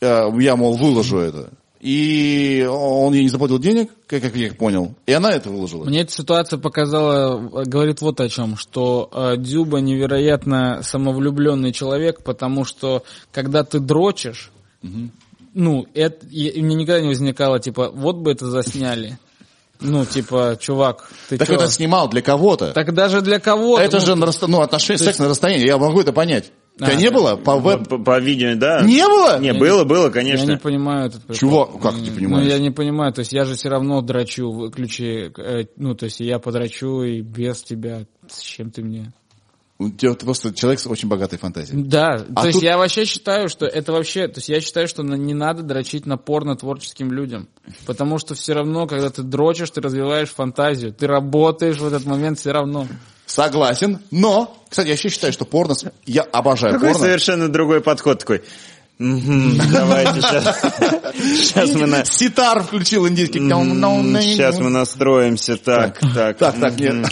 э, 0.00 0.28
я, 0.40 0.56
мол, 0.56 0.76
выложу 0.76 1.18
это. 1.18 1.50
И 1.80 2.64
он 2.70 3.12
ей 3.12 3.24
не 3.24 3.28
заплатил 3.28 3.58
денег, 3.58 3.90
как, 4.06 4.22
как 4.22 4.36
я 4.36 4.52
понял. 4.54 4.94
И 5.06 5.12
она 5.12 5.32
это 5.32 5.50
выложила. 5.50 5.84
Мне 5.84 6.02
эта 6.02 6.12
ситуация 6.12 6.58
показала, 6.58 7.64
говорит 7.64 8.00
вот 8.00 8.20
о 8.20 8.28
чем, 8.28 8.56
что 8.56 9.10
э, 9.12 9.36
Дзюба 9.36 9.78
невероятно 9.80 10.80
самовлюбленный 10.82 11.72
человек, 11.72 12.22
потому 12.22 12.64
что 12.64 13.02
когда 13.32 13.64
ты 13.64 13.80
дрочишь, 13.80 14.52
ну, 15.54 15.86
это, 15.94 16.26
и 16.26 16.62
мне 16.62 16.74
никогда 16.76 17.00
не 17.02 17.08
возникало, 17.08 17.58
типа, 17.60 17.90
вот 17.92 18.16
бы 18.16 18.30
это 18.32 18.46
засняли. 18.50 19.18
Ну, 19.82 20.04
типа, 20.04 20.56
чувак, 20.60 21.10
ты 21.28 21.38
Так 21.38 21.48
чё? 21.48 21.54
это 21.54 21.66
снимал 21.68 22.08
для 22.08 22.22
кого-то. 22.22 22.72
Так 22.72 22.94
даже 22.94 23.20
для 23.20 23.38
кого-то. 23.40 23.82
это 23.82 23.98
ну, 23.98 24.06
же 24.06 24.14
на 24.14 24.26
расто- 24.26 24.46
ну, 24.46 24.60
отношения, 24.60 24.98
секс 24.98 25.18
на 25.18 25.28
расстоянии. 25.28 25.66
Я 25.66 25.78
могу 25.78 26.00
это 26.00 26.12
понять. 26.12 26.52
У 26.76 26.84
тебя 26.84 26.92
А, 26.92 26.94
не 26.94 27.10
да. 27.10 27.14
было? 27.14 27.36
По 27.36 27.58
веб... 27.58 27.86
по- 27.86 27.98
по 27.98 28.18
видео, 28.18 28.54
да. 28.56 28.80
Не 28.82 29.06
было? 29.06 29.38
Не, 29.38 29.52
было, 29.52 29.84
было, 29.84 30.06
Я 30.06 30.10
конечно. 30.10 30.50
не 30.52 30.56
понимаю 30.56 31.08
этот 31.08 31.20
прикол. 31.22 31.36
Чего? 31.36 31.66
Как 31.66 31.94
ты 31.94 32.10
Ну, 32.10 32.14
понимаешь? 32.14 32.48
я 32.48 32.58
не 32.58 32.70
понимаю, 32.70 33.12
то 33.12 33.18
есть 33.18 33.32
я 33.34 33.44
же 33.44 33.54
все 33.56 33.68
равно 33.68 34.00
драчу, 34.00 34.50
выключи, 34.50 35.30
э, 35.38 35.66
ну, 35.76 35.94
то 35.94 36.06
есть 36.06 36.20
я 36.20 36.38
подрачу 36.38 37.02
и 37.02 37.20
без 37.20 37.62
тебя, 37.62 38.06
с 38.26 38.40
чем 38.40 38.70
ты 38.70 38.82
мне? 38.82 39.12
У 39.86 39.90
тебя 39.90 40.14
просто 40.14 40.52
человек 40.54 40.80
с 40.80 40.86
очень 40.86 41.08
богатой 41.08 41.38
фантазией. 41.38 41.82
Да, 41.82 42.24
А 42.34 42.40
то 42.42 42.46
есть 42.46 42.58
тут- 42.58 42.62
я 42.64 42.78
вообще 42.78 43.04
считаю, 43.04 43.48
что 43.48 43.66
это 43.66 43.92
вообще, 43.92 44.28
то 44.28 44.38
есть 44.38 44.48
я 44.48 44.60
считаю, 44.60 44.88
что 44.88 45.02
не 45.02 45.34
надо 45.34 45.62
дрочить 45.62 46.06
на 46.06 46.16
порно 46.16 46.56
творческим 46.56 47.12
людям, 47.12 47.48
потому 47.86 48.18
что 48.18 48.34
все 48.34 48.52
равно, 48.52 48.86
когда 48.86 49.10
ты 49.10 49.22
дрочишь, 49.22 49.70
ты 49.70 49.80
развиваешь 49.80 50.30
фантазию, 50.30 50.92
ты 50.92 51.06
работаешь 51.06 51.78
в 51.78 51.86
этот 51.86 52.04
момент 52.04 52.38
все 52.38 52.52
равно. 52.52 52.86
Согласен, 53.26 53.98
но, 54.10 54.56
кстати, 54.68 54.88
я 54.88 54.92
вообще 54.92 55.08
считаю, 55.08 55.32
что 55.32 55.44
порно... 55.44 55.74
Я 56.04 56.22
обожаю 56.22 56.74
Какой 56.74 56.90
порно. 56.92 57.04
совершенно 57.06 57.48
другой 57.48 57.80
подход 57.80 58.18
такой. 58.18 58.42
«Мгм, 58.98 59.58
Давайте 59.72 60.20
сейчас. 60.20 60.60
Сейчас 61.16 61.70
мы 61.74 61.86
на... 61.86 62.04
Ситар 62.04 62.62
включил 62.62 63.08
индийский. 63.08 63.40
Сейчас 63.40 64.58
мы 64.60 64.70
настроимся. 64.70 65.56
Так, 65.56 65.98
так. 66.14 66.38
Так, 66.38 66.60
так, 66.60 66.78
нет. 66.78 67.06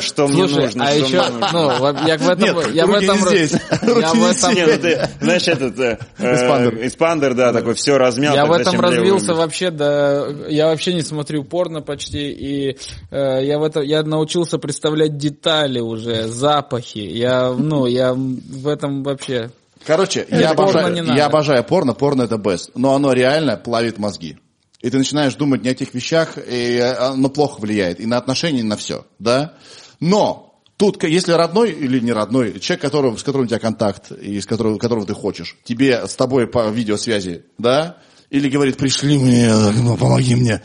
Что 0.00 0.26
мне 0.26 0.42
нужно? 0.42 0.84
а 0.84 0.90
что 0.90 1.04
еще, 1.04 1.22
ну, 1.52 2.06
я 2.06 2.18
в 2.18 2.28
этом, 2.28 2.56
Нет, 2.56 2.74
я 2.74 2.86
в 2.86 2.90
руки 2.90 3.04
этом, 3.04 3.18
не 3.18 3.26
здесь. 3.28 3.52
я 3.52 3.78
Руки 3.94 4.06
в 4.08 4.14
не 4.14 4.60
этом, 4.60 5.04
ну 5.20 5.24
знаешь, 5.24 5.48
этот... 5.48 5.78
э, 5.78 5.98
э, 6.18 6.34
Эспандер. 6.34 6.86
Эспандер, 6.86 7.34
да, 7.34 7.52
такой, 7.52 7.74
все 7.74 7.96
размял. 7.96 8.34
Я 8.34 8.46
в 8.46 8.52
этом 8.52 8.80
развился 8.80 9.34
вообще, 9.34 9.70
да, 9.70 10.26
я 10.48 10.66
вообще 10.66 10.92
не 10.94 11.02
смотрю 11.02 11.44
порно 11.44 11.82
почти, 11.82 12.30
и 12.32 12.78
э, 13.10 13.44
я 13.44 13.58
в 13.60 13.62
этом, 13.62 13.84
я 13.84 14.02
научился 14.02 14.58
представлять 14.58 15.16
детали 15.16 15.78
уже, 15.78 16.26
запахи, 16.26 16.98
я, 16.98 17.52
ну, 17.52 17.86
я 17.86 18.12
в 18.14 18.66
этом 18.66 19.04
вообще, 19.04 19.50
Короче, 19.86 20.26
Э, 20.28 20.40
я 20.40 20.50
обожаю, 20.50 21.04
я 21.14 21.26
обожаю 21.26 21.64
порно, 21.64 21.94
порно 21.94 22.22
это 22.22 22.36
best. 22.36 22.72
Но 22.74 22.94
оно 22.94 23.12
реально 23.12 23.56
плавит 23.56 23.98
мозги. 23.98 24.38
И 24.80 24.88
ты 24.88 24.96
начинаешь 24.96 25.34
думать 25.34 25.62
не 25.62 25.68
о 25.68 25.74
тех 25.74 25.92
вещах, 25.92 26.38
и 26.38 26.78
оно 26.78 27.28
плохо 27.28 27.60
влияет. 27.60 28.00
И 28.00 28.06
на 28.06 28.16
отношения, 28.16 28.60
и 28.60 28.64
на 28.64 28.76
все. 28.76 29.04
Да? 29.18 29.54
Но 30.00 30.58
тут, 30.76 31.02
если 31.04 31.32
родной 31.32 31.70
или 31.72 32.00
не 32.00 32.12
родной, 32.12 32.58
человек, 32.60 32.80
которого, 32.82 33.16
с 33.16 33.22
которым 33.22 33.44
у 33.44 33.48
тебя 33.48 33.58
контакт, 33.58 34.10
и 34.12 34.40
с 34.40 34.46
которого, 34.46 34.78
которого 34.78 35.06
ты 35.06 35.12
хочешь, 35.12 35.58
тебе 35.64 36.06
с 36.06 36.16
тобой 36.16 36.46
по 36.46 36.70
видеосвязи, 36.70 37.44
да, 37.58 37.98
или 38.30 38.48
говорит, 38.48 38.78
пришли 38.78 39.18
мне, 39.18 39.52
ну, 39.54 39.96
помоги 39.96 40.34
мне. 40.34 40.62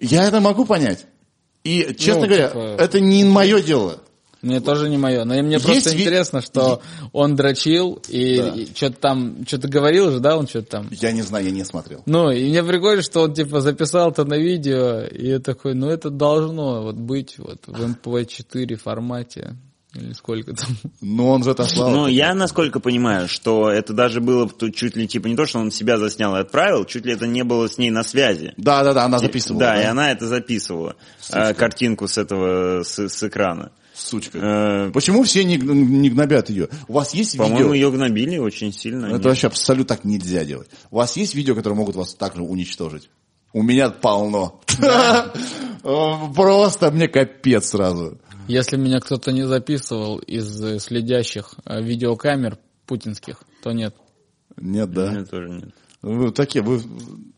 Я 0.00 0.24
это 0.24 0.40
могу 0.40 0.64
понять. 0.64 1.04
И, 1.64 1.94
честно 1.98 2.22
Ну, 2.22 2.28
говоря, 2.28 2.48
типа- 2.48 2.76
это 2.78 3.00
не 3.00 3.24
мое 3.24 3.60
дело. 3.60 4.01
Мне 4.42 4.60
тоже 4.60 4.88
не 4.88 4.98
мое, 4.98 5.24
но 5.24 5.34
мне 5.40 5.54
Есть 5.54 5.64
просто 5.64 5.90
ви- 5.90 6.02
интересно, 6.02 6.42
что 6.42 6.82
он 7.12 7.36
дрочил, 7.36 8.02
и, 8.08 8.68
что-то 8.74 8.96
там, 8.98 9.46
что-то 9.46 9.68
говорил 9.68 10.10
же, 10.10 10.20
да, 10.20 10.36
он 10.36 10.48
что-то 10.48 10.68
там. 10.68 10.88
Я 10.90 11.12
не 11.12 11.22
знаю, 11.22 11.44
я 11.44 11.52
не 11.52 11.64
смотрел. 11.64 12.02
Ну, 12.06 12.30
и 12.30 12.48
мне 12.48 12.62
прикольно, 12.64 13.02
что 13.02 13.22
он, 13.22 13.34
типа, 13.34 13.60
записал 13.60 14.10
это 14.10 14.24
на 14.24 14.36
видео, 14.36 15.02
и 15.02 15.28
я 15.28 15.38
такой, 15.38 15.74
ну, 15.74 15.88
это 15.88 16.10
должно 16.10 16.82
вот 16.82 16.96
быть 16.96 17.38
вот 17.38 17.62
в 17.66 17.80
MP4 17.80 18.76
формате, 18.76 19.56
или 19.94 20.12
сколько 20.12 20.54
там. 20.54 20.68
Но 21.00 21.28
он 21.28 21.44
же 21.44 21.50
отослал. 21.50 21.90
Ну, 21.90 22.06
я 22.06 22.34
насколько 22.34 22.80
понимаю, 22.80 23.28
что 23.28 23.70
это 23.70 23.92
даже 23.92 24.20
было 24.20 24.48
тут 24.48 24.74
чуть 24.74 24.96
ли 24.96 25.06
типа 25.06 25.26
не 25.26 25.36
то, 25.36 25.46
что 25.46 25.58
он 25.58 25.70
себя 25.70 25.98
заснял 25.98 26.34
и 26.36 26.40
отправил, 26.40 26.84
чуть 26.84 27.04
ли 27.04 27.12
это 27.12 27.26
не 27.26 27.44
было 27.44 27.68
с 27.68 27.78
ней 27.78 27.90
на 27.90 28.02
связи. 28.02 28.54
Да, 28.56 28.82
да, 28.82 28.94
да, 28.94 29.04
она 29.04 29.18
записывала. 29.18 29.60
Да, 29.60 29.82
и 29.82 29.84
она 29.84 30.10
это 30.10 30.26
записывала. 30.26 30.96
э, 31.30 31.54
картинку 31.54 32.08
с 32.08 32.16
этого, 32.18 32.82
с, 32.82 32.98
с 32.98 33.22
экрана. 33.22 33.70
Сучка. 34.02 34.38
Э, 34.38 34.90
Почему 34.92 35.22
все 35.22 35.44
не, 35.44 35.56
не 35.56 36.10
гнобят 36.10 36.50
ее? 36.50 36.68
У 36.88 36.94
вас 36.94 37.14
есть 37.14 37.36
По-моему, 37.36 37.72
видео? 37.72 37.74
ее 37.74 37.90
гнобили 37.90 38.38
очень 38.38 38.72
сильно. 38.72 39.06
Это 39.06 39.16
Нет. 39.16 39.24
вообще 39.24 39.46
абсолютно 39.46 39.96
так 39.96 40.04
нельзя 40.04 40.44
делать. 40.44 40.68
У 40.90 40.96
вас 40.96 41.16
есть 41.16 41.34
видео, 41.34 41.54
которые 41.54 41.76
могут 41.76 41.96
вас 41.96 42.14
также 42.14 42.42
уничтожить? 42.42 43.10
У 43.52 43.62
меня 43.62 43.90
полно. 43.90 44.60
Просто 45.82 46.90
мне 46.90 47.08
капец 47.08 47.70
сразу. 47.70 48.18
Если 48.48 48.76
меня 48.76 49.00
кто-то 49.00 49.32
не 49.32 49.46
записывал 49.46 50.18
из 50.18 50.82
следящих 50.82 51.54
э, 51.64 51.82
видеокамер 51.82 52.58
путинских, 52.86 53.42
то 53.62 53.72
нет. 53.72 53.94
Нет, 54.56 54.90
да. 54.90 55.12
Нет, 55.12 55.30
тоже 55.30 55.48
нет. 55.48 55.74
Вы 56.02 56.32
такие, 56.32 56.62
вы, 56.62 56.80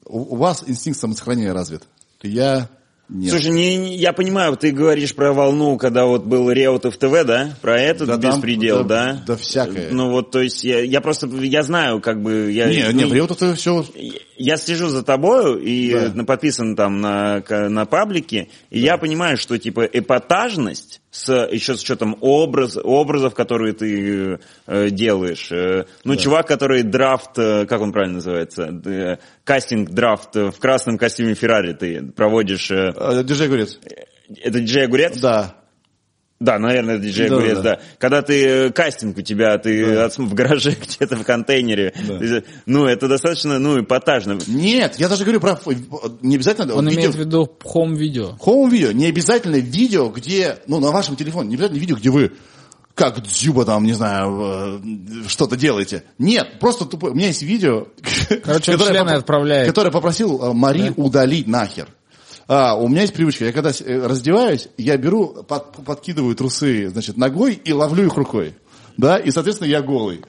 у 0.07 0.36
вас 0.36 0.65
инстинкт 0.66 0.99
самосохранения 0.99 1.53
развит. 1.53 1.82
Я 2.23 2.70
нет. 3.09 3.31
Слушай, 3.31 3.51
не, 3.51 3.97
я 3.97 4.13
понимаю, 4.13 4.57
ты 4.57 4.71
говоришь 4.71 5.15
про 5.15 5.33
волну, 5.33 5.77
когда 5.77 6.07
вот 6.07 6.25
был 6.25 6.51
Реутов 6.51 6.97
ТВ, 6.97 7.25
да? 7.25 7.55
Про 7.61 7.79
этот 7.81 8.09
Да 8.09 8.19
там- 8.19 8.33
беспредел, 8.37 8.85
да- 8.85 9.13
да? 9.15 9.23
да 9.27 9.37
всякое. 9.37 9.91
Ну 9.91 10.11
вот, 10.11 10.31
то 10.31 10.41
есть, 10.41 10.65
я, 10.65 10.81
я 10.81 11.01
просто, 11.01 11.27
я 11.27 11.63
знаю, 11.63 12.01
как 12.01 12.23
бы, 12.23 12.51
я... 12.51 12.67
не, 12.69 12.85
ну, 12.85 12.93
не, 12.93 13.05
Бреут 13.05 13.31
это 13.33 13.55
все... 13.55 13.85
я 14.37 14.57
слежу 14.57 14.89
за 14.89 15.03
тобою 15.03 15.59
и 15.59 15.93
Да. 16.15 16.25
подписан 16.25 16.77
там 16.77 17.01
на, 17.01 17.43
на 17.49 17.85
паблике, 17.87 18.49
и 18.71 18.81
я 18.81 18.97
понимаю, 18.97 19.37
что 19.37 19.59
типа 19.59 19.83
эпатажность 19.83 21.01
с 21.15 21.32
еще 21.53 21.77
с 21.77 21.82
учетом 21.82 22.16
образ, 22.20 22.77
образов, 22.77 23.35
которые 23.35 23.73
ты 23.73 24.41
э, 24.66 24.91
делаешь. 24.91 25.53
Э, 25.53 25.85
ну, 26.03 26.16
чувак, 26.16 26.49
который 26.49 26.82
драфт, 26.82 27.39
э, 27.39 27.66
как 27.66 27.81
он 27.82 27.93
правильно 27.93 28.16
называется, 28.16 28.65
э, 28.85 29.19
в 30.51 30.59
красном 30.59 30.99
костюме 30.99 31.35
Феррари 31.35 31.73
ты 31.73 32.03
проводишь. 32.03 32.69
Э, 32.73 33.23
Диджей 33.23 33.47
Огурец. 33.47 33.78
это 34.43 34.59
диджей 34.59 34.86
Огурец? 34.86 35.20
Да. 35.20 35.55
Да, 36.40 36.59
наверное, 36.59 36.98
диджей 36.98 37.28
Да, 37.28 37.36
Огурец, 37.36 37.56
да. 37.59 37.62
да. 37.62 37.81
Когда 37.98 38.20
ты 38.20 38.44
э, 38.47 38.70
кастинг 38.70 39.16
у 39.16 39.23
тебя, 39.23 39.56
ты 39.56 39.94
от- 39.97 40.19
в 40.19 40.35
гараже 40.35 40.77
где-то 40.82 41.16
в 41.16 41.23
контейнере. 41.24 41.94
Да. 42.06 42.19
Ты- 42.19 42.44
ну, 42.66 42.86
это 42.86 43.09
достаточно, 43.09 43.59
ну, 43.59 43.81
эпатажно. 43.81 44.39
Нет, 44.47 44.97
я 44.98 45.09
даже 45.09 45.24
говорю 45.24 45.40
про... 45.40 45.59
Не 46.23 46.35
обязательно... 46.35 46.74
Он 46.74 46.86
видео- 46.89 46.94
имеет 47.01 47.15
в 47.15 47.19
виду 47.19 47.51
home-видео. 47.65 48.36
Хоум 48.39 48.69
видео, 48.69 48.93
не 48.93 49.06
обязательно 49.06 49.56
видео, 49.56 50.09
где, 50.09 50.59
ну, 50.66 50.81
на 50.81 50.90
вашем 50.90 51.16
телефоне, 51.16 51.51
не 51.51 51.55
обязательно 51.55 51.78
видео, 51.78 51.97
где 51.97 52.11
вы 52.11 52.32
как 52.94 53.20
Дзюба 53.23 53.65
там, 53.65 53.85
не 53.85 53.93
знаю, 53.93 54.81
э, 55.24 55.28
что-то 55.28 55.56
делаете. 55.56 56.05
Нет, 56.19 56.61
просто 56.61 56.85
тупо. 56.85 57.06
У 57.06 57.15
меня 57.15 57.28
есть 57.28 57.43
видео, 57.43 57.89
Короче, 58.44 58.73
которое 58.73 59.02
попро- 59.02 59.15
отправляет. 59.16 59.66
Которое 59.69 59.90
попросил 59.90 60.40
э, 60.43 60.52
Мари 60.52 60.93
удалить 60.97 61.47
нахер. 61.48 61.89
А, 62.47 62.77
у 62.77 62.89
меня 62.89 63.03
есть 63.03 63.15
привычка, 63.15 63.47
я 63.47 63.53
когда 63.53 63.71
э, 63.71 64.07
раздеваюсь, 64.07 64.69
я 64.77 64.97
беру, 64.97 65.45
под- 65.45 65.85
подкидываю 65.85 66.35
трусы, 66.37 66.89
значит, 66.91 67.16
ногой 67.16 67.55
и 67.55 67.73
ловлю 67.73 68.07
их 68.07 68.15
рукой. 68.16 68.55
Да, 68.97 69.19
и, 69.19 69.31
соответственно, 69.31 69.69
я 69.69 69.83
голый. 69.83 70.23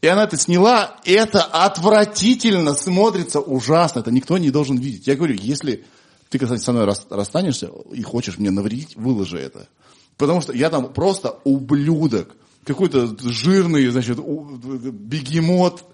И 0.00 0.06
она 0.06 0.24
это 0.24 0.36
сняла, 0.36 0.96
это 1.04 1.42
отвратительно 1.42 2.74
смотрится, 2.74 3.40
ужасно, 3.40 4.00
это 4.00 4.10
никто 4.10 4.38
не 4.38 4.50
должен 4.50 4.76
видеть. 4.78 5.06
Я 5.06 5.16
говорю, 5.16 5.36
если 5.40 5.84
ты, 6.30 6.38
кстати, 6.38 6.62
со 6.62 6.72
мной 6.72 6.84
рас- 6.84 7.06
расстанешься 7.10 7.70
и 7.92 8.02
хочешь 8.02 8.38
мне 8.38 8.50
навредить, 8.50 8.96
выложи 8.96 9.38
это. 9.38 9.68
Потому 10.16 10.40
что 10.40 10.52
я 10.52 10.70
там 10.70 10.92
просто 10.92 11.38
ублюдок, 11.44 12.34
какой-то 12.64 13.16
жирный, 13.20 13.86
значит, 13.88 14.18
бегемот, 14.18 15.84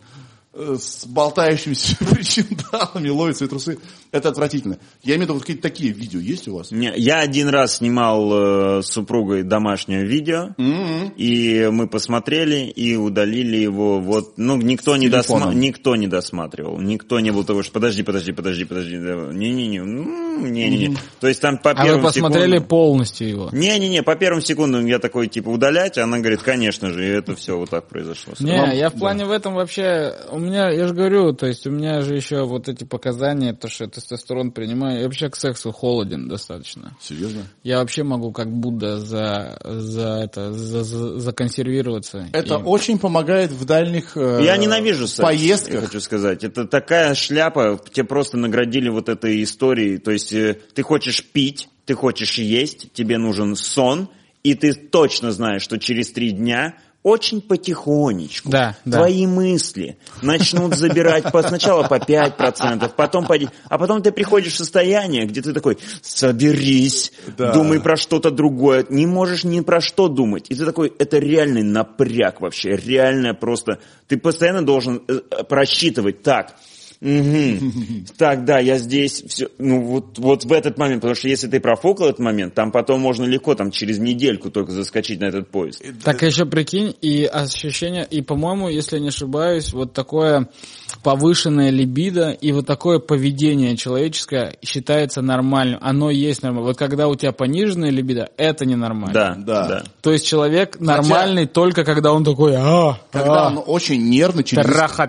с 0.56 1.06
болтающимися 1.06 1.96
причиндалами, 2.10 3.08
ловит 3.08 3.36
свои 3.36 3.48
трусы. 3.48 3.78
Это 4.12 4.28
отвратительно. 4.28 4.78
Я 5.02 5.14
имею 5.16 5.20
в 5.20 5.22
виду, 5.24 5.32
вот 5.34 5.42
какие-то 5.42 5.62
такие 5.62 5.92
видео 5.92 6.20
есть 6.20 6.46
у 6.48 6.56
вас? 6.56 6.70
Не, 6.70 6.92
Я 6.96 7.18
один 7.20 7.48
раз 7.48 7.76
снимал 7.78 8.78
э, 8.78 8.82
с 8.82 8.86
супругой 8.86 9.42
домашнее 9.42 10.04
видео, 10.04 10.54
и 11.16 11.68
мы 11.72 11.88
посмотрели 11.88 12.66
и 12.66 12.96
удалили 12.96 13.56
его. 13.56 14.00
Вот, 14.00 14.34
ну 14.38 14.56
никто 14.56 14.96
не 14.96 15.08
телефоном. 15.08 15.50
досма- 15.50 15.54
никто 15.54 15.96
не 15.96 16.06
досматривал, 16.06 16.78
никто 16.80 17.20
не 17.20 17.30
был 17.32 17.44
того, 17.44 17.62
что 17.62 17.72
подожди, 17.72 18.02
подожди, 18.02 18.32
подожди, 18.32 18.64
подожди, 18.64 18.98
да, 18.98 19.14
не-не-не, 19.32 19.78
м, 19.78 20.52
не-не-не. 20.52 20.96
То 21.20 21.28
есть 21.28 21.40
там 21.40 21.58
по 21.58 21.70
А 21.72 21.74
вы 21.74 21.82
первым 21.84 22.02
посмотрели 22.02 22.44
секундам- 22.58 22.68
полностью 22.68 23.28
его? 23.28 23.48
Не-не-не, 23.52 24.02
по 24.02 24.14
первым 24.16 24.40
секундам 24.42 24.86
я 24.86 24.98
такой, 24.98 25.28
типа, 25.28 25.48
удалять, 25.48 25.98
а 25.98 26.04
она 26.04 26.18
говорит, 26.18 26.42
конечно 26.42 26.90
же, 26.90 27.04
и 27.04 27.08
это 27.08 27.34
все 27.34 27.56
вот 27.58 27.70
так 27.70 27.88
произошло. 27.88 28.34
Не, 28.40 28.76
я 28.78 28.90
в 28.90 28.94
плане 28.94 29.24
в 29.24 29.30
этом 29.30 29.54
вообще, 29.54 30.14
у 30.30 30.38
меня, 30.44 30.70
я 30.70 30.86
же 30.86 30.94
говорю, 30.94 31.32
то 31.32 31.46
есть 31.46 31.66
у 31.66 31.70
меня 31.70 32.00
же 32.02 32.14
еще 32.14 32.44
вот 32.44 32.68
эти 32.68 32.84
показания, 32.84 33.52
то, 33.52 33.68
что 33.68 33.84
я 33.84 33.90
тестостерон 33.90 34.52
принимаю, 34.52 34.98
я 34.98 35.04
вообще 35.04 35.28
к 35.30 35.36
сексу 35.36 35.72
холоден 35.72 36.28
достаточно. 36.28 36.96
Серьезно? 37.00 37.42
Я 37.62 37.78
вообще 37.78 38.02
могу 38.04 38.32
как 38.32 38.50
Будда 38.52 38.98
за, 39.00 39.58
за 39.64 40.20
это, 40.24 40.52
за, 40.52 40.84
за- 40.84 41.18
законсервироваться. 41.18 42.28
Это 42.32 42.54
И- 42.54 42.62
очень 42.62 42.98
помогает 42.98 43.50
в 43.50 43.64
дальних 43.64 44.16
э, 44.16 44.40
Я 44.44 44.56
ненавижу 44.56 45.06
секс, 45.06 45.18
я 45.18 45.24
поездках. 45.24 45.84
хочу 45.84 46.00
сказать. 46.00 46.44
Это 46.44 46.66
такая 46.66 47.14
шляпа, 47.14 47.80
тебе 47.92 48.04
просто 48.04 48.36
наградили 48.36 48.88
вот 48.88 49.08
этой 49.08 49.42
историей. 49.42 49.98
То 49.98 50.10
есть 50.10 50.32
э, 50.32 50.58
ты 50.74 50.82
хочешь 50.82 51.24
пить, 51.24 51.68
ты 51.86 51.94
хочешь 51.94 52.38
есть, 52.38 52.92
тебе 52.92 53.18
нужен 53.18 53.56
сон, 53.56 54.08
и 54.42 54.54
ты 54.54 54.74
точно 54.74 55.32
знаешь, 55.32 55.62
что 55.62 55.78
через 55.78 56.12
три 56.12 56.30
дня 56.30 56.74
очень 57.04 57.42
потихонечку 57.42 58.48
Да, 58.50 58.76
да. 58.86 58.98
твои 58.98 59.26
мысли 59.26 59.98
начнут 60.22 60.74
забирать 60.74 61.30
по, 61.30 61.42
сначала 61.42 61.86
по 61.86 61.98
5%, 61.98 62.90
потом 62.96 63.26
по 63.26 63.36
10%, 63.36 63.50
а 63.68 63.78
потом 63.78 64.02
ты 64.02 64.10
приходишь 64.10 64.54
в 64.54 64.56
состояние, 64.56 65.26
где 65.26 65.42
ты 65.42 65.52
такой, 65.52 65.78
соберись, 66.00 67.12
Да. 67.36 67.52
думай 67.52 67.78
про 67.78 67.96
что-то 67.96 68.30
другое, 68.30 68.86
не 68.88 69.06
можешь 69.06 69.44
ни 69.44 69.60
про 69.60 69.82
что 69.82 70.08
думать. 70.08 70.46
И 70.48 70.54
ты 70.54 70.64
такой, 70.64 70.92
это 70.98 71.18
реальный 71.18 71.62
напряг 71.62 72.40
вообще, 72.40 72.74
реальное 72.74 73.34
просто, 73.34 73.80
ты 74.08 74.16
постоянно 74.16 74.64
должен 74.64 75.02
э, 75.06 75.20
э, 75.30 75.44
просчитывать, 75.44 76.22
так, 76.22 76.56
Мгм. 77.04 78.06
Так, 78.16 78.46
да, 78.46 78.58
я 78.58 78.78
здесь, 78.78 79.22
все, 79.28 79.48
ну 79.58 79.82
вот, 79.82 80.18
вот 80.18 80.44
в 80.44 80.52
этот 80.52 80.78
момент, 80.78 81.02
потому 81.02 81.14
что 81.14 81.28
если 81.28 81.48
ты 81.48 81.60
профукал 81.60 82.08
этот 82.08 82.20
момент, 82.20 82.54
там 82.54 82.72
потом 82.72 83.00
можно 83.00 83.24
легко 83.24 83.54
там 83.54 83.70
через 83.70 83.98
недельку 83.98 84.50
только 84.50 84.72
заскочить 84.72 85.20
на 85.20 85.26
этот 85.26 85.50
поезд. 85.50 85.84
Так 86.02 86.22
еще 86.22 86.46
прикинь, 86.46 86.94
и 87.02 87.24
ощущение, 87.24 88.06
и, 88.10 88.22
по-моему, 88.22 88.70
если 88.70 88.98
не 88.98 89.08
ошибаюсь, 89.08 89.74
вот 89.74 89.92
такое 89.92 90.48
повышенное 91.02 91.70
либидо 91.70 92.30
и 92.30 92.52
вот 92.52 92.66
такое 92.66 92.98
поведение 92.98 93.76
человеческое 93.76 94.56
считается 94.62 95.22
нормальным. 95.22 95.78
Оно 95.82 96.10
есть 96.10 96.42
нормально. 96.42 96.68
Вот 96.68 96.78
когда 96.78 97.08
у 97.08 97.14
тебя 97.14 97.32
пониженное 97.32 97.90
либидо, 97.90 98.30
это 98.36 98.64
ненормально. 98.66 99.12
Да, 99.14 99.34
Да. 99.36 99.68
да. 99.68 99.84
То 100.00 100.12
есть 100.12 100.26
человек 100.26 100.78
нормальный 100.80 101.46
только 101.46 101.84
когда 101.84 102.12
он 102.12 102.24
такой, 102.24 102.54
а, 102.56 102.98
Когда 103.10 103.46
а». 103.46 103.48
он 103.48 103.62
очень 103.66 104.08
нервный 104.08 104.44
через, 104.44 104.64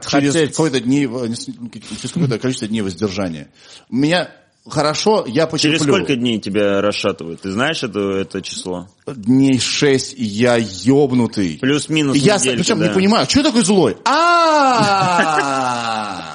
через 0.10 0.50
какое-то 0.52 0.80
дней, 0.80 1.06
в- 1.06 1.28
через 1.34 2.12
какое-то 2.12 2.40
количество 2.40 2.68
дней 2.68 2.82
воздержания. 2.82 3.50
У 3.90 3.96
меня 3.96 4.30
хорошо, 4.68 5.26
я 5.28 5.48
потерплю. 5.48 5.78
Через 5.80 5.84
сколько 5.84 6.16
дней 6.16 6.40
тебя 6.40 6.82
расшатывают? 6.82 7.42
Ты 7.42 7.52
знаешь 7.52 7.84
это, 7.84 8.00
это 8.00 8.42
число? 8.42 8.88
Дней 9.06 9.60
шесть, 9.60 10.14
и 10.18 10.24
я 10.24 10.56
ёбнутый. 10.58 11.58
Плюс-минус 11.60 12.18
я 12.18 12.38
неделька, 12.38 12.58
причем 12.58 12.80
да. 12.80 12.88
не 12.88 12.94
понимаю, 12.94 13.30
что 13.30 13.44
такой 13.44 13.64
злой? 13.64 13.98
А, 14.06 15.22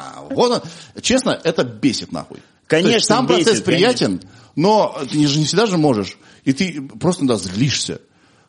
Вот 0.31 0.53
он. 0.53 0.63
Честно, 1.03 1.39
это 1.43 1.65
бесит 1.65 2.13
нахуй. 2.13 2.39
Конечно, 2.67 3.01
Сам 3.01 3.27
процесс 3.27 3.61
приятен, 3.61 4.23
но 4.55 4.97
ты 5.11 5.27
же 5.27 5.39
не 5.39 5.45
всегда 5.45 5.67
же 5.67 5.77
можешь. 5.77 6.17
И 6.45 6.53
ты 6.53 6.81
просто 7.01 7.27
да, 7.27 7.37
злишься. 7.37 8.01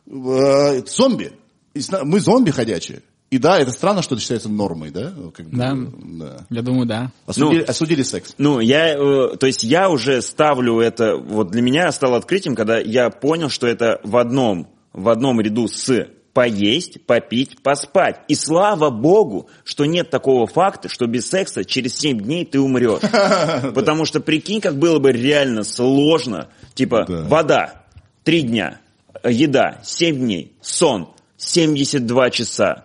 Э, 0.06 0.82
Зомби. 0.86 1.32
Мы 1.74 2.20
зомби 2.20 2.50
ходячие. 2.50 3.02
И 3.32 3.38
да, 3.38 3.58
это 3.58 3.70
странно, 3.70 4.02
что 4.02 4.14
это 4.14 4.20
считается 4.20 4.50
нормой, 4.50 4.90
да? 4.90 5.10
Как 5.34 5.46
бы, 5.48 5.56
Да. 5.56 5.74
да. 5.74 6.46
Я 6.50 6.60
думаю, 6.60 6.84
да. 6.86 7.10
Осудили, 7.24 7.62
осудили 7.62 8.02
секс. 8.02 8.34
Ну, 8.36 8.60
я, 8.60 8.94
э, 8.94 9.36
то 9.38 9.46
есть 9.46 9.62
я 9.62 9.88
уже 9.88 10.20
ставлю 10.20 10.80
это, 10.80 11.16
вот 11.16 11.50
для 11.50 11.62
меня 11.62 11.90
стало 11.92 12.18
открытием, 12.18 12.54
когда 12.54 12.78
я 12.78 13.08
понял, 13.08 13.48
что 13.48 13.66
это 13.66 14.00
в 14.04 14.18
одном, 14.18 14.68
в 14.92 15.08
одном 15.08 15.40
ряду 15.40 15.66
с 15.66 16.08
поесть, 16.34 17.06
попить, 17.06 17.62
поспать. 17.62 18.20
И 18.28 18.34
слава 18.34 18.90
богу, 18.90 19.48
что 19.64 19.86
нет 19.86 20.10
такого 20.10 20.46
факта, 20.46 20.90
что 20.90 21.06
без 21.06 21.26
секса 21.26 21.64
через 21.64 21.96
7 21.96 22.20
дней 22.20 22.44
ты 22.44 22.60
умрешь. 22.60 23.00
Потому 23.74 24.04
что 24.04 24.20
прикинь, 24.20 24.60
как 24.60 24.76
было 24.76 24.98
бы 24.98 25.10
реально 25.10 25.64
сложно. 25.64 26.48
Типа, 26.74 27.06
Да. 27.08 27.22
вода, 27.22 27.82
3 28.24 28.42
дня, 28.42 28.78
еда, 29.24 29.80
7 29.82 30.16
дней, 30.16 30.52
сон, 30.60 31.08
72 31.38 32.28
часа. 32.28 32.84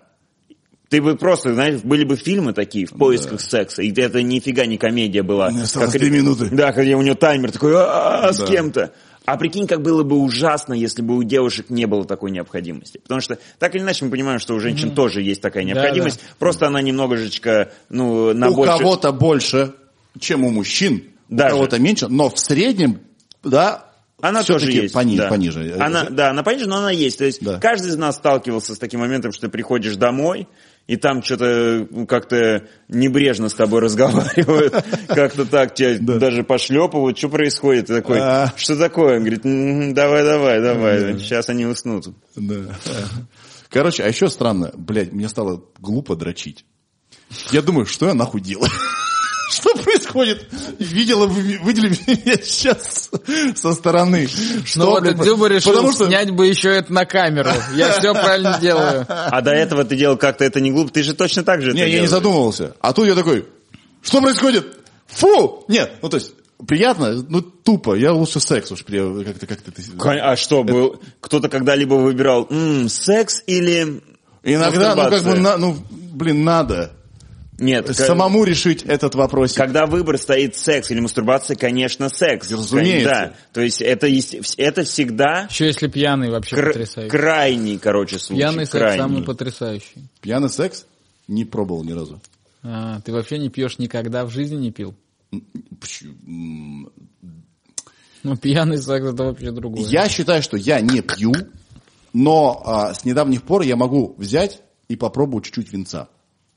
Ты 0.89 1.01
бы 1.01 1.15
просто, 1.17 1.53
знаешь, 1.53 1.81
были 1.81 2.05
бы 2.05 2.15
фильмы 2.15 2.53
такие 2.53 2.85
в 2.85 2.91
поисках 2.91 3.41
секса, 3.41 3.81
и 3.81 3.91
это 3.99 4.21
нифига 4.23 4.65
не 4.65 4.77
комедия 4.77 5.21
была. 5.21 5.47
Осталось 5.47 5.91
Как 5.91 5.99
две 6.01 6.09
минуты. 6.09 6.49
Да, 6.51 6.71
когда 6.71 6.95
у 6.95 7.01
него 7.01 7.15
таймер 7.15 7.51
такой, 7.51 7.73
«А, 7.75 8.31
с 8.31 8.37
Да. 8.39 8.45
кем-то. 8.45 8.93
А 9.25 9.35
прикинь, 9.35 9.67
как 9.67 9.81
было 9.81 10.03
бы 10.03 10.15
ужасно, 10.17 10.73
если 10.73 11.01
бы 11.01 11.17
у 11.17 11.23
девушек 11.23 11.69
не 11.69 11.85
было 11.85 12.05
такой 12.05 12.31
необходимости. 12.31 12.99
Потому 12.99 13.19
что 13.19 13.37
так 13.59 13.75
или 13.75 13.81
иначе 13.81 14.05
мы 14.05 14.11
понимаем, 14.11 14.39
что 14.39 14.53
у 14.55 14.59
женщин 14.61 14.95
тоже 14.95 15.21
есть 15.21 15.41
такая 15.41 15.65
необходимость. 15.65 16.21
Просто 16.39 16.67
она 16.67 16.81
немножечко, 16.81 17.73
ну, 17.89 18.33
на 18.33 18.47
у 18.47 18.55
больше... 18.55 18.77
кого-то 18.77 19.11
больше, 19.11 19.73
чем 20.17 20.45
у 20.45 20.49
мужчин, 20.51 21.03
Даже. 21.27 21.55
у 21.55 21.57
кого-то 21.57 21.77
меньше, 21.79 22.07
но 22.07 22.29
в 22.29 22.39
среднем, 22.39 23.01
да, 23.43 23.83
Она 24.21 24.43
тоже 24.43 24.71
есть. 24.71 24.93
пони- 24.93 25.17
да. 25.17 25.27
пониже. 25.27 25.75
Она, 25.77 26.05
да, 26.09 26.29
она 26.29 26.41
пониже, 26.43 26.69
но 26.69 26.77
она 26.77 26.91
есть. 26.91 27.17
То 27.17 27.25
есть 27.25 27.43
Да. 27.43 27.59
каждый 27.59 27.89
из 27.89 27.97
нас 27.97 28.15
сталкивался 28.15 28.75
с 28.75 28.79
таким 28.79 29.01
моментом, 29.01 29.33
что 29.33 29.41
ты 29.47 29.49
приходишь 29.49 29.97
домой, 29.97 30.47
и 30.87 30.95
там 30.95 31.21
что-то 31.21 31.87
ну, 31.89 32.07
как-то 32.07 32.67
небрежно 32.87 33.49
с 33.49 33.53
тобой 33.53 33.81
разговаривают, 33.81 34.73
как-то 35.07 35.45
так 35.45 35.75
тебя 35.75 35.97
даже 35.99 36.43
пошлепывают, 36.43 37.17
что 37.17 37.29
происходит? 37.29 37.87
Ты 37.87 37.95
такой, 37.97 38.19
А. 38.19 38.53
что 38.55 38.75
такое? 38.77 39.15
Он 39.17 39.19
говорит, 39.19 39.45
«М, 39.45 39.93
давай, 39.93 40.23
давай, 40.23 40.61
давай, 40.61 41.19
сейчас 41.19 41.49
они 41.49 41.65
уснут. 41.65 42.07
Да. 42.35 42.75
Короче, 43.69 44.03
а 44.03 44.07
еще 44.07 44.29
странно, 44.29 44.71
блядь, 44.75 45.11
мне 45.11 45.27
стало 45.27 45.61
глупо 45.79 46.15
дрочить. 46.15 46.65
Я 47.51 47.61
думаю, 47.61 47.85
что 47.85 48.07
я 48.07 48.13
нахуй 48.13 48.41
делаю? 48.41 48.71
Что 49.51 49.73
происходит? 49.81 50.45
Видела, 50.79 51.25
вы- 51.25 51.57
выделили 51.61 51.97
меня 52.07 52.37
сейчас 52.43 53.09
со 53.55 53.73
стороны. 53.73 54.27
Что, 54.27 54.79
Ну 54.79 54.85
вот 54.87 55.03
блядь, 55.03 55.15
и 55.17 55.21
Дзюба 55.23 55.47
решил 55.47 55.71
потому 55.73 55.91
что 55.93 56.07
снять 56.07 56.31
бы 56.31 56.47
еще 56.47 56.69
это 56.69 56.91
на 56.91 57.05
камеру. 57.05 57.49
Я 57.75 57.91
все 57.99 58.13
правильно 58.13 58.57
делаю. 58.61 59.05
А 59.07 59.41
до 59.41 59.51
этого 59.51 59.83
ты 59.85 59.95
делал 59.95 60.17
как-то 60.17 60.43
это 60.43 60.59
не 60.59 60.71
глупо, 60.71 60.91
ты 60.91 61.03
же 61.03 61.13
точно 61.13 61.43
так 61.43 61.61
же 61.61 61.71
Не, 61.71 61.79
это 61.79 61.79
я 61.79 61.85
не 61.85 61.91
делаешь. 61.93 62.09
задумывался. 62.09 62.75
А 62.81 62.93
тут 62.93 63.07
я 63.07 63.15
такой, 63.15 63.45
что 64.01 64.21
происходит? 64.21 64.79
Фу! 65.07 65.63
Нет, 65.67 65.93
ну 66.01 66.09
то 66.09 66.17
есть, 66.17 66.33
Приятно? 66.67 67.13
Ну, 67.29 67.41
тупо. 67.41 67.93
Я 67.93 68.13
лучше 68.13 68.39
секс 68.39 68.71
уж 68.71 68.83
как-то 68.83 69.45
как-то. 69.45 69.71
А 70.23 70.35
что, 70.35 70.63
был, 70.63 70.99
кто-то 71.21 71.49
когда-либо 71.49 71.93
выбирал 71.93 72.47
м, 72.49 72.89
секс 72.89 73.43
или 73.45 74.01
Иногда, 74.43 74.95
ну 74.95 75.07
как 75.09 75.23
бы, 75.23 75.35
на- 75.35 75.57
ну, 75.57 75.77
блин, 75.89 76.43
надо 76.43 76.93
Нет, 77.59 77.87
ка- 77.87 77.93
самому 77.93 78.43
решить 78.43 78.83
этот 78.83 79.15
вопрос. 79.15 79.53
Когда 79.53 79.85
выбор 79.87 80.17
стоит 80.17 80.55
секс 80.55 80.91
или 80.91 80.99
мастурбация, 80.99 81.55
конечно, 81.55 82.09
секс. 82.09 82.51
Разумеется. 82.51 83.09
Да, 83.09 83.33
то 83.51 83.61
есть 83.61 83.81
это, 83.81 84.05
есть- 84.07 84.35
это 84.57 84.83
всегда 84.83 85.47
Еще 85.49 85.65
если 85.65 85.87
пьяный, 85.87 86.29
вообще 86.29 86.55
кр- 86.55 86.67
потрясающий. 86.67 87.09
крайний, 87.09 87.77
короче, 87.79 88.19
случай. 88.19 88.41
Пьяный 88.41 88.65
секс 88.65 88.71
крайний. 88.71 88.97
самый 88.99 89.23
потрясающий. 89.23 90.07
Пьяный 90.21 90.49
секс? 90.49 90.85
Не 91.27 91.45
пробовал 91.45 91.83
ни 91.83 91.93
разу. 91.93 92.21
А, 92.63 93.01
ты 93.01 93.11
вообще 93.11 93.37
не 93.39 93.49
пьешь 93.49 93.79
никогда 93.79 94.25
в 94.25 94.29
жизни 94.29 94.55
не 94.55 94.71
пил? 94.71 94.95
Ну, 98.23 98.35
пьяный 98.35 98.77
секс 98.77 99.05
это 99.05 99.23
вообще 99.23 99.51
другое. 99.51 99.83
Я 99.85 100.09
считаю, 100.09 100.41
что 100.43 100.57
я 100.57 100.81
не 100.81 101.01
пью, 101.01 101.33
но 102.13 102.61
а, 102.65 102.93
с 102.93 103.05
недавних 103.05 103.43
пор 103.43 103.61
я 103.61 103.75
могу 103.75 104.15
взять 104.17 104.61
и 104.89 104.95
попробовать 104.95 105.45
чуть-чуть 105.45 105.71
винца. 105.71 106.09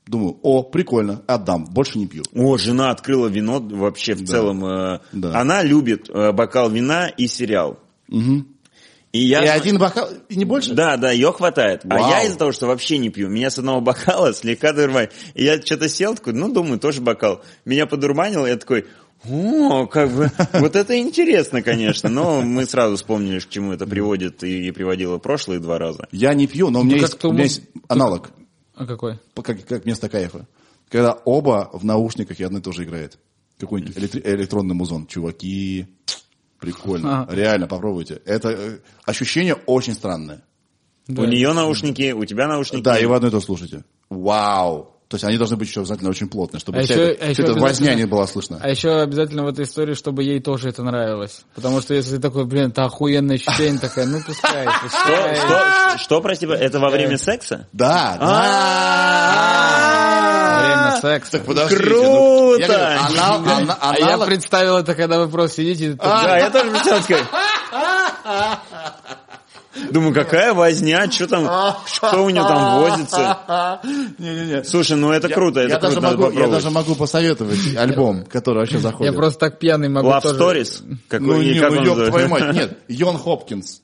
Думаю, 0.07 0.37
о, 0.41 0.63
прикольно, 0.63 1.21
отдам, 1.27 1.65
больше 1.65 1.97
не 1.99 2.07
пью. 2.07 2.23
О, 2.35 2.57
жена 2.57 2.89
открыла 2.91 3.27
вино 3.27 3.59
вообще 3.61 4.13
в 4.15 4.25
целом. 4.27 4.65
э, 4.65 4.99
Да. 5.11 5.39
Она 5.39 5.63
любит 5.63 6.09
э, 6.09 6.31
бокал 6.31 6.69
вина 6.69 7.07
и 7.07 7.27
сериал. 7.27 7.79
И 8.09 9.19
я 9.19 9.43
и 9.43 9.47
один 9.47 9.77
бокал, 9.77 10.07
и 10.29 10.35
не 10.37 10.45
больше? 10.45 10.73
Да, 10.73 10.95
да, 10.95 11.11
ее 11.11 11.33
хватает. 11.33 11.81
А 11.83 11.97
Вау. 11.97 12.09
я 12.11 12.23
из-за 12.23 12.37
того, 12.37 12.53
что 12.53 12.67
вообще 12.67 12.97
не 12.97 13.09
пью, 13.09 13.27
меня 13.29 13.49
с 13.49 13.57
одного 13.59 13.81
бокала 13.81 14.33
слегка 14.33 14.71
дурманит. 14.71 15.11
И 15.33 15.43
я 15.43 15.61
что-то 15.61 15.89
сел, 15.89 16.15
такой, 16.15 16.31
ну, 16.33 16.51
думаю, 16.51 16.79
тоже 16.79 17.01
бокал. 17.01 17.41
Меня 17.65 17.85
подурманило, 17.87 18.45
я 18.45 18.55
такой, 18.55 18.85
о, 19.29 19.85
как 19.87 20.11
бы, 20.11 20.31
вот 20.53 20.75
это 20.77 20.97
интересно, 20.97 21.61
конечно. 21.61 22.09
Но 22.09 22.41
мы 22.41 22.65
сразу 22.65 22.95
вспомнили, 22.95 23.39
к 23.39 23.49
чему 23.49 23.73
это 23.73 23.85
приводит 23.85 24.43
и 24.45 24.71
приводило 24.71 25.17
прошлые 25.17 25.59
два 25.59 25.77
раза. 25.77 26.07
Я 26.13 26.33
не 26.33 26.47
пью, 26.47 26.69
но 26.69 26.79
у 26.79 26.83
меня, 26.83 26.95
Ну, 26.95 27.01
есть, 27.01 27.11
как-то 27.11 27.27
у 27.27 27.31
меня 27.33 27.39
мы- 27.41 27.47
есть 27.47 27.61
аналог, 27.89 28.31
А 28.81 28.85
какой? 28.87 29.19
как, 29.35 29.63
как 29.63 29.83
вместо 29.83 30.09
кайфа. 30.09 30.47
Когда 30.89 31.13
оба 31.13 31.69
в 31.71 31.85
наушниках 31.85 32.39
и 32.39 32.43
одно 32.43 32.57
и 32.57 32.61
то 32.61 32.71
же 32.71 32.83
играет. 32.83 33.19
Какой-нибудь 33.59 33.95
электри- 33.95 34.23
электронный 34.25 34.73
музон. 34.73 35.05
Чуваки, 35.05 35.85
прикольно. 36.59 37.27
А. 37.29 37.31
Реально, 37.31 37.67
попробуйте. 37.67 38.23
Это 38.25 38.49
э, 38.49 38.79
ощущение 39.05 39.53
очень 39.53 39.93
странное. 39.93 40.43
Да. 41.05 41.21
У 41.21 41.25
нее 41.25 41.53
наушники, 41.53 42.11
у 42.11 42.25
тебя 42.25 42.47
наушники. 42.47 42.83
Да, 42.83 42.97
и 42.97 43.05
вы 43.05 43.15
одно 43.15 43.27
и 43.27 43.31
то 43.31 43.39
слушаете. 43.39 43.85
Вау! 44.09 44.90
То 45.11 45.15
есть 45.15 45.25
они 45.25 45.37
должны 45.37 45.57
быть 45.57 45.67
еще 45.67 45.81
обязательно 45.81 46.09
очень 46.09 46.29
плотные, 46.29 46.59
чтобы 46.61 46.79
А 46.79 46.83
вся 46.83 46.93
еще- 46.93 47.03
эта, 47.11 47.25
а 47.25 47.33
вся 47.33 47.43
эта 47.43 47.53
возня 47.59 47.93
не 47.95 48.05
была 48.05 48.25
слышна. 48.27 48.57
А 48.61 48.69
еще 48.69 49.01
обязательно 49.01 49.43
в 49.43 49.47
этой 49.49 49.65
истории, 49.65 49.93
чтобы 49.93 50.23
ей 50.23 50.39
тоже 50.39 50.69
это 50.69 50.83
нравилось. 50.83 51.41
Потому 51.53 51.81
что 51.81 51.93
если 51.93 52.15
ты 52.15 52.21
такой, 52.21 52.45
блин, 52.45 52.69
это 52.69 52.85
охуенное 52.85 53.35
ощущение, 53.35 53.77
такая, 53.79 54.05
ну 54.05 54.21
пускай, 54.25 54.63
Что, 54.71 54.79
пускай. 54.83 55.35
что, 55.35 55.97
что, 55.97 56.21
прости, 56.21 56.45
это 56.47 56.79
во 56.79 56.89
время 56.89 57.17
секса? 57.17 57.67
Да, 57.73 58.17
А, 59.81 60.61
Время 60.61 60.91
секса. 61.01 61.31
Так 61.33 61.43
подождите. 61.45 61.83
Круто! 61.83 61.99
ну, 61.99 62.57
я 62.57 62.67
говорю, 62.67 62.99
анал- 62.99 63.41
ана- 63.45 63.77
А 63.81 63.97
я 63.99 64.17
представил 64.17 64.77
это, 64.77 64.95
когда 64.95 65.19
вы 65.19 65.27
просто 65.27 65.57
сидите. 65.61 65.95
А, 65.99 66.23
Да, 66.23 66.37
я 66.37 66.49
тоже 66.49 66.71
хотел 66.71 67.01
сказать. 67.01 67.25
Думаю, 69.91 70.13
какая 70.13 70.53
возня, 70.53 71.09
что 71.11 71.27
там, 71.27 71.75
что 71.85 72.23
у 72.23 72.29
нее 72.29 72.41
там 72.43 72.81
возится. 72.81 73.79
Не-не-не. 74.17 74.63
Слушай, 74.63 74.97
ну 74.97 75.11
это 75.11 75.27
Я- 75.27 75.35
круто, 75.35 75.59
это 75.61 75.73
я, 75.73 75.79
круто, 75.79 76.01
надо 76.01 76.29
я 76.31 76.47
даже 76.47 76.69
могу 76.69 76.95
посоветовать 76.95 77.75
альбом, 77.77 78.25
который 78.25 78.59
вообще 78.59 78.75
Я 78.75 78.81
заходит. 78.81 79.15
просто 79.15 79.39
так 79.39 79.59
пьяный 79.59 79.89
могу 79.89 80.09
Love. 80.09 80.23
Stories? 80.23 80.83
Какой, 81.07 81.27
Ну, 81.27 81.33
ну, 81.35 81.41
ёб 81.83 82.09
твою 82.09 82.27
мать, 82.29 82.53
нет, 82.55 82.77
Йон 82.87 83.17
Хопкинс. 83.17 83.81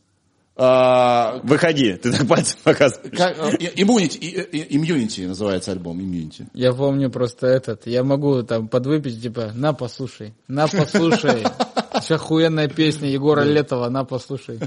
А, 0.59 1.39
Выходи, 1.43 1.93
ты 1.93 2.11
так 2.11 2.27
пальцем 2.27 2.57
показываешь. 2.63 3.15
как, 3.15 3.37
э, 3.37 3.57
Immunity, 3.75 4.69
Immunity 4.71 5.27
называется 5.27 5.71
альбом, 5.71 5.99
Immunity. 5.99 6.47
Я 6.55 6.73
помню 6.73 7.11
просто 7.11 7.45
этот, 7.45 7.85
я 7.85 8.03
могу 8.03 8.41
там 8.41 8.67
подвыпить, 8.67 9.21
типа, 9.21 9.51
на, 9.53 9.73
послушай, 9.73 10.33
на, 10.47 10.67
послушай. 10.67 11.43
Еще 12.07 12.15
охуенная 12.15 12.69
песня 12.69 13.09
Егора 13.09 13.41
Летова, 13.41 13.89
на, 13.89 14.05
послушай. 14.05 14.61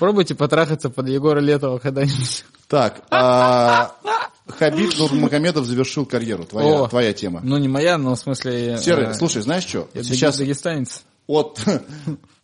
Пробуйте 0.00 0.34
потрахаться 0.34 0.90
под 0.90 1.06
Егора 1.06 1.38
Летова 1.38 1.78
когда-нибудь. 1.78 2.44
Так, 2.66 3.04
а, 3.08 3.92
Хабиб 4.48 4.98
Нурмагомедов 4.98 5.64
завершил 5.64 6.06
карьеру. 6.06 6.44
Твоя, 6.44 6.82
О. 6.82 6.88
твоя 6.88 7.12
тема. 7.12 7.40
Ну, 7.44 7.56
не 7.58 7.68
моя, 7.68 7.98
но 7.98 8.16
в 8.16 8.18
смысле... 8.18 8.78
Серый, 8.78 9.10
э, 9.10 9.14
слушай, 9.14 9.42
знаешь 9.42 9.62
что? 9.62 9.88
Сейчас 9.94 10.38
дагестанец. 10.38 11.04
от, 11.28 11.60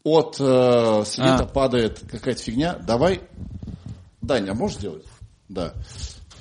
от 0.05 0.37
э, 0.39 1.03
света 1.05 1.39
А. 1.41 1.47
падает 1.47 2.01
какая-то 2.09 2.41
фигня. 2.41 2.75
Давай, 2.87 3.23
Даня, 4.23 4.53
а 4.53 4.55
можешь 4.55 4.79
сделать? 4.79 5.05
Да. 5.49 5.75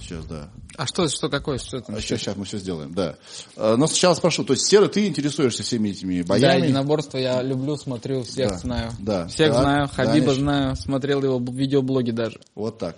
Сейчас, 0.07 0.25
да. 0.25 0.47
А 0.77 0.87
что, 0.87 1.07
что 1.09 1.27
какое? 1.27 1.57
Что 1.57 1.81
там? 1.81 1.99
Сейчас, 1.99 2.21
сейчас 2.21 2.37
мы 2.37 2.45
все 2.45 2.59
сделаем, 2.59 2.93
да. 2.93 3.15
Э, 3.57 3.75
Но 3.77 3.87
сначала 3.87 4.13
спрошу, 4.13 4.43
то 4.45 4.53
есть, 4.53 4.65
Серый, 4.65 4.87
ты 4.87 5.05
интересуешься 5.07 5.63
всеми 5.63 5.89
этими 5.89 6.21
Да, 6.21 6.27
боями? 6.29 6.63
единоборство 6.65 7.17
я 7.17 7.41
люблю, 7.41 7.75
смотрю, 7.75 8.23
всех 8.23 8.51
Да, 8.51 8.57
знаю. 8.57 8.91
да. 8.99 9.27
Всех 9.27 9.51
Так, 9.53 9.61
знаю, 9.61 9.89
Хабиба 9.93 10.25
Даниш. 10.27 10.39
знаю, 10.39 10.75
смотрел 10.77 11.23
его 11.23 11.39
видеоблоги 11.51 12.11
даже. 12.11 12.39
Вот 12.55 12.77
так. 12.77 12.95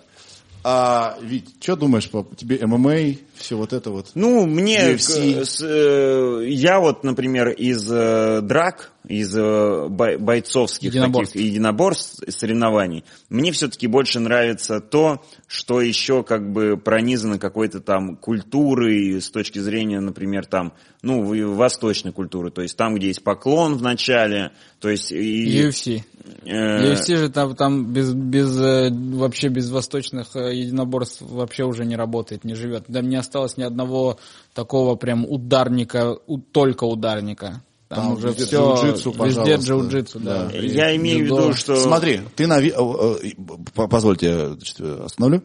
А, 0.62 1.16
Вить, 1.22 1.54
что 1.58 1.74
думаешь 1.74 2.10
по 2.10 2.26
тебе 2.36 2.58
ММА, 2.66 3.16
все 3.34 3.56
вот 3.56 3.72
это 3.72 3.90
вот? 3.90 4.10
Ну, 4.14 4.44
мне, 4.46 4.92
UFC. 4.92 5.40
к- 5.40 5.46
с, 5.46 5.62
э, 5.64 6.44
я 6.48 6.80
вот, 6.80 7.02
например, 7.02 7.48
из 7.48 7.90
э, 7.90 8.40
драк, 8.42 8.92
из 9.10 9.36
э, 9.36 9.88
бой- 9.88 10.18
бойцовских 10.18 10.90
Единоборств. 10.94 11.32
таких 11.34 11.48
единоборств, 11.50 12.22
соревнований, 12.28 13.04
мне 13.28 13.50
все-таки 13.50 13.88
больше 13.88 14.20
нравится 14.20 14.80
то, 14.80 15.20
что 15.48 15.80
еще 15.80 16.22
как 16.22 16.52
бы 16.52 16.76
пронизано 16.76 17.40
какой-то 17.40 17.80
там 17.80 18.16
культурой 18.16 19.20
с 19.20 19.28
точки 19.30 19.58
зрения, 19.58 19.98
например, 19.98 20.46
там, 20.46 20.72
ну, 21.02 21.24
восточной 21.54 22.12
культуры, 22.12 22.52
то 22.52 22.62
есть 22.62 22.76
там, 22.76 22.94
где 22.94 23.08
есть 23.08 23.24
поклон 23.24 23.74
в 23.74 23.82
начале, 23.82 24.52
то 24.78 24.88
есть... 24.88 25.10
И, 25.10 25.60
UFC. 25.60 26.02
э, 26.44 26.92
UFC 26.92 27.16
же 27.16 27.30
там, 27.30 27.56
там 27.56 27.92
без, 27.92 28.14
без, 28.14 28.56
э, 28.60 28.90
вообще 28.92 29.48
без 29.48 29.70
восточных 29.70 30.36
э, 30.36 30.54
единоборств 30.54 31.22
вообще 31.22 31.64
уже 31.64 31.84
не 31.84 31.96
работает, 31.96 32.44
не 32.44 32.54
живет. 32.54 32.84
Да 32.86 33.00
не 33.00 33.16
осталось 33.16 33.56
ни 33.56 33.64
одного 33.64 34.18
такого 34.54 34.94
прям 34.94 35.24
ударника, 35.26 36.16
у- 36.28 36.38
только 36.38 36.84
ударника. 36.84 37.62
Там, 37.90 37.98
Там 37.98 38.12
уже 38.12 38.28
везде 38.28 38.44
все, 38.46 38.56
джиу-джитсу, 38.56 39.26
везде 39.26 39.56
пожалуйста. 39.58 39.72
джиу-джитсу, 39.72 40.20
да. 40.20 40.44
Да. 40.44 40.56
я 40.56 40.94
имею 40.94 41.24
в 41.24 41.26
Дзюдо. 41.26 41.42
виду, 41.42 41.54
что... 41.54 41.74
Смотри, 41.74 42.20
ты, 42.36 42.44
нави- 42.44 42.72
э, 42.72 43.32
э, 43.74 43.88
позвольте, 43.88 44.26
я 44.26 44.48
значит, 44.50 44.80
остановлю. 44.80 45.42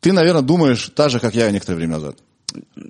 Ты, 0.00 0.12
наверное, 0.12 0.42
думаешь 0.42 0.92
так 0.94 1.08
же, 1.08 1.18
как 1.18 1.34
я 1.34 1.50
некоторое 1.50 1.76
время 1.76 1.94
назад. 1.94 2.18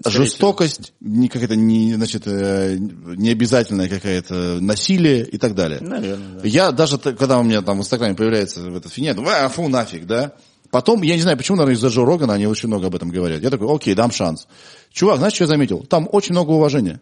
Жестокость, 0.04 0.94
не 0.98 1.28
какая-то 1.28 1.54
не, 1.54 1.94
значит, 1.94 2.24
э, 2.26 2.76
не 2.78 3.30
обязательная 3.30 3.88
какая-то 3.88 4.58
насилие 4.60 5.24
и 5.24 5.38
так 5.38 5.54
далее. 5.54 5.80
Наверное, 5.80 6.40
да. 6.40 6.48
Я 6.48 6.72
даже, 6.72 6.98
когда 6.98 7.38
у 7.38 7.44
меня 7.44 7.62
там 7.62 7.78
в 7.78 7.82
Инстаграме 7.82 8.16
появляется 8.16 8.62
в 8.62 8.76
этот 8.76 8.92
фигня, 8.92 9.14
думаю, 9.14 9.44
а, 9.44 9.48
фу, 9.48 9.68
нафиг, 9.68 10.06
да. 10.06 10.32
Потом, 10.72 11.02
я 11.02 11.14
не 11.14 11.22
знаю, 11.22 11.36
почему, 11.36 11.56
наверное, 11.56 11.76
из-за 11.76 11.86
Джо 11.86 12.04
Рогана 12.04 12.34
они 12.34 12.46
очень 12.46 12.66
много 12.66 12.88
об 12.88 12.96
этом 12.96 13.10
говорят. 13.10 13.42
Я 13.42 13.50
такой, 13.50 13.72
окей, 13.72 13.94
дам 13.94 14.10
шанс. 14.10 14.48
Чувак, 14.92 15.18
знаешь, 15.18 15.34
что 15.34 15.44
я 15.44 15.48
заметил? 15.48 15.84
Там 15.88 16.08
очень 16.10 16.32
много 16.32 16.50
уважения. 16.50 17.00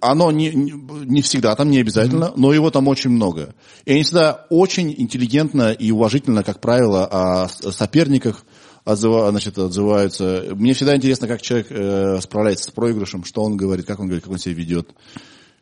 Оно 0.00 0.30
не, 0.30 0.50
не, 0.52 1.22
всегда 1.22 1.56
там, 1.56 1.68
не 1.70 1.80
обязательно, 1.80 2.32
но 2.36 2.52
его 2.52 2.70
там 2.70 2.86
очень 2.86 3.10
много. 3.10 3.52
И 3.84 3.92
они 3.92 4.04
всегда 4.04 4.46
очень 4.48 4.94
интеллигентно 4.96 5.72
и 5.72 5.90
уважительно, 5.90 6.44
как 6.44 6.60
правило, 6.60 7.04
о 7.04 7.48
соперниках 7.48 8.44
отзыва- 8.86 9.30
значит, 9.30 9.58
отзываются. 9.58 10.44
Мне 10.54 10.74
всегда 10.74 10.94
интересно, 10.94 11.26
как 11.26 11.42
человек 11.42 11.66
э, 11.70 12.20
справляется 12.20 12.66
с 12.66 12.70
проигрышем, 12.70 13.24
что 13.24 13.42
он 13.42 13.56
говорит, 13.56 13.84
как 13.86 13.98
он 13.98 14.06
говорит, 14.06 14.22
как 14.22 14.32
он 14.32 14.38
себя 14.38 14.54
ведет. 14.54 14.88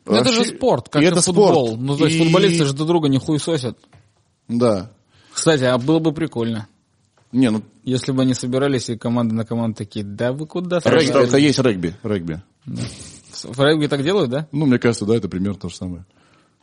Ну, 0.05 0.13
это 0.13 0.31
же 0.31 0.39
Вообще- 0.39 0.55
спорт, 0.55 0.89
как 0.89 1.01
и 1.01 1.05
и 1.05 1.07
это 1.07 1.21
футбол. 1.21 1.67
спорт. 1.69 1.81
Ну, 1.81 1.97
то 1.97 2.05
есть 2.05 2.17
И- 2.19 2.23
футболисты 2.23 2.65
же 2.65 2.73
друг 2.73 2.87
друга 2.87 3.09
не 3.09 3.17
хуесосят. 3.17 3.79
Да. 4.47 4.91
Кстати, 5.33 5.63
а 5.63 5.79
было 5.79 5.97
бы 5.97 6.11
прикольно, 6.13 6.67
Не, 7.31 7.49
ну, 7.49 7.63
если 7.85 8.11
бы 8.11 8.21
они 8.21 8.35
собирались 8.35 8.89
и 8.89 8.97
команда 8.97 9.33
на 9.33 9.45
команду 9.45 9.77
такие, 9.77 10.05
да 10.05 10.31
вы 10.31 10.45
куда 10.45 10.77
регби, 10.77 11.05
собрались?» 11.07 11.29
это 11.29 11.37
есть 11.37 11.57
регби, 11.59 11.95
регби. 12.03 12.41
В 13.43 13.59
регби 13.59 13.87
так 13.87 14.03
делают, 14.03 14.29
да? 14.29 14.47
Ну, 14.51 14.65
мне 14.65 14.79
кажется, 14.79 15.05
да, 15.05 15.15
это 15.15 15.27
примерно 15.29 15.59
то 15.59 15.69
же 15.69 15.75
самое. 15.75 16.05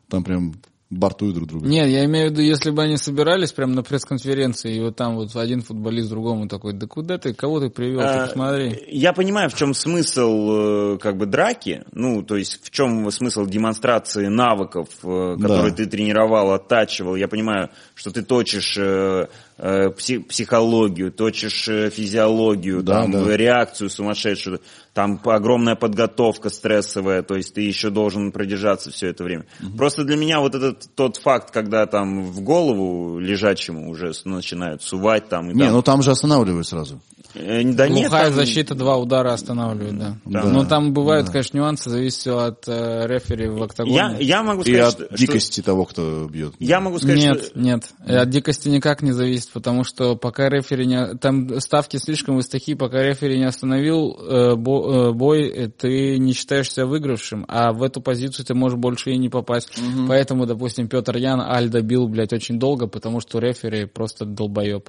Там 0.09 0.25
прям 0.25 0.55
бортуют 0.91 1.35
друг 1.35 1.49
друга. 1.49 1.67
Нет, 1.69 1.89
я 1.89 2.05
имею 2.07 2.29
в 2.29 2.33
виду, 2.33 2.41
если 2.41 2.71
бы 2.71 2.83
они 2.83 2.97
собирались 2.97 3.53
прямо 3.53 3.75
на 3.75 3.83
пресс-конференции, 3.83 4.77
и 4.77 4.81
вот 4.81 4.97
там 4.97 5.17
вот 5.17 5.37
один 5.37 5.61
футболист 5.61 6.09
другому 6.09 6.49
такой, 6.49 6.73
да 6.73 6.87
куда 6.87 7.19
ты, 7.19 7.35
кого 7.35 7.61
ты 7.61 7.69
привел, 7.69 8.01
А, 8.01 8.15
ты 8.23 8.27
посмотри. 8.29 8.85
Я 8.89 9.13
понимаю, 9.13 9.51
в 9.51 9.55
чем 9.55 9.75
смысл 9.75 10.95
э, 10.95 10.99
как 10.99 11.19
бы 11.19 11.27
драки, 11.27 11.85
ну, 11.93 12.23
то 12.23 12.37
есть 12.37 12.65
в 12.65 12.71
чем 12.71 13.11
смысл 13.11 13.45
демонстрации 13.45 14.29
навыков, 14.29 14.89
э, 15.03 15.37
которые 15.39 15.71
Да. 15.71 15.77
ты 15.77 15.87
тренировал, 15.87 16.53
оттачивал. 16.53 17.17
Я 17.17 17.29
понимаю, 17.29 17.69
что 17.95 18.11
ты 18.11 18.23
точишь 18.23 18.77
э, 18.79 19.27
психологию, 19.59 21.11
точишь 21.11 21.69
э, 21.69 21.91
физиологию, 21.91 22.83
Да, 22.83 23.03
там, 23.03 23.11
да. 23.11 23.37
реакцию 23.37 23.91
сумасшедшую, 23.91 24.61
там 24.95 25.21
огромная 25.25 25.75
подготовка 25.75 26.49
стрессовая, 26.49 27.23
то 27.23 27.35
есть 27.35 27.55
ты 27.55 27.63
еще 27.63 27.91
должен 27.91 28.31
продержаться 28.31 28.91
все 28.91 29.09
это 29.09 29.25
время. 29.25 29.47
Просто 29.77 30.05
для 30.05 30.17
меня 30.17 30.41
вот 30.41 30.55
этот 30.55 30.89
тот 30.95 31.17
факт, 31.17 31.51
когда 31.51 31.87
там 31.87 32.25
в 32.25 32.41
голову 32.41 33.19
лежачему 33.19 33.91
уже 33.91 34.13
начинают 34.25 34.83
сувать 34.83 35.29
там 35.29 35.51
и 35.51 35.55
Не, 35.55 35.65
там. 35.65 35.73
ну 35.73 35.83
там 35.83 36.03
же 36.03 36.13
останавливают 36.13 36.67
сразу. 36.67 37.01
Э, 37.39 37.63
да 37.65 37.89
нет, 37.89 38.03
Глухая 38.09 38.27
там- 38.27 38.35
защита, 38.35 38.75
два 38.75 38.97
удара 38.97 39.33
останавливает, 39.33 39.99
да. 39.99 40.17
Да. 40.25 40.43
Но 40.45 40.65
там 40.65 40.93
бывают, 40.93 41.31
конечно, 41.31 41.57
нюансы, 41.57 41.89
зависит 41.91 42.19
все 42.21 42.39
от 42.39 42.65
э, 42.67 43.07
рефери 43.07 43.49
в 43.49 43.63
октагоне. 43.63 43.97
Я, 43.97 44.17
я 44.19 44.43
могу 44.43 44.63
И 44.63 44.75
сказать, 44.75 44.95
от 45.01 45.07
что- 45.07 45.17
дикости 45.17 45.61
того, 45.63 45.85
кто 45.85 46.27
бьет. 46.29 46.55
я 46.59 46.81
могу 46.81 46.99
сказать, 46.99 47.17
нет, 47.19 47.45
что 47.45 47.59
нет, 47.59 47.91
Э, 48.07 48.17
от 48.19 48.31
дикости 48.31 48.69
никак 48.69 49.03
не 49.03 49.13
зависит, 49.13 49.51
потому 49.53 49.85
что 49.85 50.17
пока 50.17 50.49
рефери 50.49 50.87
не... 50.87 51.15
Там 51.17 51.61
ставки 51.61 51.97
слишком 51.99 52.37
высоки, 52.37 52.75
пока 52.75 53.03
рефери 53.03 53.39
не 53.39 53.45
остановил 53.47 54.13
э, 54.21 54.55
бо- 54.57 55.09
э, 55.09 55.13
бой, 55.13 55.43
э, 55.49 55.69
ты 55.69 56.19
не 56.19 56.33
считаешь 56.33 56.71
себя 56.73 56.87
выигравшим, 56.87 57.45
а 57.49 57.73
в 57.73 57.83
эту 57.83 58.01
позицию 58.01 58.45
ты 58.47 58.55
можешь 58.55 58.79
больше 58.79 59.11
и 59.11 59.17
не 59.19 59.29
попасть. 59.29 59.71
Поэтому, 60.09 60.47
допустим, 60.47 60.89
Петр 60.89 61.17
Ян 61.17 61.41
Альда 61.41 61.83
бил, 61.83 62.09
блядь, 62.09 62.33
очень 62.33 62.59
долго, 62.59 62.87
потому 62.87 63.21
что 63.21 63.39
рефери 63.39 63.85
просто 63.87 64.25
долбоеб. 64.25 64.89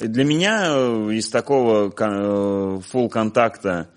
Для 0.00 0.24
меня 0.24 0.66
э, 0.70 1.12
из 1.12 1.28
такого 1.28 1.90
фул 2.82 3.08
контакта, 3.08 3.90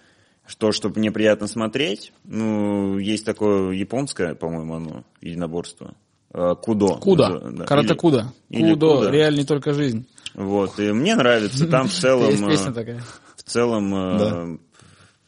что, 0.45 0.71
чтобы 0.71 0.99
мне 0.99 1.11
приятно 1.11 1.47
смотреть, 1.47 2.11
ну, 2.25 2.97
есть 2.97 3.25
такое 3.25 3.71
японское, 3.71 4.35
по-моему, 4.35 4.75
оно, 4.75 5.03
единоборство. 5.21 5.95
Э, 6.33 6.55
Кудо. 6.61 6.95
Куда? 6.95 7.29
Да. 7.39 7.65
Карате 7.65 7.95
куда? 7.95 8.33
или 8.49 8.73
Кудо, 8.73 8.95
кудо. 8.97 9.09
реаль 9.11 9.35
не 9.35 9.45
только 9.45 9.73
жизнь. 9.73 10.05
Вот, 10.33 10.79
и 10.79 10.91
мне 10.91 11.15
нравится, 11.15 11.67
там 11.67 11.87
в 11.87 11.93
целом, 11.99 12.29
Есть 12.29 12.41
э, 12.43 12.47
песня 12.49 12.73
такая. 12.73 13.03
в 13.37 13.43
целом, 13.43 13.95
э, 13.95 14.57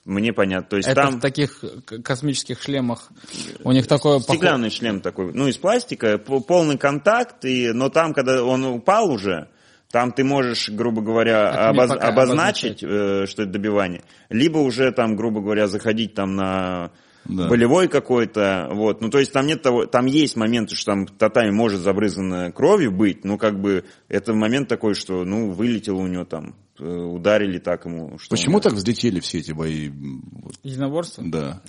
мне 0.03 0.33
понятно, 0.33 0.67
то 0.69 0.77
есть 0.77 0.89
Это 0.89 1.01
там 1.01 1.17
в 1.17 1.21
таких 1.21 1.63
космических 2.03 2.61
шлемах. 2.61 3.09
У 3.63 3.71
них 3.71 3.87
такое 3.87 4.17
похоже- 4.19 4.37
стеклянный 4.37 4.69
шлем 4.69 4.99
такой, 5.01 5.31
ну, 5.33 5.47
из 5.47 5.57
пластика, 5.57 6.17
полный 6.17 6.77
контакт, 6.77 7.45
и, 7.45 7.71
но 7.71 7.89
там, 7.89 8.13
когда 8.13 8.43
он 8.43 8.65
упал 8.65 9.09
уже, 9.11 9.47
там 9.95 10.11
ты 10.11 10.25
можешь, 10.25 10.67
грубо 10.67 11.01
говоря, 11.01 11.69
обоз- 11.71 11.87
пока 11.87 12.09
обозначить, 12.09 12.83
э, 12.83 13.25
что 13.27 13.43
это 13.43 13.51
добивание, 13.53 14.01
либо 14.29 14.57
уже 14.57 14.91
там, 14.91 15.15
грубо 15.15 15.39
говоря, 15.39 15.67
заходить 15.67 16.13
там 16.13 16.35
на 16.35 16.91
Да. 17.23 17.47
болевой 17.47 17.87
какой-то, 17.87 18.67
вот, 18.73 18.99
ну, 18.99 19.09
то 19.09 19.19
есть 19.19 19.31
там 19.31 19.47
нет 19.47 19.61
того, 19.61 19.85
там 19.85 20.05
есть 20.05 20.35
моменты, 20.35 20.75
что 20.75 20.91
там 20.91 21.07
татами 21.07 21.49
может 21.51 21.79
забрызгано 21.79 22.51
кровью 22.51 22.91
быть, 22.91 23.23
но 23.23 23.37
как 23.37 23.61
бы 23.61 23.85
это 24.09 24.33
момент 24.33 24.67
такой, 24.67 24.95
что, 24.95 25.23
ну, 25.23 25.51
вылетело 25.51 25.99
у 26.01 26.07
него 26.07 26.25
там, 26.25 26.55
ударили 26.79 27.59
так 27.59 27.85
ему. 27.85 28.17
Что 28.17 28.31
Почему 28.31 28.59
так 28.59 28.73
взлетели 28.73 29.19
все 29.19 29.39
эти 29.39 29.51
бои? 29.51 29.89
Вот, 29.89 30.55
Единоборство? 30.63 31.23
Да. 31.25 31.61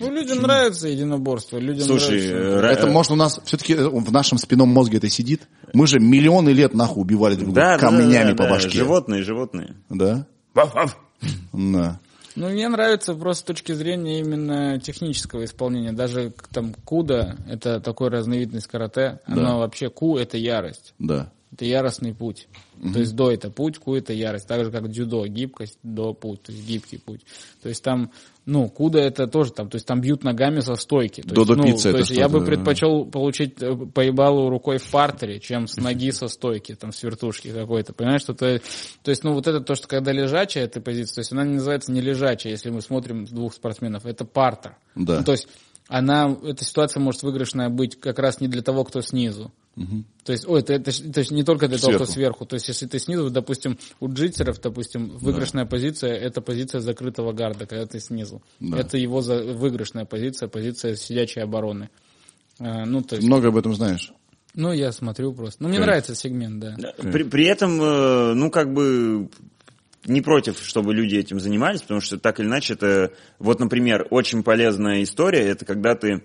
Ну, 0.00 0.10
людям 0.12 0.42
нравится 0.42 0.88
единоборство. 0.88 1.58
Людям 1.58 1.86
Слушай, 1.86 2.28
нравится. 2.28 2.66
э, 2.66 2.72
Это 2.72 2.86
может 2.88 3.12
у 3.12 3.16
нас 3.16 3.40
все-таки 3.44 3.74
в 3.74 4.12
нашем 4.12 4.38
спинном 4.38 4.68
мозге 4.68 4.98
это 4.98 5.08
сидит. 5.08 5.48
Мы 5.72 5.86
же 5.86 5.98
миллионы 5.98 6.50
лет 6.50 6.74
нахуй 6.74 7.02
убивали 7.02 7.34
друг 7.34 7.46
друга 7.46 7.60
да, 7.60 7.72
да, 7.74 7.78
камнями 7.78 8.32
да, 8.32 8.36
по 8.36 8.44
да, 8.44 8.50
башке. 8.50 8.70
Животные, 8.78 9.22
животные. 9.22 9.76
Да? 9.88 10.26
Да. 11.52 12.00
Ну, 12.36 12.48
мне 12.48 12.68
нравится 12.68 13.14
просто 13.14 13.42
с 13.42 13.44
точки 13.44 13.72
зрения 13.72 14.20
именно 14.20 14.78
технического 14.78 15.44
исполнения. 15.44 15.92
Даже 15.92 16.32
там 16.52 16.74
куда, 16.84 17.36
это 17.48 17.80
такой 17.80 18.08
разновидность 18.08 18.66
карате, 18.66 19.20
оно 19.26 19.58
вообще 19.58 19.90
ку 19.90 20.16
это 20.16 20.36
ярость. 20.38 20.94
Да. 20.98 21.32
Это 21.52 21.64
яростный 21.64 22.14
путь. 22.14 22.46
То 22.80 22.98
есть 23.00 23.14
до 23.14 23.30
это 23.30 23.50
путь, 23.50 23.78
ку 23.78 23.94
это 23.94 24.14
ярость. 24.14 24.48
Так 24.48 24.64
же, 24.64 24.70
как 24.70 24.88
дзюдо, 24.88 25.26
гибкость, 25.26 25.78
до 25.82 26.14
путь, 26.14 26.42
то 26.42 26.52
есть 26.52 26.66
гибкий 26.66 26.98
путь. 26.98 27.20
То 27.62 27.68
есть 27.68 27.84
там, 27.84 28.10
ну, 28.46 28.70
куда 28.70 29.00
это 29.00 29.26
тоже 29.26 29.52
там, 29.52 29.68
то 29.68 29.76
есть 29.76 29.86
там 29.86 30.00
бьют 30.00 30.24
ногами 30.24 30.60
со 30.60 30.76
стойки. 30.76 31.20
То 31.20 31.34
Додо 31.34 31.52
есть, 31.52 31.58
ну, 31.58 31.72
пицца 31.72 31.92
то 31.92 31.98
есть 31.98 32.10
я 32.10 32.28
бы 32.28 32.42
предпочел 32.42 33.04
получить 33.04 33.62
э, 33.62 33.74
поебалу 33.74 34.48
рукой 34.48 34.78
в 34.78 34.90
партере, 34.90 35.40
чем 35.40 35.66
с 35.66 35.76
ноги 35.76 36.10
со 36.10 36.28
стойки, 36.28 36.74
там, 36.74 36.92
с 36.92 37.02
вертушки 37.02 37.52
какой-то. 37.52 37.92
Понимаешь, 37.92 38.22
что 38.22 38.32
то, 38.32 38.60
то 39.02 39.10
есть, 39.10 39.24
ну, 39.24 39.34
вот 39.34 39.46
это 39.46 39.60
то, 39.60 39.74
что 39.74 39.86
когда 39.86 40.12
лежачая 40.12 40.64
эта 40.64 40.80
позиция, 40.80 41.16
то 41.16 41.20
есть 41.20 41.32
она 41.32 41.44
не 41.44 41.54
называется 41.54 41.92
не 41.92 42.00
лежачая, 42.00 42.52
если 42.52 42.70
мы 42.70 42.80
смотрим 42.80 43.26
двух 43.26 43.52
спортсменов, 43.52 44.06
это 44.06 44.24
партер. 44.24 44.76
Да. 44.94 45.18
Ну, 45.18 45.24
то 45.24 45.32
есть 45.32 45.48
она, 45.90 46.36
эта 46.44 46.64
ситуация 46.64 47.00
может 47.00 47.22
выигрышная 47.24 47.68
быть 47.68 47.98
как 47.98 48.18
раз 48.20 48.40
не 48.40 48.46
для 48.48 48.62
того, 48.62 48.84
кто 48.84 49.00
снизу. 49.02 49.52
То 50.24 50.32
есть, 50.32 50.46
ой, 50.46 50.60
это, 50.60 50.74
это 50.74 50.92
то 51.12 51.20
есть 51.20 51.30
не 51.30 51.42
только 51.42 51.66
для 51.66 51.78
того, 51.78 51.92
кто 51.94 52.04
Сверху. 52.04 52.12
сверху. 52.12 52.46
То 52.46 52.54
есть, 52.54 52.68
если 52.68 52.86
ты 52.86 52.98
снизу, 52.98 53.30
допустим, 53.30 53.78
у 53.98 54.08
джитсеров, 54.12 54.60
допустим, 54.60 55.08
выигрышная 55.18 55.64
позиция 55.64 56.12
это 56.14 56.40
позиция 56.40 56.80
закрытого 56.80 57.32
гарда, 57.32 57.66
когда 57.66 57.86
ты 57.86 57.98
снизу. 57.98 58.42
Да. 58.60 58.78
Это 58.78 58.98
его 58.98 59.20
за- 59.22 59.42
выигрышная 59.42 60.04
позиция, 60.04 60.48
позиция 60.48 60.96
сидячей 60.96 61.42
обороны. 61.42 61.88
А, 62.58 62.84
ну, 62.84 63.02
то 63.02 63.16
есть, 63.16 63.26
Много 63.26 63.48
об 63.48 63.56
этом 63.56 63.74
знаешь. 63.74 64.12
ну, 64.54 64.70
я 64.72 64.92
смотрю 64.92 65.32
просто. 65.32 65.62
Ну, 65.62 65.68
мне 65.70 65.78
Кайф. 65.78 65.86
нравится 65.88 66.14
сегмент, 66.14 66.58
да. 66.60 66.76
При, 66.98 67.22
при 67.24 67.46
этом, 67.46 67.80
э, 67.80 68.34
ну, 68.34 68.50
как 68.50 68.72
бы 68.74 69.30
не 70.06 70.20
против, 70.20 70.58
чтобы 70.58 70.94
люди 70.94 71.16
этим 71.16 71.40
занимались, 71.40 71.82
потому 71.82 72.00
что 72.00 72.18
так 72.18 72.40
или 72.40 72.46
иначе 72.46 72.74
это, 72.74 73.12
вот, 73.38 73.60
например, 73.60 74.06
очень 74.10 74.42
полезная 74.42 75.02
история, 75.02 75.40
это 75.40 75.64
когда 75.64 75.94
ты 75.94 76.22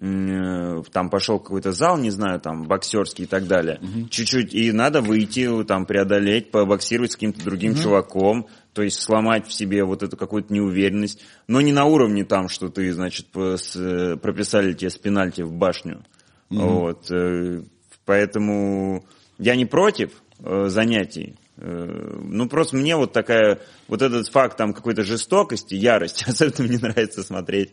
э, 0.00 0.82
там 0.92 1.10
пошел 1.10 1.38
какой-то 1.38 1.72
зал, 1.72 1.98
не 1.98 2.10
знаю, 2.10 2.40
там, 2.40 2.66
боксерский 2.66 3.24
и 3.24 3.26
так 3.26 3.46
далее, 3.46 3.80
чуть-чуть, 4.10 4.54
и 4.54 4.72
надо 4.72 5.02
выйти, 5.02 5.64
там, 5.64 5.84
преодолеть, 5.84 6.50
побоксировать 6.50 7.12
с 7.12 7.16
каким-то 7.16 7.44
другим 7.44 7.74
чуваком, 7.74 8.48
то 8.72 8.82
есть 8.82 9.00
сломать 9.00 9.46
в 9.46 9.52
себе 9.52 9.84
вот 9.84 10.02
эту 10.02 10.16
какую-то 10.16 10.52
неуверенность, 10.52 11.22
но 11.46 11.60
не 11.60 11.72
на 11.72 11.84
уровне 11.84 12.24
там, 12.24 12.48
что 12.48 12.68
ты, 12.70 12.92
значит, 12.92 13.26
э, 13.34 14.16
прописали 14.16 14.72
тебе 14.72 14.90
с 14.90 14.96
пенальти 14.96 15.42
в 15.42 15.52
башню. 15.52 16.02
Вот, 16.48 17.10
э, 17.10 17.62
поэтому 18.06 19.04
я 19.38 19.54
не 19.54 19.66
против 19.66 20.12
занятий. 20.40 21.34
Э, 21.60 22.20
ну, 22.22 22.48
просто 22.48 22.76
мне 22.76 22.96
вот 22.96 23.12
такая, 23.12 23.60
вот 23.88 24.02
этот 24.02 24.28
факт 24.28 24.56
там 24.56 24.72
какой-то 24.72 25.02
жестокости, 25.02 25.74
ярости, 25.74 26.24
особенно 26.28 26.68
мне 26.68 26.78
нравится 26.78 27.22
смотреть 27.22 27.72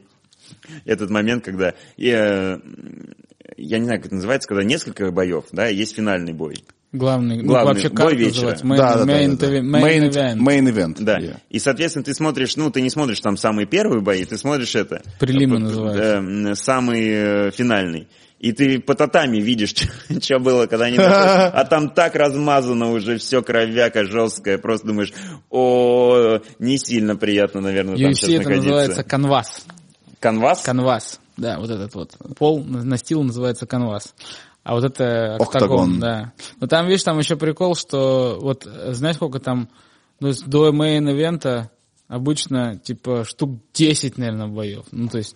этот 0.86 1.10
момент, 1.10 1.44
когда, 1.44 1.74
я, 1.98 2.60
я 3.58 3.80
не 3.80 3.86
знаю, 3.86 4.00
как 4.00 4.08
это 4.08 4.16
называется, 4.16 4.48
когда 4.48 4.64
несколько 4.64 5.12
боев, 5.12 5.46
да, 5.52 5.68
есть 5.68 5.96
финальный 5.96 6.34
бой. 6.34 6.56
Главный, 6.92 7.42
ну, 7.42 7.50
Главный 7.50 7.74
вообще 7.74 7.90
бой 7.90 8.16
вечера. 8.16 8.52
называется? 8.52 8.66
Main, 8.66 8.78
да, 8.78 8.98
да, 8.98 9.06
да, 9.06 9.12
main, 9.14 9.38
да, 9.38 9.48
да. 9.48 9.58
main 9.60 9.84
Main- 9.84 10.10
event. 10.10 10.38
main 10.40 10.74
event. 10.74 11.04
Да. 11.04 11.20
Yeah. 11.20 11.38
И, 11.50 11.60
соответственно, 11.60 12.06
ты 12.06 12.14
смотришь, 12.14 12.56
ну, 12.56 12.72
ты 12.72 12.82
не 12.82 12.90
смотришь 12.90 13.20
там 13.20 13.36
самые 13.36 13.66
первые 13.68 14.02
бои, 14.02 14.24
ты 14.24 14.38
смотришь 14.38 14.76
это. 14.76 15.02
Прилимы 15.20 15.58
э, 15.58 15.60
называются. 15.60 16.24
э, 16.52 16.56
самый 16.56 17.10
э, 17.10 17.52
финальный. 17.52 18.08
И 18.46 18.52
ты 18.52 18.80
по 18.80 18.94
татами 18.94 19.40
видишь, 19.40 19.74
что 20.22 20.38
было, 20.38 20.68
когда 20.68 20.86
они... 20.86 20.98
А 21.02 21.66
там 21.66 21.90
так 21.90 22.14
размазано 22.14 22.92
уже 22.92 23.18
все 23.18 23.42
кровяка 23.42 24.06
жесткая. 24.06 24.60
Просто 24.60 24.86
думаешь, 24.86 25.12
о, 25.50 26.38
не 26.60 26.78
сильно 26.78 27.16
приятно, 27.16 27.62
наверное, 27.62 27.98
там 27.98 28.14
сейчас 28.14 28.30
это 28.30 28.38
находиться. 28.44 28.68
называется 28.68 29.04
canvas. 29.04 29.66
Canvas? 30.20 30.62
Canvas, 30.62 31.20
да, 31.38 31.58
вот 31.58 31.72
этот 31.72 31.96
вот. 31.96 32.12
Пол, 32.38 32.64
настил 32.64 33.24
называется 33.24 33.66
canvas. 33.66 34.14
А 34.64 34.76
вот 34.76 34.84
это 34.84 35.38
Октагон. 35.38 36.00
да. 36.00 36.34
Но 36.62 36.68
там, 36.68 36.86
видишь, 36.86 37.02
там 37.04 37.18
еще 37.18 37.38
прикол, 37.38 37.76
что 37.76 38.38
вот, 38.40 38.68
э, 38.68 38.94
знаешь, 38.94 39.16
сколько 39.16 39.40
там, 39.40 39.70
ну, 40.20 40.34
с- 40.34 40.42
до 40.44 40.72
main 40.72 41.12
event 41.12 41.62
а 41.62 41.72
обычно, 42.08 42.78
типа, 42.78 43.26
штук 43.28 43.60
10, 43.74 44.18
наверное, 44.18 44.48
боев. 44.48 44.86
Ну, 44.92 45.08
то 45.08 45.18
есть, 45.18 45.36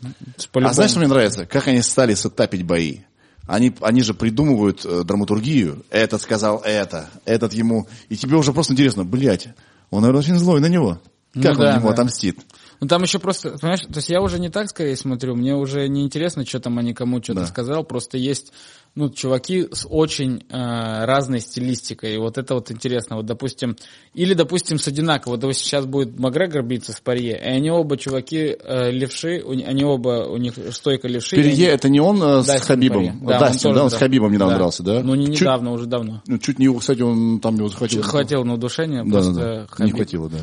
А 0.53 0.73
знаешь, 0.73 0.91
что 0.91 0.99
мне 0.99 1.07
нравится? 1.09 1.45
Как 1.45 1.67
они 1.67 1.81
стали 1.81 2.13
setup 2.15 2.45
ить 2.45 2.63
бои? 2.63 2.99
Они, 3.47 3.73
они 3.81 4.03
же 4.03 4.13
придумывают 4.13 4.85
э, 4.85 5.03
драматургию. 5.03 5.83
Этот 5.89 6.21
сказал 6.21 6.61
это, 6.63 7.09
этот 7.25 7.51
ему. 7.53 7.87
И 8.07 8.15
тебе 8.15 8.35
уже 8.35 8.53
просто 8.53 8.73
интересно, 8.73 9.03
блядь, 9.05 9.47
он, 9.89 10.01
наверное, 10.01 10.19
очень 10.19 10.37
злой 10.37 10.61
на 10.61 10.67
него. 10.67 10.99
Ну 11.33 11.41
Как 11.41 11.57
он 11.57 11.65
да, 11.65 11.75
ему 11.75 11.87
да. 11.87 11.93
отомстит? 11.93 12.39
Ну 12.81 12.87
там 12.87 13.01
еще 13.03 13.19
просто, 13.19 13.57
понимаешь, 13.59 13.81
то 13.81 13.97
есть 13.97 14.09
я 14.09 14.21
уже 14.21 14.39
не 14.39 14.49
так 14.49 14.69
скорее 14.69 14.95
смотрю, 14.95 15.35
мне 15.35 15.53
уже 15.55 15.87
не 15.89 16.03
интересно, 16.03 16.45
что 16.45 16.59
там 16.61 16.77
они 16.77 16.93
кому 16.93 17.21
что-то 17.21 17.41
Да. 17.41 17.45
сказал, 17.47 17.83
просто 17.83 18.17
есть, 18.17 18.53
ну, 18.95 19.09
чуваки 19.09 19.67
с 19.71 19.85
очень 19.89 20.45
э, 20.49 21.05
разной 21.05 21.41
стилистикой, 21.41 22.13
и 22.15 22.17
вот 22.17 22.37
это 22.37 22.53
вот 22.55 22.71
интересно, 22.71 23.17
вот, 23.17 23.25
допустим, 23.25 23.75
или, 24.13 24.33
допустим, 24.33 24.79
с 24.79 24.87
одинаково, 24.87 25.35
вот 25.37 25.55
сейчас 25.57 25.85
будет 25.85 26.17
Макгрегор 26.17 26.63
биться 26.63 26.93
с 26.93 27.01
Парье, 27.01 27.37
и 27.37 27.43
они 27.47 27.69
оба 27.69 27.97
чуваки 27.97 28.55
э, 28.57 28.91
левши, 28.91 29.41
у 29.45 29.53
ни- 29.53 29.63
они 29.63 29.83
оба, 29.83 30.25
у 30.29 30.37
них 30.37 30.53
стойка 30.71 31.09
левши. 31.09 31.35
Перье, 31.35 31.51
они- 31.51 31.63
это 31.75 31.89
не 31.89 31.99
он 31.99 32.23
э, 32.23 32.43
с 32.43 32.45
Дастин 32.45 32.65
Хабибом? 32.65 32.95
Порье. 32.97 33.11
Да, 33.27 33.33
он 33.33 33.39
Дастин, 33.41 33.73
да, 33.73 33.83
он 33.83 33.89
с 33.89 33.93
Хабибом 33.95 34.31
недавно 34.31 34.55
дрался, 34.55 34.83
да? 34.83 35.03
Ну, 35.03 35.15
не 35.15 35.25
Чуть- 35.27 35.41
недавно, 35.41 35.71
уже 35.73 35.85
давно. 35.85 36.21
ну, 36.27 36.37
чуть 36.37 36.59
не 36.59 36.65
его, 36.65 36.79
кстати, 36.79 37.01
он 37.01 37.41
там 37.41 37.55
его 37.57 37.67
захватил. 37.67 38.03
Хватило 38.03 38.45
на 38.45 38.53
удушение, 38.53 39.03
Да, 39.03 39.11
просто 39.11 39.33
да, 39.33 39.41
да. 39.77 39.83
Не 39.83 39.91
Хабиб- 39.91 39.95
хватило, 39.95 40.29
да. 40.29 40.37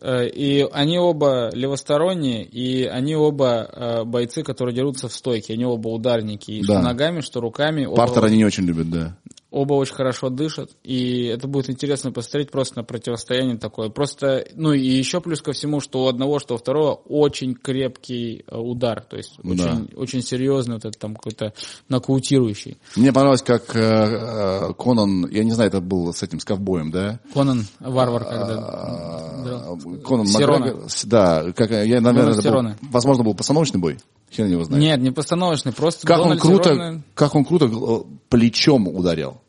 Э, 0.00 0.26
И 0.28 0.66
они 0.72 0.98
оба 0.98 1.50
левосторонние, 1.52 2.44
и 2.44 2.84
они 2.84 3.14
оба 3.16 3.68
э, 3.72 4.04
бойцы, 4.04 4.42
которые 4.42 4.74
дерутся 4.74 5.08
в 5.08 5.12
стойке. 5.12 5.54
Они 5.54 5.64
оба 5.64 5.88
ударники, 5.88 6.50
и 6.52 6.60
Да. 6.60 6.74
что 6.74 6.82
ногами, 6.82 7.20
что 7.20 7.40
руками. 7.40 7.84
Оба- 7.86 7.96
Партер 7.96 8.24
они 8.24 8.36
не 8.38 8.44
очень 8.44 8.64
любят, 8.64 8.90
да. 8.90 9.16
Оба 9.50 9.74
очень 9.74 9.94
хорошо 9.94 10.28
дышат, 10.28 10.70
и 10.84 11.24
это 11.24 11.48
будет 11.48 11.70
интересно 11.70 12.12
посмотреть 12.12 12.52
просто 12.52 12.78
на 12.78 12.84
противостояние 12.84 13.58
такое. 13.58 13.88
Просто, 13.88 14.46
ну 14.54 14.72
и 14.72 14.80
еще 14.80 15.20
плюс 15.20 15.42
ко 15.42 15.52
всему, 15.52 15.80
что 15.80 16.04
у 16.04 16.06
одного, 16.06 16.38
что 16.38 16.54
у 16.54 16.58
второго 16.58 16.94
очень 17.08 17.54
крепкий 17.54 18.44
э, 18.46 18.56
удар, 18.56 19.02
то 19.02 19.16
есть 19.16 19.34
Да. 19.42 19.50
очень, 19.50 19.88
очень 19.96 20.22
серьезный 20.22 20.74
вот 20.74 20.84
этот 20.84 21.00
там 21.00 21.16
какой-то 21.16 21.52
нокаутирующий. 21.88 22.78
Мне 22.94 23.12
понравилось, 23.12 23.42
как 23.42 23.74
э, 23.74 23.80
э, 23.80 24.72
Конан, 24.74 25.28
я 25.30 25.42
не 25.42 25.50
знаю, 25.50 25.68
это 25.68 25.80
был 25.80 26.12
с 26.12 26.22
этим, 26.22 26.38
с 26.38 26.44
ковбоем, 26.44 26.92
да? 26.92 27.18
Конан 27.34 27.66
Варвар, 27.80 28.24
когда... 28.24 28.54
А. 28.56 29.76
Конан. 30.06 30.26
Макгрегор, 30.28 30.86
да, 31.04 31.52
как, 31.56 31.70
я, 31.70 32.00
наверное, 32.00 32.38
это 32.38 32.52
был, 32.52 32.88
возможно, 32.90 33.24
был 33.24 33.34
постановочный 33.34 33.80
бой, 33.80 33.98
хер 34.30 34.46
его 34.46 34.64
знает. 34.64 34.82
Нет, 34.82 35.00
не 35.00 35.10
постановочный, 35.10 35.72
просто 35.72 36.06
как 36.06 36.18
он 36.18 36.22
Дональд 36.24 36.42
круто, 36.42 36.70
Сирона- 36.70 37.02
как 37.14 37.34
он 37.34 37.44
круто 37.44 37.66
э, 37.66 38.00
плечом 38.28 38.88
ударил. 38.88 39.40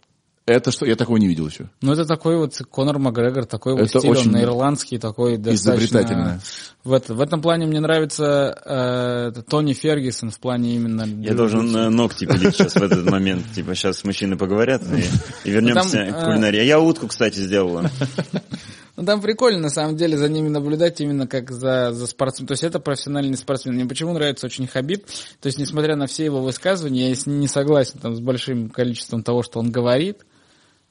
Это 0.48 0.72
что, 0.72 0.86
я 0.88 0.96
такого 0.96 1.18
не 1.18 1.28
видел 1.28 1.48
еще. 1.48 1.70
Ну, 1.82 1.94
это 1.94 2.04
такой 2.06 2.36
вот 2.36 2.58
Конор 2.72 2.98
Макгрегор, 2.98 3.46
такой 3.46 3.74
вот 3.74 3.84
Это 3.84 4.00
стиль, 4.00 4.10
очень 4.10 4.30
он 4.36 4.42
ирландский, 4.42 4.98
такой 4.98 5.38
достаточно... 5.38 5.86
изобретательно. 5.86 6.42
В, 6.84 6.94
это, 6.94 7.14
в 7.14 7.22
этом 7.22 7.42
плане 7.42 7.68
мне 7.68 7.80
нравится 7.80 9.32
э, 9.36 9.42
Тони 9.48 9.74
Фергюсон 9.74 10.32
в 10.32 10.40
плане 10.40 10.76
именно... 10.76 11.04
Я 11.04 11.36
должен 11.36 11.74
э, 11.76 11.90
ногти 11.90 12.26
пилить 12.26 12.56
сейчас 12.56 12.74
в 12.74 12.82
этот 12.82 13.10
момент. 13.10 13.46
Типа 13.56 13.76
сейчас 13.76 14.04
мужчины 14.04 14.36
поговорят 14.36 14.82
и, 14.92 15.48
и 15.48 15.52
вернемся 15.52 15.98
Там, 15.98 16.12
к 16.12 16.18
э, 16.18 16.26
кулинарии. 16.26 16.60
А 16.60 16.64
Я 16.64 16.80
утку, 16.80 17.08
кстати, 17.08 17.38
сделала. 17.38 17.92
Ну, 19.02 19.08
там 19.08 19.20
прикольно, 19.20 19.62
на 19.62 19.70
самом 19.72 19.98
деле, 19.98 20.16
за 20.16 20.30
ними 20.30 20.48
наблюдать 20.48 21.02
именно 21.02 21.26
как 21.26 21.50
за, 21.50 21.92
за 21.92 22.06
спортсмен. 22.06 22.46
То 22.46 22.52
есть 22.52 22.64
это 22.64 22.80
профессиональный 22.80 23.36
спортсмен. 23.36 23.74
Мне 23.74 23.88
почему 23.88 24.14
нравится 24.14 24.46
очень 24.46 24.68
Хабиб? 24.68 25.08
То 25.40 25.48
есть, 25.48 25.58
несмотря 25.58 25.96
на 25.96 26.06
все 26.06 26.24
его 26.26 26.40
высказывания, 26.40 27.10
я 27.10 27.16
с- 27.16 27.26
не 27.26 27.48
согласен 27.48 27.98
там, 28.00 28.16
с 28.16 28.20
большим 28.20 28.70
количеством 28.70 29.24
того, 29.24 29.42
что 29.42 29.60
он 29.60 29.72
говорит 29.72 30.24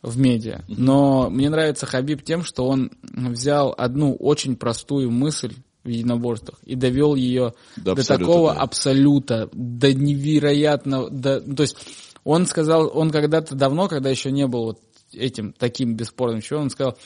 в 0.03 0.19
медиа. 0.19 0.65
Но 0.67 1.31
мне 1.31 1.51
нравится 1.51 1.87
Хабиб 1.87 2.25
тем, 2.25 2.43
что 2.43 2.67
он 2.67 2.91
взял 3.03 3.73
одну 3.79 4.17
очень 4.17 4.57
простую 4.57 5.13
мысль 5.13 5.55
в 5.85 5.89
единоборствах 5.89 6.59
и 6.65 6.75
довел 6.75 7.15
ее 7.15 7.55
До 7.77 7.95
до, 7.95 8.05
такого 8.05 8.53
да. 8.53 8.61
абсолюта, 8.61 9.49
до 9.53 9.95
невероятного, 9.95 11.11
до, 11.11 11.41
ну, 11.47 11.55
то 11.55 11.63
есть 11.63 11.77
он 12.25 12.47
сказал, 12.47 12.91
он 12.93 13.13
когда-то 13.13 13.55
давно, 13.55 13.87
когда 13.89 14.11
еще 14.11 14.33
не 14.33 14.49
был 14.49 14.65
вот 14.65 14.81
этим 15.13 15.53
таким 15.53 15.95
бесспорным 15.95 16.41
чемпионом, 16.41 16.65
он 16.65 16.71
сказал, 16.71 16.99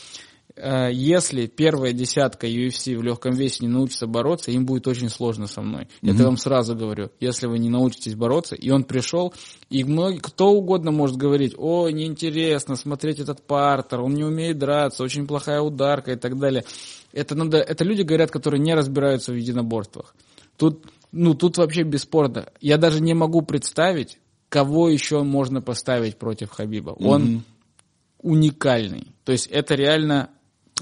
если 0.57 1.47
первая 1.47 1.93
десятка 1.93 2.47
UFC 2.47 2.97
в 2.97 3.03
легком 3.03 3.35
весе 3.35 3.65
не 3.65 3.69
научится 3.69 4.07
бороться, 4.07 4.53
им 4.53 4.67
будет 4.67 4.87
очень 4.87 5.09
сложно 5.09 5.49
со 5.49 5.63
мной. 5.63 5.89
Это 6.01 6.19
я 6.19 6.25
вам 6.27 6.37
сразу 6.37 6.77
говорю. 6.77 7.11
Если 7.19 7.49
вы 7.49 7.59
не 7.59 7.69
научитесь 7.69 8.15
бороться, 8.15 8.55
и 8.55 8.71
он 8.71 8.85
пришел, 8.85 9.35
и 9.69 9.83
многие, 9.83 10.19
кто 10.19 10.53
угодно 10.53 10.93
может 10.93 11.17
говорить, 11.17 11.55
ой, 11.57 11.93
неинтересно 11.93 12.77
смотреть 12.77 13.19
этот 13.19 13.43
партер, 13.43 14.01
он 14.01 14.15
не 14.15 14.23
умеет 14.23 14.59
драться, 14.59 15.03
очень 15.03 15.27
плохая 15.27 15.61
ударка 15.61 16.13
и 16.13 16.17
так 16.17 16.39
далее. 16.39 16.65
Это, 17.13 17.35
надо, 17.35 17.59
это 17.59 17.83
люди 17.83 18.03
говорят, 18.03 18.31
которые 18.31 18.61
не 18.61 18.75
разбираются 18.75 19.33
в 19.33 19.37
единоборствах. 19.37 20.15
Тут, 20.57 20.87
ну, 21.11 21.35
тут 21.35 21.59
вообще 21.59 21.83
бесспорно. 21.83 22.47
Я 22.61 22.79
даже 22.79 23.01
не 23.01 23.15
могу 23.15 23.43
представить, 23.43 24.19
кого 24.49 24.89
еще 24.89 25.25
можно 25.25 25.61
поставить 25.61 26.17
против 26.17 26.51
Хабиба. 26.51 26.91
Он 26.91 27.43
уникальный. 28.23 29.09
То 29.25 29.33
есть 29.33 29.49
это 29.49 29.75
реально... 29.75 30.31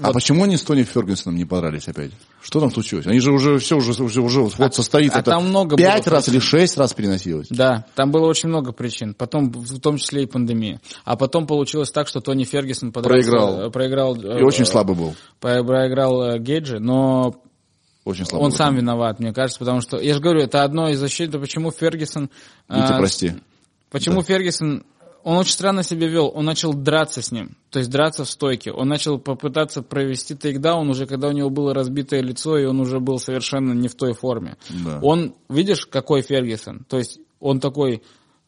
А 0.01 0.11
почему 0.11 0.43
они 0.43 0.57
с 0.57 0.63
Тони 0.63 0.83
Фергюсоном 0.83 1.37
не 1.37 1.45
подрались 1.45 1.87
опять? 1.87 2.11
Что 2.41 2.59
там 2.59 2.71
случилось? 2.71 3.05
Они 3.05 3.19
же 3.19 3.31
уже 3.31 3.59
все 3.59 3.77
уже, 3.77 3.91
уже, 4.03 4.21
уже 4.21 4.41
вот 4.41 4.73
состоится. 4.73 5.17
а 5.17 5.21
это 5.21 5.31
там 5.31 5.47
много 5.49 5.77
пять 5.77 6.07
раз 6.07 6.27
или 6.29 6.39
шесть 6.39 6.77
раз 6.77 6.93
переносилось. 6.93 7.47
Да, 7.49 7.85
там 7.93 8.11
было 8.11 8.25
очень 8.27 8.49
много 8.49 8.71
причин. 8.71 9.13
Потом, 9.13 9.51
в 9.51 9.79
том 9.79 9.97
числе 9.97 10.23
и 10.23 10.25
пандемия. 10.25 10.81
А 11.05 11.15
потом 11.15 11.45
получилось 11.45 11.91
так, 11.91 12.07
что 12.07 12.21
Тони 12.21 12.43
Фергюсон 12.43 12.91
Проиграл. 12.91 13.67
э, 13.67 13.69
проиграл 13.69 14.15
И 14.15 14.41
очень 14.41 14.65
слабый 14.65 14.95
был. 14.95 15.15
Проиграл 15.39 16.23
э, 16.23 16.39
Гейджи, 16.39 16.79
но 16.79 17.35
Очень 18.03 18.25
слабый. 18.25 18.45
он 18.45 18.49
был. 18.49 18.57
сам 18.57 18.75
виноват, 18.75 19.19
мне 19.19 19.31
кажется, 19.31 19.59
потому 19.59 19.81
что, 19.81 19.99
я 19.99 20.15
же 20.15 20.19
говорю, 20.19 20.41
это 20.41 20.63
одно 20.63 20.89
из 20.89 20.97
защит, 20.99 21.31
почему 21.31 21.71
Фергюсон... 21.71 22.31
Э, 22.67 22.97
прости. 22.97 23.33
Почему 23.91 24.23
Фергюсон, 24.23 24.85
он 25.23 25.37
очень 25.37 25.53
странно 25.53 25.83
себя 25.83 26.07
вел, 26.07 26.31
он 26.33 26.45
начал 26.45 26.73
драться 26.73 27.21
с 27.21 27.31
ним, 27.31 27.57
то 27.69 27.79
есть 27.79 27.89
драться 27.89 28.25
в 28.25 28.29
стойке, 28.29 28.71
он 28.71 28.89
начал 28.89 29.17
попытаться 29.19 29.81
провести 29.81 30.35
тейкдаун 30.35 30.89
уже, 30.89 31.05
когда 31.05 31.29
у 31.29 31.31
него 31.31 31.49
было 31.49 31.73
разбитое 31.73 32.21
лицо, 32.21 32.57
и 32.57 32.65
он 32.65 32.79
уже 32.79 32.99
был 32.99 33.19
совершенно 33.19 33.73
не 33.73 33.87
в 33.87 33.95
той 33.95 34.13
форме. 34.13 34.57
Да. 34.69 34.99
Он, 35.01 35.33
видишь, 35.49 35.85
какой 35.85 36.21
Фергюсон, 36.21 36.85
то 36.87 36.97
есть 36.97 37.19
он 37.39 37.59
такой, 37.59 38.03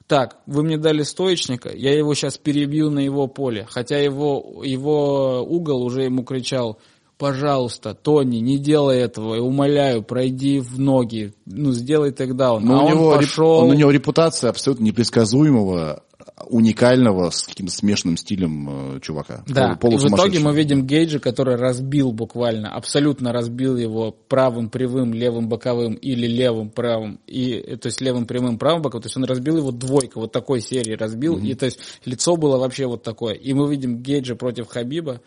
так, 0.07 0.37
вы 0.45 0.63
мне 0.63 0.77
дали 0.77 1.03
стоечника, 1.03 1.69
я 1.73 1.97
его 1.97 2.13
сейчас 2.13 2.37
перебью 2.37 2.89
на 2.89 2.99
его 2.99 3.27
поле, 3.27 3.65
хотя 3.69 3.97
его, 3.97 4.61
его 4.63 5.41
угол 5.41 5.81
уже 5.81 6.03
ему 6.03 6.23
кричал, 6.23 6.79
пожалуйста, 7.17 7.93
Тони, 7.93 8.37
не 8.37 8.57
делай 8.57 8.99
этого, 8.99 9.35
я 9.35 9.41
умоляю, 9.41 10.03
пройди 10.03 10.59
в 10.59 10.79
ноги, 10.79 11.33
ну, 11.45 11.71
сделай. 11.71 12.13
Но 12.17 12.45
а 12.45 12.53
у, 12.53 12.59
он 12.59 12.91
него, 12.91 13.15
пошел... 13.15 13.49
он- 13.51 13.69
у 13.71 13.73
него 13.73 13.91
репутация 13.91 14.49
абсолютно 14.49 14.83
непредсказуемого, 14.83 16.03
уникального, 16.49 17.29
с 17.29 17.43
каким-то 17.43 17.71
смешанным 17.71 18.17
стилем 18.17 18.95
э, 18.97 18.99
чувака. 18.99 19.43
Да, 19.47 19.79
и 19.81 19.97
в 19.97 20.05
итоге 20.05 20.39
мы 20.39 20.53
видим 20.53 20.85
Гейджа, 20.85 21.19
который 21.19 21.55
разбил 21.55 22.11
буквально, 22.11 22.73
абсолютно 22.73 23.31
разбил 23.31 23.77
его 23.77 24.11
правым 24.11 24.69
прямым, 24.69 25.13
левым 25.13 25.47
боковым 25.47 25.93
или 25.93 26.27
левым 26.27 26.69
правым, 26.69 27.19
и, 27.25 27.53
э, 27.53 27.77
то 27.77 27.87
есть 27.87 28.01
левым 28.01 28.25
прямым 28.25 28.57
правым 28.57 28.81
боковым, 28.81 29.03
то 29.03 29.07
есть 29.07 29.17
он 29.17 29.23
разбил 29.23 29.57
его 29.57 29.71
двойка, 29.71 30.19
вот 30.19 30.33
такой 30.33 30.59
серии 30.59 30.93
разбил, 30.93 31.37
и 31.37 31.53
то 31.53 31.65
есть 31.65 31.79
лицо 32.03 32.35
было 32.35 32.57
вообще 32.57 32.85
вот 32.85 33.01
такое. 33.01 33.33
И 33.33 33.53
мы 33.53 33.69
видим 33.69 33.99
Гейджа 34.01 34.35
против 34.35 34.67
Хабиба, 34.67 35.21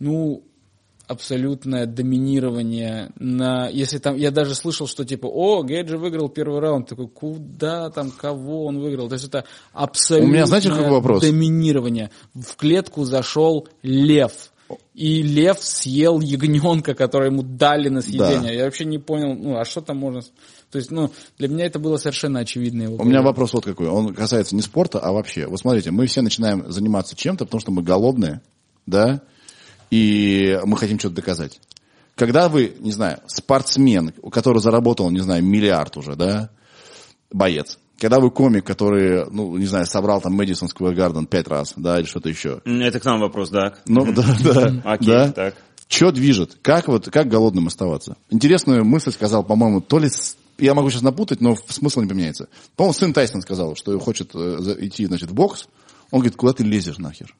ну, 0.00 0.42
абсолютное 1.08 1.86
доминирование 1.86 3.10
на... 3.18 3.68
Если 3.68 3.98
там... 3.98 4.14
Я 4.16 4.30
даже 4.30 4.54
слышал, 4.54 4.86
что 4.86 5.04
типа, 5.04 5.26
о, 5.26 5.62
Гейджи 5.62 5.96
выиграл 5.96 6.28
первый 6.28 6.60
раунд. 6.60 6.88
Такой, 6.88 7.08
куда 7.08 7.90
там, 7.90 8.10
кого 8.10 8.66
он 8.66 8.78
выиграл? 8.78 9.08
То 9.08 9.14
есть 9.14 9.26
это 9.26 9.44
абсолютное 9.72 10.30
У 10.30 10.32
меня, 10.32 10.46
знаете, 10.46 10.68
какой 10.68 10.90
вопрос? 10.90 11.22
доминирование. 11.22 12.10
В 12.34 12.56
клетку 12.56 13.04
зашел 13.04 13.66
лев. 13.82 14.52
И 14.94 15.22
лев 15.22 15.58
съел 15.60 16.20
ягненка, 16.20 16.94
который 16.94 17.30
ему 17.30 17.42
дали 17.42 17.88
на 17.88 18.02
съедение. 18.02 18.42
Да. 18.42 18.52
Я 18.52 18.64
вообще 18.66 18.84
не 18.84 18.98
понял, 18.98 19.34
ну, 19.34 19.56
а 19.56 19.64
что 19.64 19.80
там 19.80 19.96
можно... 19.96 20.20
То 20.70 20.76
есть, 20.76 20.90
ну, 20.90 21.10
для 21.38 21.48
меня 21.48 21.64
это 21.64 21.78
было 21.78 21.96
совершенно 21.96 22.40
очевидно. 22.40 22.82
Его 22.82 22.96
У 22.96 23.04
меня 23.04 23.22
вопрос 23.22 23.54
вот 23.54 23.64
какой. 23.64 23.88
Он 23.88 24.12
касается 24.12 24.54
не 24.54 24.60
спорта, 24.60 24.98
а 24.98 25.12
вообще. 25.12 25.46
Вот 25.46 25.58
смотрите, 25.58 25.90
мы 25.90 26.06
все 26.06 26.20
начинаем 26.20 26.70
заниматься 26.70 27.16
чем-то, 27.16 27.46
потому 27.46 27.60
что 27.62 27.70
мы 27.70 27.82
голодные, 27.82 28.42
да, 28.84 29.22
и 29.90 30.58
мы 30.64 30.76
хотим 30.76 30.98
что-то 30.98 31.16
доказать. 31.16 31.60
Когда 32.14 32.48
вы, 32.48 32.74
не 32.80 32.92
знаю, 32.92 33.20
спортсмен, 33.26 34.12
у 34.22 34.30
которого 34.30 34.60
заработал, 34.60 35.10
не 35.10 35.20
знаю, 35.20 35.44
миллиард 35.44 35.96
уже, 35.96 36.16
да, 36.16 36.50
боец. 37.30 37.78
Когда 37.98 38.20
вы 38.20 38.30
комик, 38.30 38.64
который, 38.64 39.26
ну, 39.30 39.56
не 39.56 39.66
знаю, 39.66 39.86
собрал 39.86 40.20
там 40.20 40.32
Мэдисон 40.34 40.68
Сквер 40.68 40.94
Гарден 40.94 41.26
пять 41.26 41.48
раз, 41.48 41.74
да, 41.76 41.98
или 41.98 42.06
что-то 42.06 42.28
еще. 42.28 42.60
Это 42.64 43.00
к 43.00 43.04
нам 43.04 43.20
вопрос, 43.20 43.50
да? 43.50 43.74
Ну, 43.86 44.12
да, 44.12 44.24
да, 44.44 44.82
Окей, 44.84 45.06
да. 45.06 45.32
так. 45.32 45.54
Что 45.88 46.12
движет? 46.12 46.58
Как 46.60 46.86
вот, 46.86 47.08
как 47.08 47.28
голодным 47.28 47.66
оставаться? 47.66 48.16
Интересную 48.30 48.84
мысль 48.84 49.10
сказал, 49.10 49.42
по-моему, 49.42 49.80
то 49.80 49.98
ли, 49.98 50.10
я 50.58 50.74
могу 50.74 50.90
сейчас 50.90 51.02
напутать, 51.02 51.40
но 51.40 51.56
смысл 51.68 52.00
не 52.02 52.08
поменяется. 52.08 52.48
По-моему, 52.76 52.94
сын 52.94 53.12
Тайсон 53.12 53.42
сказал, 53.42 53.74
что 53.74 53.98
хочет 53.98 54.30
э, 54.34 54.76
идти, 54.80 55.06
значит, 55.06 55.30
в 55.30 55.34
бокс. 55.34 55.66
Он 56.10 56.20
говорит, 56.20 56.36
куда 56.36 56.52
ты 56.52 56.62
лезешь 56.62 56.98
нахер? 56.98 57.34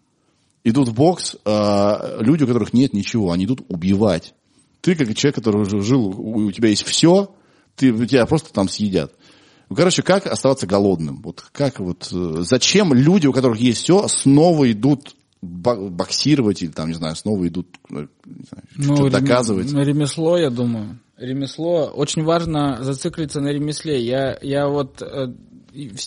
Идут 0.65 0.89
в 0.89 0.95
бокс 0.95 1.37
э, 1.45 2.19
люди, 2.21 2.45
у 2.45 2.47
которых 2.47 2.73
нет 2.73 2.93
ничего, 2.93 3.33
они 3.33 3.45
идут 3.45 3.63
убивать. 3.69 4.35
Ты, 4.81 4.95
как 4.95 5.15
человек, 5.15 5.37
который 5.37 5.63
уже 5.63 5.81
жил, 5.81 6.09
у, 6.09 6.51
тебя 6.53 6.69
есть 6.69 6.85
все, 6.85 7.35
ты, 7.77 8.07
тебя 8.07 8.27
просто 8.27 8.53
там 8.53 8.69
съедят. 8.69 9.13
Ну, 9.69 9.77
короче, 9.77 10.03
как 10.03 10.27
оставаться 10.27 10.67
голодным? 10.67 11.23
Вот 11.23 11.45
как 11.53 11.79
вот, 11.81 12.09
э, 12.13 12.43
зачем 12.43 12.95
люди, 12.95 13.27
у 13.27 13.33
которых 13.33 13.59
есть 13.59 13.83
все, 13.83 14.09
снова 14.09 14.71
идут 14.71 15.15
боксировать 15.41 16.63
или 16.63 16.71
там, 16.71 16.89
не 16.89 16.95
знаю, 16.95 17.15
снова 17.15 17.47
идут 17.47 17.69
э, 17.91 18.07
не 18.25 18.45
знаю, 18.45 18.65
что-то 18.97 19.03
рем- 19.05 19.11
доказывать? 19.11 19.73
ну, 19.73 19.83
ремесло, 19.83 20.37
я 20.37 20.51
думаю. 20.51 20.99
Ремесло. 21.17 21.87
Очень 21.87 22.23
важно 22.23 22.79
зациклиться 22.83 23.41
на 23.41 23.49
ремесле. 23.49 24.01
Я, 24.01 24.39
я 24.41 24.69
вот 24.69 25.03
э, 25.03 25.35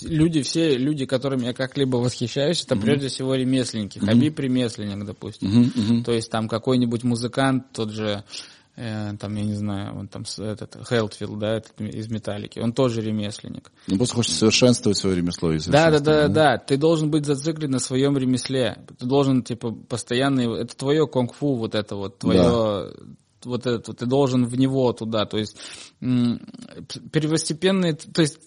люди, 0.04 0.42
все 0.42 0.78
люди, 0.78 1.06
которыми 1.06 1.46
я 1.46 1.54
как-либо 1.54 1.98
восхищаюсь, 1.98 2.64
это 2.64 2.76
прежде 2.76 3.08
всего 3.08 3.36
ремесленники. 3.36 4.00
Хабиб 4.00 4.40
ремесленник, 4.40 5.06
допустим. 5.06 6.04
То 6.04 6.12
есть 6.12 6.30
там 6.30 6.48
какой-нибудь 6.48 7.04
музыкант, 7.04 7.66
тот 7.74 7.92
же, 7.92 8.24
э, 8.76 9.14
там, 9.20 9.36
я 9.36 9.44
не 9.44 9.54
знаю, 9.54 9.96
он 9.98 10.08
там, 10.08 10.24
этот, 10.38 10.78
Хелтфилд, 10.88 11.40
да, 11.40 11.58
этот 11.58 11.80
из 11.80 12.10
Металлики, 12.10 12.60
он 12.60 12.74
тоже 12.74 13.02
ремесленник. 13.02 13.72
Он 13.90 13.98
просто 13.98 14.16
хочет 14.16 14.34
совершенствовать 14.34 14.98
свое 14.98 15.16
ремесло. 15.16 15.50
Да, 15.50 15.58
да, 15.58 15.60
да, 15.62 15.90
совершенствовать, 15.92 16.28
да. 16.28 16.58
Ты 16.58 16.78
должен 16.78 17.12
быть 17.12 17.26
зациклен 17.26 17.72
на 17.72 17.80
своем 17.80 18.18
ремесле. 18.18 18.80
Ты 19.00 19.06
должен, 19.06 19.44
типа, 19.44 19.72
постоянно... 19.72 20.42
Это 20.56 20.76
твое 20.76 21.08
кунг-фу, 21.08 21.56
вот 21.56 21.76
это 21.76 21.96
вот, 21.96 22.20
твое... 22.20 22.94
Вот 23.44 23.66
это, 23.66 23.94
ты 23.94 24.06
должен 24.06 24.46
в 24.46 24.56
него 24.56 24.94
туда. 24.94 25.26
То 25.26 25.40
есть 25.40 25.58
м, 26.00 26.40
первостепенные... 27.12 27.94
То 27.94 28.22
есть 28.22 28.38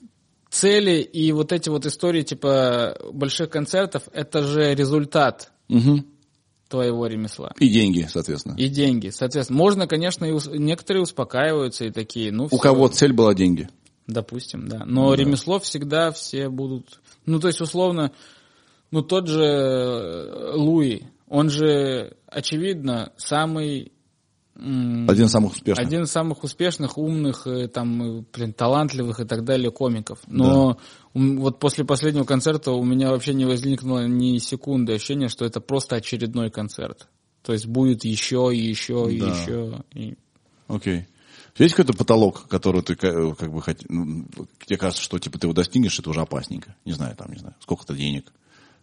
цели 0.54 1.00
и 1.00 1.32
вот 1.32 1.52
эти 1.52 1.68
вот 1.68 1.84
истории 1.86 2.22
типа 2.22 2.96
больших 3.12 3.50
концертов, 3.50 4.04
это 4.12 4.42
же 4.42 4.74
результат 4.74 5.50
Мгм. 5.68 6.06
твоего 6.68 7.06
ремесла. 7.06 7.52
И 7.58 7.68
деньги, 7.68 8.06
соответственно. 8.08 8.54
И 8.56 8.68
деньги. 8.68 9.08
Соответственно, 9.10 9.58
можно, 9.58 9.86
конечно, 9.86 10.24
и 10.24 10.30
ус- 10.32 10.48
некоторые 10.52 11.02
успокаиваются 11.02 11.84
и 11.86 11.90
такие, 11.90 12.30
ну, 12.32 12.44
У 12.44 12.48
всё, 12.48 12.58
кого 12.58 12.88
цель 12.88 13.12
была 13.12 13.34
деньги. 13.34 13.68
допустим, 14.06 14.68
да. 14.68 14.84
Но 14.84 15.14
ремесло 15.14 15.58
всегда 15.58 16.12
все 16.12 16.48
будут... 16.48 17.00
Ну, 17.26 17.40
то 17.40 17.48
есть, 17.48 17.60
условно, 17.60 18.12
ну, 18.90 19.02
тот 19.02 19.26
же 19.28 19.42
э, 19.42 20.52
Луи, 20.54 21.04
он 21.28 21.48
же, 21.50 22.16
очевидно, 22.26 23.12
самый... 23.16 23.92
Один 24.56 25.24
из 25.26 25.30
самых 25.32 25.52
успешных. 25.52 25.84
один 25.86 26.02
из 26.04 26.10
самых 26.10 26.44
успешных, 26.44 26.96
умных, 26.96 27.46
э, 27.46 27.66
там, 27.68 28.20
э, 28.20 28.24
блин, 28.32 28.52
талантливых 28.52 29.18
и 29.20 29.24
так 29.24 29.44
далее 29.44 29.70
комиков. 29.72 30.20
Но 30.28 30.78
ум- 31.12 31.40
вот 31.40 31.58
после 31.58 31.84
последнего 31.84 32.24
концерта 32.24 32.70
у 32.72 32.84
меня 32.84 33.10
вообще 33.10 33.34
не 33.34 33.44
возникло 33.46 34.06
ни 34.06 34.38
секунды 34.38 34.94
ощущения, 34.94 35.28
что 35.28 35.44
это 35.44 35.60
просто 35.60 35.96
очередной 35.96 36.50
концерт. 36.50 37.08
То 37.42 37.52
есть 37.52 37.66
будет 37.66 38.04
еще 38.04 38.50
и 38.54 38.58
еще 38.58 39.08
и 39.10 39.18
Да. 39.20 39.26
еще. 39.28 39.84
И... 39.92 40.16
Окей. 40.68 41.06
Есть 41.58 41.74
какой-то 41.74 41.96
потолок, 41.96 42.48
который 42.48 42.82
ты 42.82 42.94
ка- 42.96 43.34
как 43.34 43.52
бы 43.52 43.60
хот- 43.60 43.84
ну, 43.88 44.26
тебе 44.66 44.76
кажется, 44.76 45.02
что 45.02 45.18
типа 45.18 45.38
ты 45.38 45.46
его 45.46 45.54
достигнешь, 45.54 45.98
это 45.98 46.10
уже 46.10 46.20
опасненько. 46.20 46.74
Не 46.84 46.92
знаю, 46.92 47.14
там, 47.16 47.30
не 47.32 47.38
знаю, 47.38 47.54
сколько-то 47.60 47.94
денег. 47.94 48.32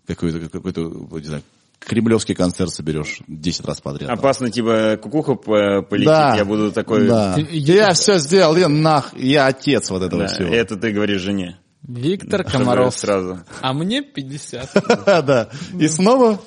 Какой-то, 0.05 0.49
какой-то, 0.49 0.81
не 0.81 1.23
знаю, 1.25 1.43
кремлевский 1.85 2.35
концерт 2.35 2.71
соберешь 2.73 3.21
10 3.27 3.65
раз 3.65 3.81
подряд. 3.81 4.09
там. 4.09 4.17
Опасно, 4.19 4.49
типа, 4.49 4.97
кукуха 5.01 5.35
по- 5.35 5.81
полетит, 5.81 6.07
Да. 6.07 6.35
я 6.37 6.45
буду 6.45 6.71
такой... 6.71 7.07
Да. 7.07 7.35
Я 7.51 7.93
все 7.93 8.17
сделал, 8.19 8.55
я 8.55 8.69
нах, 8.69 9.13
я 9.17 9.47
отец 9.47 9.89
вот 9.89 10.03
этого 10.03 10.23
Да, 10.23 10.27
всего. 10.27 10.53
это 10.53 10.75
ты 10.77 10.91
говоришь 10.91 11.21
жене. 11.21 11.57
Виктор 11.83 12.41
Чтобы 12.47 12.51
Комаров. 12.65 12.95
Сразу. 12.95 13.39
А 13.61 13.73
мне 13.73 14.01
50. 14.03 14.69
Да. 15.25 15.49
И 15.79 15.87
снова, 15.87 16.39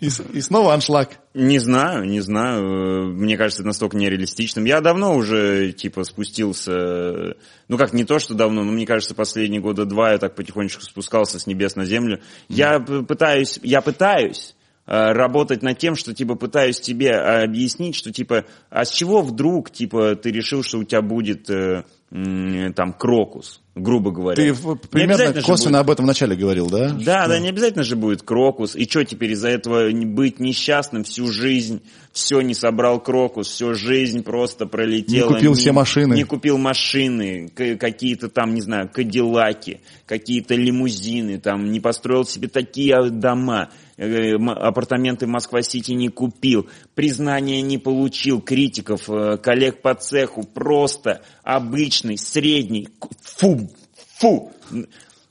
и, 0.00 0.06
и 0.06 0.40
снова 0.40 0.74
аншлаг. 0.74 1.18
Не 1.34 1.58
знаю, 1.58 2.04
не 2.04 2.20
знаю. 2.20 3.12
Мне 3.14 3.36
кажется, 3.36 3.62
это 3.62 3.68
настолько 3.68 3.96
нереалистичным. 3.96 4.64
Я 4.64 4.80
давно 4.80 5.14
уже, 5.14 5.72
типа, 5.72 6.04
спустился... 6.04 7.36
Ну, 7.68 7.76
как, 7.76 7.92
не 7.92 8.04
то, 8.04 8.18
что 8.18 8.34
давно, 8.34 8.64
но 8.64 8.72
мне 8.72 8.86
кажется, 8.86 9.14
последние 9.14 9.60
года 9.60 9.84
два 9.84 10.12
я 10.12 10.18
так 10.18 10.34
потихонечку 10.34 10.82
спускался 10.82 11.38
с 11.38 11.46
небес 11.46 11.76
на 11.76 11.84
землю. 11.84 12.20
Я 12.48 12.80
п- 12.80 13.02
пытаюсь, 13.02 13.60
я 13.62 13.80
пытаюсь 13.80 14.56
э, 14.86 15.12
работать 15.12 15.62
над 15.62 15.78
тем, 15.78 15.94
что, 15.94 16.14
типа, 16.14 16.34
пытаюсь 16.34 16.80
тебе 16.80 17.10
э, 17.10 17.44
объяснить, 17.44 17.94
что, 17.94 18.12
типа, 18.12 18.44
а 18.70 18.84
с 18.84 18.90
чего 18.90 19.22
вдруг, 19.22 19.70
типа, 19.70 20.16
ты 20.16 20.30
решил, 20.30 20.62
что 20.62 20.78
у 20.78 20.84
тебя 20.84 21.02
будет, 21.02 21.48
э, 21.50 21.84
там, 22.10 22.92
крокус, 22.92 23.60
грубо 23.82 24.10
говоря. 24.10 24.36
Ты 24.36 24.50
Не 24.50 24.76
примерно 24.90 25.42
косвенно 25.42 25.78
будет- 25.78 25.80
об 25.80 25.90
этом 25.90 26.04
вначале 26.06 26.36
говорил, 26.36 26.68
да? 26.68 26.90
да, 26.90 27.26
да, 27.26 27.38
не 27.38 27.48
обязательно 27.48 27.84
же 27.84 27.96
будет 27.96 28.22
крокус. 28.22 28.76
И 28.76 28.84
что 28.88 29.04
теперь 29.04 29.32
из-за 29.32 29.48
этого 29.48 29.90
не- 29.90 30.06
быть 30.06 30.40
несчастным 30.40 31.04
всю 31.04 31.26
жизнь? 31.28 31.82
Все 32.12 32.40
не 32.40 32.54
собрал 32.54 33.00
крокус, 33.00 33.48
всю 33.48 33.74
жизнь 33.74 34.24
просто 34.24 34.66
пролетела. 34.66 35.28
Не 35.28 35.34
купил 35.34 35.50
мимо, 35.52 35.54
все 35.54 35.72
машины. 35.72 36.14
Не 36.14 36.24
купил 36.24 36.58
машины, 36.58 37.48
какие-то 37.78 38.28
там, 38.28 38.52
не 38.54 38.60
знаю, 38.62 38.88
кадиллаки, 38.92 39.80
какие-то 40.06 40.56
лимузины, 40.56 41.38
там, 41.38 41.70
не 41.70 41.78
построил 41.78 42.24
себе 42.26 42.48
такие 42.48 43.10
дома, 43.10 43.70
апартаменты 44.00 45.26
Москва-Сити 45.26 45.92
не 45.92 46.08
купил, 46.08 46.68
признания 46.94 47.60
не 47.60 47.78
получил, 47.78 48.40
критиков, 48.40 49.08
э, 49.10 49.36
коллег 49.36 49.82
по 49.82 49.94
цеху, 49.94 50.42
просто 50.44 51.22
обычный, 51.42 52.16
средний, 52.16 52.88
фу, 53.22 53.70
фу. 54.18 54.52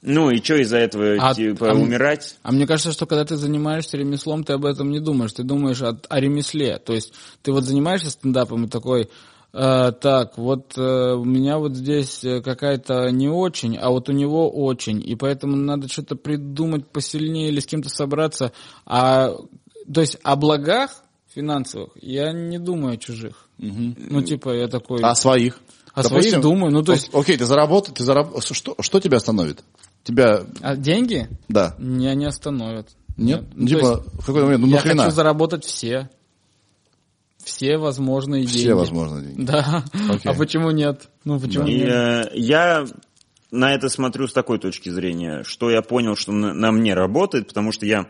Ну 0.02 0.30
и 0.30 0.42
что 0.42 0.56
из-за 0.56 0.78
этого, 0.78 1.18
А- 1.20 1.34
типа, 1.34 1.72
а 1.72 1.74
умирать? 1.74 2.38
А 2.42 2.52
мне 2.52 2.66
кажется, 2.66 2.94
что 2.94 3.06
когда 3.06 3.26
ты 3.26 3.36
занимаешься 3.36 3.98
ремеслом, 3.98 4.44
ты 4.44 4.54
об 4.54 4.66
этом 4.66 4.92
не 4.92 5.00
думаешь. 5.00 5.34
Ты 5.34 5.44
думаешь 5.44 5.82
о, 5.82 6.00
о 6.08 6.20
ремесле. 6.20 6.78
То 6.78 6.94
есть 6.94 7.14
ты 7.42 7.52
вот 7.52 7.66
занимаешься 7.66 8.10
стендапом 8.10 8.66
и 8.66 8.70
такой, 8.70 9.10
так, 9.52 10.38
вот 10.38 10.78
э, 10.78 11.14
у 11.14 11.24
меня 11.26 11.58
вот 11.58 11.76
здесь 11.76 12.24
э, 12.24 12.42
какая-то 12.42 13.10
не 13.10 13.30
очень, 13.30 13.78
а 13.78 13.90
вот 13.90 14.08
у 14.10 14.12
него 14.12 14.50
очень. 14.50 15.02
И 15.02 15.16
поэтому 15.16 15.56
надо 15.56 15.88
что-то 15.88 16.16
придумать 16.16 16.88
посильнее 16.88 17.50
или 17.50 17.60
с 17.60 17.66
кем-то 17.66 17.90
собраться. 17.90 18.52
А, 18.86 19.32
то 19.92 20.02
есть 20.02 20.18
о 20.24 20.36
благах 20.36 20.92
финансовых 21.34 21.92
я 21.96 22.32
не 22.32 22.60
думаю 22.60 22.94
о 22.94 22.98
чужих. 22.98 23.50
Ну, 23.58 24.22
типа, 24.22 24.52
я 24.56 24.68
такой... 24.68 25.02
А 25.02 25.16
своих? 25.16 25.60
О 25.94 26.04
своих 26.04 26.40
думаю, 26.42 26.72
ну, 26.72 26.84
то 26.84 26.94
есть- 26.94 27.10
Окей, 27.14 27.36
ты 27.38 27.46
заработал, 27.46 27.94
ты 27.94 28.04
зараб... 28.04 28.42
Что, 28.44 28.76
что 28.80 29.00
тебя 29.00 29.18
остановит? 29.18 29.64
Тебя, 30.04 30.44
А 30.62 30.76
деньги 30.76 31.28
да. 31.48 31.76
меня 31.78 32.14
не 32.14 32.26
остановят. 32.26 32.90
Нет? 33.18 33.44
Ну, 33.54 33.68
типа, 33.68 33.78
есть 33.80 34.14
в 34.14 34.26
какой-то 34.26 34.46
момент, 34.46 34.62
ну 34.62 34.68
я 34.68 34.76
нахрена? 34.76 35.04
хочу 35.04 35.16
заработать 35.16 35.66
все. 35.66 36.10
Все 37.50 37.78
возможные 37.78 38.44
деньги. 38.44 38.58
Все 38.58 38.74
возможные 38.76 39.26
деньги. 39.26 39.44
Да. 39.46 39.84
Окей. 40.10 40.32
А 40.32 40.34
почему 40.34 40.72
нет? 40.72 41.10
Ну 41.26 41.40
почему 41.40 41.66
И, 41.68 41.76
нет? 41.80 41.90
э, 41.90 42.32
я 42.36 42.86
на 43.52 43.74
это 43.74 43.90
смотрю 43.90 44.28
с 44.28 44.34
такой 44.34 44.60
точки 44.60 44.90
зрения, 44.90 45.44
что 45.44 45.70
я 45.72 45.82
понял, 45.82 46.16
что 46.16 46.32
на, 46.32 46.54
на 46.54 46.72
мне 46.72 46.94
работает, 46.94 47.48
потому 47.48 47.72
что 47.72 47.86
я 47.86 48.08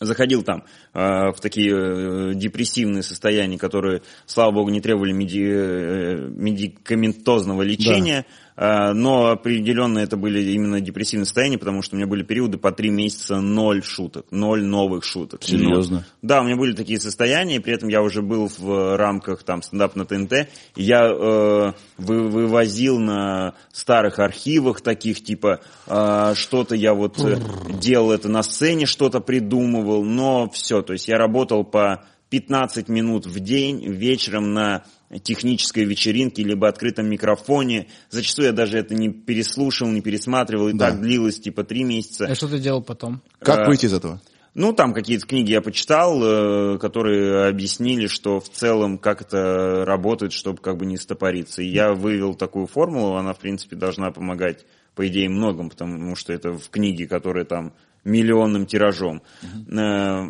заходил 0.00 0.42
там 0.42 0.64
э, 0.92 1.32
в 1.32 1.40
такие 1.40 1.72
э, 1.72 2.34
депрессивные 2.34 3.02
состояния, 3.02 3.56
которые, 3.58 4.02
слава 4.26 4.50
богу, 4.52 4.68
не 4.70 4.80
требовали 4.80 5.12
меди- 5.12 5.42
э, 5.50 6.28
медикаментозного 6.28 7.62
лечения, 7.62 8.26
э, 8.28 8.45
но 8.56 9.28
определенно 9.28 9.98
это 9.98 10.16
были 10.16 10.42
именно 10.52 10.80
депрессивные 10.80 11.26
состояния, 11.26 11.58
потому 11.58 11.82
что 11.82 11.94
у 11.94 11.98
меня 11.98 12.06
были 12.06 12.22
периоды 12.22 12.56
по 12.58 12.72
три 12.72 12.90
месяца 12.90 13.40
ноль 13.40 13.82
шуток, 13.82 14.26
ноль 14.30 14.64
новых 14.64 15.04
шуток. 15.04 15.42
Серьезно? 15.42 16.04
Да, 16.22 16.40
у 16.40 16.44
меня 16.44 16.56
были 16.56 16.72
такие 16.72 16.98
состояния, 17.00 17.56
и 17.56 17.58
при 17.58 17.74
этом 17.74 17.88
я 17.88 18.02
уже 18.02 18.22
был 18.22 18.50
в 18.58 18.96
рамках 18.96 19.42
там 19.42 19.62
стендап 19.62 19.94
на 19.96 20.06
ТНТ, 20.06 20.32
и 20.76 20.82
я 20.82 21.06
э, 21.06 21.72
вы- 21.98 22.28
вывозил 22.28 22.98
на 22.98 23.54
старых 23.72 24.18
архивах 24.18 24.80
таких, 24.80 25.22
типа, 25.22 25.60
э, 25.86 26.32
что-то 26.34 26.74
я 26.74 26.94
вот 26.94 27.18
э, 27.24 27.38
делал 27.80 28.10
это 28.12 28.28
на 28.28 28.42
сцене, 28.42 28.86
что-то 28.86 29.20
придумывал, 29.20 30.04
но 30.04 30.48
все, 30.50 30.82
то 30.82 30.92
есть 30.92 31.08
я 31.08 31.18
работал 31.18 31.64
по 31.64 32.04
15 32.30 32.88
минут 32.88 33.26
в 33.26 33.38
день 33.40 33.84
вечером 33.86 34.52
на 34.52 34.84
технической 35.22 35.84
вечеринке, 35.84 36.42
либо 36.42 36.68
открытом 36.68 37.08
микрофоне. 37.08 37.88
Зачастую 38.10 38.46
я 38.46 38.52
даже 38.52 38.78
это 38.78 38.94
не 38.94 39.10
переслушивал, 39.10 39.90
не 39.90 40.00
пересматривал, 40.00 40.68
и 40.68 40.72
Да. 40.72 40.90
так 40.90 41.00
длилось 41.00 41.38
типа 41.40 41.64
три 41.64 41.84
месяца. 41.84 42.26
А 42.26 42.34
что 42.34 42.48
ты 42.48 42.58
делал 42.58 42.82
потом? 42.82 43.22
Как 43.38 43.60
э, 43.60 43.66
выйти 43.66 43.86
из 43.86 43.94
этого? 43.94 44.20
Ну, 44.54 44.72
там 44.72 44.94
какие-то 44.94 45.26
книги 45.26 45.52
я 45.52 45.60
почитал, 45.60 46.18
э, 46.22 46.78
которые 46.78 47.46
объяснили, 47.48 48.06
что 48.06 48.40
в 48.40 48.48
целом 48.48 48.96
как 48.98 49.20
это 49.20 49.84
работает, 49.84 50.32
чтобы 50.32 50.62
как 50.62 50.78
бы 50.78 50.86
не 50.86 50.96
стопориться. 50.96 51.62
И 51.62 51.66
я 51.68 51.92
вывел 51.92 52.34
такую 52.34 52.66
формулу, 52.66 53.16
она, 53.16 53.34
в 53.34 53.38
принципе, 53.38 53.76
должна 53.76 54.10
помогать, 54.12 54.64
по 54.94 55.06
идее, 55.06 55.28
многим, 55.28 55.68
потому 55.68 56.16
что 56.16 56.32
это 56.32 56.52
в 56.52 56.70
книге, 56.70 57.06
которая 57.06 57.44
там 57.44 57.74
миллионным 58.04 58.64
тиражом. 58.66 59.20
Э, 59.68 60.24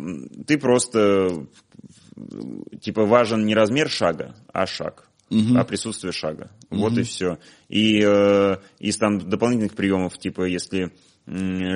Ты 0.45 0.57
просто, 0.57 1.47
типа, 2.81 3.05
важен 3.05 3.45
не 3.45 3.55
размер 3.55 3.89
шага, 3.89 4.35
а 4.51 4.65
шаг. 4.65 5.07
А 5.57 5.65
присутствие 5.65 6.13
шага. 6.13 6.51
Вот 6.69 6.97
и 6.97 7.03
все. 7.03 7.37
И 7.67 8.01
э, 8.01 8.57
из 8.79 8.97
там 8.97 9.19
дополнительных 9.19 9.75
приемов, 9.75 10.17
типа, 10.17 10.43
если 10.43 10.93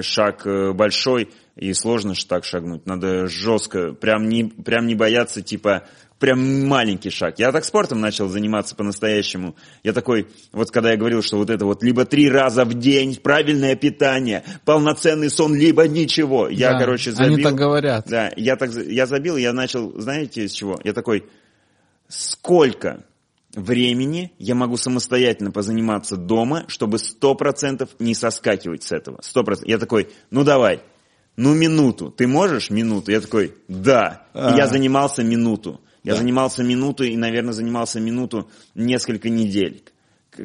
шаг 0.01 0.47
э, 0.47 0.71
большой 0.71 1.29
и 1.57 1.73
сложно 1.73 2.15
ж 2.15 2.23
так 2.23 2.45
шагнуть, 2.45 2.85
надо 2.85 3.27
жестко, 3.27 3.91
прям 3.91 4.29
не, 4.29 4.45
прям 4.45 4.87
не 4.87 4.95
бояться, 4.95 5.41
типа, 5.41 5.85
прям 6.21 6.67
маленький 6.67 7.09
шаг. 7.09 7.39
Я 7.39 7.51
так 7.51 7.65
спортом 7.65 7.99
начал 7.99 8.29
заниматься 8.29 8.75
по-настоящему. 8.75 9.55
Я 9.83 9.91
такой, 9.91 10.27
вот 10.51 10.69
когда 10.69 10.91
я 10.91 10.97
говорил, 10.97 11.23
что 11.23 11.37
вот 11.37 11.49
это 11.49 11.65
вот 11.65 11.83
либо 11.83 12.05
три 12.05 12.29
раза 12.29 12.63
в 12.63 12.75
день, 12.75 13.15
правильное 13.15 13.75
питание, 13.75 14.43
полноценный 14.63 15.31
сон, 15.31 15.55
либо 15.55 15.87
ничего. 15.87 16.47
Я, 16.47 16.73
Да, 16.73 16.79
короче, 16.79 17.11
забил. 17.11 17.33
Они 17.33 17.43
так 17.43 17.55
говорят. 17.55 18.05
Да, 18.07 18.31
я 18.37 18.55
так, 18.55 18.69
я 18.71 19.07
забил, 19.07 19.35
я 19.35 19.51
начал, 19.51 19.99
знаете, 19.99 20.47
с 20.47 20.51
чего? 20.51 20.79
Я 20.83 20.93
такой, 20.93 21.25
сколько 22.07 23.03
времени 23.55 24.31
я 24.37 24.53
могу 24.53 24.77
самостоятельно 24.77 25.51
позаниматься 25.51 26.17
дома, 26.17 26.65
чтобы 26.67 26.99
сто 26.99 27.33
процентов 27.33 27.89
не 27.97 28.13
соскакивать 28.13 28.83
с 28.83 28.91
этого. 28.91 29.17
Сто 29.23 29.43
процентов. 29.43 29.69
Я 29.71 29.79
такой, 29.79 30.09
ну 30.29 30.43
давай, 30.43 30.81
ну 31.35 31.55
минуту. 31.55 32.11
Ты 32.11 32.27
можешь 32.27 32.69
минуту? 32.69 33.09
Я 33.09 33.21
такой, 33.21 33.55
да. 33.67 34.27
И 34.35 34.37
А. 34.37 34.55
я 34.55 34.67
занимался 34.67 35.23
минуту. 35.23 35.81
Я 36.03 36.13
Да. 36.13 36.19
занимался 36.19 36.63
минуту 36.63 37.03
и, 37.03 37.15
наверное, 37.15 37.53
занимался 37.53 37.99
минуту 37.99 38.49
несколько 38.75 39.29
недель. 39.29 39.83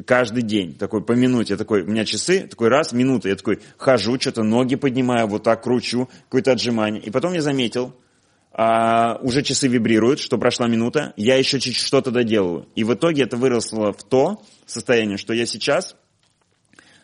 Каждый 0.05 0.43
день, 0.43 0.75
такой 0.75 1.01
по 1.01 1.13
минуте, 1.13 1.53
я 1.53 1.57
такой, 1.57 1.83
у 1.83 1.87
меня 1.87 2.03
часы, 2.03 2.45
такой 2.47 2.67
раз, 2.67 2.91
минута, 2.91 3.29
я 3.29 3.35
такой 3.35 3.59
хожу, 3.77 4.19
что-то 4.19 4.43
ноги 4.43 4.75
поднимаю, 4.75 5.27
вот 5.27 5.43
так 5.43 5.63
кручу, 5.63 6.09
какое-то 6.25 6.51
отжимание. 6.51 7.01
И 7.01 7.09
потом 7.09 7.33
я 7.33 7.41
заметил, 7.41 7.93
а, 8.51 9.17
уже 9.21 9.43
часы 9.43 9.67
вибрируют, 9.67 10.19
что 10.19 10.37
прошла 10.37 10.67
минута, 10.67 11.13
я 11.15 11.37
еще 11.37 11.59
чуть 11.59 11.77
что-то 11.77 12.11
доделаю. 12.11 12.67
И 12.75 12.83
в 12.83 12.93
итоге 12.93 13.23
это 13.23 13.37
выросло 13.37 13.93
в 13.93 14.03
то 14.03 14.43
состояние, 14.65 15.17
что 15.17 15.33
я 15.33 15.45
сейчас 15.45 15.95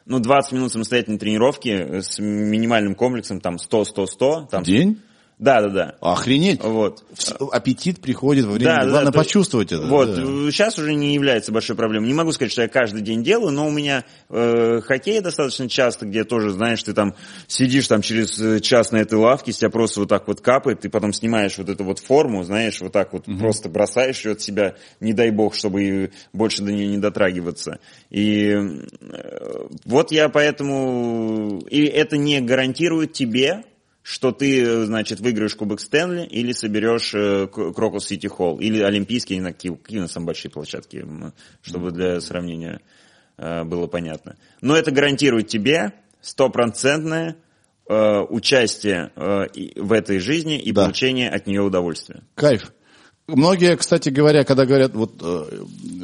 ну, 0.06 0.20
20 0.20 0.52
минут 0.52 0.72
самостоятельной 0.72 1.18
тренировки 1.18 1.70
э, 1.70 2.02
с 2.02 2.20
минимальным 2.20 2.96
комплексом, 2.96 3.40
там, 3.40 3.56
100-100-100. 3.56 4.48
Там, 4.50 4.64
День? 4.64 5.00
Да, 5.40 5.62
да, 5.62 5.70
да. 5.70 5.96
Охренеть. 6.00 6.64
Вот. 6.64 7.04
Аппетит 7.52 8.00
приходит 8.00 8.46
во 8.46 8.54
время. 8.54 8.66
Да, 8.66 8.84
да, 8.84 8.90
Главное 8.90 9.12
то- 9.12 9.18
почувствовать 9.18 9.72
это. 9.72 9.86
Вот, 9.86 10.16
да. 10.16 10.22
сейчас 10.52 10.78
уже 10.78 10.94
не 10.94 11.14
является 11.14 11.52
большой 11.52 11.76
проблемой. 11.76 12.08
Не 12.08 12.14
могу 12.14 12.32
сказать, 12.32 12.52
что 12.52 12.62
я 12.62 12.68
каждый 12.68 13.02
день 13.02 13.24
делаю, 13.24 13.52
но 13.52 13.68
у 13.68 13.72
меня 13.72 14.06
э, 14.30 14.82
хоккей 14.82 15.20
достаточно 15.22 15.68
часто, 15.68 16.06
где 16.06 16.24
тоже, 16.24 16.52
знаешь, 16.52 16.82
ты 16.84 16.94
там 16.94 17.16
сидишь 17.48 17.88
там 17.88 18.02
через 18.02 18.40
э, 18.40 18.60
час 18.60 18.92
на 18.92 18.98
этой 18.98 19.16
лавке, 19.16 19.52
с 19.52 19.58
тебя 19.58 19.70
просто 19.70 20.02
вот 20.02 20.10
так 20.10 20.28
вот 20.28 20.40
капает, 20.42 20.82
ты 20.82 20.90
потом 20.90 21.14
снимаешь 21.14 21.58
вот 21.58 21.68
эту 21.68 21.84
вот 21.84 22.00
форму, 22.00 22.44
знаешь, 22.44 22.80
вот 22.80 22.92
так 22.92 23.14
вот 23.14 23.26
просто 23.26 23.70
бросаешь 23.70 24.24
ее 24.24 24.34
от 24.34 24.42
себя, 24.42 24.76
не 25.00 25.14
дай 25.14 25.32
бог, 25.32 25.56
чтобы 25.56 26.12
больше 26.32 26.64
до 26.64 26.72
нее 26.72 26.88
не 26.88 26.98
дотрагиваться. 27.00 27.80
И 28.10 28.50
э, 28.52 29.68
вот 29.86 30.12
я 30.12 30.30
поэтому... 30.30 31.60
И 31.70 31.86
это 31.86 32.18
не 32.18 32.40
гарантирует 32.42 33.14
тебе, 33.14 33.64
что 34.04 34.34
ты, 34.34 34.62
э, 34.62 34.86
значит, 34.86 35.22
выиграешь 35.22 35.56
Кубок 35.56 35.80
Стэнли 35.80 36.26
или 36.26 36.52
соберешь 36.52 37.14
э, 37.16 37.48
Крокус 37.48 38.06
Сити 38.06 38.28
Холл, 38.28 38.60
или 38.60 38.82
Олимпийский, 38.82 39.40
на 39.40 39.54
какие, 39.54 39.74
какие 39.74 40.00
у 40.00 40.02
нас 40.02 40.12
там 40.12 40.26
большие 40.26 40.52
площадки, 40.52 41.06
чтобы 41.62 41.92
для 41.92 42.20
сравнения 42.20 42.82
э, 43.38 43.64
было 43.64 43.88
понятно. 43.88 44.36
Но 44.60 44.76
это 44.76 44.92
гарантирует 44.92 45.48
тебе 45.48 45.94
стопроцентное 46.22 47.38
э, 47.88 48.20
участие 48.30 49.12
в 49.16 49.94
этой 49.94 50.20
жизни 50.20 50.60
и 50.60 50.74
Да. 50.74 50.84
получение 50.84 51.30
от 51.30 51.48
нее 51.48 51.62
удовольствия. 51.62 52.24
Кайф. 52.36 52.74
Многие, 53.26 53.78
кстати 53.78 54.10
говоря, 54.10 54.44
когда 54.44 54.66
говорят, 54.66 54.94
вот 54.94 55.18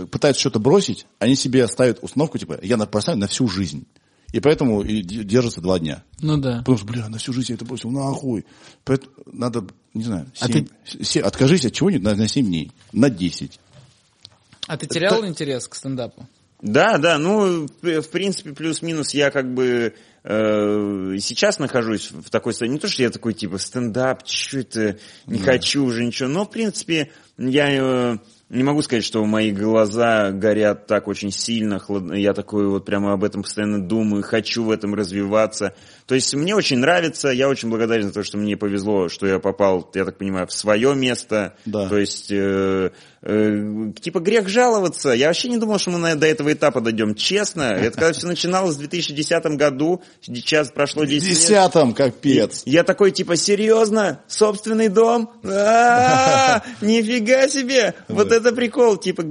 пытаются 0.09 0.39
что-то 0.39 0.59
бросить, 0.59 1.05
они 1.19 1.35
себе 1.35 1.67
ставят 1.67 1.99
установку, 2.01 2.37
типа, 2.37 2.59
я 2.61 2.77
поставлю 2.77 3.19
на 3.19 3.27
всю 3.27 3.49
жизнь. 3.49 3.85
И 4.31 4.39
поэтому 4.39 4.81
и 4.81 5.01
д- 5.01 5.23
держатся 5.23 5.59
два 5.61 5.79
дня. 5.79 6.03
Ну 6.21 6.37
да. 6.37 6.59
Потому 6.59 6.77
что, 6.77 6.85
бля, 6.87 7.09
на 7.09 7.17
всю 7.17 7.33
жизнь 7.33 7.47
я 7.51 7.55
это 7.55 7.65
бросил, 7.65 7.89
нахуй. 7.89 8.45
Поэтому 8.83 9.11
надо, 9.25 9.65
не 9.93 10.03
знаю, 10.03 10.31
А 10.39 10.47
семь- 10.47 10.67
се- 10.85 11.21
откажись 11.21 11.65
от 11.65 11.73
чего-нибудь 11.73 12.03
на, 12.03 12.15
на 12.15 12.27
7 12.27 12.45
дней, 12.45 12.71
на 12.93 13.09
10. 13.09 13.59
А 14.67 14.77
ты 14.77 14.85
терял 14.87 15.25
интерес 15.25 15.67
к 15.67 15.73
стендапу? 15.75 16.27
Да, 16.61 16.97
да, 16.97 17.17
ну, 17.17 17.67
в 17.81 18.09
принципе, 18.11 18.51
плюс-минус 18.53 19.13
я 19.13 19.31
как 19.31 19.53
бы 19.53 19.93
э, 20.23 21.17
сейчас 21.19 21.57
нахожусь 21.57 22.11
в 22.11 22.29
такой 22.29 22.51
состоянии. 22.53 22.75
Не 22.75 22.79
то, 22.81 22.87
что 22.89 23.01
я 23.01 23.09
такой, 23.09 23.33
типа, 23.33 23.57
стендап, 23.57 24.27
что 24.27 24.59
это, 24.59 24.97
не 25.25 25.39
хочу 25.39 25.85
уже 25.85 26.05
ничего. 26.05 26.27
Но, 26.29 26.45
в 26.45 26.49
принципе, 26.51 27.11
я 27.37 27.69
э, 28.13 28.17
не 28.49 28.63
могу 28.63 28.81
сказать, 28.81 29.03
что 29.03 29.23
мои 29.25 29.51
глаза 29.51 30.31
горят 30.31 30.87
так 30.87 31.07
очень 31.07 31.31
сильно, 31.31 31.77
хладно. 31.77 32.13
Я 32.13 32.33
такой 32.33 32.67
вот 32.67 32.83
прямо 32.83 33.13
об 33.13 33.23
этом 33.23 33.43
постоянно 33.43 33.79
думаю, 33.79 34.23
хочу 34.23 34.63
в 34.63 34.71
этом 34.71 34.95
развиваться. 34.95 35.75
То 36.07 36.15
есть 36.15 36.33
мне 36.33 36.55
очень 36.55 36.79
нравится, 36.79 37.29
я 37.29 37.47
очень 37.47 37.69
благодарен 37.69 38.07
за 38.07 38.13
то, 38.13 38.23
что 38.23 38.37
мне 38.37 38.57
повезло, 38.57 39.07
что 39.07 39.27
я 39.27 39.37
попал, 39.37 39.87
я 39.93 40.03
так 40.03 40.17
понимаю, 40.17 40.47
в 40.47 40.53
свое 40.53 40.95
место. 40.95 41.55
Да. 41.65 41.87
То 41.87 41.97
есть, 41.99 42.31
э, 42.31 42.89
э, 43.21 43.91
типа, 44.01 44.19
грех 44.19 44.47
жаловаться. 44.49 45.09
Я 45.11 45.27
вообще 45.27 45.49
не 45.49 45.57
думал, 45.57 45.79
что 45.79 45.91
мы 45.91 45.99
на- 45.99 46.15
до 46.15 46.27
этого 46.27 46.51
этапа 46.53 46.81
дойдем. 46.81 47.15
Честно, 47.15 47.63
это 47.63 47.91
когда 47.97 48.13
все 48.13 48.27
начиналось 48.27 48.75
в 48.75 48.79
2010 48.79 49.55
году, 49.57 50.01
сейчас 50.21 50.71
прошло 50.71 51.05
10 51.05 51.27
лет. 51.27 51.37
Десятом, 51.37 51.93
капец. 51.93 52.63
Я 52.65 52.83
такой, 52.83 53.11
типа, 53.11 53.35
серьезно? 53.35 54.21
Собственный 54.27 54.87
дом? 54.89 55.31
А, 55.43 56.61
Нифига 56.81 57.47
себе! 57.47 57.93
Вот 58.07 58.31
это 58.31 58.51
прикол. 58.53 58.97
Типа, 58.97 59.23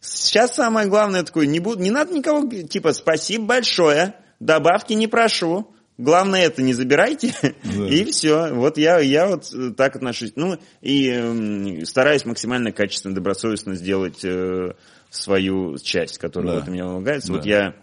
сейчас 0.00 0.54
самое 0.54 0.88
главное 0.88 1.22
такое, 1.22 1.46
не 1.46 1.60
буду, 1.60 1.82
не 1.82 1.90
надо 1.90 2.12
никого, 2.14 2.48
типа, 2.48 2.92
спасибо 2.92 3.44
большое, 3.44 4.14
добавки 4.40 4.92
не 4.94 5.06
прошу. 5.06 5.74
Главное 5.98 6.44
это 6.46 6.62
не 6.62 6.74
забирайте, 6.74 7.34
и 7.64 8.04
все. 8.04 8.54
Вот 8.54 8.78
я, 8.78 9.00
я 9.00 9.26
вот 9.26 9.52
э, 9.52 9.72
так 9.76 9.96
отношусь. 9.96 10.32
Ну, 10.36 10.56
и 10.80 11.08
эм, 11.10 11.84
стараюсь 11.84 12.24
максимально 12.24 12.70
качественно, 12.70 13.16
добросовестно 13.16 13.74
сделать 13.74 14.24
э, 14.24 14.74
свою 15.10 15.76
часть, 15.78 16.18
которая 16.18 16.52
Да. 16.54 16.60
вот 16.60 16.68
мне 16.68 16.84
помогает. 16.84 17.28
Вот 17.28 17.42
Да. 17.42 17.48
я 17.48 17.74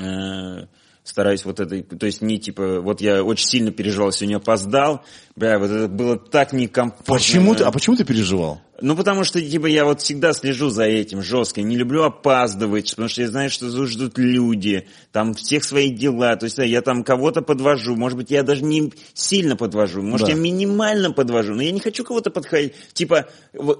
э, 0.00 0.66
стараюсь 1.04 1.44
вот 1.44 1.60
это, 1.60 1.82
то 1.82 2.06
есть 2.06 2.22
не 2.22 2.38
типа, 2.38 2.80
вот 2.80 3.00
я 3.02 3.22
очень 3.22 3.46
сильно 3.46 3.72
переживал, 3.72 4.10
сегодня 4.12 4.36
опоздал, 4.36 5.04
бля, 5.36 5.58
вот 5.58 5.70
это 5.70 5.88
было 5.88 6.18
так 6.18 6.52
некомфортно. 6.52 7.14
Почему 7.14 7.54
ты, 7.54 7.64
а 7.64 7.70
почему 7.70 7.96
ты 7.96 8.04
переживал? 8.04 8.60
Ну, 8.80 8.94
потому 8.94 9.24
что, 9.24 9.40
типа, 9.40 9.66
я 9.66 9.84
вот 9.84 10.00
всегда 10.00 10.32
слежу 10.32 10.68
за 10.70 10.84
этим 10.84 11.20
жестко, 11.20 11.62
не 11.62 11.76
люблю 11.76 12.04
опаздывать, 12.04 12.90
потому 12.90 13.08
что 13.08 13.22
я 13.22 13.28
знаю, 13.28 13.50
что 13.50 13.68
ждут 13.86 14.18
люди, 14.18 14.86
там, 15.10 15.34
всех 15.34 15.64
свои 15.64 15.90
дела, 15.90 16.36
то 16.36 16.44
есть 16.44 16.56
да, 16.56 16.64
я 16.64 16.80
там 16.80 17.02
кого-то 17.02 17.42
подвожу, 17.42 17.96
может 17.96 18.16
быть, 18.16 18.30
я 18.30 18.44
даже 18.44 18.62
не 18.62 18.92
сильно 19.14 19.56
подвожу, 19.56 20.02
может, 20.02 20.28
Да. 20.28 20.32
я 20.32 20.38
минимально 20.38 21.10
подвожу, 21.10 21.54
но 21.54 21.62
я 21.62 21.72
не 21.72 21.80
хочу 21.80 22.04
кого-то 22.04 22.30
подходить, 22.30 22.74
типа, 22.92 23.26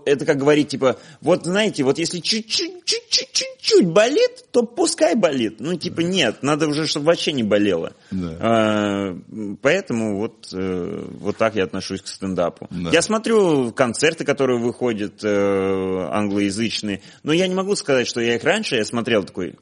это 0.04 0.26
как 0.26 0.38
говорить, 0.38 0.68
типа, 0.68 0.98
вот, 1.20 1.44
знаете, 1.44 1.84
вот 1.84 1.98
если 1.98 2.18
чуть-чуть, 2.18 2.84
чуть-чуть, 2.84 3.30
чуть-чуть 3.32 3.86
болит, 3.86 4.50
то 4.50 4.64
пускай 4.64 5.14
болит, 5.14 5.56
ну, 5.60 5.76
типа, 5.76 6.00
нет, 6.00 6.42
надо 6.42 6.66
уже, 6.66 6.88
чтобы 6.88 7.06
вообще 7.06 7.30
не 7.30 7.44
болело. 7.44 7.92
Да. 8.10 8.36
А, 8.40 9.18
поэтому 9.62 10.18
вот, 10.18 10.48
э, 10.52 11.04
вот 11.20 11.36
так 11.36 11.54
я 11.54 11.64
отношусь 11.64 12.02
к 12.02 12.08
стендапу. 12.08 12.66
Да. 12.70 12.90
Я 12.90 13.00
смотрю 13.00 13.70
концерты, 13.72 14.24
которые 14.24 14.58
выходят 14.58 14.87
э, 14.90 16.08
англоязычные, 16.10 17.02
но 17.22 17.32
я 17.32 17.46
не 17.48 17.54
могу 17.54 17.74
сказать, 17.76 18.06
что 18.06 18.20
я 18.20 18.36
их 18.36 18.44
раньше 18.44 18.76
я 18.76 18.84
смотрел 18.84 19.24
такой 19.24 19.56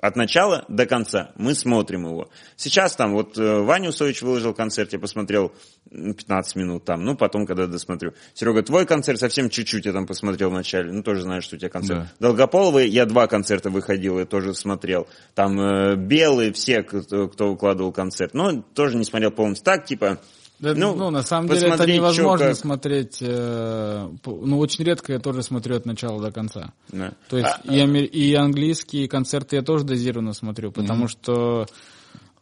от 0.00 0.16
начала 0.16 0.64
до 0.68 0.86
конца. 0.86 1.32
Мы 1.36 1.54
смотрим 1.54 2.06
его. 2.06 2.30
Сейчас 2.56 2.96
там 2.96 3.12
вот 3.12 3.36
э, 3.36 3.60
Ваня 3.60 3.90
Усович 3.90 4.22
выложил 4.22 4.54
концерт, 4.54 4.92
я 4.92 4.98
посмотрел 4.98 5.52
м, 5.90 6.14
15 6.14 6.56
минут 6.56 6.84
там, 6.84 7.04
ну 7.04 7.16
потом, 7.16 7.46
когда 7.46 7.66
досмотрю. 7.66 8.14
Серега, 8.34 8.62
твой 8.62 8.86
концерт 8.86 9.20
совсем 9.20 9.50
чуть-чуть 9.50 9.84
я 9.84 9.92
там 9.92 10.06
посмотрел 10.06 10.50
вначале, 10.50 10.92
ну 10.92 11.02
тоже 11.02 11.22
знаешь, 11.22 11.44
что 11.44 11.56
у 11.56 11.58
тебя 11.58 11.68
концерт. 11.68 12.00
Да. 12.18 12.28
Долгополовый, 12.28 12.88
я 12.88 13.04
два 13.04 13.26
концерта 13.26 13.70
выходил, 13.70 14.18
я 14.18 14.24
тоже 14.24 14.54
смотрел. 14.54 15.06
Там 15.34 15.60
э, 15.60 15.96
Белый, 15.96 16.52
все, 16.52 16.82
кто, 16.82 17.28
кто 17.28 17.50
укладывал 17.50 17.92
концерт. 17.92 18.32
Но 18.34 18.62
тоже 18.62 18.96
не 18.96 19.04
смотрел 19.04 19.30
полностью. 19.30 19.64
Так, 19.64 19.84
типа, 19.84 20.20
Да, 20.62 20.74
ну, 20.76 20.94
ну, 20.94 21.10
на 21.10 21.22
самом 21.22 21.48
деле 21.48 21.70
это 21.70 21.90
невозможно 21.90 22.46
как. 22.46 22.56
смотреть. 22.56 23.18
э, 23.20 24.08
ну, 24.24 24.58
очень 24.58 24.84
редко 24.84 25.12
я 25.12 25.18
тоже 25.18 25.42
смотрю 25.42 25.74
от 25.74 25.86
начала 25.86 26.22
до 26.22 26.30
конца. 26.30 26.72
Да. 26.92 27.14
То 27.28 27.38
есть 27.38 27.50
и, 27.64 27.80
амер- 27.80 28.06
и 28.06 28.32
английские 28.34 29.08
концерты 29.08 29.56
я 29.56 29.62
тоже 29.62 29.84
дозированно 29.84 30.34
смотрю, 30.34 30.70
потому 30.70 31.08
что, 31.08 31.66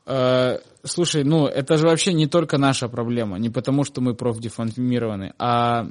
э, 0.04 0.58
слушай, 0.84 1.24
ну 1.24 1.46
это 1.46 1.78
же 1.78 1.86
вообще 1.86 2.12
не 2.12 2.26
только 2.26 2.58
наша 2.58 2.88
проблема, 2.88 3.38
не 3.38 3.48
потому 3.48 3.84
что 3.84 4.02
мы 4.02 4.12
профдеформированы, 4.14 5.32
а 5.38 5.86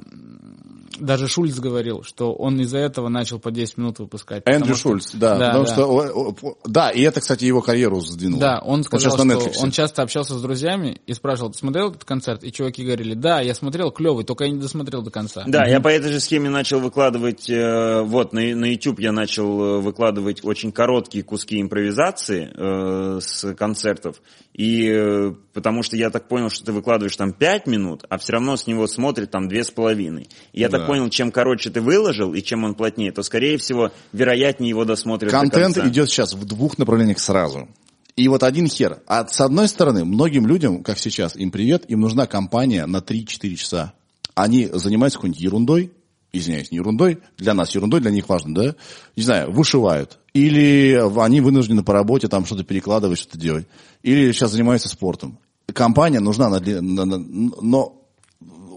даже 1.00 1.28
Шульц 1.28 1.58
говорил, 1.58 2.02
что 2.02 2.32
он 2.32 2.60
из-за 2.60 2.78
этого 2.78 3.08
начал 3.08 3.38
по 3.38 3.50
10 3.50 3.78
минут 3.78 3.98
выпускать. 3.98 4.42
Эндрю 4.46 4.74
что- 4.74 4.90
Шульц, 4.90 5.12
да, 5.14 5.36
Да, 5.36 5.46
потому 5.48 5.64
да. 5.64 5.72
что, 5.72 6.58
да, 6.66 6.90
и 6.90 7.02
это, 7.02 7.20
кстати, 7.20 7.44
его 7.44 7.60
карьеру 7.60 8.00
сдвинуло. 8.00 8.40
Да, 8.40 8.62
он 8.64 8.82
сказал, 8.84 9.16
на 9.24 9.40
что 9.40 9.62
он 9.62 9.70
часто 9.70 10.02
общался 10.02 10.34
с 10.34 10.42
друзьями 10.42 11.00
и 11.06 11.14
спрашивал, 11.14 11.50
ты 11.50 11.58
смотрел 11.58 11.90
этот 11.90 12.04
концерт? 12.04 12.44
И 12.44 12.52
чуваки 12.52 12.84
говорили, 12.84 13.14
да, 13.14 13.40
я 13.40 13.54
смотрел, 13.54 13.90
клевый, 13.90 14.24
только 14.24 14.44
я 14.44 14.50
не 14.50 14.58
досмотрел 14.60 15.02
до 15.02 15.10
конца. 15.10 15.44
Да, 15.46 15.66
я 15.66 15.80
по 15.80 15.88
этой 15.88 16.12
же 16.12 16.20
схеме 16.20 16.50
начал 16.50 16.80
выкладывать, 16.80 17.48
э, 17.48 18.02
вот, 18.02 18.32
на, 18.32 18.40
на 18.54 18.64
YouTube 18.66 19.00
я 19.00 19.12
начал 19.12 19.60
э, 19.62 19.80
выкладывать 19.80 20.44
очень 20.44 20.72
короткие 20.72 21.24
куски 21.24 21.60
импровизации 21.60 22.50
э, 22.54 23.20
с 23.20 23.54
концертов, 23.54 24.20
и 24.52 24.88
э, 24.88 25.32
потому 25.52 25.82
что 25.82 25.96
я 25.96 26.10
так 26.10 26.28
понял, 26.28 26.50
что 26.50 26.64
ты 26.64 26.72
выкладываешь 26.72 27.16
там 27.16 27.32
5 27.32 27.66
минут, 27.66 28.04
а 28.08 28.18
все 28.18 28.32
равно 28.32 28.56
с 28.56 28.66
него 28.66 28.86
смотрит 28.86 29.30
там 29.30 29.48
2,5. 29.48 30.28
И 30.52 30.60
я 30.60 30.68
Да. 30.68 30.78
так 30.78 30.86
понял, 30.86 31.08
чем 31.08 31.30
короче 31.30 31.70
ты 31.70 31.80
выложил, 31.80 32.34
и 32.34 32.42
чем 32.42 32.64
он 32.64 32.74
плотнее, 32.74 33.12
то, 33.12 33.22
скорее 33.22 33.58
всего, 33.58 33.90
вероятнее 34.12 34.70
его 34.70 34.84
досмотрят 34.84 35.30
до 35.30 35.38
Контент 35.38 35.76
конца. 35.76 35.88
идет 35.88 36.08
сейчас 36.10 36.34
в 36.34 36.44
двух 36.44 36.78
направлениях 36.78 37.20
сразу. 37.20 37.68
И 38.16 38.28
вот 38.28 38.42
один 38.42 38.66
хер. 38.66 39.00
А 39.06 39.26
с 39.26 39.40
одной 39.40 39.68
стороны, 39.68 40.04
многим 40.04 40.46
людям, 40.46 40.82
как 40.82 40.98
сейчас, 40.98 41.36
им 41.36 41.50
привет, 41.50 41.84
им 41.88 42.00
нужна 42.00 42.26
компания 42.26 42.84
на 42.86 42.98
3-4 42.98 43.54
часа. 43.54 43.92
Они 44.34 44.68
занимаются 44.72 45.18
какой-нибудь 45.18 45.40
ерундой, 45.40 45.92
извиняюсь, 46.32 46.70
не 46.70 46.76
ерундой, 46.78 47.18
для 47.38 47.54
нас 47.54 47.74
ерундой, 47.74 48.00
для 48.00 48.10
них 48.10 48.28
важно, 48.28 48.54
да? 48.54 48.74
Не 49.16 49.22
знаю, 49.22 49.50
вышивают. 49.50 50.18
Или 50.32 51.00
они 51.18 51.40
вынуждены 51.40 51.82
по 51.82 51.92
работе 51.92 52.28
там 52.28 52.46
что-то 52.46 52.64
перекладывать, 52.64 53.18
что-то 53.18 53.38
делать. 53.38 53.66
Или 54.02 54.32
сейчас 54.32 54.52
занимаются 54.52 54.88
спортом. 54.88 55.38
Компания 55.72 56.20
нужна, 56.20 56.48
но 56.48 58.00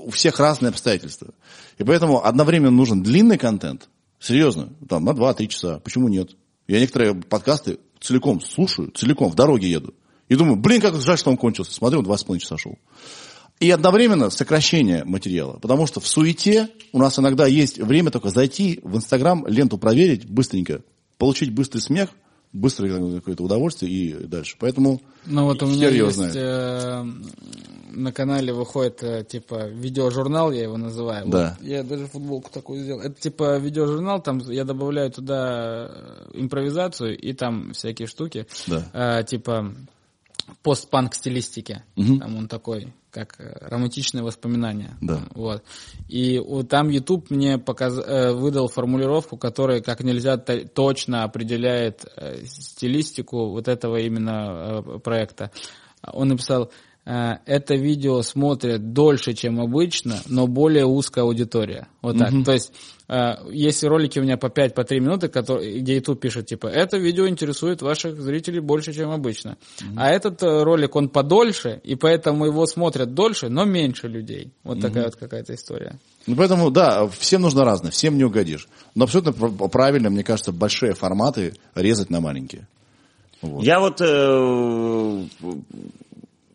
у 0.06 0.10
всех 0.10 0.40
разные 0.40 0.70
обстоятельства. 0.70 1.34
И 1.78 1.84
поэтому 1.84 2.26
одновременно 2.26 2.72
нужен 2.72 3.04
длинный 3.04 3.38
контент, 3.38 3.90
серьезно, 4.20 4.74
там, 4.88 5.06
на 5.06 5.12
2-3 5.12 5.48
часа. 5.48 5.80
Почему 5.80 6.08
нет? 6.08 6.36
Я 6.68 6.80
некоторые 6.80 7.16
подкасты 7.16 7.80
целиком 8.00 8.42
слушаю, 8.42 8.92
целиком, 8.92 9.32
в 9.32 9.36
дороге 9.36 9.70
еду. 9.70 9.94
И 10.30 10.36
думаю, 10.36 10.56
блин, 10.56 10.82
как 10.82 10.96
жаль, 10.96 11.18
что 11.18 11.30
он 11.30 11.38
кончился. 11.38 11.74
Смотрю, 11.74 12.00
он 12.00 12.06
2,5 12.06 12.40
часа 12.40 12.58
шел. 12.58 12.78
И 13.60 13.70
одновременно 13.70 14.30
сокращение 14.30 15.04
материала. 15.06 15.60
Потому 15.60 15.88
что 15.88 16.00
в 16.00 16.08
суете 16.08 16.70
у 16.92 17.00
нас 17.00 17.18
иногда 17.20 17.48
есть 17.48 17.78
время 17.78 18.12
только 18.12 18.30
зайти 18.30 18.80
в 18.84 18.98
Инстаграм, 18.98 19.46
ленту 19.48 19.78
проверить 19.78 20.26
быстренько, 20.26 20.82
получить 21.24 21.54
быстрый 21.54 21.80
смех, 21.80 22.10
быстрое 22.52 23.16
какое-то 23.16 23.44
удовольствие 23.44 23.90
и 23.90 24.14
дальше. 24.28 24.58
Поэтому 24.60 25.00
Ну 25.26 25.46
вот 25.46 25.64
у 25.64 25.68
меня 25.68 25.88
есть 25.88 26.36
э, 26.36 27.06
на 27.92 28.12
канале 28.12 28.52
выходит 28.52 29.02
э, 29.04 29.24
типа 29.24 29.70
видеожурнал, 29.70 30.52
я 30.52 30.64
его 30.64 30.76
называю. 30.76 31.26
Да. 31.30 31.56
Вот 31.58 31.66
я 31.66 31.84
даже 31.84 32.08
футболку 32.08 32.52
такую 32.52 32.84
сделал. 32.84 33.00
Это 33.00 33.18
типа 33.22 33.58
видеожурнал, 33.58 34.22
там 34.22 34.40
я 34.40 34.66
добавляю 34.66 35.12
туда 35.12 35.90
импровизацию 36.34 37.18
и 37.18 37.32
там 37.32 37.72
всякие 37.72 38.10
штуки. 38.10 38.46
Да. 38.68 38.84
Э, 38.92 39.24
типа 39.24 39.74
постпанк 40.62 41.16
стилистики. 41.16 41.84
Мгм. 41.96 42.20
Там 42.20 42.38
он 42.38 42.48
такой, 42.48 42.94
как 43.12 43.40
э, 43.40 43.68
романтичные 43.68 44.24
воспоминания. 44.24 44.98
Да. 45.02 45.22
Вот. 45.36 45.64
И 46.08 46.42
там 46.70 46.90
YouTube 46.90 47.30
мне 47.30 47.58
показ... 47.58 47.98
э, 47.98 48.34
выдал 48.34 48.68
формулировку, 48.68 49.38
которая 49.38 49.82
как 49.82 50.04
нельзя 50.04 50.38
точно 50.38 51.24
определяет 51.24 52.06
э, 52.16 52.44
стилистику 52.46 53.50
вот 53.50 53.68
этого 53.68 53.98
именно 53.98 54.82
проекта. 55.04 55.52
Он 56.06 56.30
написал, 56.30 56.72
это 57.06 57.76
видео 57.76 58.22
смотрят 58.22 58.94
дольше, 58.94 59.34
чем 59.34 59.60
обычно, 59.60 60.22
но 60.28 60.48
более 60.48 60.86
узкая 60.86 61.26
аудитория. 61.26 61.88
Вот 62.02 62.18
так. 62.18 62.32
То 62.46 62.54
есть 62.54 62.72
есть 63.52 63.84
ролики 63.84 64.20
у 64.20 64.24
меня 64.24 64.38
по 64.38 64.48
5-3 64.48 64.74
по 64.74 64.84
три 64.84 65.00
минуты, 65.00 65.28
которые, 65.28 65.80
где 65.80 65.96
YouTube 65.96 66.20
пишет, 66.20 66.48
типа, 66.48 66.68
это 66.68 66.98
видео 66.98 67.28
интересует 67.28 67.82
ваших 67.82 68.22
зрителей 68.22 68.60
больше, 68.60 68.94
чем 68.94 69.12
обычно. 69.12 69.58
А 69.96 70.10
этот 70.10 70.42
э, 70.42 70.64
ролик, 70.64 70.96
он 70.96 71.10
подольше, 71.10 71.82
и 71.84 71.96
поэтому 71.96 72.46
его 72.46 72.66
смотрят 72.66 73.14
дольше, 73.14 73.50
но 73.50 73.66
меньше 73.66 74.08
людей. 74.08 74.52
Вот 74.64 74.80
такая 74.80 75.06
вот 75.06 75.16
какая-то 75.16 75.54
история. 75.54 76.00
Ну, 76.26 76.36
поэтому, 76.36 76.72
да, 76.72 77.08
всем 77.08 77.42
нужно 77.42 77.66
разное, 77.66 77.92
всем 77.92 78.18
не 78.18 78.24
угодишь. 78.24 78.68
Но 78.96 79.04
абсолютно 79.04 79.34
пр- 79.34 79.70
правильно, 79.70 80.10
мне 80.10 80.24
кажется, 80.24 80.52
большие 80.52 80.94
форматы 80.94 81.54
резать 81.76 82.10
на 82.10 82.22
маленькие. 82.22 82.68
Вот. 83.42 83.64
Я 83.64 83.82
вот 83.82 84.00
э, 84.00 85.26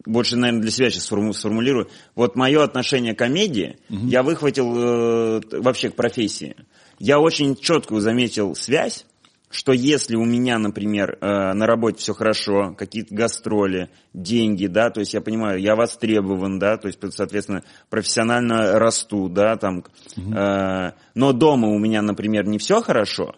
больше, 0.08 0.36
наверное, 0.36 0.62
для 0.62 0.70
себя 0.70 0.90
сейчас 0.90 1.10
сформу- 1.10 1.32
сформулирую. 1.32 1.88
Вот 2.14 2.34
мое 2.34 2.62
отношение 2.64 3.14
к 3.14 3.18
комедии 3.18 3.78
я 4.08 4.22
выхватил 4.22 4.74
э, 4.76 5.40
вообще 5.52 5.90
к 5.90 5.94
профессии. 5.94 6.56
Я 6.98 7.20
очень 7.20 7.54
четкую 7.54 8.00
заметил 8.00 8.54
связь, 8.54 9.04
что 9.50 9.72
если 9.72 10.16
у 10.16 10.24
меня, 10.24 10.58
например, 10.58 11.18
э, 11.20 11.52
на 11.52 11.66
работе 11.66 11.98
все 11.98 12.12
хорошо, 12.12 12.74
какие-то 12.76 13.14
гастроли, 13.14 13.88
деньги, 14.12 14.66
да, 14.66 14.90
то 14.90 15.00
есть 15.00 15.14
я 15.14 15.20
понимаю, 15.20 15.60
я 15.60 15.74
востребован, 15.74 16.58
да, 16.58 16.76
то 16.76 16.88
есть, 16.88 16.98
соответственно, 17.14 17.62
профессионально 17.88 18.78
расту, 18.78 19.28
да, 19.28 19.56
там, 19.56 19.84
э, 20.16 20.92
но 21.14 21.32
дома 21.32 21.68
у 21.68 21.78
меня, 21.78 22.02
например, 22.02 22.46
не 22.46 22.58
все 22.58 22.82
хорошо, 22.82 23.36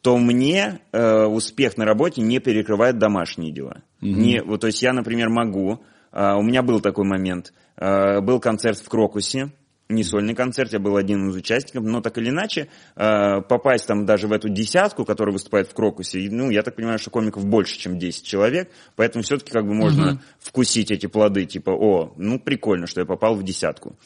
то 0.00 0.18
мне 0.18 0.80
э, 0.92 1.24
успех 1.24 1.76
на 1.76 1.84
работе 1.84 2.20
не 2.20 2.38
перекрывает 2.38 2.98
домашние 2.98 3.52
дела. 3.52 3.82
Не, 4.00 4.42
вот, 4.42 4.60
то 4.60 4.66
есть 4.66 4.82
я, 4.82 4.92
например, 4.92 5.30
могу, 5.30 5.80
у 6.14 6.42
меня 6.42 6.62
был 6.62 6.80
такой 6.80 7.04
момент, 7.04 7.52
э, 7.76 8.20
был 8.20 8.40
концерт 8.40 8.78
в 8.78 8.88
Крокусе, 8.88 9.52
не 9.88 10.02
сольный 10.02 10.34
концерт, 10.34 10.72
я 10.72 10.78
был 10.78 10.96
один 10.96 11.28
из 11.28 11.36
участников, 11.36 11.84
но 11.84 12.00
так 12.00 12.16
или 12.16 12.30
иначе 12.30 12.68
э, 12.96 13.42
попасть 13.42 13.86
там 13.86 14.06
даже 14.06 14.28
в 14.28 14.32
эту 14.32 14.48
десятку, 14.48 15.04
которая 15.04 15.32
выступает 15.32 15.68
в 15.68 15.74
Крокусе, 15.74 16.28
ну, 16.30 16.50
я 16.50 16.62
так 16.62 16.76
понимаю, 16.76 16.98
что 16.98 17.10
комиков 17.10 17.44
больше, 17.44 17.78
чем 17.78 17.98
10 17.98 18.24
человек, 18.24 18.70
поэтому 18.96 19.22
все-таки 19.22 19.52
как 19.52 19.66
бы 19.66 19.74
можно 19.74 20.22
вкусить 20.38 20.90
эти 20.90 21.06
плоды, 21.06 21.44
типа, 21.44 21.70
о, 21.70 22.14
ну, 22.16 22.38
прикольно, 22.38 22.86
что 22.86 23.00
я 23.00 23.06
попал 23.06 23.34
в 23.34 23.42
десятку. 23.42 23.96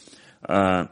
А, 0.42 0.88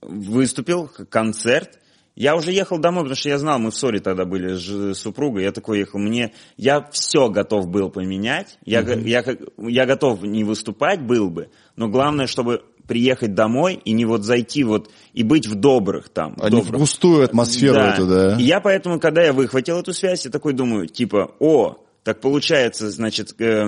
выступил, 0.00 0.88
концерт. 1.08 1.78
Я 2.14 2.36
уже 2.36 2.52
ехал 2.52 2.78
домой, 2.78 3.04
потому 3.04 3.16
что 3.16 3.28
я 3.30 3.38
знал, 3.38 3.58
мы 3.58 3.70
в 3.70 3.74
ссоре 3.74 4.00
тогда 4.00 4.24
были 4.24 4.54
с 4.54 4.98
супругой. 4.98 5.44
Я 5.44 5.52
такой 5.52 5.78
ехал, 5.78 5.98
мне, 5.98 6.32
я 6.56 6.86
все 6.92 7.28
готов 7.30 7.68
был 7.68 7.88
поменять. 7.90 8.58
Я, 8.64 8.82
го- 8.82 8.92
я, 8.92 9.24
я 9.58 9.86
готов 9.86 10.22
не 10.22 10.44
выступать 10.44 11.00
был 11.02 11.30
бы, 11.30 11.48
но 11.76 11.88
главное, 11.88 12.26
чтобы 12.26 12.62
приехать 12.86 13.34
домой 13.34 13.80
и 13.84 13.92
не 13.92 14.04
вот 14.04 14.24
зайти 14.24 14.64
вот 14.64 14.90
и 15.14 15.22
быть 15.22 15.46
в 15.46 15.54
добрых 15.54 16.10
там. 16.10 16.34
в 16.36 16.42
А 16.42 16.50
не 16.50 16.60
в 16.60 16.64
добрых. 16.64 16.80
густую 16.80 17.24
атмосферу 17.24 17.78
эту, 17.78 18.06
да. 18.06 18.36
И 18.38 18.42
я 18.42 18.60
поэтому, 18.60 19.00
когда 19.00 19.22
я 19.22 19.32
выхватил 19.32 19.78
эту 19.78 19.94
связь, 19.94 20.24
я 20.26 20.30
такой 20.30 20.52
думаю, 20.52 20.88
типа, 20.88 21.34
о, 21.38 21.78
так 22.02 22.20
получается, 22.20 22.90
значит, 22.90 23.40
э, 23.40 23.64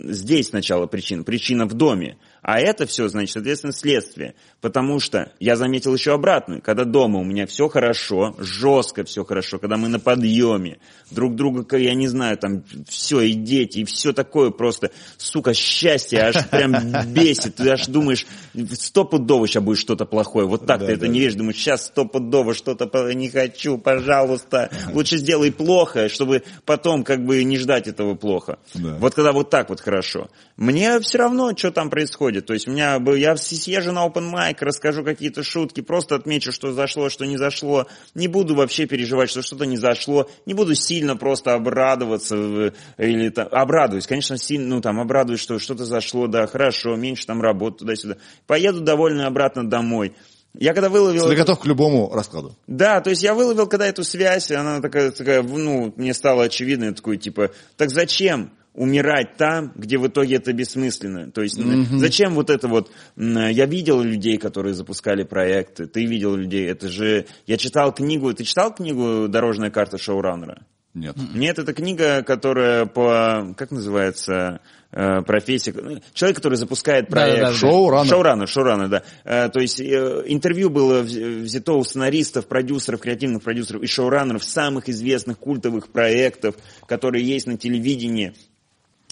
здесь 0.00 0.48
сначала 0.48 0.86
причина, 0.86 1.22
причина 1.22 1.66
в 1.66 1.74
доме, 1.74 2.16
а 2.42 2.58
это 2.58 2.86
все, 2.86 3.08
значит, 3.08 3.32
соответственно, 3.32 3.72
следствие. 3.72 4.34
Потому 4.60 5.00
что 5.00 5.32
я 5.40 5.56
заметил 5.56 5.94
еще 5.94 6.12
обратную, 6.14 6.62
когда 6.62 6.84
дома 6.84 7.18
у 7.18 7.24
меня 7.24 7.46
все 7.46 7.68
хорошо, 7.68 8.34
жестко 8.38 9.04
все 9.04 9.24
хорошо, 9.24 9.58
когда 9.58 9.76
мы 9.76 9.88
на 9.88 9.98
подъеме, 9.98 10.78
друг 11.10 11.34
друга, 11.34 11.76
я 11.76 11.94
не 11.94 12.08
знаю, 12.08 12.36
там 12.36 12.62
все, 12.88 13.20
и 13.20 13.32
дети, 13.32 13.78
и 13.78 13.84
все 13.84 14.12
такое 14.12 14.50
просто, 14.50 14.90
сука, 15.16 15.54
счастье, 15.54 16.20
аж 16.20 16.48
прям 16.48 16.74
бесит, 17.12 17.56
ты 17.56 17.70
аж 17.70 17.86
думаешь, 17.86 18.26
стопудово 18.72 19.46
сейчас 19.46 19.62
будет 19.62 19.78
что-то 19.78 20.04
плохое, 20.04 20.46
вот 20.46 20.66
так 20.66 20.80
Да, 20.80 20.86
ты 20.86 20.92
это 20.92 21.02
да. 21.02 21.08
не 21.08 21.20
веришь, 21.20 21.34
думаешь, 21.34 21.56
сейчас 21.56 21.86
стопудово 21.86 22.54
что-то 22.54 23.12
не 23.12 23.28
хочу, 23.28 23.78
пожалуйста, 23.78 24.70
лучше 24.92 25.18
сделай 25.18 25.52
плохо, 25.52 26.08
чтобы 26.08 26.42
потом 26.64 27.04
как 27.04 27.24
бы 27.24 27.42
не 27.44 27.58
ждать 27.58 27.88
этого 27.88 28.14
плохо. 28.14 28.58
Да. 28.74 28.96
Вот 28.98 29.14
когда 29.14 29.32
вот 29.32 29.50
так 29.50 29.68
вот 29.68 29.80
хорошо. 29.80 30.28
Мне 30.56 31.00
все 31.00 31.18
равно, 31.18 31.56
что 31.56 31.70
там 31.70 31.90
происходит. 31.90 32.29
То 32.38 32.54
есть 32.54 32.68
у 32.68 32.70
меня, 32.70 33.00
бы- 33.00 33.18
я 33.18 33.36
съезжу 33.36 33.90
на 33.90 34.06
open 34.06 34.32
mic, 34.32 34.58
расскажу 34.60 35.02
какие-то 35.02 35.42
шутки, 35.42 35.80
просто 35.80 36.14
отмечу, 36.14 36.52
что 36.52 36.72
зашло, 36.72 37.08
что 37.08 37.24
не 37.24 37.36
зашло. 37.36 37.88
Не 38.14 38.28
буду 38.28 38.54
вообще 38.54 38.86
переживать, 38.86 39.30
что 39.30 39.42
что-то 39.42 39.64
не 39.64 39.76
зашло. 39.76 40.30
Не 40.46 40.54
буду 40.54 40.76
сильно 40.76 41.16
просто 41.16 41.54
обрадоваться 41.54 42.72
или 42.96 43.28
там, 43.30 43.48
обрадуюсь, 43.50 44.06
конечно, 44.06 44.36
сильно, 44.36 44.76
ну 44.76 44.80
там 44.80 45.00
обрадуюсь, 45.00 45.40
что 45.40 45.58
что-то 45.58 45.84
зашло, 45.84 46.28
да, 46.28 46.46
хорошо, 46.46 46.94
меньше 46.94 47.26
там 47.26 47.42
работы 47.42 47.78
туда-сюда. 47.78 48.16
Поеду 48.46 48.80
довольно 48.80 49.26
обратно 49.26 49.68
домой. 49.68 50.14
Я 50.54 50.74
когда 50.74 50.88
выловил... 50.88 51.28
Ты 51.28 51.36
готов 51.36 51.60
к 51.60 51.66
любому 51.66 52.10
раскладу. 52.12 52.56
да, 52.66 53.00
то 53.00 53.10
есть 53.10 53.22
я 53.22 53.34
выловил 53.34 53.66
когда 53.68 53.86
эту 53.86 54.02
связь, 54.02 54.50
она 54.50 54.80
такая, 54.80 55.12
такая, 55.12 55.42
ну, 55.42 55.92
мне 55.96 56.12
стало 56.12 56.44
очевидно, 56.44 56.92
такой, 56.92 57.18
типа, 57.18 57.52
так 57.76 57.90
зачем 57.90 58.50
умирать 58.74 59.36
там, 59.36 59.72
где 59.74 59.98
в 59.98 60.06
итоге 60.06 60.36
это 60.36 60.52
бессмысленно? 60.52 61.30
То 61.30 61.42
есть 61.42 61.58
м, 61.58 61.98
зачем 61.98 62.34
вот 62.34 62.50
это 62.50 62.68
вот, 62.68 62.90
я 63.16 63.66
видел 63.66 64.00
людей, 64.00 64.38
которые 64.38 64.74
запускали 64.74 65.24
проекты, 65.24 65.86
ты 65.86 66.04
видел 66.06 66.34
людей, 66.36 66.68
это 66.68 66.88
же, 66.88 67.26
я 67.46 67.56
читал 67.56 67.92
книгу, 67.92 68.32
ты 68.34 68.44
читал 68.44 68.74
книгу 68.74 69.28
«Дорожная 69.28 69.70
карта 69.70 69.98
шоураннера»? 69.98 70.62
Нет. 70.92 71.14
Нет, 71.34 71.56
это 71.60 71.72
книга, 71.72 72.24
которая 72.24 72.84
по, 72.84 73.54
как 73.56 73.70
называется, 73.70 74.58
э, 74.90 75.22
профессия, 75.22 75.72
ну, 75.72 76.00
человек, 76.14 76.38
который 76.38 76.56
запускает 76.56 77.06
проект. 77.06 77.38
Да-да-да. 77.38 77.56
Шоураннер. 77.56 78.10
Шоураннер, 78.10 78.48
шоураннер, 78.48 78.88
да. 78.88 79.02
Э, 79.24 79.48
То 79.50 79.60
есть 79.60 79.80
э, 79.80 80.24
интервью 80.26 80.68
было 80.68 81.04
вз- 81.04 81.42
взято 81.42 81.74
у 81.74 81.84
сценаристов, 81.84 82.48
продюсеров, 82.48 83.00
креативных 83.00 83.40
продюсеров 83.44 83.84
и 83.84 83.86
шоураннеров 83.86 84.42
самых 84.42 84.88
известных 84.88 85.38
культовых 85.38 85.90
проектов, 85.90 86.56
которые 86.88 87.24
есть 87.24 87.46
на 87.46 87.56
телевидении, 87.56 88.32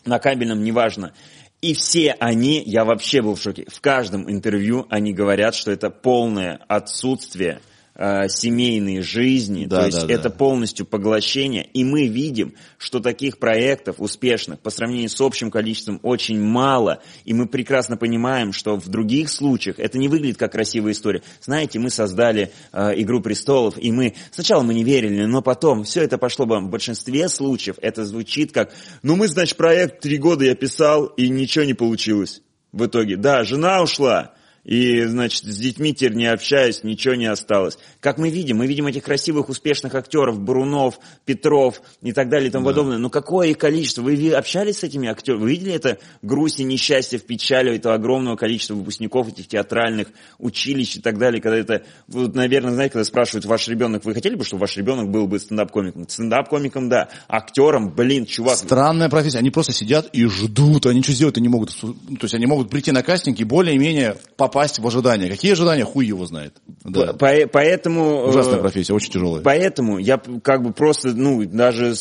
на 0.08 0.18
кабельном, 0.18 0.64
неважно. 0.64 1.12
И 1.60 1.74
все 1.74 2.12
они, 2.20 2.62
я 2.64 2.84
вообще 2.84 3.20
был 3.20 3.34
в 3.34 3.40
шоке, 3.40 3.66
в 3.68 3.80
каждом 3.80 4.30
интервью 4.30 4.86
они 4.90 5.12
говорят, 5.12 5.54
что 5.54 5.70
это 5.70 5.90
полное 5.90 6.60
отсутствие 6.68 7.60
э, 7.98 8.28
семейной 8.28 9.02
жизни, 9.02 9.66
Да, 9.66 9.80
то 9.80 9.86
есть 9.86 10.00
да, 10.00 10.06
да. 10.06 10.14
это 10.14 10.30
полностью 10.30 10.86
поглощение, 10.86 11.68
и 11.74 11.84
мы 11.84 12.06
видим, 12.06 12.54
что 12.78 13.00
таких 13.00 13.38
проектов 13.38 13.96
успешных 13.98 14.60
по 14.60 14.70
сравнению 14.70 15.10
с 15.10 15.20
общим 15.20 15.50
количеством 15.50 16.00
очень 16.02 16.40
мало, 16.40 17.02
и 17.24 17.34
мы 17.34 17.46
прекрасно 17.46 17.96
понимаем, 17.96 18.52
что 18.52 18.76
в 18.76 18.88
других 18.88 19.28
случаях 19.28 19.78
это 19.78 19.98
не 19.98 20.08
выглядит 20.08 20.38
как 20.38 20.52
красивая 20.52 20.92
история. 20.92 21.22
Знаете, 21.42 21.78
мы 21.78 21.90
создали 21.90 22.52
э, 22.72 22.92
«Игру 23.02 23.20
престолов», 23.20 23.74
и 23.76 23.90
мы, 23.90 24.14
сначала 24.30 24.62
мы 24.62 24.72
не 24.72 24.84
верили, 24.84 25.24
но 25.24 25.42
потом 25.42 25.84
все 25.84 26.02
это 26.02 26.16
пошло 26.16 26.46
бы, 26.46 26.58
в 26.60 26.70
большинстве 26.70 27.28
случаев 27.28 27.76
это 27.82 28.06
звучит 28.06 28.52
как, 28.52 28.72
ну 29.02 29.16
мы, 29.16 29.28
значит, 29.28 29.56
проект 29.56 30.00
три 30.00 30.18
года 30.18 30.44
я 30.44 30.54
писал, 30.54 31.06
и 31.06 31.28
ничего 31.28 31.64
не 31.64 31.74
получилось 31.74 32.42
в 32.72 32.86
итоге. 32.86 33.16
Да, 33.16 33.44
жена 33.44 33.82
ушла, 33.82 34.34
и, 34.64 35.02
значит, 35.04 35.44
с 35.44 35.56
детьми 35.56 35.94
теперь 35.94 36.14
не 36.14 36.26
общаюсь, 36.26 36.84
ничего 36.84 37.14
не 37.14 37.26
осталось. 37.26 37.78
Как 38.00 38.18
мы 38.18 38.30
видим, 38.30 38.58
мы 38.58 38.66
видим 38.66 38.86
этих 38.86 39.04
красивых, 39.04 39.48
успешных 39.48 39.94
актеров, 39.94 40.38
Брунов, 40.40 40.98
Петров 41.24 41.80
и 42.02 42.12
так 42.12 42.28
далее 42.28 42.48
и 42.48 42.50
тому 42.50 42.66
подобное. 42.66 42.98
Но 42.98 43.10
какое 43.10 43.48
их 43.48 43.58
количество? 43.58 44.02
Вы 44.02 44.32
общались 44.32 44.78
с 44.78 44.84
этими 44.84 45.08
актерами? 45.08 45.42
Вы 45.42 45.50
видели 45.50 45.72
это 45.72 45.98
грусть 46.22 46.60
и 46.60 46.64
несчастье 46.64 47.18
в 47.18 47.24
печали 47.24 47.76
этого 47.76 47.94
огромного 47.94 48.36
количества 48.36 48.74
выпускников 48.74 49.28
этих 49.28 49.48
театральных 49.48 50.08
училищ 50.38 50.96
и 50.96 51.00
так 51.00 51.18
далее, 51.18 51.40
когда 51.40 51.58
это, 51.58 51.82
вот, 52.06 52.34
наверное, 52.34 52.72
знаете, 52.72 52.92
когда 52.92 53.04
спрашивают, 53.04 53.46
ваш 53.46 53.68
ребенок, 53.68 54.04
вы 54.04 54.14
хотели 54.14 54.34
бы, 54.34 54.44
чтобы 54.44 54.62
ваш 54.62 54.76
ребенок 54.76 55.10
был 55.10 55.26
бы 55.26 55.38
стендап-комиком? 55.38 56.08
Стендап-комиком, 56.08 56.88
да. 56.88 57.08
Актером, 57.28 57.94
блин, 57.94 58.26
чувак, 58.26 58.58
Странная 58.58 59.08
профессия. 59.08 59.38
Они 59.38 59.50
просто 59.50 59.72
сидят 59.72 60.08
и 60.12 60.26
ждут, 60.26 60.86
они 60.86 60.98
ничего 60.98 61.14
сделать 61.14 61.36
не 61.38 61.48
могут. 61.48 61.74
То 61.80 61.94
есть 62.22 62.34
они 62.34 62.46
могут 62.46 62.70
прийти 62.70 62.92
на 62.92 63.02
кастинг 63.02 63.40
и 63.40 63.44
более-менее 63.44 64.16
попасть 64.36 64.57
попасть 64.58 64.78
в 64.80 64.86
ожидания. 64.86 65.28
Какие 65.28 65.52
ожидания? 65.52 65.84
Хуй 65.84 66.04
его 66.06 66.26
знает. 66.26 66.54
Да. 66.84 67.12
По- 67.12 67.46
Поэтому... 67.52 68.02
э, 68.02 68.28
Ужасная 68.30 68.58
профессия, 68.58 68.92
очень 68.92 69.12
тяжелая. 69.12 69.40
Поэтому 69.42 69.98
я 69.98 70.20
как 70.42 70.62
бы 70.64 70.72
просто, 70.72 71.08
ну, 71.14 71.44
даже 71.44 71.94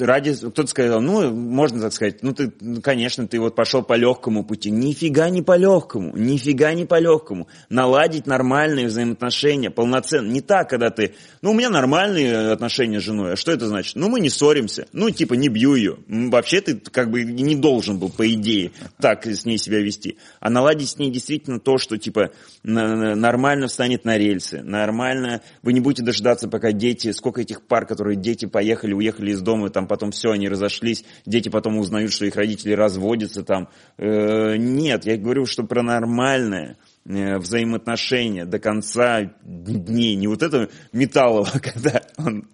ради... 0.00 0.34
Кто-то 0.34 0.66
сказал, 0.66 1.00
ну, 1.00 1.30
можно 1.32 1.80
так 1.80 1.92
сказать, 1.92 2.22
ну, 2.22 2.32
ты, 2.32 2.52
ну, 2.60 2.80
конечно, 2.80 3.28
ты 3.28 3.38
вот 3.38 3.54
пошел 3.54 3.82
по 3.84 3.94
легкому 3.94 4.44
пути. 4.44 4.70
Нифига 4.72 5.30
не 5.30 5.42
по 5.42 5.56
легкому, 5.56 6.16
нифига 6.16 6.74
не 6.74 6.84
по 6.84 6.98
легкому. 6.98 7.46
Наладить 7.68 8.26
нормальные 8.26 8.88
взаимоотношения, 8.88 9.70
полноценно. 9.70 10.28
Не 10.30 10.40
так, 10.40 10.68
когда 10.68 10.90
ты, 10.90 11.14
ну, 11.42 11.52
у 11.52 11.54
меня 11.54 11.70
нормальные 11.70 12.50
отношения 12.50 12.98
с 13.00 13.04
женой. 13.04 13.34
А 13.34 13.36
что 13.36 13.52
это 13.52 13.68
значит? 13.68 13.94
Ну, 13.94 14.08
мы 14.08 14.18
не 14.18 14.30
ссоримся. 14.30 14.86
Ну, 14.92 15.10
типа, 15.10 15.34
не 15.34 15.48
бью 15.48 15.76
ее. 15.76 15.98
Вообще 16.08 16.60
ты 16.60 16.74
как 16.76 17.10
бы 17.10 17.22
не 17.22 17.54
должен 17.54 17.98
был, 17.98 18.08
по 18.08 18.28
идее, 18.32 18.72
так 19.00 19.26
с 19.26 19.44
ней 19.44 19.58
себя 19.58 19.78
вести. 19.80 20.16
А 20.40 20.50
наладить 20.50 20.88
с 20.90 20.98
ней 20.98 21.10
действительно 21.12 21.60
то, 21.60 21.78
что, 21.78 21.89
типа, 21.98 22.30
на- 22.62 22.96
на- 22.96 23.14
нормально 23.14 23.66
встанет 23.68 24.04
на 24.04 24.18
рельсы, 24.18 24.62
нормально, 24.62 25.42
вы 25.62 25.72
не 25.72 25.80
будете 25.80 26.02
дожидаться, 26.02 26.48
пока 26.48 26.72
дети, 26.72 27.12
сколько 27.12 27.40
этих 27.40 27.62
пар, 27.62 27.86
которые 27.86 28.16
дети 28.16 28.46
поехали, 28.46 28.92
уехали 28.92 29.32
из 29.32 29.40
дома, 29.40 29.70
там 29.70 29.86
потом 29.86 30.10
все, 30.10 30.30
они 30.30 30.48
разошлись, 30.48 31.04
дети 31.26 31.48
потом 31.48 31.78
узнают, 31.78 32.12
что 32.12 32.26
их 32.26 32.36
родители 32.36 32.72
разводятся 32.72 33.42
там. 33.42 33.68
Э, 33.98 34.56
нет, 34.56 35.04
я 35.04 35.16
говорю, 35.16 35.46
что 35.46 35.64
про 35.64 35.82
нормальное 35.82 36.76
э, 37.06 37.38
взаимоотношения 37.38 38.44
до 38.44 38.58
конца 38.58 39.32
дней, 39.42 40.14
не 40.16 40.26
вот 40.26 40.42
это 40.42 40.70
Металлова, 40.92 41.50
когда 41.62 42.02
он 42.16 42.48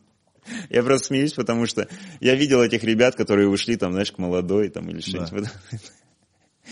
я 0.70 0.82
просто 0.82 1.08
смеюсь, 1.08 1.32
потому 1.32 1.66
что 1.66 1.88
я 2.20 2.34
видел 2.34 2.62
этих 2.62 2.84
ребят, 2.84 3.16
которые 3.16 3.48
ушли 3.48 3.76
там, 3.76 3.92
знаешь, 3.92 4.12
к 4.12 4.18
молодой 4.18 4.68
там 4.68 4.88
или 4.88 5.00
что-нибудь. 5.00 5.32
этом. 5.32 5.80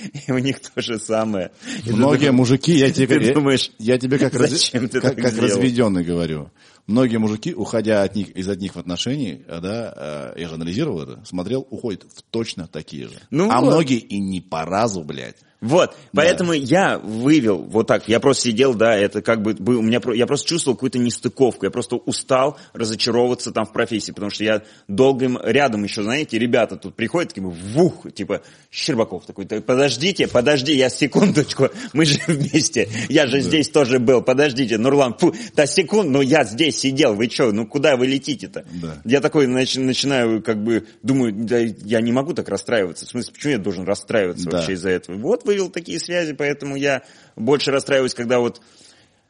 И 0.27 0.33
у 0.33 0.39
них 0.39 0.61
то 0.61 0.81
же 0.83 0.99
самое. 0.99 1.53
И 1.85 1.89
ты 1.89 1.95
Многие 1.95 2.27
думаешь, 2.27 2.39
мужики, 2.51 2.73
я 2.73 2.87
ты 2.87 3.07
тебе, 3.07 3.27
я- 3.27 3.35
думаешь, 3.35 3.71
я 3.79 3.99
тебе 3.99 4.19
как, 4.19 4.35
раз- 4.41 4.71
ты 4.71 4.89
как, 4.89 5.17
как 5.17 5.33
сделал? 5.33 5.49
разведенный 5.49 6.05
говорю. 6.05 6.51
Многие 6.87 7.17
мужики, 7.17 7.55
уходя 7.55 8.03
от 8.03 8.15
них, 8.15 8.31
из 8.31 8.47
одних 8.49 8.77
отношений, 8.77 9.43
а, 9.49 9.61
да, 9.61 10.33
э, 10.37 10.41
я 10.41 10.49
же 10.49 10.55
анализировал 10.57 11.01
это, 11.03 11.25
смотрел, 11.25 11.67
уходят 11.71 12.05
в 12.15 12.23
точно 12.23 12.69
такие 12.69 13.09
же. 13.09 13.15
Ну 13.31 13.51
а 13.51 13.61
вот. 13.61 13.69
многие 13.69 13.99
и 13.99 14.19
не 14.19 14.43
по 14.43 14.65
разу, 14.67 15.03
блядь. 15.03 15.37
Вот, 15.65 15.97
поэтому 16.13 16.53
я 16.53 16.99
вывел 16.99 17.59
вот 17.63 17.87
так, 17.87 18.07
я 18.09 18.21
просто 18.21 18.45
сидел, 18.45 18.75
да, 18.75 18.95
это 18.97 19.23
как 19.23 19.43
бы, 19.43 19.55
был- 19.55 19.79
у 19.79 19.83
меня, 19.83 20.01
я 20.15 20.27
просто 20.27 20.47
чувствовал 20.49 20.77
какую-то 20.77 20.99
нестыковку, 20.99 21.65
я 21.65 21.71
просто 21.71 21.97
устал 21.97 22.59
разочаровываться 22.75 23.51
там 23.51 23.65
в 23.65 23.73
профессии, 23.73 24.13
потому 24.13 24.31
что 24.31 24.45
я 24.45 24.63
долго 24.89 25.25
им, 25.25 25.39
рядом 25.43 25.85
еще, 25.85 26.03
знаете, 26.03 26.39
ребята 26.39 26.77
тут 26.77 26.95
приходят, 26.95 27.31
такие, 27.33 27.47
вух, 27.49 28.07
типа, 28.13 28.43
Щербаков 28.71 29.25
такой, 29.27 29.47
«Так, 29.47 29.65
подождите, 29.65 30.29
подожди, 30.29 30.75
я 30.75 30.91
секундочку, 30.91 31.69
мы 31.93 32.05
же 32.05 32.19
вместе, 32.27 32.89
я 33.09 33.27
же 33.27 33.41
здесь 33.41 33.69
тоже 33.71 33.99
был, 33.99 34.21
подождите, 34.23 34.77
Нурлан, 34.79 35.15
фу, 35.17 35.35
да 35.57 35.67
секунд, 35.67 36.11
ну 36.11 36.21
я 36.21 36.45
здесь 36.45 36.77
сидел, 36.79 37.15
вы 37.15 37.31
что, 37.31 37.53
ну 37.53 37.67
куда 37.67 37.97
вы 37.97 38.07
летите-то? 38.07 38.65
Да. 38.83 39.01
Я 39.05 39.21
такой 39.21 39.47
нач- 39.47 39.81
начинаю, 39.81 40.43
как 40.43 40.63
бы, 40.63 40.87
думаю, 41.03 41.33
да, 41.35 41.59
я 41.59 42.01
не 42.01 42.13
могу 42.13 42.35
так 42.35 42.49
расстраиваться. 42.49 43.07
В 43.07 43.09
смысле, 43.09 43.33
почему 43.33 43.53
я 43.53 43.59
должен 43.59 43.85
расстраиваться 43.85 44.51
Да. 44.51 44.59
вообще 44.59 44.73
из-за 44.75 44.91
этого? 44.91 45.17
Вот 45.17 45.45
вывел 45.55 45.71
такие 45.71 45.99
связи, 45.99 46.33
поэтому 46.33 46.77
я 46.77 47.03
больше 47.37 47.71
расстраиваюсь, 47.71 48.15
когда 48.15 48.39
вот... 48.39 48.61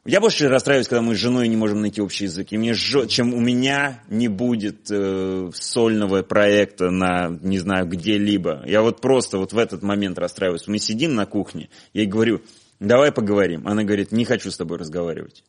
Я 0.07 0.21
больше 0.21 0.47
расстраиваюсь, 0.47 0.87
когда 0.87 1.01
мы 1.01 1.15
с 1.15 1.17
женой 1.17 1.47
не 1.47 1.57
можем 1.57 1.81
найти 1.81 1.99
общий 1.99 2.25
язык. 2.25 2.51
И 2.51 2.57
мне 2.59 2.73
жё- 2.73 3.07
чем 3.07 3.33
у 3.33 3.39
меня 3.39 4.03
не 4.07 4.27
будет 4.27 4.85
э, 4.91 5.49
сольного 5.55 6.21
проекта 6.21 6.91
на, 6.91 7.29
не 7.41 7.57
знаю, 7.57 7.87
где-либо. 7.87 8.61
Я 8.67 8.83
вот 8.83 9.01
просто 9.01 9.39
вот 9.39 9.53
в 9.53 9.57
этот 9.57 9.81
момент 9.81 10.19
расстраиваюсь. 10.19 10.67
Мы 10.67 10.77
сидим 10.77 11.15
на 11.15 11.25
кухне, 11.25 11.69
я 11.93 12.03
ей 12.03 12.07
говорю, 12.07 12.41
давай 12.79 13.11
поговорим. 13.11 13.67
Она 13.67 13.83
говорит, 13.83 14.11
не 14.11 14.25
хочу 14.25 14.51
с 14.51 14.57
тобой 14.57 14.77
разговаривать. 14.77 15.43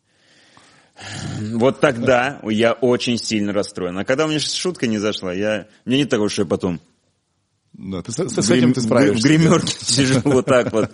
Вот 1.53 1.81
тогда 1.81 2.41
я 2.45 2.73
очень 2.73 3.19
сильно 3.19 3.53
расстроен. 3.53 3.99
А 3.99 4.07
когда 4.07 4.25
у 4.25 4.29
меня 4.29 4.41
шутка 4.41 4.87
не 4.87 4.97
зашла, 4.97 5.35
я... 5.35 5.67
мне 5.85 5.99
не 5.99 6.05
так 6.07 6.21
уж 6.21 6.39
и 6.39 6.47
потом 6.47 6.81
Да, 7.79 8.01
ты 8.03 8.11
с, 8.11 8.17
с- 8.17 8.51
этим 8.51 8.73
ты 8.73 8.81
справишься. 8.81 9.21
В 9.21 9.31
гримерке 9.31 9.75
сижу 9.85 10.21
вот 10.25 10.47
так 10.47 10.73
вот. 10.73 10.91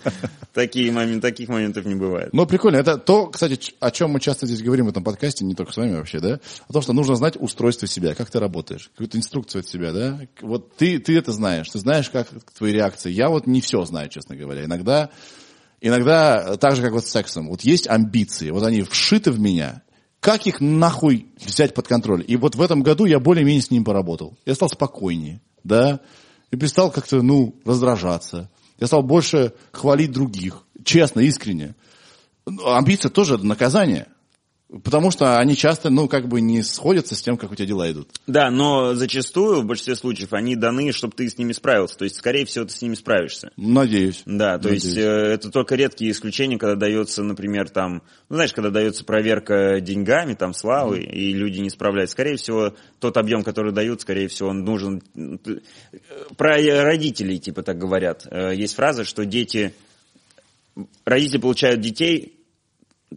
Такие 0.53 0.91
моменты, 0.91 1.21
таких 1.21 1.47
моментов 1.47 1.85
не 1.85 1.95
бывает. 1.95 2.33
Ну, 2.33 2.45
прикольно. 2.45 2.75
Это 2.77 2.97
то, 2.97 3.27
кстати, 3.27 3.57
о 3.79 3.89
чем 3.91 4.11
мы 4.11 4.19
часто 4.19 4.47
здесь 4.47 4.61
говорим 4.61 4.87
в 4.87 4.89
этом 4.89 5.03
подкасте, 5.03 5.45
не 5.45 5.55
только 5.55 5.71
с 5.71 5.77
вами 5.77 5.95
вообще, 5.95 6.19
да? 6.19 6.39
О 6.67 6.73
том, 6.73 6.81
что 6.81 6.91
нужно 6.91 7.15
знать 7.15 7.35
устройство 7.39 7.87
себя, 7.87 8.15
как 8.15 8.29
ты 8.29 8.39
работаешь, 8.39 8.89
какую-то 8.89 9.17
инструкцию 9.17 9.61
от 9.61 9.67
себя, 9.67 9.93
да? 9.93 10.19
Вот 10.41 10.75
ты, 10.75 10.99
ты 10.99 11.17
это 11.17 11.31
знаешь, 11.31 11.69
ты 11.69 11.79
знаешь, 11.79 12.09
как 12.09 12.27
твои 12.57 12.73
реакции. 12.73 13.11
Я 13.11 13.29
вот 13.29 13.47
не 13.47 13.61
все 13.61 13.83
знаю, 13.85 14.09
честно 14.09 14.35
говоря. 14.35 14.65
Иногда, 14.65 15.09
иногда 15.79 16.57
так 16.57 16.75
же, 16.75 16.81
как 16.81 16.91
вот 16.91 17.05
с 17.05 17.09
сексом. 17.09 17.47
Вот 17.47 17.61
есть 17.61 17.87
амбиции, 17.87 18.49
вот 18.49 18.63
они 18.63 18.81
вшиты 18.81 19.31
в 19.31 19.39
меня. 19.39 19.83
Как 20.19 20.47
их 20.47 20.59
нахуй 20.59 21.27
взять 21.43 21.73
под 21.73 21.87
контроль? 21.87 22.23
И 22.27 22.35
вот 22.35 22.55
в 22.55 22.61
этом 22.61 22.81
году 22.81 23.05
я 23.05 23.19
более-менее 23.19 23.61
с 23.61 23.71
ним 23.71 23.83
поработал. 23.85 24.37
Я 24.45 24.55
стал 24.55 24.69
спокойнее, 24.69 25.41
да? 25.63 26.01
И 26.53 26.55
перестал 26.55 26.91
как-то, 26.91 27.23
ну, 27.23 27.55
раздражаться. 27.65 28.47
Я 28.79 28.85
стал 28.85 29.01
больше 29.01 29.53
хвалить 29.71 30.11
других. 30.11 30.61
Честно, 30.85 31.21
искренне. 31.21 31.73
Ну, 32.45 32.71
Амбиция 32.71 33.09
тоже 33.09 33.39
наказание. 33.39 34.05
Потому 34.83 35.11
что 35.11 35.37
они 35.37 35.55
часто, 35.55 35.91
ну, 35.91 36.07
как 36.07 36.27
бы 36.27 36.41
не 36.41 36.63
сходятся 36.63 37.13
с 37.15 37.21
тем, 37.21 37.37
как 37.37 37.51
у 37.51 37.55
тебя 37.55 37.67
дела 37.67 37.91
идут. 37.91 38.09
Да, 38.25 38.49
но 38.49 38.95
зачастую, 38.95 39.61
в 39.61 39.65
большинстве 39.65 39.95
случаев, 39.95 40.33
они 40.33 40.55
даны, 40.55 40.91
чтобы 40.91 41.13
ты 41.15 41.29
с 41.29 41.37
ними 41.37 41.53
справился. 41.53 41.95
То 41.97 42.05
есть, 42.05 42.15
скорее 42.15 42.45
всего, 42.45 42.65
ты 42.65 42.73
с 42.73 42.81
ними 42.81 42.95
справишься. 42.95 43.51
Надеюсь. 43.55 44.23
Да, 44.25 44.57
то 44.57 44.69
Надеюсь. 44.69 44.85
есть 44.85 44.97
э, 44.97 45.01
это 45.01 45.51
только 45.51 45.75
редкие 45.75 46.09
исключения, 46.09 46.57
когда 46.57 46.75
дается, 46.75 47.21
например, 47.21 47.69
там, 47.69 48.01
ну 48.29 48.35
знаешь, 48.35 48.53
когда 48.53 48.71
дается 48.71 49.05
проверка 49.05 49.79
деньгами, 49.79 50.33
там, 50.33 50.55
славы, 50.55 51.01
и 51.03 51.33
люди 51.33 51.59
не 51.59 51.69
справляются. 51.69 52.13
Скорее 52.13 52.37
всего, 52.37 52.73
тот 52.99 53.17
объем, 53.17 53.43
который 53.43 53.73
дают, 53.73 54.01
скорее 54.01 54.27
всего, 54.27 54.49
он 54.49 54.63
нужен. 54.63 55.03
э, 55.15 55.37
Про 56.35 56.55
родителей, 56.83 57.37
типа, 57.37 57.61
так 57.61 57.77
говорят. 57.77 58.25
Э, 58.31 58.53
Есть 58.55 58.73
фраза, 58.75 59.03
что 59.03 59.23
дети, 59.23 59.73
родители 61.05 61.37
получают 61.37 61.79
детей, 61.79 62.39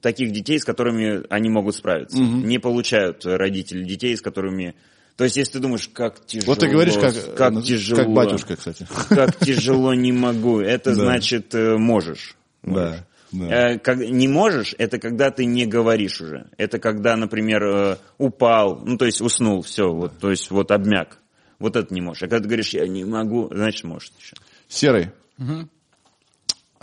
таких 0.00 0.32
детей, 0.32 0.58
с 0.58 0.64
которыми 0.64 1.22
они 1.30 1.48
могут 1.48 1.74
справиться. 1.74 2.18
Не 2.18 2.58
получают 2.58 3.24
родители 3.24 3.84
детей, 3.84 4.16
с 4.16 4.20
которыми... 4.20 4.74
То 5.16 5.24
есть, 5.24 5.36
если 5.36 5.54
ты 5.54 5.58
думаешь, 5.60 5.88
как 5.88 6.24
тяжело... 6.26 6.52
Вот 6.52 6.58
ты 6.60 6.68
говоришь, 6.68 6.96
как, 6.98 7.34
как 7.36 7.54
э, 7.54 7.62
тяжело. 7.62 8.02
как 8.02 8.12
батюшка, 8.12 8.56
кстати. 8.56 8.86
Как 9.08 9.36
тяжело 9.38 9.94
не 9.94 10.12
могу. 10.12 10.60
Это 10.60 10.94
значит 10.94 11.54
э, 11.54 11.78
можешь. 11.78 12.36
Да, 12.62 13.06
да. 13.32 13.72
Э, 13.72 13.78
как- 13.78 13.98
не 13.98 14.28
можешь, 14.28 14.74
это 14.76 14.98
когда 14.98 15.30
ты 15.30 15.46
не 15.46 15.64
говоришь 15.64 16.20
уже. 16.20 16.48
Это 16.58 16.78
когда, 16.78 17.16
например, 17.16 17.64
э, 17.64 17.96
упал, 18.18 18.82
ну 18.84 18.98
то 18.98 19.06
есть 19.06 19.22
уснул, 19.22 19.62
все, 19.62 19.90
вот, 19.90 20.18
то 20.18 20.30
есть 20.30 20.50
вот 20.50 20.70
обмяк. 20.70 21.18
Вот 21.58 21.76
это 21.76 21.92
не 21.94 22.02
можешь. 22.02 22.22
А 22.22 22.26
когда 22.26 22.40
ты 22.40 22.48
говоришь, 22.48 22.70
я 22.74 22.86
не 22.86 23.04
могу, 23.04 23.48
значит 23.50 23.84
может 23.84 24.12
еще. 24.20 24.36
Серый. 24.68 25.10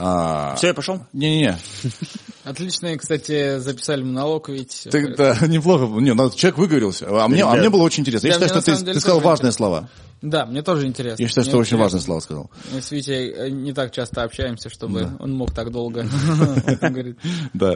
А, 0.06 0.56
Все, 0.56 0.68
я 0.68 0.74
пошел? 0.74 1.00
Не-не-не. 1.14 1.58
Отлично, 2.44 2.98
кстати, 2.98 3.60
записали 3.60 4.04
монолог, 4.04 4.50
ведь... 4.50 4.88
Ты, 4.92 5.16
да, 5.16 5.38
неплохо. 5.48 5.86
Не, 6.02 6.14
надо, 6.14 6.36
человек 6.36 6.58
выговорился. 6.58 7.08
А 7.10 7.28
мне, 7.30 7.44
а 7.44 7.56
мне 7.56 7.70
было 7.70 7.84
очень 7.84 8.02
интересно. 8.02 8.28
Я 8.28 8.38
Да, 8.38 8.48
считаю, 8.48 8.62
что 8.62 8.72
ты, 8.74 8.78
деле 8.80 8.94
ты 8.96 9.00
сказал 9.00 9.22
важные 9.22 9.50
интересно. 9.52 9.58
слова. 9.66 9.90
Да, 10.22 10.46
мне 10.46 10.62
тоже 10.62 10.88
интересно. 10.88 11.22
Я 11.22 11.28
считаю, 11.28 11.44
Мне 11.46 11.52
что 11.52 11.58
очень 11.60 11.68
интересно. 11.78 11.84
важные 11.84 12.02
слова 12.02 12.20
сказал. 12.22 12.52
Мы 12.74 12.82
с 12.82 12.92
Витей 12.92 13.32
э, 13.32 13.50
не 13.50 13.74
так 13.74 13.92
часто 13.92 14.24
общаемся, 14.24 14.70
чтобы 14.70 15.10
он 15.20 15.34
мог 15.34 15.54
так 15.54 15.72
долго. 15.72 16.06
Да. 17.54 17.76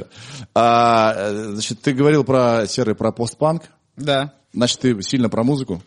А, 0.53 1.13
э, 1.15 1.51
значит, 1.53 1.81
ты 1.81 1.93
говорил 1.93 2.23
про 2.23 2.65
серый, 2.67 2.95
про 2.95 3.11
постпанк. 3.11 3.63
Да. 3.95 4.33
Значит, 4.53 4.79
ты 4.79 5.01
сильно 5.01 5.29
про 5.29 5.43
музыку. 5.43 5.81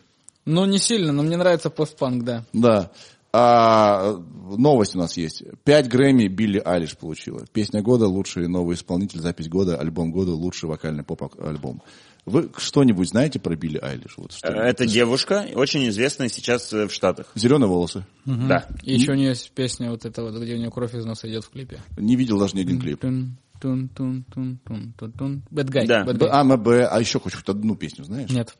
Ну, 0.45 0.65
не 0.65 0.79
сильно, 0.79 1.11
но 1.11 1.23
мне 1.23 1.37
нравится 1.37 1.69
постпанк, 1.69 2.23
да. 2.23 2.43
Да. 2.53 2.91
А, 3.33 4.13
новость 4.57 4.95
у 4.95 4.99
нас 4.99 5.15
есть. 5.15 5.43
Пять 5.63 5.87
Грэмми 5.87 6.27
Билли 6.27 6.61
Айлиш 6.63 6.97
получила. 6.97 7.45
Песня 7.53 7.81
года, 7.81 8.07
лучший 8.07 8.47
новый 8.47 8.75
исполнитель, 8.75 9.19
запись 9.19 9.47
года, 9.47 9.77
альбом 9.77 10.11
года, 10.11 10.31
лучший 10.31 10.67
вокальный 10.67 11.03
поп-альбом. 11.03 11.81
Вы 12.25 12.51
что-нибудь 12.57 13.09
знаете 13.09 13.39
про 13.39 13.55
Билли 13.55 13.79
Айлиш? 13.81 14.17
Вот, 14.17 14.33
что 14.33 14.47
Это 14.49 14.85
девушка, 14.85 15.47
очень 15.55 15.87
известная 15.89 16.29
сейчас 16.29 16.71
э, 16.71 16.87
в 16.87 16.93
Штатах. 16.93 17.31
Зеленые 17.33 17.67
волосы. 17.67 18.05
Да. 18.25 18.67
И 18.83 18.93
еще 18.93 19.13
у 19.13 19.15
нее 19.15 19.29
есть 19.29 19.51
песня 19.51 19.89
вот 19.89 20.05
эта 20.05 20.21
вот, 20.21 20.35
где 20.35 20.53
у 20.53 20.57
нее 20.57 20.69
кровь 20.69 20.93
из 20.93 21.05
носа 21.05 21.27
идет 21.29 21.45
в 21.45 21.49
клипе. 21.49 21.79
Не 21.97 22.15
видел 22.15 22.37
даже 22.37 22.55
ни 22.55 22.61
один 22.61 22.79
клип. 22.79 22.99
Тун, 22.99 23.37
тун, 23.59 23.89
тун, 23.89 24.25
тун, 24.31 24.59
тун, 24.63 24.93
тун, 24.97 25.11
тун. 25.13 25.43
Bad 25.51 25.69
Guy. 25.69 25.87
Да. 25.87 26.03
Bad 26.03 26.17
Б- 26.17 26.25
Guy. 26.25 26.29
А, 26.29 26.57
Б, 26.57 26.85
а 26.85 26.99
еще 26.99 27.19
хоть 27.19 27.33
одну 27.33 27.75
песню 27.75 28.03
знаешь? 28.03 28.29
Нет. 28.29 28.55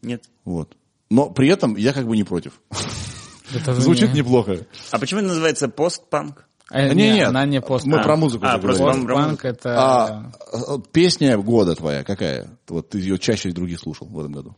Нет. 0.00 0.24
Вот. 0.44 0.76
Но 1.10 1.30
при 1.30 1.48
этом 1.48 1.76
я 1.76 1.92
как 1.92 2.06
бы 2.06 2.16
не 2.16 2.24
против. 2.24 2.60
Это 3.54 3.74
Звучит 3.74 4.12
не- 4.12 4.20
неплохо. 4.20 4.66
А 4.90 4.98
почему 4.98 5.20
это 5.20 5.28
называется 5.28 5.68
постпанк? 5.68 6.46
А, 6.68 6.82
Не, 6.88 6.94
не, 6.94 7.12
нет, 7.12 7.28
она 7.28 7.44
не 7.46 7.60
пост. 7.60 7.86
мы 7.86 8.02
про 8.02 8.16
музыку 8.16 8.44
а, 8.44 8.58
говорим. 8.58 9.06
про 9.06 9.14
Постпанк 9.14 9.44
это... 9.44 9.78
А, 9.78 10.32
а, 10.52 10.78
песня 10.92 11.38
года 11.38 11.76
твоя 11.76 12.02
какая? 12.02 12.48
Вот 12.66 12.88
ты 12.90 12.98
ее 12.98 13.18
чаще 13.20 13.52
других 13.52 13.78
слушал 13.78 14.08
в 14.08 14.18
этом 14.18 14.32
году. 14.32 14.56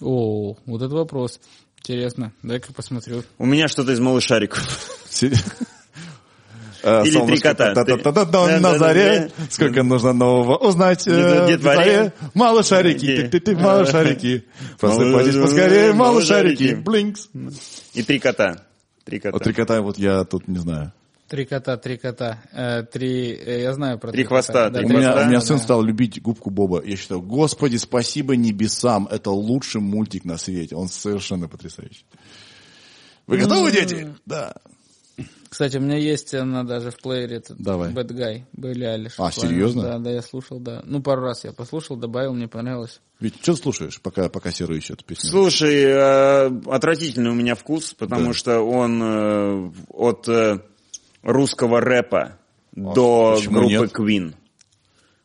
О, 0.00 0.56
вот 0.66 0.82
это 0.82 0.94
вопрос. 0.94 1.40
Интересно. 1.78 2.32
Дай-ка 2.42 2.72
посмотрю. 2.72 3.22
У 3.38 3.46
меня 3.46 3.68
что-то 3.68 3.92
из 3.92 4.00
малышариков. 4.00 4.60
Э, 6.82 7.02
Или 7.04 7.26
три 7.26 7.38
кота. 7.38 7.74
на 7.74 8.78
заре. 8.78 9.30
Сколько 9.50 9.82
нужно 9.82 10.12
нового 10.12 10.56
узнать 10.56 11.06
э, 11.06 11.46
Детворе. 11.48 11.56
детворе. 11.56 12.12
Малышарики, 12.34 13.16
ты-ты-ты, 13.16 13.56
малышарики. 13.56 14.44
Просыпайтесь 14.80 15.36
поскорее, 15.36 15.92
малышарики. 15.92 16.74
Блинкс. 16.74 17.28
И 17.94 18.02
три 18.02 18.18
кота. 18.18 18.64
Три 19.04 19.18
кота. 19.18 19.32
Вот 19.32 19.42
три 19.44 19.52
кота 19.52 19.80
вот 19.82 19.98
я 19.98 20.24
тут 20.24 20.48
не 20.48 20.58
знаю. 20.58 20.92
Три 21.28 21.44
кота, 21.44 21.76
три 21.76 21.96
кота. 21.96 22.42
Э, 22.52 22.82
три, 22.82 23.32
э, 23.32 23.62
я 23.62 23.72
знаю 23.72 23.98
про 24.00 24.10
Три 24.10 24.24
хвоста, 24.24 24.64
кота. 24.68 24.78
три 24.78 24.86
У 24.86 24.88
Да, 24.88 24.94
меня, 24.94 25.06
хвоста. 25.12 25.26
у 25.26 25.28
меня 25.30 25.40
сын 25.40 25.56
да. 25.58 25.62
стал 25.62 25.82
любить 25.82 26.20
губку 26.20 26.50
Боба. 26.50 26.82
Я 26.84 26.96
считаю, 26.96 27.22
господи, 27.22 27.76
спасибо 27.76 28.34
небесам. 28.34 29.06
Это 29.08 29.30
лучший 29.30 29.80
мультик 29.80 30.24
на 30.24 30.38
свете. 30.38 30.74
Он 30.74 30.88
совершенно 30.88 31.46
потрясающий. 31.46 32.04
Вы 33.28 33.38
готовы, 33.38 33.70
дети? 33.70 34.12
Да. 34.26 34.54
Кстати, 35.50 35.78
у 35.78 35.80
меня 35.80 35.96
есть 35.96 36.32
она 36.32 36.62
даже 36.62 36.92
в 36.92 36.96
плеере 36.98 37.38
этот 37.38 37.58
Давай. 37.60 37.92
Bad 37.92 38.06
Guy, 38.12 38.44
Билли 38.52 38.84
Айлиш. 38.84 39.14
А, 39.18 39.32
серьезно? 39.32 39.82
Да, 39.82 39.98
да, 39.98 40.10
я 40.12 40.22
слушал, 40.22 40.60
да. 40.60 40.80
Ну, 40.86 41.02
пару 41.02 41.22
раз 41.22 41.42
я 41.44 41.52
послушал, 41.52 41.96
добавил, 41.96 42.32
мне 42.34 42.46
понравилось. 42.46 43.00
Ведь 43.18 43.34
что 43.42 43.56
слушаешь, 43.56 44.00
пока, 44.00 44.28
пока 44.28 44.52
Серый 44.52 44.78
ищет 44.78 45.04
песню? 45.04 45.28
Слушай, 45.28 45.74
э, 45.82 46.46
отвратительный 46.70 47.30
у 47.30 47.34
меня 47.34 47.56
вкус, 47.56 47.94
потому 47.94 48.28
Да. 48.28 48.32
что 48.32 48.60
он 48.60 49.02
э, 49.02 49.70
от 49.88 50.28
э, 50.28 50.60
русского 51.22 51.80
рэпа 51.80 52.38
до 52.72 53.34
почему 53.36 53.54
группы 53.58 53.72
нет? 53.72 53.92
Queen. 53.92 54.34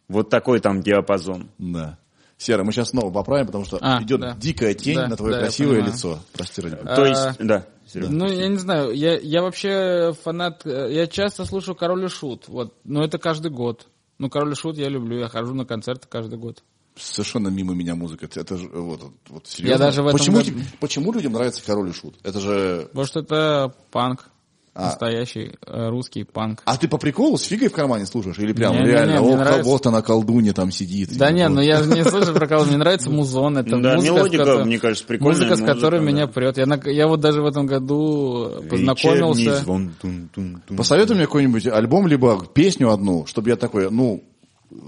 Вот 0.07 0.31
такой 0.31 0.59
там 0.59 0.81
диапазон. 0.81 1.51
Да. 1.59 1.99
Сера, 2.38 2.64
мы 2.64 2.72
сейчас 2.73 2.89
снова 2.89 3.11
поправим, 3.11 3.47
потому 3.47 3.65
что 3.65 3.77
А, 3.81 4.01
идет 4.03 4.19
да. 4.19 4.35
дикая 4.35 4.73
тень 4.73 4.95
Да, 4.95 5.07
на 5.07 5.15
твое 5.15 5.33
да, 5.33 5.38
я 5.39 5.43
красивое 5.45 5.81
лицо. 5.81 6.19
Прости, 6.33 6.61
ради 6.61 6.75
бога. 6.75 6.91
А, 6.91 6.95
То 6.95 7.05
есть, 7.05 7.39
да. 7.39 7.65
Серёг. 7.91 8.09
Ну, 8.09 8.25
я 8.27 8.47
не 8.49 8.57
знаю, 8.57 8.91
я, 8.91 9.17
я 9.17 9.41
вообще 9.41 10.14
фанат, 10.23 10.65
э, 10.65 10.91
я 10.91 11.07
часто 11.07 11.45
слушаю 11.45 11.75
Король 11.75 12.03
и 12.05 12.07
Шут, 12.09 12.47
вот, 12.47 12.73
но 12.83 13.03
это 13.05 13.17
каждый 13.19 13.51
год. 13.51 13.88
Ну, 14.17 14.30
Король 14.30 14.51
и 14.53 14.55
Шут 14.55 14.77
я 14.77 14.89
люблю, 14.89 15.19
я 15.19 15.27
хожу 15.30 15.53
на 15.53 15.65
концерты 15.65 16.07
каждый 16.09 16.38
год. 16.39 16.64
Совершенно 16.97 17.49
мимо 17.49 17.73
меня 17.73 17.93
музыка. 17.95 18.27
Это 18.33 18.57
же, 18.57 18.69
вот, 18.69 19.03
вот, 19.03 19.14
вот 19.30 19.47
серьезно. 19.47 19.85
даже 19.85 20.01
в 20.01 20.07
этом 20.07 20.17
почему, 20.17 20.38
году- 20.38 20.51
почему 20.80 21.11
людям 21.14 21.33
нравится 21.33 21.61
Король 21.65 21.89
и 21.89 21.93
Шут? 21.93 22.15
Это 22.23 22.39
же... 22.39 22.88
Потому 22.89 23.05
что 23.05 23.19
это 23.19 23.73
панк, 23.91 24.30
А. 24.77 24.87
настоящий 24.87 25.53
э, 25.65 25.87
русский 25.89 26.25
панк. 26.25 26.61
А 26.65 26.75
ты 26.75 26.89
по 26.89 26.97
приколу 26.97 27.37
с 27.37 27.43
фигой 27.43 27.69
в 27.69 27.71
кармане 27.71 28.05
слушаешь? 28.05 28.37
Или 28.39 28.51
прям 28.51 28.73
Не-не-не, 28.73 28.91
реально, 28.91 29.21
мне 29.21 29.33
о, 29.33 29.37
нравится. 29.37 29.63
вот 29.71 29.85
она 29.87 30.01
колдунья 30.01 30.51
там 30.51 30.69
сидит. 30.69 31.17
Да 31.17 31.31
не, 31.31 31.47
вот. 31.47 31.55
ну 31.55 31.61
я 31.61 31.81
же 31.81 31.89
не 31.89 32.03
слышу 32.09 32.33
про 32.33 32.45
кого, 32.45 32.65
мне 32.65 32.75
нравится 32.77 33.09
музон, 33.09 33.57
это 33.57 33.77
Да, 33.79 33.95
музыка, 33.95 34.13
мелодика, 34.13 34.35
с 34.43 34.45
которой- 34.47 34.65
мне 34.65 34.79
кажется, 34.79 35.05
прикольная 35.07 35.33
Музыка, 35.39 35.55
с 35.55 35.59
которой 35.61 36.01
музыка, 36.01 36.13
меня 36.13 36.25
да. 36.27 36.31
прет. 36.33 36.57
Я, 36.57 36.65
на- 36.65 36.81
я 36.89 37.07
вот 37.07 37.21
даже 37.21 37.41
в 37.41 37.45
этом 37.45 37.65
году 37.67 38.51
познакомился. 38.69 39.55
звон, 39.57 39.93
тун-тун-тун. 40.01 40.77
Посоветуй 40.77 41.15
мне 41.15 41.25
какой-нибудь 41.25 41.67
альбом, 41.67 42.07
либо 42.07 42.45
песню 42.45 42.91
одну, 42.91 43.25
чтобы 43.25 43.49
я 43.49 43.55
такой, 43.55 43.89
ну, 43.89 44.23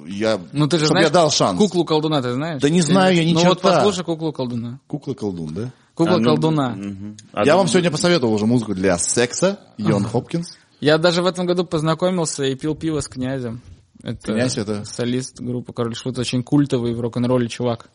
я, 0.07 0.39
Ну 0.51 0.67
ты 0.67 0.79
же 0.79 0.85
чтобы 0.85 0.99
знаешь 0.99 1.07
я 1.07 1.13
дал 1.13 1.31
шанс. 1.31 1.57
куклу 1.57 1.85
колдуна, 1.85 2.21
ты 2.21 2.33
знаешь? 2.33 2.61
Да 2.61 2.69
не 2.69 2.81
знаю 2.81 3.15
я 3.15 3.23
ни 3.23 3.31
Ну 3.33 3.39
вот 3.45 3.61
черта. 3.61 3.75
послушай 3.77 4.03
куклу 4.03 4.33
колдуна. 4.33 4.79
Кукла-колдун, 4.87 5.53
да? 5.53 5.71
Кукла 5.97 6.15
А, 6.15 6.19
ну, 6.19 6.25
колдуна. 6.25 6.69
мгм. 6.75 7.17
А 7.33 7.43
я 7.43 7.57
вам 7.57 7.67
сегодня 7.67 7.89
посоветовал 7.89 8.31
уже 8.33 8.45
музыку 8.45 8.75
для 8.75 8.99
секса, 8.99 9.59
Йон 9.77 10.03
Хопкинс. 10.03 10.55
Я 10.79 10.99
даже 10.99 11.23
в 11.23 11.25
этом 11.25 11.47
году 11.47 11.65
познакомился 11.65 12.43
и 12.43 12.53
пил 12.53 12.75
пиво 12.75 12.99
с 12.99 13.07
князем. 13.07 13.61
Это 14.03 14.33
Князь 14.33 14.59
это? 14.59 14.85
солист 14.85 15.41
группы 15.41 15.73
Король 15.73 15.95
Шут, 15.95 16.19
очень 16.19 16.43
культовый 16.43 16.93
в 16.93 17.01
рок-н-ролле 17.01 17.47
чувак. 17.47 17.89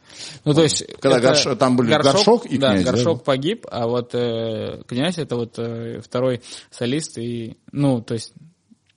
Ну, 0.44 0.52
то 0.52 0.64
есть... 0.64 0.84
Когда 1.00 1.18
это 1.18 1.28
горш- 1.28 1.54
там 1.54 1.76
были 1.76 1.90
Горшок 1.90 2.44
и 2.46 2.58
да, 2.58 2.72
Князь, 2.72 2.84
да? 2.86 2.90
Горшок 2.90 3.22
погиб, 3.22 3.66
а 3.70 3.86
вот 3.86 4.12
э, 4.16 4.82
Князь 4.88 5.18
это 5.18 5.36
вот 5.36 5.60
э, 5.60 6.00
второй 6.00 6.42
солист 6.72 7.18
и, 7.18 7.56
ну, 7.70 8.02
то 8.02 8.14
есть, 8.14 8.32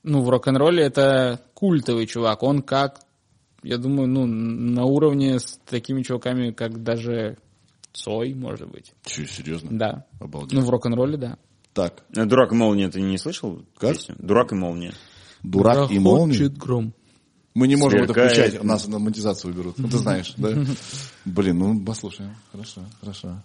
ну, 0.01 0.23
в 0.23 0.29
рок-н-ролле 0.29 0.83
это 0.83 1.39
культовый 1.53 2.07
чувак. 2.07 2.41
Он 2.41 2.63
как, 2.63 3.01
я 3.61 3.77
думаю, 3.77 4.07
ну, 4.07 4.25
на 4.25 4.85
уровне 4.85 5.39
с 5.39 5.59
такими 5.69 6.01
чуваками, 6.01 6.49
как 6.49 6.81
даже 6.81 7.37
Цой, 7.95 8.33
может 8.33 8.69
быть. 8.69 8.91
Че, 9.05 9.25
серьезно? 9.25 9.69
Да. 9.71 10.05
Обалдеть. 10.19 10.53
Ну, 10.59 10.65
в 10.65 10.69
рок-н-ролле, 10.69 11.17
да. 11.17 11.37
Так, 11.73 12.03
э, 12.15 12.25
Дурак 12.25 12.51
и 12.51 12.55
молния, 12.55 12.89
ты 12.89 13.01
не 13.01 13.17
слышал? 13.17 13.61
Как? 13.77 13.93
песню? 13.93 14.15
Дурак 14.19 14.51
и 14.51 14.55
молния. 14.55 14.93
Дурак 15.43 15.91
и 15.91 15.99
молния. 15.99 16.49
Гром. 16.49 16.93
Мы 17.53 17.69
не 17.69 17.77
можем 17.77 18.01
это 18.03 18.11
Сверкает. 18.13 18.31
включать, 18.49 18.63
нас 18.65 18.85
на 18.87 18.99
монетизацию 18.99 19.53
берут. 19.53 19.77
Ну, 19.77 19.87
ты 19.87 19.97
знаешь, 19.97 20.33
да? 20.35 20.49
Блин, 21.25 21.57
ну, 21.59 21.85
послушаем. 21.85 22.35
Хорошо, 22.51 22.81
хорошо. 22.99 23.41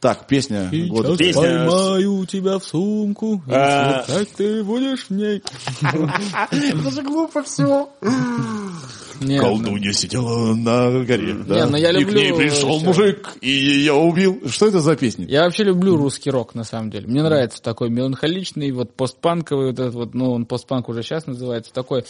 Так, 0.00 0.26
песня 0.26 0.68
года. 0.88 1.16
Песня- 1.16 1.40
поймаю 1.40 2.26
тебя 2.26 2.58
в 2.58 2.64
сумку, 2.64 3.42
А. 3.48 4.02
сверкать 4.04 4.32
ты 4.34 4.64
будешь 4.64 5.06
в 5.06 5.10
ней. 5.10 5.40
Это 6.50 6.90
же 6.90 7.02
глупо 7.02 7.42
все. 7.44 7.88
Не, 9.20 9.38
Колдунья 9.38 9.92
сидела 9.92 10.54
на 10.54 11.04
горе. 11.04 11.34
да. 11.34 11.56
Не, 11.56 11.66
ну 11.66 11.76
я 11.76 11.90
И 11.90 12.04
к 12.04 12.12
ней 12.12 12.28
люблю 12.28 12.36
пришел 12.36 12.78
всё. 12.78 12.86
мужик 12.86 13.36
и 13.40 13.50
ее 13.50 13.92
убил. 13.92 14.42
Что 14.48 14.66
это 14.66 14.80
за 14.80 14.96
песня? 14.96 15.26
Я 15.26 15.44
вообще 15.44 15.64
люблю 15.64 15.96
русский 15.96 16.30
рок, 16.30 16.54
на 16.54 16.64
самом 16.64 16.90
деле. 16.90 17.06
Мне 17.06 17.22
нравится 17.22 17.62
такой 17.62 17.90
меланхоличный, 17.90 18.70
вот 18.72 18.94
постпанковый, 18.94 19.68
вот 19.68 19.78
этот 19.78 19.94
вот, 19.94 20.14
ну, 20.14 20.32
он 20.32 20.46
постпанк 20.46 20.88
уже 20.88 21.02
сейчас 21.02 21.26
называется, 21.26 21.72
такой. 21.72 22.04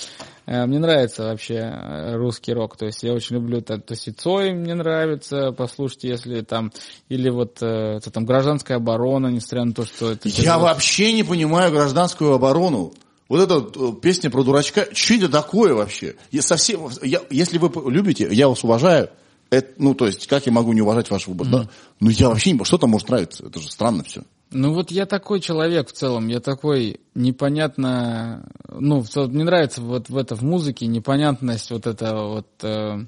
Э, 0.47 0.67
мне 0.67 0.79
нравится 0.79 1.25
вообще 1.25 1.55
э, 1.55 2.17
русский 2.17 2.53
рок. 2.53 2.77
То 2.77 2.87
есть 2.87 3.03
я 3.03 3.13
очень 3.13 3.37
люблю, 3.37 3.61
то, 3.61 3.79
то 3.79 3.93
есть 3.93 4.09
и 4.09 4.13
Цой 4.13 4.53
мне 4.53 4.75
нравится 4.75 5.53
послушать, 5.53 6.05
если 6.05 6.41
там, 6.43 6.73
или 7.09 7.29
вот 7.29 7.59
э, 7.63 7.97
это 7.99 8.11
там 8.11 8.25
гражданская 8.25 8.77
оборона, 8.79 9.29
несмотря 9.29 9.65
на 9.65 9.73
то, 9.73 9.85
что 9.85 10.13
это... 10.13 10.29
Я 10.29 10.59
вообще 10.59 11.13
не 11.13 11.23
понимаю 11.23 11.73
гражданскую 11.73 12.33
оборону. 12.33 12.93
Вот 13.29 13.41
эта 13.41 13.67
э, 13.79 13.93
песня 14.01 14.31
про 14.31 14.43
дурачка, 14.43 14.87
что 14.93 15.15
это 15.15 15.29
такое 15.29 15.75
вообще? 15.75 16.17
Я 16.31 16.43
совсем, 16.43 16.89
я, 17.03 17.21
если 17.31 17.59
вы 17.59 17.71
любите, 17.91 18.29
я 18.31 18.49
вас 18.49 18.63
уважаю. 18.65 19.11
Это, 19.51 19.73
ну, 19.79 19.95
то 19.95 20.07
есть, 20.07 20.27
как 20.27 20.47
я 20.47 20.53
могу 20.53 20.73
не 20.73 20.81
уважать 20.81 21.11
ваш 21.11 21.27
выбор? 21.27 21.47
Да? 21.47 21.69
Ну, 22.01 22.11
я 22.11 22.29
вообще 22.29 22.53
не... 22.53 22.65
Что 22.65 22.79
там 22.79 22.91
может 22.91 23.09
нравиться? 23.09 23.47
Это 23.47 23.61
же 23.61 23.71
странно 23.71 24.03
все. 24.05 24.23
Ну 24.51 24.73
вот 24.73 24.91
я 24.91 25.05
такой 25.05 25.41
человек 25.41 25.89
в 25.89 25.93
целом, 25.93 26.29
я 26.29 26.39
такой 26.39 27.01
непонятно, 27.15 28.49
ну 28.69 29.05
мне 29.15 29.45
нравится 29.45 29.83
вот 29.83 30.09
в 30.09 30.17
это 30.17 30.37
в 30.37 30.43
музыке 30.43 30.87
непонятность 30.87 31.71
вот 31.73 31.87
это 31.89 32.15
вот 32.15 32.47
э, 32.63 33.05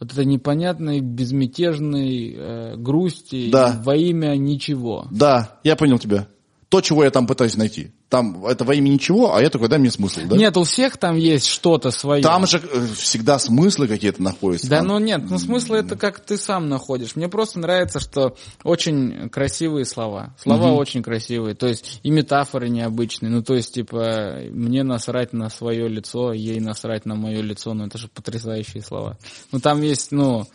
вот 0.00 0.12
это 0.12 0.24
непонятной 0.24 1.00
безмятежной 1.00 2.34
э, 2.34 2.76
грусти 2.76 3.50
Да. 3.50 3.78
во 3.84 3.96
имя 3.96 4.34
ничего. 4.36 5.06
Да, 5.10 5.58
я 5.62 5.76
понял 5.76 5.98
тебя. 5.98 6.26
То, 6.70 6.80
чего 6.80 7.04
я 7.04 7.10
там 7.10 7.26
пытаюсь 7.26 7.56
найти. 7.56 7.92
Там 8.08 8.46
это 8.46 8.64
во 8.64 8.74
имя 8.74 8.88
ничего, 8.88 9.34
а 9.34 9.42
я 9.42 9.50
такой, 9.50 9.68
дай 9.68 9.78
мне 9.78 9.90
смысл, 9.90 10.20
да? 10.24 10.36
Нет, 10.36 10.56
у 10.56 10.64
всех 10.64 10.96
там 10.96 11.16
есть 11.16 11.46
что-то 11.46 11.90
свое. 11.90 12.22
Там 12.22 12.46
же 12.46 12.58
э, 12.58 12.86
всегда 12.96 13.38
смыслы 13.38 13.86
какие-то 13.86 14.22
находятся. 14.22 14.66
Да, 14.70 14.78
Там- 14.78 14.86
ну 14.86 14.98
нет, 14.98 15.28
ну 15.28 15.38
смысл 15.38 15.74
это 15.74 15.94
как 15.94 16.20
ты 16.20 16.38
сам 16.38 16.70
находишь. 16.70 17.16
Мне 17.16 17.28
просто 17.28 17.58
нравится, 17.58 18.00
что 18.00 18.34
очень 18.64 19.28
красивые 19.28 19.84
слова. 19.84 20.34
Слова 20.38 20.72
очень 20.72 21.02
красивые, 21.02 21.54
то 21.54 21.66
есть 21.66 22.00
и 22.02 22.10
метафоры 22.10 22.70
необычные. 22.70 23.30
Ну 23.30 23.42
то 23.42 23.54
есть 23.54 23.74
типа 23.74 24.40
мне 24.52 24.84
насрать 24.84 25.34
на 25.34 25.50
свое 25.50 25.86
лицо, 25.86 26.32
ей 26.32 26.60
насрать 26.60 27.04
на 27.04 27.14
мое 27.14 27.42
лицо. 27.42 27.74
Ну 27.74 27.86
это 27.86 27.98
же 27.98 28.08
потрясающие 28.08 28.82
слова. 28.82 29.18
Ну 29.52 29.60
там 29.60 29.82
есть, 29.82 30.12
ну, 30.12 30.46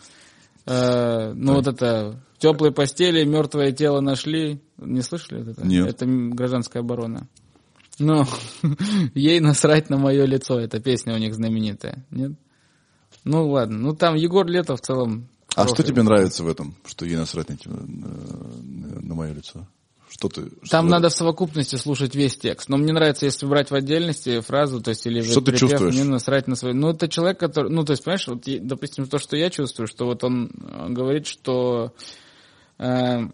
э, 0.66 1.32
ну 1.36 1.54
вот 1.54 1.68
это 1.68 2.20
в 2.36 2.40
теплой 2.40 2.72
постели 2.72 3.22
мертвое 3.24 3.70
тело 3.70 4.00
нашли. 4.00 4.60
Не 4.76 5.02
слышали 5.02 5.52
это? 5.52 5.64
Нет. 5.64 5.88
Это 5.88 6.04
гражданская 6.04 6.82
оборона. 6.82 7.28
Ну, 7.98 8.24
ей 9.14 9.40
насрать 9.40 9.90
на 9.90 9.96
мое 9.96 10.24
лицо. 10.24 10.58
Эта 10.58 10.80
песня 10.80 11.14
у 11.14 11.18
них 11.18 11.34
знаменитая. 11.34 12.04
Нет? 12.10 12.32
Ну 13.24 13.48
ладно. 13.48 13.78
Ну 13.78 13.94
там 13.94 14.14
Егор 14.14 14.46
Летов 14.46 14.80
в 14.80 14.84
целом. 14.84 15.28
А 15.54 15.68
что 15.68 15.82
тебе 15.82 16.02
нравится 16.02 16.42
в 16.42 16.48
этом, 16.48 16.74
что 16.84 17.06
ей 17.06 17.16
насрать 17.16 17.48
на, 17.48 17.56
на, 17.74 19.00
на 19.00 19.14
мое 19.14 19.32
лицо? 19.32 19.68
Что 20.08 20.28
ты... 20.28 20.42
Там 20.70 20.86
что- 20.86 20.90
надо 20.90 21.08
в 21.08 21.12
совокупности 21.12 21.76
слушать 21.76 22.14
весь 22.14 22.36
текст. 22.36 22.68
Но 22.68 22.76
мне 22.76 22.92
нравится, 22.92 23.26
если 23.26 23.46
брать 23.46 23.70
в 23.70 23.74
отдельности 23.74 24.40
фразу, 24.40 24.80
то 24.80 24.90
есть 24.90 25.06
или 25.06 25.22
Что 25.22 25.40
ты 25.40 25.52
припев, 25.52 25.70
чувствуешь? 25.70 25.94
Мне 25.94 26.04
насрать 26.04 26.46
на 26.46 26.56
свой. 26.56 26.74
Ну 26.74 26.90
это 26.90 27.08
человек, 27.08 27.38
который, 27.38 27.70
ну 27.70 27.84
то 27.84 27.92
есть 27.92 28.04
понимаешь, 28.04 28.28
вот 28.28 28.42
допустим 28.44 29.06
то, 29.06 29.18
что 29.18 29.36
я 29.36 29.50
чувствую, 29.50 29.86
что 29.86 30.06
вот 30.06 30.22
он 30.22 30.50
э, 30.52 30.88
говорит, 30.90 31.26
что 31.26 31.94
э, 32.78 33.28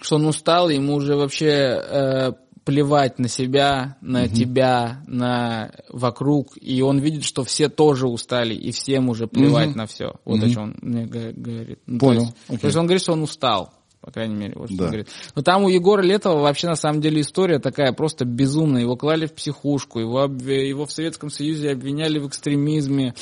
что 0.00 0.16
он 0.16 0.26
устал, 0.26 0.68
ему 0.68 0.94
уже 0.94 1.16
вообще 1.16 1.46
э, 1.46 2.32
плевать 2.68 3.18
на 3.18 3.28
себя, 3.28 3.96
на 4.02 4.28
тебя, 4.28 5.02
на 5.06 5.70
вокруг, 5.88 6.48
и 6.60 6.82
он 6.82 6.98
видит, 6.98 7.24
что 7.24 7.42
все 7.44 7.70
тоже 7.70 8.06
устали, 8.06 8.52
и 8.52 8.72
всем 8.72 9.08
уже 9.08 9.26
плевать 9.26 9.74
на 9.74 9.86
все. 9.86 10.12
Вот 10.26 10.42
о 10.42 10.50
чем 10.50 10.62
он 10.64 10.76
мне 10.82 11.06
говорит. 11.06 11.78
Ну, 11.86 11.98
то 11.98 12.06
Понял. 12.06 12.20
есть- 12.24 12.34
Окей. 12.48 12.58
То 12.58 12.66
есть 12.66 12.76
он 12.76 12.84
говорит, 12.84 13.02
что 13.02 13.12
он 13.14 13.22
устал. 13.22 13.72
По 14.02 14.10
крайней 14.12 14.34
мере, 14.34 14.52
вот 14.54 14.68
что 14.68 14.76
Да. 14.76 14.84
он 14.84 14.88
говорит. 14.90 15.08
Но 15.34 15.40
там 15.42 15.64
у 15.64 15.70
Егора 15.70 16.02
Летова 16.02 16.40
вообще 16.42 16.66
на 16.68 16.76
самом 16.76 17.00
деле 17.00 17.22
история 17.22 17.58
такая 17.58 17.94
просто 17.94 18.26
безумная. 18.26 18.82
Его 18.82 18.96
клали 18.96 19.24
в 19.26 19.32
психушку, 19.32 19.98
его, 19.98 20.22
обве- 20.24 20.68
его 20.68 20.84
в 20.84 20.92
Советском 20.92 21.30
Союзе 21.30 21.70
обвиняли 21.72 22.18
в 22.18 22.28
экстремизме. 22.28 23.14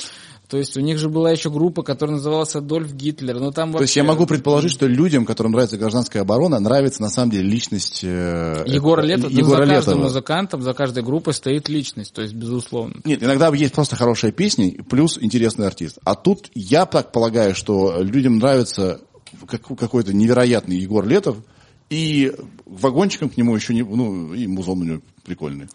То 0.49 0.57
есть 0.57 0.77
у 0.77 0.79
них 0.79 0.97
же 0.97 1.09
была 1.09 1.31
еще 1.31 1.49
группа, 1.49 1.83
которая 1.83 2.15
называлась 2.17 2.55
Адольф 2.55 2.93
Гитлер. 2.93 3.37
Ну, 3.39 3.51
там 3.51 3.73
То 3.73 3.81
есть 3.81 3.95
я 3.97 4.05
могу 4.05 4.25
предположить, 4.25 4.71
что 4.71 4.87
людям, 4.87 5.25
которым 5.25 5.51
нравится 5.51 5.77
гражданская 5.77 6.21
оборона, 6.21 6.59
нравится 6.59 7.01
на 7.01 7.09
самом 7.09 7.31
деле 7.31 7.49
личность 7.49 8.01
э, 8.03 8.63
Егора 8.65 9.03
э, 9.03 9.07
Летова, 9.07 9.29
Егора 9.29 9.65
за 9.65 9.73
каждым 9.73 9.93
Летова. 9.93 10.03
музыкантом, 10.05 10.61
за 10.61 10.73
каждой 10.73 11.03
группой 11.03 11.33
стоит 11.33 11.67
личность, 11.67 12.13
то 12.13 12.21
есть 12.21 12.33
безусловно. 12.33 12.95
Нет, 13.03 13.21
иногда 13.23 13.49
есть 13.49 13.73
просто 13.73 13.97
хорошая 13.97 14.31
песня, 14.31 14.71
плюс 14.83 15.17
интересный 15.21 15.67
артист. 15.67 15.97
А 16.05 16.15
тут 16.15 16.49
я 16.55 16.85
так 16.85 17.11
полагаю, 17.11 17.53
что 17.53 17.97
людям 18.01 18.37
нравится 18.37 19.01
как- 19.47 19.77
какой-то 19.77 20.13
невероятный 20.13 20.77
Егор 20.77 21.05
Летов, 21.05 21.37
и 21.89 22.33
вагончиком 22.65 23.29
к 23.29 23.37
нему 23.37 23.55
еще 23.55 23.73
не... 23.73 23.81
Ну, 23.83 24.33
и 24.33 24.47
музон 24.47 24.81
у 24.81 24.83
него 24.83 25.01
прикольный. 25.25 25.67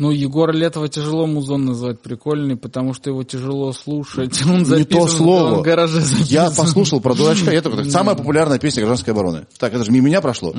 Ну, 0.00 0.12
Егора 0.12 0.52
Летова 0.52 0.88
тяжело 0.88 1.26
музон 1.26 1.64
назвать 1.64 2.00
прикольный, 2.00 2.56
потому 2.56 2.94
что 2.94 3.10
его 3.10 3.24
тяжело 3.24 3.72
слушать. 3.72 4.40
Он 4.46 4.58
Не 4.60 4.64
записан, 4.64 4.86
то 5.02 5.08
слово. 5.08 5.54
он 5.54 5.58
в 5.58 5.62
гараже 5.62 5.98
Я 6.26 6.44
записан. 6.50 6.66
послушал 6.66 7.00
про 7.00 7.14
дурачка, 7.14 7.50
я 7.50 7.60
так, 7.60 7.84
самая 7.90 8.14
популярная 8.14 8.60
песня 8.60 8.82
гражданской 8.84 9.12
обороны. 9.12 9.48
Так, 9.58 9.74
это 9.74 9.84
же 9.84 9.90
мимо 9.90 10.06
меня 10.06 10.20
прошло. 10.20 10.54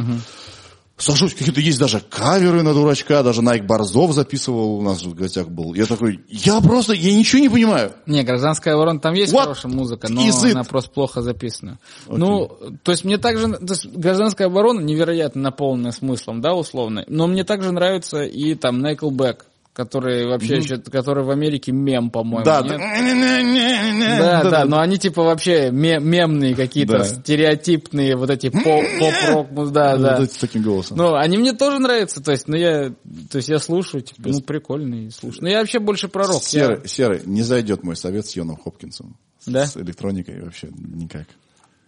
Слушай, 1.00 1.30
какие-то 1.30 1.61
есть 1.61 1.80
даже 1.80 2.02
каверы 2.02 2.61
на 2.61 2.74
дурачка, 2.74 3.24
даже 3.24 3.42
Найк 3.42 3.66
Борзов 3.66 4.14
записывал, 4.14 4.80
у 4.80 4.82
нас 4.82 5.02
в 5.02 5.16
гостях 5.16 5.48
был. 5.48 5.74
Я 5.74 5.86
такой, 5.86 6.19
я 6.28 6.60
просто, 6.60 6.94
я 6.94 7.16
ничего 7.16 7.42
не 7.42 7.50
понимаю. 7.50 7.94
Не, 8.06 8.24
гражданская 8.24 8.74
оборона, 8.76 9.00
там 9.00 9.14
есть 9.14 9.34
What 9.34 9.44
хорошая 9.44 9.72
музыка, 9.72 10.11
но 10.11 10.22
она 10.44 10.64
просто 10.66 10.92
плохо 10.92 11.22
записана. 11.22 11.80
Ну, 12.08 12.52
то 12.84 12.92
есть 12.92 13.06
мне 13.06 13.18
также, 13.18 13.48
то 13.53 13.74
есть 13.74 13.88
гражданская 13.88 14.48
оборона 14.48 14.82
невероятно 14.82 15.42
наполненная 15.42 15.92
смыслом, 15.92 16.42
да, 16.42 16.53
условно, 16.53 17.06
но 17.08 17.28
мне 17.28 17.45
также 17.45 17.72
нравится 17.72 18.24
и 18.24 18.56
там 18.56 18.86
Nickelback, 18.86 19.44
который 19.80 20.27
вообще 20.27 20.58
еще, 20.58 20.77
который 20.77 21.24
в 21.24 21.30
Америке 21.30 21.72
мем, 21.72 22.09
по-моему, 22.11 22.43
Да, 22.43 22.61
нет? 22.61 22.77
да, 24.19 24.43
Да, 24.43 24.49
да, 24.49 24.66
но 24.66 24.80
они 24.80 24.98
типа 24.98 25.24
вообще 25.24 25.72
ме- 25.72 25.99
мемные 25.99 26.53
какие-то, 26.53 26.98
Да. 26.99 27.03
стереотипные, 27.06 28.17
вот 28.17 28.30
эти 28.30 28.49
поп- 28.49 28.64
поп-рок, 28.99 29.51
муз- 29.51 29.69
да, 29.72 29.95
да. 29.98 30.17
Вот 30.17 30.25
эти 30.25 30.33
с 30.33 30.38
таким 30.38 30.64
голосом. 30.64 30.98
Ну, 30.98 31.16
они 31.16 31.38
мне 31.38 31.53
тоже 31.53 31.80
нравятся, 31.80 32.22
то 32.22 32.32
есть, 32.32 32.48
ну 32.49 32.58
я, 32.58 32.90
то 33.32 33.38
есть 33.38 33.48
я 33.48 33.59
слушаю, 33.59 34.01
типа, 34.03 34.22
ну 34.30 34.41
прикольный, 34.41 35.11
слушаю. 35.11 35.43
Но 35.43 35.49
я 35.49 35.59
вообще 35.59 35.80
больше 35.80 36.09
про 36.09 36.25
рок. 36.27 36.41
я- 36.43 36.49
Серый, 36.49 36.88
серый, 36.88 37.22
не 37.25 37.41
зайдет 37.41 37.83
мой 37.83 37.95
совет 37.95 38.25
с 38.27 38.35
Йоном 38.35 38.58
Хопкинсом. 38.58 39.16
Да? 39.45 39.66
С 39.66 39.77
электроникой 39.77 40.41
вообще 40.43 40.67
никак. 40.77 41.25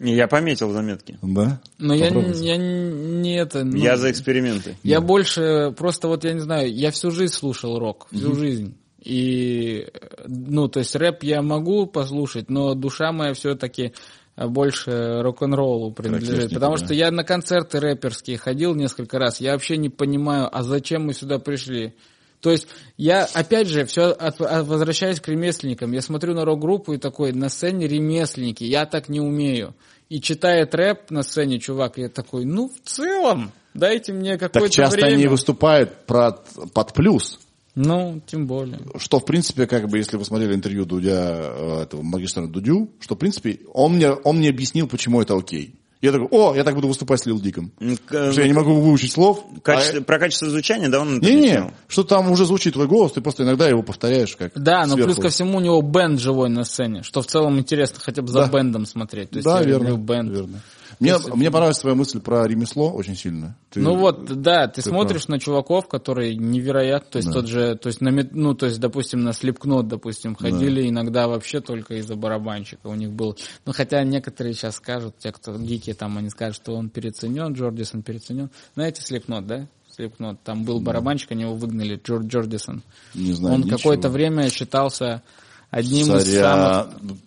Не, 0.01 0.15
я 0.15 0.27
пометил 0.27 0.69
в 0.69 0.73
заметке. 0.73 1.19
Да? 1.21 1.61
Но 1.77 1.93
я, 1.93 2.07
я 2.07 2.57
не 2.57 3.38
это. 3.38 3.63
ну, 3.63 3.77
Я 3.77 3.97
за 3.97 4.09
эксперименты. 4.09 4.75
Я 4.81 4.99
больше 4.99 5.75
просто 5.77 6.07
вот 6.07 6.23
я 6.23 6.33
не 6.33 6.39
знаю, 6.39 6.73
я 6.73 6.89
всю 6.89 7.11
жизнь 7.11 7.33
слушал 7.33 7.77
рок, 7.77 8.07
всю 8.11 8.33
жизнь. 8.33 8.75
И 8.99 9.88
ну 10.25 10.67
то 10.69 10.80
есть 10.80 10.95
рэп 10.95 11.21
я 11.21 11.43
могу 11.43 11.85
послушать, 11.85 12.49
но 12.49 12.73
душа 12.73 13.11
моя 13.11 13.33
все-таки 13.35 13.93
больше 14.35 15.21
рок-н-роллу 15.21 15.91
принадлежит, 15.91 16.51
потому 16.51 16.77
да. 16.77 16.85
что 16.85 16.93
я 16.95 17.11
на 17.11 17.23
концерты 17.23 17.80
рэперские 17.80 18.38
ходил 18.38 18.73
несколько 18.73 19.19
раз, 19.19 19.39
я 19.39 19.53
вообще 19.53 19.77
не 19.77 19.89
понимаю, 19.89 20.49
а 20.51 20.63
зачем 20.63 21.05
мы 21.05 21.13
сюда 21.13 21.38
пришли. 21.38 21.93
То 22.41 22.51
есть 22.51 22.67
я, 22.97 23.25
опять 23.33 23.67
же, 23.67 23.85
все 23.85 24.17
возвращаюсь 24.39 25.21
к 25.21 25.27
ремесленникам. 25.27 25.91
Я 25.91 26.01
смотрю 26.01 26.33
на 26.33 26.43
рок-группу 26.43 26.93
и 26.93 26.97
такой, 26.97 27.31
на 27.31 27.49
сцене 27.49 27.87
ремесленники, 27.87 28.63
я 28.63 28.85
так 28.85 29.09
не 29.09 29.21
умею. 29.21 29.75
И 30.09 30.19
читает 30.19 30.75
рэп 30.75 31.11
на 31.11 31.23
сцене 31.23 31.59
чувак, 31.59 31.97
я 31.97 32.09
такой, 32.09 32.43
ну, 32.43 32.69
в 32.69 32.89
целом, 32.89 33.51
дайте 33.73 34.11
мне 34.11 34.33
какое-то 34.33 34.59
Так 34.59 34.69
часто 34.71 34.97
время. 34.97 35.15
они 35.15 35.27
выступают 35.27 36.05
про, 36.05 36.31
под 36.73 36.93
плюс. 36.93 37.39
Ну, 37.75 38.21
тем 38.25 38.47
более. 38.47 38.79
Что, 38.97 39.19
в 39.19 39.25
принципе, 39.25 39.65
как 39.65 39.87
бы, 39.87 39.97
если 39.97 40.17
вы 40.17 40.25
смотрели 40.25 40.53
интервью 40.53 40.83
Дудя, 40.85 41.39
э, 41.39 41.81
этого 41.83 42.01
магистра 42.01 42.45
Дудю, 42.47 42.89
что, 42.99 43.15
в 43.15 43.17
принципе, 43.17 43.59
он 43.73 43.93
мне, 43.93 44.11
он 44.11 44.39
мне 44.39 44.49
объяснил, 44.49 44.87
почему 44.87 45.21
это 45.21 45.37
окей. 45.37 45.75
Я 46.01 46.11
такой, 46.11 46.27
о, 46.31 46.55
я 46.55 46.63
так 46.63 46.73
буду 46.73 46.88
выступать 46.88 47.19
с 47.21 47.25
Лил 47.27 47.39
Диком. 47.39 47.71
Потому 48.07 48.31
что 48.31 48.41
я 48.41 48.47
не 48.47 48.53
могу 48.53 48.73
выучить 48.81 49.11
слов. 49.11 49.43
качество- 49.61 50.01
Про 50.01 50.17
качество 50.17 50.49
звучания, 50.49 50.89
да, 50.89 50.99
он 51.01 51.17
это 51.19 51.25
Не-не, 51.27 51.71
что 51.88 52.03
там 52.03 52.31
уже 52.31 52.45
звучит 52.45 52.73
твой 52.73 52.88
голос, 52.88 53.11
ты 53.11 53.21
просто 53.21 53.43
иногда 53.43 53.67
его 53.69 53.83
повторяешь 53.83 54.35
как 54.35 54.51
Да, 54.55 54.88
но 54.88 54.95
сверху. 54.95 55.13
плюс 55.13 55.17
ко 55.23 55.30
всему 55.30 55.57
у 55.57 55.61
него 55.61 55.80
бенд 55.83 56.19
живой 56.19 56.49
на 56.49 56.63
сцене, 56.63 57.03
что 57.03 57.21
в 57.21 57.27
целом 57.27 57.59
интересно 57.59 57.99
хотя 57.99 58.23
бы 58.23 58.30
за 58.30 58.39
Да. 58.39 58.47
бендом 58.47 58.85
смотреть. 58.88 59.30
То 59.30 59.38
есть 59.38 59.45
Да, 59.45 59.59
я 59.59 59.65
верно. 59.65 59.89
люблю 59.89 59.97
бенд. 60.03 60.31
верно. 60.31 60.61
Мне, 61.01 61.15
мне 61.35 61.51
понравилась 61.51 61.80
твоя 61.80 61.95
мысль 61.95 62.21
про 62.21 62.45
ремесло 62.47 62.91
очень 62.91 63.15
сильно. 63.15 63.57
Ты- 63.71 63.81
Ну 63.81 63.95
вот, 63.97 64.25
да, 64.41 64.67
ты, 64.67 64.81
ты 64.81 64.89
смотришь 64.89 65.27
на 65.27 65.39
чуваков, 65.39 65.88
которые 65.88 66.35
невероятно, 66.35 67.09
то 67.11 67.17
есть 67.17 67.27
Да. 67.30 67.33
тот 67.33 67.47
же, 67.47 67.75
то 67.75 67.88
есть 67.88 67.99
на, 68.01 68.11
ну, 68.31 68.53
то 68.53 68.67
есть, 68.67 68.80
допустим, 68.80 69.23
на 69.23 69.33
Слепкнот, 69.33 69.88
допустим, 69.88 70.35
ходили 70.35 70.88
иногда 70.88 71.27
вообще 71.27 71.59
только 71.59 71.95
из-за 71.95 72.15
барабанщика. 72.15 72.88
У 72.88 72.95
них 72.95 73.11
был, 73.11 73.35
ну, 73.65 73.73
хотя 73.73 74.03
некоторые 74.03 74.53
сейчас 74.53 74.75
скажут, 74.75 75.17
те, 75.17 75.31
кто 75.31 75.57
гики, 75.57 75.93
там, 75.93 76.17
они 76.17 76.30
скажут, 76.30 76.55
что 76.57 76.75
он 76.75 76.89
переоценен, 76.89 77.53
Джордисон 77.53 78.03
переоценен. 78.03 78.49
Знаете 78.75 79.01
Слепкнот, 79.01 79.47
да? 79.47 79.67
Слепкнот, 79.89 80.41
там 80.43 80.63
был 80.63 80.80
барабанщик, 80.80 81.31
они 81.31 81.41
его 81.43 81.55
выгнали, 81.55 81.99
Джор 82.01 82.21
Джордисон. 82.21 82.81
Не 83.13 83.33
знаю, 83.33 83.55
он 83.55 83.67
какое-то 83.67 84.09
время 84.09 84.49
считался 84.49 85.21
одним 85.69 86.15
из 86.15 86.27
Царя- 86.27 86.41
самых 86.88 87.19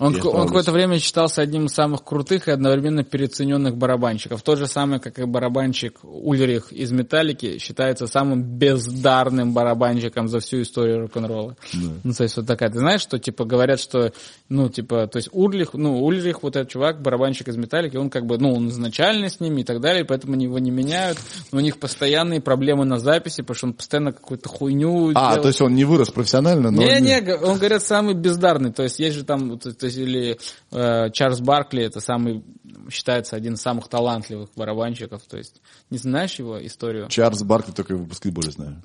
Он, 0.00 0.16
Я 0.16 0.24
он 0.24 0.46
какое-то 0.46 0.72
время 0.72 0.98
считался 0.98 1.42
одним 1.42 1.66
из 1.66 1.72
самых 1.74 2.02
крутых 2.04 2.48
и 2.48 2.50
одновременно 2.50 3.04
переоцененных 3.04 3.76
барабанщиков. 3.76 4.40
Тот 4.40 4.58
же 4.58 4.66
самый, 4.66 4.98
как 4.98 5.18
и 5.18 5.24
барабанщик 5.24 5.98
Ульрих 6.02 6.72
из 6.72 6.90
Металлики, 6.90 7.58
считается 7.58 8.06
самым 8.06 8.42
бездарным 8.42 9.52
барабанщиком 9.52 10.26
за 10.26 10.40
всю 10.40 10.62
историю 10.62 11.02
рок-н-ролла. 11.02 11.54
Ну, 12.02 12.14
то 12.14 12.22
есть 12.22 12.34
вот 12.38 12.46
такая. 12.46 12.70
Ты 12.70 12.78
знаешь, 12.78 13.02
что 13.02 13.18
типа 13.18 13.44
говорят, 13.44 13.78
что, 13.78 14.12
ну, 14.48 14.70
типа, 14.70 15.06
то 15.06 15.18
есть 15.18 15.28
Урлих, 15.32 15.74
ну, 15.74 16.02
Ульрих, 16.02 16.42
вот 16.42 16.56
этот 16.56 16.70
чувак, 16.70 17.02
барабанщик 17.02 17.48
из 17.48 17.58
Металлики, 17.58 17.98
он 17.98 18.08
как 18.08 18.24
бы, 18.24 18.38
ну, 18.38 18.54
он 18.54 18.70
изначально 18.70 19.28
с 19.28 19.38
ними 19.38 19.60
и 19.60 19.64
так 19.64 19.82
далее, 19.82 20.06
поэтому 20.06 20.40
его 20.40 20.58
не 20.58 20.70
меняют. 20.70 21.18
Но 21.52 21.58
у 21.58 21.60
них 21.60 21.78
постоянные 21.78 22.40
проблемы 22.40 22.86
на 22.86 22.98
записи, 22.98 23.42
потому 23.42 23.54
что 23.54 23.66
он 23.66 23.72
постоянно 23.74 24.12
какую-то 24.12 24.48
хуйню 24.48 25.10
А, 25.10 25.12
делает. 25.12 25.42
то 25.42 25.48
есть 25.48 25.60
он 25.60 25.74
не 25.74 25.84
вырос 25.84 26.08
профессионально, 26.10 26.70
но... 26.70 26.82
Не, 26.82 27.00
не, 27.02 27.34
он 27.34 27.58
говорят 27.58 27.82
самый 27.82 28.14
бездарный. 28.14 28.72
То 28.72 28.84
есть 28.84 28.98
есть 28.98 29.16
же 29.16 29.24
там, 29.24 29.58
то 29.58 29.68
есть 29.82 29.89
или 29.96 30.38
э, 30.70 31.10
Чарльз 31.10 31.40
Баркли, 31.40 31.82
это 31.82 32.00
самый 32.00 32.44
считается 32.90 33.36
один 33.36 33.54
из 33.54 33.60
самых 33.60 33.88
талантливых 33.88 34.50
барабанщиков. 34.56 35.22
То 35.24 35.36
есть 35.38 35.60
не 35.90 35.98
знаешь 35.98 36.34
его 36.38 36.64
историю? 36.64 37.08
Чарльз 37.08 37.42
Баркли 37.42 37.72
только 37.72 37.96
в 37.96 38.06
баскетболе 38.06 38.50
знаю. 38.50 38.82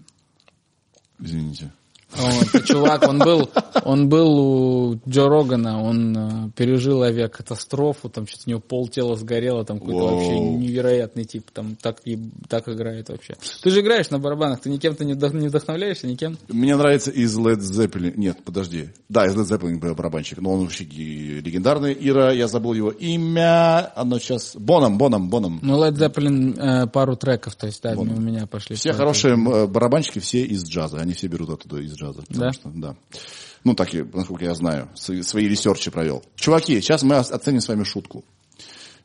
Извините. 1.19 1.72
Вот, 2.17 2.65
чувак, 2.65 3.07
он 3.07 3.19
был, 3.19 3.49
он 3.83 4.09
был 4.09 4.39
у 4.39 4.99
Джо 5.07 5.27
Рогана, 5.27 5.81
он 5.81 6.17
э, 6.17 6.49
пережил 6.55 7.03
авиакатастрофу, 7.03 8.09
там 8.09 8.27
что-то 8.27 8.43
у 8.45 8.49
него 8.51 8.59
полтела 8.61 9.15
сгорело, 9.15 9.65
там 9.65 9.79
какой-то 9.79 9.99
Воу. 9.99 10.15
вообще 10.15 10.39
невероятный 10.39 11.25
тип, 11.25 11.51
там 11.51 11.75
так, 11.75 11.97
и, 12.05 12.17
так 12.47 12.69
играет 12.69 13.09
вообще. 13.09 13.35
Ты 13.61 13.69
же 13.69 13.81
играешь 13.81 14.09
на 14.09 14.19
барабанах, 14.19 14.61
ты 14.61 14.69
никем-то 14.69 15.03
не, 15.03 15.13
не 15.13 15.47
вдохновляешься, 15.47 16.07
никем? 16.07 16.37
Мне 16.47 16.75
нравится 16.75 17.11
из 17.11 17.37
Led 17.37 17.59
Zeppelin... 17.59 18.13
Нет, 18.15 18.37
подожди. 18.43 18.89
Да, 19.09 19.25
из 19.25 19.35
Led 19.35 19.45
Zeppelin 19.45 19.95
барабанщик, 19.95 20.39
но 20.39 20.53
он 20.53 20.61
вообще 20.61 20.83
легендарный. 20.85 21.95
Ира, 21.99 22.31
я 22.31 22.47
забыл 22.47 22.73
его 22.73 22.91
имя. 22.91 23.91
Оно 23.95 24.19
сейчас... 24.19 24.55
Боном, 24.55 24.97
Боном, 24.97 25.29
Боном. 25.29 25.59
Ну, 25.61 25.83
Led 25.83 25.93
Zeppelin 25.93 26.57
э, 26.57 26.87
пару 26.87 27.15
треков, 27.15 27.55
то 27.55 27.67
есть, 27.67 27.81
да, 27.83 27.93
у 27.95 28.05
меня 28.05 28.47
пошли. 28.47 28.75
Все 28.75 28.93
хорошие 28.93 29.33
м, 29.33 29.67
барабанщики, 29.71 30.19
все 30.19 30.43
из 30.43 30.63
джаза. 30.63 30.97
Они 30.97 31.13
все 31.13 31.27
берут 31.27 31.49
оттуда 31.49 31.81
из 31.81 31.93
джаза. 31.93 32.05
Потому 32.14 32.40
Да? 32.40 32.53
что, 32.53 32.72
да. 32.74 32.95
Ну, 33.64 33.74
так, 33.74 33.93
и, 33.95 34.03
насколько 34.14 34.45
я 34.45 34.53
знаю. 34.53 34.90
Свои, 34.95 35.22
свои 35.24 35.48
ресерчи 35.48 35.90
провел. 35.92 36.24
Чуваки, 36.35 36.80
сейчас 36.82 37.03
мы 37.03 37.16
оценим 37.16 37.61
с 37.61 37.67
вами 37.67 37.84
шутку. 37.84 38.24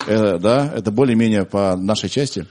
Э, 0.07 0.39
да, 0.39 0.70
это 0.75 0.91
более-менее 0.91 1.45
по 1.45 1.77
нашей 1.77 2.09
части. 2.09 2.47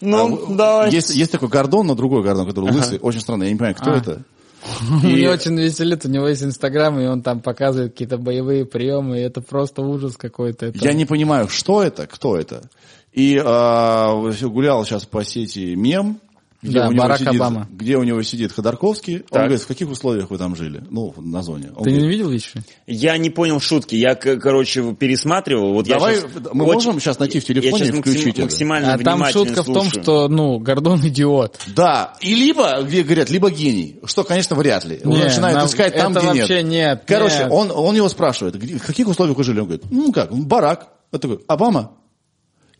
Ну, 0.00 0.46
А, 0.50 0.54
давай. 0.54 0.90
Есть, 0.92 1.14
есть 1.14 1.32
такой 1.32 1.48
Гордон, 1.48 1.86
но 1.86 1.94
другой 1.94 2.22
Гордон, 2.22 2.46
который 2.46 2.70
лысый. 2.72 2.98
Очень 2.98 3.20
странно, 3.20 3.44
я 3.44 3.50
не 3.50 3.56
понимаю, 3.56 3.74
кто 3.76 3.92
А. 3.92 3.96
это. 3.96 4.22
Мне 5.02 5.30
очень 5.30 5.56
веселит, 5.58 6.04
у 6.04 6.08
него 6.08 6.26
есть 6.28 6.42
Инстаграм, 6.42 6.98
и 6.98 7.06
он 7.06 7.22
там 7.22 7.40
показывает 7.40 7.92
какие-то 7.92 8.18
боевые 8.18 8.64
приемы, 8.66 9.18
и 9.18 9.22
это 9.22 9.40
просто 9.40 9.82
ужас 9.82 10.16
какой-то. 10.16 10.66
Это- 10.66 10.78
Я 10.84 10.92
не 10.92 11.04
понимаю, 11.06 11.48
что 11.48 11.82
это, 11.82 12.06
кто 12.06 12.36
это. 12.36 12.68
И 13.12 13.40
а, 13.42 14.12
гулял 14.42 14.84
сейчас 14.84 15.06
по 15.06 15.24
сети 15.24 15.74
мем, 15.76 16.20
где, 16.66 16.80
Да, 16.80 16.88
у 16.88 16.92
него 16.92 17.02
Барак 17.02 17.18
сидит, 17.18 17.34
Обама. 17.34 17.68
где 17.72 17.96
у 17.96 18.02
него 18.02 18.22
сидит 18.22 18.52
Ходорковский. 18.52 19.16
Он 19.16 19.22
Так. 19.30 19.42
говорит, 19.44 19.60
в 19.62 19.66
каких 19.66 19.90
условиях 19.90 20.30
вы 20.30 20.38
там 20.38 20.54
жили? 20.56 20.82
Ну, 20.90 21.14
на 21.16 21.42
зоне. 21.42 21.70
Он 21.76 21.84
Ты 21.84 21.90
не 21.92 21.98
говорит, 21.98 22.18
видел 22.18 22.30
еще? 22.32 22.62
Я 22.86 23.16
не 23.18 23.30
понял 23.30 23.60
шутки. 23.60 23.94
Я, 23.94 24.14
короче, 24.14 24.94
пересматривал. 24.94 25.72
Вот 25.72 25.86
Давай, 25.86 26.14
я 26.16 26.20
щас 26.20 26.30
мы 26.52 26.64
очень- 26.64 26.74
можем 26.88 27.00
сейчас 27.00 27.18
найти 27.18 27.40
в 27.40 27.48
я 27.48 27.54
телефоне 27.54 27.78
щас 27.84 27.88
и 27.88 27.92
максим- 27.96 28.12
включить 28.14 28.34
это? 28.34 28.42
максимально 28.42 28.94
А 28.94 28.98
там 28.98 29.24
шутка 29.26 29.62
в 29.62 29.66
том, 29.66 29.74
слушаю. 29.84 30.02
что, 30.02 30.28
ну, 30.28 30.58
Гордон 30.58 31.00
идиот. 31.06 31.58
Да, 31.74 32.14
и 32.20 32.34
либо, 32.34 32.82
где 32.82 33.02
говорят, 33.02 33.30
либо 33.30 33.50
гений, 33.50 34.00
что, 34.04 34.24
конечно, 34.24 34.56
вряд 34.56 34.84
ли. 34.84 35.00
Он 35.04 35.12
Не, 35.12 35.24
начинает 35.24 35.56
нам- 35.56 35.66
искать 35.66 35.94
там, 35.94 36.12
это 36.12 36.20
где 36.20 36.40
вообще 36.40 36.62
нет, 36.62 37.02
Короче, 37.06 37.38
нет. 37.38 37.48
Он, 37.50 37.70
он 37.70 37.94
его 37.96 38.08
спрашивает, 38.08 38.56
где- 38.56 38.76
в 38.78 38.82
каких 38.86 39.08
условиях 39.08 39.36
вы 39.36 39.44
жили? 39.44 39.60
Он 39.60 39.66
говорит, 39.66 39.84
ну 39.90 40.12
как, 40.12 40.32
барак. 40.32 40.88
Он 41.12 41.20
такой, 41.20 41.38
Обама? 41.46 41.92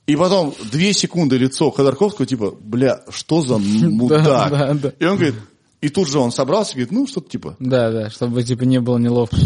И 0.06 0.14
потом 0.16 0.54
две 0.70 0.92
секунды 0.92 1.36
лицо 1.36 1.70
Ходорковского, 1.70 2.26
типа, 2.26 2.54
бля, 2.60 3.02
что 3.10 3.42
за 3.42 3.58
мудак? 3.58 4.24
да, 4.50 4.74
да. 4.74 4.92
И 4.98 5.04
он 5.04 5.16
говорит, 5.16 5.34
И 5.80 5.88
тут 5.88 6.08
же 6.08 6.18
он 6.18 6.30
собрался 6.32 6.72
и 6.72 6.74
говорит, 6.76 6.92
ну, 6.92 7.06
что-то 7.06 7.28
типа, 7.28 7.56
Да, 7.58 7.90
да, 7.90 8.10
чтобы 8.10 8.42
типа 8.44 8.62
не 8.64 8.80
было 8.80 8.98
неловко. 8.98 9.36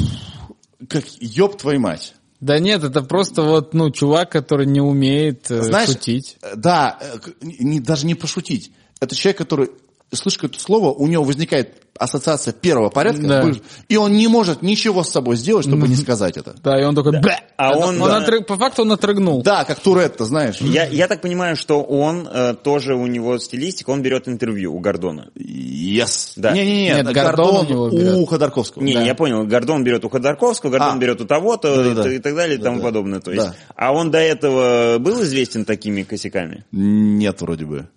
как, 0.89 1.05
ёб 1.21 1.57
твою 1.57 1.81
мать. 1.81 2.15
Да 2.41 2.59
нет, 2.59 2.85
это 2.85 3.03
просто 3.03 3.43
вот, 3.43 3.75
ну, 3.75 3.91
чувак, 3.91 4.31
который 4.33 4.67
не 4.67 4.81
умеет 4.81 5.51
э, 5.51 5.63
Знаешь, 5.63 5.91
шутить. 5.91 6.37
э, 6.41 6.55
да, 6.57 6.99
э, 7.01 7.19
не, 7.43 7.81
даже 7.81 8.07
не 8.07 8.15
пошутить. 8.15 8.73
Это 8.99 9.15
человек, 9.15 9.39
который, 9.39 9.71
слышит 10.13 10.45
это 10.45 10.61
слово, 10.61 10.91
у 10.93 11.07
него 11.07 11.25
возникает 11.25 11.75
ассоциация 11.99 12.53
первого 12.55 12.89
порядка, 12.89 13.23
Да. 13.27 13.45
и 13.89 13.97
он 13.97 14.13
не 14.13 14.27
может 14.27 14.63
ничего 14.63 15.03
с 15.05 15.11
собой 15.11 15.37
сделать, 15.37 15.67
чтобы 15.67 15.87
не 15.87 15.97
сказать 15.97 16.39
это. 16.39 16.55
Да, 16.65 16.81
и 16.81 16.85
он 16.85 16.95
такой, 16.95 17.21
«Бля!» 17.21 17.41
А 17.59 17.73
Это- 17.73 17.87
он, 17.87 17.99
да. 17.99 18.25
отрыг- 18.25 18.45
по 18.47 18.57
факту 18.57 18.83
он 18.83 18.93
отрыгнул. 18.93 19.43
Да, 19.43 19.65
как 19.65 19.81
Туретто, 19.81 20.25
знаешь. 20.25 20.57
Я, 20.63 20.87
я 20.87 21.09
так 21.09 21.21
понимаю, 21.21 21.57
что 21.57 21.83
он 21.83 22.27
э, 22.27 22.55
тоже 22.55 22.95
у 22.95 23.07
него 23.07 23.37
стилистика, 23.39 23.91
он 23.91 24.01
берет 24.01 24.29
интервью 24.29 24.75
у 24.75 24.79
Гордона. 24.81 25.29
Yes. 25.37 26.33
Да. 26.37 26.53
Не-не-не, 26.53 26.89
Нет, 26.95 27.13
Гордон 27.13 27.67
Гордон 27.67 28.15
у. 28.23 28.25
Ходорковского. 28.25 28.83
Не, 28.83 28.95
Да. 28.95 29.03
я 29.03 29.15
понял, 29.15 29.45
Гордон 29.45 29.85
берет 29.85 30.03
у 30.07 30.09
Ходорковского, 30.09 30.71
Гордон 30.71 30.97
А. 30.97 30.99
берет 30.99 31.21
у 31.21 31.27
того-то 31.27 31.77
Да-да-да. 31.85 32.01
и, 32.03 32.05
т- 32.05 32.17
и 32.17 32.19
так 32.21 32.35
далее 32.35 32.59
и 32.59 32.63
тому 32.63 32.77
Да-да. 32.79 32.89
подобное. 32.89 33.21
То 33.21 33.31
есть, 33.33 33.47
Да. 33.47 33.55
А 33.77 33.93
он 33.93 34.11
до 34.11 34.19
этого 34.19 34.97
был 34.99 35.23
известен 35.23 35.67
такими 35.67 36.03
косяками? 36.03 36.65
Нет, 36.73 37.43
вроде 37.43 37.67
бы. 37.67 37.89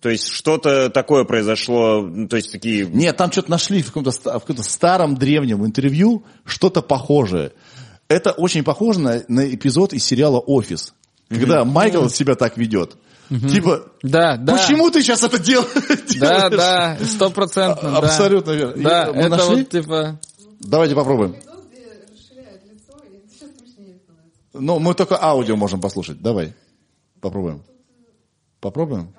То 0.00 0.08
есть 0.08 0.28
что-то 0.28 0.90
такое 0.90 1.24
произошло, 1.24 2.02
ну, 2.02 2.28
то 2.28 2.36
есть 2.36 2.52
такие... 2.52 2.86
Нет, 2.86 3.16
там 3.16 3.30
что-то 3.32 3.50
нашли 3.50 3.82
в 3.82 3.86
каком-то, 3.86 4.10
в 4.10 4.22
каком-то 4.40 4.62
старом 4.62 5.16
древнем 5.16 5.64
интервью, 5.64 6.24
что-то 6.44 6.82
похожее. 6.82 7.52
Это 8.08 8.32
очень 8.32 8.64
похоже 8.64 9.00
на, 9.00 9.22
на 9.28 9.54
эпизод 9.54 9.92
из 9.92 10.04
сериала 10.04 10.38
«Офис», 10.38 10.94
когда 11.28 11.64
Майкл 11.64 12.08
себя 12.08 12.34
так 12.34 12.56
ведет. 12.56 12.96
Типа, 13.28 13.84
Да, 14.02 14.36
да. 14.38 14.54
почему 14.56 14.90
ты 14.90 15.02
сейчас 15.02 15.22
это 15.22 15.38
дел- 15.38 15.66
Да, 16.18 16.48
делаешь? 16.48 16.56
да, 16.56 16.98
стопроцентно, 17.04 17.90
да. 17.90 17.98
Абсолютно 17.98 18.52
верно. 18.52 18.82
Да, 18.82 19.12
мы 19.12 19.20
это 19.20 19.28
нашли? 19.28 19.56
вот 19.56 19.68
типа... 19.68 20.18
Давайте 20.60 20.94
попробуем. 20.94 21.36
Становится. 21.36 21.58
Ну, 24.54 24.78
мы 24.78 24.94
только 24.94 25.22
аудио 25.22 25.56
можем 25.56 25.80
послушать. 25.80 26.20
Давай. 26.22 26.54
Попробуем. 27.20 27.62
Попробуем? 28.60 29.12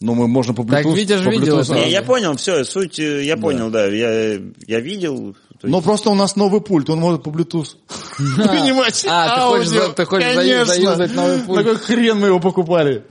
Ну, 0.00 0.14
мы 0.14 0.28
можем 0.28 0.54
по 0.54 0.64
Так 0.64 0.84
Bluetooth- 0.86 0.94
Витя 0.94 1.18
же 1.18 1.24
по 1.24 1.30
видел 1.30 1.58
Bluetooth. 1.60 1.74
Не, 1.74 1.90
я 1.90 2.02
понял, 2.02 2.34
все, 2.36 2.64
суть, 2.64 2.98
э, 2.98 3.22
я 3.24 3.36
понял, 3.36 3.70
да, 3.70 3.86
я, 3.86 4.40
я 4.66 4.80
видел. 4.80 5.28
есть- 5.62 5.62
Но 5.62 5.82
просто 5.82 6.08
у 6.10 6.14
нас 6.14 6.36
новый 6.36 6.62
пульт, 6.62 6.88
он 6.88 6.98
может 7.00 7.22
по 7.22 7.28
Bluetooth 7.28 7.76
принимать 8.16 9.04
А, 9.06 9.34
ты 9.36 9.40
хочешь 9.42 9.66
аудио. 9.68 9.92
ты 9.92 10.04
хочешь 10.06 10.28
заю- 10.28 10.34
Конечно. 10.36 10.64
заюзать 10.74 11.14
новый 11.14 11.38
пульт? 11.40 11.58
На 11.58 11.64
какой 11.64 11.78
хрен 11.78 12.18
мы 12.18 12.28
его 12.28 12.40
покупали? 12.40 13.04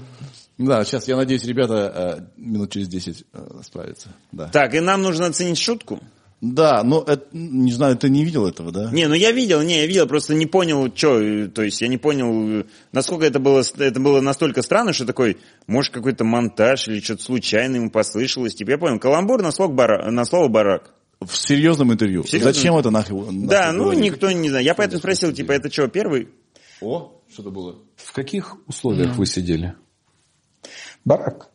Да, 0.58 0.84
сейчас, 0.84 1.08
я 1.08 1.16
надеюсь, 1.16 1.44
ребята 1.46 2.26
э, 2.28 2.42
минут 2.42 2.72
через 2.72 2.88
10 2.90 3.24
э, 3.34 3.40
справятся. 3.64 4.10
Да, 4.32 4.48
Так, 4.48 4.74
и 4.74 4.80
нам 4.80 5.02
нужно 5.04 5.28
оценить 5.28 5.58
шутку? 5.60 6.00
Да 6.42 6.84
но 6.84 7.04
это, 7.06 7.28
не 7.34 7.72
знаю, 7.72 7.98
ты 7.98 8.10
не 8.10 8.24
видел 8.24 8.48
этого, 8.48 8.72
да? 8.72 8.90
Не, 8.92 9.08
ну 9.08 9.14
я 9.14 9.32
видел, 9.32 9.62
не, 9.62 9.80
я 9.80 9.86
видел, 9.86 10.08
просто 10.08 10.34
не 10.34 10.46
понял, 10.46 10.90
что, 10.96 11.48
то 11.50 11.64
есть 11.64 11.82
я 11.82 11.88
не 11.88 11.98
понял, 11.98 12.62
э, 12.62 12.64
насколько 12.94 13.26
это 13.26 13.40
было, 13.40 13.62
это 13.78 14.00
было 14.00 14.22
настолько 14.22 14.62
странно, 14.62 14.94
что 14.94 15.06
такой, 15.06 15.38
может 15.68 15.94
какой-то 15.94 16.24
монтаж 16.24 16.88
или 16.88 17.02
что-то 17.02 17.24
случайно 17.24 17.76
ему 17.76 17.92
послышалось. 17.92 18.56
Типа 18.56 18.72
я 18.72 18.78
понял, 18.78 19.00
каламбур 19.00 19.42
на 19.42 19.52
слово, 19.52 19.72
бара, 19.72 20.10
на 20.12 20.24
слово 20.24 20.48
барак. 20.48 20.94
В 21.20 21.36
серьезном 21.36 21.92
интервью. 21.92 22.24
серьезном? 22.24 22.54
Зачем 22.54 22.78
это 22.78 22.90
нахуй? 22.92 23.26
Да, 23.46 23.68
нахуй 23.68 23.78
ну 23.78 23.84
говорить? 23.86 24.04
никто 24.04 24.32
не 24.32 24.50
знает. 24.50 24.66
Я 24.66 24.76
поэтому 24.76 25.00
спросил, 25.00 25.34
типа, 25.34 25.52
это 25.52 25.70
что, 25.70 25.90
первый? 25.90 26.30
О, 26.82 27.20
что-то 27.30 27.52
было. 27.52 27.80
В 27.98 28.14
каких 28.14 28.56
условиях 28.68 29.18
вы 29.18 29.26
сидели? 29.26 29.76
Барак. 31.04 31.50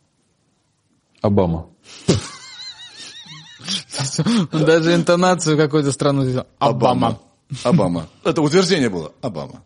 Обама. 1.21 1.71
Он 4.51 4.65
даже 4.65 4.93
интонацию 4.95 5.57
какую-то 5.57 5.91
странную 5.91 6.29
сделал. 6.29 6.47
Обама. 6.59 7.19
Обама. 7.63 8.07
Это 8.23 8.41
утверждение 8.41 8.89
было. 8.89 9.11
Обама. 9.21 9.63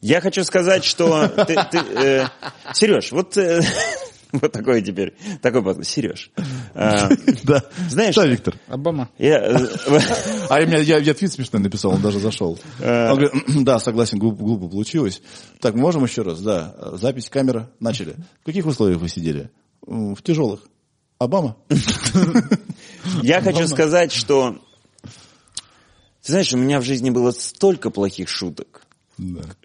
Я 0.00 0.20
хочу 0.20 0.44
сказать, 0.44 0.84
что 0.84 1.28
ты, 1.28 1.54
ты, 1.70 1.78
э, 1.78 2.26
Сереж, 2.74 3.10
вот, 3.12 3.38
э, 3.38 3.62
вот 4.32 4.52
такой 4.52 4.82
теперь, 4.82 5.14
такой 5.40 5.62
подкаст. 5.64 5.88
Сереж, 5.88 6.30
э, 6.74 7.08
Да. 7.44 7.62
Знаешь- 7.88 8.14
Да, 8.14 8.26
Виктор. 8.26 8.54
Обама. 8.68 9.08
я, 9.16 9.38
э, 9.38 9.58
А 10.50 10.60
я, 10.60 10.78
я, 10.78 10.98
я 10.98 11.14
твит 11.14 11.32
смешно 11.32 11.58
написал, 11.58 11.92
он 11.92 12.02
даже 12.02 12.18
зашел. 12.20 12.58
Э. 12.80 13.12
Он 13.12 13.18
говорит, 13.18 13.64
да, 13.64 13.78
согласен, 13.78 14.18
глупо, 14.18 14.44
глупо 14.44 14.68
получилось. 14.68 15.22
Так, 15.60 15.74
можем 15.74 16.04
еще 16.04 16.20
раз? 16.20 16.40
Да, 16.42 16.74
запись, 16.98 17.30
камера, 17.30 17.70
начали. 17.80 18.16
В 18.42 18.44
каких 18.44 18.66
условиях 18.66 19.00
вы 19.00 19.08
сидели? 19.08 19.50
В 19.86 20.20
тяжелых. 20.22 20.60
Обама? 21.18 21.56
Я 23.22 23.40
хочу 23.40 23.66
сказать, 23.68 24.12
что, 24.12 24.58
ты 26.22 26.32
знаешь, 26.32 26.52
у 26.52 26.56
меня 26.56 26.80
в 26.80 26.84
жизни 26.84 27.10
было 27.10 27.30
столько 27.30 27.90
плохих 27.90 28.28
шуток, 28.28 28.86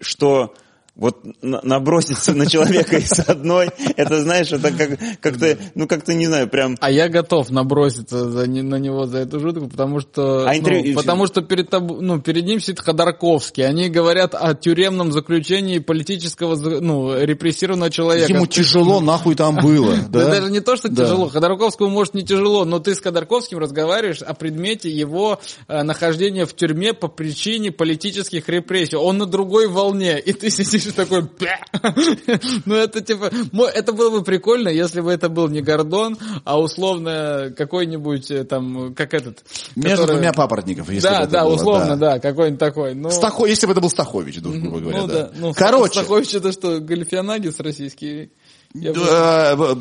что 0.00 0.54
вот 0.96 1.18
на- 1.42 1.60
наброситься 1.62 2.34
на 2.34 2.46
человека 2.46 2.96
из 2.98 3.18
одной, 3.20 3.70
это, 3.96 4.22
знаешь, 4.22 4.52
это 4.52 4.70
как, 4.72 4.98
как-то, 5.20 5.56
ну, 5.74 5.86
как-то, 5.88 6.14
не 6.14 6.26
знаю, 6.26 6.48
прям... 6.48 6.76
А 6.80 6.90
я 6.90 7.08
готов 7.08 7.50
наброситься 7.50 8.28
за, 8.30 8.46
не- 8.46 8.62
на 8.62 8.76
него 8.76 9.06
за 9.06 9.18
эту 9.18 9.40
шутку, 9.40 9.68
потому 9.68 10.00
что, 10.00 10.46
А 10.48 10.52
ну, 10.52 10.58
интервью- 10.58 10.94
потому 10.94 11.26
что 11.26 11.42
перед, 11.42 11.70
таб- 11.70 12.00
ну, 12.00 12.20
перед 12.20 12.44
ним 12.44 12.60
сидит 12.60 12.80
Ходорковский. 12.80 13.66
Они 13.66 13.88
говорят 13.88 14.34
о 14.34 14.54
тюремном 14.54 15.12
заключении 15.12 15.78
политического, 15.78 16.56
ну, 16.56 17.18
репрессированного 17.18 17.90
человека. 17.90 18.32
Ему 18.32 18.46
тяжело 18.46 19.00
нахуй 19.00 19.34
там 19.34 19.56
было. 19.56 19.96
Да? 20.08 20.24
Да? 20.24 20.30
даже 20.30 20.50
не 20.50 20.60
то, 20.60 20.76
что 20.76 20.88
тяжело. 20.88 21.28
Ходорковскому 21.28 21.88
может 21.90 22.14
не 22.14 22.22
тяжело, 22.24 22.64
но 22.64 22.78
ты 22.78 22.94
с 22.94 23.00
Ходорковским 23.00 23.58
разговариваешь 23.58 24.22
о 24.22 24.34
предмете 24.34 24.90
его 24.90 25.40
э, 25.68 25.82
нахождения 25.82 26.44
в 26.46 26.54
тюрьме 26.54 26.92
по 26.92 27.08
причине 27.08 27.72
политических 27.72 28.48
репрессий. 28.48 28.96
Он 28.96 29.18
на 29.18 29.26
другой 29.26 29.68
волне, 29.68 30.18
и 30.18 30.32
ты 30.32 30.50
сидишь 30.50 30.79
такой... 30.88 31.22
«Бля». 31.22 31.60
Ну 32.64 32.74
это 32.74 33.00
типа... 33.00 33.30
Это 33.74 33.92
было 33.92 34.10
бы 34.10 34.22
прикольно, 34.24 34.68
если 34.68 35.00
бы 35.00 35.10
это 35.12 35.28
был 35.28 35.48
не 35.48 35.60
Гордон, 35.60 36.18
а 36.44 36.58
условно 36.60 37.52
какой-нибудь 37.56 38.30
э, 38.30 38.44
там, 38.44 38.94
как 38.94 39.14
этот... 39.14 39.44
Между 39.76 40.02
который- 40.02 40.16
двумя 40.16 40.32
папоротников, 40.32 40.88
если 40.90 41.06
бы 41.08 41.14
Да, 41.14 41.22
это 41.22 41.30
да, 41.30 41.44
было, 41.44 41.54
условно, 41.54 41.96
да, 41.96 42.18
какой-нибудь 42.18 42.58
такой. 42.58 42.94
Ну, 42.94 43.08
Стахо- 43.10 43.48
если 43.48 43.66
бы 43.66 43.72
это 43.72 43.80
был 43.80 43.90
Стахович, 43.90 44.38
ну, 44.42 44.58
грубо 44.60 44.80
говоря, 44.80 45.00
ну 45.02 45.06
да. 45.06 45.14
да. 45.14 45.30
Ну, 45.36 45.52
Короче, 45.54 46.00
Стахович 46.00 46.34
это 46.34 46.52
что, 46.52 46.80
Гальфианагис 46.80 47.60
российский? 47.60 48.30
Я 48.72 48.92
Да, 48.92 49.56
э, 49.58 49.74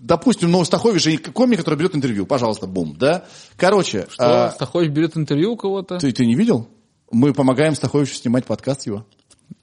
допустим, 0.00 0.50
ну, 0.50 0.64
Стахович 0.64 1.02
же 1.02 1.16
комик, 1.16 1.58
который 1.58 1.76
берет 1.78 1.94
интервью, 1.96 2.26
пожалуйста, 2.26 2.66
бум, 2.66 2.94
да? 2.98 3.24
Короче, 3.56 4.06
Что, 4.10 4.46
а, 4.46 4.50
Стахович 4.50 4.90
берет 4.90 5.16
интервью 5.16 5.52
у 5.52 5.56
кого-то? 5.56 5.98
ты, 5.98 6.12
ты 6.12 6.26
не 6.26 6.34
видел? 6.34 6.68
Мы 7.10 7.32
помогаем 7.32 7.74
Стаховичу 7.74 8.14
снимать 8.14 8.44
подкаст 8.44 8.84
его. 8.86 9.06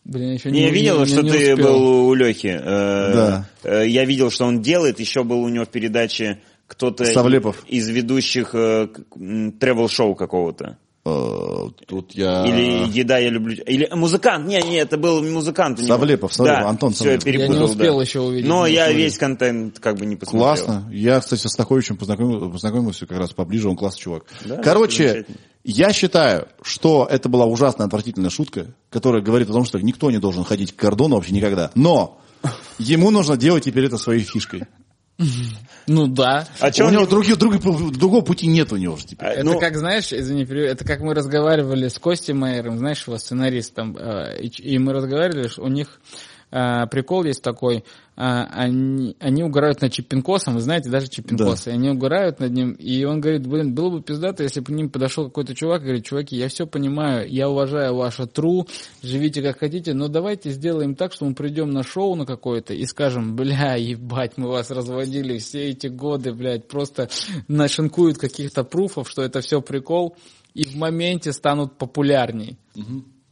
Блин, 0.03 0.33
еще 0.33 0.51
Не, 0.51 0.63
я 0.63 0.69
видел, 0.69 0.99
не- 0.99 1.05
что 1.07 1.21
не 1.23 1.31
ты 1.31 1.53
успел. 1.53 1.67
был 1.67 2.07
у 2.07 2.13
Лехи. 2.13 2.47
Э, 2.47 2.61
Да. 2.63 3.49
э, 3.63 3.87
Я 3.87 4.05
видел, 4.05 4.29
что 4.29 4.45
он 4.45 4.61
делает. 4.61 4.99
Еще 4.99 5.23
был 5.23 5.41
у 5.41 5.49
него 5.49 5.65
в 5.65 5.69
передаче 5.69 6.39
кто-то 6.67 7.05
Савлепов. 7.05 7.63
из 7.67 7.87
ведущих 7.89 8.51
э, 8.53 8.87
тревел-шоу 9.59 10.15
какого-то. 10.15 10.77
Э, 11.07 11.69
Тут 11.87 12.13
я... 12.15 12.45
Или 12.47 12.87
еда 12.97 13.17
я 13.19 13.29
люблю. 13.29 13.55
Или 13.65 13.87
музыкант. 13.93 14.47
Не, 14.47 14.59
не, 14.61 14.77
это 14.77 14.97
был 14.97 15.21
музыкант. 15.23 15.79
Савлепов, 15.79 16.33
Савлепов, 16.33 16.61
да, 16.63 16.69
Антон 16.69 16.93
все, 16.93 17.03
я 17.11 17.19
Савлепов. 17.19 17.23
перепутал. 17.25 17.53
Я 17.53 17.59
не 17.59 17.65
успел 17.65 17.95
да. 17.97 18.01
еще 18.03 18.19
увидеть. 18.21 18.47
Но 18.47 18.67
не 18.67 18.73
я 18.73 18.83
успел. 18.85 18.97
весь 18.97 19.17
контент 19.17 19.79
как 19.79 19.97
бы 19.97 20.05
не 20.07 20.15
посмотрел. 20.15 20.43
Классно. 20.43 20.89
Я, 20.91 21.19
кстати, 21.19 21.45
с 21.45 21.51
Стаховичем 21.51 21.97
познакомился, 21.97 22.47
познакомился 22.51 23.05
как 23.05 23.19
раз 23.19 23.31
поближе, 23.33 23.69
он 23.69 23.75
классный 23.75 24.01
чувак. 24.01 24.25
Да, 24.45 24.57
Короче. 24.57 25.25
Я 25.67 25.91
считаю, 25.93 26.47
что 26.61 27.07
это 27.09 27.27
была 27.27 27.45
ужасная, 27.45 27.87
отвратительная 27.87 28.29
шутка, 28.29 28.67
которая 28.91 29.21
говорит 29.21 29.49
о 29.49 29.53
том, 29.53 29.65
что 29.65 29.79
никто 29.79 30.11
не 30.11 30.19
должен 30.19 30.43
ходить 30.43 30.73
к 30.73 30.79
кордону 30.79 31.15
вообще 31.15 31.33
никогда. 31.33 31.71
Но 31.73 32.21
ему 32.77 33.09
нужно 33.09 33.35
делать 33.35 33.63
теперь 33.63 33.85
это 33.85 33.97
своей 33.97 34.21
фишкой. 34.21 34.63
Ну 35.87 36.07
да. 36.07 36.47
А 36.59 36.67
у 36.67 36.89
него 36.89 37.01
не- 37.01 37.07
других, 37.07 37.37
других- 37.37 37.61
другого 37.97 38.21
пути 38.21 38.47
нет 38.47 38.71
у 38.73 38.75
него 38.75 38.97
же 38.97 39.05
теперь. 39.05 39.27
А, 39.27 39.31
Это 39.33 39.45
ну, 39.45 39.59
как, 39.59 39.75
знаешь, 39.77 40.11
извини, 40.11 40.43
это 40.43 40.83
как 40.83 40.99
мы 40.99 41.13
разговаривали 41.13 41.87
с 41.87 41.97
Костей 41.99 42.33
Майером, 42.33 42.77
знаешь, 42.77 43.05
его 43.07 43.17
сценаристом, 43.17 43.95
э, 43.97 44.41
и 44.43 44.77
мы 44.77 44.93
разговаривали, 44.93 45.47
что 45.47 45.63
у 45.63 45.67
них 45.67 45.99
э, 46.51 46.87
прикол 46.87 47.23
есть 47.23 47.41
такой, 47.41 47.77
э, 47.77 47.81
они, 48.15 49.15
они 49.19 49.43
угорают 49.43 49.81
над 49.81 49.91
Чиппинкосом, 49.91 50.55
вы 50.55 50.61
знаете, 50.61 50.89
даже 50.89 51.07
Чиппинкосы, 51.07 51.69
они 51.69 51.89
угорают 51.89 52.39
над 52.39 52.51
ним, 52.51 52.71
и 52.73 53.03
он 53.03 53.21
говорит, 53.21 53.47
блин, 53.47 53.73
было 53.73 53.89
бы 53.89 54.01
пиздато, 54.01 54.43
если 54.43 54.59
бы 54.59 54.67
к 54.67 54.69
ним 54.69 54.89
подошел 54.89 55.25
какой-то 55.25 55.55
чувак 55.55 55.81
и 55.81 55.85
говорит, 55.85 56.05
чуваки, 56.05 56.35
я 56.35 56.47
все 56.47 56.65
понимаю, 56.65 57.29
я 57.29 57.49
уважаю 57.49 57.95
ваше 57.95 58.25
тру, 58.25 58.67
живите 59.01 59.41
как 59.41 59.59
хотите, 59.59 59.93
но 59.93 60.07
давайте 60.07 60.51
сделаем 60.51 60.95
так, 60.95 61.13
что 61.13 61.25
мы 61.25 61.33
придем 61.33 61.71
на 61.71 61.83
шоу 61.83 62.15
на 62.15 62.25
какое-то 62.25 62.73
и 62.73 62.85
скажем, 62.85 63.35
бля, 63.35 63.75
ебать, 63.75 64.37
мы 64.37 64.47
вас 64.49 64.71
разводили 64.71 65.37
все 65.37 65.69
эти 65.69 65.87
годы, 65.87 66.33
блядь, 66.33 66.67
просто 66.67 67.09
нашинкуют 67.47 68.17
каких-то 68.17 68.63
пруфов, 68.63 69.09
что 69.09 69.21
это 69.21 69.41
все 69.41 69.61
прикол, 69.61 70.15
и 70.53 70.63
в 70.63 70.75
моменте 70.75 71.33
станут 71.33 71.77
популярней. 71.77 72.57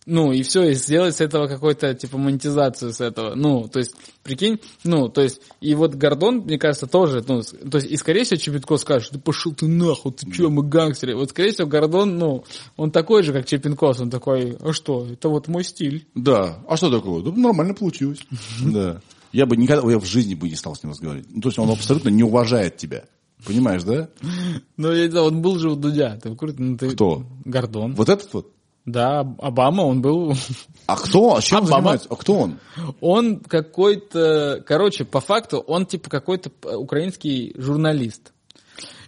Ну, 0.05 0.33
и 0.33 0.43
все, 0.43 0.63
и 0.63 0.73
сделать 0.73 1.15
с 1.15 1.21
этого 1.21 1.47
какой-то, 1.47 1.93
типа, 1.93 2.17
монетизацию 2.17 2.91
с 2.91 2.99
этого. 2.99 3.35
Ну, 3.35 3.69
то 3.69 3.79
есть, 3.79 3.95
прикинь, 4.21 4.59
ну, 4.83 5.07
то 5.07 5.21
есть, 5.21 5.39
и 5.61 5.75
вот 5.75 5.95
Гордон, 5.95 6.39
мне 6.39 6.57
кажется, 6.57 6.87
тоже, 6.87 7.23
ну, 7.27 7.41
то 7.41 7.77
есть, 7.77 7.89
и 7.89 7.95
скорее 7.95 8.25
всего 8.25 8.37
Чепенко 8.37 8.77
скажет, 8.77 9.13
да 9.13 9.19
пошел 9.19 9.53
ты 9.53 9.67
нахуй, 9.67 10.11
ты 10.11 10.29
че, 10.29 10.49
мы 10.49 10.63
гангстеры. 10.63 11.15
Вот, 11.15 11.29
скорее 11.29 11.53
всего, 11.53 11.67
Гордон, 11.67 12.17
ну, 12.17 12.43
он 12.75 12.91
такой 12.91 13.23
же, 13.23 13.31
как 13.31 13.45
Чепенкос, 13.45 14.01
он 14.01 14.09
такой, 14.09 14.57
а 14.59 14.73
что, 14.73 15.07
это 15.09 15.29
вот 15.29 15.47
мой 15.47 15.63
стиль. 15.63 16.05
Да. 16.15 16.59
А 16.67 16.75
что 16.75 16.91
такое? 16.91 17.23
Да, 17.23 17.31
нормально 17.31 17.73
получилось. 17.73 18.19
Да. 18.61 19.01
Я 19.31 19.45
бы 19.45 19.55
никогда, 19.57 19.89
я 19.89 19.99
в 19.99 20.05
жизни 20.05 20.35
бы 20.35 20.49
не 20.49 20.55
стал 20.55 20.75
с 20.75 20.83
ним 20.83 20.91
разговаривать. 20.91 21.27
Ну, 21.31 21.41
то 21.41 21.47
есть 21.49 21.57
он 21.57 21.69
абсолютно 21.69 22.09
не 22.09 22.23
уважает 22.23 22.77
тебя. 22.77 23.05
Понимаешь, 23.45 23.83
да? 23.83 24.09
Ну, 24.77 24.91
я 24.91 25.05
не 25.05 25.11
знаю, 25.11 25.27
он 25.27 25.41
был 25.41 25.57
же 25.59 25.69
у 25.71 25.75
Дудя, 25.75 26.19
ты? 26.21 26.29
Ну, 26.57 26.77
ты- 26.77 26.89
Кто? 26.91 27.25
Гордон. 27.45 27.95
Вот 27.95 28.09
этот 28.09 28.33
вот. 28.33 28.51
Да, 28.85 29.21
Обама, 29.39 29.81
он 29.83 30.01
был... 30.01 30.33
А 30.85 30.97
кто? 30.97 31.37
А 31.37 31.41
чем 31.41 31.59
Обама. 31.59 31.75
занимается? 31.75 32.07
А 32.09 32.15
кто 32.15 32.33
он? 32.39 32.59
Он 32.99 33.39
какой-то... 33.39 34.61
Короче, 34.65 35.05
по 35.05 35.21
факту, 35.21 35.59
он 35.59 35.85
типа 35.85 36.09
какой-то 36.09 36.51
украинский 36.77 37.53
журналист. 37.57 38.33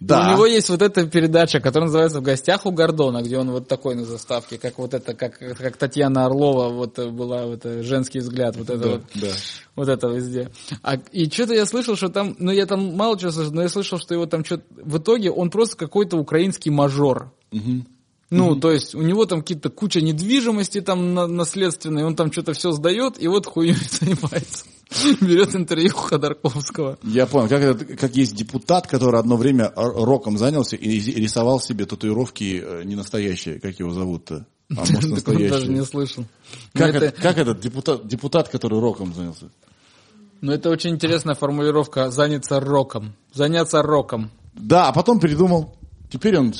Да. 0.00 0.28
У 0.28 0.32
него 0.32 0.46
есть 0.46 0.68
вот 0.68 0.82
эта 0.82 1.06
передача, 1.06 1.60
которая 1.60 1.86
называется 1.86 2.20
«В 2.20 2.22
гостях 2.22 2.66
у 2.66 2.70
Гордона», 2.70 3.22
где 3.22 3.38
он 3.38 3.50
вот 3.50 3.66
такой 3.66 3.94
на 3.94 4.04
заставке, 4.04 4.58
как 4.58 4.78
вот 4.78 4.94
это, 4.94 5.14
как, 5.14 5.38
как 5.38 5.76
Татьяна 5.76 6.26
Орлова 6.26 6.68
вот 6.68 6.98
была, 6.98 7.46
вот 7.46 7.64
э, 7.64 7.82
женский 7.82 8.20
взгляд, 8.20 8.56
вот 8.56 8.70
это 8.70 8.78
Да, 8.78 8.88
вот. 8.88 9.02
да. 9.14 9.28
Вот 9.74 9.88
это 9.88 10.08
везде. 10.08 10.50
А, 10.82 10.96
и 11.12 11.28
что-то 11.30 11.54
я 11.54 11.66
слышал, 11.66 11.96
что 11.96 12.08
там, 12.08 12.36
ну 12.38 12.52
я 12.52 12.66
там 12.66 12.94
мало 12.94 13.18
чего 13.18 13.30
слышал, 13.30 13.52
но 13.52 13.62
я 13.62 13.68
слышал, 13.68 13.98
что 13.98 14.14
его 14.14 14.26
там 14.26 14.44
что-то, 14.44 14.64
в 14.70 14.98
итоге 14.98 15.30
он 15.30 15.50
просто 15.50 15.76
какой-то 15.76 16.16
украинский 16.16 16.70
мажор. 16.70 17.32
Ну, 18.30 18.56
то 18.56 18.72
есть 18.72 18.94
у 18.94 19.02
него 19.02 19.24
там 19.26 19.40
какие-то 19.40 19.70
куча 19.70 20.00
недвижимости 20.00 20.80
там 20.80 21.14
на- 21.14 21.26
наследственной, 21.28 22.04
он 22.04 22.16
там 22.16 22.32
что-то 22.32 22.54
все 22.54 22.72
сдает, 22.72 23.22
и 23.22 23.28
вот 23.28 23.46
хуйней 23.46 23.76
занимается. 23.90 24.64
Берет 25.20 25.54
интервью 25.54 25.90
у 25.94 25.98
Ходорковского. 25.98 26.98
Я 27.02 27.26
понял, 27.26 27.48
как, 27.48 27.60
это, 27.60 27.84
как 27.96 28.16
есть 28.16 28.34
депутат, 28.34 28.86
который 28.86 29.18
одно 29.18 29.36
время 29.36 29.72
роком 29.74 30.38
занялся 30.38 30.76
и 30.76 30.98
рисовал 30.98 31.60
себе 31.60 31.86
татуировки 31.86 32.62
э, 32.64 32.82
не 32.84 32.94
настоящие, 32.94 33.60
как 33.60 33.78
его 33.78 33.90
зовут-то? 33.92 34.46
А 34.70 34.80
может, 34.80 34.94
он 35.28 35.48
даже 35.48 35.68
не 35.68 35.80
настоящие? 35.80 35.84
слышал. 35.84 36.24
Как, 36.72 36.94
это, 36.94 37.06
это, 37.06 37.20
как 37.20 37.38
этот 37.38 37.60
депутат, 37.60 38.06
депутат, 38.06 38.48
который 38.48 38.80
роком 38.80 39.12
занялся? 39.14 39.50
ну, 40.40 40.52
это 40.52 40.70
очень 40.70 40.90
интересная 40.90 41.34
формулировка 41.34 42.10
«заняться 42.10 42.60
роком». 42.60 43.14
Заняться 43.32 43.82
роком. 43.82 44.30
Да, 44.54 44.88
а 44.88 44.92
потом 44.92 45.18
передумал. 45.20 45.76
Теперь 46.10 46.38
он... 46.38 46.54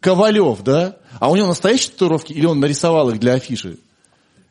Ковалев, 0.00 0.62
да? 0.62 0.96
А 1.18 1.30
у 1.30 1.36
него 1.36 1.46
настоящие 1.48 1.92
татуировки 1.92 2.32
или 2.32 2.46
он 2.46 2.60
нарисовал 2.60 3.10
их 3.10 3.18
для 3.20 3.34
афиши? 3.34 3.78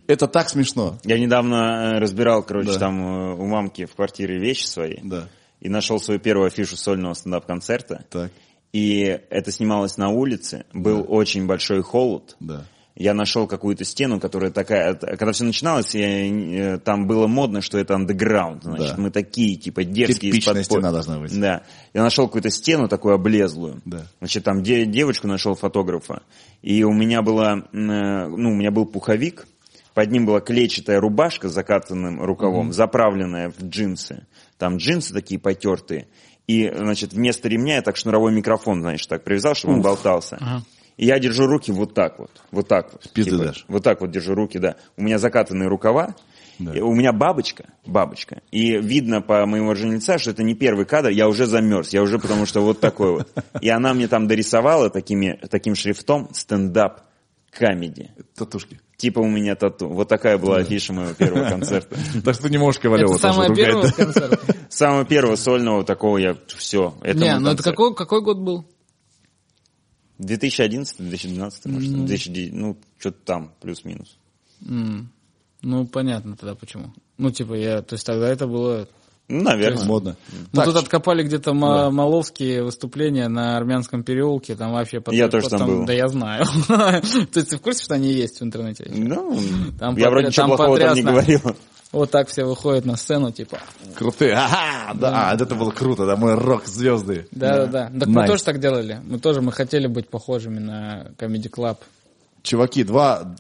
Это 0.08 0.28
так 0.28 0.50
смешно. 0.50 0.98
Я 1.04 1.20
недавно 1.20 1.94
э, 1.96 2.00
разбирал, 2.00 2.42
короче, 2.44 2.74
Да. 2.74 2.80
там 2.80 3.02
э, 3.02 3.34
у 3.36 3.46
мамки 3.46 3.86
в 3.86 3.96
квартире 3.96 4.40
вещи 4.40 4.66
свои. 4.66 4.98
Да. 5.04 5.28
И 5.60 5.70
нашел 5.70 6.00
свою 6.00 6.20
первую 6.20 6.48
афишу 6.48 6.78
сольного 6.78 7.14
стендап-концерта. 7.14 8.06
Так, 8.10 8.32
И 8.72 9.20
это 9.30 9.52
снималось 9.52 9.98
на 9.98 10.10
улице. 10.10 10.66
Был 10.74 11.06
очень 11.08 11.46
большой 11.48 11.82
холод. 11.84 12.36
да. 12.40 12.66
Я 13.00 13.14
нашел 13.14 13.48
какую-то 13.48 13.86
стену, 13.86 14.20
которая 14.20 14.52
такая... 14.52 14.94
Когда 14.94 15.32
все 15.32 15.46
начиналось, 15.46 15.96
я, 15.96 16.76
э, 16.76 16.78
там 16.80 17.08
было 17.08 17.28
модно, 17.28 17.62
что 17.62 17.78
это 17.78 17.96
андеграунд. 17.96 18.64
Значит, 18.64 18.96
Да. 18.98 19.02
мы 19.02 19.10
такие, 19.10 19.56
типа, 19.56 19.84
дерзкие. 19.86 20.32
Пол- 20.68 20.76
стена 20.82 20.92
должна 20.92 21.18
быть. 21.20 21.40
Да. 21.40 21.64
Я 21.94 22.04
нашел 22.04 22.28
какую-то 22.28 22.50
стену 22.50 22.90
такую 22.90 23.16
облезлую. 23.16 23.82
Да. 23.86 24.06
Значит, 24.20 24.44
там 24.44 24.62
де- 24.64 24.86
девочку 24.86 25.28
нашел 25.28 25.56
фотографа. 25.56 26.24
И 26.62 26.84
у 26.84 26.92
меня 26.92 27.22
была... 27.22 27.60
э, 27.72 27.78
Ну, 28.28 28.52
у 28.52 28.56
меня 28.56 28.70
был 28.70 28.86
пуховик. 28.86 29.48
Под 29.94 30.12
ним 30.12 30.26
была 30.26 30.42
клетчатая 30.42 31.00
рубашка 31.00 31.48
с 31.50 31.54
закатанным 31.54 32.22
рукавом, 32.22 32.74
заправленная 32.74 33.50
в 33.58 33.64
джинсы. 33.64 34.28
Там 34.58 34.76
джинсы 34.76 35.14
такие 35.14 35.40
потертые. 35.40 36.08
И, 36.48 36.70
значит, 36.76 37.14
вместо 37.14 37.48
ремня 37.48 37.76
я 37.76 37.82
так 37.82 37.96
шнуровой 37.96 38.34
микрофон, 38.34 38.82
знаешь, 38.82 39.06
так 39.08 39.24
привязал, 39.24 39.56
чтобы 39.56 39.76
он 39.76 39.82
болтался. 39.82 40.38
И 41.00 41.06
я 41.06 41.18
держу 41.18 41.48
руки 41.48 41.72
вот 41.72 41.94
так 41.94 42.20
вот. 42.20 42.30
Вот 42.52 42.68
так 42.68 42.92
вот. 42.92 43.04
Типа, 43.14 43.38
дашь. 43.38 43.64
Вот 43.70 43.86
так 43.86 44.02
вот 44.02 44.12
держу 44.12 44.36
руки, 44.36 44.60
да. 44.60 44.76
У 44.98 45.02
меня 45.02 45.18
закатанные 45.18 45.70
рукава. 45.70 46.14
Да. 46.60 46.74
И 46.74 46.82
У 46.82 46.94
меня 46.94 47.14
бабочка, 47.14 47.70
бабочка. 47.86 48.42
И 48.52 48.78
видно 48.78 49.22
по 49.22 49.46
моему 49.46 49.68
выражению 49.68 49.96
лица, 49.96 50.18
что 50.18 50.32
это 50.32 50.44
не 50.44 50.56
первый 50.56 50.86
кадр, 50.86 51.08
я 51.08 51.30
уже 51.30 51.46
замерз, 51.46 51.94
я 51.94 52.02
уже 52.02 52.20
потому 52.20 52.46
что 52.46 52.60
вот 52.60 52.82
такой 52.82 53.14
вот. 53.14 53.30
И 53.62 53.70
она 53.70 53.94
мне 53.94 54.10
там 54.10 54.28
дорисовала 54.28 54.90
такими, 54.90 55.40
таким 55.50 55.74
шрифтом 55.74 56.28
стендап 56.34 57.04
камеди. 57.50 58.12
Татушки. 58.36 58.82
Типа 58.98 59.20
у 59.20 59.30
меня 59.30 59.56
тату. 59.56 59.88
Вот 59.88 60.10
такая 60.10 60.38
была 60.38 60.58
афиша 60.58 60.92
моего 60.92 61.14
первого 61.14 61.48
концерта. 61.50 61.96
Так 62.26 62.34
что 62.34 62.44
ты 62.44 62.50
не 62.50 62.58
можешь 62.58 62.82
Ковалева 62.82 63.12
Это 63.12 63.22
самое 63.22 63.48
тоже 63.48 63.72
ругать, 63.72 63.96
первое 63.96 64.10
да? 64.10 64.28
концерт? 64.28 64.56
Самого 64.68 65.06
первого 65.06 65.36
сольного 65.38 65.86
такого 65.86 66.18
я 66.18 66.36
все. 66.58 66.94
Не, 67.06 67.40
ну 67.40 67.52
это 67.52 67.64
какой 67.64 68.22
год 68.22 68.40
был? 68.40 68.66
2011-2012, 70.20 71.70
может, 71.70 72.06
2009, 72.06 72.54
ну, 72.54 72.78
что-то 72.98 73.18
там, 73.26 73.52
плюс-минус. 73.62 74.18
Ну, 74.62 75.88
понятно 75.88 76.36
тогда 76.38 76.56
почему. 76.56 76.94
Ну, 77.18 77.32
типа, 77.32 77.54
я, 77.54 77.82
то 77.82 77.96
есть 77.96 78.06
тогда 78.06 78.30
это 78.30 78.48
было... 78.48 78.88
Наверное. 79.30 79.86
Модно. 79.86 80.16
Мы 80.52 80.58
Так, 80.58 80.66
тут 80.66 80.76
откопали 80.78 81.24
где-то 81.24 81.54
ма- 81.54 81.92
маловские 81.92 82.64
выступления 82.64 83.28
на 83.28 83.56
армянском 83.58 84.04
переулке, 84.04 84.56
там 84.56 84.72
вообще... 84.74 85.00
потом- 85.00 85.16
Я 85.18 85.28
тоже 85.30 85.50
там 85.50 85.60
потом- 85.60 85.78
был. 85.82 85.86
Да 85.86 85.94
я 85.94 86.08
знаю. 86.08 86.46
То 86.68 87.02
есть 87.36 87.50
ты 87.50 87.58
в 87.58 87.62
курсе, 87.62 87.84
что 87.84 87.94
они 87.94 88.12
есть 88.12 88.40
в 88.40 88.44
интернете? 88.44 88.90
Ну, 88.94 89.40
Там 89.80 89.96
я 89.98 90.10
вроде 90.10 90.28
ничего 90.28 90.48
там 90.48 90.58
плохого 90.58 90.80
там 90.80 90.96
не 90.96 91.04
говорил. 91.04 91.42
Вот 91.92 92.12
так 92.12 92.28
все 92.28 92.44
выходят 92.46 92.86
на 92.86 92.98
сцену, 92.98 93.32
типа. 93.32 93.58
Крутые. 93.96 94.34
Ага, 94.36 94.94
да, 94.96 95.34
это 95.34 95.56
было 95.56 95.72
круто, 95.72 96.06
да, 96.06 96.16
мы 96.18 96.36
рок-звезды. 96.36 97.28
Да-да-да. 97.32 97.86
Так 98.00 98.08
мы 98.08 98.14
Nice. 98.16 98.30
тоже 98.30 98.44
так 98.44 98.60
делали. 98.60 99.02
Мы 99.06 99.18
тоже, 99.20 99.42
мы 99.42 99.52
хотели 99.52 99.88
быть 99.88 100.08
похожими 100.08 100.60
на 100.60 101.08
Comedy 101.18 101.50
Club. 101.50 101.78
Чуваки, 102.44 102.84
два, 102.84 103.36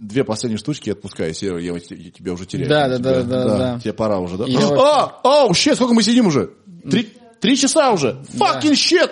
две 0.00 0.24
последние 0.24 0.58
штучки 0.58 0.90
отпускаю, 0.90 1.34
Серега, 1.34 1.58
я, 1.58 1.72
я 1.74 1.80
тебя 2.10 2.32
уже 2.32 2.46
теряю. 2.46 2.68
Да, 2.68 2.88
да, 2.88 2.96
Тебя- 2.98 3.22
да, 3.22 3.44
да, 3.44 3.58
да. 3.58 3.80
Тебе 3.80 3.92
пора 3.92 4.18
уже, 4.18 4.36
да? 4.38 4.46
Я 4.46 4.58
вот- 4.60 4.78
А, 4.80 5.20
а, 5.22 5.54
щет, 5.54 5.76
сколько 5.76 5.94
мы 5.94 6.02
сидим 6.02 6.26
уже? 6.26 6.50
Три, 6.90 7.08
три 7.40 7.56
часа 7.56 7.92
уже. 7.92 8.18
Fucking 8.38 8.72
shit! 8.72 9.10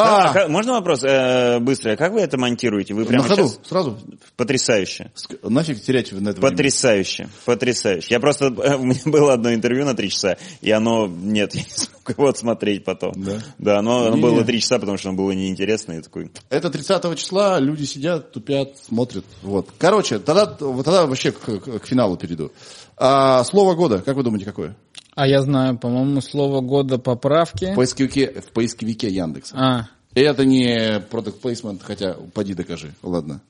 А, 0.00 0.30
А, 0.30 0.32
как- 0.32 0.48
можно 0.48 0.74
вопрос 0.74 1.02
э, 1.02 1.58
быстрый? 1.58 1.94
А 1.94 1.96
как 1.96 2.12
вы 2.12 2.20
это 2.20 2.38
монтируете? 2.38 2.94
Вы 2.94 3.04
прямо 3.04 3.24
на 3.24 3.28
ходу, 3.28 3.48
сейчас... 3.48 3.66
сразу. 3.66 3.98
Потрясающе. 4.36 5.10
Ск- 5.16 5.48
Нафиг 5.48 5.82
терять 5.82 6.12
на 6.12 6.28
это 6.28 6.40
время? 6.40 6.52
Потрясающе, 6.52 7.28
потрясающе. 7.44 8.06
Я 8.10 8.20
просто, 8.20 8.44
э, 8.46 8.76
у 8.76 8.84
меня 8.84 9.00
было 9.06 9.32
одно 9.32 9.52
интервью 9.52 9.84
на 9.84 9.94
три 9.96 10.08
часа, 10.10 10.36
и 10.60 10.70
оно, 10.70 11.08
нет, 11.08 11.52
я 11.56 11.62
не 11.62 11.68
смог 11.70 12.10
его 12.16 12.32
смотреть 12.32 12.84
потом. 12.84 13.12
Да? 13.16 13.40
Да, 13.58 13.82
но 13.82 14.06
оно 14.06 14.14
Не. 14.16 14.22
было 14.22 14.44
три 14.44 14.60
часа, 14.60 14.78
потому 14.78 14.98
что 14.98 15.08
оно 15.08 15.18
было 15.18 15.32
неинтересно, 15.32 15.94
и 15.94 16.00
такой, 16.00 16.30
Это 16.48 16.70
30 16.70 17.18
числа, 17.18 17.58
люди 17.58 17.82
сидят, 17.82 18.30
тупят, 18.30 18.78
смотрят. 18.78 19.24
Вот. 19.42 19.68
Короче, 19.78 20.20
тогда, 20.20 20.46
тогда 20.46 21.06
вообще 21.06 21.32
к, 21.32 21.40
к- 21.40 21.78
к 21.80 21.86
финалу 21.88 22.16
перейду. 22.16 22.52
А, 22.96 23.42
слово 23.42 23.74
года, 23.74 24.00
как 24.00 24.16
вы 24.16 24.22
думаете, 24.22 24.44
какое? 24.44 24.76
А 25.20 25.26
я 25.26 25.42
знаю, 25.42 25.76
по-моему, 25.76 26.20
слово 26.20 26.60
года 26.60 26.96
поправки. 26.96 27.72
В 27.72 27.74
поисковике, 27.74 28.40
в 28.40 28.52
поисковике 28.52 29.08
Яндекса. 29.08 29.56
А, 29.58 29.88
И 30.14 30.20
это 30.20 30.44
не 30.44 31.00
product 31.10 31.40
placement, 31.42 31.80
хотя 31.82 32.14
поди 32.32 32.54
докажи. 32.54 32.94
Ладно. 33.02 33.40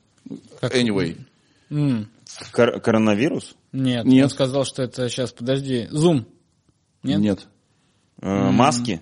Anyway. 0.61 1.15
м, 1.69 2.09
«Кор- 2.51 2.79
коронавирус? 2.81 3.55
нет, 3.71 4.03
Нет. 4.05 4.23
он 4.23 4.29
сказал, 4.31 4.65
что 4.65 4.81
это 4.81 5.07
сейчас, 5.09 5.31
подожди, 5.31 5.87
Zoom. 5.91 6.25
Нет? 7.03 7.19
Нет. 7.19 7.47
Э, 8.19 8.49
маски? 8.49 8.99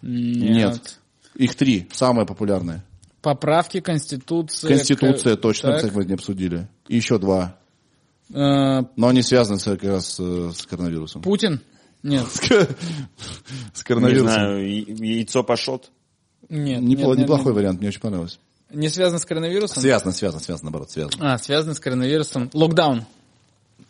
Нет. 0.00 1.00
Их 1.34 1.56
три, 1.56 1.88
самое 1.92 2.28
популярное. 2.28 2.84
Поправки, 3.22 3.80
Конституция. 3.80 4.68
Конституция, 4.68 5.34
к- 5.36 5.40
точно, 5.40 5.70
так. 5.70 5.78
кстати, 5.78 5.94
мы 5.96 6.04
не 6.04 6.14
обсудили. 6.14 6.68
И 6.86 6.94
еще 6.94 7.18
два. 7.18 7.56
Э, 8.32 8.82
Но 8.94 9.08
они 9.08 9.22
связаны 9.22 9.58
с, 9.58 9.64
как 9.64 9.82
раз 9.82 10.16
э, 10.20 10.52
с 10.54 10.64
коронавирусом. 10.64 11.22
Путин? 11.22 11.60
Нет. 12.08 12.26
С 12.32 12.40
ко- 12.40 12.64
с 13.74 13.78
Не 13.78 13.84
коронавирусом. 13.84 14.28
знаю, 14.32 14.66
яйцо 14.96 15.42
пашот? 15.42 15.90
Нет, 16.48 16.80
Непло- 16.82 16.82
нет, 16.82 17.08
нет, 17.08 17.18
неплохой 17.18 17.46
нет. 17.46 17.54
вариант, 17.56 17.78
мне 17.80 17.88
очень 17.88 18.00
понравилось. 18.00 18.38
Не 18.70 18.88
связано 18.88 19.18
с 19.18 19.24
коронавирусом? 19.24 19.80
Связано, 19.82 20.12
связано, 20.12 20.42
связано, 20.42 20.66
наоборот, 20.70 20.90
связано. 20.90 21.34
А, 21.34 21.38
связано 21.38 21.74
с 21.74 21.80
коронавирусом. 21.80 22.50
Локдаун. 22.52 23.04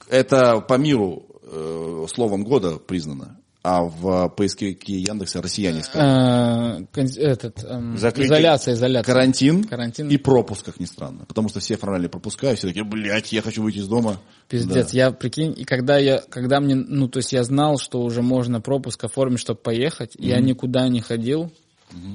Это 0.09 0.61
по 0.61 0.75
миру 0.75 1.25
э, 1.43 2.07
словом 2.13 2.45
года 2.45 2.77
признано, 2.77 3.39
а 3.63 3.83
в 3.83 4.29
поисковике 4.31 4.99
Яндекса 4.99 5.43
россияне. 5.43 5.83
Э, 5.95 6.79
Этот, 6.95 7.65
эм, 7.65 7.97
Закрытие- 7.97 8.27
изоляция, 8.27 8.75
изоляция. 8.75 9.13
Карантин, 9.13 9.65
Карантин. 9.65 10.09
и 10.09 10.17
пропуск, 10.17 10.65
как 10.65 10.81
ни 10.81 10.85
странно. 10.85 11.25
Потому 11.27 11.49
что 11.49 11.61
все 11.61 11.75
оформляли 11.75 12.07
пропуска, 12.07 12.53
и 12.53 12.55
все 12.55 12.69
такие, 12.69 12.85
блядь, 12.85 13.33
я 13.33 13.43
хочу 13.43 13.63
выйти 13.63 13.79
из 13.79 13.89
дома. 13.89 14.21
Пиздец, 14.49 14.93
я 14.93 15.11
прикинь, 15.11 15.55
и 15.57 15.65
когда 15.65 15.99
я, 15.99 16.19
когда 16.31 16.61
мне, 16.61 16.75
ну, 16.77 17.09
то 17.09 17.19
есть 17.19 17.33
я 17.33 17.43
знал, 17.45 17.79
что 17.79 18.01
уже 18.03 18.23
можно 18.23 18.61
пропуск 18.61 19.03
оформить, 19.05 19.41
чтобы 19.41 19.61
поехать, 19.61 20.13
я 20.19 20.41
никуда 20.41 20.89
не 20.89 21.01
ходил, 21.01 21.51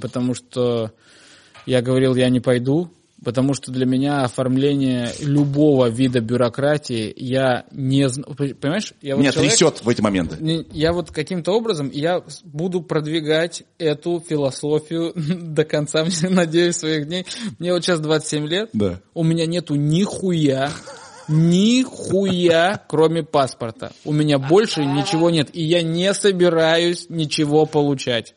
потому 0.01 0.33
что 0.33 0.91
я 1.65 1.81
говорил, 1.81 2.15
я 2.15 2.29
не 2.29 2.39
пойду, 2.39 2.89
Потому 3.23 3.53
что 3.53 3.71
для 3.71 3.85
меня 3.85 4.23
оформление 4.23 5.09
любого 5.21 5.89
вида 5.89 6.19
бюрократии, 6.19 7.13
я 7.15 7.65
не 7.71 8.09
знаю, 8.09 8.35
понимаешь? 8.35 8.93
Я 9.01 9.15
вот 9.15 9.21
Меня 9.21 9.31
человек- 9.31 9.51
трясет 9.53 9.83
в 9.83 9.89
эти 9.89 10.01
моменты. 10.01 10.65
Я 10.71 10.91
вот 10.93 11.11
каким-то 11.11 11.51
образом, 11.53 11.89
я 11.93 12.21
буду 12.43 12.81
продвигать 12.81 13.63
эту 13.77 14.19
философию 14.19 15.13
до 15.15 15.63
конца, 15.63 16.05
надеюсь, 16.29 16.75
своих 16.77 17.07
дней. 17.07 17.25
Мне 17.59 17.73
вот 17.73 17.83
сейчас 17.83 17.99
27 17.99 18.47
лет, 18.47 18.69
Да. 18.73 18.99
у 19.13 19.23
меня 19.23 19.45
нету 19.45 19.75
нихуя, 19.75 20.71
нихуя, 21.29 22.81
кроме 22.87 23.23
паспорта. 23.23 23.91
У 24.03 24.11
меня 24.11 24.39
больше 24.39 24.83
ничего 24.85 25.29
нет, 25.29 25.49
и 25.53 25.63
я 25.63 25.81
не 25.81 26.13
собираюсь 26.13 27.05
ничего 27.09 27.65
получать. 27.65 28.35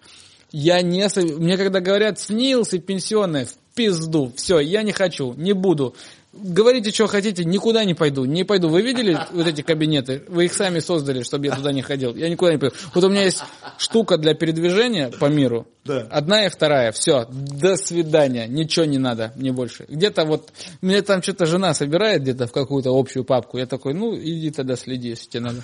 Я 0.53 0.81
не... 0.83 1.07
Мне 1.39 1.57
когда 1.57 1.81
говорят, 1.81 2.21
снился 2.21 2.79
пенсионный, 2.79 3.47
в 3.47 3.66
пизду, 3.77 4.33
все, 4.35 4.59
я 4.59 4.83
не 4.83 4.91
хочу, 4.91 5.35
не 5.35 5.53
буду. 5.53 5.95
Говорите, 6.33 6.91
что 6.91 7.07
хотите, 7.07 7.45
никуда 7.45 7.85
не 7.85 7.95
пойду, 7.95 8.25
не 8.25 8.45
пойду. 8.45 8.69
Вы 8.69 8.83
видели 8.83 9.19
вот 9.33 9.47
эти 9.47 9.63
кабинеты? 9.63 10.23
Вы 10.29 10.47
их 10.47 10.55
сами 10.55 10.81
создали, 10.81 11.23
чтобы 11.23 11.47
я 11.47 11.55
туда 11.55 11.73
не 11.73 11.81
ходил. 11.81 12.15
Я 12.15 12.29
никуда 12.29 12.53
не 12.53 12.59
пойду. 12.59 12.77
Вот 12.95 13.05
у 13.05 13.09
меня 13.09 13.25
есть 13.25 13.43
штука 13.79 14.19
для 14.19 14.35
передвижения 14.35 15.09
по 15.09 15.27
миру. 15.27 15.67
Да. 15.85 16.07
Одна 16.11 16.45
и 16.45 16.51
вторая. 16.51 16.93
Все, 16.93 17.27
до 17.31 17.77
свидания. 17.77 18.47
Ничего 18.49 18.85
не 18.85 18.99
надо, 18.99 19.33
мне 19.37 19.53
больше. 19.53 19.87
Где-то 19.89 20.27
вот, 20.27 20.53
мне 20.83 21.01
там 21.01 21.23
что-то 21.23 21.47
жена 21.47 21.73
собирает 21.73 22.23
где-то 22.23 22.47
в 22.47 22.53
какую-то 22.53 22.91
общую 22.91 23.25
папку. 23.25 23.57
Я 23.57 23.67
такой, 23.67 23.95
ну, 23.95 24.15
иди 24.15 24.51
тогда 24.51 24.77
следи, 24.77 25.09
если 25.11 25.29
тебе 25.29 25.45
надо. 25.45 25.63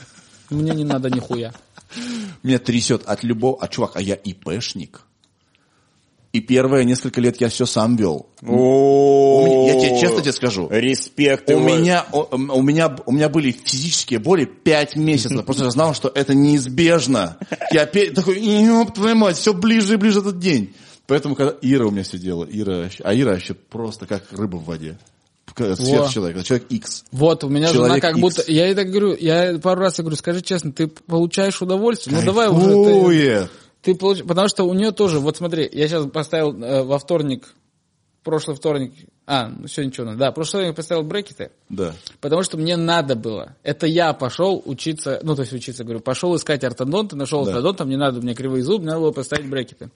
Мне 0.48 0.72
не 0.72 0.84
надо 0.84 1.10
нихуя. 1.10 1.52
Меня 2.42 2.58
трясет 2.58 3.02
от 3.06 3.24
любого... 3.24 3.58
А, 3.60 3.68
чувак, 3.68 3.96
а 3.96 4.00
я 4.00 4.14
ИПшник. 4.14 5.02
И 6.32 6.40
первые 6.40 6.86
несколько 6.86 7.20
лет 7.20 7.40
я 7.42 7.48
все 7.48 7.66
сам 7.66 7.96
вел. 7.96 8.26
Меня- 8.40 9.74
я 9.74 9.80
тебе 9.80 10.00
честно 10.00 10.22
тебе 10.22 10.32
скажу. 10.32 10.66
Респект. 10.70 11.50
У 11.50 11.60
меня, 11.60 12.06
у, 12.12 12.24
у 12.34 12.62
меня, 12.62 12.96
у 13.04 13.12
меня 13.12 13.28
были 13.28 13.52
физические 13.52 14.18
боли 14.18 14.44
пять 14.46 14.96
месяцев, 14.96 15.44
что 15.52 15.64
я 15.64 15.70
знал, 15.70 15.94
что 15.94 16.10
это 16.14 16.34
неизбежно. 16.34 17.36
Я 17.70 17.82
опять 17.82 18.14
такой, 18.14 18.36
твою 18.94 19.16
мать, 19.16 19.36
все 19.36 19.52
ближе 19.52 19.94
и 19.94 19.96
ближе 19.96 20.20
этот 20.20 20.38
день. 20.38 20.74
Поэтому, 21.06 21.34
когда 21.34 21.54
Ира 21.60 21.86
у 21.86 21.90
меня 21.90 22.04
сидела, 22.04 22.46
Ира, 22.50 22.88
а 23.02 23.14
Ира 23.14 23.32
вообще 23.32 23.52
просто 23.54 24.06
как 24.06 24.22
рыба 24.32 24.56
в 24.56 24.64
воде. 24.64 24.98
Свет 25.54 25.78
Во. 25.78 26.08
человек, 26.08 26.42
человек 26.44 26.66
X. 26.70 27.04
Вот, 27.12 27.44
у 27.44 27.48
меня 27.50 27.66
жена 27.68 27.86
Человек 27.88 28.02
как 28.02 28.12
Икс. 28.12 28.20
будто... 28.20 28.44
Я 28.50 28.66
ей 28.68 28.74
так 28.74 28.88
говорю, 28.88 29.14
я 29.20 29.58
пару 29.58 29.82
раз 29.82 29.98
я 29.98 30.02
говорю, 30.02 30.16
скажи 30.16 30.40
честно, 30.40 30.72
ты 30.72 30.86
получаешь 30.86 31.60
удовольствие? 31.60 32.16
Ну 32.16 32.24
давай 32.24 32.48
уже... 32.48 32.68
ты- 32.68 32.84
Кайфует. 32.84 33.50
Ты 33.82 33.94
получ... 33.94 34.22
Потому 34.24 34.48
что 34.48 34.64
у 34.64 34.74
нее 34.74 34.92
тоже, 34.92 35.18
вот 35.18 35.36
смотри, 35.36 35.68
я 35.72 35.88
сейчас 35.88 36.06
поставил 36.06 36.54
э, 36.62 36.82
во 36.84 36.98
вторник, 36.98 37.52
прошлый 38.22 38.56
вторник, 38.56 38.92
а, 39.26 39.48
ну 39.48 39.66
сегодня 39.66 39.92
что, 39.92 40.04
нас? 40.04 40.16
да, 40.16 40.30
прошлый 40.30 40.62
вторник 40.62 40.76
поставил 40.76 41.02
брекеты, 41.02 41.50
Да. 41.68 41.94
потому 42.20 42.42
что 42.44 42.56
мне 42.56 42.76
надо 42.76 43.16
было. 43.16 43.56
Это 43.64 43.86
я 43.86 44.12
пошел 44.12 44.62
учиться, 44.64 45.18
ну 45.24 45.34
то 45.34 45.42
есть 45.42 45.52
учиться, 45.52 45.82
говорю, 45.82 46.00
пошел 46.00 46.34
искать 46.36 46.62
ортодонта, 46.62 47.16
нашел 47.16 47.44
Да. 47.44 47.50
ортодонта, 47.50 47.84
мне 47.84 47.96
надо, 47.96 48.20
у 48.20 48.22
меня 48.22 48.34
кривые 48.34 48.62
зубы, 48.62 48.84
мне 48.84 48.88
надо 48.92 49.00
было 49.00 49.12
поставить 49.12 49.50
брекеты. 49.50 49.90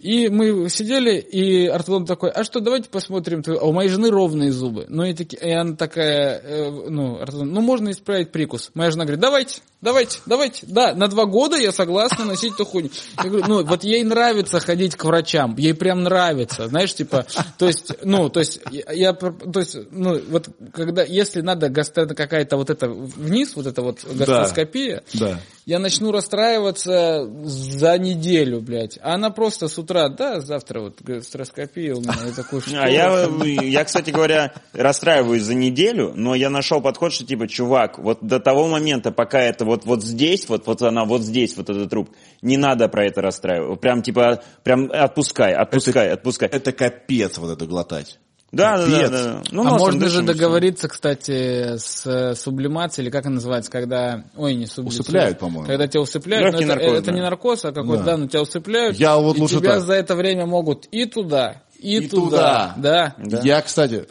И 0.00 0.30
мы 0.30 0.70
сидели, 0.70 1.18
и 1.18 1.66
ортодонт 1.66 2.08
такой, 2.08 2.30
а 2.30 2.42
что, 2.42 2.60
давайте 2.60 2.88
посмотрим, 2.88 3.42
твою- 3.42 3.60
а 3.60 3.64
у 3.64 3.72
моей 3.72 3.90
жены 3.90 4.10
ровные 4.10 4.50
зубы. 4.50 4.86
Ну 4.88 5.04
и, 5.04 5.12
таки, 5.12 5.36
и 5.36 5.50
она 5.50 5.76
такая, 5.76 6.40
э, 6.42 6.70
ну, 6.88 7.20
ортодонт, 7.20 7.52
ну 7.52 7.60
можно 7.60 7.90
исправить 7.90 8.32
прикус. 8.32 8.70
Моя 8.72 8.90
жена 8.90 9.04
говорит, 9.04 9.20
давайте, 9.20 9.60
давайте, 9.82 10.20
давайте, 10.24 10.66
да, 10.66 10.94
на 10.94 11.06
два 11.08 11.26
года 11.26 11.56
я 11.56 11.70
согласна 11.70 12.24
носить 12.24 12.54
эту 12.54 12.64
хуйню. 12.64 12.88
Я 13.22 13.28
говорю, 13.28 13.44
ну 13.46 13.64
вот 13.64 13.84
ей 13.84 14.02
нравится 14.02 14.58
ходить 14.60 14.96
к 14.96 15.04
врачам, 15.04 15.54
ей 15.58 15.74
прям 15.74 16.02
нравится, 16.02 16.66
знаешь, 16.68 16.94
типа, 16.94 17.26
то 17.58 17.66
есть, 17.66 17.92
ну, 18.02 18.30
то 18.30 18.40
есть, 18.40 18.60
я, 18.70 19.12
то 19.12 19.34
есть, 19.60 19.76
ну, 19.90 20.18
вот 20.30 20.48
когда, 20.72 21.02
если 21.02 21.42
надо 21.42 21.68
гастро, 21.68 22.06
какая-то 22.06 22.56
вот 22.56 22.70
это 22.70 22.88
вниз, 22.88 23.54
вот 23.54 23.66
это 23.66 23.82
вот 23.82 24.00
гастроскопия, 24.04 25.02
Да. 25.12 25.40
Я 25.70 25.78
начну 25.78 26.10
расстраиваться 26.10 27.30
за 27.44 27.96
неделю, 27.96 28.60
блядь. 28.60 28.98
А 29.02 29.14
она 29.14 29.30
просто 29.30 29.68
с 29.68 29.78
утра, 29.78 30.08
да, 30.08 30.40
завтра 30.40 30.80
вот 30.80 31.00
гастроскопия 31.00 31.94
у 31.94 32.00
меня. 32.00 32.12
Я 32.26 32.32
такой, 32.32 32.60
что? 32.60 32.70
А 32.80 32.88
я, 32.88 33.28
я, 33.44 33.84
кстати 33.84 34.10
говоря, 34.10 34.52
расстраиваюсь 34.72 35.44
за 35.44 35.54
неделю, 35.54 36.12
но 36.16 36.34
я 36.34 36.50
нашел 36.50 36.80
подход, 36.80 37.12
что 37.12 37.24
типа, 37.24 37.46
чувак, 37.46 38.00
вот 38.00 38.18
до 38.20 38.40
того 38.40 38.66
момента, 38.66 39.12
пока 39.12 39.40
это 39.40 39.64
вот, 39.64 39.84
вот 39.84 40.02
здесь, 40.02 40.48
вот, 40.48 40.66
вот 40.66 40.82
она 40.82 41.04
вот 41.04 41.22
здесь, 41.22 41.56
вот 41.56 41.70
этот 41.70 41.88
труп, 41.88 42.10
не 42.42 42.56
надо 42.56 42.88
про 42.88 43.06
это 43.06 43.22
расстраиваться. 43.22 43.80
Прям 43.80 44.02
типа, 44.02 44.42
прям 44.64 44.90
отпускай, 44.92 45.54
отпускай, 45.54 46.10
отпускай. 46.10 46.48
Это 46.48 46.72
капец 46.72 47.38
вот 47.38 47.50
это 47.52 47.66
глотать. 47.66 48.18
Да, 48.52 48.78
да, 48.78 48.86
да, 48.86 49.08
да, 49.08 49.08
да. 49.10 49.42
Ну, 49.52 49.60
а 49.62 49.64
носом 49.64 49.78
можно 49.78 50.00
же 50.08 50.22
дышим, 50.22 50.26
договориться, 50.26 50.88
кстати, 50.88 51.76
с 51.76 52.04
э, 52.04 52.34
сублимацией, 52.34 53.04
или 53.06 53.12
как 53.12 53.26
она 53.26 53.36
называется, 53.36 53.70
когда... 53.70 54.24
Ой, 54.36 54.54
не 54.56 54.66
сублимация. 54.66 55.02
Усыпляют, 55.02 55.38
по-моему. 55.38 55.66
Когда 55.68 55.86
тебя 55.86 56.00
усыпляют. 56.00 56.54
Это, 56.56 56.66
наркоз, 56.66 56.92
это 56.92 57.02
да. 57.06 57.12
не 57.12 57.20
наркоз, 57.20 57.64
а 57.64 57.72
какой-то, 57.72 58.02
Да. 58.04 58.10
да, 58.12 58.16
но 58.16 58.26
тебя 58.26 58.42
усыпляют. 58.42 58.96
Я 58.96 59.16
вот 59.18 59.36
и 59.36 59.40
лучше 59.40 59.58
тебя 59.58 59.74
так. 59.74 59.82
за 59.82 59.92
это 59.94 60.16
время 60.16 60.46
могут 60.46 60.86
и 60.86 61.04
туда, 61.06 61.62
и, 61.78 61.98
И 61.98 62.08
туда. 62.08 62.74
туда. 62.74 63.14
Да. 63.18 63.40
Я, 63.44 63.62
кстати, 63.62 64.06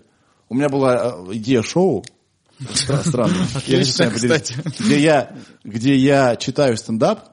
у 0.48 0.56
меня 0.56 0.70
была 0.70 1.16
э, 1.30 1.34
идея 1.34 1.62
шоу. 1.62 2.06
Стра- 2.60 3.06
Странно. 3.08 3.36
Знаю, 3.84 4.12
кстати. 4.14 4.56
Где 4.80 5.00
я, 5.00 5.32
где 5.66 5.96
я 5.98 6.36
читаю 6.38 6.78
стендап, 6.78 7.30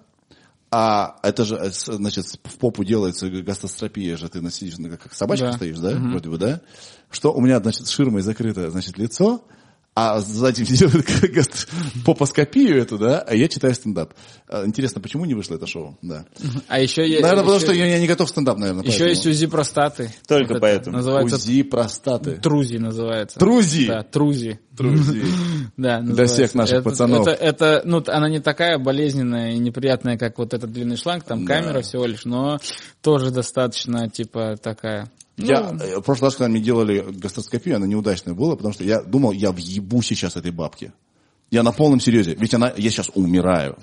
а 0.71 1.17
это 1.23 1.45
же, 1.45 1.57
э, 1.57 1.71
значит, 1.71 2.27
в 2.45 2.59
попу 2.59 2.85
делается 2.85 3.29
гастроскопия 3.29 4.17
же, 4.17 4.29
ты 4.29 4.41
на- 4.41 4.51
сидишь, 4.51 4.75
как 5.01 5.15
собачка 5.15 5.47
Да. 5.47 5.53
стоишь, 5.53 5.79
да, 5.79 5.91
вроде 5.91 6.29
бы, 6.29 6.39
да? 6.39 6.61
Что 7.11 7.33
у 7.33 7.41
меня, 7.41 7.61
значит, 7.61 7.89
ширмой 7.89 8.23
закрыто, 8.23 8.71
значит, 8.71 8.99
лицо, 8.99 9.45
а 9.99 10.21
сзади 10.21 10.63
делают 10.67 11.07
гаст- 11.33 11.69
попоскопию 12.05 12.77
эту, 12.83 12.99
да, 12.99 13.21
а 13.21 13.35
я 13.35 13.49
читаю 13.49 13.75
стендап. 13.75 14.13
А, 14.47 14.67
Интересно, 14.67 15.01
почему 15.01 15.25
не 15.25 15.33
вышло 15.33 15.55
это 15.55 15.67
шоу? 15.67 15.97
Да. 16.03 16.27
А 16.69 16.79
еще 16.79 17.09
есть... 17.09 17.23
Наверное, 17.23 17.45
потому 17.45 17.57
еще- 17.57 17.67
что 17.67 17.75
я, 17.75 17.87
я 17.87 17.99
не 17.99 18.07
готов 18.07 18.29
стендап, 18.29 18.59
наверное. 18.59 18.83
Еще 18.83 18.91
поэтому. 18.91 19.09
есть 19.11 19.27
УЗИ 19.27 19.47
простаты. 19.47 20.13
Только 20.29 20.53
это 20.53 20.61
поэтому. 20.61 20.97
Называется 20.99 21.37
УЗИ 21.37 21.63
простаты. 21.63 22.33
Трузи 22.33 22.79
называется. 22.79 23.39
Трузи? 23.39 23.87
Да, 23.87 24.03
трузи. 24.03 24.59
Друзья. 24.73 25.23
Да, 25.79 26.01
Для 26.01 26.27
всех 26.27 26.55
наших 26.55 26.77
это, 26.81 26.91
пацанов. 26.91 27.27
Это, 27.27 27.43
это, 27.43 27.83
ну, 27.87 28.03
она 28.07 28.29
не 28.29 28.41
такая 28.41 28.79
болезненная 28.79 29.53
и 29.55 29.59
неприятная, 29.59 30.17
как 30.19 30.37
вот 30.39 30.53
этот 30.53 30.73
длинный 30.73 30.97
шланг, 30.97 31.25
там 31.25 31.45
Да. 31.47 31.55
камера 31.55 31.81
всего 31.83 32.05
лишь, 32.07 32.25
но 32.27 32.59
тоже 33.01 33.31
достаточно, 33.31 34.09
типа, 34.11 34.57
такая. 34.63 35.11
Ну, 35.37 35.47
Я, 35.47 35.77
э, 35.81 35.99
в 35.99 36.03
прошлый 36.03 36.29
раз, 36.29 36.37
когда 36.37 36.49
мне 36.49 36.61
делали 36.61 37.05
гастроскопию, 37.09 37.77
она 37.77 37.87
неудачная 37.87 38.35
была, 38.35 38.57
потому 38.57 38.73
что 38.73 38.85
я 38.85 39.03
думал, 39.03 39.33
я 39.33 39.53
въебу 39.53 40.01
сейчас 40.03 40.37
этой 40.37 40.51
бабке. 40.51 40.93
Я 41.51 41.63
на 41.63 41.73
полном 41.73 42.01
серьезе. 42.01 42.35
Ведь 42.35 42.55
она, 42.55 42.73
я 42.77 42.91
сейчас 42.91 43.11
умираю. 43.15 43.77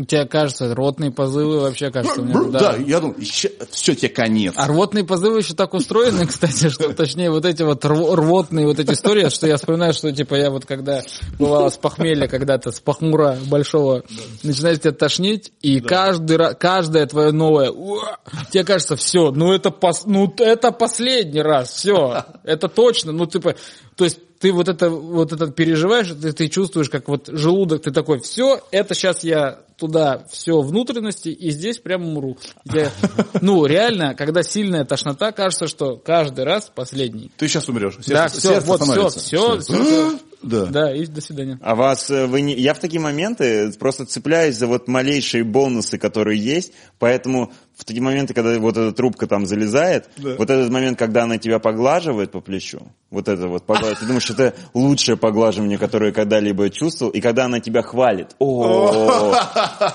У 0.00 0.04
тебя 0.04 0.26
кажется, 0.26 0.74
рвотные 0.74 1.10
позывы 1.10 1.60
вообще 1.60 1.90
кажется 1.90 2.22
у 2.22 2.24
меня. 2.24 2.58
Да, 2.58 2.76
я 2.76 3.00
думаю, 3.00 3.20
все, 3.20 3.94
тебе 3.94 4.08
конец. 4.08 4.54
А 4.56 4.66
рвотные 4.66 5.04
позывы 5.04 5.38
еще 5.38 5.54
так 5.54 5.74
устроены, 5.74 6.26
кстати, 6.28 6.70
что 6.70 6.92
точнее 6.94 7.30
вот 7.30 7.44
эти 7.44 7.62
вот 7.62 7.84
рв- 7.84 8.14
рвотные 8.14 8.66
вот 8.66 8.78
эти 8.78 8.92
истории, 8.92 9.28
что 9.28 9.46
я 9.46 9.56
вспоминаю, 9.56 9.92
что 9.92 10.10
типа 10.10 10.34
я 10.36 10.50
вот 10.50 10.64
когда 10.64 11.02
бывало 11.38 11.68
с 11.68 11.76
похмелья 11.76 12.28
когда-то, 12.28 12.72
с 12.72 12.80
похмура 12.80 13.36
большого, 13.46 14.02
начинает 14.42 14.80
тебя 14.82 14.92
тошнить, 14.92 15.52
и 15.60 15.80
каждый 15.80 16.36
раз, 16.38 16.56
каждое 16.58 17.06
твое 17.06 17.32
новое, 17.32 17.70
«Уа!» 17.70 18.18
тебе 18.50 18.64
кажется, 18.64 18.96
все, 18.96 19.30
ну 19.30 19.52
это, 19.52 19.68
пос- 19.68 20.04
ну 20.06 20.32
это 20.38 20.72
последний 20.72 21.42
раз, 21.42 21.70
все, 21.72 22.24
это 22.44 22.68
точно, 22.68 23.12
ну 23.12 23.26
типа, 23.26 23.54
то 23.96 24.04
есть 24.04 24.18
ты 24.40 24.52
вот 24.52 24.68
это 24.68 24.88
вот 24.90 25.32
этот 25.32 25.54
переживаешь, 25.54 26.08
ты, 26.20 26.32
ты 26.32 26.48
чувствуешь, 26.48 26.88
как 26.88 27.08
вот 27.08 27.28
желудок, 27.30 27.82
ты 27.82 27.90
такой, 27.90 28.20
все, 28.20 28.60
это 28.70 28.94
сейчас 28.94 29.22
я 29.22 29.60
туда 29.76 30.26
все 30.30 30.60
внутренности, 30.60 31.28
и 31.28 31.50
здесь 31.50 31.78
прямо 31.78 32.06
умру. 32.06 32.36
Я- 32.64 32.90
ну, 33.40 33.64
реально, 33.66 34.14
когда 34.14 34.42
сильная 34.42 34.84
тошнота, 34.84 35.32
кажется, 35.32 35.66
что 35.68 35.96
каждый 35.96 36.44
раз 36.44 36.70
последний. 36.74 37.30
Ты 37.36 37.48
сейчас 37.48 37.68
умрешь. 37.68 37.94
Сердце, 37.96 38.12
да, 38.12 38.28
все, 38.28 38.40
сердце 38.40 38.66
вот, 38.66 38.80
все, 38.82 38.90
остановится. 38.90 39.20
все, 39.20 39.58
Всё. 39.60 40.18
Да. 40.42 40.64
Да, 40.66 40.94
и 40.94 41.04
до 41.04 41.20
свидания. 41.20 41.58
А 41.60 41.74
вас, 41.74 42.10
э, 42.10 42.24
вы 42.26 42.40
не... 42.40 42.54
Я 42.54 42.72
в 42.72 42.78
такие 42.78 42.98
моменты 42.98 43.70
просто 43.78 44.06
цепляюсь 44.06 44.56
за 44.56 44.66
вот 44.66 44.88
малейшие 44.88 45.44
бонусы, 45.44 45.98
которые 45.98 46.40
есть, 46.40 46.72
поэтому 46.98 47.52
в 47.76 47.84
такие 47.84 48.02
моменты, 48.02 48.32
когда 48.32 48.58
вот 48.58 48.74
эта 48.78 48.92
трубка 48.92 49.26
там 49.26 49.44
залезает, 49.44 50.08
Да. 50.16 50.36
вот 50.38 50.48
этот 50.48 50.70
момент, 50.70 50.98
когда 50.98 51.24
она 51.24 51.36
тебя 51.36 51.58
поглаживает 51.58 52.30
по 52.32 52.40
плечу, 52.40 52.90
вот 53.10 53.28
это 53.28 53.48
вот 53.48 53.64
поглаживает, 53.66 53.98
ты 53.98 54.06
думаешь, 54.06 54.30
это 54.30 54.54
лучшее 54.72 55.16
поглаживание, 55.16 55.78
которое 55.78 56.12
когда-либо 56.12 56.70
чувствовал, 56.70 57.10
и 57.10 57.20
когда 57.20 57.46
она 57.46 57.58
тебя 57.58 57.82
хвалит, 57.82 58.36
о, 58.38 59.34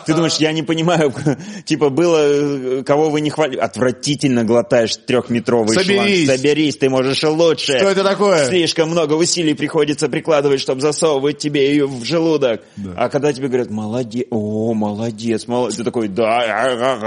ты 0.05 0.13
думаешь, 0.13 0.35
я 0.35 0.51
не 0.51 0.63
понимаю, 0.63 1.13
типа 1.65 1.89
было, 1.89 2.17
э, 2.19 2.83
кого 2.83 3.09
вы 3.09 3.21
не 3.21 3.29
хвалили, 3.29 3.59
отвратительно 3.59 4.43
глотаешь 4.43 4.97
трехметровый 4.97 5.75
шланг, 5.75 5.87
Соберись. 5.87 6.27
соберись, 6.27 6.77
ты 6.77 6.89
можешь 6.89 7.23
лучше. 7.23 7.77
Что 7.77 7.89
это 7.89 8.03
такое? 8.03 8.47
Слишком 8.47 8.89
много 8.89 9.13
усилий 9.13 9.53
приходится 9.53 10.09
прикладывать, 10.09 10.59
чтобы 10.59 10.81
засовывать 10.81 11.37
тебе 11.37 11.69
ее 11.69 11.87
в 11.87 12.03
желудок. 12.03 12.61
А 12.97 13.07
когда 13.09 13.31
тебе 13.31 13.47
говорят, 13.47 13.69
молодец, 13.69 14.27
о, 14.29 14.73
молодец, 14.73 15.47
молодец, 15.47 15.77
ты 15.77 15.83
такой, 15.85 16.09
да, 16.09 16.39
ага, 16.39 16.99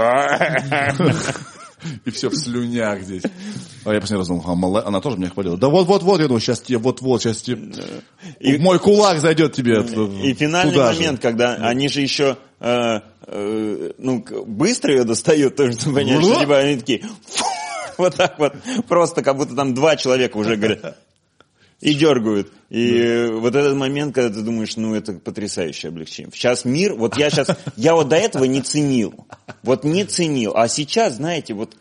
ага». 0.89 1.15
И 2.05 2.11
все 2.11 2.29
в 2.29 2.35
слюнях 2.35 3.01
здесь. 3.01 3.23
А 3.85 3.93
я 3.93 4.01
последний 4.01 4.19
раз 4.19 4.27
думал, 4.27 4.77
а, 4.77 4.87
она 4.87 5.01
тоже 5.01 5.17
меня 5.17 5.29
хвалила. 5.29 5.57
Да 5.57 5.69
вот-вот-вот, 5.69 6.19
я 6.19 6.27
думаю, 6.27 6.41
сейчас 6.41 6.61
тебе, 6.61 6.77
вот-вот, 6.77 7.21
сейчас 7.21 7.41
тебе... 7.41 7.73
И- 8.39 8.57
Мой 8.57 8.79
кулак 8.79 9.19
зайдет 9.19 9.53
тебе. 9.53 9.81
И 10.23 10.33
финальный 10.33 10.73
момент, 10.97 11.21
когда 11.21 11.55
они 11.55 11.87
же 11.89 12.01
еще 12.01 12.37
э, 12.59 12.99
э, 13.27 13.91
ну, 13.97 14.25
быстро 14.45 14.93
ее 14.93 15.03
достают, 15.03 15.55
тоже 15.55 15.73
типа 16.39 16.57
они 16.57 16.77
такие 16.77 17.01
«Фу!» 17.27 17.45
вот 17.97 18.15
так 18.15 18.39
вот, 18.39 18.53
просто 18.87 19.21
как 19.21 19.37
будто 19.37 19.55
там 19.55 19.73
два 19.73 19.95
человека 19.95 20.37
уже 20.37 20.55
говорят 20.55 20.97
и 21.81 21.93
дергают. 21.93 22.51
И 22.69 23.29
вот 23.31 23.55
этот 23.55 23.75
момент, 23.75 24.13
когда 24.13 24.33
ты 24.33 24.41
думаешь, 24.41 24.75
ну 24.75 24.93
это 24.93 25.13
потрясающее 25.13 25.89
облегчение. 25.89 26.31
Сейчас 26.33 26.65
мир, 26.65 26.93
вот 26.93 27.17
я 27.17 27.29
сейчас, 27.29 27.49
я 27.77 27.95
вот 27.95 28.09
до 28.09 28.15
этого 28.15 28.43
не 28.43 28.61
ценил, 28.61 29.13
вот 29.63 29.83
не 29.83 30.05
ценил, 30.05 30.53
а 30.55 30.67
сейчас, 30.67 31.15
знаете, 31.15 31.53
вот 31.53 31.75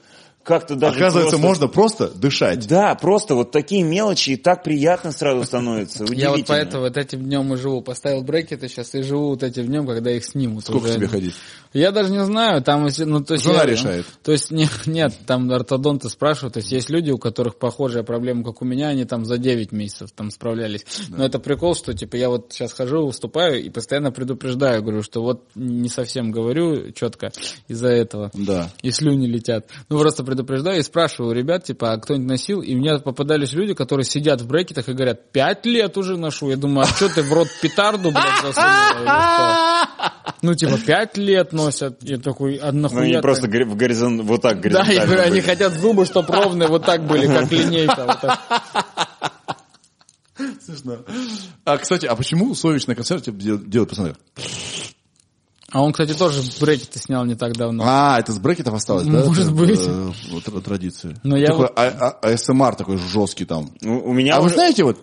как-то 0.48 0.76
даже 0.76 0.96
Оказывается, 0.96 1.36
просто- 1.38 1.46
можно 1.46 1.68
просто 1.68 2.08
дышать. 2.08 2.66
Да, 2.66 2.94
просто 2.94 3.34
вот 3.34 3.50
такие 3.50 3.82
мелочи, 3.82 4.30
и 4.30 4.36
так 4.36 4.64
приятно 4.64 5.12
сразу 5.12 5.44
становится. 5.44 6.04
Я 6.10 6.30
вот 6.30 6.40
поэтому 6.46 6.84
вот 6.84 6.96
этим 6.96 7.22
днем 7.22 7.52
и 7.52 7.58
живу. 7.58 7.82
Поставил 7.82 8.22
брекеты 8.22 8.66
сейчас 8.68 8.94
и 8.94 9.02
живу 9.02 9.28
вот 9.28 9.42
этим 9.42 9.66
днем, 9.66 9.86
когда 9.86 10.10
их 10.10 10.24
снимут. 10.24 10.64
Сколько 10.64 10.86
уже. 10.86 10.94
тебе 10.94 11.06
ходить? 11.06 11.34
Я 11.74 11.92
даже 11.92 12.10
не 12.10 12.24
знаю, 12.24 12.62
там, 12.62 12.86
если- 12.86 13.04
ну, 13.04 13.22
то 13.22 13.34
есть... 13.34 13.44
Жена 13.44 13.58
я- 13.58 13.66
решает. 13.66 14.06
То 14.22 14.32
есть, 14.32 14.50
не- 14.50 14.68
нет, 14.86 15.12
там 15.26 15.50
ортодонты 15.52 16.08
спрашивают, 16.08 16.54
то 16.54 16.60
есть 16.60 16.72
есть 16.72 16.88
люди, 16.88 17.10
у 17.10 17.18
которых 17.18 17.58
похожая 17.58 18.02
проблема, 18.02 18.42
как 18.42 18.62
у 18.62 18.64
меня, 18.64 18.88
они 18.88 19.04
там 19.04 19.26
за 19.26 19.36
9 19.36 19.70
месяцев 19.72 20.10
там 20.12 20.30
справлялись. 20.30 20.86
Но 21.10 21.26
это 21.26 21.38
прикол, 21.38 21.74
что, 21.74 21.92
типа, 21.92 22.16
я 22.16 22.30
вот 22.30 22.46
сейчас 22.52 22.72
хожу, 22.72 23.04
выступаю 23.06 23.62
и 23.62 23.68
постоянно 23.68 24.12
предупреждаю, 24.12 24.82
говорю, 24.82 25.02
что 25.02 25.22
вот 25.22 25.44
не 25.54 25.90
совсем 25.90 26.30
говорю 26.30 26.90
четко 26.92 27.32
из-за 27.68 27.88
этого. 27.88 28.30
Да. 28.32 28.70
И 28.80 28.90
слюни 28.90 29.26
летят. 29.26 29.66
Ну, 29.90 29.98
просто 29.98 30.24
предупреждаю 30.24 30.37
и 30.44 30.82
спрашиваю 30.82 31.30
у 31.30 31.34
ребят, 31.34 31.64
типа, 31.64 31.92
а 31.92 31.98
кто-нибудь 31.98 32.28
носил? 32.28 32.60
И 32.60 32.74
мне 32.74 32.98
попадались 32.98 33.52
люди, 33.52 33.74
которые 33.74 34.04
сидят 34.04 34.40
в 34.40 34.46
брекетах 34.46 34.88
и 34.88 34.92
говорят, 34.92 35.32
пять 35.32 35.64
лет 35.66 35.96
уже 35.96 36.16
ношу. 36.16 36.50
Я 36.50 36.56
думаю, 36.56 36.86
а 36.86 36.86
что 36.86 37.08
ты 37.08 37.22
в 37.22 37.32
рот 37.32 37.48
петарду, 37.62 38.10
блядь, 38.10 38.52
что? 38.52 38.52
Ну, 40.40 40.54
типа, 40.54 40.78
пять 40.78 41.16
лет 41.16 41.52
носят. 41.52 41.98
Я 42.02 42.18
такой, 42.18 42.56
а 42.56 42.70
Ну, 42.70 42.82
нахуя 42.82 43.02
они 43.02 43.14
ты?» 43.14 43.22
просто 43.22 43.48
в 43.48 43.76
горизонт, 43.76 44.22
вот 44.22 44.40
так 44.42 44.56
Да, 44.56 44.62
горизонтально 44.62 45.06
говорю, 45.06 45.22
они 45.22 45.40
хотят 45.40 45.72
зубы, 45.72 46.04
чтоб 46.06 46.30
ровные 46.30 46.68
вот 46.68 46.84
так 46.84 47.04
были, 47.06 47.26
как 47.26 47.50
линейка. 47.52 48.38
Смешно. 50.60 50.98
А, 51.64 51.78
кстати, 51.78 52.06
а 52.06 52.14
почему 52.14 52.54
Сович 52.54 52.86
на 52.86 52.94
концерте 52.94 53.32
дел- 53.32 53.58
делает 53.58 53.90
пацаны? 53.90 54.14
А 55.70 55.82
он, 55.82 55.92
кстати, 55.92 56.14
тоже 56.14 56.40
брекеты 56.60 56.98
снял 56.98 57.26
не 57.26 57.34
так 57.34 57.52
давно. 57.54 57.84
А, 57.86 58.18
это 58.18 58.32
с 58.32 58.38
брекетов 58.38 58.72
осталось, 58.74 59.06
да? 59.06 59.24
Может 59.24 59.44
Это, 59.44 59.52
быть. 59.54 59.78
э, 59.78 60.60
традиция. 60.64 61.14
Но 61.22 61.36
я 61.36 61.48
такой 61.48 61.66
вот- 61.66 61.72
а- 61.76 62.16
а- 62.22 62.26
ASMR 62.32 62.74
такой 62.74 62.96
жесткий 62.96 63.44
там. 63.44 63.70
У 63.82 64.12
меня 64.14 64.36
А 64.36 64.40
вы 64.40 64.48
знаете 64.48 64.84
вот, 64.84 64.98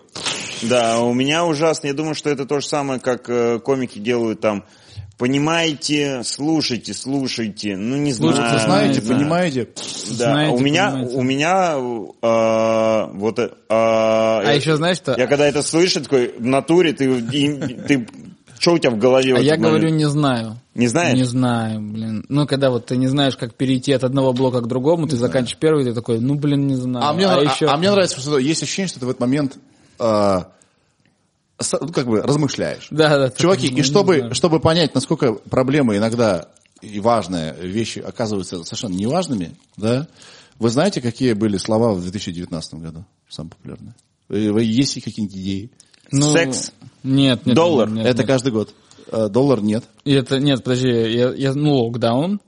Да, 0.64 1.02
у 1.02 1.14
меня 1.14 1.46
ужасно. 1.46 1.88
Я 1.88 1.94
думаю, 1.94 2.16
что 2.16 2.30
это 2.32 2.46
то 2.46 2.60
же 2.62 2.66
самое, 2.68 3.00
как 3.00 3.30
э, 3.30 3.60
комики 3.60 4.00
делают 4.00 4.40
там. 4.42 4.64
Понимаете, 5.18 6.22
слушайте, 6.26 6.94
слушайте. 6.94 7.78
Ну, 7.78 7.96
не 7.98 8.12
знаю. 8.12 8.34
слушайте, 8.36 8.66
знаете, 8.66 9.02
не 9.02 9.08
понимаете? 9.08 9.70
Да, 10.10 10.32
Знаете, 10.32 10.56
у 10.56 10.60
меня, 10.60 10.92
понимаете. 10.92 11.16
у 11.16 11.22
меня, 11.22 11.74
э, 12.22 13.08
вот, 13.14 13.40
э, 13.40 13.50
А 13.70 14.52
еще 14.54 14.76
знаешь 14.76 14.98
что? 14.98 15.16
Я 15.18 15.28
когда 15.28 15.48
это 15.48 15.62
слышу, 15.62 16.02
такой, 16.02 16.34
в 16.38 16.46
натуре, 16.46 16.92
ты, 16.94 17.06
и- 17.06 17.76
ты, 17.88 18.08
что 18.60 18.74
у 18.74 18.78
тебя 18.78 18.92
в 18.92 18.98
голове? 18.98 19.34
в 19.34 19.38
А 19.38 19.40
этот 19.40 19.48
я 19.48 19.58
говорю, 19.58 19.84
момент? 19.84 19.98
не 19.98 20.06
знаю. 20.10 20.58
Не 20.74 20.88
знаешь? 20.88 21.18
Не 21.18 21.24
знаю, 21.24 21.80
блин. 21.82 22.26
Ну, 22.30 22.46
когда 22.48 22.70
вот 22.70 22.86
ты 22.88 22.98
не 22.98 23.08
знаешь, 23.08 23.38
как 23.38 23.54
перейти 23.56 23.92
от 23.94 24.04
одного 24.04 24.34
блока 24.34 24.62
к 24.62 24.68
другому, 24.68 25.08
ты 25.08 25.16
заканчиваешь 25.16 25.58
первый, 25.60 25.86
ты 25.86 25.94
такой, 25.94 26.20
ну, 26.20 26.36
блин, 26.36 26.68
не 26.68 26.76
знаю. 26.76 27.06
А 27.06 27.14
мне, 27.14 27.28
нрав- 27.28 27.44
еще... 27.44 27.68
а, 27.68 27.74
а 27.74 27.78
мне 27.78 27.92
нравится, 27.92 28.20
что 28.20 28.38
есть 28.38 28.62
ощущение, 28.64 28.88
что 28.90 29.00
ты 29.00 29.06
в 29.06 29.10
этот 29.10 29.22
момент 29.22 29.58
а, 30.00 30.52
ну, 31.82 31.92
как 31.92 32.08
бы 32.08 32.22
размышляешь. 32.22 32.88
Да, 32.92 33.18
да. 33.18 33.30
Чуваки, 33.30 33.68
ну, 33.68 33.74
и 33.74 33.76
не 33.78 33.84
чтобы, 33.84 34.18
знаю. 34.18 34.36
чтобы 34.36 34.60
понять, 34.60 34.94
насколько 34.94 35.34
проблемы 35.34 35.98
иногда 35.98 36.50
и 36.82 37.00
важные 37.00 37.54
вещи 37.62 38.00
оказываются 38.00 38.64
совершенно 38.64 38.94
неважными, 38.94 39.56
да, 39.78 40.08
вы 40.60 40.70
знаете, 40.70 41.02
какие 41.02 41.34
были 41.34 41.58
слова 41.58 41.94
в 41.94 42.02
2019 42.02 42.74
году 42.76 43.06
самые 43.30 43.52
популярные? 43.52 43.96
Э, 44.30 44.62
Есть 44.62 44.96
ли 44.98 45.02
какие-нибудь 45.02 45.38
идеи? 45.38 45.72
Ну, 46.12 46.32
Секс? 46.34 46.72
Нет, 47.04 47.46
нет. 47.46 47.56
Доллар? 47.56 47.90
нет, 47.90 48.06
Это 48.06 48.20
нет. 48.20 48.28
каждый 48.28 48.52
год. 48.52 48.74
Э, 49.12 49.28
Доллар 49.30 49.62
нет. 49.62 49.84
И 50.04 50.14
это, 50.14 50.40
нет, 50.40 50.64
подожди, 50.64 50.88
я, 50.90 51.32
я- 51.34 51.54
ну, 51.54 51.76
локдаун. 51.86 52.40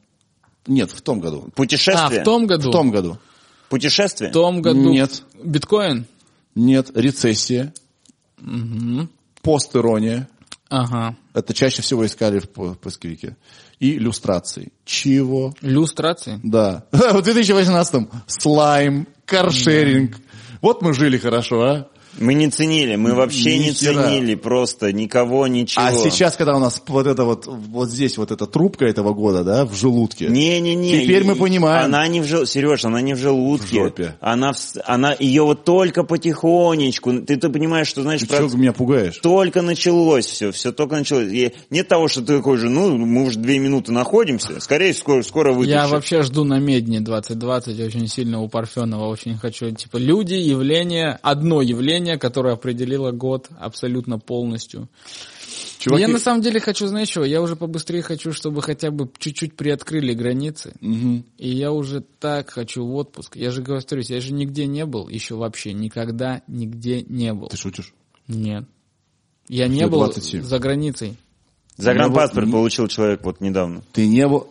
Нет, 0.66 0.92
в 0.92 1.02
том 1.02 1.20
году. 1.20 1.46
А, 1.48 1.52
Путешествие? 1.52 2.22
в 2.22 2.24
том 2.24 2.46
году? 2.48 2.70
В 2.70 2.72
том 2.72 2.92
году. 2.92 3.18
Путешествие? 3.70 4.30
В 4.30 4.34
том 4.34 4.62
году. 4.62 4.90
Нет. 4.90 5.24
Биткоин? 5.44 6.06
Нет. 6.56 6.92
Рецессия. 6.96 7.74
Постирония. 9.42 10.28
Ага. 10.70 11.16
Это 11.34 11.54
чаще 11.54 11.82
всего 11.82 12.06
искали 12.06 12.40
в 12.40 12.50
по- 12.50 12.74
поисковике. 12.76 13.38
И 13.80 13.96
иллюстрации. 13.98 14.72
Чего? 14.84 15.54
Люстрации? 15.62 16.40
Да. 16.44 16.86
В 16.92 16.98
2018-м 17.20 18.10
слайм, 18.26 19.08
каршеринг. 19.26 20.18
Вот 20.62 20.82
мы 20.82 20.94
жили 20.94 21.18
хорошо, 21.18 21.62
а? 21.62 21.88
Мы 22.18 22.34
не 22.34 22.50
ценили, 22.50 22.96
мы 22.96 23.14
вообще 23.14 23.58
Ни 23.58 23.64
не 23.66 23.72
хера. 23.74 24.04
ценили 24.04 24.36
просто 24.36 24.92
никого, 24.92 25.48
ничего. 25.48 25.86
А 25.86 25.94
сейчас, 25.94 26.36
когда 26.36 26.56
у 26.56 26.60
нас 26.60 26.82
вот 26.88 27.08
это 27.08 27.24
вот, 27.26 27.46
вот 27.48 27.90
здесь 27.90 28.18
вот 28.18 28.32
эта 28.32 28.46
трубка 28.48 28.86
этого 28.86 29.14
года, 29.14 29.44
да, 29.44 29.66
в 29.66 29.76
желудке. 29.76 30.28
Не-не-не. 30.28 31.02
Теперь 31.04 31.24
мы 31.24 31.36
понимаем. 31.36 31.86
Она 31.86 32.08
не 32.08 32.22
в 32.22 32.26
желудке. 32.26 32.52
Сереж, 32.52 32.86
она 32.86 33.02
не 33.02 33.14
в 33.14 33.18
желудке. 33.18 33.68
В 33.82 33.84
жопе. 33.86 34.16
Она, 34.20 34.54
в 34.54 34.58
она 34.86 35.16
ее 35.20 35.44
вот 35.44 35.64
только 35.64 36.04
потихонечку. 36.04 37.22
Ты, 37.22 37.38
ты 37.38 37.50
понимаешь, 37.50 37.88
что, 37.88 38.02
знаешь, 38.02 38.22
Ты 38.22 38.28
про- 38.28 38.48
что 38.48 38.58
меня 38.58 38.74
пугаешь? 38.74 39.18
только 39.18 39.62
началось 39.62 40.26
все, 40.26 40.52
все 40.52 40.72
только 40.72 40.96
началось. 40.98 41.32
И 41.32 41.54
нет 41.70 41.88
того, 41.88 42.08
что 42.08 42.22
ты 42.22 42.38
такой 42.38 42.58
же, 42.58 42.70
ну, 42.70 42.98
мы 42.98 43.24
уже 43.26 43.40
две 43.40 43.60
минуты 43.60 43.92
находимся, 43.92 44.60
скорее 44.60 44.94
скоро, 44.94 45.22
скоро 45.24 45.52
вытащим. 45.54 45.78
Я 45.78 45.88
вообще 45.88 46.22
жду 46.24 46.44
на 46.44 46.60
Медне 46.60 47.00
2020 47.02 47.80
очень 47.80 48.08
сильно 48.08 48.42
у 48.42 48.48
Парфенова, 48.50 49.08
очень 49.08 49.38
хочу. 49.38 49.72
Типа 49.72 49.98
люди, 49.98 50.34
явление, 50.34 51.20
одно 51.22 51.62
явление, 51.62 52.07
которое 52.16 52.54
определило 52.54 53.12
год 53.12 53.50
абсолютно 53.60 54.20
полностью. 54.20 54.88
Чуваки, 55.80 56.02
Я 56.02 56.08
на 56.08 56.20
самом 56.20 56.42
деле 56.42 56.60
хочу, 56.60 56.88
знаешь 56.88 57.10
чего, 57.10 57.26
я 57.26 57.42
уже 57.42 57.56
побыстрее 57.56 58.02
хочу, 58.02 58.32
чтобы 58.32 58.62
хотя 58.62 58.90
бы 58.90 59.10
чуть-чуть 59.18 59.56
приоткрыли 59.56 60.14
границы. 60.14 60.74
И 61.38 61.50
я 61.50 61.72
уже 61.72 62.02
так 62.02 62.50
хочу 62.50 62.86
в 62.86 62.96
отпуск. 62.96 63.36
Я 63.36 63.52
же 63.52 63.62
говорю, 63.62 63.84
я 63.92 64.22
же 64.22 64.34
нигде 64.34 64.66
не 64.66 64.86
был, 64.86 65.10
еще 65.10 65.36
вообще 65.36 65.74
никогда 65.74 66.42
нигде 66.48 67.02
не 67.04 67.34
был. 67.34 67.48
ты 67.50 67.58
шутишь? 67.58 67.94
Нет. 68.28 68.66
Я 69.50 69.68
не 69.68 69.76
Мне 69.76 69.88
был 69.88 70.00
27. 70.00 70.44
за 70.44 70.60
границей. 70.60 71.18
Загранпаспорт 71.78 72.48
Ну, 72.48 72.54
получил 72.54 72.88
человек 72.88 73.24
вот 73.24 73.40
недавно. 73.40 73.82
Ты 73.94 74.08
не 74.08 74.28
был... 74.28 74.48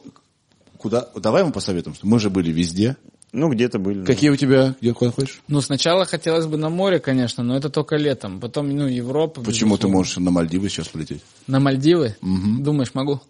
Куда? 0.78 1.08
Давай 1.16 1.42
мы 1.44 1.52
посоветуем, 1.52 1.94
что 1.96 2.06
мы 2.06 2.18
же 2.20 2.30
были 2.30 2.52
везде. 2.52 2.96
Ну, 3.36 3.50
где-то 3.50 3.78
были. 3.78 4.00
да. 4.00 4.06
Какие 4.06 4.30
у 4.30 4.36
тебя, 4.36 4.74
где 4.80 4.94
куда 4.94 5.10
ходишь? 5.10 5.40
Ну, 5.46 5.60
сначала 5.60 6.06
хотелось 6.06 6.46
бы 6.46 6.56
на 6.56 6.70
море, 6.70 6.98
конечно, 6.98 7.44
но 7.44 7.54
это 7.54 7.68
только 7.68 7.96
летом. 7.96 8.40
Потом, 8.40 8.70
ну, 8.74 8.86
Европа. 8.86 9.42
Почему 9.42 9.76
ты 9.76 9.88
можешь 9.88 10.16
на 10.16 10.30
Мальдивы 10.30 10.70
сейчас 10.70 10.88
полететь? 10.88 11.22
На 11.46 11.60
Мальдивы? 11.60 12.16
Думаешь, 12.22 12.94
могу? 12.94 13.20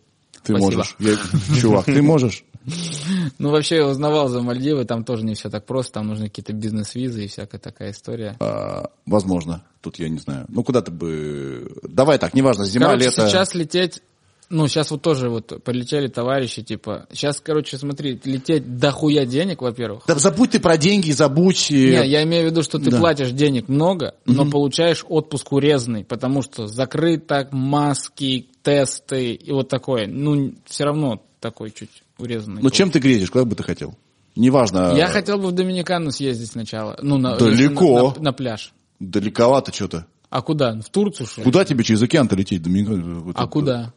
Ты 0.45 0.53
Спасибо. 0.57 0.77
можешь. 0.77 0.97
Я- 1.01 1.17
Чувак, 1.61 1.85
ты 1.87 2.01
можешь. 2.03 2.45
Ну, 3.39 3.51
вообще, 3.51 3.77
я 3.77 3.87
узнавал 3.87 4.29
за 4.29 4.43
Мальдивы, 4.43 4.85
там 4.85 5.05
тоже 5.05 5.25
не 5.25 5.35
все 5.35 5.51
так 5.51 5.67
просто, 5.67 5.95
там 5.95 6.09
нужны 6.09 6.29
какие-то 6.29 6.53
бизнес-визы 6.53 7.25
и 7.25 7.29
всякая 7.29 7.59
такая 7.59 7.93
история. 7.93 8.37
А, 8.41 8.91
возможно. 9.07 9.63
Тут 9.81 9.99
я 10.01 10.09
не 10.09 10.19
знаю. 10.19 10.47
Ну, 10.49 10.65
куда 10.65 10.83
ты 10.83 10.91
бы... 10.91 11.71
Давай 11.85 12.19
так, 12.19 12.35
неважно, 12.35 12.65
зима, 12.65 12.87
короче, 12.87 13.05
лето. 13.07 13.29
сейчас 13.29 13.55
лететь, 13.55 14.03
ну, 14.49 14.69
сейчас 14.69 14.91
вот 14.91 15.03
тоже 15.03 15.29
вот 15.29 15.63
полетели 15.65 16.07
товарищи, 16.09 16.63
типа, 16.63 17.07
сейчас, 17.13 17.41
короче, 17.41 17.77
смотри, 17.79 18.21
лететь 18.25 18.79
дохуя 18.79 19.27
денег, 19.27 19.63
во-первых. 19.63 20.05
Да 20.07 20.15
забудь 20.17 20.51
ты 20.53 20.61
про 20.61 20.77
деньги, 20.77 21.11
забудь... 21.11 21.71
э, 21.71 21.75
Не, 21.75 22.09
я 22.09 22.23
имею 22.23 22.45
в 22.49 22.51
виду, 22.53 22.63
что 22.63 22.79
ты 22.79 22.91
Да. 22.91 22.99
платишь 22.99 23.31
денег 23.33 23.69
много, 23.69 24.15
но 24.25 24.49
получаешь 24.49 25.05
отпуск 25.09 25.53
урезанный, 25.53 26.05
потому 26.05 26.43
что 26.43 26.67
закрыто, 26.67 27.49
маски, 27.53 28.49
тесты 28.63 29.33
и 29.35 29.53
вот 29.53 29.69
такое. 29.69 30.07
Ну, 30.07 30.55
все 30.65 30.85
равно 30.85 31.23
такой 31.41 31.71
чуть 31.71 32.03
урезанный. 32.19 32.63
Ну, 32.63 32.71
чем 32.71 32.91
ты 32.91 32.99
грезишь? 32.99 33.31
Куда 33.31 33.45
бы 33.45 33.55
ты 33.57 33.63
хотел? 33.63 33.95
Неважно. 34.37 34.95
Я 34.97 35.07
хотел 35.09 35.39
бы 35.39 35.49
в 35.49 35.53
Доминикану 35.53 36.11
съездить 36.11 36.51
сначала. 36.51 36.99
Ну, 37.03 37.17
на, 37.19 37.37
Далеко. 37.37 38.15
На, 38.19 38.23
на 38.23 38.33
пляж. 38.33 38.73
Далековато 39.01 39.73
что-то. 39.73 40.07
А 40.29 40.43
куда? 40.43 40.79
В 40.81 40.91
Турцию, 40.91 41.27
что 41.27 41.41
ли? 41.41 41.45
Куда 41.45 41.65
тебе 41.65 41.85
через 41.85 42.03
океан-то 42.03 42.37
лететь? 42.37 42.63
Доминикан? 42.63 43.21
Вот 43.21 43.37
А 43.37 43.43
это- 43.43 43.51
куда? 43.51 43.93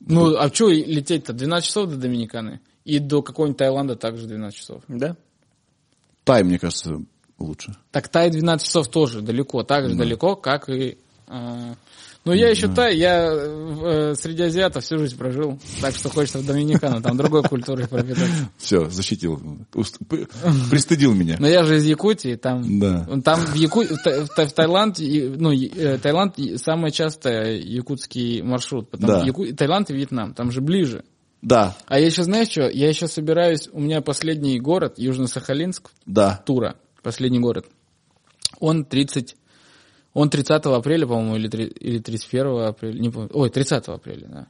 Ну, 0.00 0.36
а 0.36 0.52
что 0.52 0.68
лететь-то? 0.68 1.32
12 1.32 1.66
часов 1.66 1.90
до 1.90 1.96
Доминиканы. 1.96 2.60
И 2.84 2.98
до 2.98 3.22
какого-нибудь 3.22 3.58
Таиланда 3.58 3.96
также 3.96 4.26
12 4.26 4.58
часов. 4.58 4.82
Да? 4.88 5.16
Тай, 6.24 6.44
мне 6.44 6.58
кажется, 6.58 7.00
лучше. 7.38 7.76
Так 7.90 8.08
Тай 8.08 8.30
12 8.30 8.66
часов 8.66 8.88
тоже 8.88 9.22
далеко. 9.22 9.62
Так 9.62 9.88
же 9.88 9.96
далеко, 9.96 10.36
как 10.36 10.68
и... 10.68 10.98
э, 11.26 11.74
Ну, 12.26 12.32
я 12.32 12.50
еще 12.50 12.66
та, 12.68 12.88
я 12.88 13.30
э, 13.32 14.14
среди 14.16 14.42
азиатов 14.42 14.82
всю 14.84 14.98
жизнь 14.98 15.16
прожил, 15.16 15.60
так 15.80 15.94
что 15.94 16.08
хочется 16.10 16.40
в 16.40 16.44
Доминикану, 16.46 17.00
там 17.00 17.16
другой 17.16 17.44
культурой 17.44 17.86
пропитаться. 17.86 18.50
Все, 18.58 18.90
защитил. 18.90 19.40
Пристыдил 20.70 21.14
меня. 21.14 21.36
Но 21.38 21.46
я 21.48 21.62
же 21.62 21.76
из 21.76 21.84
Якутии, 21.84 22.34
там, 22.34 22.80
Да. 22.80 23.06
там 23.24 23.40
в, 23.46 23.54
Яку... 23.54 23.82
в, 23.84 23.96
Та- 24.02 24.24
в 24.24 24.28
Та- 24.34 24.46
в 24.46 24.52
Таиланд, 24.52 24.98
ну, 24.98 25.52
э, 25.52 25.98
Таиланд 25.98 26.36
самый 26.56 26.90
часто 26.90 27.30
якутский 27.44 28.42
маршрут, 28.42 28.90
потому 28.90 29.12
Да. 29.20 29.24
Яку- 29.24 29.46
Таиланд 29.54 29.90
и 29.90 29.94
Вьетнам, 29.94 30.34
там 30.34 30.50
же 30.50 30.60
ближе. 30.60 31.04
Да, 31.42 31.76
А 31.86 32.00
я 32.00 32.06
еще, 32.06 32.24
знаешь 32.24 32.48
что, 32.48 32.68
я 32.68 32.88
еще 32.88 33.06
собираюсь, 33.06 33.68
у 33.70 33.80
меня 33.80 34.00
последний 34.00 34.58
город, 34.58 34.98
Южно-Сахалинск, 34.98 35.90
да. 36.06 36.42
тура, 36.44 36.74
последний 37.02 37.38
город, 37.38 37.66
он 38.58 38.84
30, 38.84 39.36
он 40.16 40.30
30 40.30 40.64
апреля, 40.64 41.06
по-моему, 41.06 41.36
или, 41.36 41.46
три- 41.48 41.66
или 41.66 41.98
31 41.98 42.68
апреля, 42.68 42.98
не 42.98 43.10
помню, 43.10 43.28
ой, 43.34 43.50
30 43.50 43.86
апреля, 43.88 44.26
да. 44.28 44.46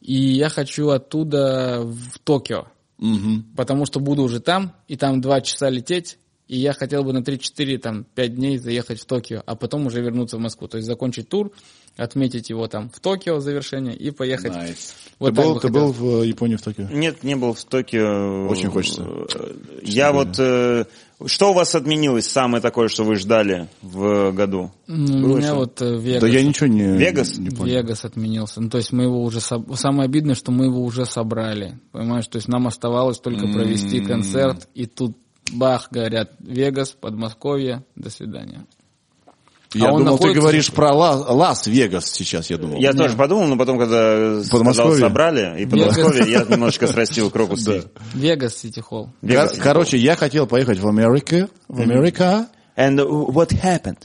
И 0.00 0.14
я 0.14 0.48
хочу 0.48 0.88
оттуда 0.90 1.80
в 1.82 2.20
Токио, 2.22 2.68
Мгм. 2.98 3.44
потому 3.56 3.86
что 3.86 3.98
буду 3.98 4.22
уже 4.22 4.38
там, 4.38 4.72
и 4.86 4.96
там 4.96 5.20
2 5.20 5.40
часа 5.40 5.68
лететь, 5.68 6.16
и 6.50 6.56
я 6.58 6.72
хотел 6.72 7.04
бы 7.04 7.12
на 7.12 7.18
3-4, 7.18 7.78
там, 7.78 8.04
5 8.16 8.34
дней 8.34 8.58
заехать 8.58 9.00
в 9.00 9.04
Токио, 9.04 9.40
а 9.46 9.54
потом 9.54 9.86
уже 9.86 10.00
вернуться 10.00 10.36
в 10.36 10.40
Москву. 10.40 10.66
То 10.66 10.78
есть 10.78 10.86
закончить 10.88 11.28
тур, 11.28 11.52
отметить 11.96 12.50
его 12.50 12.66
там 12.66 12.90
в 12.90 12.98
Токио 12.98 13.38
завершение 13.38 13.94
и 13.94 14.10
поехать. 14.10 14.52
Nice. 14.52 14.94
Вот 15.20 15.36
ты 15.36 15.42
был, 15.42 15.54
бы 15.54 15.60
ты 15.60 15.68
хотел. 15.68 15.86
был 15.86 15.92
в 15.92 16.22
э, 16.22 16.26
Японии, 16.26 16.56
в 16.56 16.62
Токио? 16.62 16.88
Нет, 16.90 17.22
не 17.22 17.36
был 17.36 17.52
в 17.52 17.62
Токио. 17.64 18.48
Очень 18.48 18.68
хочется. 18.68 19.02
Э, 19.32 19.54
Я 19.84 20.10
вот... 20.10 20.40
э, 20.40 20.86
Что 21.24 21.50
у 21.50 21.54
вас 21.54 21.76
отменилось 21.76 22.26
самое 22.26 22.60
такое, 22.60 22.88
что 22.88 23.04
вы 23.04 23.14
ждали 23.14 23.68
в 23.80 24.32
году? 24.32 24.72
Ну, 24.88 25.22
Было 25.22 25.34
у 25.34 25.36
меня 25.36 25.46
что? 25.48 25.54
вот 25.56 25.80
э, 25.82 25.98
Вегас. 26.00 26.20
Да 26.22 26.26
я 26.26 26.42
ничего 26.42 26.66
не, 26.66 26.82
Вегас? 26.96 27.38
не 27.38 27.50
понял. 27.50 27.74
Вегас 27.76 28.04
отменился. 28.04 28.60
Ну, 28.60 28.70
то 28.70 28.78
есть 28.78 28.90
мы 28.90 29.04
его 29.04 29.22
уже... 29.22 29.38
соб- 29.38 29.76
Самое 29.76 30.06
обидное, 30.06 30.34
что 30.34 30.50
мы 30.50 30.64
его 30.64 30.82
уже 30.82 31.06
собрали. 31.06 31.78
Понимаешь? 31.92 32.26
То 32.26 32.38
есть 32.38 32.48
нам 32.48 32.66
оставалось 32.66 33.20
только 33.20 33.46
провести 33.46 34.00
концерт, 34.00 34.68
и 34.74 34.86
тут 34.86 35.16
бах, 35.52 35.88
говорят, 35.90 36.32
Вегас, 36.40 36.90
Подмосковье, 36.90 37.84
до 37.96 38.10
свидания. 38.10 38.64
Я 39.72 39.90
А 39.90 39.92
он 39.92 40.00
думал, 40.04 40.18
ты 40.18 40.24
находится- 40.24 40.40
говоришь 40.40 40.72
про 40.72 40.92
Ла- 40.92 41.32
Лас-Вегас 41.32 42.10
сейчас, 42.10 42.50
я 42.50 42.58
думал. 42.58 42.78
Я 42.80 42.92
тоже 42.92 43.16
подумал, 43.16 43.46
но 43.46 43.56
потом, 43.56 43.78
когда 43.78 44.42
сказал, 44.42 44.58
Подмосковье? 44.64 44.98
собрали, 44.98 45.62
и 45.62 45.66
Подмосковье, 45.66 46.28
я 46.28 46.42
немножечко 46.44 46.88
срастил 46.88 47.30
крокус. 47.30 47.62
Да. 47.62 47.80
Вегас, 48.14 48.56
Сити 48.56 48.80
Холл. 48.80 49.10
Короче, 49.62 49.96
я 49.96 50.16
хотел 50.16 50.48
поехать 50.48 50.80
в 50.80 50.88
Америку, 50.88 51.48
в 51.68 51.80
Америка, 51.80 52.48
And 52.76 52.98
what 53.28 53.50
happened? 53.52 53.98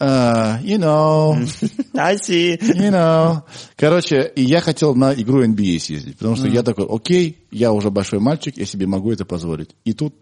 Uh, 0.00 0.60
you 0.62 0.78
know, 0.78 1.34
I 1.96 2.16
see. 2.16 2.56
you 2.60 2.90
know. 2.92 3.42
Короче, 3.76 4.30
и 4.36 4.42
я 4.44 4.60
хотел 4.60 4.94
на 4.94 5.12
игру 5.14 5.44
NBA 5.44 5.80
съездить, 5.80 6.18
потому 6.18 6.36
что 6.36 6.46
я 6.46 6.62
такой, 6.62 6.86
окей, 6.88 7.38
я 7.50 7.72
уже 7.72 7.90
большой 7.90 8.20
мальчик, 8.20 8.56
я 8.56 8.66
себе 8.66 8.86
могу 8.86 9.10
это 9.10 9.24
позволить. 9.24 9.70
И 9.84 9.92
тут... 9.94 10.14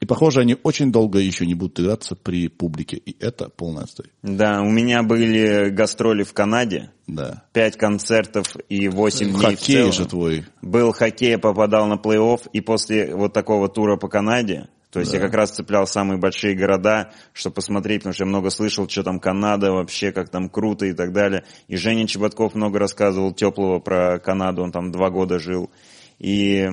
И, 0.00 0.06
похоже, 0.06 0.40
они 0.40 0.56
очень 0.62 0.92
долго 0.92 1.18
еще 1.18 1.44
не 1.44 1.54
будут 1.54 1.80
играться 1.80 2.14
при 2.14 2.48
публике. 2.48 2.96
И 2.96 3.16
это 3.18 3.48
полный 3.48 3.82
отстой. 3.82 4.06
Да, 4.22 4.62
у 4.62 4.70
меня 4.70 5.02
были 5.02 5.70
гастроли 5.70 6.22
в 6.22 6.32
Канаде. 6.32 6.92
Да. 7.08 7.44
Пять 7.52 7.76
концертов 7.76 8.56
и 8.68 8.88
восемь 8.88 9.30
дней 9.30 9.38
в 9.38 9.42
Хоккей 9.42 9.76
целом. 9.76 9.92
же 9.92 10.06
твой. 10.06 10.44
Был 10.62 10.92
хоккей, 10.92 11.36
попадал 11.38 11.86
на 11.88 11.94
плей-офф, 11.94 12.48
и 12.52 12.60
после 12.60 13.14
вот 13.14 13.32
такого 13.32 13.68
тура 13.68 13.96
по 13.96 14.08
Канаде, 14.08 14.68
то 14.90 15.00
есть 15.00 15.12
я 15.12 15.20
как 15.20 15.34
раз 15.34 15.50
цеплял 15.50 15.86
самые 15.86 16.18
большие 16.18 16.54
города, 16.54 17.12
чтобы 17.34 17.54
посмотреть, 17.56 18.00
потому 18.00 18.14
что 18.14 18.24
я 18.24 18.28
много 18.28 18.50
слышал, 18.50 18.88
что 18.88 19.02
там 19.02 19.20
Канада 19.20 19.72
вообще, 19.72 20.12
как 20.12 20.30
там 20.30 20.48
круто 20.48 20.86
и 20.86 20.94
так 20.94 21.12
далее. 21.12 21.44
И 21.66 21.76
Женя 21.76 22.06
Чеботков 22.06 22.54
много 22.54 22.78
рассказывал 22.78 23.34
теплого 23.34 23.80
про 23.80 24.18
Канаду, 24.18 24.62
он 24.62 24.72
там 24.72 24.90
два 24.90 25.10
года 25.10 25.38
жил. 25.38 25.70
И 26.18 26.66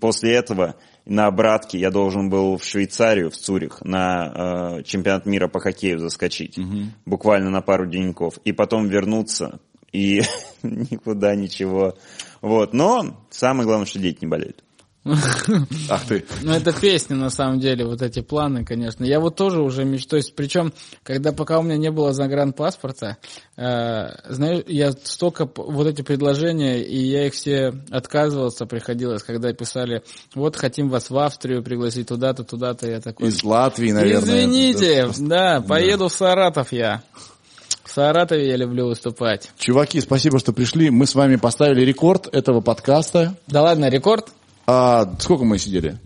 после 0.00 0.34
этого 0.34 0.76
на 1.04 1.26
обратке 1.26 1.78
я 1.78 1.90
должен 1.90 2.30
был 2.30 2.56
в 2.56 2.64
Швейцарию, 2.64 3.30
в 3.30 3.36
Цюрих, 3.36 3.80
на 3.82 4.78
э, 4.78 4.82
чемпионат 4.84 5.26
мира 5.26 5.48
по 5.48 5.60
хоккею 5.60 5.98
заскочить. 5.98 6.58
Буквально 7.04 7.50
на 7.50 7.60
пару 7.60 7.86
деньков. 7.86 8.38
И 8.44 8.52
потом 8.52 8.88
вернуться. 8.88 9.60
И 9.92 10.22
никуда 10.62 11.34
ничего. 11.34 11.96
Вот. 12.40 12.72
Но 12.72 13.24
самое 13.30 13.66
главное, 13.66 13.86
что 13.86 13.98
дети 13.98 14.18
не 14.22 14.28
болеют. 14.28 14.64
Ах 15.04 16.06
ты. 16.06 16.24
Ну, 16.42 16.52
это 16.52 16.72
песни, 16.72 17.14
на 17.14 17.30
самом 17.30 17.58
деле, 17.58 17.84
вот 17.84 18.02
эти 18.02 18.20
планы, 18.20 18.64
конечно. 18.64 19.04
Я 19.04 19.18
вот 19.18 19.34
тоже 19.34 19.60
уже 19.60 19.84
мечтаю, 19.84 20.22
причем, 20.36 20.72
когда 21.02 21.32
пока 21.32 21.58
у 21.58 21.62
меня 21.62 21.76
не 21.76 21.90
было 21.90 22.12
загранпаспорта, 22.12 23.16
э, 23.56 24.08
знаешь, 24.28 24.62
я 24.68 24.92
столько 24.92 25.48
вот 25.56 25.86
эти 25.88 26.02
предложения, 26.02 26.82
и 26.82 26.98
я 26.98 27.26
их 27.26 27.34
все 27.34 27.74
отказывался 27.90 28.64
приходилось, 28.66 29.24
когда 29.24 29.52
писали, 29.52 30.02
вот 30.34 30.56
хотим 30.56 30.88
вас 30.88 31.10
в 31.10 31.18
Австрию 31.18 31.64
пригласить 31.64 32.08
туда-то, 32.08 32.44
туда-то, 32.44 32.88
я 32.88 33.00
такой... 33.00 33.28
Из 33.28 33.42
Латвии, 33.42 33.90
наверное. 33.90 34.44
Извините, 34.44 34.94
Это- 34.94 35.22
да, 35.22 35.60
поеду 35.60 36.08
в 36.08 36.12
Саратов 36.12 36.72
я. 36.72 37.02
В 37.84 37.90
Саратове 37.90 38.48
я 38.48 38.56
люблю 38.56 38.86
выступать. 38.86 39.50
Чуваки, 39.58 40.00
спасибо, 40.00 40.38
что 40.38 40.52
пришли. 40.52 40.90
Мы 40.90 41.06
с 41.06 41.14
вами 41.16 41.36
поставили 41.36 41.84
рекорд 41.84 42.28
этого 42.32 42.60
подкаста. 42.60 43.36
Да 43.48 43.62
ладно, 43.62 43.88
рекорд? 43.90 44.28
А, 44.66 45.14
сколько 45.18 45.44
мы 45.44 45.58
сидели? 45.58 45.98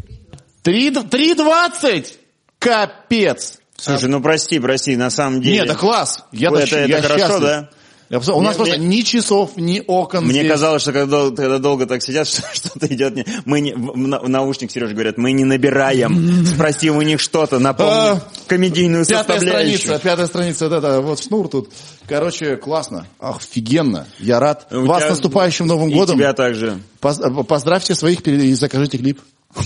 Три- 0.63 0.91
3.20! 0.91 2.15
Капец! 2.59 3.59
Слушай, 3.77 4.09
ну 4.09 4.21
прости, 4.23 4.59
прости, 4.59 4.97
на 4.97 5.11
самом 5.11 5.43
деле... 5.43 5.57
Нет, 5.57 5.65
это 5.67 5.75
класс. 5.79 6.25
Я, 6.33 6.51
я 6.51 6.63
это, 6.63 6.77
это 6.77 7.03
хорошо, 7.03 7.19
счастлив. 7.19 7.41
да? 7.43 7.71
У 8.11 8.41
нас 8.41 8.55
просто 8.57 8.79
мне- 8.79 8.99
ни 8.99 9.01
часов, 9.03 9.57
ни 9.57 9.83
окон 9.87 10.25
Мне 10.27 10.41
здесь. 10.41 10.53
казалось, 10.53 10.83
что 10.83 10.93
когда, 10.93 11.07
дол- 11.07 11.35
когда 11.35 11.59
долго 11.59 11.87
так 11.87 12.03
сидят, 12.03 12.29
что 12.29 12.43
что-то 12.53 12.87
идет 12.87 13.17
не... 13.17 13.25
Мы 13.45 13.61
не... 13.61 13.73
На- 13.75 14.21
наушник, 14.21 14.71
Сережа, 14.71 14.95
говорят, 14.95 15.19
мы 15.19 15.33
не 15.33 15.45
набираем. 15.45 16.47
Спроси 16.47 16.91
у 16.91 17.03
них 17.03 17.21
что-то, 17.21 17.59
напомни 17.59 17.91
А, 17.93 18.23
комедийную 18.47 19.05
Пятая 19.05 19.39
составляющую. 19.39 19.79
страница, 19.79 20.03
пятая 20.05 20.27
страница, 20.27 20.69
вот 20.69 20.77
это, 20.79 21.01
вот 21.01 21.21
шнур 21.23 21.49
тут. 21.49 21.71
Короче, 22.07 22.57
классно, 22.57 23.07
офигенно. 23.19 24.07
Я 24.21 24.39
рад. 24.39 24.69
У 24.71 24.87
Вас 24.87 25.01
тебя- 25.03 25.11
наступающим 25.11 25.67
Новым 25.67 25.89
И 25.91 25.95
годом. 25.95 26.17
тебя 26.17 26.33
также. 26.33 26.79
Поз- 27.01 27.21
Поздравьте 27.49 27.95
своих 27.95 28.21
и 28.27 28.55
закажите 28.55 28.99
клип. 28.99 29.21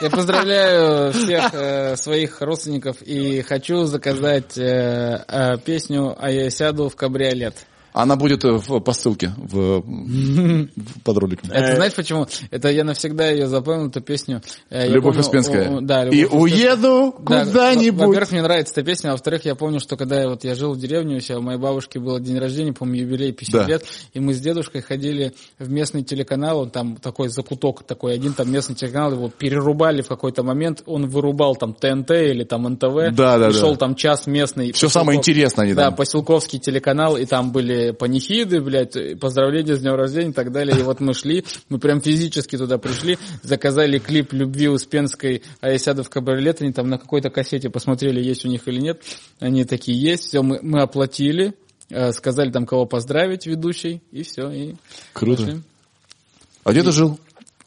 Я 0.00 0.08
поздравляю 0.08 1.12
всех 1.12 1.50
э, 1.52 1.96
своих 1.96 2.40
родственников 2.40 3.02
и 3.02 3.42
хочу 3.42 3.84
заказать 3.84 4.56
э, 4.56 5.24
э, 5.28 5.58
песню 5.58 6.16
«А 6.18 6.30
я 6.30 6.50
сяду 6.50 6.88
в 6.88 6.96
кабриолет». 6.96 7.66
Она 7.92 8.16
будет 8.16 8.44
э, 8.44 8.52
в, 8.52 8.80
по 8.80 8.92
ссылке 8.92 9.32
в, 9.36 9.82
в- 9.82 10.68
под 11.04 11.18
роликом. 11.18 11.50
Это 11.50 11.76
знаешь 11.76 11.94
почему? 11.94 12.26
Это 12.50 12.68
я 12.70 12.84
навсегда 12.84 13.30
ее 13.30 13.46
запомнил, 13.46 13.88
эту 13.88 14.00
песню. 14.00 14.42
Э, 14.70 14.80
я 14.80 14.86
Любовь 14.86 15.14
помню, 15.14 15.20
Успенская. 15.20 15.76
о, 15.78 15.80
да, 15.80 16.08
и 16.08 16.22
«Любовь 16.22 16.52
Успенская». 16.52 16.70
уеду 16.70 17.14
Да, 17.20 17.44
куда-нибудь. 17.44 18.00
во- 18.00 18.06
Во-первых, 18.06 18.32
мне 18.32 18.42
нравится 18.42 18.72
эта 18.74 18.82
песня, 18.84 19.08
а 19.08 19.12
во-вторых, 19.12 19.44
я 19.44 19.54
помню, 19.54 19.80
что 19.80 19.96
когда 19.96 20.20
я, 20.20 20.28
вот, 20.28 20.44
я 20.44 20.54
жил 20.54 20.72
в 20.74 20.78
деревне 20.78 21.16
у 21.16 21.20
себя, 21.20 21.38
у 21.38 21.42
моей 21.42 21.58
бабушки 21.58 21.98
был 21.98 22.18
день 22.20 22.38
рождения, 22.38 22.72
по-моему, 22.72 23.06
юбилей 23.08 23.32
50 23.32 23.60
Да. 23.62 23.66
лет, 23.66 23.84
и 24.14 24.20
мы 24.20 24.34
с 24.34 24.40
дедушкой 24.40 24.82
ходили 24.82 25.32
в 25.58 25.70
местный 25.70 26.02
телеканал, 26.02 26.60
он 26.60 26.70
там 26.70 26.96
такой 26.96 27.28
закуток 27.28 27.82
такой, 27.84 28.14
один 28.14 28.32
там 28.34 28.50
местный 28.52 28.74
телеканал, 28.76 29.12
его 29.12 29.28
перерубали 29.28 30.02
в 30.02 30.08
какой-то 30.08 30.42
момент, 30.42 30.82
он 30.86 31.08
вырубал 31.08 31.56
там 31.56 31.74
ТНТ 31.74 32.10
или 32.10 32.44
там 32.44 32.64
НТВ, 32.68 33.14
Да, 33.16 33.38
да, 33.38 33.48
и 33.48 33.52
да. 33.52 33.58
шел 33.58 33.76
там 33.76 33.94
час 33.94 34.26
местный. 34.26 34.72
Самое 34.74 35.18
поселков- 35.18 35.18
интересное 35.18 35.64
они 35.64 35.74
Да, 35.74 35.86
там. 35.86 35.96
поселковский 35.96 36.58
телеканал, 36.58 37.16
и 37.16 37.24
там 37.24 37.52
были 37.52 37.79
панихиды, 37.92 38.60
блядь, 38.60 38.96
и 38.96 39.14
поздравления 39.14 39.76
с 39.76 39.80
днем 39.80 39.94
рождения 39.94 40.30
и 40.30 40.32
так 40.32 40.52
далее. 40.52 40.78
И 40.78 40.82
вот 40.82 41.00
мы 41.00 41.14
шли, 41.14 41.44
мы 41.68 41.78
прям 41.78 42.00
физически 42.00 42.56
туда 42.56 42.78
пришли, 42.78 43.18
заказали 43.42 43.98
клип 43.98 44.32
«Любви 44.32 44.68
Успенской», 44.68 45.42
а 45.60 45.70
я 45.70 45.78
сяду 45.78 46.02
в 46.02 46.10
кабриолет, 46.10 46.62
они 46.62 46.72
там 46.72 46.88
на 46.88 46.98
какой-то 46.98 47.30
кассете 47.30 47.70
посмотрели, 47.70 48.22
есть 48.22 48.44
у 48.44 48.48
них 48.48 48.68
или 48.68 48.80
нет. 48.80 49.02
Они 49.38 49.64
такие 49.64 50.00
есть, 50.00 50.24
все, 50.24 50.42
мы, 50.42 50.60
мы 50.62 50.82
оплатили, 50.82 51.54
э, 51.88 52.12
сказали 52.12 52.50
там, 52.50 52.66
кого 52.66 52.86
поздравить, 52.86 53.46
ведущий, 53.46 54.02
и 54.12 54.22
все. 54.22 54.50
И 54.50 54.74
Круто. 55.12 55.42
пошли. 55.42 55.60
А 56.64 56.72
где 56.72 56.82
ты 56.82 56.92
жил? 56.92 57.18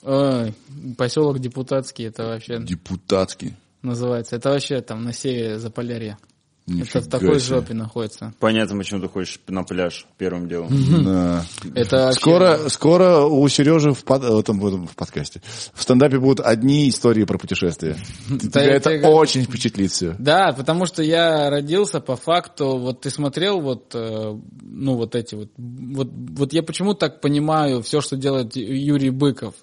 Ой, 0.04 0.54
поселок 0.98 1.40
Депутатский, 1.40 2.08
это 2.08 2.26
вообще 2.26 2.60
Депутатский. 2.60 3.54
называется. 3.82 4.36
Это 4.36 4.50
вообще 4.50 4.82
там 4.82 5.04
на 5.04 5.14
севере 5.14 5.60
Заполярья. 5.60 6.18
Нифига 6.66 7.00
Это 7.00 7.02
в 7.02 7.12
такой 7.12 7.40
себе. 7.42 7.58
жопе 7.58 7.74
находится. 7.74 8.34
Понятно, 8.40 8.78
почему 8.78 9.02
ты 9.02 9.10
хочешь 9.10 9.38
на 9.48 9.64
пляж 9.64 10.06
первым 10.18 10.48
делом. 10.48 10.70
Да. 11.04 11.46
Это 11.76 12.14
Скоро, 12.14 12.70
скоро 12.70 13.26
у 13.26 13.46
Сережи 13.50 13.92
в, 13.92 14.06
под- 14.06 14.24
в 14.24 14.40
этом, 14.40 14.60
в 14.60 14.68
этом 14.68 14.88
в 14.88 14.96
подкасте, 14.96 15.42
в 15.74 15.82
стендапе 15.84 16.20
будут 16.20 16.40
одни 16.40 16.88
истории 16.88 17.26
про 17.26 17.38
путешествия. 17.38 17.98
Тебя 18.28 18.64
я 18.64 18.76
это 18.76 18.92
очень 19.10 19.44
впечатлит 19.44 19.92
все. 19.92 20.16
Да, 20.20 20.54
потому 20.54 20.86
что 20.86 21.04
я 21.04 21.50
родился 21.50 22.00
по 22.00 22.16
факту, 22.16 22.78
вот 22.78 23.02
ты 23.02 23.10
смотрел 23.10 23.60
вот, 23.60 23.94
э, 23.94 24.34
ну 24.62 24.96
вот 24.96 25.16
эти 25.16 25.36
вот, 25.36 25.50
вот, 25.58 26.08
вот 26.14 26.54
я 26.54 26.64
почему 26.64 26.94
так 26.94 27.20
понимаю 27.20 27.82
все, 27.82 28.00
что 28.00 28.16
делает 28.16 28.56
Юрий 28.56 29.10
Быков, 29.10 29.56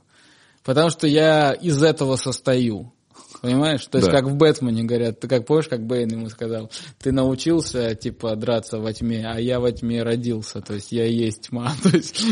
потому 0.65 0.91
что 0.91 1.07
я 1.07 1.53
из 1.53 1.83
этого 1.83 2.17
состою. 2.17 2.93
Понимаешь? 3.41 3.85
То 3.86 3.99
есть, 3.99 4.09
Да. 4.10 4.17
как 4.17 4.27
в 4.27 4.36
Бэтмене 4.36 4.85
говорят, 4.85 5.20
ты 5.20 5.28
как 5.28 5.47
помнишь, 5.47 5.69
как 5.69 5.86
Бэйн 5.86 6.09
ему 6.10 6.28
сказал, 6.28 6.70
ты 6.99 7.10
научился, 7.10 7.94
типа, 7.94 8.36
драться 8.36 8.78
во 8.78 8.93
тьме, 8.93 9.25
а 9.27 9.41
я 9.41 9.60
во 9.60 9.73
тьме 9.73 10.02
родился, 10.02 10.60
то 10.60 10.75
есть 10.75 10.93
я 10.93 11.07
есть 11.07 11.49
тьма. 11.49 11.73
То 11.83 11.89
есть, 11.91 12.23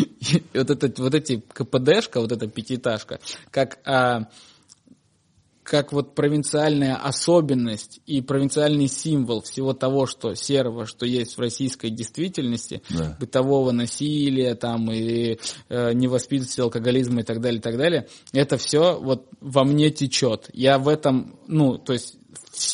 вот, 0.55 0.71
это, 0.71 1.03
вот 1.03 1.15
эти 1.15 1.43
КПДшка, 1.53 2.21
вот 2.21 2.33
эта 2.33 2.47
пятиэтажка, 2.47 3.21
как 3.51 3.79
а, 3.87 4.29
как 5.69 5.93
вот 5.93 6.15
провинциальная 6.15 6.97
особенность 6.97 8.01
и 8.07 8.23
провинциальный 8.23 8.89
символ 8.89 9.43
всего 9.43 9.75
того, 9.75 10.07
что 10.07 10.35
серого, 10.35 10.87
что 10.87 11.05
есть 11.05 11.37
в 11.37 11.41
российской 11.41 11.91
действительности, 11.91 12.83
Да. 12.89 13.17
бытового 13.21 13.71
насилия, 13.71 14.55
там, 14.55 14.91
и 14.91 15.39
э, 15.69 15.93
невоспитанности, 15.93 16.63
алкоголизма 16.63 17.21
и 17.21 17.23
так 17.23 17.43
далее, 17.43 17.59
и 17.59 17.63
так 17.63 17.77
далее, 17.77 18.09
это 18.33 18.57
все 18.57 18.99
вот 18.99 19.27
во 19.41 19.65
мне 19.65 19.91
течет. 19.91 20.49
Я 20.55 20.79
в 20.79 20.89
этом, 20.89 21.39
ну, 21.47 21.77
то 21.77 21.93
есть 21.93 22.17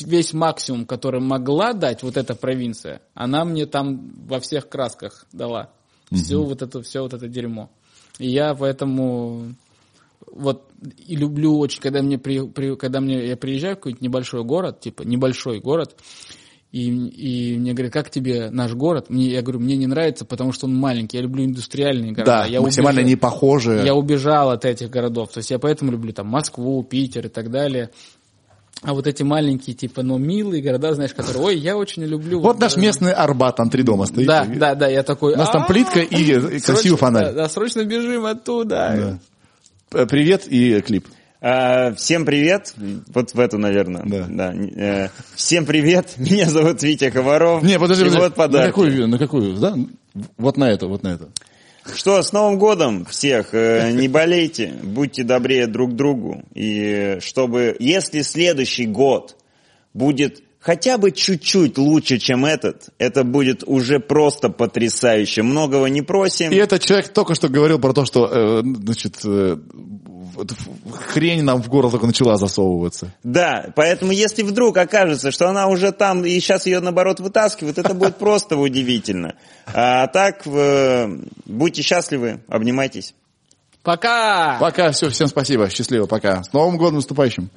весь 0.01 0.33
максимум, 0.33 0.87
который 0.87 1.21
могла 1.21 1.73
дать 1.73 2.05
вот 2.05 2.17
эта 2.17 2.37
провинция, 2.37 3.03
она 3.15 3.45
мне 3.45 3.67
там 3.67 4.13
во 4.29 4.39
всех 4.39 4.69
красках 4.69 5.27
дала. 5.33 5.73
Все 6.13 6.41
вот 6.41 6.63
это, 6.63 6.81
все 6.83 7.03
вот 7.03 7.13
это 7.13 7.27
дерьмо. 7.27 7.71
И 8.21 8.31
я 8.31 8.55
поэтому 8.55 9.55
вот 10.35 10.69
и 11.07 11.17
люблю 11.17 11.57
очень, 11.59 11.81
когда 11.81 12.03
мне 12.03 12.19
при, 12.19 12.47
при- 12.47 12.77
когда 12.77 13.01
мне 13.01 13.27
я 13.29 13.37
приезжаю 13.37 13.75
в 13.75 13.79
какой-нибудь 13.79 14.03
небольшой 14.03 14.45
город, 14.45 14.81
типа 14.81 15.03
небольшой 15.03 15.61
город, 15.61 15.97
и, 16.73 16.89
и 16.89 17.57
мне 17.57 17.73
говорят, 17.73 17.93
как 17.93 18.11
тебе 18.11 18.51
наш 18.51 18.73
город? 18.75 19.09
Мне, 19.09 19.29
я 19.29 19.43
говорю, 19.43 19.61
мне 19.61 19.77
не 19.77 19.87
нравится, 19.87 20.25
потому 20.25 20.51
что 20.53 20.67
он 20.67 20.75
маленький. 20.75 21.17
Я 21.19 21.23
люблю 21.23 21.45
индустриальные 21.45 22.11
города. 22.13 22.39
Да, 22.43 22.47
я 22.47 22.61
максимально 22.61 23.01
убежал- 23.03 23.09
не 23.11 23.17
похожие. 23.17 23.85
Я 23.85 23.95
убежал 23.95 24.51
от 24.51 24.65
этих 24.65 24.91
городов. 24.91 25.31
То 25.31 25.39
есть 25.39 25.53
я 25.53 25.61
поэтому 25.61 25.93
люблю 25.93 26.13
там 26.13 26.27
Москву, 26.27 26.83
Питер 26.83 27.27
и 27.27 27.29
так 27.29 27.53
далее. 27.53 27.91
А 28.83 28.93
вот 28.93 29.07
эти 29.07 29.23
маленькие, 29.23 29.77
типа, 29.77 30.03
но 30.03 30.19
милые 30.19 30.61
города, 30.63 30.93
знаешь, 30.95 31.15
которые, 31.15 31.43
ой, 31.45 31.57
я 31.59 31.77
очень 31.77 32.03
люблю. 32.03 32.41
Вот 32.41 32.59
наш 32.59 32.77
местный 32.77 33.13
Арбат, 33.13 33.55
там 33.57 33.71
три 33.71 33.85
дома 33.85 34.07
стоит. 34.07 34.27
Да, 34.27 34.45
да, 34.45 34.75
да, 34.75 34.89
я 34.89 35.05
такой. 35.05 35.35
У 35.35 35.37
нас 35.39 35.51
там 35.51 35.63
«А, 35.63 35.67
плитка 35.67 36.01
и 36.01 36.61
красивый 36.61 36.99
фонарь. 36.99 37.33
Да, 37.35 37.49
срочно 37.49 37.85
бежим 37.85 38.27
оттуда. 38.27 39.21
Да. 39.95 40.03
Э, 40.03 40.07
Привет 40.07 40.47
и 40.49 40.81
клип. 40.81 41.07
А, 41.41 41.95
Всем 41.95 42.25
привет. 42.25 42.75
Вот 43.09 43.33
в 43.35 43.39
эту, 43.41 43.59
наверное. 43.59 44.03
Да. 44.29 44.55
Э, 44.55 45.09
Всем 45.35 45.65
привет. 45.67 46.15
Меня 46.17 46.47
зовут 46.49 46.83
Витя 46.83 47.11
Коваров. 47.11 47.63
Не, 47.63 47.79
подожди, 47.79 48.05
подожди. 48.05 48.21
вот 48.21 48.35
подарки. 48.35 48.67
На 48.67 48.73
какую, 48.73 49.09
на 49.09 49.19
какую, 49.19 49.55
да? 49.57 49.77
Вот 50.37 50.57
на 50.57 50.71
это, 50.71 50.87
вот 50.87 51.03
на 51.03 51.09
это. 51.15 51.29
Что, 51.95 52.23
с 52.23 52.33
Новым 52.33 52.59
годом 52.59 53.05
всех. 53.05 53.55
Э, 53.55 53.93
Не 53.93 54.09
болейте, 54.09 54.73
будьте 54.83 55.23
добрее 55.23 55.67
друг 55.67 55.95
другу. 55.95 56.43
И 56.55 57.19
чтобы, 57.21 57.77
если 57.79 58.23
следующий 58.23 58.87
год 58.87 59.37
будет 59.93 60.43
хотя 60.65 60.97
бы 60.97 61.11
чуть-чуть 61.13 61.77
лучше, 61.77 62.19
чем 62.19 62.47
этот, 62.47 62.89
это 62.99 63.23
будет 63.23 63.63
уже 63.67 64.01
просто 64.01 64.49
потрясающе. 64.49 65.43
Многого 65.43 65.87
не 65.87 66.01
просим. 66.01 66.51
И 66.51 66.57
этот 66.57 66.83
человек 66.83 67.13
только 67.13 67.35
что 67.35 67.49
говорил 67.49 67.79
про 67.79 67.93
то, 67.93 68.07
что, 68.07 68.27
э, 68.27 68.63
значит, 68.63 69.17
э, 69.25 69.59
хрень 71.09 71.43
нам 71.43 71.63
в 71.63 71.69
горло 71.69 71.91
только 71.91 72.07
начала 72.07 72.37
засовываться. 72.37 73.13
Да, 73.23 73.73
поэтому 73.77 74.13
если 74.13 74.43
вдруг 74.43 74.79
окажется, 74.79 75.31
что 75.31 75.51
она 75.51 75.69
уже 75.69 75.93
там, 75.93 76.25
и 76.25 76.41
сейчас 76.41 76.65
ее 76.65 76.81
наоборот 76.81 77.21
вытаскивают, 77.21 77.77
это 77.77 77.93
будет 77.93 78.17
просто 78.17 78.57
удивительно. 78.57 79.35
А 79.67 80.07
так, 80.07 80.47
э, 80.47 81.09
будьте 81.45 81.83
счастливы, 81.83 82.41
обнимайтесь. 82.49 83.15
Пока! 83.83 84.57
Пока, 84.59 84.93
все, 84.93 85.11
всем 85.11 85.29
спасибо, 85.29 85.69
счастливо, 85.69 86.07
пока. 86.07 86.43
С 86.43 86.55
Новым 86.55 86.79
годом 86.79 86.97
наступающим. 86.97 87.51